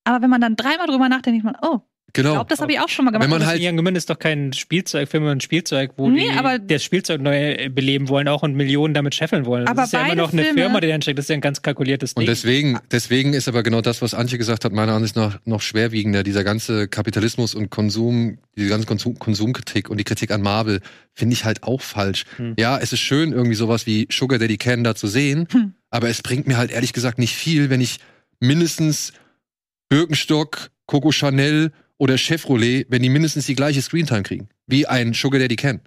aber 0.04 0.22
wenn 0.22 0.30
man 0.30 0.42
dann 0.42 0.56
dreimal 0.56 0.88
drüber 0.88 1.08
nachdenkt, 1.10 1.44
denkt 1.44 1.46
man, 1.46 1.58
oh, 1.62 1.82
Genau. 2.14 2.30
Ich 2.30 2.36
glaube, 2.36 2.50
das 2.50 2.60
habe 2.60 2.72
ich 2.72 2.80
auch 2.80 2.90
schon 2.90 3.06
mal 3.06 3.12
gemacht. 3.12 3.24
Wenn 3.30 3.40
man 3.40 3.46
halt- 3.46 3.62
Young 3.64 3.78
Women 3.78 3.96
ist 3.96 4.10
doch 4.10 4.18
kein 4.20 4.52
Spielzeugfilm, 4.54 5.24
sondern 5.24 5.38
ein 5.38 5.42
Spielzeug, 5.42 5.92
wo 5.98 6.10
Nee, 6.10 6.30
die 6.32 6.38
aber- 6.38 6.60
das 6.60 6.84
Spielzeug 6.84 7.22
neu 7.22 7.70
beleben 7.70 8.10
wollen 8.10 8.28
auch 8.28 8.44
und 8.44 8.56
Millionen 8.56 8.94
damit 8.94 9.16
scheffeln 9.16 9.46
wollen. 9.46 9.68
Aber 9.68 9.76
das 9.82 9.86
ist 9.88 9.94
ja 9.94 10.06
immer 10.06 10.16
noch 10.16 10.34
eine 10.34 10.44
Filme- 10.44 10.60
Firma, 10.62 10.80
die 10.82 10.88
da 10.88 11.02
steckt. 11.02 11.18
Das 11.20 11.26
ist 11.26 11.30
ja 11.30 11.36
ein 11.36 11.42
ganz 11.42 11.62
kalkuliertes 11.62 12.16
Ding. 12.16 12.22
Und 12.22 12.28
deswegen, 12.28 12.80
deswegen 12.92 13.34
ist 13.34 13.48
aber 13.48 13.64
genau 13.64 13.82
das, 13.82 14.02
was 14.02 14.14
Antje 14.14 14.38
gesagt 14.38 14.66
hat, 14.66 14.72
meiner 14.74 14.94
Ansicht 14.94 15.16
nach 15.16 15.40
noch 15.46 15.62
schwerwiegender. 15.62 16.24
Dieser 16.24 16.44
ganze 16.44 16.88
Kapitalismus 16.88 17.54
und 17.56 17.70
Konsum, 17.70 18.38
diese 18.58 18.70
ganze 18.70 18.88
Konsum 18.88 19.20
Konsumkritik 19.20 19.90
und 19.90 19.98
die 19.98 20.04
Kritik 20.04 20.32
an 20.32 20.42
Marvel 20.42 20.82
finde 21.14 21.34
ich 21.34 21.46
halt 21.46 21.64
auch 21.64 21.82
falsch. 21.82 22.26
Hm. 22.38 22.56
Ja, 22.58 22.78
es 22.78 22.94
ist 22.94 23.00
schön, 23.02 23.32
irgendwie 23.34 23.56
sowas 23.56 23.86
wie 23.86 24.08
Sugar 24.12 24.40
Daddy 24.40 24.58
Can 24.58 24.84
da 24.84 24.96
zu 24.96 25.08
sehen, 25.08 25.48
Hm. 25.52 25.74
aber 25.90 26.10
es 26.10 26.22
bringt 26.22 26.48
mir 26.48 26.58
halt 26.58 26.72
ehrlich 26.72 26.94
gesagt 26.94 27.20
nicht 27.20 27.36
viel, 27.36 27.70
wenn 27.70 27.82
ich 27.82 27.98
mindestens 28.40 29.14
Birkenstock, 29.90 30.70
Coco 30.86 31.12
Chanel 31.12 31.72
oder 32.00 32.18
Chevrolet, 32.18 32.86
wenn 32.90 33.04
die 33.04 33.10
mindestens 33.10 33.46
die 33.46 33.54
gleiche 33.56 33.82
Screentime 33.84 34.24
kriegen, 34.24 34.50
wie 34.66 34.88
ein 34.88 35.14
Sugar 35.14 35.40
Daddy 35.40 35.56
Can. 35.58 35.82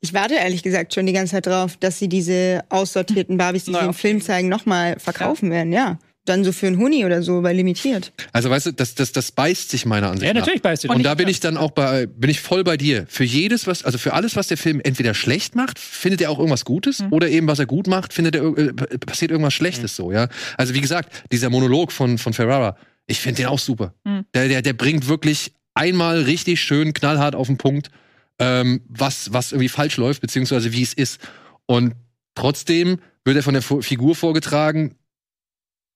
Ich 0.00 0.14
warte 0.14 0.34
ehrlich 0.36 0.62
gesagt 0.62 0.94
schon 0.94 1.04
die 1.06 1.12
ganze 1.12 1.32
Zeit 1.32 1.46
drauf, 1.46 1.76
dass 1.76 1.98
sie 1.98 2.08
diese 2.08 2.62
aussortierten 2.70 3.36
Barbies, 3.36 3.64
die 3.64 3.72
sie 3.74 3.78
im 3.80 3.92
Film 3.92 4.22
zeigen, 4.22 4.48
nochmal 4.48 4.98
verkaufen 4.98 5.50
werden, 5.50 5.72
ja. 5.72 5.98
Dann 6.24 6.42
so 6.42 6.50
für 6.50 6.66
einen 6.66 6.78
Huni 6.78 7.04
oder 7.04 7.22
so, 7.22 7.40
bei 7.40 7.52
limitiert. 7.52 8.12
Also 8.32 8.50
weißt 8.50 8.66
du, 8.66 8.72
das, 8.72 8.96
das, 8.96 9.12
das 9.12 9.30
beißt 9.30 9.70
sich 9.70 9.86
meiner 9.86 10.08
Ansicht 10.10 10.26
ja, 10.26 10.34
nach. 10.34 10.40
natürlich 10.40 10.60
beißt 10.60 10.82
du 10.82 10.88
Und 10.88 10.98
dich. 10.98 11.04
da 11.04 11.14
bin 11.14 11.28
ich 11.28 11.38
dann 11.38 11.56
auch 11.56 11.70
bei, 11.70 12.06
bin 12.06 12.28
ich 12.30 12.40
voll 12.40 12.64
bei 12.64 12.76
dir. 12.76 13.04
Für 13.08 13.22
jedes, 13.22 13.68
was, 13.68 13.84
also 13.84 13.96
für 13.96 14.12
alles, 14.12 14.34
was 14.34 14.48
der 14.48 14.56
Film 14.56 14.80
entweder 14.82 15.14
schlecht 15.14 15.54
macht, 15.54 15.78
findet 15.78 16.20
er 16.20 16.30
auch 16.32 16.38
irgendwas 16.40 16.64
Gutes, 16.64 17.00
Mhm. 17.00 17.12
oder 17.12 17.28
eben 17.28 17.46
was 17.46 17.60
er 17.60 17.66
gut 17.66 17.86
macht, 17.86 18.12
findet 18.12 18.34
er, 18.34 18.42
äh, 18.58 18.72
passiert 18.98 19.30
irgendwas 19.30 19.54
Schlechtes 19.54 19.94
so, 19.94 20.10
ja. 20.10 20.26
Also 20.56 20.74
wie 20.74 20.80
gesagt, 20.80 21.12
dieser 21.30 21.48
Monolog 21.48 21.92
von, 21.92 22.18
von 22.18 22.32
Ferrara, 22.32 22.76
ich 23.06 23.20
finde 23.20 23.42
den 23.42 23.46
auch 23.46 23.58
super. 23.58 23.94
Mhm. 24.04 24.24
Der, 24.34 24.48
der, 24.48 24.62
der 24.62 24.72
bringt 24.72 25.08
wirklich 25.08 25.52
einmal 25.74 26.22
richtig 26.22 26.60
schön 26.60 26.92
knallhart 26.94 27.34
auf 27.34 27.46
den 27.46 27.58
Punkt, 27.58 27.90
ähm, 28.38 28.82
was, 28.88 29.32
was 29.32 29.52
irgendwie 29.52 29.68
falsch 29.68 29.96
läuft, 29.96 30.20
beziehungsweise 30.22 30.72
wie 30.72 30.82
es 30.82 30.92
ist. 30.92 31.20
Und 31.66 31.94
trotzdem 32.34 32.98
wird 33.24 33.36
er 33.36 33.42
von 33.42 33.54
der 33.54 33.62
Fu- 33.62 33.82
Figur 33.82 34.14
vorgetragen, 34.14 34.96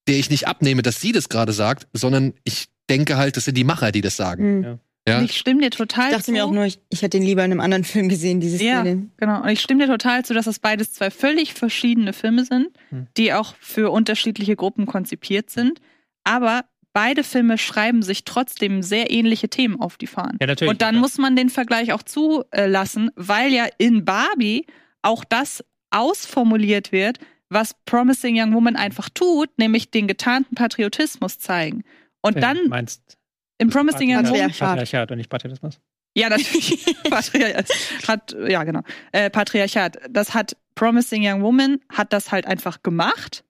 der 0.07 0.17
ich 0.17 0.29
nicht 0.29 0.47
abnehme, 0.47 0.81
dass 0.81 0.99
sie 1.01 1.11
das 1.11 1.29
gerade 1.29 1.53
sagt, 1.53 1.87
sondern 1.93 2.33
ich 2.43 2.67
denke 2.89 3.17
halt, 3.17 3.37
das 3.37 3.45
sind 3.45 3.55
die 3.57 3.63
Macher, 3.63 3.91
die 3.91 4.01
das 4.01 4.15
sagen. 4.17 4.43
Hm. 4.43 4.63
Ja. 4.63 4.79
Ja? 5.07 5.17
Und 5.19 5.25
ich 5.25 5.37
stimme 5.37 5.61
dir 5.61 5.71
total 5.71 6.05
Ich 6.07 6.11
dachte 6.11 6.25
zu. 6.25 6.31
mir 6.31 6.45
auch 6.45 6.51
nur, 6.51 6.65
ich, 6.65 6.79
ich 6.89 7.01
hätte 7.01 7.17
den 7.17 7.25
lieber 7.25 7.43
in 7.43 7.51
einem 7.51 7.59
anderen 7.61 7.83
Film 7.83 8.07
gesehen, 8.07 8.39
diese 8.39 8.63
Ja, 8.63 8.81
Szene. 8.81 9.07
genau. 9.17 9.41
Und 9.41 9.49
ich 9.49 9.59
stimme 9.61 9.85
dir 9.85 9.91
total 9.91 10.23
zu, 10.23 10.33
dass 10.35 10.45
das 10.45 10.59
beides 10.59 10.93
zwei 10.93 11.09
völlig 11.09 11.53
verschiedene 11.55 12.13
Filme 12.13 12.45
sind, 12.45 12.67
Hm. 12.89 13.07
die 13.17 13.33
auch 13.33 13.55
für 13.59 13.89
unterschiedliche 13.91 14.55
Gruppen 14.55 14.85
konzipiert 14.85 15.49
sind. 15.49 15.81
Aber 16.23 16.65
beide 16.93 17.23
Filme 17.23 17.57
schreiben 17.57 18.01
sich 18.03 18.23
trotzdem 18.25 18.81
sehr 18.81 19.11
ähnliche 19.11 19.49
Themen 19.49 19.79
auf 19.79 19.97
die 19.97 20.07
Fahnen. 20.07 20.37
Ja, 20.41 20.47
natürlich. 20.47 20.71
Und 20.71 20.81
dann 20.81 20.97
muss 20.97 21.17
man 21.17 21.35
den 21.35 21.49
Vergleich 21.49 21.93
auch 21.93 22.03
zulassen, 22.03 23.11
weil 23.15 23.51
ja 23.51 23.67
in 23.77 24.05
Barbie 24.05 24.65
auch 25.01 25.23
das 25.23 25.63
ausformuliert 25.89 26.91
wird, 26.91 27.19
was 27.49 27.75
Promising 27.85 28.39
Young 28.39 28.53
Woman 28.53 28.75
einfach 28.75 29.09
tut, 29.09 29.49
nämlich 29.57 29.91
den 29.91 30.07
getarnten 30.07 30.55
Patriotismus 30.55 31.39
zeigen. 31.39 31.83
Und 32.21 32.35
Wenn 32.35 32.41
dann 32.41 32.57
du 32.57 32.69
meinst 32.69 33.17
in 33.57 33.69
Promising 33.69 34.09
Young 34.09 34.27
Woman 34.27 34.51
Patriarchat. 34.51 35.11
Und 35.11 35.17
nicht 35.17 35.29
Patriotismus. 35.29 35.79
ja, 36.15 36.29
natürlich. 36.29 36.85
Patriarchat. 37.09 37.69
Hat, 38.07 38.35
ja, 38.47 38.63
genau. 38.63 38.81
Äh, 39.11 39.29
Patriarchat. 39.29 39.97
Das 40.09 40.33
hat 40.33 40.55
Promising 40.75 41.27
Young 41.27 41.41
Woman, 41.41 41.79
hat 41.89 42.13
das 42.13 42.31
halt 42.31 42.45
einfach 42.45 42.81
gemacht. 42.83 43.43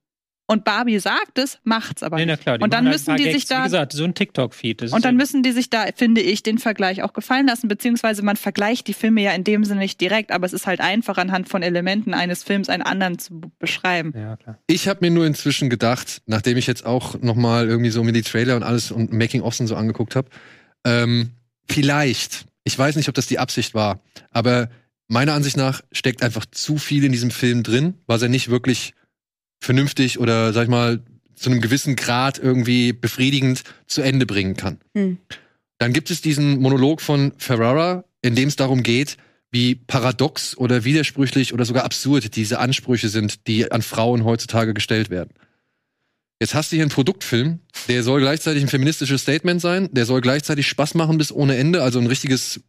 Und 0.52 0.64
Barbie 0.64 0.98
sagt 0.98 1.38
es, 1.38 1.58
macht's 1.64 2.02
aber 2.02 2.16
Nee, 2.18 2.26
na 2.26 2.32
nicht. 2.34 2.42
klar, 2.42 2.58
die 2.58 2.64
Und 2.64 2.72
dann 2.72 2.84
halt 2.84 2.94
müssen 2.94 3.16
die 3.16 3.24
Gags. 3.24 3.34
sich 3.34 3.46
da- 3.46 3.60
Wie 3.60 3.64
gesagt, 3.64 3.92
so 3.92 4.04
ein 4.04 4.14
TikTok-Feed. 4.14 4.82
Und 4.82 4.92
dann 5.04 5.14
ja- 5.14 5.18
müssen 5.18 5.42
die 5.42 5.52
sich 5.52 5.70
da, 5.70 5.86
finde 5.96 6.20
ich, 6.20 6.42
den 6.42 6.58
Vergleich 6.58 7.02
auch 7.02 7.12
gefallen 7.14 7.46
lassen, 7.46 7.68
beziehungsweise 7.68 8.22
man 8.22 8.36
vergleicht 8.36 8.86
die 8.86 8.92
Filme 8.94 9.22
ja 9.22 9.32
in 9.32 9.44
dem 9.44 9.64
Sinne 9.64 9.80
nicht 9.80 10.00
direkt, 10.00 10.30
aber 10.30 10.44
es 10.46 10.52
ist 10.52 10.66
halt 10.66 10.80
einfach 10.80 11.16
anhand 11.18 11.48
von 11.48 11.62
Elementen 11.62 12.14
eines 12.14 12.42
Films 12.42 12.68
einen 12.68 12.82
anderen 12.82 13.18
zu 13.18 13.40
beschreiben. 13.58 14.12
Ja, 14.16 14.36
klar. 14.36 14.58
Ich 14.66 14.88
habe 14.88 14.98
mir 15.00 15.10
nur 15.10 15.26
inzwischen 15.26 15.70
gedacht, 15.70 16.22
nachdem 16.26 16.56
ich 16.58 16.66
jetzt 16.66 16.84
auch 16.84 17.20
noch 17.22 17.34
mal 17.36 17.66
irgendwie 17.66 17.90
so 17.90 18.04
mir 18.04 18.12
die 18.12 18.22
Trailer 18.22 18.54
und 18.56 18.62
alles 18.62 18.90
und 18.90 19.12
Making-ofs 19.12 19.60
und 19.60 19.66
so 19.68 19.76
angeguckt 19.76 20.14
habe, 20.16 20.28
ähm, 20.84 21.30
vielleicht, 21.68 22.46
ich 22.64 22.78
weiß 22.78 22.96
nicht, 22.96 23.08
ob 23.08 23.14
das 23.14 23.26
die 23.26 23.38
Absicht 23.38 23.74
war, 23.74 24.00
aber 24.30 24.68
meiner 25.08 25.34
Ansicht 25.34 25.56
nach 25.56 25.82
steckt 25.92 26.22
einfach 26.22 26.46
zu 26.50 26.78
viel 26.78 27.04
in 27.04 27.12
diesem 27.12 27.30
Film 27.30 27.62
drin, 27.62 27.94
was 28.06 28.22
er 28.22 28.28
nicht 28.28 28.48
wirklich 28.50 28.94
vernünftig 29.62 30.18
oder 30.18 30.52
sag 30.52 30.64
ich 30.64 30.68
mal 30.68 31.00
zu 31.34 31.50
einem 31.50 31.60
gewissen 31.60 31.96
Grad 31.96 32.38
irgendwie 32.38 32.92
befriedigend 32.92 33.62
zu 33.86 34.02
Ende 34.02 34.26
bringen 34.26 34.56
kann. 34.56 34.78
Hm. 34.94 35.18
Dann 35.78 35.92
gibt 35.92 36.10
es 36.10 36.20
diesen 36.20 36.60
Monolog 36.60 37.00
von 37.00 37.32
Ferrara, 37.38 38.04
in 38.22 38.34
dem 38.34 38.48
es 38.48 38.56
darum 38.56 38.82
geht, 38.82 39.16
wie 39.50 39.74
paradox 39.74 40.56
oder 40.56 40.84
widersprüchlich 40.84 41.52
oder 41.52 41.64
sogar 41.64 41.84
absurd 41.84 42.36
diese 42.36 42.58
Ansprüche 42.58 43.08
sind, 43.08 43.46
die 43.46 43.70
an 43.70 43.82
Frauen 43.82 44.24
heutzutage 44.24 44.74
gestellt 44.74 45.10
werden. 45.10 45.30
Jetzt 46.40 46.54
hast 46.54 46.72
du 46.72 46.76
hier 46.76 46.84
einen 46.84 46.90
Produktfilm, 46.90 47.60
der 47.88 48.02
soll 48.02 48.20
gleichzeitig 48.20 48.62
ein 48.62 48.68
feministisches 48.68 49.22
Statement 49.22 49.60
sein, 49.60 49.88
der 49.92 50.06
soll 50.06 50.20
gleichzeitig 50.20 50.66
Spaß 50.66 50.94
machen 50.94 51.18
bis 51.18 51.30
ohne 51.30 51.56
Ende, 51.56 51.82
also 51.82 52.00
ein 52.00 52.06
richtiges, 52.06 52.60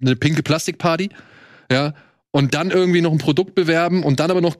eine 0.00 0.16
pinke 0.16 0.42
Plastikparty, 0.42 1.10
ja, 1.70 1.94
und 2.32 2.54
dann 2.54 2.70
irgendwie 2.70 3.00
noch 3.00 3.12
ein 3.12 3.18
Produkt 3.18 3.54
bewerben 3.54 4.02
und 4.02 4.20
dann 4.20 4.30
aber 4.30 4.40
noch 4.40 4.56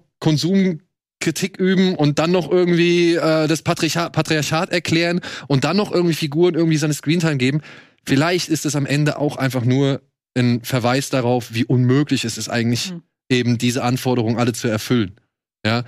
Konsumkritik 1.25 1.57
üben 1.59 1.95
und 1.95 2.19
dann 2.19 2.31
noch 2.31 2.51
irgendwie 2.51 3.15
äh, 3.15 3.49
das 3.49 3.63
Patriarchat, 3.63 4.13
Patriarchat 4.13 4.71
erklären 4.71 5.21
und 5.49 5.65
dann 5.65 5.77
noch 5.77 5.91
irgendwie 5.91 6.15
Figuren 6.15 6.55
irgendwie 6.55 6.77
seine 6.77 6.95
Screentime 6.95 7.39
geben. 7.39 7.63
Vielleicht 8.05 8.49
ist 8.49 8.67
es 8.67 8.77
am 8.77 8.87
Ende 8.87 9.19
auch 9.19 9.37
einfach 9.37 9.65
nur 9.65 10.03
ein 10.37 10.63
Verweis 10.63 11.11
darauf, 11.11 11.55
wie 11.55 11.65
unmöglich 11.65 12.25
es 12.25 12.37
ist 12.37 12.49
eigentlich, 12.49 12.91
Hm. 12.91 13.03
eben 13.31 13.59
diese 13.59 13.83
Anforderungen 13.83 14.39
alle 14.39 14.53
zu 14.53 14.69
erfüllen. 14.69 15.19
Ja, 15.65 15.85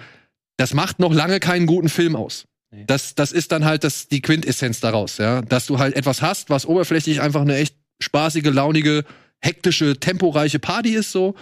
das 0.57 0.73
macht 0.73 0.99
noch 1.01 1.13
lange 1.13 1.39
keinen 1.41 1.67
guten 1.67 1.91
Film 1.91 2.17
aus. 2.17 2.47
Nee. 2.73 2.85
Das, 2.87 3.15
das 3.15 3.33
ist 3.33 3.53
dann 3.53 3.65
halt 3.65 3.85
das, 3.85 4.09
die 4.09 4.23
Quintessenz 4.23 4.81
daraus, 4.81 5.19
ja. 5.19 5.43
Dass 5.43 5.67
du 5.67 5.79
halt 5.79 5.95
etwas 5.95 6.23
hast, 6.23 6.49
was 6.49 6.65
oberflächlich 6.65 7.21
einfach 7.21 7.43
eine 7.43 7.57
echt 7.57 7.77
spaßige, 8.01 8.47
launige, 8.47 9.05
hektische, 9.41 9.99
temporeiche 9.99 10.59
Party 10.59 10.95
ist, 10.95 11.13
so, 11.13 11.35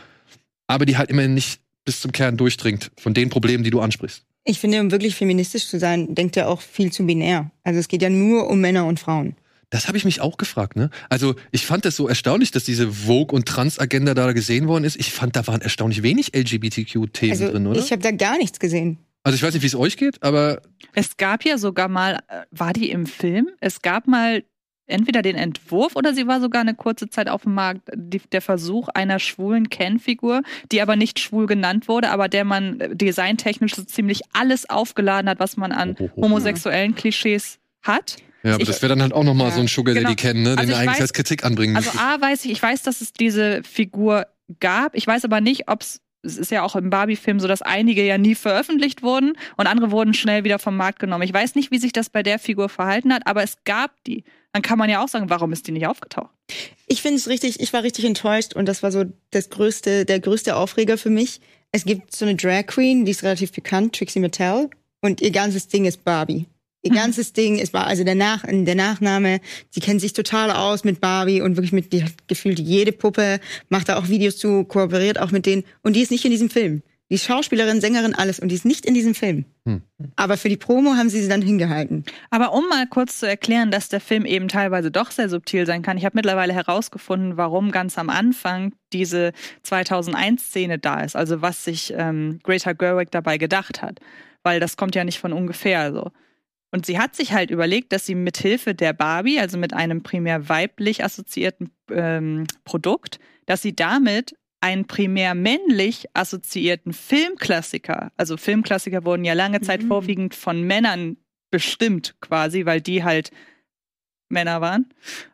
aber 0.67 0.85
die 0.85 0.97
halt 0.97 1.11
immerhin 1.11 1.35
nicht 1.35 1.61
bis 1.85 2.01
zum 2.01 2.13
Kern 2.13 2.37
durchdringt 2.37 2.91
von 2.99 3.15
den 3.15 3.31
Problemen, 3.31 3.65
die 3.65 3.71
du 3.71 3.81
ansprichst. 3.81 4.25
Ich 4.45 4.61
finde, 4.61 4.81
um 4.81 4.91
wirklich 4.91 5.15
feministisch 5.17 5.67
zu 5.69 5.79
sein, 5.79 6.15
denkt 6.15 6.37
er 6.37 6.49
auch 6.49 6.61
viel 6.61 6.93
zu 6.93 7.05
binär. 7.07 7.51
Also 7.63 7.81
es 7.81 7.89
geht 7.89 8.03
ja 8.03 8.11
nur 8.11 8.49
um 8.51 8.61
Männer 8.61 8.87
und 8.87 9.01
Frauen. 9.01 9.37
Das 9.71 9.89
habe 9.89 9.97
ich 9.97 10.05
mich 10.05 10.21
auch 10.21 10.37
gefragt, 10.37 10.77
ne? 10.77 10.91
Also, 11.09 11.35
ich 11.51 11.67
fand 11.67 11.85
das 11.85 11.97
so 11.97 12.07
erstaunlich, 12.07 12.53
dass 12.53 12.63
diese 12.63 12.93
Vogue- 12.93 13.35
und 13.35 13.47
Trans-Agenda 13.49 14.15
da 14.15 14.33
gesehen 14.33 14.69
worden 14.69 14.85
ist. 14.85 14.95
Ich 14.97 15.11
fand, 15.11 15.35
da 15.35 15.45
waren 15.49 15.63
erstaunlich 15.63 16.03
wenig 16.05 16.33
LGBTQ-Themen 16.37 17.33
Also 17.33 17.51
drin, 17.51 17.67
oder? 17.67 17.81
ich 17.81 17.91
habe 17.91 18.03
da 18.03 18.13
gar 18.13 18.39
nichts 18.39 18.61
gesehen. 18.61 18.99
also, 19.25 19.35
ich 19.35 19.43
weiß 19.43 19.53
nicht, 19.55 19.63
wie 19.63 19.67
es 19.67 19.75
euch 19.75 19.97
geht, 19.97 20.23
aber 20.23 20.63
Es 20.93 21.17
gab 21.17 21.45
ja 21.45 21.59
sogar 21.59 21.89
mal, 21.89 22.21
äh, 22.29 22.43
war 22.53 22.73
die 22.73 22.91
im 22.91 23.07
Film? 23.07 23.49
Es 23.61 23.83
gab 23.83 24.07
mal 24.07 24.45
entweder 24.87 25.23
den 25.23 25.37
Entwurf 25.37 25.97
oder 25.97 26.15
sie 26.15 26.27
war 26.27 26.41
sogar 26.41 26.61
eine 26.63 26.75
kurze 26.75 27.09
Zeit 27.09 27.29
auf 27.29 27.43
dem 27.43 27.55
Markt, 27.55 27.83
die, 27.95 28.21
der 28.33 28.41
Versuch 28.43 28.89
einer 28.89 29.19
schwulen 29.19 29.69
Ken-Figur, 29.71 30.43
die 30.73 30.83
aber 30.83 30.97
nicht 30.97 31.19
schwul 31.21 31.47
genannt 31.47 31.89
wurde, 31.89 32.11
aber 32.11 32.29
der 32.29 32.45
man 32.45 32.81
äh, 32.81 32.95
designtechnisch 32.97 33.75
so 33.75 33.83
ziemlich 33.85 34.23
alles 34.33 34.69
aufgeladen 34.69 35.29
hat, 35.31 35.39
was 35.41 35.57
man 35.57 35.73
an 35.73 35.97
Oh, 35.99 36.05
oh, 36.05 36.11
oh. 36.17 36.23
homosexuellen 36.25 36.95
Klischees 36.95 37.59
hat. 37.83 38.17
ja, 38.43 38.53
aber 38.55 38.63
Ich- 38.63 38.69
das 38.69 38.83
wäre 38.83 38.91
dann 38.91 39.03
halt 39.03 39.13
auch 39.13 39.25
noch 39.25 39.35
mal 39.35 39.47
Ja, 39.49 39.51
so 39.55 39.61
ein 39.61 39.69
Sugar 39.69 39.95
Daddy 39.95 40.05
genau. 40.07 40.17
kennen, 40.17 40.43
ne? 40.43 40.51
Den 40.51 40.59
Also 40.59 40.75
eigentlich 40.75 40.97
weiß- 40.99 41.01
als 41.03 41.13
Kritik 41.13 41.45
anbringen 41.45 41.77
Also. 41.77 41.91
A 41.99 42.21
weiß 42.21 42.45
ich, 42.45 42.53
ich 42.53 42.63
weiß, 42.63 42.83
dass 42.83 43.01
es 43.01 43.13
diese 43.13 43.63
Figur 43.63 44.27
gab. 44.61 44.95
Ich 44.95 45.07
weiß 45.07 45.25
aber 45.25 45.41
nicht, 45.41 45.69
ob 45.69 45.81
es 45.83 46.01
es 46.27 46.39
ist 46.39 46.51
ja 46.51 46.63
auch 46.63 46.75
im 46.75 46.89
Barbie-Film 46.89 47.39
so, 47.39 47.47
dass 47.47 47.61
einige 47.61 48.03
ja 48.03 48.17
nie 48.17 48.35
veröffentlicht 48.35 49.03
wurden 49.03 49.35
und 49.59 49.67
andere 49.67 49.91
wurden 49.91 50.15
schnell 50.15 50.43
wieder 50.43 50.59
vom 50.59 50.75
Markt 50.75 50.99
genommen. 50.99 51.23
Ich 51.23 51.35
weiß 51.35 51.55
nicht, 51.55 51.71
wie 51.71 51.77
sich 51.77 51.93
das 51.93 52.09
bei 52.09 52.23
der 52.23 52.39
Figur 52.39 52.71
verhalten 52.71 53.13
hat, 53.13 53.27
aber 53.27 53.43
es 53.43 53.59
gab 53.67 53.91
die. 54.05 54.25
Dann 54.55 54.63
kann 54.63 54.79
man 54.79 54.89
ja 54.89 55.03
auch 55.03 55.09
sagen, 55.09 55.29
warum 55.31 55.53
ist 55.53 55.67
die 55.67 55.73
nicht 55.73 55.87
aufgetaucht? 55.89 56.31
Ich 56.87 57.03
finde 57.03 57.17
es 57.17 57.27
richtig, 57.29 57.59
ich 57.59 57.73
war 57.73 57.83
richtig 57.83 58.05
enttäuscht 58.05 58.55
und 58.55 58.67
das 58.67 58.85
war 58.85 58.93
so 58.93 59.05
das 59.33 59.51
größte, 59.51 60.05
der 60.05 60.21
größte 60.21 60.55
Aufreger 60.55 60.97
für 60.97 61.11
mich. 61.11 61.41
Es 61.73 61.85
gibt 61.85 62.15
so 62.15 62.25
eine 62.25 62.37
Drag 62.37 62.67
Queen, 62.69 63.05
die 63.05 63.11
ist 63.11 63.25
relativ 63.25 63.51
bekannt, 63.51 63.97
Trixie 63.97 64.21
Mattel, 64.21 64.71
und 65.03 65.21
ihr 65.21 65.33
ganzes 65.33 65.67
Ding 65.67 65.87
ist 65.87 66.05
Barbie. 66.05 66.47
Ihr 66.83 66.93
Mhm. 66.93 66.97
ganzes 66.97 67.33
Ding 67.33 67.59
ist 67.59 67.73
Bar- 67.73 67.89
also 67.89 68.05
der, 68.05 68.15
Nach 68.15 68.45
der 68.49 68.75
Nachname, 68.77 69.41
sie 69.71 69.81
kennt 69.81 70.01
sich 70.01 70.13
total 70.13 70.53
aus 70.53 70.85
mit 70.85 71.01
Barbie 71.01 71.41
und 71.41 71.57
wirklich 71.57 71.73
mit, 71.73 71.93
die 71.93 72.05
hat 72.05 72.13
gefühlt 72.29 72.61
jede 72.61 72.93
Puppe, 72.93 73.41
macht 73.71 73.89
da 73.89 73.99
auch 73.99 74.09
Videos 74.09 74.37
zu, 74.39 74.63
kooperiert 74.65 75.19
auch 75.19 75.33
mit 75.33 75.47
denen 75.47 75.65
und 75.83 75.97
die 75.97 76.03
ist 76.03 76.13
nicht 76.13 76.25
in 76.25 76.31
diesem 76.31 76.49
Film. 76.51 76.83
Die 77.15 77.19
Schauspielerin, 77.19 77.81
Sängerin, 77.81 78.13
alles 78.17 78.41
und 78.41 78.49
die 78.49 78.57
ist 78.57 78.65
nicht 78.65 78.85
in 78.85 78.93
diesem 78.93 79.15
Film. 79.15 79.45
Hm. 79.69 79.83
Aber 80.17 80.37
für 80.37 80.49
die 80.49 80.57
Promo 80.57 80.95
haben 80.95 81.09
sie 81.09 81.23
sie 81.23 81.29
dann 81.29 81.43
hingehalten. 81.43 82.05
Aber 82.31 82.53
um 82.53 82.69
mal 82.69 82.89
kurz 82.89 83.21
zu 83.21 83.29
erklären, 83.29 83.71
dass 83.71 83.89
der 83.89 84.01
Film 84.01 84.27
eben 84.27 84.49
teilweise 84.49 84.91
doch 84.91 85.13
sehr 85.13 85.29
subtil 85.29 85.65
sein 85.65 85.83
kann. 85.83 85.97
Ich 85.97 86.05
habe 86.05 86.17
mittlerweile 86.17 86.53
herausgefunden, 86.53 87.37
warum 87.37 87.71
ganz 87.71 87.99
am 87.99 88.11
Anfang 88.11 88.73
diese 88.93 89.33
2001-Szene 89.65 90.81
da 90.81 91.03
ist. 91.03 91.15
Also 91.15 91.41
was 91.41 91.63
sich 91.63 91.95
ähm, 91.97 92.41
Greta 92.43 92.73
Gerwig 92.73 93.13
dabei 93.13 93.39
gedacht 93.39 93.81
hat. 93.81 94.01
Weil 94.43 94.59
das 94.59 94.77
kommt 94.77 94.97
ja 94.97 95.05
nicht 95.05 95.21
von 95.21 95.33
ungefähr 95.33 95.93
so. 95.93 96.11
Und 96.73 96.85
sie 96.85 96.99
hat 96.99 97.15
sich 97.15 97.33
halt 97.33 97.53
überlegt, 97.53 97.93
dass 97.93 98.07
sie 98.07 98.17
mit 98.17 98.39
Hilfe 98.39 98.75
der 98.75 98.93
Barbie, 98.93 99.39
also 99.39 99.57
mit 99.57 99.73
einem 99.73 100.03
primär 100.03 100.49
weiblich 100.49 101.05
assoziierten 101.05 101.71
ähm, 101.93 102.49
Produkt, 102.65 103.21
dass 103.47 103.63
sie 103.63 103.77
damit 103.77 104.35
einen 104.65 104.87
primär 104.87 105.35
männlich 105.35 106.07
assoziierten 106.15 106.95
Filmklassiker, 106.95 108.13
also 108.17 108.39
Filmklassiker 108.39 109.05
wurden 109.05 109.25
ja 109.25 109.35
lange 109.35 109.61
Zeit 109.61 109.83
Mhm. 109.83 109.89
vorwiegend 109.89 110.35
von 110.35 110.63
Männern 110.63 111.19
bestimmt 111.51 112.15
quasi, 112.23 112.65
weil 112.65 112.81
die 112.81 113.05
halt 113.05 113.31
Männer 114.31 114.63
waren. 114.63 114.87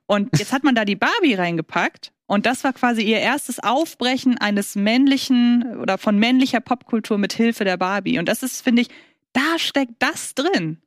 Und 0.06 0.36
jetzt 0.36 0.52
hat 0.52 0.64
man 0.64 0.74
da 0.74 0.84
die 0.84 0.96
Barbie 0.96 1.34
reingepackt 1.34 2.12
und 2.26 2.44
das 2.44 2.64
war 2.64 2.72
quasi 2.72 3.02
ihr 3.02 3.20
erstes 3.20 3.60
Aufbrechen 3.60 4.36
eines 4.36 4.74
männlichen 4.74 5.78
oder 5.78 5.96
von 5.96 6.18
männlicher 6.18 6.60
Popkultur 6.60 7.16
mit 7.16 7.32
Hilfe 7.32 7.64
der 7.64 7.76
Barbie. 7.76 8.18
Und 8.18 8.28
das 8.28 8.42
ist, 8.42 8.62
finde 8.62 8.82
ich, 8.82 8.88
da 9.32 9.58
steckt 9.58 9.94
das 10.00 10.34
drin. 10.34 10.78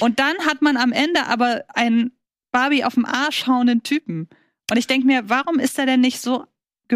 Und 0.00 0.18
dann 0.20 0.36
hat 0.46 0.62
man 0.62 0.78
am 0.78 0.92
Ende 0.92 1.26
aber 1.26 1.64
einen 1.74 2.12
Barbie 2.50 2.82
auf 2.84 2.94
dem 2.94 3.04
Arsch 3.04 3.40
schauenden 3.44 3.82
Typen. 3.82 4.28
Und 4.70 4.78
ich 4.78 4.86
denke 4.86 5.06
mir, 5.06 5.28
warum 5.28 5.58
ist 5.58 5.78
er 5.78 5.84
denn 5.86 6.00
nicht 6.00 6.20
so, 6.20 6.46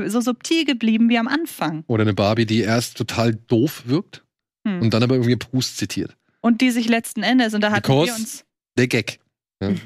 so 0.06 0.20
subtil 0.20 0.64
geblieben 0.64 1.08
wie 1.08 1.18
am 1.18 1.28
Anfang? 1.28 1.84
Oder 1.86 2.02
eine 2.02 2.14
Barbie, 2.14 2.46
die 2.46 2.60
erst 2.60 2.96
total 2.96 3.34
doof 3.34 3.82
wirkt 3.86 4.24
Hm. 4.66 4.80
und 4.82 4.94
dann 4.94 5.02
aber 5.02 5.14
irgendwie 5.14 5.36
Proust 5.36 5.76
zitiert. 5.76 6.16
Und 6.40 6.60
die 6.60 6.70
sich 6.70 6.88
letzten 6.88 7.22
Endes, 7.22 7.54
und 7.54 7.60
da 7.62 7.70
hatten 7.70 7.82
Because- 7.82 8.06
wir 8.06 8.14
uns. 8.14 8.44
Der 8.78 8.88
Gag. 8.88 9.18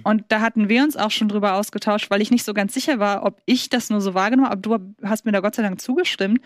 Und 0.02 0.24
da 0.28 0.40
hatten 0.40 0.68
wir 0.68 0.82
uns 0.82 0.96
auch 0.96 1.12
schon 1.12 1.28
drüber 1.28 1.54
ausgetauscht, 1.54 2.10
weil 2.10 2.20
ich 2.20 2.32
nicht 2.32 2.44
so 2.44 2.52
ganz 2.52 2.74
sicher 2.74 2.98
war, 2.98 3.24
ob 3.24 3.40
ich 3.46 3.68
das 3.68 3.90
nur 3.90 4.00
so 4.00 4.12
wahrgenommen 4.12 4.50
habe, 4.50 4.68
aber 4.68 4.78
du 4.78 5.06
hast 5.06 5.24
mir 5.24 5.30
da 5.30 5.38
Gott 5.38 5.54
sei 5.54 5.62
Dank 5.62 5.80
zugestimmt, 5.80 6.40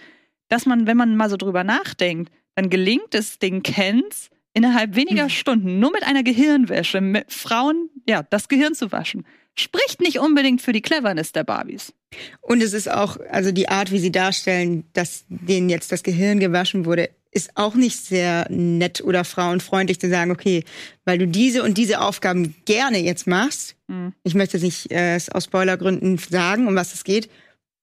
dass 0.49 0.67
man, 0.67 0.87
wenn 0.87 0.99
man 0.99 1.17
mal 1.17 1.31
so 1.31 1.39
drüber 1.39 1.65
nachdenkt, 1.65 2.31
dann 2.57 2.69
gelingt 2.69 3.15
es 3.15 3.39
den 3.39 3.63
Kens 3.63 4.29
innerhalb 4.53 4.97
weniger 4.97 5.25
Mhm. 5.25 5.31
Stunden 5.31 5.79
nur 5.79 5.93
mit 5.93 6.03
einer 6.03 6.23
Gehirnwäsche 6.23 7.01
mit 7.01 7.33
Frauen, 7.33 7.89
ja, 8.07 8.23
das 8.23 8.49
Gehirn 8.49 8.75
zu 8.75 8.93
waschen. 8.93 9.25
Spricht 9.55 10.01
nicht 10.01 10.19
unbedingt 10.19 10.63
für 10.63 10.73
die 10.73 10.83
Cleverness 10.83 11.33
der 11.33 11.45
Barbies. 11.45 11.93
Und 12.41 12.63
es 12.63 12.73
ist 12.73 12.91
auch, 12.91 13.19
also 13.31 13.53
die 13.53 13.69
Art, 13.69 13.91
wie 13.91 13.99
sie 13.99 14.13
darstellen, 14.13 14.85
dass 14.93 15.25
denen 15.29 15.69
jetzt 15.69 15.93
das 15.93 16.03
Gehirn 16.03 16.41
gewaschen 16.41 16.85
wurde, 16.85 17.11
ist 17.31 17.53
auch 17.55 17.75
nicht 17.75 17.99
sehr 17.99 18.47
nett 18.51 19.03
oder 19.03 19.25
frauenfreundlich 19.25 19.99
zu 19.99 20.11
sagen, 20.11 20.31
okay, 20.31 20.65
weil 21.07 21.17
du 21.17 21.27
diese 21.27 21.63
und 21.63 21.79
diese 21.79 22.01
Aufgaben 22.03 22.55
gerne 22.67 22.99
jetzt 22.99 23.27
machst, 23.27 23.77
Mhm. 23.93 24.15
ich 24.25 24.35
möchte 24.35 24.57
es 24.57 24.63
nicht 24.63 24.91
äh, 24.91 25.19
aus 25.33 25.45
Spoilergründen 25.45 26.19
sagen, 26.19 26.67
um 26.67 26.75
was 26.75 26.95
es 26.95 27.05
geht, 27.05 27.29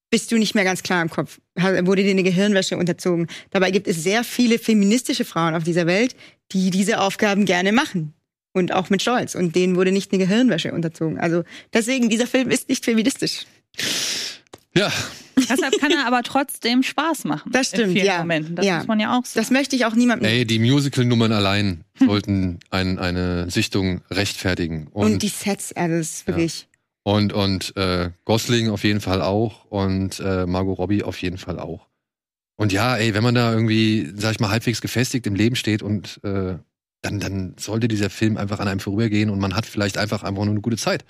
bist 0.09 0.31
du 0.31 0.37
nicht 0.37 0.55
mehr 0.55 0.63
ganz 0.63 0.81
klar 0.81 1.03
im 1.03 1.09
Kopf. 1.09 1.39
Wurde 1.55 2.03
dir 2.03 2.09
eine 2.09 2.23
Gehirnwäsche 2.23 2.77
unterzogen. 2.77 3.27
Dabei 3.51 3.69
gibt 3.69 3.87
es 3.87 4.01
sehr 4.01 4.23
viele 4.23 4.57
feministische 4.57 5.23
Frauen 5.23 5.53
auf 5.53 5.63
dieser 5.63 5.85
Welt, 5.85 6.15
die 6.51 6.71
diese 6.71 6.99
Aufgaben 6.99 7.45
gerne 7.45 7.71
machen. 7.71 8.13
Und 8.53 8.73
auch 8.73 8.89
mit 8.89 9.01
Stolz. 9.01 9.35
Und 9.35 9.55
denen 9.55 9.75
wurde 9.75 9.91
nicht 9.91 10.11
eine 10.11 10.25
Gehirnwäsche 10.25 10.71
unterzogen. 10.73 11.19
Also 11.19 11.43
deswegen, 11.73 12.09
dieser 12.09 12.27
Film 12.27 12.49
ist 12.49 12.67
nicht 12.69 12.83
feministisch. 12.85 13.45
Ja, 14.75 14.91
Deshalb 15.49 15.79
kann 15.79 15.91
er 15.91 16.05
aber 16.05 16.21
trotzdem 16.21 16.83
Spaß 16.83 17.23
machen. 17.23 17.51
Das 17.51 17.67
stimmt, 17.69 17.87
in 17.89 17.93
vielen 17.93 18.05
ja. 18.05 18.17
Momenten. 18.19 18.55
Das 18.55 18.65
Ja. 18.65 18.77
muss 18.79 18.87
man 18.87 18.99
ja 18.99 19.17
auch 19.17 19.25
sagen. 19.25 19.35
Das 19.45 19.51
möchte 19.51 19.75
ich 19.75 19.85
auch 19.85 19.95
niemandem. 19.95 20.27
ey, 20.29 20.45
die 20.45 20.59
Musical-Nummern 20.59 21.31
allein 21.31 21.85
sollten 21.97 22.59
ein, 22.69 22.99
eine 22.99 23.49
Sichtung 23.49 24.01
rechtfertigen. 24.11 24.87
Und, 24.87 25.13
Und, 25.13 25.23
die 25.23 25.29
Sets, 25.29 25.71
also 25.73 25.95
das 25.97 26.09
ist 26.09 26.27
wirklich. 26.27 26.67
und, 27.03 27.31
und 27.33 27.75
äh, 27.77 28.09
Gosling 28.25 28.69
auf 28.69 28.83
jeden 28.83 28.99
Fall 28.99 29.21
auch 29.21 29.63
und 29.65 30.19
äh, 30.19 30.45
Margot 30.45 30.77
Robbie 30.77 31.03
auf 31.03 31.21
jeden 31.21 31.37
Fall 31.37 31.57
auch. 31.59 31.87
Und 32.57 32.73
ja, 32.73 32.97
ey, 32.97 33.13
wenn 33.13 33.23
man 33.23 33.35
da 33.35 33.53
irgendwie, 33.53 34.11
sag 34.17 34.33
ich 34.33 34.39
mal, 34.41 34.49
halbwegs 34.49 34.81
gefestigt 34.81 35.25
im 35.25 35.35
Leben 35.35 35.55
steht 35.55 35.81
und 35.81 36.19
äh, 36.25 36.55
dann, 37.01 37.19
dann 37.19 37.55
sollte 37.57 37.87
dieser 37.87 38.09
Film 38.09 38.37
einfach 38.37 38.59
an 38.59 38.67
einem 38.67 38.79
vorübergehen 38.79 39.29
und 39.29 39.39
man 39.39 39.55
hat 39.55 39.65
vielleicht 39.65 39.97
einfach 39.97 40.23
einfach 40.23 40.43
nur 40.43 40.53
eine 40.53 40.61
gute 40.61 40.77
Zeit. 40.77 41.05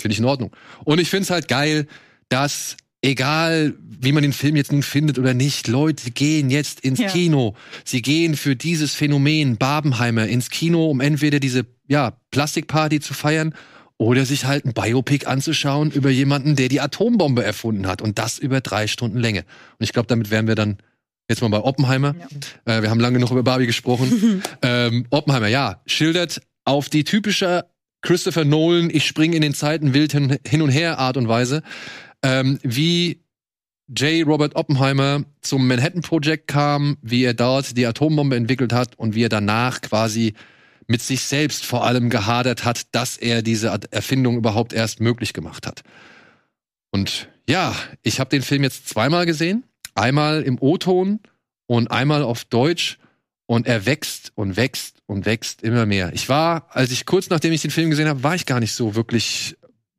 Finde 0.00 0.12
ich 0.14 0.18
in 0.18 0.24
Ordnung. 0.24 0.54
Und 0.84 1.00
ich 1.00 1.10
finde 1.10 1.24
es 1.24 1.30
halt 1.30 1.48
geil, 1.48 1.86
dass 2.28 2.76
egal 3.02 3.74
wie 3.78 4.12
man 4.12 4.22
den 4.22 4.32
Film 4.32 4.56
jetzt 4.56 4.72
nun 4.72 4.82
findet 4.82 5.18
oder 5.18 5.34
nicht, 5.34 5.68
Leute 5.68 6.10
gehen 6.10 6.50
jetzt 6.50 6.80
ins 6.80 7.00
Ja. 7.00 7.08
Kino. 7.08 7.54
Sie 7.84 8.02
gehen 8.02 8.36
für 8.36 8.56
dieses 8.56 8.94
Phänomen 8.94 9.58
Barbenheimer 9.58 10.26
ins 10.26 10.50
Kino, 10.50 10.86
um 10.90 11.00
entweder 11.00 11.40
diese 11.40 11.66
ja, 11.88 12.16
Plastikparty 12.30 13.00
zu 13.00 13.12
feiern 13.14 13.54
oder 13.98 14.24
sich 14.24 14.46
halt 14.46 14.64
ein 14.64 14.72
Biopic 14.72 15.26
anzuschauen 15.26 15.90
über 15.90 16.10
jemanden, 16.10 16.56
der 16.56 16.68
die 16.68 16.80
Atombombe 16.80 17.44
erfunden 17.44 17.86
hat 17.86 18.02
und 18.02 18.18
das 18.18 18.38
über 18.38 18.60
drei 18.60 18.86
Stunden 18.86 19.18
Länge. 19.18 19.40
Und 19.78 19.84
ich 19.84 19.92
glaube, 19.92 20.08
damit 20.08 20.30
wären 20.30 20.48
wir 20.48 20.54
dann 20.54 20.78
jetzt 21.28 21.42
mal 21.42 21.48
bei 21.48 21.60
Oppenheimer. 21.60 22.14
Äh, 22.64 22.82
wir 22.82 22.90
haben 22.90 23.00
lange 23.00 23.18
noch 23.18 23.32
über 23.32 23.42
Barbie 23.42 23.66
gesprochen. 23.66 24.42
ähm, 24.62 25.06
Oppenheimer, 25.10 25.48
ja, 25.48 25.80
schildert 25.86 26.42
auf 26.64 26.88
die 26.88 27.04
typische 27.04 27.64
Christopher 28.02 28.44
Nolan, 28.44 28.90
ich 28.90 29.06
springe 29.06 29.36
in 29.36 29.42
den 29.42 29.54
Zeiten 29.54 29.94
wild 29.94 30.12
hin, 30.12 30.38
hin 30.46 30.62
und 30.62 30.70
her 30.70 30.98
Art 30.98 31.16
und 31.16 31.28
Weise, 31.28 31.62
ähm, 32.22 32.58
wie 32.62 33.22
J. 33.88 34.26
Robert 34.26 34.56
Oppenheimer 34.56 35.24
zum 35.40 35.66
Manhattan 35.66 36.02
Project 36.02 36.48
kam, 36.48 36.96
wie 37.02 37.24
er 37.24 37.34
dort 37.34 37.76
die 37.76 37.86
Atombombe 37.86 38.36
entwickelt 38.36 38.72
hat 38.72 38.98
und 38.98 39.14
wie 39.14 39.24
er 39.24 39.28
danach 39.28 39.80
quasi 39.80 40.34
mit 40.86 41.02
sich 41.02 41.22
selbst 41.22 41.64
vor 41.64 41.84
allem 41.84 42.10
gehadert 42.10 42.64
hat, 42.64 42.82
dass 42.92 43.16
er 43.16 43.42
diese 43.42 43.78
Erfindung 43.90 44.36
überhaupt 44.36 44.72
erst 44.72 45.00
möglich 45.00 45.32
gemacht 45.32 45.66
hat. 45.66 45.82
Und 46.90 47.28
ja, 47.48 47.74
ich 48.02 48.20
habe 48.20 48.30
den 48.30 48.42
Film 48.42 48.62
jetzt 48.62 48.88
zweimal 48.88 49.26
gesehen, 49.26 49.64
einmal 49.94 50.42
im 50.42 50.58
O-Ton 50.60 51.20
und 51.66 51.90
einmal 51.90 52.22
auf 52.22 52.44
Deutsch 52.44 52.98
und 53.46 53.66
er 53.66 53.86
wächst 53.86 54.32
und 54.34 54.56
wächst 54.56 55.02
und 55.06 55.26
wächst 55.26 55.62
immer 55.62 55.86
mehr. 55.86 56.12
Ich 56.14 56.28
war, 56.28 56.68
als 56.70 56.90
ich 56.90 57.06
kurz 57.06 57.28
nachdem 57.30 57.52
ich 57.52 57.62
den 57.62 57.70
Film 57.70 57.90
gesehen 57.90 58.08
habe, 58.08 58.22
war 58.22 58.34
ich 58.34 58.46
gar 58.46 58.60
nicht 58.60 58.72
so 58.72 58.94
wirklich 58.94 59.56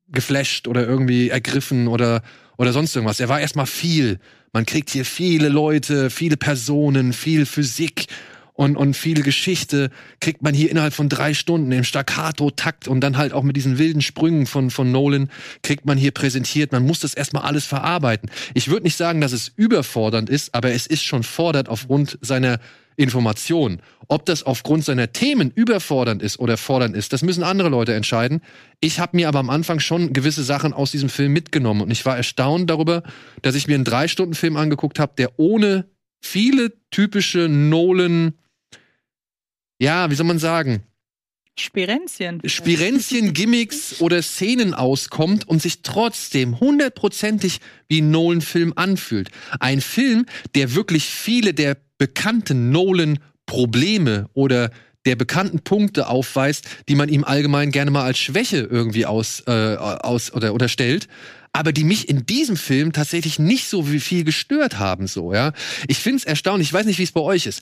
geflasht 0.08 0.68
oder 0.68 0.86
irgendwie 0.86 1.30
ergriffen 1.30 1.88
oder 1.88 2.22
oder 2.58 2.72
sonst 2.72 2.96
irgendwas. 2.96 3.20
Er 3.20 3.30
war 3.30 3.42
erstmal 3.42 3.66
viel. 3.66 4.20
Man 4.52 4.66
kriegt 4.66 4.92
hier 4.92 5.06
viele 5.06 5.50
Leute, 5.50 6.10
viele 6.10 6.38
Personen, 6.38 7.14
viel 7.14 7.46
Physik 7.46 8.06
und, 8.54 8.78
und 8.78 8.96
viel 8.96 9.24
Geschichte 9.24 9.90
kriegt 10.20 10.44
man 10.44 10.54
hier 10.54 10.70
innerhalb 10.70 10.94
von 10.94 11.10
drei 11.10 11.34
Stunden 11.34 11.72
im 11.72 11.84
Staccato-Takt 11.84 12.88
und 12.88 13.02
dann 13.02 13.18
halt 13.18 13.34
auch 13.34 13.44
mit 13.44 13.56
diesen 13.56 13.80
wilden 13.80 14.02
Sprüngen 14.02 14.46
von, 14.46 14.70
von 14.70 14.92
Nolan 14.92 15.30
kriegt 15.64 15.86
man 15.86 15.98
hier 15.98 16.12
präsentiert. 16.12 16.72
Man 16.72 16.86
muss 16.86 17.00
das 17.00 17.16
erstmal 17.16 17.44
alles 17.44 17.66
verarbeiten. 17.66 18.30
Ich 18.54 18.68
würde 18.68 18.84
nicht 18.84 18.98
sagen, 18.98 19.22
dass 19.22 19.32
es 19.32 19.52
überfordernd 19.56 20.30
ist, 20.30 20.54
aber 20.54 20.72
es 20.72 20.86
ist 20.86 21.04
schon 21.04 21.24
fordert 21.24 21.68
aufgrund 21.68 22.20
seiner 22.22 22.60
Information. 22.96 23.82
Ob 24.08 24.26
das 24.26 24.44
aufgrund 24.44 24.86
seiner 24.86 25.12
Themen 25.12 25.52
überfordernd 25.56 26.22
ist 26.22 26.40
oder 26.40 26.58
fordernd 26.58 26.96
ist, 26.96 27.12
das 27.12 27.24
müssen 27.24 27.44
andere 27.44 27.70
Leute 27.70 27.96
entscheiden. 27.96 28.42
Ich 28.82 29.00
habe 29.00 29.18
mir 29.18 29.28
aber 29.28 29.40
am 29.40 29.50
Anfang 29.50 29.80
schon 29.80 30.14
gewisse 30.14 30.44
Sachen 30.44 30.74
aus 30.74 30.92
diesem 30.92 31.10
Film 31.10 31.34
mitgenommen 31.34 31.82
und 31.82 31.92
ich 31.92 32.06
war 32.06 32.18
erstaunt 32.18 32.70
darüber, 32.70 33.02
dass 33.42 33.56
ich 33.56 33.68
mir 33.68 33.76
einen 33.76 33.84
Drei-Stunden-Film 33.84 34.58
angeguckt 34.58 35.00
habe, 35.00 35.14
der 35.18 35.40
ohne 35.40 35.86
viele 36.22 36.74
typische 36.92 37.50
Nolan, 37.50 38.34
ja, 39.84 40.10
wie 40.10 40.16
soll 40.16 40.26
man 40.26 40.40
sagen, 40.40 40.84
Spirenzchen. 41.60 42.42
Spirenzchen, 42.46 43.34
Gimmicks 43.34 44.02
oder 44.02 44.24
Szenen 44.24 44.74
auskommt 44.74 45.48
und 45.48 45.62
sich 45.62 45.84
trotzdem 45.84 46.60
hundertprozentig 46.60 47.60
wie 47.88 48.02
ein 48.02 48.10
Nolan-Film 48.10 48.74
anfühlt. 48.76 49.30
Ein 49.60 49.80
Film, 49.82 50.26
der 50.56 50.74
wirklich 50.74 51.06
viele 51.06 51.54
der 51.54 51.78
bekannten 52.00 52.72
Nolan-Probleme 52.72 54.30
oder 54.34 54.72
der 55.06 55.16
bekannten 55.16 55.60
Punkte 55.60 56.08
aufweist, 56.08 56.66
die 56.88 56.96
man 56.96 57.10
ihm 57.10 57.24
allgemein 57.24 57.72
gerne 57.72 57.92
mal 57.92 58.06
als 58.06 58.18
Schwäche 58.18 58.62
irgendwie 58.62 59.06
aus, 59.06 59.44
äh, 59.46 59.76
aus 59.76 60.34
oder 60.34 60.54
unterstellt, 60.54 61.08
aber 61.52 61.72
die 61.72 61.84
mich 61.84 62.10
in 62.10 62.26
diesem 62.26 62.58
Film 62.58 62.94
tatsächlich 62.94 63.38
nicht 63.38 63.68
so 63.68 63.84
viel 63.84 64.24
gestört 64.24 64.80
haben, 64.80 65.06
so, 65.06 65.34
ja. 65.34 65.52
Ich 65.88 66.00
find's 66.00 66.24
erstaunlich, 66.24 66.70
ich 66.70 66.74
weiß 66.74 66.88
nicht, 66.88 66.98
wie 66.98 67.04
es 67.04 67.12
bei 67.12 67.22
euch 67.22 67.46
ist. 67.46 67.62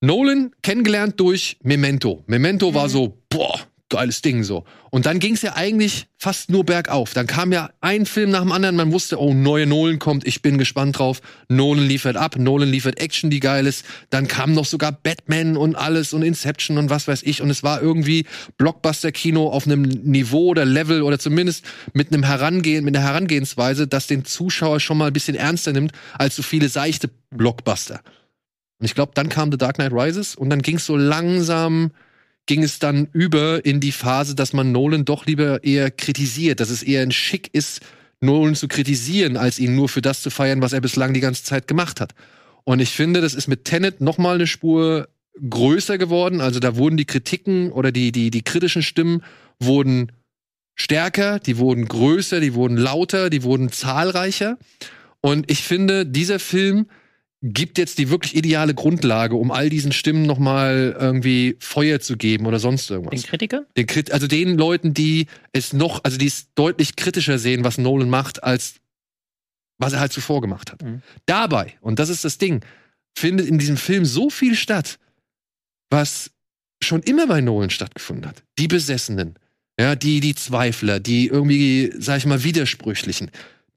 Nolan 0.00 0.52
kennengelernt 0.62 1.18
durch 1.18 1.56
Memento. 1.62 2.24
Memento 2.26 2.74
war 2.74 2.88
so, 2.88 3.22
boah, 3.30 3.58
geiles 3.94 4.22
Ding 4.22 4.42
so. 4.42 4.64
Und 4.90 5.06
dann 5.06 5.20
ging 5.20 5.34
es 5.34 5.42
ja 5.42 5.54
eigentlich 5.54 6.06
fast 6.18 6.50
nur 6.50 6.64
bergauf. 6.64 7.14
Dann 7.14 7.26
kam 7.26 7.52
ja 7.52 7.70
ein 7.80 8.06
Film 8.06 8.30
nach 8.30 8.40
dem 8.40 8.50
anderen, 8.50 8.76
man 8.76 8.92
wusste, 8.92 9.20
oh, 9.20 9.34
neue 9.34 9.66
Nolan 9.66 9.98
kommt, 9.98 10.26
ich 10.26 10.42
bin 10.42 10.58
gespannt 10.58 10.98
drauf. 10.98 11.20
Nolan 11.48 11.86
liefert 11.86 12.16
ab, 12.16 12.36
Nolan 12.36 12.70
liefert 12.70 12.98
Action, 12.98 13.30
die 13.30 13.40
geil 13.40 13.66
ist. 13.66 13.84
Dann 14.10 14.26
kam 14.26 14.52
noch 14.52 14.64
sogar 14.64 14.90
Batman 14.90 15.56
und 15.56 15.76
alles 15.76 16.12
und 16.12 16.22
Inception 16.22 16.78
und 16.78 16.90
was 16.90 17.06
weiß 17.06 17.22
ich. 17.22 17.40
Und 17.40 17.50
es 17.50 17.62
war 17.62 17.80
irgendwie 17.80 18.26
Blockbuster-Kino 18.58 19.48
auf 19.48 19.66
einem 19.66 19.82
Niveau 19.82 20.48
oder 20.48 20.64
Level 20.64 21.02
oder 21.02 21.18
zumindest 21.18 21.64
mit 21.92 22.12
einem 22.12 22.24
Herangehen, 22.24 22.84
mit 22.84 22.96
einer 22.96 23.06
Herangehensweise, 23.06 23.86
das 23.86 24.06
den 24.06 24.24
Zuschauer 24.24 24.80
schon 24.80 24.98
mal 24.98 25.06
ein 25.06 25.12
bisschen 25.12 25.36
ernster 25.36 25.72
nimmt 25.72 25.92
als 26.18 26.34
so 26.36 26.42
viele 26.42 26.68
seichte 26.68 27.10
Blockbuster. 27.30 28.00
Und 28.78 28.86
ich 28.86 28.94
glaube, 28.94 29.12
dann 29.14 29.28
kam 29.28 29.50
The 29.50 29.58
Dark 29.58 29.76
Knight 29.76 29.92
Rises 29.92 30.34
und 30.34 30.50
dann 30.50 30.62
ging 30.62 30.76
es 30.76 30.86
so 30.86 30.96
langsam, 30.96 31.92
ging 32.46 32.62
es 32.62 32.78
dann 32.78 33.08
über 33.12 33.64
in 33.64 33.80
die 33.80 33.92
Phase, 33.92 34.34
dass 34.34 34.52
man 34.52 34.72
Nolan 34.72 35.04
doch 35.04 35.26
lieber 35.26 35.64
eher 35.64 35.90
kritisiert, 35.90 36.60
dass 36.60 36.70
es 36.70 36.82
eher 36.82 37.02
ein 37.02 37.12
Schick 37.12 37.50
ist, 37.52 37.80
Nolan 38.20 38.54
zu 38.54 38.68
kritisieren, 38.68 39.36
als 39.36 39.58
ihn 39.58 39.74
nur 39.74 39.88
für 39.88 40.02
das 40.02 40.22
zu 40.22 40.30
feiern, 40.30 40.62
was 40.62 40.72
er 40.72 40.80
bislang 40.80 41.14
die 41.14 41.20
ganze 41.20 41.44
Zeit 41.44 41.68
gemacht 41.68 42.00
hat. 42.00 42.14
Und 42.64 42.80
ich 42.80 42.90
finde, 42.90 43.20
das 43.20 43.34
ist 43.34 43.48
mit 43.48 43.64
Tenet 43.64 44.00
noch 44.00 44.18
mal 44.18 44.34
eine 44.34 44.46
Spur 44.46 45.08
größer 45.48 45.98
geworden. 45.98 46.40
Also 46.40 46.60
da 46.60 46.76
wurden 46.76 46.96
die 46.96 47.04
Kritiken 47.04 47.70
oder 47.72 47.92
die, 47.92 48.12
die, 48.12 48.30
die 48.30 48.42
kritischen 48.42 48.82
Stimmen 48.82 49.22
wurden 49.60 50.12
stärker, 50.74 51.38
die 51.38 51.58
wurden 51.58 51.86
größer, 51.86 52.40
die 52.40 52.54
wurden 52.54 52.76
lauter, 52.76 53.30
die 53.30 53.42
wurden 53.42 53.70
zahlreicher. 53.70 54.58
Und 55.20 55.50
ich 55.50 55.62
finde, 55.62 56.06
dieser 56.06 56.38
Film 56.38 56.86
gibt 57.46 57.76
jetzt 57.76 57.98
die 57.98 58.08
wirklich 58.08 58.34
ideale 58.34 58.74
Grundlage, 58.74 59.36
um 59.36 59.50
all 59.50 59.68
diesen 59.68 59.92
Stimmen 59.92 60.22
nochmal 60.22 60.96
irgendwie 60.98 61.56
Feuer 61.60 62.00
zu 62.00 62.16
geben 62.16 62.46
oder 62.46 62.58
sonst 62.58 62.90
irgendwas. 62.90 63.20
Den 63.20 63.28
Kritiker? 63.28 63.66
Den 63.76 63.86
Krit 63.86 64.10
also 64.12 64.26
den 64.26 64.56
Leuten, 64.56 64.94
die 64.94 65.26
es 65.52 65.74
noch, 65.74 66.02
also 66.04 66.16
die 66.16 66.26
es 66.26 66.46
deutlich 66.54 66.96
kritischer 66.96 67.38
sehen, 67.38 67.62
was 67.62 67.76
Nolan 67.76 68.08
macht, 68.08 68.42
als 68.42 68.76
was 69.76 69.92
er 69.92 70.00
halt 70.00 70.12
zuvor 70.12 70.40
gemacht 70.40 70.72
hat. 70.72 70.82
Mhm. 70.82 71.02
Dabei, 71.26 71.74
und 71.82 71.98
das 71.98 72.08
ist 72.08 72.24
das 72.24 72.38
Ding, 72.38 72.64
findet 73.14 73.46
in 73.46 73.58
diesem 73.58 73.76
Film 73.76 74.06
so 74.06 74.30
viel 74.30 74.54
statt, 74.54 74.98
was 75.90 76.30
schon 76.82 77.02
immer 77.02 77.26
bei 77.26 77.42
Nolan 77.42 77.70
stattgefunden 77.70 78.26
hat. 78.26 78.42
Die 78.58 78.68
Besessenen, 78.68 79.34
ja, 79.78 79.96
die, 79.96 80.20
die 80.20 80.34
Zweifler, 80.34 80.98
die 80.98 81.26
irgendwie, 81.26 81.92
sag 81.98 82.18
ich 82.18 82.26
mal, 82.26 82.42
widersprüchlichen. 82.42 83.30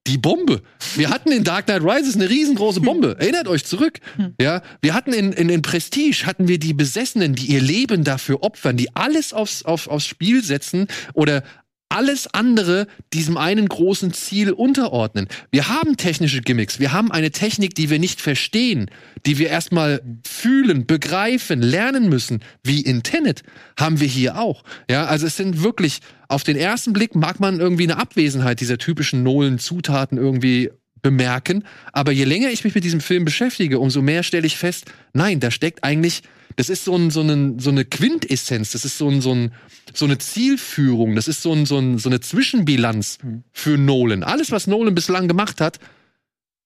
Die 0.06 0.18
Bombe. 0.18 0.62
Wir 0.96 1.10
hatten 1.10 1.32
in 1.32 1.44
Dark 1.44 1.66
Knight 1.66 1.82
Rises 1.82 2.16
eine 2.16 2.30
riesengroße 2.30 2.80
Bombe. 2.80 3.18
Erinnert 3.20 3.48
euch 3.48 3.66
zurück. 3.66 4.00
Ja, 4.40 4.62
wir 4.82 4.94
hatten 4.94 5.12
in, 5.12 5.34
in, 5.34 5.50
in 5.50 5.62
Prestige 5.62 6.26
hatten 6.26 6.48
wir 6.48 6.60
die 6.60 6.74
Besessenen, 6.74 7.36
die 7.36 7.48
ihr 7.48 7.62
Leben 7.62 8.04
dafür 8.04 8.42
opfern, 8.44 8.78
die 8.78 8.96
alles 8.96 9.34
aufs, 9.34 9.64
auf, 9.64 9.88
aufs 9.88 10.06
Spiel 10.06 10.44
setzen 10.44 10.88
oder 11.14 11.44
alles 11.90 12.34
andere 12.34 12.88
diesem 13.14 13.38
einen 13.38 13.68
großen 13.68 14.14
Ziel 14.14 14.52
unterordnen. 14.52 15.28
Wir 15.52 15.68
haben 15.68 15.98
technische 15.98 16.42
Gimmicks, 16.42 16.80
wir 16.80 16.92
haben 16.92 17.12
eine 17.12 17.32
Technik, 17.32 17.76
die 17.76 17.90
wir 17.90 18.00
nicht 18.00 18.22
verstehen, 18.22 18.92
die 19.26 19.38
wir 19.38 19.50
erstmal 19.50 20.02
fühlen, 20.26 20.86
begreifen, 20.86 21.62
lernen 21.62 22.10
müssen, 22.10 22.44
wie 22.64 22.82
in 22.82 23.04
Tenet, 23.04 23.44
haben 23.80 24.00
wir 24.00 24.08
hier 24.08 24.38
auch. 24.38 24.64
Ja, 24.90 25.06
also 25.06 25.28
es 25.28 25.38
sind 25.38 25.64
wirklich, 25.64 26.00
auf 26.28 26.44
den 26.44 26.58
ersten 26.58 26.94
Blick 26.94 27.16
mag 27.16 27.40
man 27.40 27.60
irgendwie 27.60 27.84
eine 27.84 27.98
Abwesenheit 27.98 28.60
dieser 28.60 28.78
typischen 28.78 29.24
Nolan-Zutaten 29.24 30.18
irgendwie 30.18 30.72
bemerken, 31.10 31.64
aber 31.94 32.12
je 32.12 32.26
länger 32.26 32.50
ich 32.50 32.64
mich 32.64 32.76
mit 32.76 32.84
diesem 32.84 33.02
Film 33.02 33.26
beschäftige, 33.26 33.80
umso 33.80 34.02
mehr 34.02 34.24
stelle 34.24 34.48
ich 34.48 34.58
fest, 34.58 34.86
nein, 35.14 35.40
da 35.40 35.52
steckt 35.52 35.84
eigentlich 35.84 36.24
das 36.58 36.70
ist 36.70 36.86
so, 36.86 36.96
ein, 36.96 37.12
so, 37.12 37.22
ein, 37.22 37.60
so 37.60 37.70
eine 37.70 37.86
Quintessenz, 37.86 38.72
das 38.72 38.84
ist 38.84 38.98
so, 38.98 39.08
ein, 39.08 39.22
so, 39.22 39.32
ein, 39.32 39.54
so 39.94 40.06
eine 40.06 40.18
Zielführung, 40.18 41.16
das 41.16 41.28
ist 41.28 41.44
so, 41.44 41.54
ein, 41.54 41.68
so, 41.68 41.78
ein, 41.78 42.00
so 42.00 42.10
eine 42.10 42.20
Zwischenbilanz 42.20 43.20
für 43.52 43.78
Nolan. 43.78 44.24
Alles, 44.24 44.52
was 44.52 44.66
Nolan 44.66 44.96
bislang 44.96 45.28
gemacht 45.28 45.62
hat, 45.62 45.80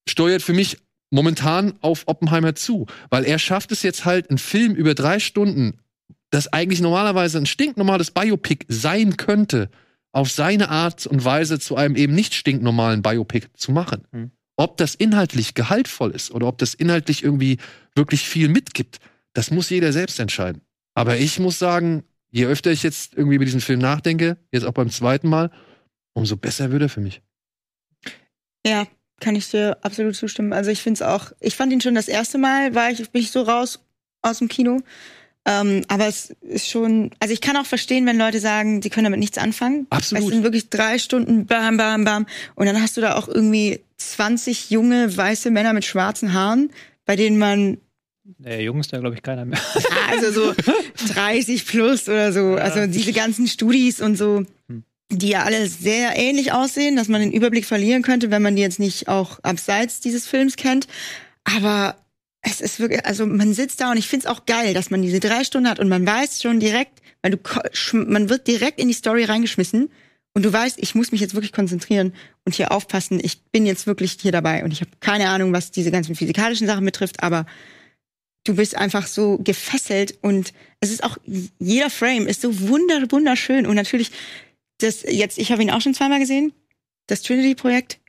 steuert 0.07 0.41
für 0.41 0.53
mich 0.53 0.77
momentan 1.09 1.73
auf 1.81 2.03
Oppenheimer 2.05 2.55
zu, 2.55 2.85
weil 3.09 3.25
er 3.25 3.37
schafft 3.37 3.73
es 3.73 3.83
jetzt 3.83 4.05
halt, 4.05 4.29
einen 4.29 4.37
Film 4.37 4.75
über 4.75 4.95
drei 4.95 5.19
Stunden, 5.19 5.79
das 6.29 6.47
eigentlich 6.53 6.79
normalerweise 6.79 7.37
ein 7.37 7.45
stinknormales 7.45 8.11
Biopic 8.11 8.65
sein 8.69 9.17
könnte, 9.17 9.69
auf 10.11 10.31
seine 10.31 10.69
Art 10.69 11.05
und 11.07 11.23
Weise 11.23 11.59
zu 11.59 11.75
einem 11.75 11.95
eben 11.95 12.13
nicht 12.13 12.33
stinknormalen 12.33 13.01
Biopic 13.01 13.47
zu 13.55 13.71
machen. 13.71 14.05
Hm. 14.11 14.31
Ob 14.57 14.77
das 14.77 14.95
inhaltlich 14.95 15.53
gehaltvoll 15.53 16.11
ist 16.11 16.31
oder 16.31 16.47
ob 16.47 16.57
das 16.57 16.73
inhaltlich 16.73 17.23
irgendwie 17.23 17.57
wirklich 17.95 18.27
viel 18.27 18.49
mitgibt, 18.49 18.99
das 19.33 19.51
muss 19.51 19.69
jeder 19.69 19.93
selbst 19.93 20.19
entscheiden. 20.19 20.61
Aber 20.93 21.17
ich 21.17 21.39
muss 21.39 21.57
sagen, 21.57 22.03
je 22.29 22.45
öfter 22.45 22.71
ich 22.71 22.83
jetzt 22.83 23.13
irgendwie 23.13 23.35
über 23.35 23.45
diesen 23.45 23.61
Film 23.61 23.79
nachdenke, 23.79 24.37
jetzt 24.51 24.65
auch 24.65 24.73
beim 24.73 24.89
zweiten 24.89 25.29
Mal, 25.29 25.51
umso 26.13 26.35
besser 26.35 26.71
wird 26.71 26.83
er 26.83 26.89
für 26.89 26.99
mich. 26.99 27.21
Ja, 28.65 28.85
kann 29.19 29.35
ich 29.35 29.49
dir 29.49 29.77
absolut 29.81 30.15
zustimmen. 30.15 30.51
Also 30.51 30.71
ich 30.71 30.81
finde 30.81 30.95
es 30.95 31.01
auch, 31.01 31.31
ich 31.39 31.55
fand 31.55 31.71
ihn 31.71 31.81
schon 31.81 31.95
das 31.95 32.07
erste 32.07 32.37
Mal, 32.37 32.75
war 32.75 32.91
ich, 32.91 33.09
bin 33.09 33.21
ich 33.21 33.31
so 33.31 33.43
raus 33.43 33.79
aus 34.21 34.39
dem 34.39 34.47
Kino. 34.47 34.81
Ähm, 35.45 35.83
aber 35.87 36.07
es 36.07 36.35
ist 36.41 36.69
schon, 36.69 37.09
also 37.19 37.33
ich 37.33 37.41
kann 37.41 37.57
auch 37.57 37.65
verstehen, 37.65 38.05
wenn 38.05 38.17
Leute 38.17 38.39
sagen, 38.39 38.81
sie 38.81 38.89
können 38.91 39.05
damit 39.05 39.19
nichts 39.19 39.37
anfangen. 39.39 39.87
Absolut. 39.89 40.23
Es 40.23 40.29
sind 40.29 40.43
wirklich 40.43 40.69
drei 40.69 40.99
Stunden, 40.99 41.47
bam, 41.47 41.77
bam, 41.77 42.03
bam. 42.03 42.27
Und 42.55 42.67
dann 42.67 42.79
hast 42.81 42.95
du 42.97 43.01
da 43.01 43.15
auch 43.15 43.27
irgendwie 43.27 43.81
20 43.97 44.69
junge, 44.69 45.15
weiße 45.17 45.49
Männer 45.49 45.73
mit 45.73 45.83
schwarzen 45.85 46.33
Haaren, 46.33 46.69
bei 47.05 47.15
denen 47.15 47.39
man, 47.39 47.77
Der 48.37 48.61
Junge 48.61 48.81
ist 48.81 48.93
da, 48.93 48.99
glaube 48.99 49.15
ich, 49.15 49.23
keiner 49.23 49.45
mehr. 49.45 49.59
also 50.11 50.31
so 50.31 50.53
30 51.13 51.65
plus 51.65 52.07
oder 52.07 52.31
so, 52.31 52.53
also 52.55 52.85
diese 52.85 53.11
ganzen 53.13 53.47
Studis 53.47 53.99
und 53.99 54.17
so, 54.17 54.45
die 55.09 55.29
ja 55.29 55.43
alle 55.43 55.67
sehr 55.67 56.15
ähnlich 56.17 56.51
aussehen, 56.53 56.95
dass 56.95 57.07
man 57.07 57.19
den 57.19 57.31
Überblick 57.31 57.65
verlieren 57.65 58.03
könnte, 58.03 58.29
wenn 58.29 58.43
man 58.43 58.55
die 58.55 58.61
jetzt 58.61 58.79
nicht 58.79 59.07
auch 59.07 59.39
abseits 59.43 59.99
dieses 60.01 60.27
Films 60.27 60.55
kennt. 60.55 60.87
Aber 61.43 61.95
es 62.41 62.59
ist 62.61 62.79
wirklich, 62.79 63.05
also 63.05 63.25
man 63.25 63.53
sitzt 63.53 63.81
da 63.81 63.91
und 63.91 63.97
ich 63.97 64.07
finde 64.07 64.25
es 64.25 64.31
auch 64.31 64.45
geil, 64.45 64.73
dass 64.73 64.89
man 64.89 65.01
diese 65.01 65.19
drei 65.19 65.43
Stunden 65.43 65.69
hat 65.69 65.79
und 65.79 65.89
man 65.89 66.05
weiß 66.05 66.41
schon 66.41 66.59
direkt, 66.59 67.01
weil 67.21 67.31
du, 67.31 67.37
man 67.93 68.29
wird 68.29 68.47
direkt 68.47 68.79
in 68.79 68.87
die 68.87 68.93
Story 68.93 69.25
reingeschmissen 69.25 69.89
und 70.33 70.43
du 70.43 70.51
weißt, 70.51 70.79
ich 70.79 70.95
muss 70.95 71.11
mich 71.11 71.21
jetzt 71.21 71.35
wirklich 71.35 71.53
konzentrieren 71.53 72.13
und 72.45 72.55
hier 72.55 72.71
aufpassen. 72.71 73.19
Ich 73.21 73.43
bin 73.51 73.65
jetzt 73.65 73.85
wirklich 73.85 74.17
hier 74.19 74.31
dabei 74.31 74.63
und 74.63 74.71
ich 74.71 74.81
habe 74.81 74.91
keine 74.99 75.29
Ahnung, 75.29 75.53
was 75.53 75.71
diese 75.71 75.91
ganzen 75.91 76.15
physikalischen 76.15 76.67
Sachen 76.67 76.85
betrifft, 76.85 77.21
aber 77.21 77.45
du 78.43 78.55
bist 78.55 78.75
einfach 78.75 79.05
so 79.05 79.37
gefesselt 79.37 80.17
und 80.21 80.53
es 80.79 80.89
ist 80.89 81.03
auch 81.03 81.17
jeder 81.59 81.91
Frame 81.91 82.25
ist 82.25 82.41
so 82.41 82.67
wunder 82.67 83.03
wunderschön 83.11 83.67
und 83.67 83.75
natürlich 83.75 84.11
das 84.79 85.03
jetzt 85.03 85.37
ich 85.37 85.51
habe 85.51 85.61
ihn 85.61 85.69
auch 85.69 85.81
schon 85.81 85.93
zweimal 85.93 86.19
gesehen, 86.19 86.53
das 87.05 87.21
Trinity 87.21 87.53
Projekt 87.53 88.00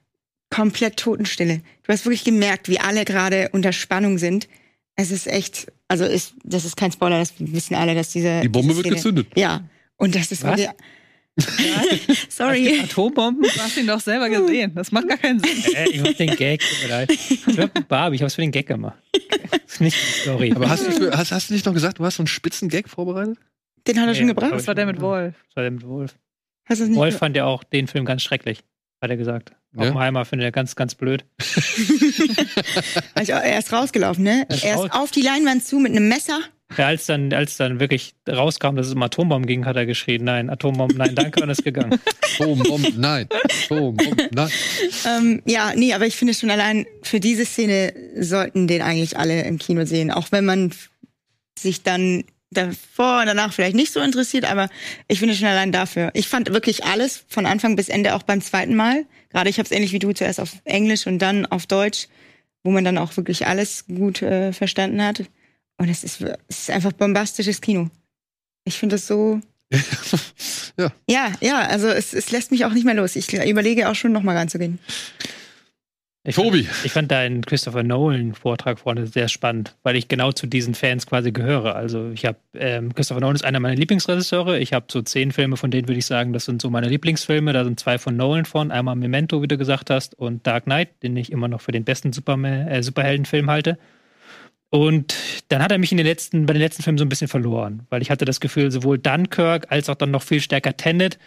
komplett 0.53 0.97
Totenstille. 0.99 1.63
Du 1.83 1.93
hast 1.93 2.05
wirklich 2.05 2.25
gemerkt, 2.25 2.69
wie 2.69 2.79
alle 2.79 3.05
gerade 3.05 3.49
unter 3.53 3.73
Spannung 3.73 4.19
sind. 4.19 4.49
Es 4.95 5.11
ist 5.11 5.27
echt, 5.27 5.73
also 5.89 6.05
ist, 6.05 6.35
das 6.45 6.65
ist 6.65 6.77
kein 6.77 6.93
Spoiler, 6.93 7.19
das 7.19 7.33
wissen 7.39 7.75
alle, 7.75 7.95
dass 7.95 8.11
diese 8.11 8.41
Die 8.43 8.49
Bombe 8.49 8.73
diese 8.75 8.85
wird 8.85 8.95
gezündet. 8.97 9.29
Ja, 9.35 9.65
und 9.97 10.15
das 10.15 10.31
ist 10.31 10.45
Was? 10.45 10.59
wirklich. 10.59 10.77
Sorry. 12.29 12.81
Atombomben? 12.81 13.43
Du 13.43 13.61
hast 13.63 13.77
ihn 13.79 13.87
doch 13.87 14.01
selber 14.01 14.29
gesehen. 14.29 14.75
Das 14.75 14.93
macht 14.93 15.09
gar 15.09 15.17
keinen 15.17 15.41
Sinn. 15.41 15.75
äh, 15.75 15.89
ich 15.89 16.03
mach 16.03 16.13
den 16.13 16.37
Gag, 16.37 16.61
tut 16.61 16.83
mir 16.83 16.89
leid. 16.89 17.11
Ich 17.11 17.47
mit 17.47 17.89
Barbie, 17.89 18.17
ich 18.17 18.23
hab's 18.23 18.35
für 18.35 18.43
den 18.43 18.51
Gag 18.51 18.67
gemacht. 18.67 18.99
Das 19.51 19.61
ist 19.75 19.81
nicht 19.81 19.97
die 19.97 20.21
Story. 20.21 20.53
Aber 20.55 20.69
hast 20.69 20.87
du, 20.87 20.93
für, 20.93 21.17
hast, 21.17 21.33
hast 21.33 21.49
du 21.49 21.55
nicht 21.55 21.65
noch 21.65 21.73
gesagt, 21.73 21.99
du 21.99 22.05
hast 22.05 22.17
so 22.17 22.23
einen 22.23 22.27
spitzen 22.27 22.69
Gag 22.69 22.91
vorbereitet? 22.91 23.39
Den 23.87 23.99
hat 23.99 24.09
er 24.09 24.15
schon 24.15 24.27
Nee, 24.27 24.35
gebracht. 24.35 24.53
Das 24.53 24.67
war 24.67 24.75
der 24.75 24.85
mit 24.85 25.01
Wolf. 25.01 25.35
Das 25.49 25.57
war 25.57 25.63
der 25.63 25.71
mit 25.73 25.87
Wolf. 25.87 26.15
Nicht 26.69 26.95
Wolf 26.95 27.17
fand 27.17 27.37
ja 27.37 27.47
auch 27.47 27.65
den 27.65 27.87
Film 27.89 28.05
ganz 28.05 28.23
schrecklich, 28.23 28.63
hat 29.01 29.11
er 29.11 29.17
gesagt. 29.17 29.53
Ja? 29.75 29.83
Oppenheimer 29.89 30.25
findet 30.25 30.47
er 30.47 30.53
ganz, 30.53 30.77
ganz 30.77 30.95
blöd. 30.95 31.25
Also, 33.15 33.33
er 33.33 33.59
ist 33.59 33.73
rausgelaufen, 33.73 34.25
ne? 34.25 34.45
Er 34.49 34.55
ist 34.57 34.65
Er 34.65 34.75
raus. 34.77 34.87
ist 34.87 34.95
auf 34.95 35.11
die 35.11 35.23
Leinwand 35.23 35.65
zu 35.65 35.79
mit 35.79 35.93
einem 35.93 36.09
Messer. 36.09 36.41
Ja, 36.79 36.87
als 36.87 37.05
dann, 37.07 37.33
als 37.35 37.59
dann 37.59 37.81
wirklich 37.81 38.15
rauskam, 38.29 38.77
dass 38.77 38.87
es 38.87 38.95
um 38.95 39.03
Atombomben 39.03 39.47
ging, 39.47 39.67
hat 39.67 39.77
er 39.77 39.85
geschrien, 39.85 40.25
nein, 40.25 40.49
Atombomben, 40.49 40.97
nein, 40.97 41.15
danke, 41.15 41.43
und 41.43 41.51
ist 41.51 41.65
gegangen. 41.65 41.99
Boom, 42.39 42.61
Bomb, 42.61 42.97
nein. 42.97 43.29
Boom, 43.69 43.97
Bomb, 43.97 44.29
nein. 44.33 44.51
Ähm, 45.07 45.43
ja, 45.45 45.73
nee, 45.77 45.93
aber 45.93 46.07
ich 46.07 46.17
finde 46.17 46.33
schon 46.33 46.51
allein 46.51 46.87
für 47.03 47.21
diese 47.21 47.45
Szene 47.45 47.93
sollten 48.19 48.67
den 48.69 48.81
eigentlich 48.81 49.19
alle 49.19 49.43
im 49.43 49.59
Kino 49.59 49.85
sehen. 49.85 50.11
Auch 50.11 50.33
wenn 50.33 50.47
man 50.47 50.73
sich 51.59 51.83
dann 51.83 52.25
davor 52.53 53.21
und 53.21 53.27
danach 53.27 53.53
vielleicht 53.53 53.77
nicht 53.77 53.93
so 53.93 54.01
interessiert, 54.01 54.45
aber 54.45 54.69
ich 55.09 55.19
finde 55.19 55.35
schon 55.35 55.49
allein 55.49 55.73
dafür. 55.73 56.11
Ich 56.15 56.29
fand 56.29 56.53
wirklich 56.53 56.85
alles 56.85 57.25
von 57.29 57.47
Anfang 57.47 57.77
bis 57.77 57.89
Ende 57.89 58.15
auch 58.15 58.23
beim 58.23 58.41
zweiten 58.41 58.75
Mal. 58.75 59.05
Gerade 59.31 59.51
ich 59.51 59.59
habe 59.59 59.67
es 59.67 59.73
ähnlich 59.73 59.93
wie 59.93 59.99
du 59.99 60.13
zuerst 60.13 60.41
auf 60.41 60.53
Englisch 60.65 61.07
und 61.07 61.19
dann 61.19 61.47
auf 61.47 61.67
Deutsch, 61.67 62.09
wo 62.63 62.71
man 62.71 62.85
dann 62.85 62.99
auch 62.99 63.17
wirklich 63.17 63.47
alles 63.47 63.87
gut 63.87 64.23
äh, 64.23 64.53
verstanden 64.53 65.03
hat. 65.03 65.25
Und 65.79 65.89
es 65.89 66.05
ist, 66.05 66.21
es 66.49 66.59
ist 66.61 66.71
einfach 66.71 66.93
bombastisches 66.93 67.61
Kino. 67.61 67.89
Ich 68.65 68.79
finde 68.79 68.97
das 68.97 69.07
so. 69.07 69.41
Ja. 70.79 70.91
Ja, 71.07 71.33
ja, 71.43 71.61
also 71.61 71.89
es, 71.89 72.15
es 72.15 72.31
lässt 72.31 72.51
mich 72.51 72.65
auch 72.65 72.73
nicht 72.73 72.85
mehr 72.85 72.95
los. 72.95 73.15
Ich 73.15 73.31
überlege 73.31 73.91
auch 73.91 73.95
schon 73.95 74.11
nochmal 74.11 74.39
reinzugehen. 74.39 74.79
Ich 76.25 76.37
Tobi. 76.37 76.63
Fand, 76.63 76.85
ich 76.85 76.93
fand 76.93 77.11
deinen 77.11 77.45
Christopher 77.45 77.83
Nolan-Vortrag 77.83 78.79
vorne 78.79 79.09
sehr 79.09 79.27
spannend, 79.27 79.75
weil 79.83 79.97
ich 79.97 80.07
genau 80.07 80.31
zu 80.31 80.47
diesen 80.47 80.75
Fans 80.75 81.07
quasi 81.07 81.33
gehöre. 81.33 81.75
Also 81.75 82.11
ich 82.11 82.25
habe, 82.25 82.39
ähm, 82.55 82.95
Christopher 82.95 83.21
Nolan 83.21 83.35
ist 83.35 83.45
einer 83.45 83.59
meiner 83.59 83.75
Lieblingsregisseure. 83.75 84.61
Ich 84.61 84.73
habe 84.73 84.87
so 84.89 85.03
zehn 85.03 85.33
Filme, 85.33 85.57
von 85.57 85.73
denen 85.73 85.89
würde 85.89 85.99
ich 85.99 86.07
sagen, 86.07 86.33
das 86.33 86.45
sind 86.45 86.63
so 86.63 86.71
meine 86.71 86.89
Lieblingsfilme. 86.89 87.53
Da 87.53 87.65
sind 87.65 87.81
zwei 87.81 87.99
von 87.99 88.17
Nolan 88.17 88.45
von. 88.45 88.71
Einmal 88.71 88.95
Memento, 88.95 89.43
wie 89.43 89.49
du 89.49 89.59
gesagt 89.59 89.91
hast, 89.91 90.15
und 90.15 90.47
Dark 90.47 90.65
Knight, 90.65 90.91
den 91.03 91.17
ich 91.17 91.33
immer 91.33 91.49
noch 91.49 91.61
für 91.61 91.73
den 91.73 91.83
besten 91.83 92.13
Superman, 92.13 92.69
äh, 92.69 92.85
Superheldenfilm 92.85 93.51
halte. 93.51 93.77
Und 94.71 95.17
dann 95.49 95.61
hat 95.61 95.73
er 95.73 95.79
mich 95.79 95.91
in 95.91 95.99
den 95.99 96.07
letzten, 96.07 96.47
bei 96.47 96.55
den 96.55 96.63
letzten 96.63 96.85
Filmen 96.85 96.99
so 96.99 97.05
ein 97.05 97.11
bisschen 97.11 97.29
verloren, 97.29 97.83
weil 97.91 98.01
ich 98.01 98.11
hatte 98.11 98.25
das 98.25 98.41
Gefühl, 98.41 98.71
sowohl 98.71 98.97
Dunkirk 98.97 99.67
als 99.71 99.91
auch 99.91 99.97
dann 99.97 100.13
noch 100.13 100.23
viel 100.23 100.41
stärker 100.41 100.77
Tenet 100.77 101.19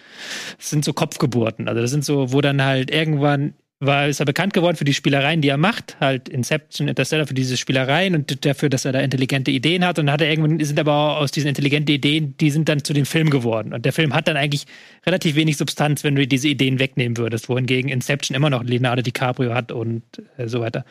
sind 0.58 0.84
so 0.84 0.94
Kopfgeburten. 0.94 1.68
Also 1.68 1.82
das 1.82 1.92
sind 1.92 2.04
so, 2.04 2.32
wo 2.32 2.42
dann 2.42 2.64
halt 2.64 2.90
irgendwann 2.90 3.54
war, 3.80 4.08
ist 4.08 4.22
er 4.22 4.26
bekannt 4.26 4.54
geworden 4.54 4.78
für 4.78 4.86
die 4.86 4.94
Spielereien, 4.94 5.42
die 5.42 5.50
er 5.50 5.58
macht, 5.58 5.98
halt 6.00 6.30
Inception, 6.30 6.88
Interstellar 6.88 7.28
für 7.28 7.34
diese 7.34 7.58
Spielereien 7.58 8.16
und 8.16 8.46
dafür, 8.46 8.70
dass 8.70 8.86
er 8.86 8.94
da 8.94 9.02
intelligente 9.02 9.52
Ideen 9.52 9.86
hat. 9.86 10.00
Und 10.00 10.06
dann 10.06 10.14
hat 10.14 10.22
er 10.22 10.30
irgendwann, 10.30 10.64
sind 10.64 10.80
aber 10.80 11.18
aus 11.18 11.32
diesen 11.32 11.50
intelligenten 11.50 11.94
Ideen, 11.94 12.38
die 12.38 12.52
sind 12.52 12.70
dann 12.70 12.84
zu 12.84 12.94
dem 12.94 13.06
Film 13.06 13.30
geworden. 13.30 13.74
Und 13.74 13.84
der 13.84 13.92
Film 13.92 14.14
hat 14.14 14.28
dann 14.30 14.38
eigentlich 14.38 14.66
relativ 15.06 15.36
wenig 15.36 15.58
Substanz, 15.58 16.04
wenn 16.06 16.16
du 16.16 16.26
diese 16.26 16.48
Ideen 16.48 16.80
wegnehmen 16.80 17.18
würdest, 17.18 17.50
wohingegen 17.50 17.92
Inception 17.92 18.36
immer 18.36 18.50
noch 18.50 18.64
Leonardo 18.64 19.02
DiCaprio 19.02 19.54
hat 19.54 19.74
und 19.74 20.04
äh, 20.38 20.48
so 20.48 20.62
weiter. 20.62 20.86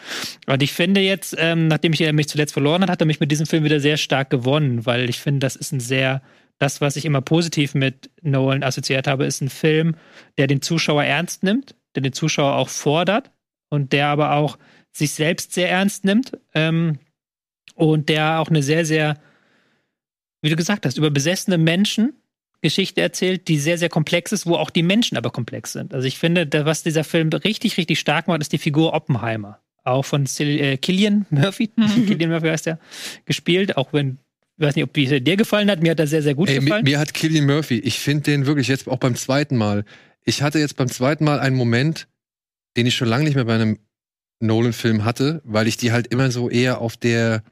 Und 0.47 0.63
ich 0.63 0.73
finde 0.73 1.01
jetzt, 1.01 1.35
ähm, 1.39 1.69
nachdem 1.69 1.95
ich 1.95 2.13
mich 2.13 2.29
zuletzt 2.29 2.53
verloren 2.53 2.83
hat, 2.83 2.91
hat 2.91 3.01
er 3.01 3.07
mich 3.07 3.21
mit 3.21 3.31
diesem 3.31 3.47
Film 3.47 3.65
wieder 3.65 3.81
sehr 3.81 3.97
stark 3.97 4.29
gewonnen, 4.29 4.85
weil 4.85 5.09
ich 5.09 5.21
finde, 5.21 5.41
das 5.41 5.57
ist 5.57 5.73
ein 5.73 5.81
sehr 5.81 6.21
das, 6.59 6.81
was 6.81 6.95
ich 6.97 7.05
immer 7.05 7.21
positiv 7.21 7.75
mit 7.75 8.11
Nolan 8.23 8.63
assoziiert 8.63 9.09
habe, 9.09 9.25
ist 9.25 9.41
ein 9.41 9.49
Film, 9.49 9.97
der 10.39 10.47
den 10.47 10.63
Zuschauer 10.63 11.03
ernst 11.03 11.43
nimmt, 11.43 11.75
der 11.95 12.03
den 12.03 12.13
Zuschauer 12.13 12.57
auch 12.57 12.69
fordert 12.69 13.31
und 13.69 13.93
der 13.93 14.09
aber 14.09 14.33
auch 14.33 14.59
sich 14.93 15.13
selbst 15.13 15.53
sehr 15.53 15.71
ernst 15.71 16.05
nimmt 16.05 16.39
ähm, 16.55 16.99
und 17.75 18.09
der 18.09 18.41
auch 18.41 18.49
eine 18.49 18.63
sehr, 18.63 18.85
sehr, 18.85 19.21
wie 20.43 20.51
du 20.51 20.57
gesagt 20.57 20.87
hast, 20.87 20.99
über 20.99 21.11
besessene 21.11 21.59
Menschen 21.59 22.15
Geschichte 22.65 23.03
erzählt, 23.03 23.47
die 23.49 23.59
sehr, 23.59 23.77
sehr 23.77 23.91
komplex 23.91 24.33
ist, 24.33 24.47
wo 24.47 24.55
auch 24.55 24.71
die 24.71 24.83
Menschen 24.83 25.19
aber 25.19 25.31
komplex 25.31 25.73
sind. 25.73 25.93
Also 25.93 26.09
ich 26.09 26.19
finde, 26.19 26.49
was 26.65 26.83
dieser 26.83 27.05
Film 27.05 27.29
richtig, 27.29 27.77
richtig 27.77 28.01
stark 28.01 28.27
macht, 28.27 28.41
ist 28.41 28.53
die 28.53 28.59
Figur 28.59 28.95
Oppenheimer. 28.95 29.61
Auch 29.85 30.07
von 30.07 30.27
äh, 30.39 30.79
Killian 30.79 31.27
Murphy, 31.29 31.69
Killian 32.07 32.31
Murphy 32.31 32.49
heißt 32.49 32.67
er, 32.67 32.79
gespielt, 33.27 33.77
auch 33.77 33.93
wenn 33.93 34.19
ich 34.57 34.65
weiß 34.65 34.77
nicht, 34.77 34.85
ob 34.85 34.95
dir 34.95 35.37
gefallen 35.37 35.69
hat. 35.69 35.83
Mir 35.83 35.91
hat 35.91 36.01
er 36.01 36.07
sehr, 36.07 36.23
sehr 36.23 36.35
gut 36.35 36.49
Ey, 36.49 36.61
gefallen. 36.61 36.85
Mir, 36.85 36.93
mir 36.93 36.99
hat 37.01 37.13
Killian 37.13 37.45
Murphy, 37.45 37.81
ich 37.81 37.99
finde 37.99 38.23
den 38.23 38.47
wirklich 38.47 38.69
jetzt 38.69 38.89
auch 38.89 38.99
beim 38.99 39.17
zweiten 39.17 39.57
Mal, 39.57 39.85
ich 40.25 40.43
hatte 40.43 40.59
jetzt 40.59 40.77
beim 40.77 40.89
zweiten 40.89 41.25
Mal 41.25 41.41
einen 41.41 41.57
Moment, 41.57 42.09
den 42.77 42.87
ich 42.87 42.97
schon 42.97 43.09
lange 43.09 43.25
nicht 43.25 43.35
mehr 43.35 43.45
bei 43.45 43.55
einem 43.55 43.79
Nolan-Film 44.41 45.05
hatte, 45.05 45.41
weil 45.45 45.69
ich 45.69 45.77
die 45.77 45.93
halt 45.93 46.09
immer 46.09 46.31
so 46.31 46.51
eher 46.51 46.81
auf 46.81 46.97
der 46.97 47.43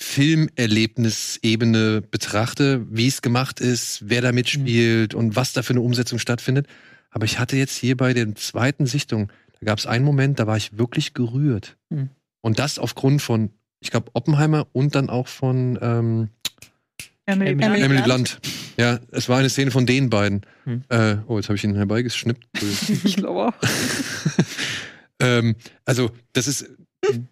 Filmerlebnisebene 0.00 2.02
betrachte, 2.02 2.86
wie 2.90 3.08
es 3.08 3.20
gemacht 3.20 3.60
ist, 3.60 4.08
wer 4.08 4.22
da 4.22 4.32
mitspielt 4.32 5.12
mhm. 5.12 5.18
und 5.18 5.36
was 5.36 5.52
da 5.52 5.62
für 5.62 5.72
eine 5.72 5.80
Umsetzung 5.80 6.18
stattfindet. 6.18 6.66
Aber 7.10 7.24
ich 7.24 7.38
hatte 7.38 7.56
jetzt 7.56 7.76
hier 7.76 7.96
bei 7.96 8.14
der 8.14 8.34
zweiten 8.36 8.86
Sichtung, 8.86 9.32
da 9.60 9.66
gab 9.66 9.78
es 9.78 9.86
einen 9.86 10.04
Moment, 10.04 10.38
da 10.38 10.46
war 10.46 10.56
ich 10.56 10.78
wirklich 10.78 11.14
gerührt. 11.14 11.76
Mhm. 11.90 12.10
Und 12.40 12.60
das 12.60 12.78
aufgrund 12.78 13.22
von, 13.22 13.50
ich 13.80 13.90
glaube, 13.90 14.10
Oppenheimer 14.14 14.68
und 14.72 14.94
dann 14.94 15.10
auch 15.10 15.26
von 15.26 15.78
ähm, 15.82 16.28
Emily, 17.28 17.50
Emily, 17.50 17.82
Emily 17.82 18.02
Blunt. 18.02 18.38
Ja, 18.78 19.00
es 19.12 19.28
war 19.28 19.38
eine 19.38 19.50
Szene 19.50 19.70
von 19.70 19.84
den 19.84 20.08
beiden. 20.08 20.40
Hm. 20.64 20.82
Äh, 20.88 21.16
oh, 21.26 21.36
jetzt 21.36 21.48
habe 21.48 21.56
ich 21.56 21.64
ihn 21.64 21.74
herbeigeschnippt. 21.74 22.46
ich 23.04 23.16
glaube 23.16 23.48
auch. 23.48 23.52
ähm, 25.20 25.54
also, 25.84 26.10
das 26.32 26.48
ist, 26.48 26.70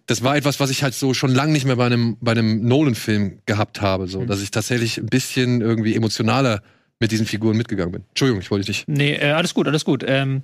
das 0.05 0.21
war 0.23 0.37
etwas, 0.37 0.59
was 0.59 0.69
ich 0.69 0.83
halt 0.83 0.93
so 0.93 1.15
schon 1.15 1.33
lange 1.33 1.51
nicht 1.51 1.65
mehr 1.65 1.77
bei 1.77 1.87
einem, 1.87 2.15
bei 2.21 2.33
einem 2.33 2.67
Nolan-Film 2.67 3.39
gehabt 3.47 3.81
habe, 3.81 4.07
so, 4.07 4.21
hm. 4.21 4.27
dass 4.27 4.43
ich 4.43 4.51
tatsächlich 4.51 4.99
ein 4.99 5.07
bisschen 5.07 5.61
irgendwie 5.61 5.95
emotionaler 5.95 6.61
mit 6.99 7.11
diesen 7.11 7.25
Figuren 7.25 7.57
mitgegangen 7.57 7.91
bin. 7.91 8.03
Entschuldigung, 8.09 8.41
ich 8.41 8.51
wollte 8.51 8.67
dich. 8.67 8.83
Nee, 8.85 9.13
äh, 9.13 9.31
alles 9.31 9.55
gut, 9.55 9.67
alles 9.67 9.83
gut. 9.83 10.03
Ähm, 10.05 10.43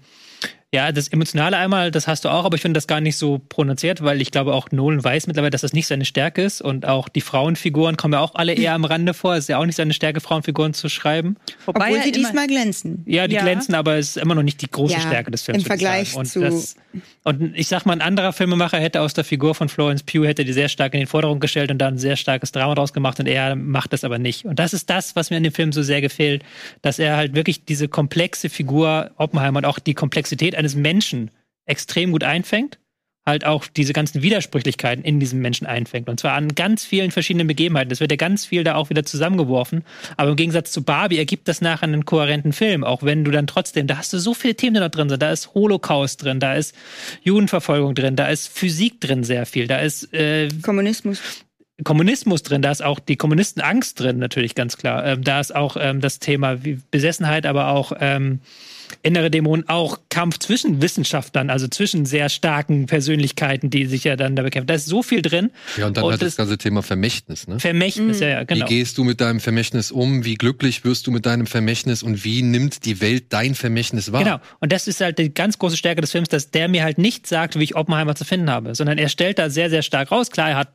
ja, 0.74 0.92
das 0.92 1.08
Emotionale 1.08 1.56
einmal, 1.56 1.92
das 1.92 2.08
hast 2.08 2.26
du 2.26 2.30
auch, 2.30 2.46
aber 2.46 2.56
ich 2.56 2.62
finde 2.62 2.80
das 2.80 2.88
gar 2.88 3.00
nicht 3.00 3.16
so 3.16 3.40
prononciert, 3.48 4.04
weil 4.04 4.24
ich 4.24 4.32
glaube 4.32 4.56
auch 4.56 4.72
Nolan 4.72 5.04
weiß 5.04 5.28
mittlerweile, 5.28 5.52
dass 5.52 5.62
das 5.62 5.72
nicht 5.72 5.86
seine 5.86 6.04
Stärke 6.04 6.42
ist 6.42 6.62
und 6.62 6.88
auch 6.88 7.10
die 7.10 7.22
Frauenfiguren 7.22 7.96
kommen 7.96 8.16
ja 8.16 8.22
auch 8.22 8.34
alle 8.34 8.54
eher 8.54 8.74
am 8.74 8.84
Rande 8.84 9.14
vor. 9.14 9.36
Es 9.36 9.42
ist 9.42 9.50
ja 9.50 9.60
auch 9.60 9.68
nicht 9.68 9.76
seine 9.76 9.94
Stärke, 9.94 10.20
Frauenfiguren 10.20 10.74
zu 10.74 10.90
schreiben. 10.90 11.38
Wobei 11.68 11.90
Obwohl 11.92 12.02
sie 12.02 12.12
diesmal 12.12 12.48
glänzen. 12.48 13.04
Ja, 13.06 13.28
die 13.28 13.36
ja. 13.36 13.44
glänzen, 13.44 13.76
aber 13.76 13.98
es 13.98 14.16
ist 14.16 14.18
immer 14.18 14.34
noch 14.34 14.42
nicht 14.42 14.64
die 14.64 14.72
große 14.72 14.96
ja, 14.96 15.00
Stärke 15.02 15.30
des 15.30 15.44
Films. 15.44 15.60
Im 15.60 15.66
Vergleich 15.68 16.16
und 16.16 16.26
zu. 16.26 16.40
Das, 16.40 16.76
und 17.24 17.56
ich 17.56 17.68
sag 17.68 17.86
mal, 17.86 17.94
ein 17.94 18.02
anderer 18.02 18.34
Filmemacher 18.34 18.80
hätte 18.80 19.02
aus 19.02 19.14
der 19.14 19.24
Figur 19.24 19.54
von 19.54 19.70
Florence 19.70 20.02
Pugh 20.02 20.28
hätte 20.28 20.44
die 20.44 20.54
sehr 20.54 20.70
stark 20.70 20.96
in 20.96 21.02
den 21.02 21.08
Vordergrund 21.08 21.40
gestellt 21.40 21.70
und 21.70 21.78
da 21.78 21.88
ein 21.88 22.00
sehr 22.00 22.16
starkes 22.16 22.52
Drama 22.52 22.74
draus 22.74 22.94
gemacht 22.94 23.20
und 23.20 23.28
er 23.28 23.56
macht 23.56 23.94
das 23.94 24.04
aber 24.04 24.18
nicht. 24.18 24.46
Und 24.46 24.58
das 24.58 24.74
ist 24.74 24.90
das, 24.90 25.16
was 25.16 25.30
mir 25.30 25.38
in 25.38 25.44
dem 25.44 25.54
Film 25.54 25.72
so 25.72 25.84
sehr 25.84 26.02
gefällt, 26.02 26.44
dass 26.82 26.98
er 26.98 27.16
halt 27.16 27.36
wirklich 27.36 27.64
diese 27.64 27.88
komplexe 27.88 28.50
Figur 28.50 29.12
Oppenheimer 29.18 29.60
und 29.60 29.66
auch 29.66 29.78
die 29.78 29.94
Komplexität 29.94 30.56
eines 30.64 30.76
Menschen 30.76 31.30
extrem 31.66 32.12
gut 32.12 32.24
einfängt, 32.24 32.80
halt 33.26 33.46
auch 33.46 33.66
diese 33.68 33.94
ganzen 33.94 34.22
Widersprüchlichkeiten 34.22 35.04
in 35.06 35.20
diesem 35.20 35.40
Menschen 35.40 35.66
einfängt. 35.66 36.10
Und 36.10 36.20
zwar 36.20 36.34
an 36.34 36.56
ganz 36.56 36.84
vielen 36.84 37.12
verschiedenen 37.12 37.48
Begebenheiten. 37.48 37.92
Es 37.92 38.02
wird 38.02 38.12
ja 38.12 38.18
ganz 38.18 38.46
viel 38.46 38.64
da 38.64 38.76
auch 38.76 38.90
wieder 38.90 39.04
zusammengeworfen. 39.04 39.86
Aber 40.18 40.32
im 40.32 40.36
Gegensatz 40.36 40.72
zu 40.72 40.84
Barbie 40.84 41.18
ergibt 41.18 41.48
das 41.48 41.62
nachher 41.62 41.84
einen 41.84 42.06
kohärenten 42.06 42.52
Film. 42.52 42.84
Auch 42.84 43.04
wenn 43.04 43.24
du 43.24 43.32
dann 43.32 43.48
trotzdem, 43.48 43.88
da 43.88 43.98
hast 43.98 44.12
du 44.12 44.20
so 44.20 44.34
viele 44.34 44.56
Themen, 44.56 44.74
die 44.74 44.82
da 44.82 44.90
drin 44.90 45.08
sind. 45.08 45.22
Da 45.22 45.32
ist 45.32 45.54
Holocaust 45.54 46.24
drin, 46.24 46.42
da 46.42 46.56
ist 46.56 46.76
Judenverfolgung 47.22 47.96
drin, 47.96 48.18
da 48.18 48.28
ist 48.28 48.48
Physik 48.48 49.00
drin 49.00 49.24
sehr 49.24 49.46
viel, 49.46 49.68
da 49.68 49.78
ist 49.78 50.14
äh, 50.14 50.50
Kommunismus. 50.62 51.22
Kommunismus 51.84 52.44
drin, 52.44 52.62
da 52.62 52.72
ist 52.72 52.84
auch 52.84 53.00
die 53.00 53.16
Kommunistenangst 53.16 54.00
drin, 54.00 54.20
natürlich 54.20 54.54
ganz 54.54 54.78
klar. 54.78 55.06
Ähm, 55.06 55.24
da 55.24 55.40
ist 55.40 55.56
auch 55.56 55.76
ähm, 55.80 56.02
das 56.02 56.20
Thema 56.20 56.64
wie 56.64 56.80
Besessenheit, 56.92 57.46
aber 57.46 57.70
auch 57.70 57.94
ähm, 58.00 58.42
innere 59.02 59.30
Dämonen 59.30 59.68
auch 59.68 60.00
Kampf 60.10 60.40
zwischen 60.40 60.82
Wissenschaftlern, 60.82 61.50
also 61.50 61.68
zwischen 61.68 62.06
sehr 62.06 62.30
starken 62.30 62.86
Persönlichkeiten, 62.86 63.70
die 63.70 63.86
sich 63.86 64.04
ja 64.04 64.16
dann 64.16 64.36
da 64.36 64.44
bekämpfen. 64.44 64.68
Da 64.68 64.76
ist 64.76 64.86
so 64.86 65.04
viel 65.04 65.22
drin. 65.22 65.52
Ja, 65.78 65.88
und 65.88 65.98
dann 65.98 66.04
und 66.04 66.12
halt 66.12 66.22
das, 66.22 66.30
das 66.30 66.38
ganze 66.38 66.58
Thema 66.58 66.84
Vermächtnis, 66.84 67.48
ne? 67.48 67.60
Vermächtnis, 67.60 68.18
mhm. 68.18 68.24
ja, 68.24 68.30
ja, 68.30 68.44
genau. 68.44 68.66
Wie 68.66 68.70
gehst 68.70 68.98
du 68.98 69.04
mit 69.04 69.22
deinem 69.22 69.40
Vermächtnis 69.40 69.92
um? 69.92 70.26
Wie 70.26 70.36
glücklich 70.36 70.86
wirst 70.86 71.08
du 71.08 71.12
mit 71.12 71.26
deinem 71.26 71.48
Vermächtnis? 71.48 72.04
Und 72.04 72.24
wie 72.24 72.42
nimmt 72.42 72.86
die 72.86 73.02
Welt 73.02 73.26
dein 73.30 73.56
Vermächtnis 73.56 74.12
wahr? 74.12 74.24
Genau. 74.24 74.40
Und 74.60 74.72
das 74.72 74.88
ist 74.88 75.02
halt 75.02 75.18
die 75.18 75.34
ganz 75.34 75.58
große 75.58 75.78
Stärke 75.78 76.02
des 76.02 76.12
Films, 76.12 76.30
dass 76.30 76.52
der 76.52 76.68
mir 76.68 76.84
halt 76.84 76.98
nicht 76.98 77.28
sagt, 77.28 77.58
wie 77.58 77.64
ich 77.64 77.76
Oppenheimer 77.76 78.16
zu 78.16 78.26
finden 78.26 78.50
habe, 78.50 78.76
sondern 78.76 78.98
er 78.98 79.10
stellt 79.10 79.40
da 79.40 79.50
sehr, 79.50 79.70
sehr 79.70 79.82
stark 79.82 80.12
raus. 80.12 80.32
Klar, 80.32 80.52
er 80.52 80.58
hat 80.58 80.74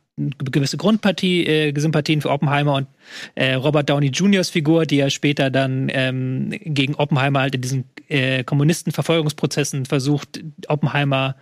gewisse 0.51 0.77
Grundpartie, 0.77 1.45
äh, 1.45 1.79
Sympathien 1.79 2.21
für 2.21 2.29
Oppenheimer 2.29 2.75
und 2.75 2.87
äh, 3.35 3.53
Robert 3.53 3.89
Downey 3.89 4.07
Jr.'s 4.07 4.49
Figur, 4.49 4.85
die 4.85 4.97
ja 4.97 5.09
später 5.09 5.49
dann 5.49 5.89
ähm, 5.91 6.49
gegen 6.51 6.95
Oppenheimer 6.95 7.41
halt 7.41 7.55
in 7.55 7.61
diesen 7.61 7.85
äh, 8.07 8.43
Kommunistenverfolgungsprozessen 8.43 9.85
versucht, 9.85 10.41
Oppenheimer 10.67 11.35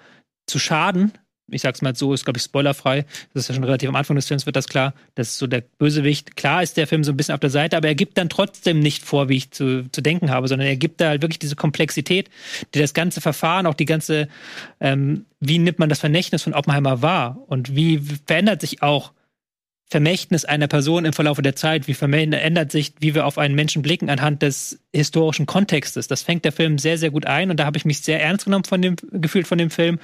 zu 0.47 0.59
schaden, 0.59 1.11
ich 1.49 1.61
sag's 1.61 1.81
mal 1.81 1.95
so, 1.95 2.13
ist 2.13 2.25
glaube 2.25 2.37
ich 2.37 2.43
spoilerfrei. 2.43 3.05
Das 3.33 3.43
ist 3.43 3.49
ja 3.49 3.55
schon 3.55 3.63
relativ 3.63 3.89
am 3.89 3.95
Anfang 3.95 4.15
des 4.15 4.27
Films 4.27 4.45
wird 4.45 4.55
das 4.55 4.67
klar. 4.67 4.93
Das 5.15 5.29
ist 5.29 5.37
so 5.37 5.47
der 5.47 5.61
Bösewicht. 5.61 6.35
Klar 6.35 6.63
ist 6.63 6.77
der 6.77 6.87
Film 6.87 7.03
so 7.03 7.11
ein 7.11 7.17
bisschen 7.17 7.33
auf 7.33 7.39
der 7.39 7.49
Seite, 7.49 7.77
aber 7.77 7.87
er 7.87 7.95
gibt 7.95 8.17
dann 8.17 8.29
trotzdem 8.29 8.79
nicht 8.79 9.03
vor, 9.03 9.29
wie 9.29 9.37
ich 9.37 9.51
zu, 9.51 9.89
zu 9.91 10.01
denken 10.01 10.29
habe, 10.29 10.47
sondern 10.47 10.67
er 10.67 10.75
gibt 10.75 11.01
da 11.01 11.09
halt 11.09 11.21
wirklich 11.21 11.39
diese 11.39 11.55
Komplexität, 11.55 12.29
die 12.73 12.79
das 12.79 12.93
ganze 12.93 13.21
Verfahren, 13.21 13.65
auch 13.65 13.73
die 13.73 13.85
ganze, 13.85 14.27
ähm, 14.79 15.25
wie 15.39 15.59
nimmt 15.59 15.79
man 15.79 15.89
das 15.89 15.99
Vermächtnis 15.99 16.43
von 16.43 16.53
Oppenheimer 16.53 17.01
wahr 17.01 17.37
und 17.47 17.75
wie 17.75 18.01
verändert 18.25 18.61
sich 18.61 18.83
auch 18.83 19.11
Vermächtnis 19.89 20.43
einer 20.43 20.67
Person 20.67 21.05
im 21.05 21.13
Verlauf 21.13 21.41
der 21.41 21.55
Zeit, 21.55 21.87
wie 21.87 21.93
verändert 21.93 22.71
sich, 22.71 22.93
wie 22.99 23.15
wir 23.15 23.25
auf 23.25 23.37
einen 23.37 23.55
Menschen 23.55 23.81
blicken 23.81 24.09
anhand 24.09 24.41
des 24.41 24.79
historischen 24.93 25.45
Kontextes. 25.45 26.07
Das 26.07 26.23
fängt 26.23 26.43
der 26.43 26.51
Film 26.51 26.77
sehr, 26.77 26.97
sehr 26.97 27.09
gut 27.09 27.25
ein 27.25 27.49
und 27.51 27.57
da 27.57 27.65
habe 27.65 27.77
ich 27.77 27.85
mich 27.85 28.01
sehr 28.01 28.21
ernst 28.21 28.45
genommen 28.45 28.65
von 28.65 28.81
dem, 28.81 28.97
gefühlt 29.13 29.47
von 29.47 29.57
dem 29.57 29.69
Film. 29.69 29.99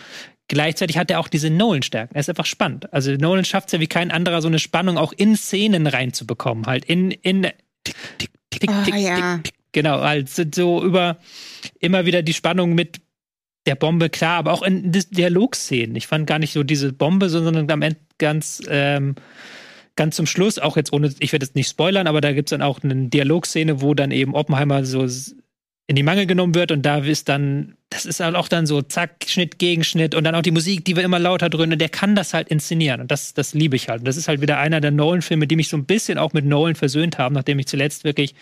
Gleichzeitig 0.47 0.97
hat 0.97 1.11
er 1.11 1.19
auch 1.19 1.27
diese 1.27 1.49
Nolan-Stärken. 1.49 2.15
Er 2.15 2.22
ist 2.22 2.30
einfach 2.30 2.45
spannend. 2.45 2.93
Also 2.93 3.14
Nolan 3.14 3.43
schafft 3.43 3.68
es 3.68 3.73
ja 3.73 3.80
wie 3.81 3.88
kein 3.88 4.11
anderer, 4.11 4.41
so 4.41 4.47
eine 4.47 4.60
Spannung 4.60 4.97
auch 4.97 5.11
in 5.11 5.35
Szenen 5.35 5.88
reinzubekommen. 5.88 6.65
Halt 6.65 6.85
in, 6.85 7.11
in 7.11 7.47
tick, 7.84 7.95
tick, 8.18 8.31
tick, 8.51 8.69
oh, 8.69 8.84
tick, 8.85 8.95
ja. 8.95 9.38
tick, 9.43 9.53
Genau, 9.73 9.97
also 9.97 10.43
so 10.53 10.84
über 10.84 11.18
immer 11.80 12.05
wieder 12.05 12.22
die 12.22 12.34
Spannung 12.34 12.73
mit 12.73 13.01
der 13.65 13.76
Bombe, 13.76 14.10
klar, 14.10 14.38
aber 14.38 14.53
auch 14.53 14.61
in 14.61 14.91
Dialogszenen. 14.91 15.95
Ich 15.95 16.07
fand 16.07 16.27
gar 16.27 16.39
nicht 16.39 16.53
so 16.53 16.64
diese 16.64 16.93
Bombe, 16.93 17.30
sondern 17.30 17.69
am 17.69 17.81
Ende 17.81 17.99
ganz 18.18 18.61
ähm, 18.69 19.15
ganz 19.95 20.15
zum 20.15 20.25
Schluss, 20.25 20.59
auch 20.59 20.77
jetzt 20.77 20.91
ohne, 20.93 21.13
ich 21.19 21.31
werde 21.31 21.45
jetzt 21.45 21.55
nicht 21.55 21.69
spoilern, 21.69 22.07
aber 22.07 22.21
da 22.21 22.33
gibt 22.33 22.49
es 22.49 22.51
dann 22.51 22.61
auch 22.61 22.83
eine 22.83 23.09
Dialogszene, 23.09 23.81
wo 23.81 23.93
dann 23.93 24.11
eben 24.11 24.33
Oppenheimer 24.33 24.85
so 24.85 25.07
in 25.85 25.95
die 25.95 26.03
Mangel 26.03 26.25
genommen 26.25 26.55
wird 26.55 26.71
und 26.71 26.81
da 26.83 26.99
ist 26.99 27.27
dann, 27.27 27.75
das 27.89 28.05
ist 28.05 28.21
halt 28.21 28.35
auch 28.35 28.47
dann 28.47 28.65
so 28.65 28.81
zack, 28.81 29.25
Schnitt, 29.27 29.59
Gegenschnitt 29.59 30.15
und 30.15 30.23
dann 30.23 30.33
auch 30.33 30.41
die 30.41 30.51
Musik, 30.51 30.85
die 30.85 30.95
wir 30.95 31.03
immer 31.03 31.19
lauter 31.19 31.49
dröhnen, 31.49 31.77
der 31.77 31.89
kann 31.89 32.15
das 32.15 32.33
halt 32.33 32.47
inszenieren 32.47 33.01
und 33.01 33.11
das, 33.11 33.33
das 33.33 33.53
liebe 33.53 33.75
ich 33.75 33.89
halt. 33.89 33.99
Und 33.99 34.07
das 34.07 34.17
ist 34.17 34.27
halt 34.27 34.41
wieder 34.41 34.59
einer 34.59 34.79
der 34.79 34.91
Nolan-Filme, 34.91 35.45
die 35.45 35.57
mich 35.57 35.67
so 35.67 35.77
ein 35.77 35.85
bisschen 35.85 36.17
auch 36.17 36.33
mit 36.33 36.45
Nolan 36.45 36.75
versöhnt 36.75 37.17
haben, 37.17 37.35
nachdem 37.35 37.59
ich 37.59 37.67
zuletzt 37.67 38.05
wirklich 38.05 38.33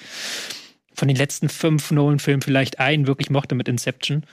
von 0.93 1.07
den 1.07 1.17
letzten 1.17 1.49
fünf 1.49 1.89
Nolan-Filmen 1.89 2.41
vielleicht 2.41 2.79
einen 2.79 3.07
wirklich 3.07 3.31
mochte 3.31 3.55
mit 3.55 3.67
Inception. 3.67 4.23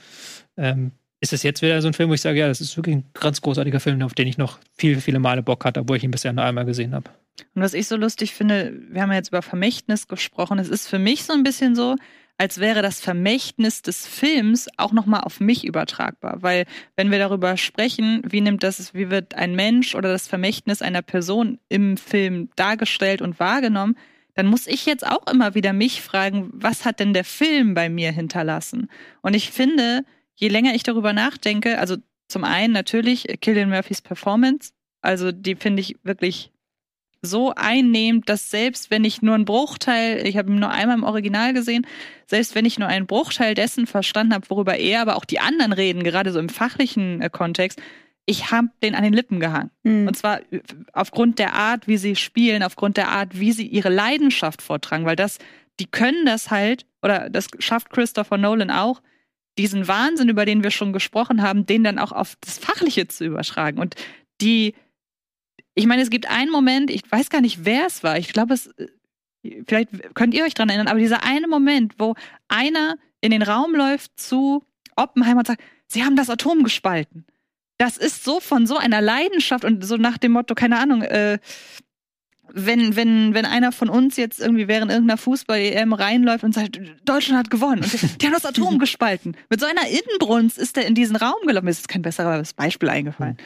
Ähm, 0.55 0.91
ist 1.21 1.33
es 1.33 1.43
jetzt 1.43 1.61
wieder 1.61 1.81
so 1.81 1.87
ein 1.87 1.93
Film, 1.93 2.09
wo 2.09 2.13
ich 2.13 2.21
sage, 2.21 2.39
ja, 2.39 2.47
das 2.47 2.61
ist 2.61 2.77
wirklich 2.77 2.95
ein 2.97 3.05
ganz 3.13 3.41
großartiger 3.41 3.79
Film, 3.79 4.01
auf 4.01 4.13
den 4.13 4.27
ich 4.27 4.37
noch 4.37 4.59
viele, 4.77 5.01
viele 5.01 5.19
Male 5.19 5.43
Bock 5.43 5.65
hatte, 5.65 5.81
obwohl 5.81 5.97
ich 5.97 6.03
ihn 6.03 6.11
bisher 6.11 6.33
nur 6.33 6.45
einmal 6.45 6.65
gesehen 6.65 6.93
habe. 6.93 7.09
Und 7.55 7.61
was 7.61 7.73
ich 7.73 7.87
so 7.87 7.95
lustig 7.95 8.33
finde, 8.33 8.73
wir 8.89 9.01
haben 9.01 9.11
ja 9.11 9.17
jetzt 9.17 9.29
über 9.29 9.41
Vermächtnis 9.41 10.07
gesprochen. 10.07 10.59
Es 10.59 10.69
ist 10.69 10.87
für 10.87 10.99
mich 10.99 11.23
so 11.23 11.33
ein 11.33 11.43
bisschen 11.43 11.75
so, 11.75 11.95
als 12.37 12.59
wäre 12.59 12.81
das 12.81 13.01
Vermächtnis 13.01 13.81
des 13.81 14.07
Films 14.07 14.69
auch 14.77 14.93
nochmal 14.93 15.21
auf 15.21 15.41
mich 15.41 15.65
übertragbar. 15.65 16.37
Weil 16.41 16.65
wenn 16.95 17.11
wir 17.11 17.19
darüber 17.19 17.57
sprechen, 17.57 18.21
wie 18.25 18.39
nimmt 18.39 18.63
das, 18.63 18.93
wie 18.93 19.09
wird 19.09 19.35
ein 19.35 19.55
Mensch 19.55 19.93
oder 19.93 20.09
das 20.09 20.27
Vermächtnis 20.27 20.81
einer 20.81 21.01
Person 21.01 21.59
im 21.67 21.97
Film 21.97 22.49
dargestellt 22.55 23.21
und 23.21 23.39
wahrgenommen, 23.39 23.95
dann 24.35 24.45
muss 24.45 24.67
ich 24.67 24.85
jetzt 24.85 25.05
auch 25.05 25.27
immer 25.29 25.53
wieder 25.53 25.73
mich 25.73 26.01
fragen, 26.01 26.49
was 26.53 26.85
hat 26.85 27.01
denn 27.01 27.13
der 27.13 27.25
Film 27.25 27.73
bei 27.73 27.89
mir 27.89 28.13
hinterlassen? 28.13 28.89
Und 29.21 29.33
ich 29.33 29.51
finde, 29.51 30.05
je 30.39 30.47
länger 30.47 30.73
ich 30.73 30.83
darüber 30.83 31.13
nachdenke, 31.13 31.79
also 31.79 31.97
zum 32.27 32.43
einen 32.43 32.73
natürlich 32.73 33.27
Killian 33.41 33.69
Murphys 33.69 34.01
Performance, 34.01 34.71
also 35.01 35.31
die 35.31 35.55
finde 35.55 35.81
ich 35.81 35.97
wirklich 36.03 36.51
so 37.21 37.53
einnehmend, 37.53 38.29
dass 38.29 38.49
selbst 38.49 38.91
wenn 38.91 39.03
ich 39.03 39.21
nur 39.21 39.35
einen 39.35 39.43
Bruchteil, 39.43 40.25
ich 40.25 40.37
habe 40.37 40.49
ihn 40.49 40.59
nur 40.59 40.71
einmal 40.71 40.97
im 40.97 41.03
Original 41.03 41.53
gesehen, 41.53 41.85
selbst 42.27 42.55
wenn 42.55 42.65
ich 42.65 42.79
nur 42.79 42.87
einen 42.87 43.07
Bruchteil 43.07 43.55
dessen 43.55 43.87
verstanden 43.87 44.33
habe, 44.33 44.49
worüber 44.49 44.77
er, 44.77 45.01
aber 45.01 45.17
auch 45.17 45.25
die 45.25 45.41
anderen 45.41 45.73
reden, 45.73 46.03
gerade 46.03 46.31
so 46.31 46.39
im 46.39 46.47
fachlichen 46.47 47.21
äh, 47.21 47.29
Kontext, 47.29 47.81
ich 48.25 48.51
habe 48.51 48.69
den 48.81 48.95
an 48.95 49.03
den 49.03 49.11
Lippen 49.11 49.41
gehangen. 49.41 49.71
Mhm. 49.83 50.07
Und 50.07 50.15
zwar 50.15 50.39
äh, 50.53 50.61
aufgrund 50.93 51.39
der 51.39 51.55
Art, 51.55 51.87
wie 51.87 51.97
sie 51.97 52.15
spielen, 52.15 52.63
aufgrund 52.63 52.95
der 52.95 53.09
Art, 53.09 53.37
wie 53.37 53.51
sie 53.51 53.67
ihre 53.67 53.89
Leidenschaft 53.89 54.61
vortragen, 54.61 55.05
weil 55.05 55.17
das, 55.17 55.39
die 55.81 55.87
können 55.87 56.25
das 56.25 56.49
halt, 56.49 56.85
oder 57.01 57.29
das 57.29 57.47
schafft 57.59 57.89
Christopher 57.89 58.37
Nolan 58.37 58.71
auch, 58.71 59.01
diesen 59.57 59.87
Wahnsinn, 59.87 60.29
über 60.29 60.45
den 60.45 60.63
wir 60.63 60.71
schon 60.71 60.93
gesprochen 60.93 61.41
haben, 61.41 61.65
den 61.65 61.83
dann 61.83 61.99
auch 61.99 62.11
auf 62.11 62.35
das 62.41 62.57
Fachliche 62.57 63.07
zu 63.07 63.25
übertragen. 63.25 63.79
Und 63.79 63.95
die, 64.41 64.73
ich 65.75 65.85
meine, 65.85 66.01
es 66.01 66.09
gibt 66.09 66.29
einen 66.29 66.51
Moment, 66.51 66.89
ich 66.89 67.09
weiß 67.09 67.29
gar 67.29 67.41
nicht, 67.41 67.65
wer 67.65 67.87
es 67.87 68.03
war. 68.03 68.17
Ich 68.17 68.31
glaube, 68.31 68.53
es, 68.53 68.69
vielleicht 69.67 70.15
könnt 70.15 70.33
ihr 70.33 70.43
euch 70.43 70.53
dran 70.53 70.69
erinnern, 70.69 70.87
aber 70.87 70.99
dieser 70.99 71.23
eine 71.23 71.47
Moment, 71.47 71.95
wo 71.97 72.15
einer 72.47 72.97
in 73.21 73.31
den 73.31 73.41
Raum 73.41 73.75
läuft 73.75 74.17
zu 74.19 74.63
Oppenheimer 74.95 75.39
und 75.39 75.47
sagt, 75.47 75.63
sie 75.87 76.03
haben 76.03 76.15
das 76.15 76.29
Atom 76.29 76.63
gespalten. 76.63 77.25
Das 77.77 77.97
ist 77.97 78.23
so 78.23 78.39
von 78.39 78.67
so 78.67 78.77
einer 78.77 79.01
Leidenschaft 79.01 79.63
und 79.63 79.83
so 79.83 79.97
nach 79.97 80.17
dem 80.17 80.33
Motto, 80.33 80.53
keine 80.53 80.79
Ahnung, 80.79 81.01
äh, 81.01 81.39
wenn, 82.53 82.95
wenn, 82.95 83.33
wenn 83.33 83.45
einer 83.45 83.71
von 83.71 83.89
uns 83.89 84.17
jetzt 84.17 84.39
irgendwie 84.39 84.67
während 84.67 84.91
irgendeiner 84.91 85.17
Fußball-EM 85.17 85.93
reinläuft 85.93 86.43
und 86.43 86.53
sagt, 86.53 86.79
Deutschland 87.05 87.39
hat 87.39 87.49
gewonnen 87.49 87.83
und 87.83 88.21
die, 88.21 88.25
haben 88.25 88.33
das 88.33 88.45
Atom 88.45 88.79
gespalten. 88.79 89.35
Mit 89.49 89.59
so 89.59 89.65
einer 89.65 89.87
Inbrunst 89.87 90.57
ist 90.57 90.77
er 90.77 90.85
in 90.85 90.95
diesen 90.95 91.15
Raum 91.15 91.45
gelaufen. 91.45 91.65
Mir 91.65 91.71
ist 91.71 91.87
kein 91.87 92.01
besseres 92.01 92.53
Beispiel 92.53 92.89
eingefallen. 92.89 93.37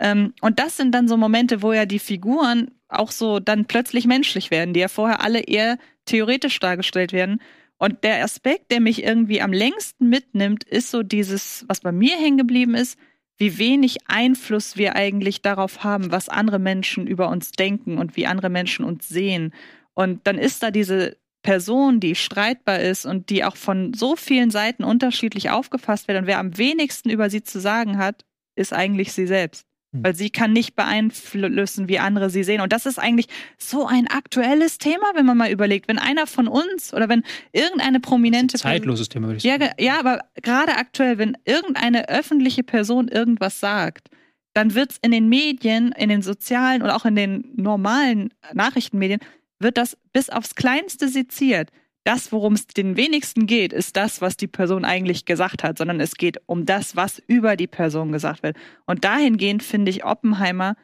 Mhm. 0.00 0.34
Und 0.40 0.58
das 0.58 0.76
sind 0.76 0.92
dann 0.92 1.08
so 1.08 1.16
Momente, 1.16 1.62
wo 1.62 1.72
ja 1.72 1.86
die 1.86 1.98
Figuren 1.98 2.70
auch 2.88 3.10
so 3.10 3.40
dann 3.40 3.66
plötzlich 3.66 4.06
menschlich 4.06 4.50
werden, 4.50 4.74
die 4.74 4.80
ja 4.80 4.88
vorher 4.88 5.22
alle 5.22 5.40
eher 5.40 5.78
theoretisch 6.04 6.58
dargestellt 6.58 7.12
werden. 7.12 7.40
Und 7.78 8.04
der 8.04 8.22
Aspekt, 8.22 8.70
der 8.70 8.80
mich 8.80 9.02
irgendwie 9.02 9.40
am 9.40 9.52
längsten 9.52 10.08
mitnimmt, 10.08 10.64
ist 10.64 10.90
so 10.90 11.02
dieses, 11.02 11.64
was 11.68 11.80
bei 11.80 11.92
mir 11.92 12.16
hängen 12.16 12.38
geblieben 12.38 12.74
ist, 12.74 12.98
wie 13.42 13.58
wenig 13.58 13.98
Einfluss 14.06 14.76
wir 14.76 14.94
eigentlich 14.94 15.42
darauf 15.42 15.82
haben, 15.82 16.12
was 16.12 16.28
andere 16.28 16.60
Menschen 16.60 17.08
über 17.08 17.28
uns 17.28 17.50
denken 17.50 17.98
und 17.98 18.14
wie 18.14 18.28
andere 18.28 18.50
Menschen 18.50 18.84
uns 18.84 19.08
sehen. 19.08 19.52
Und 19.94 20.24
dann 20.28 20.38
ist 20.38 20.62
da 20.62 20.70
diese 20.70 21.16
Person, 21.42 21.98
die 21.98 22.14
streitbar 22.14 22.78
ist 22.78 23.04
und 23.04 23.30
die 23.30 23.42
auch 23.42 23.56
von 23.56 23.94
so 23.94 24.14
vielen 24.14 24.52
Seiten 24.52 24.84
unterschiedlich 24.84 25.50
aufgefasst 25.50 26.06
wird 26.06 26.18
und 26.18 26.28
wer 26.28 26.38
am 26.38 26.56
wenigsten 26.56 27.10
über 27.10 27.30
sie 27.30 27.42
zu 27.42 27.58
sagen 27.58 27.98
hat, 27.98 28.24
ist 28.54 28.72
eigentlich 28.72 29.12
sie 29.12 29.26
selbst. 29.26 29.66
Hm. 29.92 30.04
Weil 30.04 30.14
sie 30.14 30.30
kann 30.30 30.52
nicht 30.52 30.74
beeinflussen, 30.74 31.88
wie 31.88 31.98
andere 31.98 32.30
sie 32.30 32.42
sehen. 32.42 32.60
Und 32.60 32.72
das 32.72 32.86
ist 32.86 32.98
eigentlich 32.98 33.26
so 33.58 33.86
ein 33.86 34.08
aktuelles 34.08 34.78
Thema, 34.78 35.06
wenn 35.14 35.26
man 35.26 35.36
mal 35.36 35.50
überlegt. 35.50 35.88
Wenn 35.88 35.98
einer 35.98 36.26
von 36.26 36.48
uns 36.48 36.92
oder 36.94 37.08
wenn 37.08 37.22
irgendeine 37.52 38.00
prominente. 38.00 38.58
zeitloses 38.58 39.08
Thema, 39.08 39.28
würde 39.28 39.36
ich 39.38 39.42
sagen. 39.42 39.62
Ja, 39.78 39.84
ja, 39.84 39.98
aber 39.98 40.20
gerade 40.42 40.76
aktuell, 40.76 41.18
wenn 41.18 41.36
irgendeine 41.44 42.08
öffentliche 42.08 42.62
Person 42.62 43.08
irgendwas 43.08 43.60
sagt, 43.60 44.08
dann 44.54 44.74
wird 44.74 44.92
es 44.92 44.98
in 45.02 45.12
den 45.12 45.28
Medien, 45.28 45.92
in 45.92 46.08
den 46.08 46.22
sozialen 46.22 46.82
oder 46.82 46.96
auch 46.96 47.04
in 47.04 47.16
den 47.16 47.52
normalen 47.56 48.34
Nachrichtenmedien, 48.52 49.20
wird 49.58 49.78
das 49.78 49.96
bis 50.12 50.28
aufs 50.28 50.54
Kleinste 50.54 51.08
seziert 51.08 51.70
das, 52.04 52.32
worum 52.32 52.54
es 52.54 52.66
den 52.66 52.96
wenigsten 52.96 53.46
geht, 53.46 53.72
ist 53.72 53.96
das, 53.96 54.20
was 54.20 54.36
die 54.36 54.48
Person 54.48 54.84
eigentlich 54.84 55.24
gesagt 55.24 55.62
hat, 55.62 55.78
sondern 55.78 56.00
es 56.00 56.14
geht 56.16 56.38
um 56.46 56.66
das, 56.66 56.96
was 56.96 57.22
über 57.26 57.56
die 57.56 57.66
Person 57.66 58.12
gesagt 58.12 58.42
wird. 58.42 58.56
Und 58.86 59.04
dahingehend 59.04 59.62
finde 59.62 59.90
ich 59.90 60.04
Oppenheimer, 60.04 60.76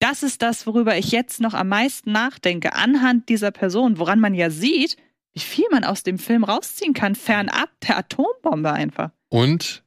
das 0.00 0.22
ist 0.22 0.42
das, 0.42 0.66
worüber 0.66 0.96
ich 0.96 1.12
jetzt 1.12 1.40
noch 1.40 1.54
am 1.54 1.68
meisten 1.68 2.10
nachdenke, 2.10 2.74
anhand 2.74 3.28
dieser 3.28 3.50
Person, 3.50 3.98
woran 3.98 4.18
man 4.18 4.34
ja 4.34 4.50
sieht, 4.50 4.96
wie 5.34 5.40
viel 5.40 5.66
man 5.70 5.84
aus 5.84 6.02
dem 6.02 6.18
Film 6.18 6.42
rausziehen 6.42 6.94
kann, 6.94 7.14
fernab 7.14 7.68
der 7.86 7.98
Atombombe 7.98 8.72
einfach. 8.72 9.10
Und 9.28 9.84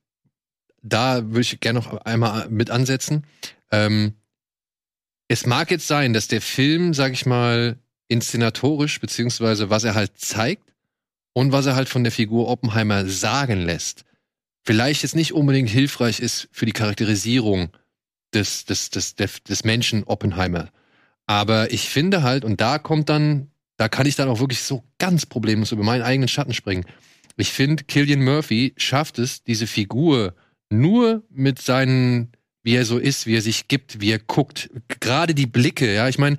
da 0.81 1.25
würde 1.25 1.41
ich 1.41 1.59
gerne 1.59 1.79
noch 1.79 1.97
einmal 2.05 2.47
mit 2.49 2.69
ansetzen. 2.69 3.25
Ähm, 3.71 4.13
es 5.27 5.45
mag 5.45 5.71
jetzt 5.71 5.87
sein, 5.87 6.13
dass 6.13 6.27
der 6.27 6.41
Film, 6.41 6.93
sag 6.93 7.13
ich 7.13 7.25
mal, 7.25 7.79
inszenatorisch, 8.07 8.99
beziehungsweise 8.99 9.69
was 9.69 9.83
er 9.83 9.95
halt 9.95 10.17
zeigt 10.17 10.73
und 11.33 11.51
was 11.51 11.65
er 11.65 11.75
halt 11.75 11.89
von 11.89 12.03
der 12.03 12.11
Figur 12.11 12.47
Oppenheimer 12.47 13.07
sagen 13.07 13.65
lässt, 13.65 14.05
vielleicht 14.63 15.03
jetzt 15.03 15.15
nicht 15.15 15.33
unbedingt 15.33 15.69
hilfreich 15.69 16.19
ist 16.19 16.47
für 16.51 16.65
die 16.65 16.71
Charakterisierung 16.71 17.69
des, 18.33 18.65
des, 18.65 18.89
des, 18.89 19.15
des, 19.15 19.63
Menschen 19.63 20.03
Oppenheimer. 20.05 20.69
Aber 21.25 21.71
ich 21.71 21.89
finde 21.89 22.23
halt, 22.23 22.43
und 22.45 22.61
da 22.61 22.79
kommt 22.79 23.09
dann, 23.09 23.51
da 23.77 23.87
kann 23.87 24.07
ich 24.07 24.15
dann 24.15 24.29
auch 24.29 24.39
wirklich 24.39 24.61
so 24.61 24.83
ganz 24.97 25.25
problemlos 25.25 25.71
über 25.71 25.83
meinen 25.83 26.01
eigenen 26.01 26.27
Schatten 26.27 26.53
springen. 26.53 26.85
Ich 27.37 27.51
finde, 27.51 27.83
Killian 27.83 28.23
Murphy 28.23 28.73
schafft 28.77 29.19
es, 29.19 29.43
diese 29.43 29.67
Figur 29.67 30.35
nur 30.69 31.23
mit 31.29 31.61
seinen, 31.61 32.31
wie 32.63 32.75
er 32.75 32.85
so 32.85 32.97
ist, 32.97 33.25
wie 33.25 33.35
er 33.35 33.41
sich 33.41 33.67
gibt, 33.67 34.01
wie 34.01 34.11
er 34.11 34.19
guckt, 34.19 34.69
gerade 34.99 35.33
die 35.33 35.47
Blicke, 35.47 35.93
ja, 35.93 36.07
ich 36.07 36.17
meine, 36.17 36.37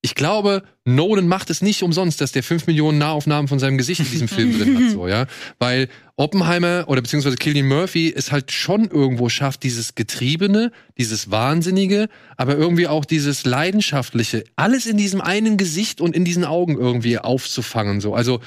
ich 0.00 0.14
glaube, 0.14 0.62
Nolan 0.84 1.26
macht 1.26 1.50
es 1.50 1.60
nicht 1.60 1.82
umsonst, 1.82 2.20
dass 2.20 2.30
der 2.30 2.44
fünf 2.44 2.68
Millionen 2.68 2.98
Nahaufnahmen 2.98 3.48
von 3.48 3.58
seinem 3.58 3.78
Gesicht 3.78 4.00
in 4.00 4.10
diesem 4.10 4.28
Film 4.28 4.56
drin 4.56 4.76
hat, 4.76 4.92
so, 4.92 5.08
ja. 5.08 5.26
Weil 5.58 5.88
Oppenheimer 6.16 6.84
oder 6.86 7.02
beziehungsweise 7.02 7.36
Killian 7.36 7.66
Murphy 7.66 8.12
es 8.14 8.30
halt 8.30 8.52
schon 8.52 8.88
irgendwo 8.88 9.28
schafft, 9.28 9.64
dieses 9.64 9.96
Getriebene, 9.96 10.70
dieses 10.98 11.32
Wahnsinnige, 11.32 12.08
aber 12.36 12.56
irgendwie 12.56 12.86
auch 12.86 13.04
dieses 13.04 13.44
Leidenschaftliche, 13.44 14.44
alles 14.54 14.86
in 14.86 14.96
diesem 14.96 15.20
einen 15.20 15.56
Gesicht 15.56 16.00
und 16.00 16.14
in 16.14 16.24
diesen 16.24 16.44
Augen 16.44 16.78
irgendwie 16.78 17.18
aufzufangen, 17.18 18.00
so. 18.00 18.14
Also, 18.14 18.40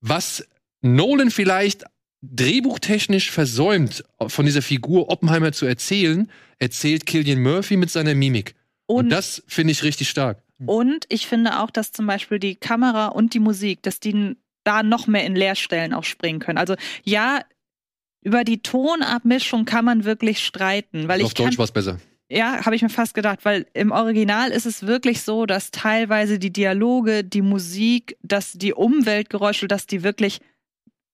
was 0.00 0.46
Nolan 0.80 1.30
vielleicht 1.30 1.84
drehbuchtechnisch 2.22 3.30
versäumt, 3.30 4.02
von 4.26 4.46
dieser 4.46 4.62
Figur 4.62 5.10
Oppenheimer 5.10 5.52
zu 5.52 5.66
erzählen, 5.66 6.30
erzählt 6.58 7.04
Killian 7.04 7.42
Murphy 7.42 7.76
mit 7.76 7.90
seiner 7.90 8.14
Mimik. 8.14 8.54
Und, 8.86 9.04
und 9.04 9.08
das 9.10 9.42
finde 9.46 9.72
ich 9.72 9.82
richtig 9.82 10.08
stark. 10.08 10.42
Mhm. 10.58 10.68
Und 10.68 11.06
ich 11.08 11.26
finde 11.26 11.60
auch, 11.60 11.70
dass 11.70 11.92
zum 11.92 12.06
Beispiel 12.06 12.38
die 12.38 12.56
Kamera 12.56 13.08
und 13.08 13.34
die 13.34 13.40
Musik, 13.40 13.82
dass 13.82 14.00
die 14.00 14.36
da 14.64 14.82
noch 14.82 15.06
mehr 15.06 15.24
in 15.24 15.36
Leerstellen 15.36 15.94
auch 15.94 16.04
springen 16.04 16.40
können. 16.40 16.58
Also 16.58 16.74
ja, 17.04 17.40
über 18.22 18.42
die 18.42 18.62
Tonabmischung 18.62 19.64
kann 19.64 19.84
man 19.84 20.04
wirklich 20.04 20.44
streiten, 20.44 21.06
weil 21.06 21.22
auf 21.22 21.28
ich 21.28 21.34
Deutsch 21.34 21.58
war 21.58 21.64
es 21.64 21.72
besser. 21.72 21.98
Ja, 22.28 22.66
habe 22.66 22.74
ich 22.74 22.82
mir 22.82 22.88
fast 22.88 23.14
gedacht, 23.14 23.44
weil 23.44 23.66
im 23.72 23.92
Original 23.92 24.50
ist 24.50 24.66
es 24.66 24.84
wirklich 24.84 25.22
so, 25.22 25.46
dass 25.46 25.70
teilweise 25.70 26.40
die 26.40 26.52
Dialoge, 26.52 27.22
die 27.22 27.42
Musik, 27.42 28.16
dass 28.22 28.52
die 28.52 28.72
Umweltgeräusche, 28.72 29.68
dass 29.68 29.86
die 29.86 30.02
wirklich 30.02 30.40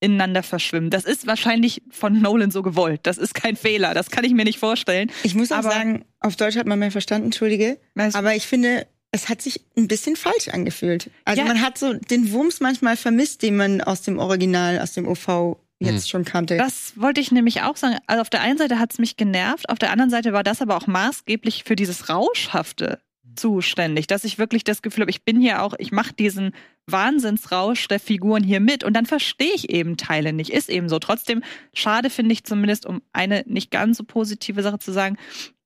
ineinander 0.01 0.43
verschwimmen. 0.43 0.89
Das 0.89 1.05
ist 1.05 1.27
wahrscheinlich 1.27 1.83
von 1.91 2.21
Nolan 2.21 2.51
so 2.51 2.63
gewollt. 2.63 3.01
Das 3.05 3.19
ist 3.19 3.35
kein 3.35 3.57
Fehler. 3.57 3.93
Das 3.93 4.11
kann 4.11 4.25
ich 4.25 4.33
mir 4.33 4.45
nicht 4.45 4.59
vorstellen. 4.59 5.13
Ich 5.23 5.35
muss 5.35 5.53
auch 5.53 5.59
aber, 5.59 5.71
sagen, 5.71 6.05
auf 6.19 6.37
Deutsch 6.37 6.57
hat 6.57 6.67
man 6.67 6.79
mehr 6.79 6.91
verstanden, 6.91 7.27
entschuldige. 7.27 7.79
Aber 7.95 8.35
ich 8.35 8.47
finde, 8.47 8.87
es 9.13 9.29
hat 9.29 9.43
sich 9.43 9.61
ein 9.77 9.89
bisschen 9.89 10.17
falsch 10.17 10.49
angefühlt. 10.49 11.11
Also 11.25 11.43
ja. 11.43 11.47
man 11.47 11.61
hat 11.61 11.79
so 11.79 11.93
den 11.93 12.33
Wumms 12.33 12.61
manchmal 12.61 12.97
vermisst, 12.97 13.43
den 13.43 13.57
man 13.57 13.81
aus 13.83 14.03
dem 14.03 14.19
Original, 14.19 14.81
aus 14.81 14.95
dem 14.95 15.07
OV 15.07 15.59
jetzt 15.79 16.05
hm. 16.05 16.09
schon 16.09 16.25
kannte. 16.25 16.57
Das 16.57 16.95
wollte 16.97 17.21
ich 17.21 17.31
nämlich 17.31 17.63
auch 17.63 17.77
sagen. 17.77 17.99
Also 18.07 18.23
auf 18.23 18.31
der 18.31 18.41
einen 18.41 18.59
Seite 18.59 18.79
hat 18.79 18.93
es 18.93 18.99
mich 18.99 19.17
genervt, 19.17 19.69
auf 19.69 19.79
der 19.79 19.91
anderen 19.91 20.11
Seite 20.11 20.33
war 20.33 20.43
das 20.43 20.63
aber 20.63 20.77
auch 20.77 20.87
maßgeblich 20.87 21.65
für 21.65 21.77
dieses 21.77 22.09
Rauschhafte 22.09 23.01
zuständig, 23.37 24.07
dass 24.07 24.25
ich 24.25 24.39
wirklich 24.39 24.65
das 24.65 24.83
Gefühl 24.83 25.03
habe, 25.03 25.11
ich 25.11 25.25
bin 25.25 25.41
hier 25.41 25.63
auch, 25.63 25.75
ich 25.79 25.93
mache 25.93 26.13
diesen 26.13 26.53
Wahnsinnsrausch 26.87 27.89
der 27.89 28.01
Figuren 28.01 28.43
hier 28.43 28.61
mit 28.61 28.85
und 28.85 28.95
dann 28.95 29.07
verstehe 29.07 29.53
ich 29.55 29.71
eben 29.71 29.97
Teile 29.97 30.33
nicht. 30.33 30.51
Ist 30.51 30.69
eben 30.69 30.89
so. 30.89 30.99
Trotzdem 30.99 31.43
schade 31.75 32.11
finde 32.11 32.33
ich 32.33 32.45
zumindest, 32.45 32.87
um 32.87 33.03
eine 33.13 33.43
nicht 33.47 33.71
ganz 33.71 33.99
so 33.99 34.05
positive 34.05 34.63
Sache 34.63 34.79
zu 34.79 34.93
sagen, 34.93 35.17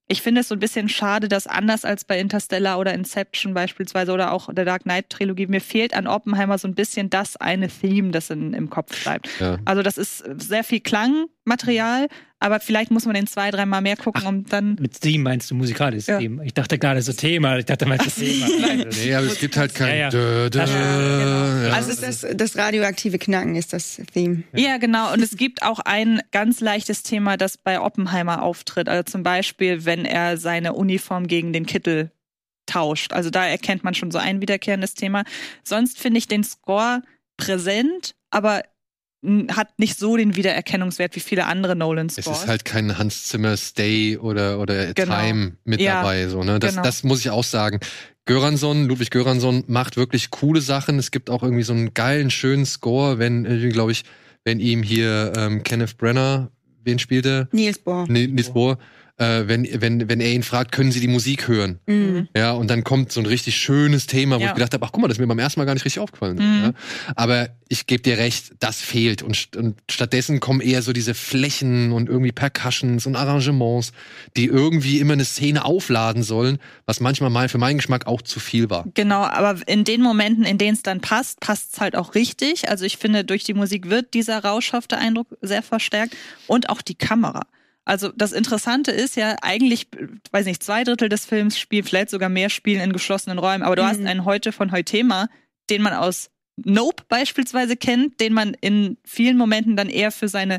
ich 0.09 0.23
finde 0.23 0.43
es 0.43 0.49
so 0.49 0.55
ein 0.55 0.61
bisschen 0.61 0.89
schade, 0.89 1.29
dass 1.29 1.47
anders 1.47 1.85
als 1.85 2.05
bei 2.05 2.19
Interstellar 2.21 2.79
oder 2.79 2.95
Inception 2.95 3.55
beispielsweise 3.55 4.13
oder 4.13 4.33
auch 4.33 4.53
der 4.53 4.65
Dark 4.65 4.83
Knight 4.83 5.11
Trilogie, 5.11 5.47
mir 5.47 5.61
fehlt 5.61 5.95
an 5.95 6.07
Oppenheimer 6.07 6.59
so 6.59 6.69
ein 6.69 6.75
bisschen 6.75 7.11
das 7.11 7.37
eine 7.37 7.69
Theme, 7.69 8.13
das 8.13 8.31
in, 8.31 8.55
im 8.55 8.71
Kopf 8.71 9.03
bleibt. 9.03 9.29
Ja. 9.41 9.59
Also 9.65 9.83
das 9.83 9.99
ist 9.99 10.25
sehr 10.39 10.63
viel 10.63 10.81
Klangmaterial, 10.81 12.09
aber 12.39 12.61
vielleicht 12.61 12.91
muss 12.91 13.07
man 13.07 13.15
den 13.15 13.27
zwei, 13.27 13.51
dreimal 13.51 13.81
mehr 13.81 13.97
gucken, 13.97 14.23
Ach, 14.25 14.29
um 14.29 14.45
dann. 14.45 14.77
Mit 14.79 15.01
Theme 15.01 15.25
meinst 15.25 15.51
du 15.51 15.55
musikalisches 15.55 16.07
ja. 16.07 16.19
Theme? 16.19 16.45
Ich 16.45 16.53
dachte 16.53 16.79
gerade 16.79 17.01
so 17.01 17.13
Thema, 17.13 17.59
ich 17.59 17.65
dachte 17.65 17.87
meinst 17.87 18.07
du 18.07 18.11
Thema. 18.25 18.47
nee, 19.03 19.15
aber 19.15 19.27
es 19.27 19.39
gibt 19.39 19.57
halt 19.57 19.75
kein. 19.75 19.89
Ja, 19.89 19.95
ja. 19.95 20.11
Dö, 20.11 20.51
dö, 20.51 20.59
genau. 20.59 21.75
Also 21.75 21.99
das, 22.01 22.27
das 22.35 22.57
radioaktive 22.57 23.19
Knacken 23.19 23.57
ist 23.57 23.73
das 23.73 24.01
Theme. 24.13 24.43
Ja, 24.55 24.77
genau. 24.77 25.13
Und 25.13 25.23
es 25.23 25.37
gibt 25.37 25.63
auch 25.63 25.81
ein 25.81 26.21
ganz 26.31 26.61
leichtes 26.61 27.03
Thema, 27.03 27.37
das 27.39 27.57
bei 27.57 27.81
Oppenheimer 27.81 28.43
auftritt. 28.43 28.89
Also 28.89 29.03
zum 29.05 29.23
Beispiel, 29.23 29.85
wenn 29.87 30.05
er 30.05 30.37
seine 30.37 30.75
Uniform 30.75 31.29
gegen 31.29 31.55
den 31.55 31.65
Kittel 31.65 32.11
tauscht. 32.67 33.13
Also 33.13 33.31
da 33.31 33.47
erkennt 33.47 33.85
man 33.85 33.95
schon 33.95 34.11
so 34.11 34.19
ein 34.19 34.41
wiederkehrendes 34.41 34.95
Thema. 34.95 35.25
Sonst 35.63 35.99
finde 35.99 36.19
ich 36.19 36.29
den 36.29 36.45
Score 36.45 37.03
präsent, 37.37 38.15
aber 38.31 38.63
hat 39.53 39.79
nicht 39.79 39.99
so 39.99 40.17
den 40.17 40.37
Wiedererkennungswert 40.37 41.17
wie 41.17 41.21
viele 41.21 41.47
andere 41.47 41.75
Nolan 41.77 42.07
Es 42.07 42.15
Scores. 42.17 42.43
ist 42.43 42.49
halt 42.49 42.65
kein 42.65 42.97
Hans 42.99 43.27
Zimmer 43.27 43.57
Stay 43.57 44.17
oder, 44.19 44.59
oder 44.61 44.95
Genau. 44.95 45.19
Time 45.21 45.53
mit 45.65 45.81
Ja, 45.81 46.01
dabei. 46.03 46.29
So, 46.29 46.43
ne? 46.43 46.59
das, 46.59 46.73
genau. 46.73 46.83
das 46.83 47.03
muss 47.03 47.21
ich 47.21 47.31
auch 47.31 47.45
sagen. 47.45 47.81
Göransson, 48.25 48.87
Ludwig 48.89 49.11
Göransson 49.11 49.65
macht 49.69 49.97
wirklich 49.97 50.31
coole 50.31 50.61
Sachen. 50.61 50.99
Es 50.99 51.11
gibt 51.11 51.31
auch 51.31 51.43
irgendwie 51.43 51.63
so 51.63 51.73
einen 51.73 51.95
geilen, 51.95 52.31
schönen 52.31 52.67
Score, 52.67 53.19
wenn, 53.19 53.45
glaube 53.71 53.93
ich, 53.93 54.03
wenn 54.45 54.59
ihm 54.61 54.83
hier 54.83 55.33
ähm, 55.37 55.63
Kenneth 55.63 55.97
Brenner, 55.97 56.51
wen 56.85 56.99
spielt 56.99 57.27
er? 57.27 57.49
Niels 57.53 57.79
Bohr. 57.79 58.07
Nee, 58.09 58.27
Nils 58.27 58.53
Bohr, 58.53 58.79
äh, 59.19 59.45
wenn, 59.47 59.67
wenn, 59.81 60.09
wenn 60.09 60.21
er 60.21 60.31
ihn 60.33 60.43
fragt, 60.43 60.73
können 60.73 60.93
Sie 60.93 61.01
die 61.01 61.09
Musik 61.09 61.49
hören? 61.49 61.79
Mhm. 61.87 62.29
Ja, 62.37 62.53
und 62.53 62.69
dann 62.69 62.85
kommt 62.85 63.13
so 63.13 63.21
ein 63.21 63.27
richtig 63.27 63.57
schönes 63.57 64.07
Thema, 64.07 64.37
wo 64.37 64.43
Ja. 64.43 64.49
ich 64.49 64.55
gedacht 64.55 64.75
habe, 64.75 64.85
ach 64.85 64.93
guck 64.93 65.01
mal, 65.03 65.09
das 65.09 65.17
ist 65.17 65.21
mir 65.21 65.27
beim 65.27 65.39
ersten 65.39 65.59
Mal 65.61 65.65
gar 65.65 65.75
nicht 65.75 65.85
richtig 65.85 66.01
aufgefallen. 66.01 66.37
Mhm. 66.37 66.65
Ja. 66.65 66.73
Aber 67.17 67.49
ich 67.69 67.87
gebe 67.87 68.03
dir 68.03 68.19
recht, 68.19 68.53
das 68.61 68.81
fehlt. 68.81 69.23
Und, 69.23 69.57
und 69.57 69.79
stattdessen 69.91 70.39
kommen 70.41 70.61
eher 70.61 70.83
so 70.83 70.93
diese 70.93 71.15
Flächen 71.15 71.93
und 71.93 72.09
irgendwie 72.09 72.31
Percussions 72.33 73.07
und 73.07 73.17
Arrangements, 73.17 73.93
die 74.37 74.47
irgendwie 74.47 75.01
immer 75.01 75.15
eine 75.15 75.25
Szene 75.25 75.65
aufladen 75.65 76.23
sollen, 76.23 76.59
was 76.85 77.01
manchmal 77.01 77.31
mal 77.31 77.49
für 77.49 77.59
meinen 77.59 77.79
Geschmack 77.79 78.07
auch 78.07 78.23
zu 78.23 78.39
viel 78.39 78.71
war. 78.71 78.85
Genau, 78.95 79.23
aber 79.23 79.57
in 79.67 79.85
den 79.85 80.03
Momenten, 80.03 80.45
in 80.45 80.59
denen 80.59 80.75
es 80.75 80.83
dann 80.83 81.01
passt, 81.01 81.41
passt 81.41 81.75
es 81.75 81.81
halt 81.81 81.97
auch 81.97 82.15
richtig. 82.15 82.69
Also 82.69 82.85
ich 82.85 82.99
finde, 82.99 83.25
durch 83.25 83.45
die 83.45 83.55
Musik 83.55 83.89
wird 83.91 84.15
dieser 84.15 84.45
rauschhafte 84.45 84.99
Eindruck 84.99 85.29
sehr 85.41 85.63
verstärkt 85.63 86.15
und 86.47 86.69
auch 86.69 86.83
die 86.83 86.95
Kamera. 86.95 87.43
Also 87.87 88.11
das 88.15 88.33
Interessante 88.33 88.91
ist 88.91 89.17
ja 89.17 89.37
eigentlich, 89.43 89.87
weiß 90.33 90.45
nicht, 90.45 90.63
zwei 90.63 90.85
Drittel 90.85 91.09
des 91.09 91.25
Films 91.25 91.59
spielen, 91.59 91.85
vielleicht 91.85 92.11
sogar 92.11 92.29
mehr 92.29 92.51
spielen 92.51 92.81
in 92.81 92.93
geschlossenen 92.93 93.39
Räumen. 93.39 93.63
Aber 93.63 93.77
du 93.77 93.83
Mhm. 93.83 93.87
hast 93.87 94.01
einen 94.05 94.25
heute 94.25 94.53
von 94.53 94.73
Heutema, 94.73 95.29
den 95.71 95.83
man 95.83 95.95
aus 95.95 96.29
Nope 96.65 97.05
beispielsweise 97.09 97.77
kennt, 97.77 98.21
den 98.21 98.33
man 98.33 98.55
in 98.61 98.97
vielen 99.05 99.37
Momenten 99.37 99.77
dann 99.77 99.89
eher 99.89 100.11
für 100.11 100.29
seine 100.29 100.59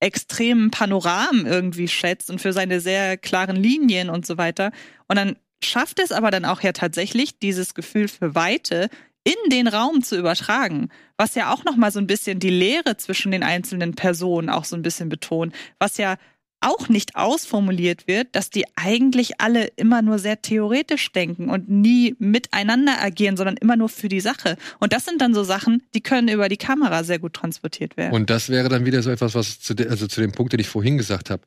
extremen 0.00 0.70
Panoramen 0.70 1.46
irgendwie 1.46 1.88
schätzt 1.88 2.30
und 2.30 2.40
für 2.40 2.52
seine 2.52 2.80
sehr 2.80 3.16
klaren 3.16 3.56
Linien 3.56 4.10
und 4.10 4.26
so 4.26 4.36
weiter. 4.38 4.70
Und 5.08 5.16
dann 5.16 5.36
schafft 5.62 5.98
es 5.98 6.12
aber 6.12 6.30
dann 6.30 6.44
auch 6.44 6.60
ja 6.60 6.72
tatsächlich, 6.72 7.38
dieses 7.38 7.74
Gefühl 7.74 8.08
für 8.08 8.34
Weite 8.34 8.90
in 9.24 9.50
den 9.50 9.66
Raum 9.66 10.02
zu 10.02 10.18
übertragen, 10.18 10.90
was 11.16 11.34
ja 11.34 11.52
auch 11.52 11.64
noch 11.64 11.76
mal 11.76 11.90
so 11.90 11.98
ein 11.98 12.06
bisschen 12.06 12.38
die 12.38 12.50
Leere 12.50 12.98
zwischen 12.98 13.32
den 13.32 13.42
einzelnen 13.42 13.94
Personen 13.94 14.50
auch 14.50 14.66
so 14.66 14.76
ein 14.76 14.82
bisschen 14.82 15.08
betont, 15.08 15.54
was 15.78 15.96
ja 15.96 16.16
auch 16.64 16.88
nicht 16.88 17.16
ausformuliert 17.16 18.08
wird, 18.08 18.28
dass 18.32 18.50
die 18.50 18.64
eigentlich 18.76 19.40
alle 19.40 19.66
immer 19.76 20.02
nur 20.02 20.18
sehr 20.18 20.40
theoretisch 20.40 21.12
denken 21.12 21.50
und 21.50 21.68
nie 21.68 22.16
miteinander 22.18 23.00
agieren, 23.00 23.36
sondern 23.36 23.56
immer 23.56 23.76
nur 23.76 23.88
für 23.88 24.08
die 24.08 24.20
Sache. 24.20 24.56
Und 24.80 24.92
das 24.92 25.04
sind 25.04 25.20
dann 25.20 25.34
so 25.34 25.44
Sachen, 25.44 25.82
die 25.94 26.00
können 26.00 26.28
über 26.28 26.48
die 26.48 26.56
Kamera 26.56 27.04
sehr 27.04 27.18
gut 27.18 27.34
transportiert 27.34 27.96
werden. 27.96 28.14
Und 28.14 28.30
das 28.30 28.48
wäre 28.48 28.68
dann 28.68 28.86
wieder 28.86 29.02
so 29.02 29.10
etwas, 29.10 29.34
was 29.34 29.60
zu, 29.60 29.74
de, 29.74 29.88
also 29.88 30.06
zu 30.06 30.20
dem 30.20 30.32
Punkt, 30.32 30.52
den 30.52 30.60
ich 30.60 30.68
vorhin 30.68 30.96
gesagt 30.96 31.30
habe. 31.30 31.42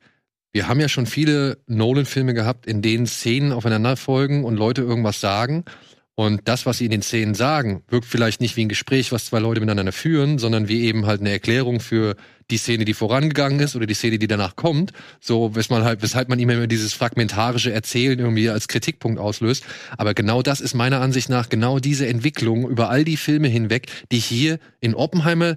Wir 0.52 0.68
haben 0.68 0.80
ja 0.80 0.88
schon 0.88 1.06
viele 1.06 1.58
Nolan-Filme 1.66 2.32
gehabt, 2.32 2.66
in 2.66 2.80
denen 2.80 3.06
Szenen 3.06 3.52
aufeinander 3.52 3.96
folgen 3.96 4.44
und 4.44 4.56
Leute 4.56 4.82
irgendwas 4.82 5.20
sagen. 5.20 5.64
Und 6.18 6.48
das, 6.48 6.66
was 6.66 6.78
sie 6.78 6.86
in 6.86 6.90
den 6.90 7.02
Szenen 7.02 7.34
sagen, 7.34 7.84
wirkt 7.86 8.04
vielleicht 8.04 8.40
nicht 8.40 8.56
wie 8.56 8.64
ein 8.64 8.68
Gespräch, 8.68 9.12
was 9.12 9.26
zwei 9.26 9.38
Leute 9.38 9.60
miteinander 9.60 9.92
führen, 9.92 10.38
sondern 10.38 10.66
wie 10.66 10.82
eben 10.82 11.06
halt 11.06 11.20
eine 11.20 11.30
Erklärung 11.30 11.78
für 11.78 12.16
die 12.50 12.56
Szene, 12.56 12.84
die 12.84 12.92
vorangegangen 12.92 13.60
ist 13.60 13.76
oder 13.76 13.86
die 13.86 13.94
Szene, 13.94 14.18
die 14.18 14.26
danach 14.26 14.56
kommt. 14.56 14.90
So, 15.20 15.54
weshalb 15.54 15.70
man 15.78 15.84
halt, 15.84 16.02
weshalb 16.02 16.28
man 16.28 16.40
immer 16.40 16.66
dieses 16.66 16.92
fragmentarische 16.92 17.72
Erzählen 17.72 18.18
irgendwie 18.18 18.50
als 18.50 18.66
Kritikpunkt 18.66 19.20
auslöst. 19.20 19.62
Aber 19.96 20.12
genau 20.12 20.42
das 20.42 20.60
ist 20.60 20.74
meiner 20.74 21.00
Ansicht 21.00 21.28
nach 21.28 21.50
genau 21.50 21.78
diese 21.78 22.08
Entwicklung 22.08 22.68
über 22.68 22.90
all 22.90 23.04
die 23.04 23.16
Filme 23.16 23.46
hinweg, 23.46 23.86
die 24.10 24.18
hier 24.18 24.58
in 24.80 24.96
Oppenheimer 24.96 25.56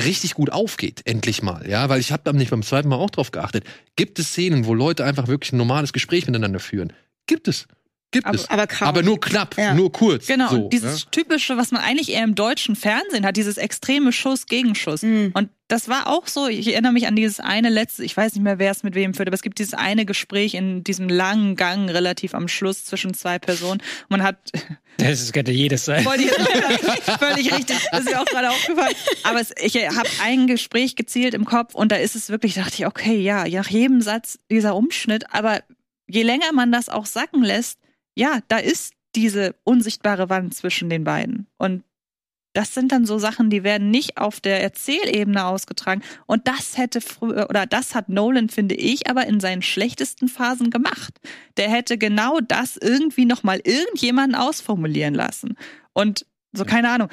richtig 0.00 0.34
gut 0.34 0.52
aufgeht, 0.52 1.02
endlich 1.04 1.42
mal, 1.42 1.68
ja, 1.68 1.88
weil 1.88 1.98
ich 1.98 2.12
habe 2.12 2.32
nicht 2.36 2.52
beim 2.52 2.62
zweiten 2.62 2.88
Mal 2.88 2.94
auch 2.94 3.10
drauf 3.10 3.32
geachtet. 3.32 3.64
Gibt 3.96 4.20
es 4.20 4.28
Szenen, 4.28 4.66
wo 4.66 4.74
Leute 4.74 5.04
einfach 5.04 5.26
wirklich 5.26 5.52
ein 5.52 5.56
normales 5.56 5.92
Gespräch 5.92 6.26
miteinander 6.28 6.60
führen? 6.60 6.92
Gibt 7.26 7.48
es. 7.48 7.66
Gibt 8.12 8.26
Aber- 8.26 8.36
es. 8.36 8.48
Aber 8.48 8.66
kaum. 8.66 8.88
Aber 8.88 9.02
nur 9.02 9.20
knapp, 9.20 9.56
Ja. 9.58 9.74
nur 9.74 9.90
kurz. 9.92 10.26
Genau, 10.26 10.48
so, 10.48 10.56
und 10.64 10.72
dieses 10.72 11.02
ja? 11.02 11.08
typische, 11.10 11.56
was 11.56 11.70
man 11.72 11.82
eigentlich 11.82 12.10
eher 12.12 12.22
im 12.24 12.34
deutschen 12.34 12.76
Fernsehen 12.76 13.26
hat, 13.26 13.36
dieses 13.36 13.56
extreme 13.58 14.12
Schuss-Gegenschuss. 14.12 15.02
Mhm. 15.02 15.32
Und 15.34 15.50
das 15.68 15.88
war 15.88 16.06
auch 16.06 16.28
so, 16.28 16.46
ich 16.46 16.68
erinnere 16.72 16.92
mich 16.92 17.08
an 17.08 17.16
dieses 17.16 17.40
eine 17.40 17.68
letzte, 17.68 18.04
ich 18.04 18.16
weiß 18.16 18.34
nicht 18.34 18.42
mehr, 18.44 18.60
wer 18.60 18.70
es 18.70 18.84
mit 18.84 18.94
wem 18.94 19.12
führt, 19.14 19.28
aber 19.28 19.34
es 19.34 19.42
gibt 19.42 19.58
dieses 19.58 19.74
eine 19.74 20.06
Gespräch 20.06 20.54
in 20.54 20.84
diesem 20.84 21.08
langen 21.08 21.56
Gang 21.56 21.90
relativ 21.90 22.34
am 22.34 22.46
Schluss 22.46 22.84
zwischen 22.84 23.12
zwei 23.14 23.40
Personen. 23.40 23.82
Man 24.08 24.22
hat 24.22 24.38
Das 24.98 25.32
könnte 25.32 25.52
jedes 25.52 25.84
sein. 25.84 26.04
Völlig 26.04 27.52
richtig. 27.52 27.76
Das 27.90 28.00
ist 28.00 28.10
mir 28.10 28.20
auch 28.20 28.24
gerade 28.26 28.50
aufgefallen. 28.50 28.94
Aber 29.24 29.40
es, 29.40 29.52
ich 29.60 29.74
habe 29.76 30.08
ein 30.22 30.46
Gespräch 30.46 30.96
gezielt 30.96 31.34
im 31.34 31.44
Kopf 31.44 31.74
und 31.74 31.92
da 31.92 31.96
ist 31.96 32.14
es 32.16 32.30
wirklich, 32.30 32.54
da 32.54 32.62
dachte 32.62 32.76
ich, 32.78 32.86
okay, 32.86 33.20
ja, 33.20 33.46
nach 33.46 33.68
jedem 33.68 34.00
Satz 34.00 34.38
dieser 34.50 34.74
Umschnitt. 34.76 35.24
Aber 35.34 35.60
je 36.08 36.22
länger 36.22 36.52
man 36.54 36.72
das 36.72 36.88
auch 36.88 37.06
sacken 37.06 37.42
lässt, 37.42 37.78
ja, 38.16 38.40
da 38.48 38.58
ist 38.58 38.94
diese 39.14 39.54
unsichtbare 39.64 40.28
Wand 40.28 40.54
zwischen 40.54 40.90
den 40.90 41.04
beiden. 41.04 41.46
Und 41.58 41.84
das 42.56 42.72
sind 42.72 42.90
dann 42.90 43.04
so 43.04 43.18
Sachen, 43.18 43.50
die 43.50 43.64
werden 43.64 43.90
nicht 43.90 44.16
auf 44.16 44.40
der 44.40 44.62
Erzählebene 44.62 45.44
ausgetragen. 45.44 46.02
Und 46.24 46.48
das 46.48 46.78
hätte 46.78 47.02
früher, 47.02 47.50
oder 47.50 47.66
das 47.66 47.94
hat 47.94 48.08
Nolan, 48.08 48.48
finde 48.48 48.74
ich, 48.74 49.10
aber 49.10 49.26
in 49.26 49.40
seinen 49.40 49.60
schlechtesten 49.60 50.28
Phasen 50.28 50.70
gemacht. 50.70 51.20
Der 51.58 51.70
hätte 51.70 51.98
genau 51.98 52.40
das 52.40 52.78
irgendwie 52.78 53.26
nochmal 53.26 53.60
irgendjemanden 53.62 54.40
ausformulieren 54.40 55.12
lassen. 55.12 55.56
Und 55.92 56.24
so, 56.52 56.64
keine 56.64 56.88
Ahnung. 56.88 57.08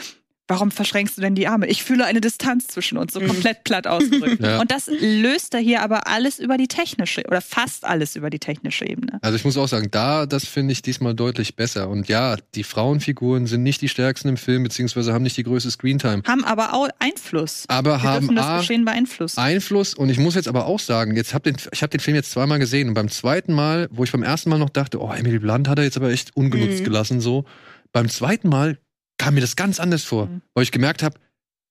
Warum 0.49 0.71
verschränkst 0.71 1.17
du 1.17 1.21
denn 1.21 1.35
die 1.35 1.47
Arme? 1.47 1.67
Ich 1.67 1.83
fühle 1.83 2.03
eine 2.05 2.19
Distanz 2.19 2.67
zwischen 2.67 2.97
uns, 2.97 3.13
so 3.13 3.21
Mhm. 3.21 3.27
komplett 3.27 3.63
platt 3.63 3.87
ausgedrückt. 3.87 4.43
Ja. 4.43 4.59
Und 4.59 4.71
das 4.71 4.87
löst 4.99 5.53
er 5.53 5.61
hier 5.61 5.81
aber 5.81 6.07
alles 6.07 6.37
über 6.39 6.57
die 6.57 6.67
technische, 6.67 7.23
oder 7.27 7.39
fast 7.39 7.85
alles 7.85 8.17
über 8.17 8.29
die 8.29 8.39
technische 8.39 8.85
Ebene. 8.85 9.19
Also 9.21 9.37
ich 9.37 9.45
muss 9.45 9.55
auch 9.55 9.69
sagen, 9.69 9.87
da, 9.89 10.25
das 10.25 10.45
finde 10.45 10.73
ich 10.73 10.81
diesmal 10.81 11.13
deutlich 11.13 11.55
besser. 11.55 11.87
Und 11.87 12.09
ja, 12.09 12.35
die 12.55 12.63
Frauenfiguren 12.65 13.47
sind 13.47 13.63
nicht 13.63 13.81
die 13.81 13.87
stärksten 13.87 14.27
im 14.27 14.35
Film, 14.37 14.63
beziehungsweise 14.63 15.13
haben 15.13 15.23
nicht 15.23 15.37
die 15.37 15.43
größte 15.43 15.71
Screentime. 15.71 16.23
Haben 16.27 16.43
aber 16.43 16.73
auch 16.73 16.89
Einfluss. 16.99 17.63
Aber 17.69 17.91
Wir 18.01 18.03
haben 18.03 18.35
das 18.35 18.45
A, 18.45 18.57
Geschehen 18.57 18.83
beeinflussen. 18.83 19.39
Einfluss 19.39 19.93
und 19.93 20.09
ich 20.09 20.17
muss 20.19 20.35
jetzt 20.35 20.49
aber 20.49 20.65
auch 20.65 20.79
sagen, 20.79 21.15
jetzt 21.15 21.33
hab 21.33 21.43
den, 21.43 21.55
ich 21.71 21.81
habe 21.81 21.91
den 21.91 22.01
Film 22.01 22.15
jetzt 22.15 22.31
zweimal 22.31 22.59
gesehen 22.59 22.89
und 22.89 22.95
beim 22.95 23.07
zweiten 23.09 23.53
Mal, 23.53 23.87
wo 23.91 24.03
ich 24.03 24.11
beim 24.11 24.23
ersten 24.23 24.49
Mal 24.49 24.59
noch 24.59 24.69
dachte, 24.69 24.99
oh, 25.01 25.11
Emily 25.13 25.39
Blunt 25.39 25.69
hat 25.69 25.77
er 25.77 25.85
jetzt 25.85 25.95
aber 25.95 26.09
echt 26.11 26.35
ungenutzt 26.35 26.81
Mhm. 26.81 26.83
gelassen, 26.83 27.21
so. 27.21 27.45
Beim 27.93 28.09
zweiten 28.09 28.49
Mal 28.49 28.77
kam 29.17 29.35
mir 29.35 29.41
das 29.41 29.55
ganz 29.55 29.79
anders 29.79 30.03
vor, 30.03 30.27
Mhm. 30.27 30.41
weil 30.53 30.63
ich 30.63 30.71
gemerkt 30.71 31.03
habe, 31.03 31.19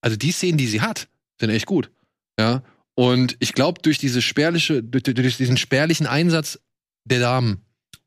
also 0.01 0.17
die 0.17 0.31
Szenen, 0.31 0.57
die 0.57 0.67
sie 0.67 0.81
hat, 0.81 1.07
sind 1.39 1.49
echt 1.49 1.65
gut. 1.65 1.91
Ja. 2.39 2.63
Und 2.95 3.35
ich 3.39 3.53
glaube, 3.53 3.81
durch 3.81 3.97
diese 3.97 4.21
spärliche, 4.21 4.83
durch, 4.83 5.03
durch 5.03 5.37
diesen 5.37 5.57
spärlichen 5.57 6.05
Einsatz 6.07 6.59
der 7.05 7.19
Damen 7.19 7.61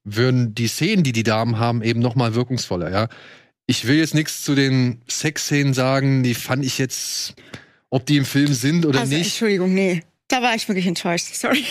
würden 0.04 0.54
die 0.54 0.68
Szenen, 0.68 1.02
die 1.02 1.12
die 1.12 1.24
Damen 1.24 1.58
haben, 1.58 1.82
eben 1.82 2.00
noch 2.00 2.14
mal 2.14 2.34
wirkungsvoller, 2.34 2.90
ja. 2.90 3.08
Ich 3.66 3.86
will 3.88 3.96
jetzt 3.96 4.14
nichts 4.14 4.44
zu 4.44 4.54
den 4.54 5.02
Sexszenen 5.08 5.74
sagen, 5.74 6.22
die 6.22 6.34
fand 6.34 6.64
ich 6.64 6.78
jetzt, 6.78 7.34
ob 7.90 8.06
die 8.06 8.16
im 8.16 8.24
Film 8.24 8.54
sind 8.54 8.86
oder 8.86 9.00
also, 9.00 9.12
nicht. 9.12 9.26
Entschuldigung, 9.26 9.74
nee. 9.74 10.04
Da 10.28 10.42
war 10.42 10.54
ich 10.56 10.66
wirklich 10.68 10.86
enttäuscht, 10.86 11.26
sorry. 11.34 11.64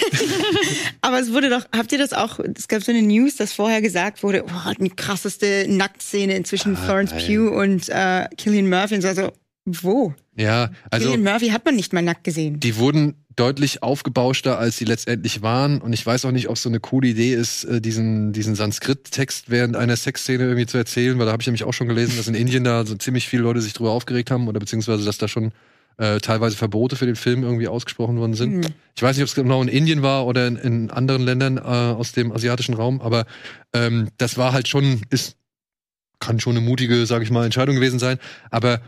Aber 1.01 1.19
es 1.19 1.33
wurde 1.33 1.49
doch, 1.49 1.65
habt 1.75 1.91
ihr 1.91 1.97
das 1.97 2.13
auch, 2.13 2.39
es 2.39 2.67
gab 2.67 2.83
so 2.83 2.91
eine 2.91 3.01
News, 3.01 3.35
dass 3.35 3.51
vorher 3.51 3.81
gesagt 3.81 4.23
wurde, 4.23 4.45
oh, 4.45 4.71
die 4.79 4.89
krasseste 4.89 5.65
Nacktszene 5.67 6.41
zwischen 6.43 6.75
Ah, 6.77 6.79
Florence 6.85 7.11
nein. 7.11 7.25
Pugh 7.25 7.51
und 7.61 7.89
äh, 7.89 8.27
Killian 8.37 8.69
Murphy. 8.69 8.95
Und 8.95 9.01
so, 9.01 9.07
also, 9.09 9.31
wo? 9.65 10.13
Ja, 10.37 10.71
also 10.89 11.05
Killian 11.11 11.23
Murphy 11.23 11.49
hat 11.49 11.65
man 11.65 11.75
nicht 11.75 11.91
mal 11.91 12.01
nackt 12.01 12.23
gesehen. 12.23 12.59
die 12.59 12.77
wurden 12.77 13.15
deutlich 13.35 13.83
aufgebauschter, 13.83 14.57
als 14.57 14.77
sie 14.77 14.85
letztendlich 14.85 15.41
waren. 15.41 15.81
Und 15.81 15.91
ich 15.91 16.05
weiß 16.05 16.23
auch 16.23 16.31
nicht, 16.31 16.47
ob 16.47 16.55
es 16.55 16.63
so 16.63 16.69
eine 16.69 16.79
coole 16.79 17.09
Idee 17.09 17.33
ist, 17.33 17.65
äh, 17.65 17.81
diesen, 17.81 18.31
diesen 18.31 18.55
Sanskrit-Text 18.55 19.49
während 19.49 19.75
einer 19.75 19.97
Sexszene 19.97 20.43
irgendwie 20.45 20.65
zu 20.65 20.77
erzählen, 20.77 21.19
weil 21.19 21.25
da 21.25 21.33
habe 21.33 21.41
ich 21.41 21.47
nämlich 21.47 21.65
auch 21.65 21.73
schon 21.73 21.89
gelesen, 21.89 22.15
dass 22.15 22.29
in 22.29 22.35
Indien 22.35 22.63
da 22.63 22.85
so 22.85 22.95
ziemlich 22.95 23.27
viele 23.27 23.43
Leute 23.43 23.59
sich 23.59 23.73
drüber 23.73 23.91
aufgeregt 23.91 24.31
haben 24.31 24.47
oder 24.47 24.61
beziehungsweise, 24.61 25.03
dass 25.03 25.17
da 25.17 25.27
schon 25.27 25.51
äh, 25.97 26.19
teilweise 26.19 26.55
Verbote 26.57 26.95
für 26.95 27.05
den 27.05 27.15
Film 27.15 27.43
irgendwie 27.43 27.67
ausgesprochen 27.67 28.17
worden 28.17 28.33
sind. 28.33 28.65
Hm. 28.65 28.73
Ich 28.95 29.01
weiß 29.03 29.15
nicht, 29.15 29.23
ob 29.23 29.29
es 29.29 29.35
genau 29.35 29.61
in 29.61 29.67
Indien 29.67 30.01
war 30.01 30.25
oder 30.25 30.47
in, 30.47 30.55
in 30.57 30.91
anderen 30.91 31.23
Ländern 31.23 31.57
äh, 31.57 31.61
aus 31.61 32.11
dem 32.11 32.31
asiatischen 32.31 32.73
Raum, 32.75 33.01
aber 33.01 33.25
ähm, 33.73 34.09
das 34.17 34.37
war 34.37 34.53
halt 34.53 34.67
schon, 34.67 35.01
ist, 35.09 35.37
kann 36.19 36.39
schon 36.39 36.57
eine 36.57 36.65
mutige, 36.65 37.05
sage 37.05 37.23
ich 37.23 37.31
mal, 37.31 37.45
Entscheidung 37.45 37.75
gewesen 37.75 37.99
sein. 37.99 38.17
Aber 38.51 38.81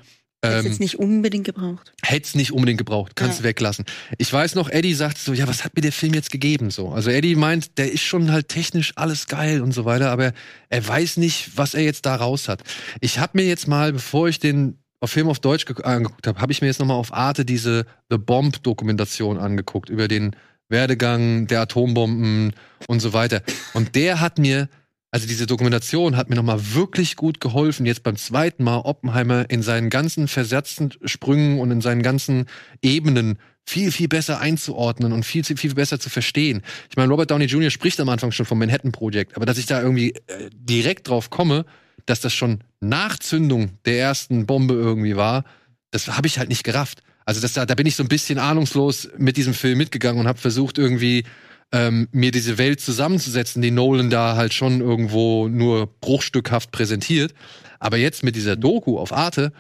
Hätte 0.44 0.60
ähm, 0.60 0.66
jetzt 0.68 0.80
nicht 0.80 1.00
unbedingt 1.00 1.46
gebraucht. 1.46 1.92
hätte 2.04 2.28
es 2.28 2.36
nicht 2.36 2.52
unbedingt 2.52 2.78
gebraucht, 2.78 3.16
kannst 3.16 3.40
Ja. 3.40 3.42
du 3.44 3.48
weglassen. 3.50 3.86
Ich 4.20 4.32
weiß 4.32 4.54
noch, 4.54 4.70
Eddie 4.70 4.94
sagt 4.94 5.18
so, 5.18 5.34
ja, 5.34 5.48
was 5.48 5.66
hat 5.66 5.76
mir 5.76 5.82
der 5.82 5.92
Film 5.92 6.14
jetzt 6.14 6.32
gegeben? 6.32 6.70
So, 6.70 6.90
also 6.90 7.10
Eddie 7.10 7.36
meint, 7.36 7.78
der 7.80 7.92
ist 7.92 8.04
schon 8.04 8.32
halt 8.32 8.48
technisch 8.48 8.94
alles 8.98 9.28
geil 9.28 9.62
und 9.62 9.72
so 9.72 9.84
weiter, 9.86 10.12
aber 10.12 10.34
er 10.70 10.88
weiß 10.88 11.18
nicht, 11.18 11.58
was 11.58 11.74
er 11.74 11.82
jetzt 11.82 12.06
da 12.06 12.16
raus 12.16 12.48
hat. 12.50 12.62
Ich 13.02 13.18
habe 13.18 13.32
mir 13.36 13.48
jetzt 13.48 13.68
mal, 13.68 13.92
bevor 13.94 14.30
ich 14.30 14.40
den 14.40 14.78
auf 15.00 15.12
Film 15.12 15.28
auf 15.30 15.40
Deutsch 15.40 15.66
ge- 15.66 15.84
angeguckt 15.84 16.28
habe, 16.28 16.40
habe 16.42 16.52
ich 16.52 16.62
mir 16.62 16.68
jetzt 16.68 16.80
noch 16.80 16.88
mal 16.88 16.96
auf 16.96 17.14
Arte 17.14 17.46
diese 17.46 17.86
The 18.10 18.18
Bomb 18.18 18.64
Dokumentation 18.64 19.38
angeguckt 19.38 19.90
über 19.90 20.08
den 20.08 20.36
Werdegang 20.70 21.48
der 21.48 21.62
Atombomben 21.62 22.54
und 22.88 23.00
so 23.00 23.14
weiter. 23.14 23.42
Und 23.74 23.96
der 23.96 24.20
hat 24.20 24.38
mir 24.38 24.68
Also 25.12 25.26
diese 25.26 25.46
Dokumentation 25.48 26.18
hat 26.18 26.30
mir 26.30 26.36
nochmal 26.36 26.60
wirklich 26.74 27.16
gut 27.16 27.40
geholfen, 27.40 27.86
jetzt 27.86 28.04
beim 28.04 28.18
zweiten 28.18 28.64
Mal 28.66 28.80
Oppenheimer 28.80 29.50
in 29.50 29.62
seinen 29.62 29.90
ganzen 29.90 30.28
versetzten 30.28 30.92
Sprüngen 31.06 31.60
und 31.62 31.72
in 31.72 31.80
seinen 31.80 32.04
ganzen 32.04 32.46
Ebenen 32.82 33.40
viel, 33.66 33.92
viel 33.92 34.10
besser 34.10 34.42
einzuordnen 34.42 35.14
und 35.14 35.24
viel, 35.26 35.44
viel, 35.46 35.74
besser 35.74 36.00
zu 36.00 36.10
verstehen. 36.10 36.62
Ich 36.90 36.98
meine, 36.98 37.10
Robert 37.10 37.32
Downey 37.32 37.46
Jr. 37.46 37.70
spricht 37.70 38.00
am 38.02 38.10
Anfang 38.10 38.32
schon 38.32 38.46
vom 38.46 38.60
Manhattan 38.60 38.92
Project, 38.92 39.36
aber 39.38 39.46
dass 39.46 39.58
ich 39.58 39.66
da 39.66 39.82
irgendwie 39.82 40.12
äh, 40.12 40.50
direkt 40.54 41.08
drauf 41.08 41.30
komme, 41.30 41.66
dass 42.08 42.22
das 42.22 42.34
schon 42.34 42.64
nach 42.80 43.20
Zündung 43.20 43.72
der 43.86 44.00
ersten 44.00 44.48
Bombe 44.48 44.74
irgendwie 44.74 45.16
war, 45.16 45.44
das 45.92 46.08
habe 46.08 46.28
ich 46.28 46.40
halt 46.40 46.50
nicht 46.50 46.64
gerafft. 46.64 47.04
Also 47.26 47.42
das, 47.42 47.54
da, 47.54 47.66
da 47.66 47.76
bin 47.76 47.86
ich 47.86 47.96
so 47.96 48.04
ein 48.04 48.10
bisschen 48.10 48.40
ahnungslos 48.40 49.10
mit 49.18 49.38
diesem 49.38 49.54
Film 49.54 49.78
mitgegangen 49.78 50.20
und 50.20 50.28
habe 50.28 50.40
versucht 50.40 50.78
irgendwie 50.78 51.26
ähm, 51.72 52.08
mir 52.12 52.32
diese 52.32 52.58
Welt 52.58 52.80
zusammenzusetzen, 52.80 53.62
die 53.62 53.72
Nolan 53.72 54.10
da 54.10 54.36
halt 54.36 54.54
schon 54.54 54.80
irgendwo 54.80 55.48
nur 55.50 55.88
bruchstückhaft 56.00 56.72
präsentiert. 56.72 57.34
Aber 57.80 57.98
jetzt 57.98 58.24
mit 58.24 58.36
dieser 58.36 58.56
Doku 58.56 58.98
auf 58.98 59.12
Arte, 59.12 59.52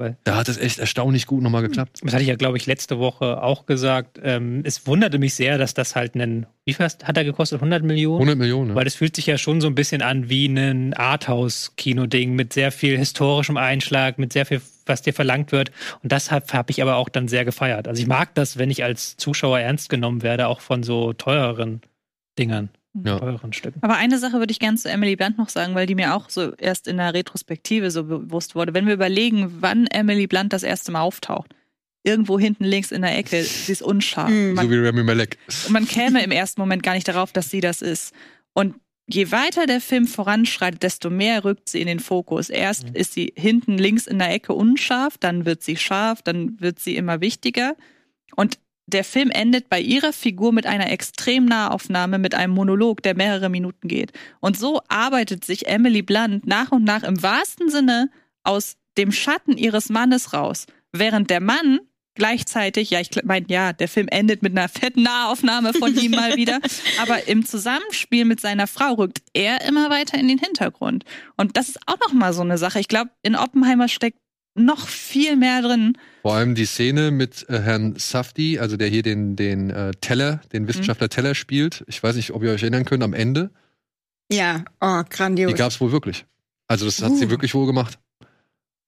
Weil- 0.00 0.16
da 0.24 0.36
hat 0.36 0.48
es 0.48 0.56
echt 0.56 0.78
erstaunlich 0.78 1.26
gut 1.26 1.42
nochmal 1.42 1.60
geklappt. 1.60 2.00
Das 2.02 2.14
hatte 2.14 2.22
ich 2.22 2.28
ja, 2.28 2.36
glaube 2.36 2.56
ich, 2.56 2.64
letzte 2.64 2.98
Woche 2.98 3.42
auch 3.42 3.66
gesagt. 3.66 4.18
Ähm, 4.22 4.62
es 4.64 4.86
wunderte 4.86 5.18
mich 5.18 5.34
sehr, 5.34 5.58
dass 5.58 5.74
das 5.74 5.94
halt 5.94 6.14
einen, 6.14 6.46
wie 6.64 6.72
viel 6.72 6.86
hat 6.86 7.16
er 7.16 7.24
gekostet? 7.24 7.58
100 7.60 7.82
Millionen? 7.82 8.16
100 8.20 8.38
Millionen. 8.38 8.74
Weil 8.74 8.84
das 8.84 8.94
fühlt 8.94 9.14
sich 9.14 9.26
ja 9.26 9.36
schon 9.36 9.60
so 9.60 9.66
ein 9.66 9.74
bisschen 9.74 10.00
an 10.00 10.30
wie 10.30 10.46
ein 10.46 10.94
Arthouse-Kino-Ding 10.94 12.34
mit 12.34 12.54
sehr 12.54 12.72
viel 12.72 12.96
historischem 12.96 13.58
Einschlag, 13.58 14.18
mit 14.18 14.32
sehr 14.32 14.46
viel, 14.46 14.62
was 14.86 15.02
dir 15.02 15.12
verlangt 15.12 15.52
wird. 15.52 15.70
Und 16.02 16.10
das 16.12 16.30
habe 16.30 16.46
hab 16.52 16.70
ich 16.70 16.80
aber 16.80 16.96
auch 16.96 17.10
dann 17.10 17.28
sehr 17.28 17.44
gefeiert. 17.44 17.86
Also 17.86 18.00
ich 18.00 18.08
mag 18.08 18.34
das, 18.34 18.56
wenn 18.56 18.70
ich 18.70 18.82
als 18.82 19.18
Zuschauer 19.18 19.60
ernst 19.60 19.90
genommen 19.90 20.22
werde, 20.22 20.48
auch 20.48 20.60
von 20.60 20.82
so 20.82 21.12
teureren 21.12 21.82
Dingern, 22.38 22.70
Ja. 22.94 23.18
teureren 23.18 23.52
Stücken. 23.52 23.78
Aber 23.82 23.96
eine 23.96 24.18
Sache 24.18 24.38
würde 24.38 24.50
ich 24.50 24.58
gerne 24.58 24.76
zu 24.76 24.90
Emily 24.90 25.14
Blunt 25.16 25.38
noch 25.38 25.48
sagen, 25.48 25.74
weil 25.74 25.86
die 25.86 25.94
mir 25.94 26.14
auch 26.14 26.28
so 26.28 26.54
erst 26.56 26.88
in 26.88 26.96
der 26.96 27.14
Retrospektive 27.14 27.90
so 27.90 28.04
bewusst 28.04 28.54
wurde. 28.54 28.74
Wenn 28.74 28.86
wir 28.86 28.94
überlegen, 28.94 29.58
wann 29.60 29.86
Emily 29.86 30.26
Blunt 30.26 30.52
das 30.52 30.62
erste 30.64 30.90
Mal 30.90 31.02
auftaucht, 31.02 31.54
irgendwo 32.02 32.38
hinten 32.38 32.64
links 32.64 32.90
in 32.90 33.02
der 33.02 33.16
Ecke, 33.16 33.44
sie 33.44 33.70
ist 33.72 33.82
unscharf. 33.82 34.28
Mhm. 34.30 34.56
so 34.56 34.70
wie 34.70 34.76
Remy 34.76 35.04
Malek. 35.04 35.38
Und 35.66 35.72
man 35.72 35.86
käme 35.86 36.22
im 36.24 36.30
ersten 36.32 36.60
Moment 36.60 36.82
gar 36.82 36.94
nicht 36.94 37.06
darauf, 37.06 37.32
dass 37.32 37.50
sie 37.50 37.60
das 37.60 37.80
ist. 37.82 38.12
Und 38.54 38.74
je 39.08 39.30
weiter 39.30 39.66
der 39.66 39.80
Film 39.80 40.06
voranschreitet, 40.06 40.82
desto 40.82 41.10
mehr 41.10 41.44
rückt 41.44 41.68
sie 41.68 41.80
in 41.80 41.86
den 41.86 42.00
Fokus. 42.00 42.48
Erst 42.50 42.88
Mhm. 42.88 42.94
ist 42.94 43.12
sie 43.12 43.32
hinten 43.36 43.76
links 43.78 44.06
in 44.08 44.18
der 44.18 44.32
Ecke 44.32 44.52
unscharf, 44.52 45.16
dann 45.18 45.44
wird 45.44 45.62
sie 45.62 45.76
scharf, 45.76 46.22
dann 46.22 46.60
wird 46.60 46.80
sie 46.80 46.96
immer 46.96 47.20
wichtiger. 47.20 47.76
Und 48.34 48.58
der 48.90 49.04
Film 49.04 49.30
endet 49.30 49.68
bei 49.68 49.80
ihrer 49.80 50.12
Figur 50.12 50.52
mit 50.52 50.66
einer 50.66 50.90
extrem 50.90 51.46
Nahaufnahme, 51.46 52.18
mit 52.18 52.34
einem 52.34 52.54
Monolog, 52.54 53.02
der 53.02 53.16
mehrere 53.16 53.48
Minuten 53.48 53.88
geht. 53.88 54.12
Und 54.40 54.58
so 54.58 54.80
arbeitet 54.88 55.44
sich 55.44 55.66
Emily 55.66 56.02
Blunt 56.02 56.46
nach 56.46 56.72
und 56.72 56.84
nach 56.84 57.02
im 57.02 57.22
wahrsten 57.22 57.70
Sinne 57.70 58.10
aus 58.42 58.76
dem 58.98 59.12
Schatten 59.12 59.56
ihres 59.56 59.88
Mannes 59.88 60.32
raus. 60.32 60.66
Während 60.92 61.30
der 61.30 61.40
Mann 61.40 61.80
gleichzeitig, 62.14 62.90
ja, 62.90 63.00
ich 63.00 63.10
meine, 63.24 63.46
ja, 63.48 63.72
der 63.72 63.88
Film 63.88 64.08
endet 64.08 64.42
mit 64.42 64.52
einer 64.52 64.68
fetten 64.68 65.04
Nahaufnahme 65.04 65.72
von 65.72 65.96
ihm 65.96 66.10
mal 66.10 66.36
wieder, 66.36 66.60
aber 67.00 67.28
im 67.28 67.46
Zusammenspiel 67.46 68.24
mit 68.24 68.40
seiner 68.40 68.66
Frau 68.66 68.94
rückt 68.94 69.22
er 69.32 69.62
immer 69.66 69.90
weiter 69.90 70.18
in 70.18 70.28
den 70.28 70.38
Hintergrund. 70.38 71.04
Und 71.36 71.56
das 71.56 71.70
ist 71.70 71.78
auch 71.86 71.98
noch 72.06 72.12
mal 72.12 72.32
so 72.32 72.42
eine 72.42 72.58
Sache. 72.58 72.80
Ich 72.80 72.88
glaube, 72.88 73.10
in 73.22 73.36
Oppenheimer 73.36 73.88
steckt 73.88 74.18
noch 74.54 74.88
viel 74.88 75.36
mehr 75.36 75.62
drin. 75.62 75.96
Vor 76.22 76.34
allem 76.34 76.54
die 76.54 76.66
Szene 76.66 77.10
mit 77.10 77.48
äh, 77.48 77.60
Herrn 77.60 77.94
Safdie, 77.96 78.58
also 78.60 78.76
der 78.76 78.88
hier 78.88 79.02
den, 79.02 79.36
den 79.36 79.70
äh, 79.70 79.92
Teller, 80.00 80.40
den 80.52 80.68
Wissenschaftler 80.68 81.08
Teller 81.08 81.34
spielt. 81.34 81.82
Ich 81.86 82.02
weiß 82.02 82.16
nicht, 82.16 82.32
ob 82.32 82.42
ihr 82.42 82.50
euch 82.52 82.62
erinnern 82.62 82.84
könnt, 82.84 83.02
am 83.02 83.14
Ende. 83.14 83.50
Ja, 84.30 84.64
oh, 84.80 85.02
grandios. 85.08 85.50
Die 85.52 85.56
gab 85.58 85.70
es 85.70 85.80
wohl 85.80 85.92
wirklich. 85.92 86.26
Also 86.68 86.84
das 86.84 87.02
hat 87.02 87.10
Uh. 87.12 87.16
sie 87.16 87.30
wirklich 87.30 87.54
wohl 87.54 87.66
gemacht. 87.66 87.98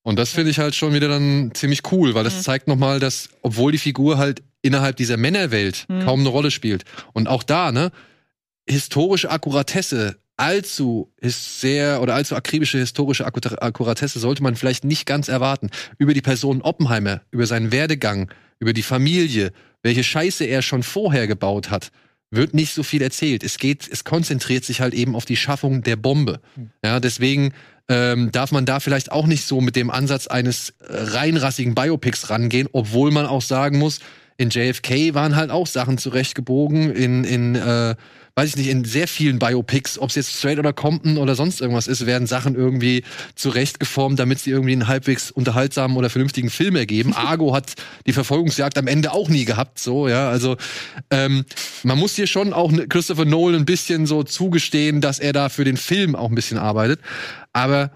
Und 0.04 0.18
das 0.18 0.30
finde 0.30 0.50
ich 0.50 0.58
halt 0.58 0.74
schon 0.74 0.92
wieder 0.94 1.08
dann 1.08 1.52
ziemlich 1.54 1.90
cool, 1.92 2.14
weil 2.14 2.24
das 2.24 2.36
Mhm. 2.36 2.40
zeigt 2.42 2.68
nochmal, 2.68 3.00
dass, 3.00 3.28
obwohl 3.40 3.72
die 3.72 3.78
Figur 3.78 4.18
halt 4.18 4.42
innerhalb 4.60 4.96
dieser 4.96 5.16
Männerwelt 5.16 5.86
Mhm. 5.88 6.00
kaum 6.04 6.20
eine 6.20 6.28
Rolle 6.28 6.50
spielt. 6.50 6.84
Und 7.12 7.28
auch 7.28 7.42
da, 7.44 7.72
ne, 7.72 7.92
historische 8.68 9.30
Akkuratesse, 9.30 10.16
allzu 10.36 11.12
ist 11.20 11.60
sehr 11.60 12.02
oder 12.02 12.14
allzu 12.14 12.34
akribische 12.36 12.78
historische 12.78 13.26
Akku- 13.26 13.58
Akkuratesse 13.58 14.18
sollte 14.18 14.42
man 14.42 14.56
vielleicht 14.56 14.84
nicht 14.84 15.06
ganz 15.06 15.28
erwarten. 15.28 15.70
Über 15.98 16.14
die 16.14 16.22
Person 16.22 16.62
Oppenheimer, 16.62 17.22
über 17.30 17.46
seinen 17.46 17.72
Werdegang, 17.72 18.30
über 18.58 18.72
die 18.72 18.82
Familie, 18.82 19.52
welche 19.82 20.04
Scheiße 20.04 20.44
er 20.44 20.62
schon 20.62 20.82
vorher 20.82 21.26
gebaut 21.26 21.70
hat, 21.70 21.90
wird 22.30 22.54
nicht 22.54 22.72
so 22.72 22.82
viel 22.82 23.02
erzählt. 23.02 23.44
Es 23.44 23.58
geht, 23.58 23.88
es 23.90 24.04
konzentriert 24.04 24.64
sich 24.64 24.80
halt 24.80 24.94
eben 24.94 25.14
auf 25.14 25.24
die 25.24 25.36
Schaffung 25.36 25.82
der 25.82 25.96
Bombe. 25.96 26.40
Ja, 26.82 26.98
deswegen 26.98 27.52
ähm, 27.88 28.32
darf 28.32 28.52
man 28.52 28.64
da 28.64 28.80
vielleicht 28.80 29.12
auch 29.12 29.26
nicht 29.26 29.44
so 29.44 29.60
mit 29.60 29.76
dem 29.76 29.90
Ansatz 29.90 30.28
eines 30.28 30.70
äh, 30.70 30.86
reinrassigen 30.88 31.74
Biopics 31.74 32.30
rangehen, 32.30 32.68
obwohl 32.72 33.10
man 33.10 33.26
auch 33.26 33.42
sagen 33.42 33.78
muss, 33.78 34.00
in 34.36 34.50
JFK 34.50 35.14
waren 35.14 35.36
halt 35.36 35.50
auch 35.50 35.66
Sachen 35.66 35.98
zurechtgebogen, 35.98 36.92
in, 36.92 37.24
in 37.24 37.54
äh, 37.54 37.94
weiß 38.34 38.50
ich 38.50 38.56
nicht, 38.56 38.68
in 38.68 38.84
sehr 38.84 39.08
vielen 39.08 39.38
Biopics, 39.38 39.98
ob 39.98 40.08
es 40.08 40.14
jetzt 40.14 40.34
Straight 40.34 40.58
oder 40.58 40.72
Compton 40.72 41.18
oder 41.18 41.34
sonst 41.34 41.60
irgendwas 41.60 41.86
ist, 41.86 42.06
werden 42.06 42.26
Sachen 42.26 42.54
irgendwie 42.54 43.04
zurechtgeformt, 43.34 44.18
damit 44.18 44.38
sie 44.38 44.50
irgendwie 44.50 44.72
einen 44.72 44.88
halbwegs 44.88 45.30
unterhaltsamen 45.30 45.96
oder 45.98 46.08
vernünftigen 46.08 46.48
Film 46.48 46.76
ergeben. 46.76 47.12
Argo 47.16 47.54
hat 47.54 47.74
die 48.06 48.12
Verfolgungsjagd 48.12 48.78
am 48.78 48.86
Ende 48.86 49.12
auch 49.12 49.28
nie 49.28 49.44
gehabt, 49.44 49.78
so, 49.78 50.08
ja, 50.08 50.30
also 50.30 50.56
ähm, 51.10 51.44
man 51.82 51.98
muss 51.98 52.16
hier 52.16 52.26
schon 52.26 52.54
auch 52.54 52.72
Christopher 52.88 53.26
Nolan 53.26 53.60
ein 53.60 53.66
bisschen 53.66 54.06
so 54.06 54.22
zugestehen, 54.22 55.02
dass 55.02 55.18
er 55.18 55.34
da 55.34 55.50
für 55.50 55.64
den 55.64 55.76
Film 55.76 56.16
auch 56.16 56.30
ein 56.30 56.34
bisschen 56.34 56.58
arbeitet. 56.58 57.00
Aber 57.52 57.90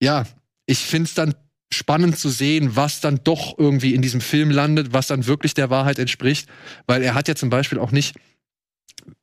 ja, 0.00 0.24
ich 0.66 0.78
finde 0.78 1.06
es 1.06 1.14
dann 1.14 1.34
spannend 1.72 2.18
zu 2.18 2.28
sehen, 2.28 2.76
was 2.76 3.00
dann 3.00 3.20
doch 3.24 3.58
irgendwie 3.58 3.94
in 3.94 4.02
diesem 4.02 4.20
Film 4.20 4.50
landet, 4.50 4.92
was 4.92 5.06
dann 5.06 5.26
wirklich 5.26 5.54
der 5.54 5.70
Wahrheit 5.70 5.98
entspricht. 5.98 6.48
Weil 6.86 7.02
er 7.02 7.14
hat 7.14 7.28
ja 7.28 7.34
zum 7.34 7.50
Beispiel 7.50 7.78
auch 7.78 7.92
nicht 7.92 8.16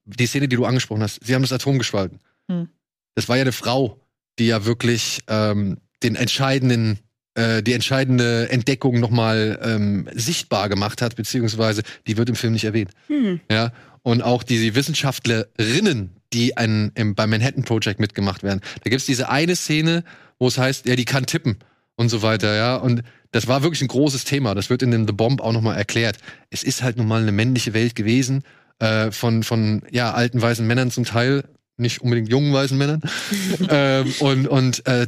die 0.06 0.26
Szene, 0.26 0.48
die 0.48 0.56
du 0.56 0.66
angesprochen 0.66 1.03
hast. 1.03 1.19
Sie 1.24 1.36
haben 1.36 1.42
das 1.42 1.53
Atom 1.53 1.78
gespalten. 1.78 2.19
Hm. 2.48 2.69
Das 3.16 3.30
war 3.30 3.38
ja 3.38 3.42
eine 3.42 3.52
Frau, 3.52 4.00
die 4.40 4.48
ja 4.48 4.66
wirklich 4.66 5.19
ähm, 5.28 5.78
den 6.03 6.16
entscheidenden 6.16 7.00
äh, 7.36 7.61
die 7.61 7.74
entscheidende 7.74 8.50
Entdeckung 8.50 9.00
nochmal 9.00 9.60
ähm, 9.61 10.10
sichtbar 10.14 10.68
gemacht 10.68 11.02
hat, 11.02 11.16
beziehungsweise 11.16 11.84
die 12.08 12.18
wird 12.18 12.30
im 12.30 12.36
Film 12.36 12.53
nicht 12.53 12.66
erwähnt. 12.66 12.92
Hm. 13.08 13.40
Ja, 13.52 13.72
und 14.02 14.24
auch 14.24 14.44
diese 14.44 14.74
Wissenschaftlerinnen, 14.76 16.16
die 16.34 16.58
ein, 16.58 16.92
im, 16.95 17.16
beim 17.16 17.30
Manhattan 17.30 17.64
Project 17.64 18.00
mitgemacht 18.00 18.44
werden. 18.44 18.61
Da 18.84 18.90
gibt's 18.90 19.06
diese 19.06 19.30
eine 19.30 19.56
Szene, 19.56 20.03
wo 20.40 20.48
es 20.48 20.58
heißt, 20.58 20.86
ja, 20.86 20.95
die 20.95 21.06
kann 21.06 21.26
tippen 21.26 21.60
und 22.00 22.08
so 22.08 22.22
weiter, 22.22 22.56
ja. 22.56 22.78
Und 22.78 23.03
das 23.32 23.48
war 23.48 23.61
wirklich 23.61 23.82
ein 23.82 23.90
großes 23.90 24.24
Thema. 24.24 24.56
Das 24.56 24.69
wird 24.69 24.82
in 24.82 24.92
dem 24.92 25.06
The 25.06 25.11
Bomb 25.11 25.42
auch 25.42 25.52
nochmal 25.52 25.76
erklärt. 25.76 26.18
Es 26.50 26.64
ist 26.64 26.82
halt 26.82 26.95
nun 26.95 27.10
mal 27.10 27.22
eine 27.22 27.34
männliche 27.34 27.74
Welt 27.74 27.94
gewesen, 27.94 28.44
äh, 28.80 29.11
von, 29.11 29.44
von 29.44 29.82
ja, 29.92 30.14
alten 30.14 30.42
weißen 30.42 30.66
Männern 30.66 30.92
zum 30.92 31.03
Teil, 31.03 31.44
nicht 31.76 32.02
unbedingt 32.02 32.30
jungen 32.30 32.53
weißen 32.53 32.78
Männern. 32.78 33.02
ähm, 33.69 34.14
und 34.19 34.48
und 34.48 34.88
äh, 34.88 35.08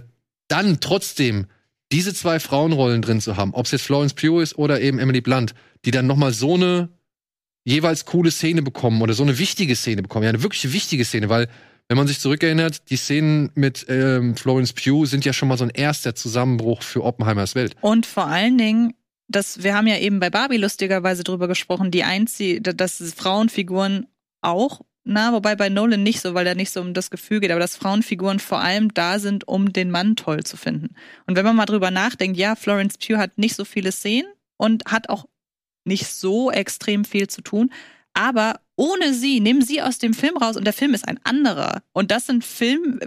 dann 0.50 0.82
trotzdem 0.82 1.48
diese 1.94 2.14
zwei 2.14 2.42
Frauenrollen 2.42 3.02
drin 3.02 3.22
zu 3.22 3.38
haben, 3.38 3.53
ob 3.53 3.68
es 3.68 3.72
jetzt 3.72 3.84
Florence 3.84 4.14
Pugh 4.14 4.42
ist 4.42 4.58
oder 4.58 4.82
eben 4.82 5.00
Emily 5.00 5.22
Blunt, 5.22 5.56
die 5.86 5.92
dann 5.92 6.08
nochmal 6.08 6.34
so 6.34 6.56
eine 6.56 6.90
jeweils 7.64 8.03
coole 8.03 8.32
Szene 8.32 8.64
bekommen 8.64 9.02
oder 9.02 9.14
so 9.14 9.24
eine 9.24 9.38
wichtige 9.38 9.78
Szene 9.78 10.02
bekommen. 10.02 10.24
Ja, 10.24 10.30
eine 10.30 10.44
wirklich 10.44 10.74
wichtige 10.74 11.06
Szene, 11.06 11.30
weil, 11.30 11.48
wenn 11.92 11.98
man 11.98 12.08
sich 12.08 12.22
zurückerinnert, 12.22 12.90
die 12.90 12.95
Szenen 12.95 13.52
mit 13.53 13.86
ähm, 13.90 14.38
Florence 14.38 14.72
Pugh 14.72 15.06
sind 15.06 15.26
ja 15.26 15.34
schon 15.34 15.50
mal 15.50 15.58
so 15.58 15.66
ein 15.66 15.72
erster 15.72 16.16
Zusammenbruch 16.16 16.84
für 16.84 17.03
Oppenheimers 17.03 17.53
Welt. 17.53 17.76
Und 17.82 18.06
vor 18.06 18.28
allen 18.28 18.58
Dingen, 18.58 18.94
das, 19.28 19.61
wir 19.61 19.76
haben 19.76 19.88
ja 19.88 19.98
eben 19.98 20.22
bei 20.22 20.30
Barbie 20.30 20.56
lustigerweise 20.56 21.26
drüber 21.26 21.50
gesprochen, 21.50 21.92
die 21.92 22.06
einzige, 22.06 22.61
dass 22.61 23.03
Frauenfiguren 23.14 24.08
auch, 24.40 24.80
na, 25.03 25.34
wobei 25.34 25.58
bei 25.58 25.68
Nolan 25.68 26.02
nicht 26.02 26.22
so, 26.22 26.34
weil 26.34 26.48
er 26.48 26.56
nicht 26.56 26.72
so 26.72 26.80
um 26.80 26.94
das 26.94 27.11
Gefühl 27.11 27.42
geht, 27.42 27.52
aber 27.52 27.60
dass 27.60 27.76
Frauenfiguren 27.76 28.40
vor 28.40 28.61
allem 28.61 28.94
da 28.94 29.20
sind, 29.20 29.45
um 29.50 29.74
den 29.74 29.92
Mann 29.92 30.16
toll 30.16 30.45
zu 30.45 30.56
finden. 30.56 30.95
Und 31.28 31.36
wenn 31.36 31.44
man 31.44 31.58
mal 31.58 31.66
drüber 31.66 31.92
nachdenkt, 31.92 32.38
ja, 32.38 32.56
Florence 32.56 32.98
Pugh 33.00 33.18
hat 33.18 33.38
nicht 33.38 33.58
so 33.58 33.66
viele 33.66 33.92
Szenen 33.92 34.32
und 34.56 34.86
hat 34.86 35.10
auch 35.10 35.26
nicht 35.84 36.08
so 36.08 36.52
extrem 36.52 37.03
viel 37.03 37.28
zu 37.28 37.42
tun. 37.42 37.70
Aber 38.14 38.59
ohne 38.75 39.14
sie, 39.14 39.40
nehmen 39.40 39.61
sie 39.61 39.81
aus 39.81 39.99
dem 39.99 40.14
Film 40.14 40.35
raus 40.38 40.57
und 40.57 40.65
der 40.65 40.73
Film 40.73 40.93
ist 40.93 41.07
ein 41.07 41.19
anderer. 41.23 41.81
Und 41.93 42.09
das 42.11 42.25
sind 42.25 42.43
Film, 42.43 42.99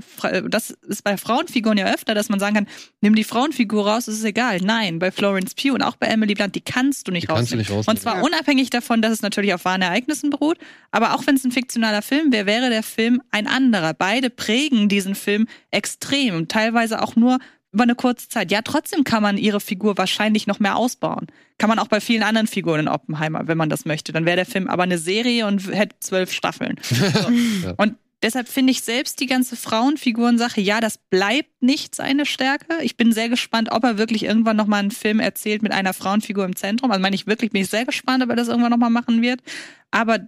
das 0.49 0.71
ist 0.71 1.03
bei 1.03 1.17
Frauenfiguren 1.17 1.77
ja 1.77 1.93
öfter, 1.93 2.15
dass 2.15 2.29
man 2.29 2.39
sagen 2.39 2.55
kann, 2.55 2.67
nimm 3.01 3.15
die 3.17 3.25
Frauenfigur 3.25 3.87
raus, 3.89 4.07
ist 4.09 4.23
egal. 4.25 4.59
Nein, 4.63 4.99
bei 5.01 5.11
Florence 5.11 5.55
Pugh 5.55 5.75
und 5.75 5.83
auch 5.83 5.97
bei 5.97 6.07
Emily 6.07 6.35
Blunt, 6.35 6.55
die 6.55 6.61
kannst 6.61 7.09
du 7.09 7.13
nicht 7.13 7.25
Die 7.25 7.27
kannst 7.27 7.53
du 7.53 7.57
rausnehmen. 7.57 7.59
nicht 7.61 7.71
rausnehmen. 7.71 7.97
Und 7.97 8.01
zwar 8.03 8.17
Ja. 8.19 8.23
unabhängig 8.23 8.71
davon, 8.71 9.03
dass 9.03 9.13
es 9.13 9.23
natürlich 9.23 9.53
auf 9.53 9.65
wahren 9.65 9.83
Ereignissen 9.83 10.31
beruht, 10.31 10.59
aber 10.93 11.15
auch 11.15 11.27
wenn 11.27 11.35
es 11.37 11.45
ein 11.45 11.53
fiktionaler 11.53 12.03
Film 12.03 12.31
wäre, 12.33 12.47
wäre 12.47 12.71
der 12.71 12.83
Film 12.85 13.21
ein 13.33 13.47
anderer. 13.49 13.95
Beide 13.95 14.31
prägen 14.31 14.89
diesen 14.89 15.15
Film 15.17 15.47
extrem, 15.71 16.47
teilweise 16.49 17.03
auch 17.03 17.17
nur 17.17 17.39
über 17.75 17.83
eine 17.83 17.95
kurze 17.95 18.29
Zeit. 18.29 18.51
Ja, 18.51 18.63
trotzdem 18.63 19.05
kann 19.05 19.23
man 19.23 19.37
ihre 19.37 19.61
Figur 19.61 19.99
wahrscheinlich 19.99 20.47
noch 20.47 20.61
mehr 20.61 20.77
ausbauen. 20.77 21.27
Kann 21.59 21.69
man 21.69 21.79
auch 21.79 21.89
bei 21.89 22.01
vielen 22.01 22.23
anderen 22.23 22.47
Figuren 22.47 22.81
in 22.81 22.89
Oppenheimer, 22.89 23.47
wenn 23.47 23.59
man 23.59 23.69
das 23.69 23.85
möchte. 23.85 24.13
Dann 24.13 24.25
wäre 24.25 24.37
der 24.37 24.47
Film 24.47 24.69
aber 24.69 24.85
eine 24.85 24.99
Serie 24.99 25.47
und 25.47 25.73
hätte 25.73 25.97
zwölf 26.01 26.33
Staffeln. 26.33 26.81
So. 27.15 27.31
Ja. 27.67 27.75
Und 27.77 27.97
Deshalb 28.25 28.49
finde 28.49 28.71
ich 28.71 28.81
selbst 28.81 29.21
die 29.21 29.27
ganze 29.27 29.55
Frauenfigurensache, 29.55 30.59
ja, 30.59 30.81
das 30.81 30.97
bleibt 30.97 31.63
nicht 31.63 31.95
seine 31.95 32.25
Stärke. 32.25 32.79
Ich 32.81 32.97
bin 32.97 33.13
sehr 33.13 33.29
gespannt, 33.29 33.69
ob 33.71 33.85
er 33.85 33.99
wirklich 33.99 34.23
irgendwann 34.23 34.57
nochmal 34.57 34.81
einen 34.81 34.93
Film 34.93 35.21
erzählt 35.21 35.63
mit 35.63 35.73
einer 35.73 35.93
Frauenfigur 35.93 36.47
im 36.47 36.57
Zentrum. 36.57 36.91
Also 36.91 37.03
meine 37.03 37.15
ich 37.15 37.27
wirklich, 37.27 37.51
bin 37.51 37.61
ich 37.61 37.69
sehr 37.69 37.85
gespannt, 37.85 38.25
ob 38.25 38.31
er 38.31 38.37
das 38.37 38.49
irgendwann 38.49 38.71
nochmal 38.71 38.89
machen 38.89 39.21
wird. 39.21 39.43
Aber 39.91 40.21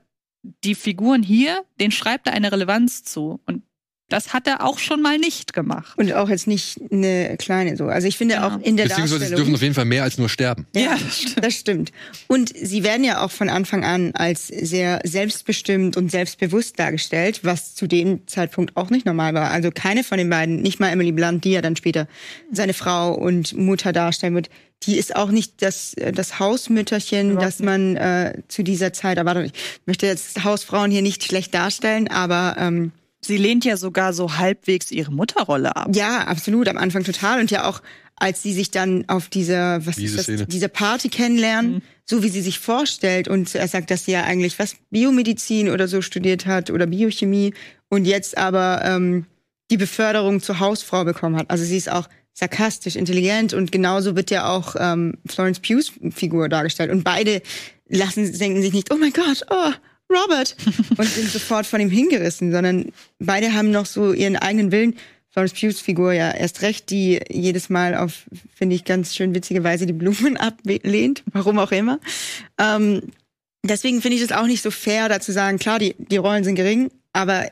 die 0.62 0.74
Figuren 0.74 1.22
hier, 1.22 1.64
denen 1.80 1.90
schreibt 1.90 2.26
er 2.26 2.34
eine 2.34 2.52
Relevanz 2.52 3.02
zu. 3.02 3.40
Und 3.46 3.62
das 4.08 4.32
hat 4.32 4.46
er 4.46 4.64
auch 4.64 4.78
schon 4.78 5.02
mal 5.02 5.18
nicht 5.18 5.52
gemacht. 5.52 5.94
Und 5.96 6.12
auch 6.12 6.28
jetzt 6.28 6.46
nicht 6.46 6.78
eine 6.92 7.36
kleine 7.38 7.76
so. 7.76 7.86
Also 7.86 8.06
ich 8.06 8.16
finde 8.16 8.34
Ja. 8.34 8.46
auch 8.46 8.60
in 8.60 8.76
der 8.76 8.84
Beziehungsweise 8.84 9.14
sie 9.14 9.18
Darstellung. 9.18 9.36
dürfen 9.36 9.54
auf 9.56 9.62
jeden 9.62 9.74
Fall 9.74 9.84
mehr 9.84 10.04
als 10.04 10.16
nur 10.16 10.28
sterben. 10.28 10.66
Ja, 10.76 10.96
das 10.96 11.16
stimmt. 11.20 11.44
das 11.44 11.54
stimmt. 11.54 11.92
Und 12.28 12.52
sie 12.56 12.84
werden 12.84 13.02
ja 13.04 13.24
auch 13.24 13.30
von 13.32 13.48
Anfang 13.48 13.84
an 13.84 14.12
als 14.14 14.46
sehr 14.46 15.00
selbstbestimmt 15.04 15.96
und 15.96 16.10
selbstbewusst 16.10 16.78
dargestellt, 16.78 17.40
was 17.42 17.74
zu 17.74 17.86
dem 17.88 18.26
Zeitpunkt 18.28 18.76
auch 18.76 18.90
nicht 18.90 19.06
normal 19.06 19.34
war. 19.34 19.50
Also 19.50 19.70
keine 19.72 20.04
von 20.04 20.18
den 20.18 20.30
beiden, 20.30 20.62
nicht 20.62 20.78
mal 20.78 20.90
Emily 20.90 21.12
Blunt, 21.12 21.44
die 21.44 21.50
ja 21.50 21.60
dann 21.60 21.74
später 21.76 22.06
seine 22.52 22.74
Frau 22.74 23.12
und 23.12 23.56
Mutter 23.56 23.92
darstellen 23.92 24.34
wird, 24.36 24.50
die 24.84 24.98
ist 24.98 25.16
auch 25.16 25.30
nicht 25.30 25.62
das, 25.62 25.96
das 26.12 26.38
Hausmütterchen, 26.38 27.32
Überhaupt 27.32 27.46
das 27.46 27.58
man 27.60 27.96
äh, 27.96 28.42
zu 28.46 28.62
dieser 28.62 28.92
Zeit 28.92 29.16
erwartet. 29.18 29.52
Ich 29.54 29.80
möchte 29.86 30.06
jetzt 30.06 30.44
Hausfrauen 30.44 30.90
hier 30.90 31.02
nicht 31.02 31.24
schlecht 31.24 31.54
darstellen, 31.54 32.08
aber 32.08 32.56
ähm, 32.58 32.92
Sie 33.26 33.36
lehnt 33.36 33.64
ja 33.64 33.76
sogar 33.76 34.12
so 34.12 34.36
halbwegs 34.36 34.90
ihre 34.90 35.12
Mutterrolle 35.12 35.76
ab. 35.76 35.88
ja, 35.94 36.24
absolut, 36.24 36.68
am 36.68 36.78
Anfang 36.78 37.04
total. 37.04 37.40
Und 37.40 37.50
ja 37.50 37.68
auch, 37.68 37.82
als 38.16 38.42
sie 38.42 38.52
sich 38.52 38.70
dann 38.70 39.04
auf 39.08 39.28
dieser, 39.28 39.84
was 39.84 39.96
Diese 39.96 40.12
ist 40.12 40.16
das, 40.16 40.24
Szene. 40.24 40.46
dieser 40.46 40.68
Party 40.68 41.08
kennenlernen, 41.08 41.82
so 42.04 42.22
wie 42.22 42.28
sie 42.28 42.40
sich 42.40 42.58
vorstellt 42.58 43.28
und 43.28 43.54
er 43.54 43.68
sagt, 43.68 43.90
dass 43.90 44.06
sie 44.06 44.12
ja 44.12 44.24
eigentlich 44.24 44.58
was 44.58 44.76
Biomedizin 44.90 45.68
oder 45.68 45.86
so 45.86 46.00
studiert 46.00 46.46
hat 46.46 46.70
oder 46.70 46.86
Biochemie 46.86 47.52
und 47.88 48.06
jetzt 48.06 48.38
aber 48.38 48.80
ähm, 48.84 49.26
die 49.70 49.76
Beförderung 49.76 50.40
zur 50.40 50.60
Hausfrau 50.60 51.04
bekommen 51.04 51.36
hat. 51.36 51.50
Also 51.50 51.64
sie 51.64 51.76
ist 51.76 51.90
auch 51.90 52.08
sarkastisch, 52.32 52.96
intelligent 52.96 53.54
und 53.54 53.72
genauso 53.72 54.14
wird 54.14 54.30
ja 54.30 54.48
auch 54.48 54.76
ähm, 54.78 55.14
Florence 55.26 55.60
Pughs 55.60 55.92
Figur 56.10 56.48
dargestellt. 56.48 56.90
Und 56.90 57.02
beide 57.02 57.42
lassen, 57.88 58.30
denken 58.38 58.62
sich 58.62 58.72
nicht, 58.72 58.92
oh 58.92 58.96
mein 58.96 59.12
Gott, 59.12 59.42
oh, 59.50 59.72
Robert, 60.10 60.56
und 60.96 61.08
sind 61.08 61.30
sofort 61.30 61.66
von 61.66 61.80
ihm 61.80 61.90
hingerissen, 61.90 62.52
sondern 62.52 62.92
beide 63.18 63.52
haben 63.52 63.70
noch 63.70 63.86
so 63.86 64.12
ihren 64.12 64.36
eigenen 64.36 64.72
Willen. 64.72 64.96
Florence 65.30 65.52
Pughs 65.52 65.80
Figur 65.80 66.12
ja 66.12 66.30
erst 66.30 66.62
recht, 66.62 66.88
die 66.90 67.20
jedes 67.28 67.68
Mal 67.68 67.94
auf, 67.94 68.24
finde 68.54 68.74
ich, 68.74 68.84
ganz 68.84 69.14
schön 69.14 69.34
witzige 69.34 69.64
Weise 69.64 69.84
die 69.84 69.92
Blumen 69.92 70.36
ablehnt, 70.38 71.22
warum 71.32 71.58
auch 71.58 71.72
immer. 71.72 72.00
Ähm, 72.58 73.02
deswegen 73.62 74.00
finde 74.00 74.16
ich 74.16 74.22
es 74.22 74.32
auch 74.32 74.46
nicht 74.46 74.62
so 74.62 74.70
fair, 74.70 75.08
da 75.08 75.20
zu 75.20 75.32
sagen, 75.32 75.58
klar, 75.58 75.78
die, 75.78 75.94
die 75.98 76.16
Rollen 76.16 76.44
sind 76.44 76.54
gering, 76.54 76.90
aber 77.12 77.50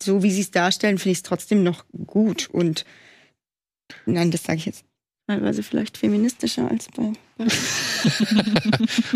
so 0.00 0.22
wie 0.22 0.30
sie 0.30 0.42
es 0.42 0.50
darstellen, 0.50 0.98
finde 0.98 1.12
ich 1.12 1.18
es 1.18 1.22
trotzdem 1.22 1.62
noch 1.62 1.84
gut. 2.06 2.48
Und 2.52 2.84
nein, 4.04 4.30
das 4.30 4.44
sage 4.44 4.58
ich 4.58 4.66
jetzt 4.66 4.84
teilweise 5.26 5.62
vielleicht 5.62 5.96
feministischer 5.98 6.70
als 6.70 6.88
bei. 6.96 7.12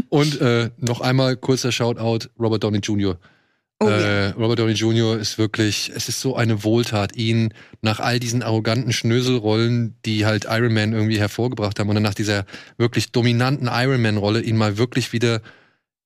Und 0.08 0.40
äh, 0.40 0.70
noch 0.78 1.00
einmal 1.00 1.36
kurzer 1.36 1.72
Shoutout, 1.72 2.28
Robert 2.38 2.64
Downey 2.64 2.78
Jr. 2.78 3.18
oh, 3.80 3.88
ja. 3.88 3.96
äh, 3.96 4.28
Robert 4.30 4.58
Downey 4.58 4.72
Jr. 4.72 5.18
ist 5.18 5.38
wirklich, 5.38 5.92
es 5.94 6.08
ist 6.08 6.20
so 6.20 6.36
eine 6.36 6.64
Wohltat, 6.64 7.16
ihn 7.16 7.54
nach 7.80 8.00
all 8.00 8.18
diesen 8.18 8.42
arroganten 8.42 8.92
Schnöselrollen, 8.92 9.96
die 10.04 10.26
halt 10.26 10.46
Iron 10.50 10.74
Man 10.74 10.92
irgendwie 10.92 11.18
hervorgebracht 11.18 11.78
haben, 11.78 11.88
und 11.88 11.94
dann 11.94 12.02
nach 12.02 12.14
dieser 12.14 12.44
wirklich 12.76 13.12
dominanten 13.12 13.68
Iron 13.72 14.02
Man-Rolle, 14.02 14.40
ihn 14.40 14.56
mal 14.56 14.76
wirklich 14.78 15.12
wieder 15.12 15.40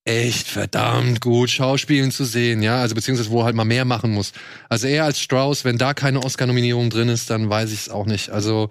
echt 0.05 0.49
verdammt 0.49 1.23
gut 1.23 1.49
schauspielen 1.49 2.11
zu 2.11 2.25
sehen, 2.25 2.63
ja, 2.63 2.81
also 2.83 2.95
beziehungsweise 2.95 3.31
wo 3.31 3.41
er 3.41 3.47
halt 3.47 3.57
mal 3.57 3.65
mehr 3.65 3.87
machen 3.87 4.13
muss. 4.13 4.33
Also 4.69 4.87
er 4.87 5.05
als 5.05 5.19
Strauss, 5.19 5.65
wenn 5.65 5.79
da 5.79 5.95
keine 5.95 6.23
Oscar-Nominierung 6.23 6.91
drin 6.91 7.09
ist, 7.09 7.31
dann 7.31 7.49
weiß 7.49 7.73
ich 7.73 7.81
es 7.81 7.89
auch 7.89 8.05
nicht. 8.05 8.29
Also 8.29 8.69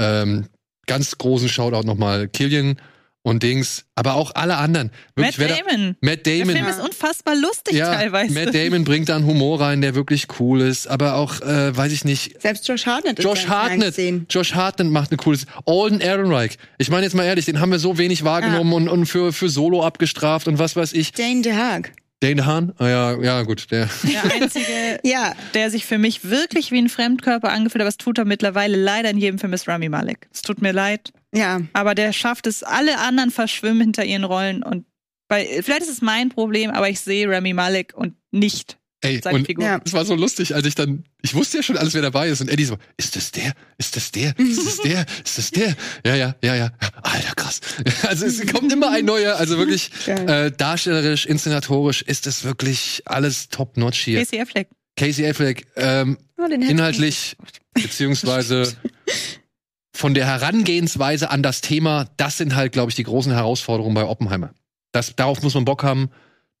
ähm, 0.00 0.46
ganz 0.92 1.18
großen 1.18 1.48
Shoutout 1.48 1.86
nochmal 1.86 2.28
Killian 2.28 2.76
und 3.24 3.44
Dings, 3.44 3.84
aber 3.94 4.14
auch 4.14 4.32
alle 4.34 4.56
anderen. 4.56 4.90
Wirklich, 5.14 5.38
Matt 5.38 5.48
wer 5.48 5.56
da- 5.56 5.70
Damon. 5.70 5.96
Matt 6.00 6.26
Der 6.26 6.38
Damon. 6.40 6.56
Film 6.56 6.66
ist 6.68 6.80
unfassbar 6.80 7.36
lustig 7.36 7.74
Ja, 7.74 7.94
teilweise. 7.94 8.32
Matt 8.34 8.52
Damon 8.52 8.82
bringt 8.82 9.08
da 9.08 9.14
einen 9.14 9.26
Humor 9.26 9.60
rein, 9.60 9.80
der 9.80 9.94
wirklich 9.94 10.26
cool 10.40 10.60
ist, 10.60 10.88
aber 10.88 11.14
auch, 11.14 11.40
äh, 11.40 11.76
weiß 11.76 11.92
ich 11.92 12.04
nicht, 12.04 12.42
Selbst 12.42 12.66
Josh 12.66 12.84
Hartnett 12.84 13.20
ist 13.20 13.24
Josh 13.24 13.46
Hartnett. 13.46 13.96
Josh 14.28 14.54
Hartnett 14.54 14.88
macht 14.90 15.12
eine 15.12 15.18
coole. 15.18 15.38
Alden 15.66 16.00
Ehrenreich. 16.00 16.58
Ich 16.78 16.90
meine 16.90 17.04
jetzt 17.04 17.14
mal 17.14 17.22
ehrlich, 17.24 17.44
den 17.44 17.60
haben 17.60 17.70
wir 17.70 17.78
so 17.78 17.96
wenig 17.96 18.24
wahrgenommen 18.24 18.72
und, 18.72 18.88
und 18.88 19.06
für, 19.06 19.32
für 19.32 19.48
Solo 19.48 19.84
abgestraft 19.86 20.48
und 20.48 20.58
was 20.58 20.74
weiß 20.74 20.92
ich. 20.92 21.12
Dane 21.12 21.42
DeHaag. 21.42 21.92
Dane 22.22 22.46
Hahn? 22.46 22.72
Ah, 22.78 22.88
ja, 22.88 23.20
ja, 23.20 23.42
gut, 23.42 23.70
der. 23.72 23.88
Der 24.04 24.32
einzige, 24.32 25.00
Ja, 25.02 25.34
der 25.54 25.70
sich 25.70 25.86
für 25.86 25.98
mich 25.98 26.28
wirklich 26.30 26.70
wie 26.70 26.78
ein 26.78 26.88
Fremdkörper 26.88 27.50
angefühlt 27.50 27.80
hat, 27.80 27.82
aber 27.82 27.88
es 27.88 27.96
tut 27.96 28.18
er 28.18 28.24
mittlerweile 28.24 28.76
leider 28.76 29.10
in 29.10 29.18
jedem 29.18 29.40
Film, 29.40 29.52
ist 29.52 29.66
Rami 29.66 29.88
Malek. 29.88 30.28
Es 30.32 30.42
tut 30.42 30.62
mir 30.62 30.72
leid, 30.72 31.12
ja. 31.34 31.60
aber 31.72 31.96
der 31.96 32.12
schafft 32.12 32.46
es, 32.46 32.62
alle 32.62 32.98
anderen 32.98 33.32
verschwimmen 33.32 33.80
hinter 33.80 34.04
ihren 34.04 34.24
Rollen 34.24 34.62
und 34.62 34.86
bei, 35.26 35.46
vielleicht 35.62 35.82
ist 35.82 35.88
es 35.88 36.02
mein 36.02 36.28
Problem, 36.28 36.70
aber 36.70 36.88
ich 36.88 37.00
sehe 37.00 37.28
Rami 37.28 37.54
Malek 37.54 37.94
und 37.96 38.14
nicht 38.30 38.78
Ey, 39.02 39.20
seine 39.22 39.38
und 39.38 39.46
Figur. 39.46 39.64
Ja. 39.64 39.80
es 39.84 39.92
war 39.92 40.04
so 40.04 40.14
lustig, 40.14 40.54
als 40.54 40.64
ich 40.64 40.74
dann, 40.74 41.04
ich 41.22 41.34
wusste 41.34 41.58
ja 41.58 41.62
schon 41.62 41.76
alles, 41.76 41.92
wer 41.94 42.02
dabei 42.02 42.28
ist. 42.28 42.40
Und 42.40 42.48
Eddie 42.48 42.64
so, 42.64 42.78
ist 42.96 43.16
das 43.16 43.32
der? 43.32 43.52
Ist 43.76 43.96
das 43.96 44.12
der? 44.12 44.38
Ist 44.38 44.64
das 44.66 44.76
der? 44.78 45.06
Ist 45.24 45.38
das 45.38 45.50
der? 45.50 45.76
Ja, 46.06 46.14
ja, 46.14 46.34
ja, 46.42 46.54
ja. 46.54 46.70
Alter, 47.02 47.34
krass. 47.34 47.60
Also 48.08 48.26
es 48.26 48.46
kommt 48.46 48.72
immer 48.72 48.90
ein 48.90 49.04
neuer, 49.04 49.36
also 49.36 49.58
wirklich 49.58 49.90
Geil. 50.06 50.28
äh, 50.28 50.52
darstellerisch, 50.52 51.26
inszenatorisch 51.26 52.02
ist 52.02 52.26
es 52.26 52.44
wirklich 52.44 53.02
alles 53.06 53.48
top-notch 53.48 54.00
hier. 54.04 54.20
Casey 54.20 54.40
Affleck. 54.40 54.68
Casey 54.96 55.26
Affleck, 55.28 55.66
ähm, 55.76 56.18
Oh, 56.38 56.46
inhaltlich, 56.46 57.36
beziehungsweise 57.74 58.72
von 59.94 60.14
der 60.14 60.26
Herangehensweise 60.26 61.30
an 61.30 61.42
das 61.42 61.60
Thema, 61.60 62.08
das 62.16 62.36
sind 62.38 62.54
halt, 62.56 62.72
glaube 62.72 62.90
ich, 62.90 62.96
die 62.96 63.04
großen 63.04 63.32
Herausforderungen 63.32 63.94
bei 63.94 64.04
Oppenheimer. 64.04 64.52
Das, 64.90 65.14
darauf 65.14 65.42
muss 65.42 65.54
man 65.54 65.64
Bock 65.64 65.84
haben. 65.84 66.10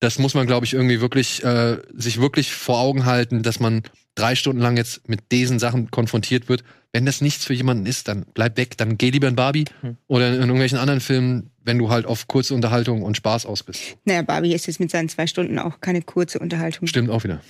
Das 0.02 0.18
muss 0.18 0.34
man, 0.34 0.48
glaube 0.48 0.66
ich, 0.66 0.74
irgendwie 0.74 1.00
wirklich, 1.00 1.44
äh, 1.44 1.76
sich 1.94 2.20
wirklich 2.20 2.50
vor 2.52 2.80
Augen 2.80 3.04
halten, 3.04 3.44
dass 3.44 3.60
man 3.60 3.82
drei 4.16 4.34
Stunden 4.34 4.60
lang 4.60 4.76
jetzt 4.76 5.08
mit 5.08 5.30
diesen 5.30 5.60
Sachen 5.60 5.92
konfrontiert 5.92 6.48
wird. 6.48 6.64
Wenn 6.92 7.06
das 7.06 7.20
nichts 7.20 7.44
für 7.44 7.54
jemanden 7.54 7.86
ist, 7.86 8.08
dann 8.08 8.26
bleib 8.34 8.56
weg. 8.56 8.76
Dann 8.76 8.98
geh 8.98 9.10
lieber 9.10 9.28
in 9.28 9.36
Barbie 9.36 9.64
Hm. 9.80 9.96
oder 10.08 10.26
in 10.34 10.40
irgendwelchen 10.40 10.78
anderen 10.78 11.00
Filmen, 11.00 11.50
wenn 11.64 11.78
du 11.78 11.88
halt 11.88 12.04
auf 12.04 12.26
kurze 12.26 12.52
Unterhaltung 12.52 13.02
und 13.02 13.16
Spaß 13.16 13.46
aus 13.46 13.62
bist. 13.62 13.80
Naja, 14.04 14.22
Barbie 14.22 14.52
ist 14.52 14.66
jetzt 14.66 14.80
mit 14.80 14.90
seinen 14.90 15.08
zwei 15.08 15.28
Stunden 15.28 15.56
auch 15.60 15.80
keine 15.80 16.02
kurze 16.02 16.40
Unterhaltung. 16.40 16.88
Stimmt 16.88 17.08
auch 17.08 17.22
wieder. 17.22 17.40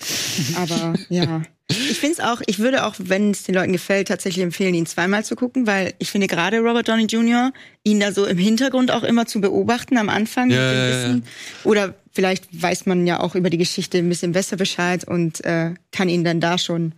Aber 0.57 0.93
ja. 1.09 1.43
Ich 1.69 1.99
finde 1.99 2.19
es 2.19 2.21
auch, 2.21 2.43
ich 2.47 2.59
würde 2.59 2.85
auch, 2.85 2.97
wenn 2.99 3.31
es 3.31 3.45
den 3.45 3.55
Leuten 3.55 3.73
gefällt, 3.73 4.09
tatsächlich 4.09 4.45
empfehlen, 4.45 4.75
ihn 4.75 4.85
zweimal 4.85 5.25
zu 5.25 5.37
gucken, 5.37 5.67
weil 5.67 5.95
ich 5.99 6.11
finde 6.11 6.27
gerade 6.27 6.59
Robert 6.59 6.87
Downey 6.87 7.07
Jr., 7.07 7.51
ihn 7.83 7.99
da 7.99 8.13
so 8.13 8.27
im 8.27 8.37
Hintergrund 8.37 8.91
auch 8.91 9.05
immer 9.05 9.25
zu 9.25 9.41
beobachten 9.41 9.97
am 9.97 10.11
Anfang. 10.11 10.51
Ja, 10.51 10.57
mit 10.59 10.75
dem 10.75 10.79
ja, 10.79 10.89
ja. 10.89 11.05
Wissen. 11.05 11.25
Oder 11.65 11.95
vielleicht 12.13 12.63
weiß 12.63 12.87
man 12.87 13.07
ja 13.07 13.21
auch 13.21 13.35
über 13.35 13.51
die 13.51 13.59
Geschichte 13.59 13.99
ein 13.99 14.09
bisschen 14.09 14.33
besser 14.33 14.57
Bescheid 14.57 15.05
und 15.05 15.45
äh, 15.45 15.75
kann 15.91 16.09
ihn 16.09 16.25
dann 16.25 16.41
da 16.41 16.59
schon 16.59 16.95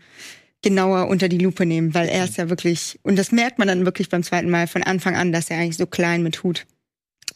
genauer 0.63 1.09
unter 1.09 1.29
die 1.29 1.39
Lupe 1.39 1.67
nehmen, 1.67 1.95
weil 1.95 2.09
er 2.09 2.25
ist 2.25 2.39
ja 2.39 2.49
wirklich, 2.49 2.99
und 3.03 3.17
das 3.17 3.33
merkt 3.33 3.59
man 3.59 3.69
dann 3.69 3.85
wirklich 3.85 4.09
beim 4.09 4.23
zweiten 4.23 4.51
Mal 4.51 4.67
von 4.67 4.83
Anfang 4.83 5.15
an, 5.15 5.31
dass 5.31 5.51
er 5.51 5.59
eigentlich 5.59 5.77
so 5.77 5.87
klein 5.87 6.23
mit 6.23 6.43
Hut. 6.43 6.67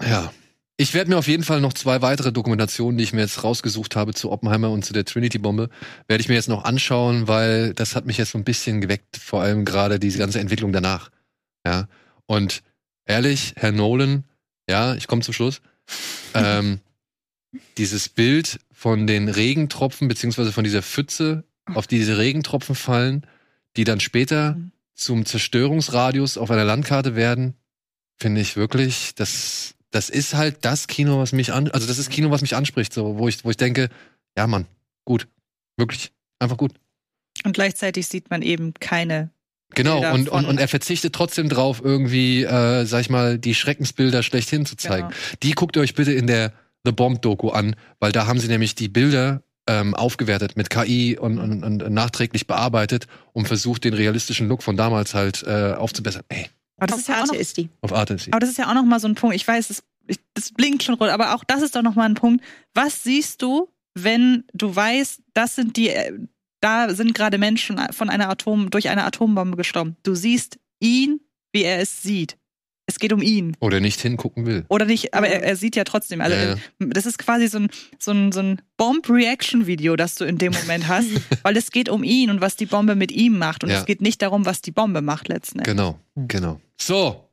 Ja. 0.03 0.33
Ich 0.81 0.95
werde 0.95 1.11
mir 1.11 1.19
auf 1.19 1.27
jeden 1.27 1.43
Fall 1.43 1.61
noch 1.61 1.73
zwei 1.73 2.03
weitere 2.03 2.33
Dokumentationen, 2.33 2.99
die 2.99 3.05
ich 3.05 3.13
mir 3.13 3.23
jetzt 3.23 3.43
rausgesucht 3.43 3.97
habe 3.97 4.15
zu 4.15 4.31
Oppenheimer 4.31 4.71
und 4.71 4.85
zu 4.85 4.93
der 4.93 5.05
Trinity-Bombe, 5.05 5.71
werde 6.07 6.21
ich 6.21 6.29
mir 6.29 6.37
jetzt 6.37 6.49
noch 6.49 6.65
anschauen, 6.65 7.27
weil 7.27 7.75
das 7.75 7.97
hat 7.97 8.07
mich 8.07 8.17
jetzt 8.17 8.31
so 8.31 8.39
ein 8.39 8.45
bisschen 8.45 8.81
geweckt, 8.81 9.17
vor 9.17 9.43
allem 9.43 9.65
gerade 9.65 9.99
diese 9.99 10.19
ganze 10.19 10.39
Entwicklung 10.39 10.73
danach. 10.73 11.11
Ja. 11.67 11.89
Und 12.27 12.63
ehrlich, 13.07 13.55
Herr 13.57 13.73
Nolan, 13.73 14.23
ja, 14.71 14.95
ich 14.95 15.09
komme 15.09 15.23
zum 15.23 15.35
Schluss. 15.35 15.61
ähm, 16.35 16.81
dieses 17.77 18.09
Bild 18.09 18.59
von 18.73 19.07
den 19.07 19.29
Regentropfen, 19.29 20.09
beziehungsweise 20.09 20.53
von 20.53 20.65
dieser 20.65 20.83
Pfütze, 20.83 21.45
auf 21.75 21.87
die 21.87 21.99
diese 21.99 22.19
Regentropfen 22.19 22.75
fallen, 22.75 23.27
die 23.77 23.85
dann 23.85 24.01
später 24.01 24.55
Mhm. 24.55 24.73
zum 24.95 25.25
Zerstörungsradius 25.27 26.39
auf 26.39 26.51
einer 26.51 26.65
Landkarte 26.65 27.15
werden, 27.15 27.55
finde 28.17 28.41
ich 28.41 28.57
wirklich, 28.57 29.15
das, 29.15 29.75
das 29.91 30.11
ist 30.11 30.35
halt 30.35 30.59
das 30.63 30.87
Kino, 30.87 31.19
was 31.19 31.33
mich 31.33 31.53
an, 31.53 31.71
also 31.71 31.87
das 31.87 31.99
ist 31.99 32.11
Kino, 32.11 32.31
was 32.31 32.43
mich 32.43 32.57
anspricht, 32.57 32.93
so, 32.93 33.19
wo 33.19 33.29
ich, 33.29 33.45
wo 33.45 33.51
ich 33.51 33.57
denke, 33.57 33.89
ja, 34.37 34.47
Mann, 34.47 34.67
gut, 35.05 35.29
wirklich, 35.77 36.13
einfach 36.39 36.57
gut. 36.57 36.73
Und 37.45 37.53
gleichzeitig 37.53 38.09
sieht 38.09 38.31
man 38.31 38.43
eben 38.43 38.75
keine. 38.75 39.31
Genau, 39.75 40.01
Bilder 40.01 40.15
und, 40.15 40.29
und, 40.31 40.45
und 40.47 40.59
er 40.59 40.67
verzichtet 40.67 41.15
trotzdem 41.15 41.49
drauf, 41.49 41.81
irgendwie, 41.85 42.43
äh, 42.43 42.85
sag 42.87 43.03
ich 43.03 43.11
mal, 43.11 43.39
die 43.39 43.55
Schreckensbilder 43.55 44.23
schlechthin 44.23 44.67
zu 44.67 44.77
zeigen. 44.77 45.09
Genau. 45.09 45.21
Die 45.43 45.53
guckt 45.53 45.77
ihr 45.77 45.83
euch 45.83 45.95
bitte 45.95 46.13
in 46.13 46.27
der 46.27 46.53
The 46.85 46.93
Bomb-Doku 46.93 47.51
an, 47.51 47.77
weil 48.01 48.13
da 48.13 48.27
haben 48.27 48.39
sie 48.39 48.49
nämlich 48.49 48.75
die 48.75 48.89
Bilder 48.89 49.43
ähm, 49.67 49.95
aufgewertet 49.95 50.57
mit 50.57 50.71
KI 50.71 51.19
und, 51.19 51.39
und, 51.39 51.63
und 51.65 51.91
nachträglich 51.93 52.47
bearbeitet 52.47 53.07
und 53.33 53.47
versucht, 53.49 53.85
den 53.85 53.95
realistischen 53.95 54.49
Look 54.49 54.63
von 54.63 54.77
damals 54.77 55.15
halt 55.15 55.43
äh, 55.43 55.75
aufzubessern. 55.75 56.23
Ey, 56.29 56.47
Aber 56.79 56.87
das 56.87 56.95
Auf 56.95 57.01
ist 57.01 57.09
ja 57.09 57.15
auch 57.17 57.19
Arte 57.21 57.33
noch 57.33 57.41
ist 57.41 57.57
die. 57.57 57.69
auf 57.83 57.93
Arte 57.93 58.15
ist 58.15 58.25
sie. 58.25 58.33
Aber 58.33 58.41
das 58.41 58.51
ist 58.51 58.59
ja 58.59 58.71
auch 58.71 58.75
noch 58.75 58.85
mal 58.85 59.01
so 59.01 59.09
ein 59.09 59.15
Punkt. 59.15 59.37
Ich 59.37 59.47
weiß, 59.47 59.69
das, 59.69 59.83
ich, 60.07 60.19
das 60.35 60.53
blinkt 60.53 60.83
schon 60.85 60.95
rot, 60.95 61.11
aber 61.11 61.35
auch 61.35 61.45
das 61.45 61.61
ist 61.63 61.77
doch 61.77 61.83
noch 61.83 61.95
mal 61.97 62.09
ein 62.09 62.15
Punkt. 62.15 62.43
Was 62.75 63.03
siehst 63.03 63.43
du, 63.43 63.69
wenn 63.95 64.45
du 64.55 64.75
weißt, 64.75 65.21
das 65.35 65.55
sind 65.57 65.77
die, 65.77 65.91
äh, 65.91 66.13
Da 66.61 66.95
sind 66.95 67.15
gerade 67.15 67.37
Menschen 67.39 67.79
von 67.93 68.09
einer 68.09 68.31
Atom, 68.31 68.71
durch 68.71 68.89
eine 68.89 69.05
Atombombe 69.05 69.57
gestorben. 69.57 69.97
Du 70.03 70.15
siehst 70.15 70.59
ihn, 70.81 71.21
wie 71.53 71.63
er 71.65 71.81
es 71.81 72.03
sieht. 72.03 72.37
Es 72.91 72.99
geht 72.99 73.13
um 73.13 73.21
ihn. 73.21 73.55
Oder 73.61 73.81
nicht 73.81 74.01
hingucken 74.01 74.47
will. 74.47 74.65
Oder 74.69 74.87
nicht, 74.87 75.13
aber 75.13 75.29
er, 75.29 75.43
er 75.43 75.57
sieht 75.57 75.77
ja 75.77 75.85
trotzdem. 75.85 76.23
Also 76.23 76.35
Ja, 76.37 76.55
ja. 76.55 76.57
das 76.79 77.05
ist 77.05 77.19
quasi 77.19 77.47
so 77.47 77.59
ein, 77.59 77.69
so 77.99 78.13
ein, 78.13 78.33
so 78.33 78.41
ein 78.41 78.63
Bomb-Reaction-Video, 78.79 79.95
das 79.95 80.15
du 80.15 80.25
in 80.25 80.39
dem 80.39 80.53
Moment 80.55 80.89
hast, 80.89 81.09
weil 81.43 81.57
es 81.59 81.71
geht 81.71 81.91
um 81.91 82.03
ihn 82.03 82.31
und 82.31 82.41
was 82.41 82.57
die 82.57 82.65
Bombe 82.67 82.95
mit 82.95 83.13
ihm 83.13 83.37
macht. 83.39 83.63
Und 83.63 83.71
Ja. 83.71 83.81
es 83.81 83.85
geht 83.87 84.01
nicht 84.01 84.23
darum, 84.23 84.47
was 84.47 84.63
die 84.63 84.71
Bombe 84.71 85.03
macht 85.03 85.29
letzten 85.29 85.59
Endes. 85.59 85.71
Genau, 85.71 85.99
genau. 86.17 86.61
So. 86.81 87.25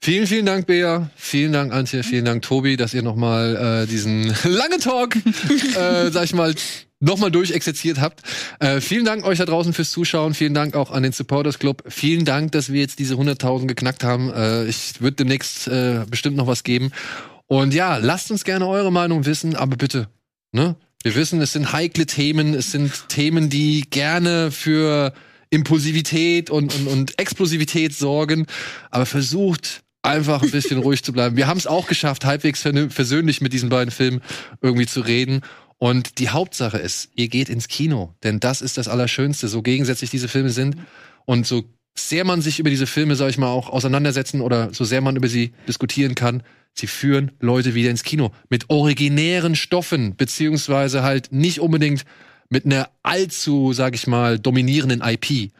Vielen, 0.00 0.26
vielen 0.26 0.46
Dank, 0.46 0.66
Bea. 0.66 1.10
Vielen 1.14 1.52
Dank, 1.52 1.72
Antje. 1.72 2.02
Vielen 2.02 2.24
Dank, 2.24 2.42
Tobi, 2.42 2.76
dass 2.76 2.92
ihr 2.94 3.02
nochmal 3.02 3.84
äh, 3.84 3.86
diesen 3.86 4.24
langen 4.44 4.80
Talk, 4.80 5.14
äh, 5.14 6.10
sag 6.10 6.24
ich 6.24 6.34
mal, 6.34 6.54
nochmal 7.02 7.30
durchexerziert 7.30 8.00
habt. 8.00 8.22
Äh, 8.60 8.80
vielen 8.80 9.04
Dank 9.04 9.24
euch 9.24 9.38
da 9.38 9.44
draußen 9.44 9.72
fürs 9.72 9.90
Zuschauen. 9.90 10.34
Vielen 10.34 10.54
Dank 10.54 10.74
auch 10.74 10.90
an 10.90 11.02
den 11.02 11.12
Supporters 11.12 11.58
Club. 11.58 11.82
Vielen 11.88 12.24
Dank, 12.24 12.52
dass 12.52 12.72
wir 12.72 12.80
jetzt 12.80 12.98
diese 12.98 13.14
100.000 13.14 13.66
geknackt 13.66 14.04
haben. 14.04 14.32
Äh, 14.32 14.66
ich 14.66 15.00
würde 15.00 15.16
demnächst 15.16 15.68
äh, 15.68 16.04
bestimmt 16.08 16.36
noch 16.36 16.46
was 16.46 16.62
geben. 16.62 16.92
Und 17.46 17.74
ja, 17.74 17.96
lasst 17.98 18.30
uns 18.30 18.44
gerne 18.44 18.66
eure 18.66 18.92
Meinung 18.92 19.26
wissen, 19.26 19.56
aber 19.56 19.76
bitte, 19.76 20.08
ne? 20.52 20.76
Wir 21.02 21.16
wissen, 21.16 21.40
es 21.40 21.52
sind 21.52 21.72
heikle 21.72 22.06
Themen, 22.06 22.54
es 22.54 22.70
sind 22.70 23.08
Themen, 23.08 23.50
die 23.50 23.82
gerne 23.90 24.52
für 24.52 25.12
Impulsivität 25.50 26.48
und, 26.48 26.74
und, 26.76 26.86
und 26.86 27.18
Explosivität 27.18 27.92
sorgen, 27.92 28.46
aber 28.92 29.04
versucht 29.04 29.82
einfach 30.02 30.42
ein 30.42 30.50
bisschen 30.50 30.78
ruhig 30.82 31.02
zu 31.02 31.12
bleiben. 31.12 31.36
Wir 31.36 31.46
haben 31.48 31.58
es 31.58 31.66
auch 31.66 31.88
geschafft, 31.88 32.24
halbwegs 32.24 32.60
versöhnlich 32.60 33.40
mit 33.40 33.52
diesen 33.52 33.68
beiden 33.68 33.90
Filmen 33.90 34.22
irgendwie 34.60 34.86
zu 34.86 35.00
reden. 35.00 35.42
Und 35.82 36.20
die 36.20 36.28
Hauptsache 36.28 36.78
ist, 36.78 37.08
ihr 37.16 37.26
geht 37.26 37.48
ins 37.48 37.66
Kino, 37.66 38.14
denn 38.22 38.38
das 38.38 38.62
ist 38.62 38.78
das 38.78 38.86
Allerschönste, 38.86 39.48
so 39.48 39.62
gegensätzlich 39.62 40.10
diese 40.10 40.28
Filme 40.28 40.50
sind 40.50 40.76
und 41.24 41.44
so 41.44 41.64
sehr 41.98 42.24
man 42.24 42.40
sich 42.40 42.60
über 42.60 42.70
diese 42.70 42.86
Filme, 42.86 43.16
sag 43.16 43.30
ich 43.30 43.36
mal, 43.36 43.48
auch 43.48 43.68
auseinandersetzen 43.68 44.42
oder 44.42 44.72
so 44.72 44.84
sehr 44.84 45.00
man 45.00 45.16
über 45.16 45.26
sie 45.26 45.50
diskutieren 45.66 46.14
kann, 46.14 46.44
sie 46.72 46.86
führen 46.86 47.32
Leute 47.40 47.74
wieder 47.74 47.90
ins 47.90 48.04
Kino 48.04 48.30
mit 48.48 48.70
originären 48.70 49.56
Stoffen, 49.56 50.14
beziehungsweise 50.14 51.02
halt 51.02 51.32
nicht 51.32 51.58
unbedingt 51.58 52.04
mit 52.48 52.64
einer 52.64 52.88
allzu, 53.02 53.72
sag 53.72 53.96
ich 53.96 54.06
mal, 54.06 54.38
dominierenden 54.38 55.00
IP, 55.00 55.50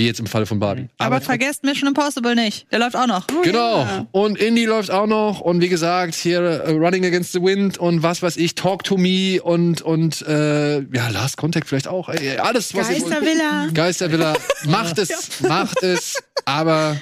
wie 0.00 0.06
jetzt 0.06 0.18
im 0.18 0.26
Falle 0.26 0.46
von 0.46 0.58
Barbie. 0.58 0.88
Aber, 0.96 1.20
vergesst 1.20 1.62
Mission 1.62 1.88
Impossible 1.88 2.34
nicht. 2.34 2.66
Der 2.72 2.78
läuft 2.78 2.96
auch 2.96 3.06
noch. 3.06 3.26
Genau. 3.42 4.08
Und 4.12 4.38
Indie 4.38 4.64
läuft 4.64 4.90
auch 4.90 5.06
noch. 5.06 5.40
Und 5.40 5.60
wie 5.60 5.68
gesagt, 5.68 6.14
hier 6.14 6.40
äh, 6.40 6.70
Running 6.70 7.04
Against 7.04 7.32
the 7.32 7.42
Wind 7.42 7.76
und 7.76 8.02
was 8.02 8.22
weiß 8.22 8.38
ich, 8.38 8.54
Talk 8.54 8.82
to 8.84 8.96
Me 8.96 9.42
und, 9.42 9.82
und 9.82 10.22
äh, 10.22 10.80
ja, 10.80 11.08
Last 11.10 11.36
Contact 11.36 11.68
vielleicht 11.68 11.86
auch. 11.86 12.08
Ey, 12.08 12.38
alles, 12.38 12.74
was 12.74 12.88
ihr 12.88 13.02
wollt. 13.02 13.10
Geistervilla. 13.10 13.68
Geistervilla. 13.74 14.36
Macht 14.66 14.98
es, 14.98 15.40
macht 15.42 15.82
es, 15.82 16.16
aber 16.46 17.00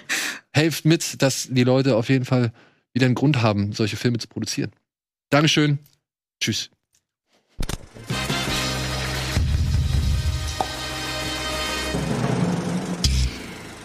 helft 0.52 0.84
mit, 0.84 1.22
dass 1.22 1.46
die 1.50 1.64
Leute 1.64 1.94
auf 1.94 2.08
jeden 2.08 2.24
Fall 2.24 2.52
wieder 2.94 3.06
einen 3.06 3.14
Grund 3.14 3.42
haben, 3.42 3.72
solche 3.72 3.96
Filme 3.96 4.18
zu 4.18 4.26
produzieren. 4.26 4.72
Dankeschön. 5.30 5.78
Tschüss. 6.40 6.70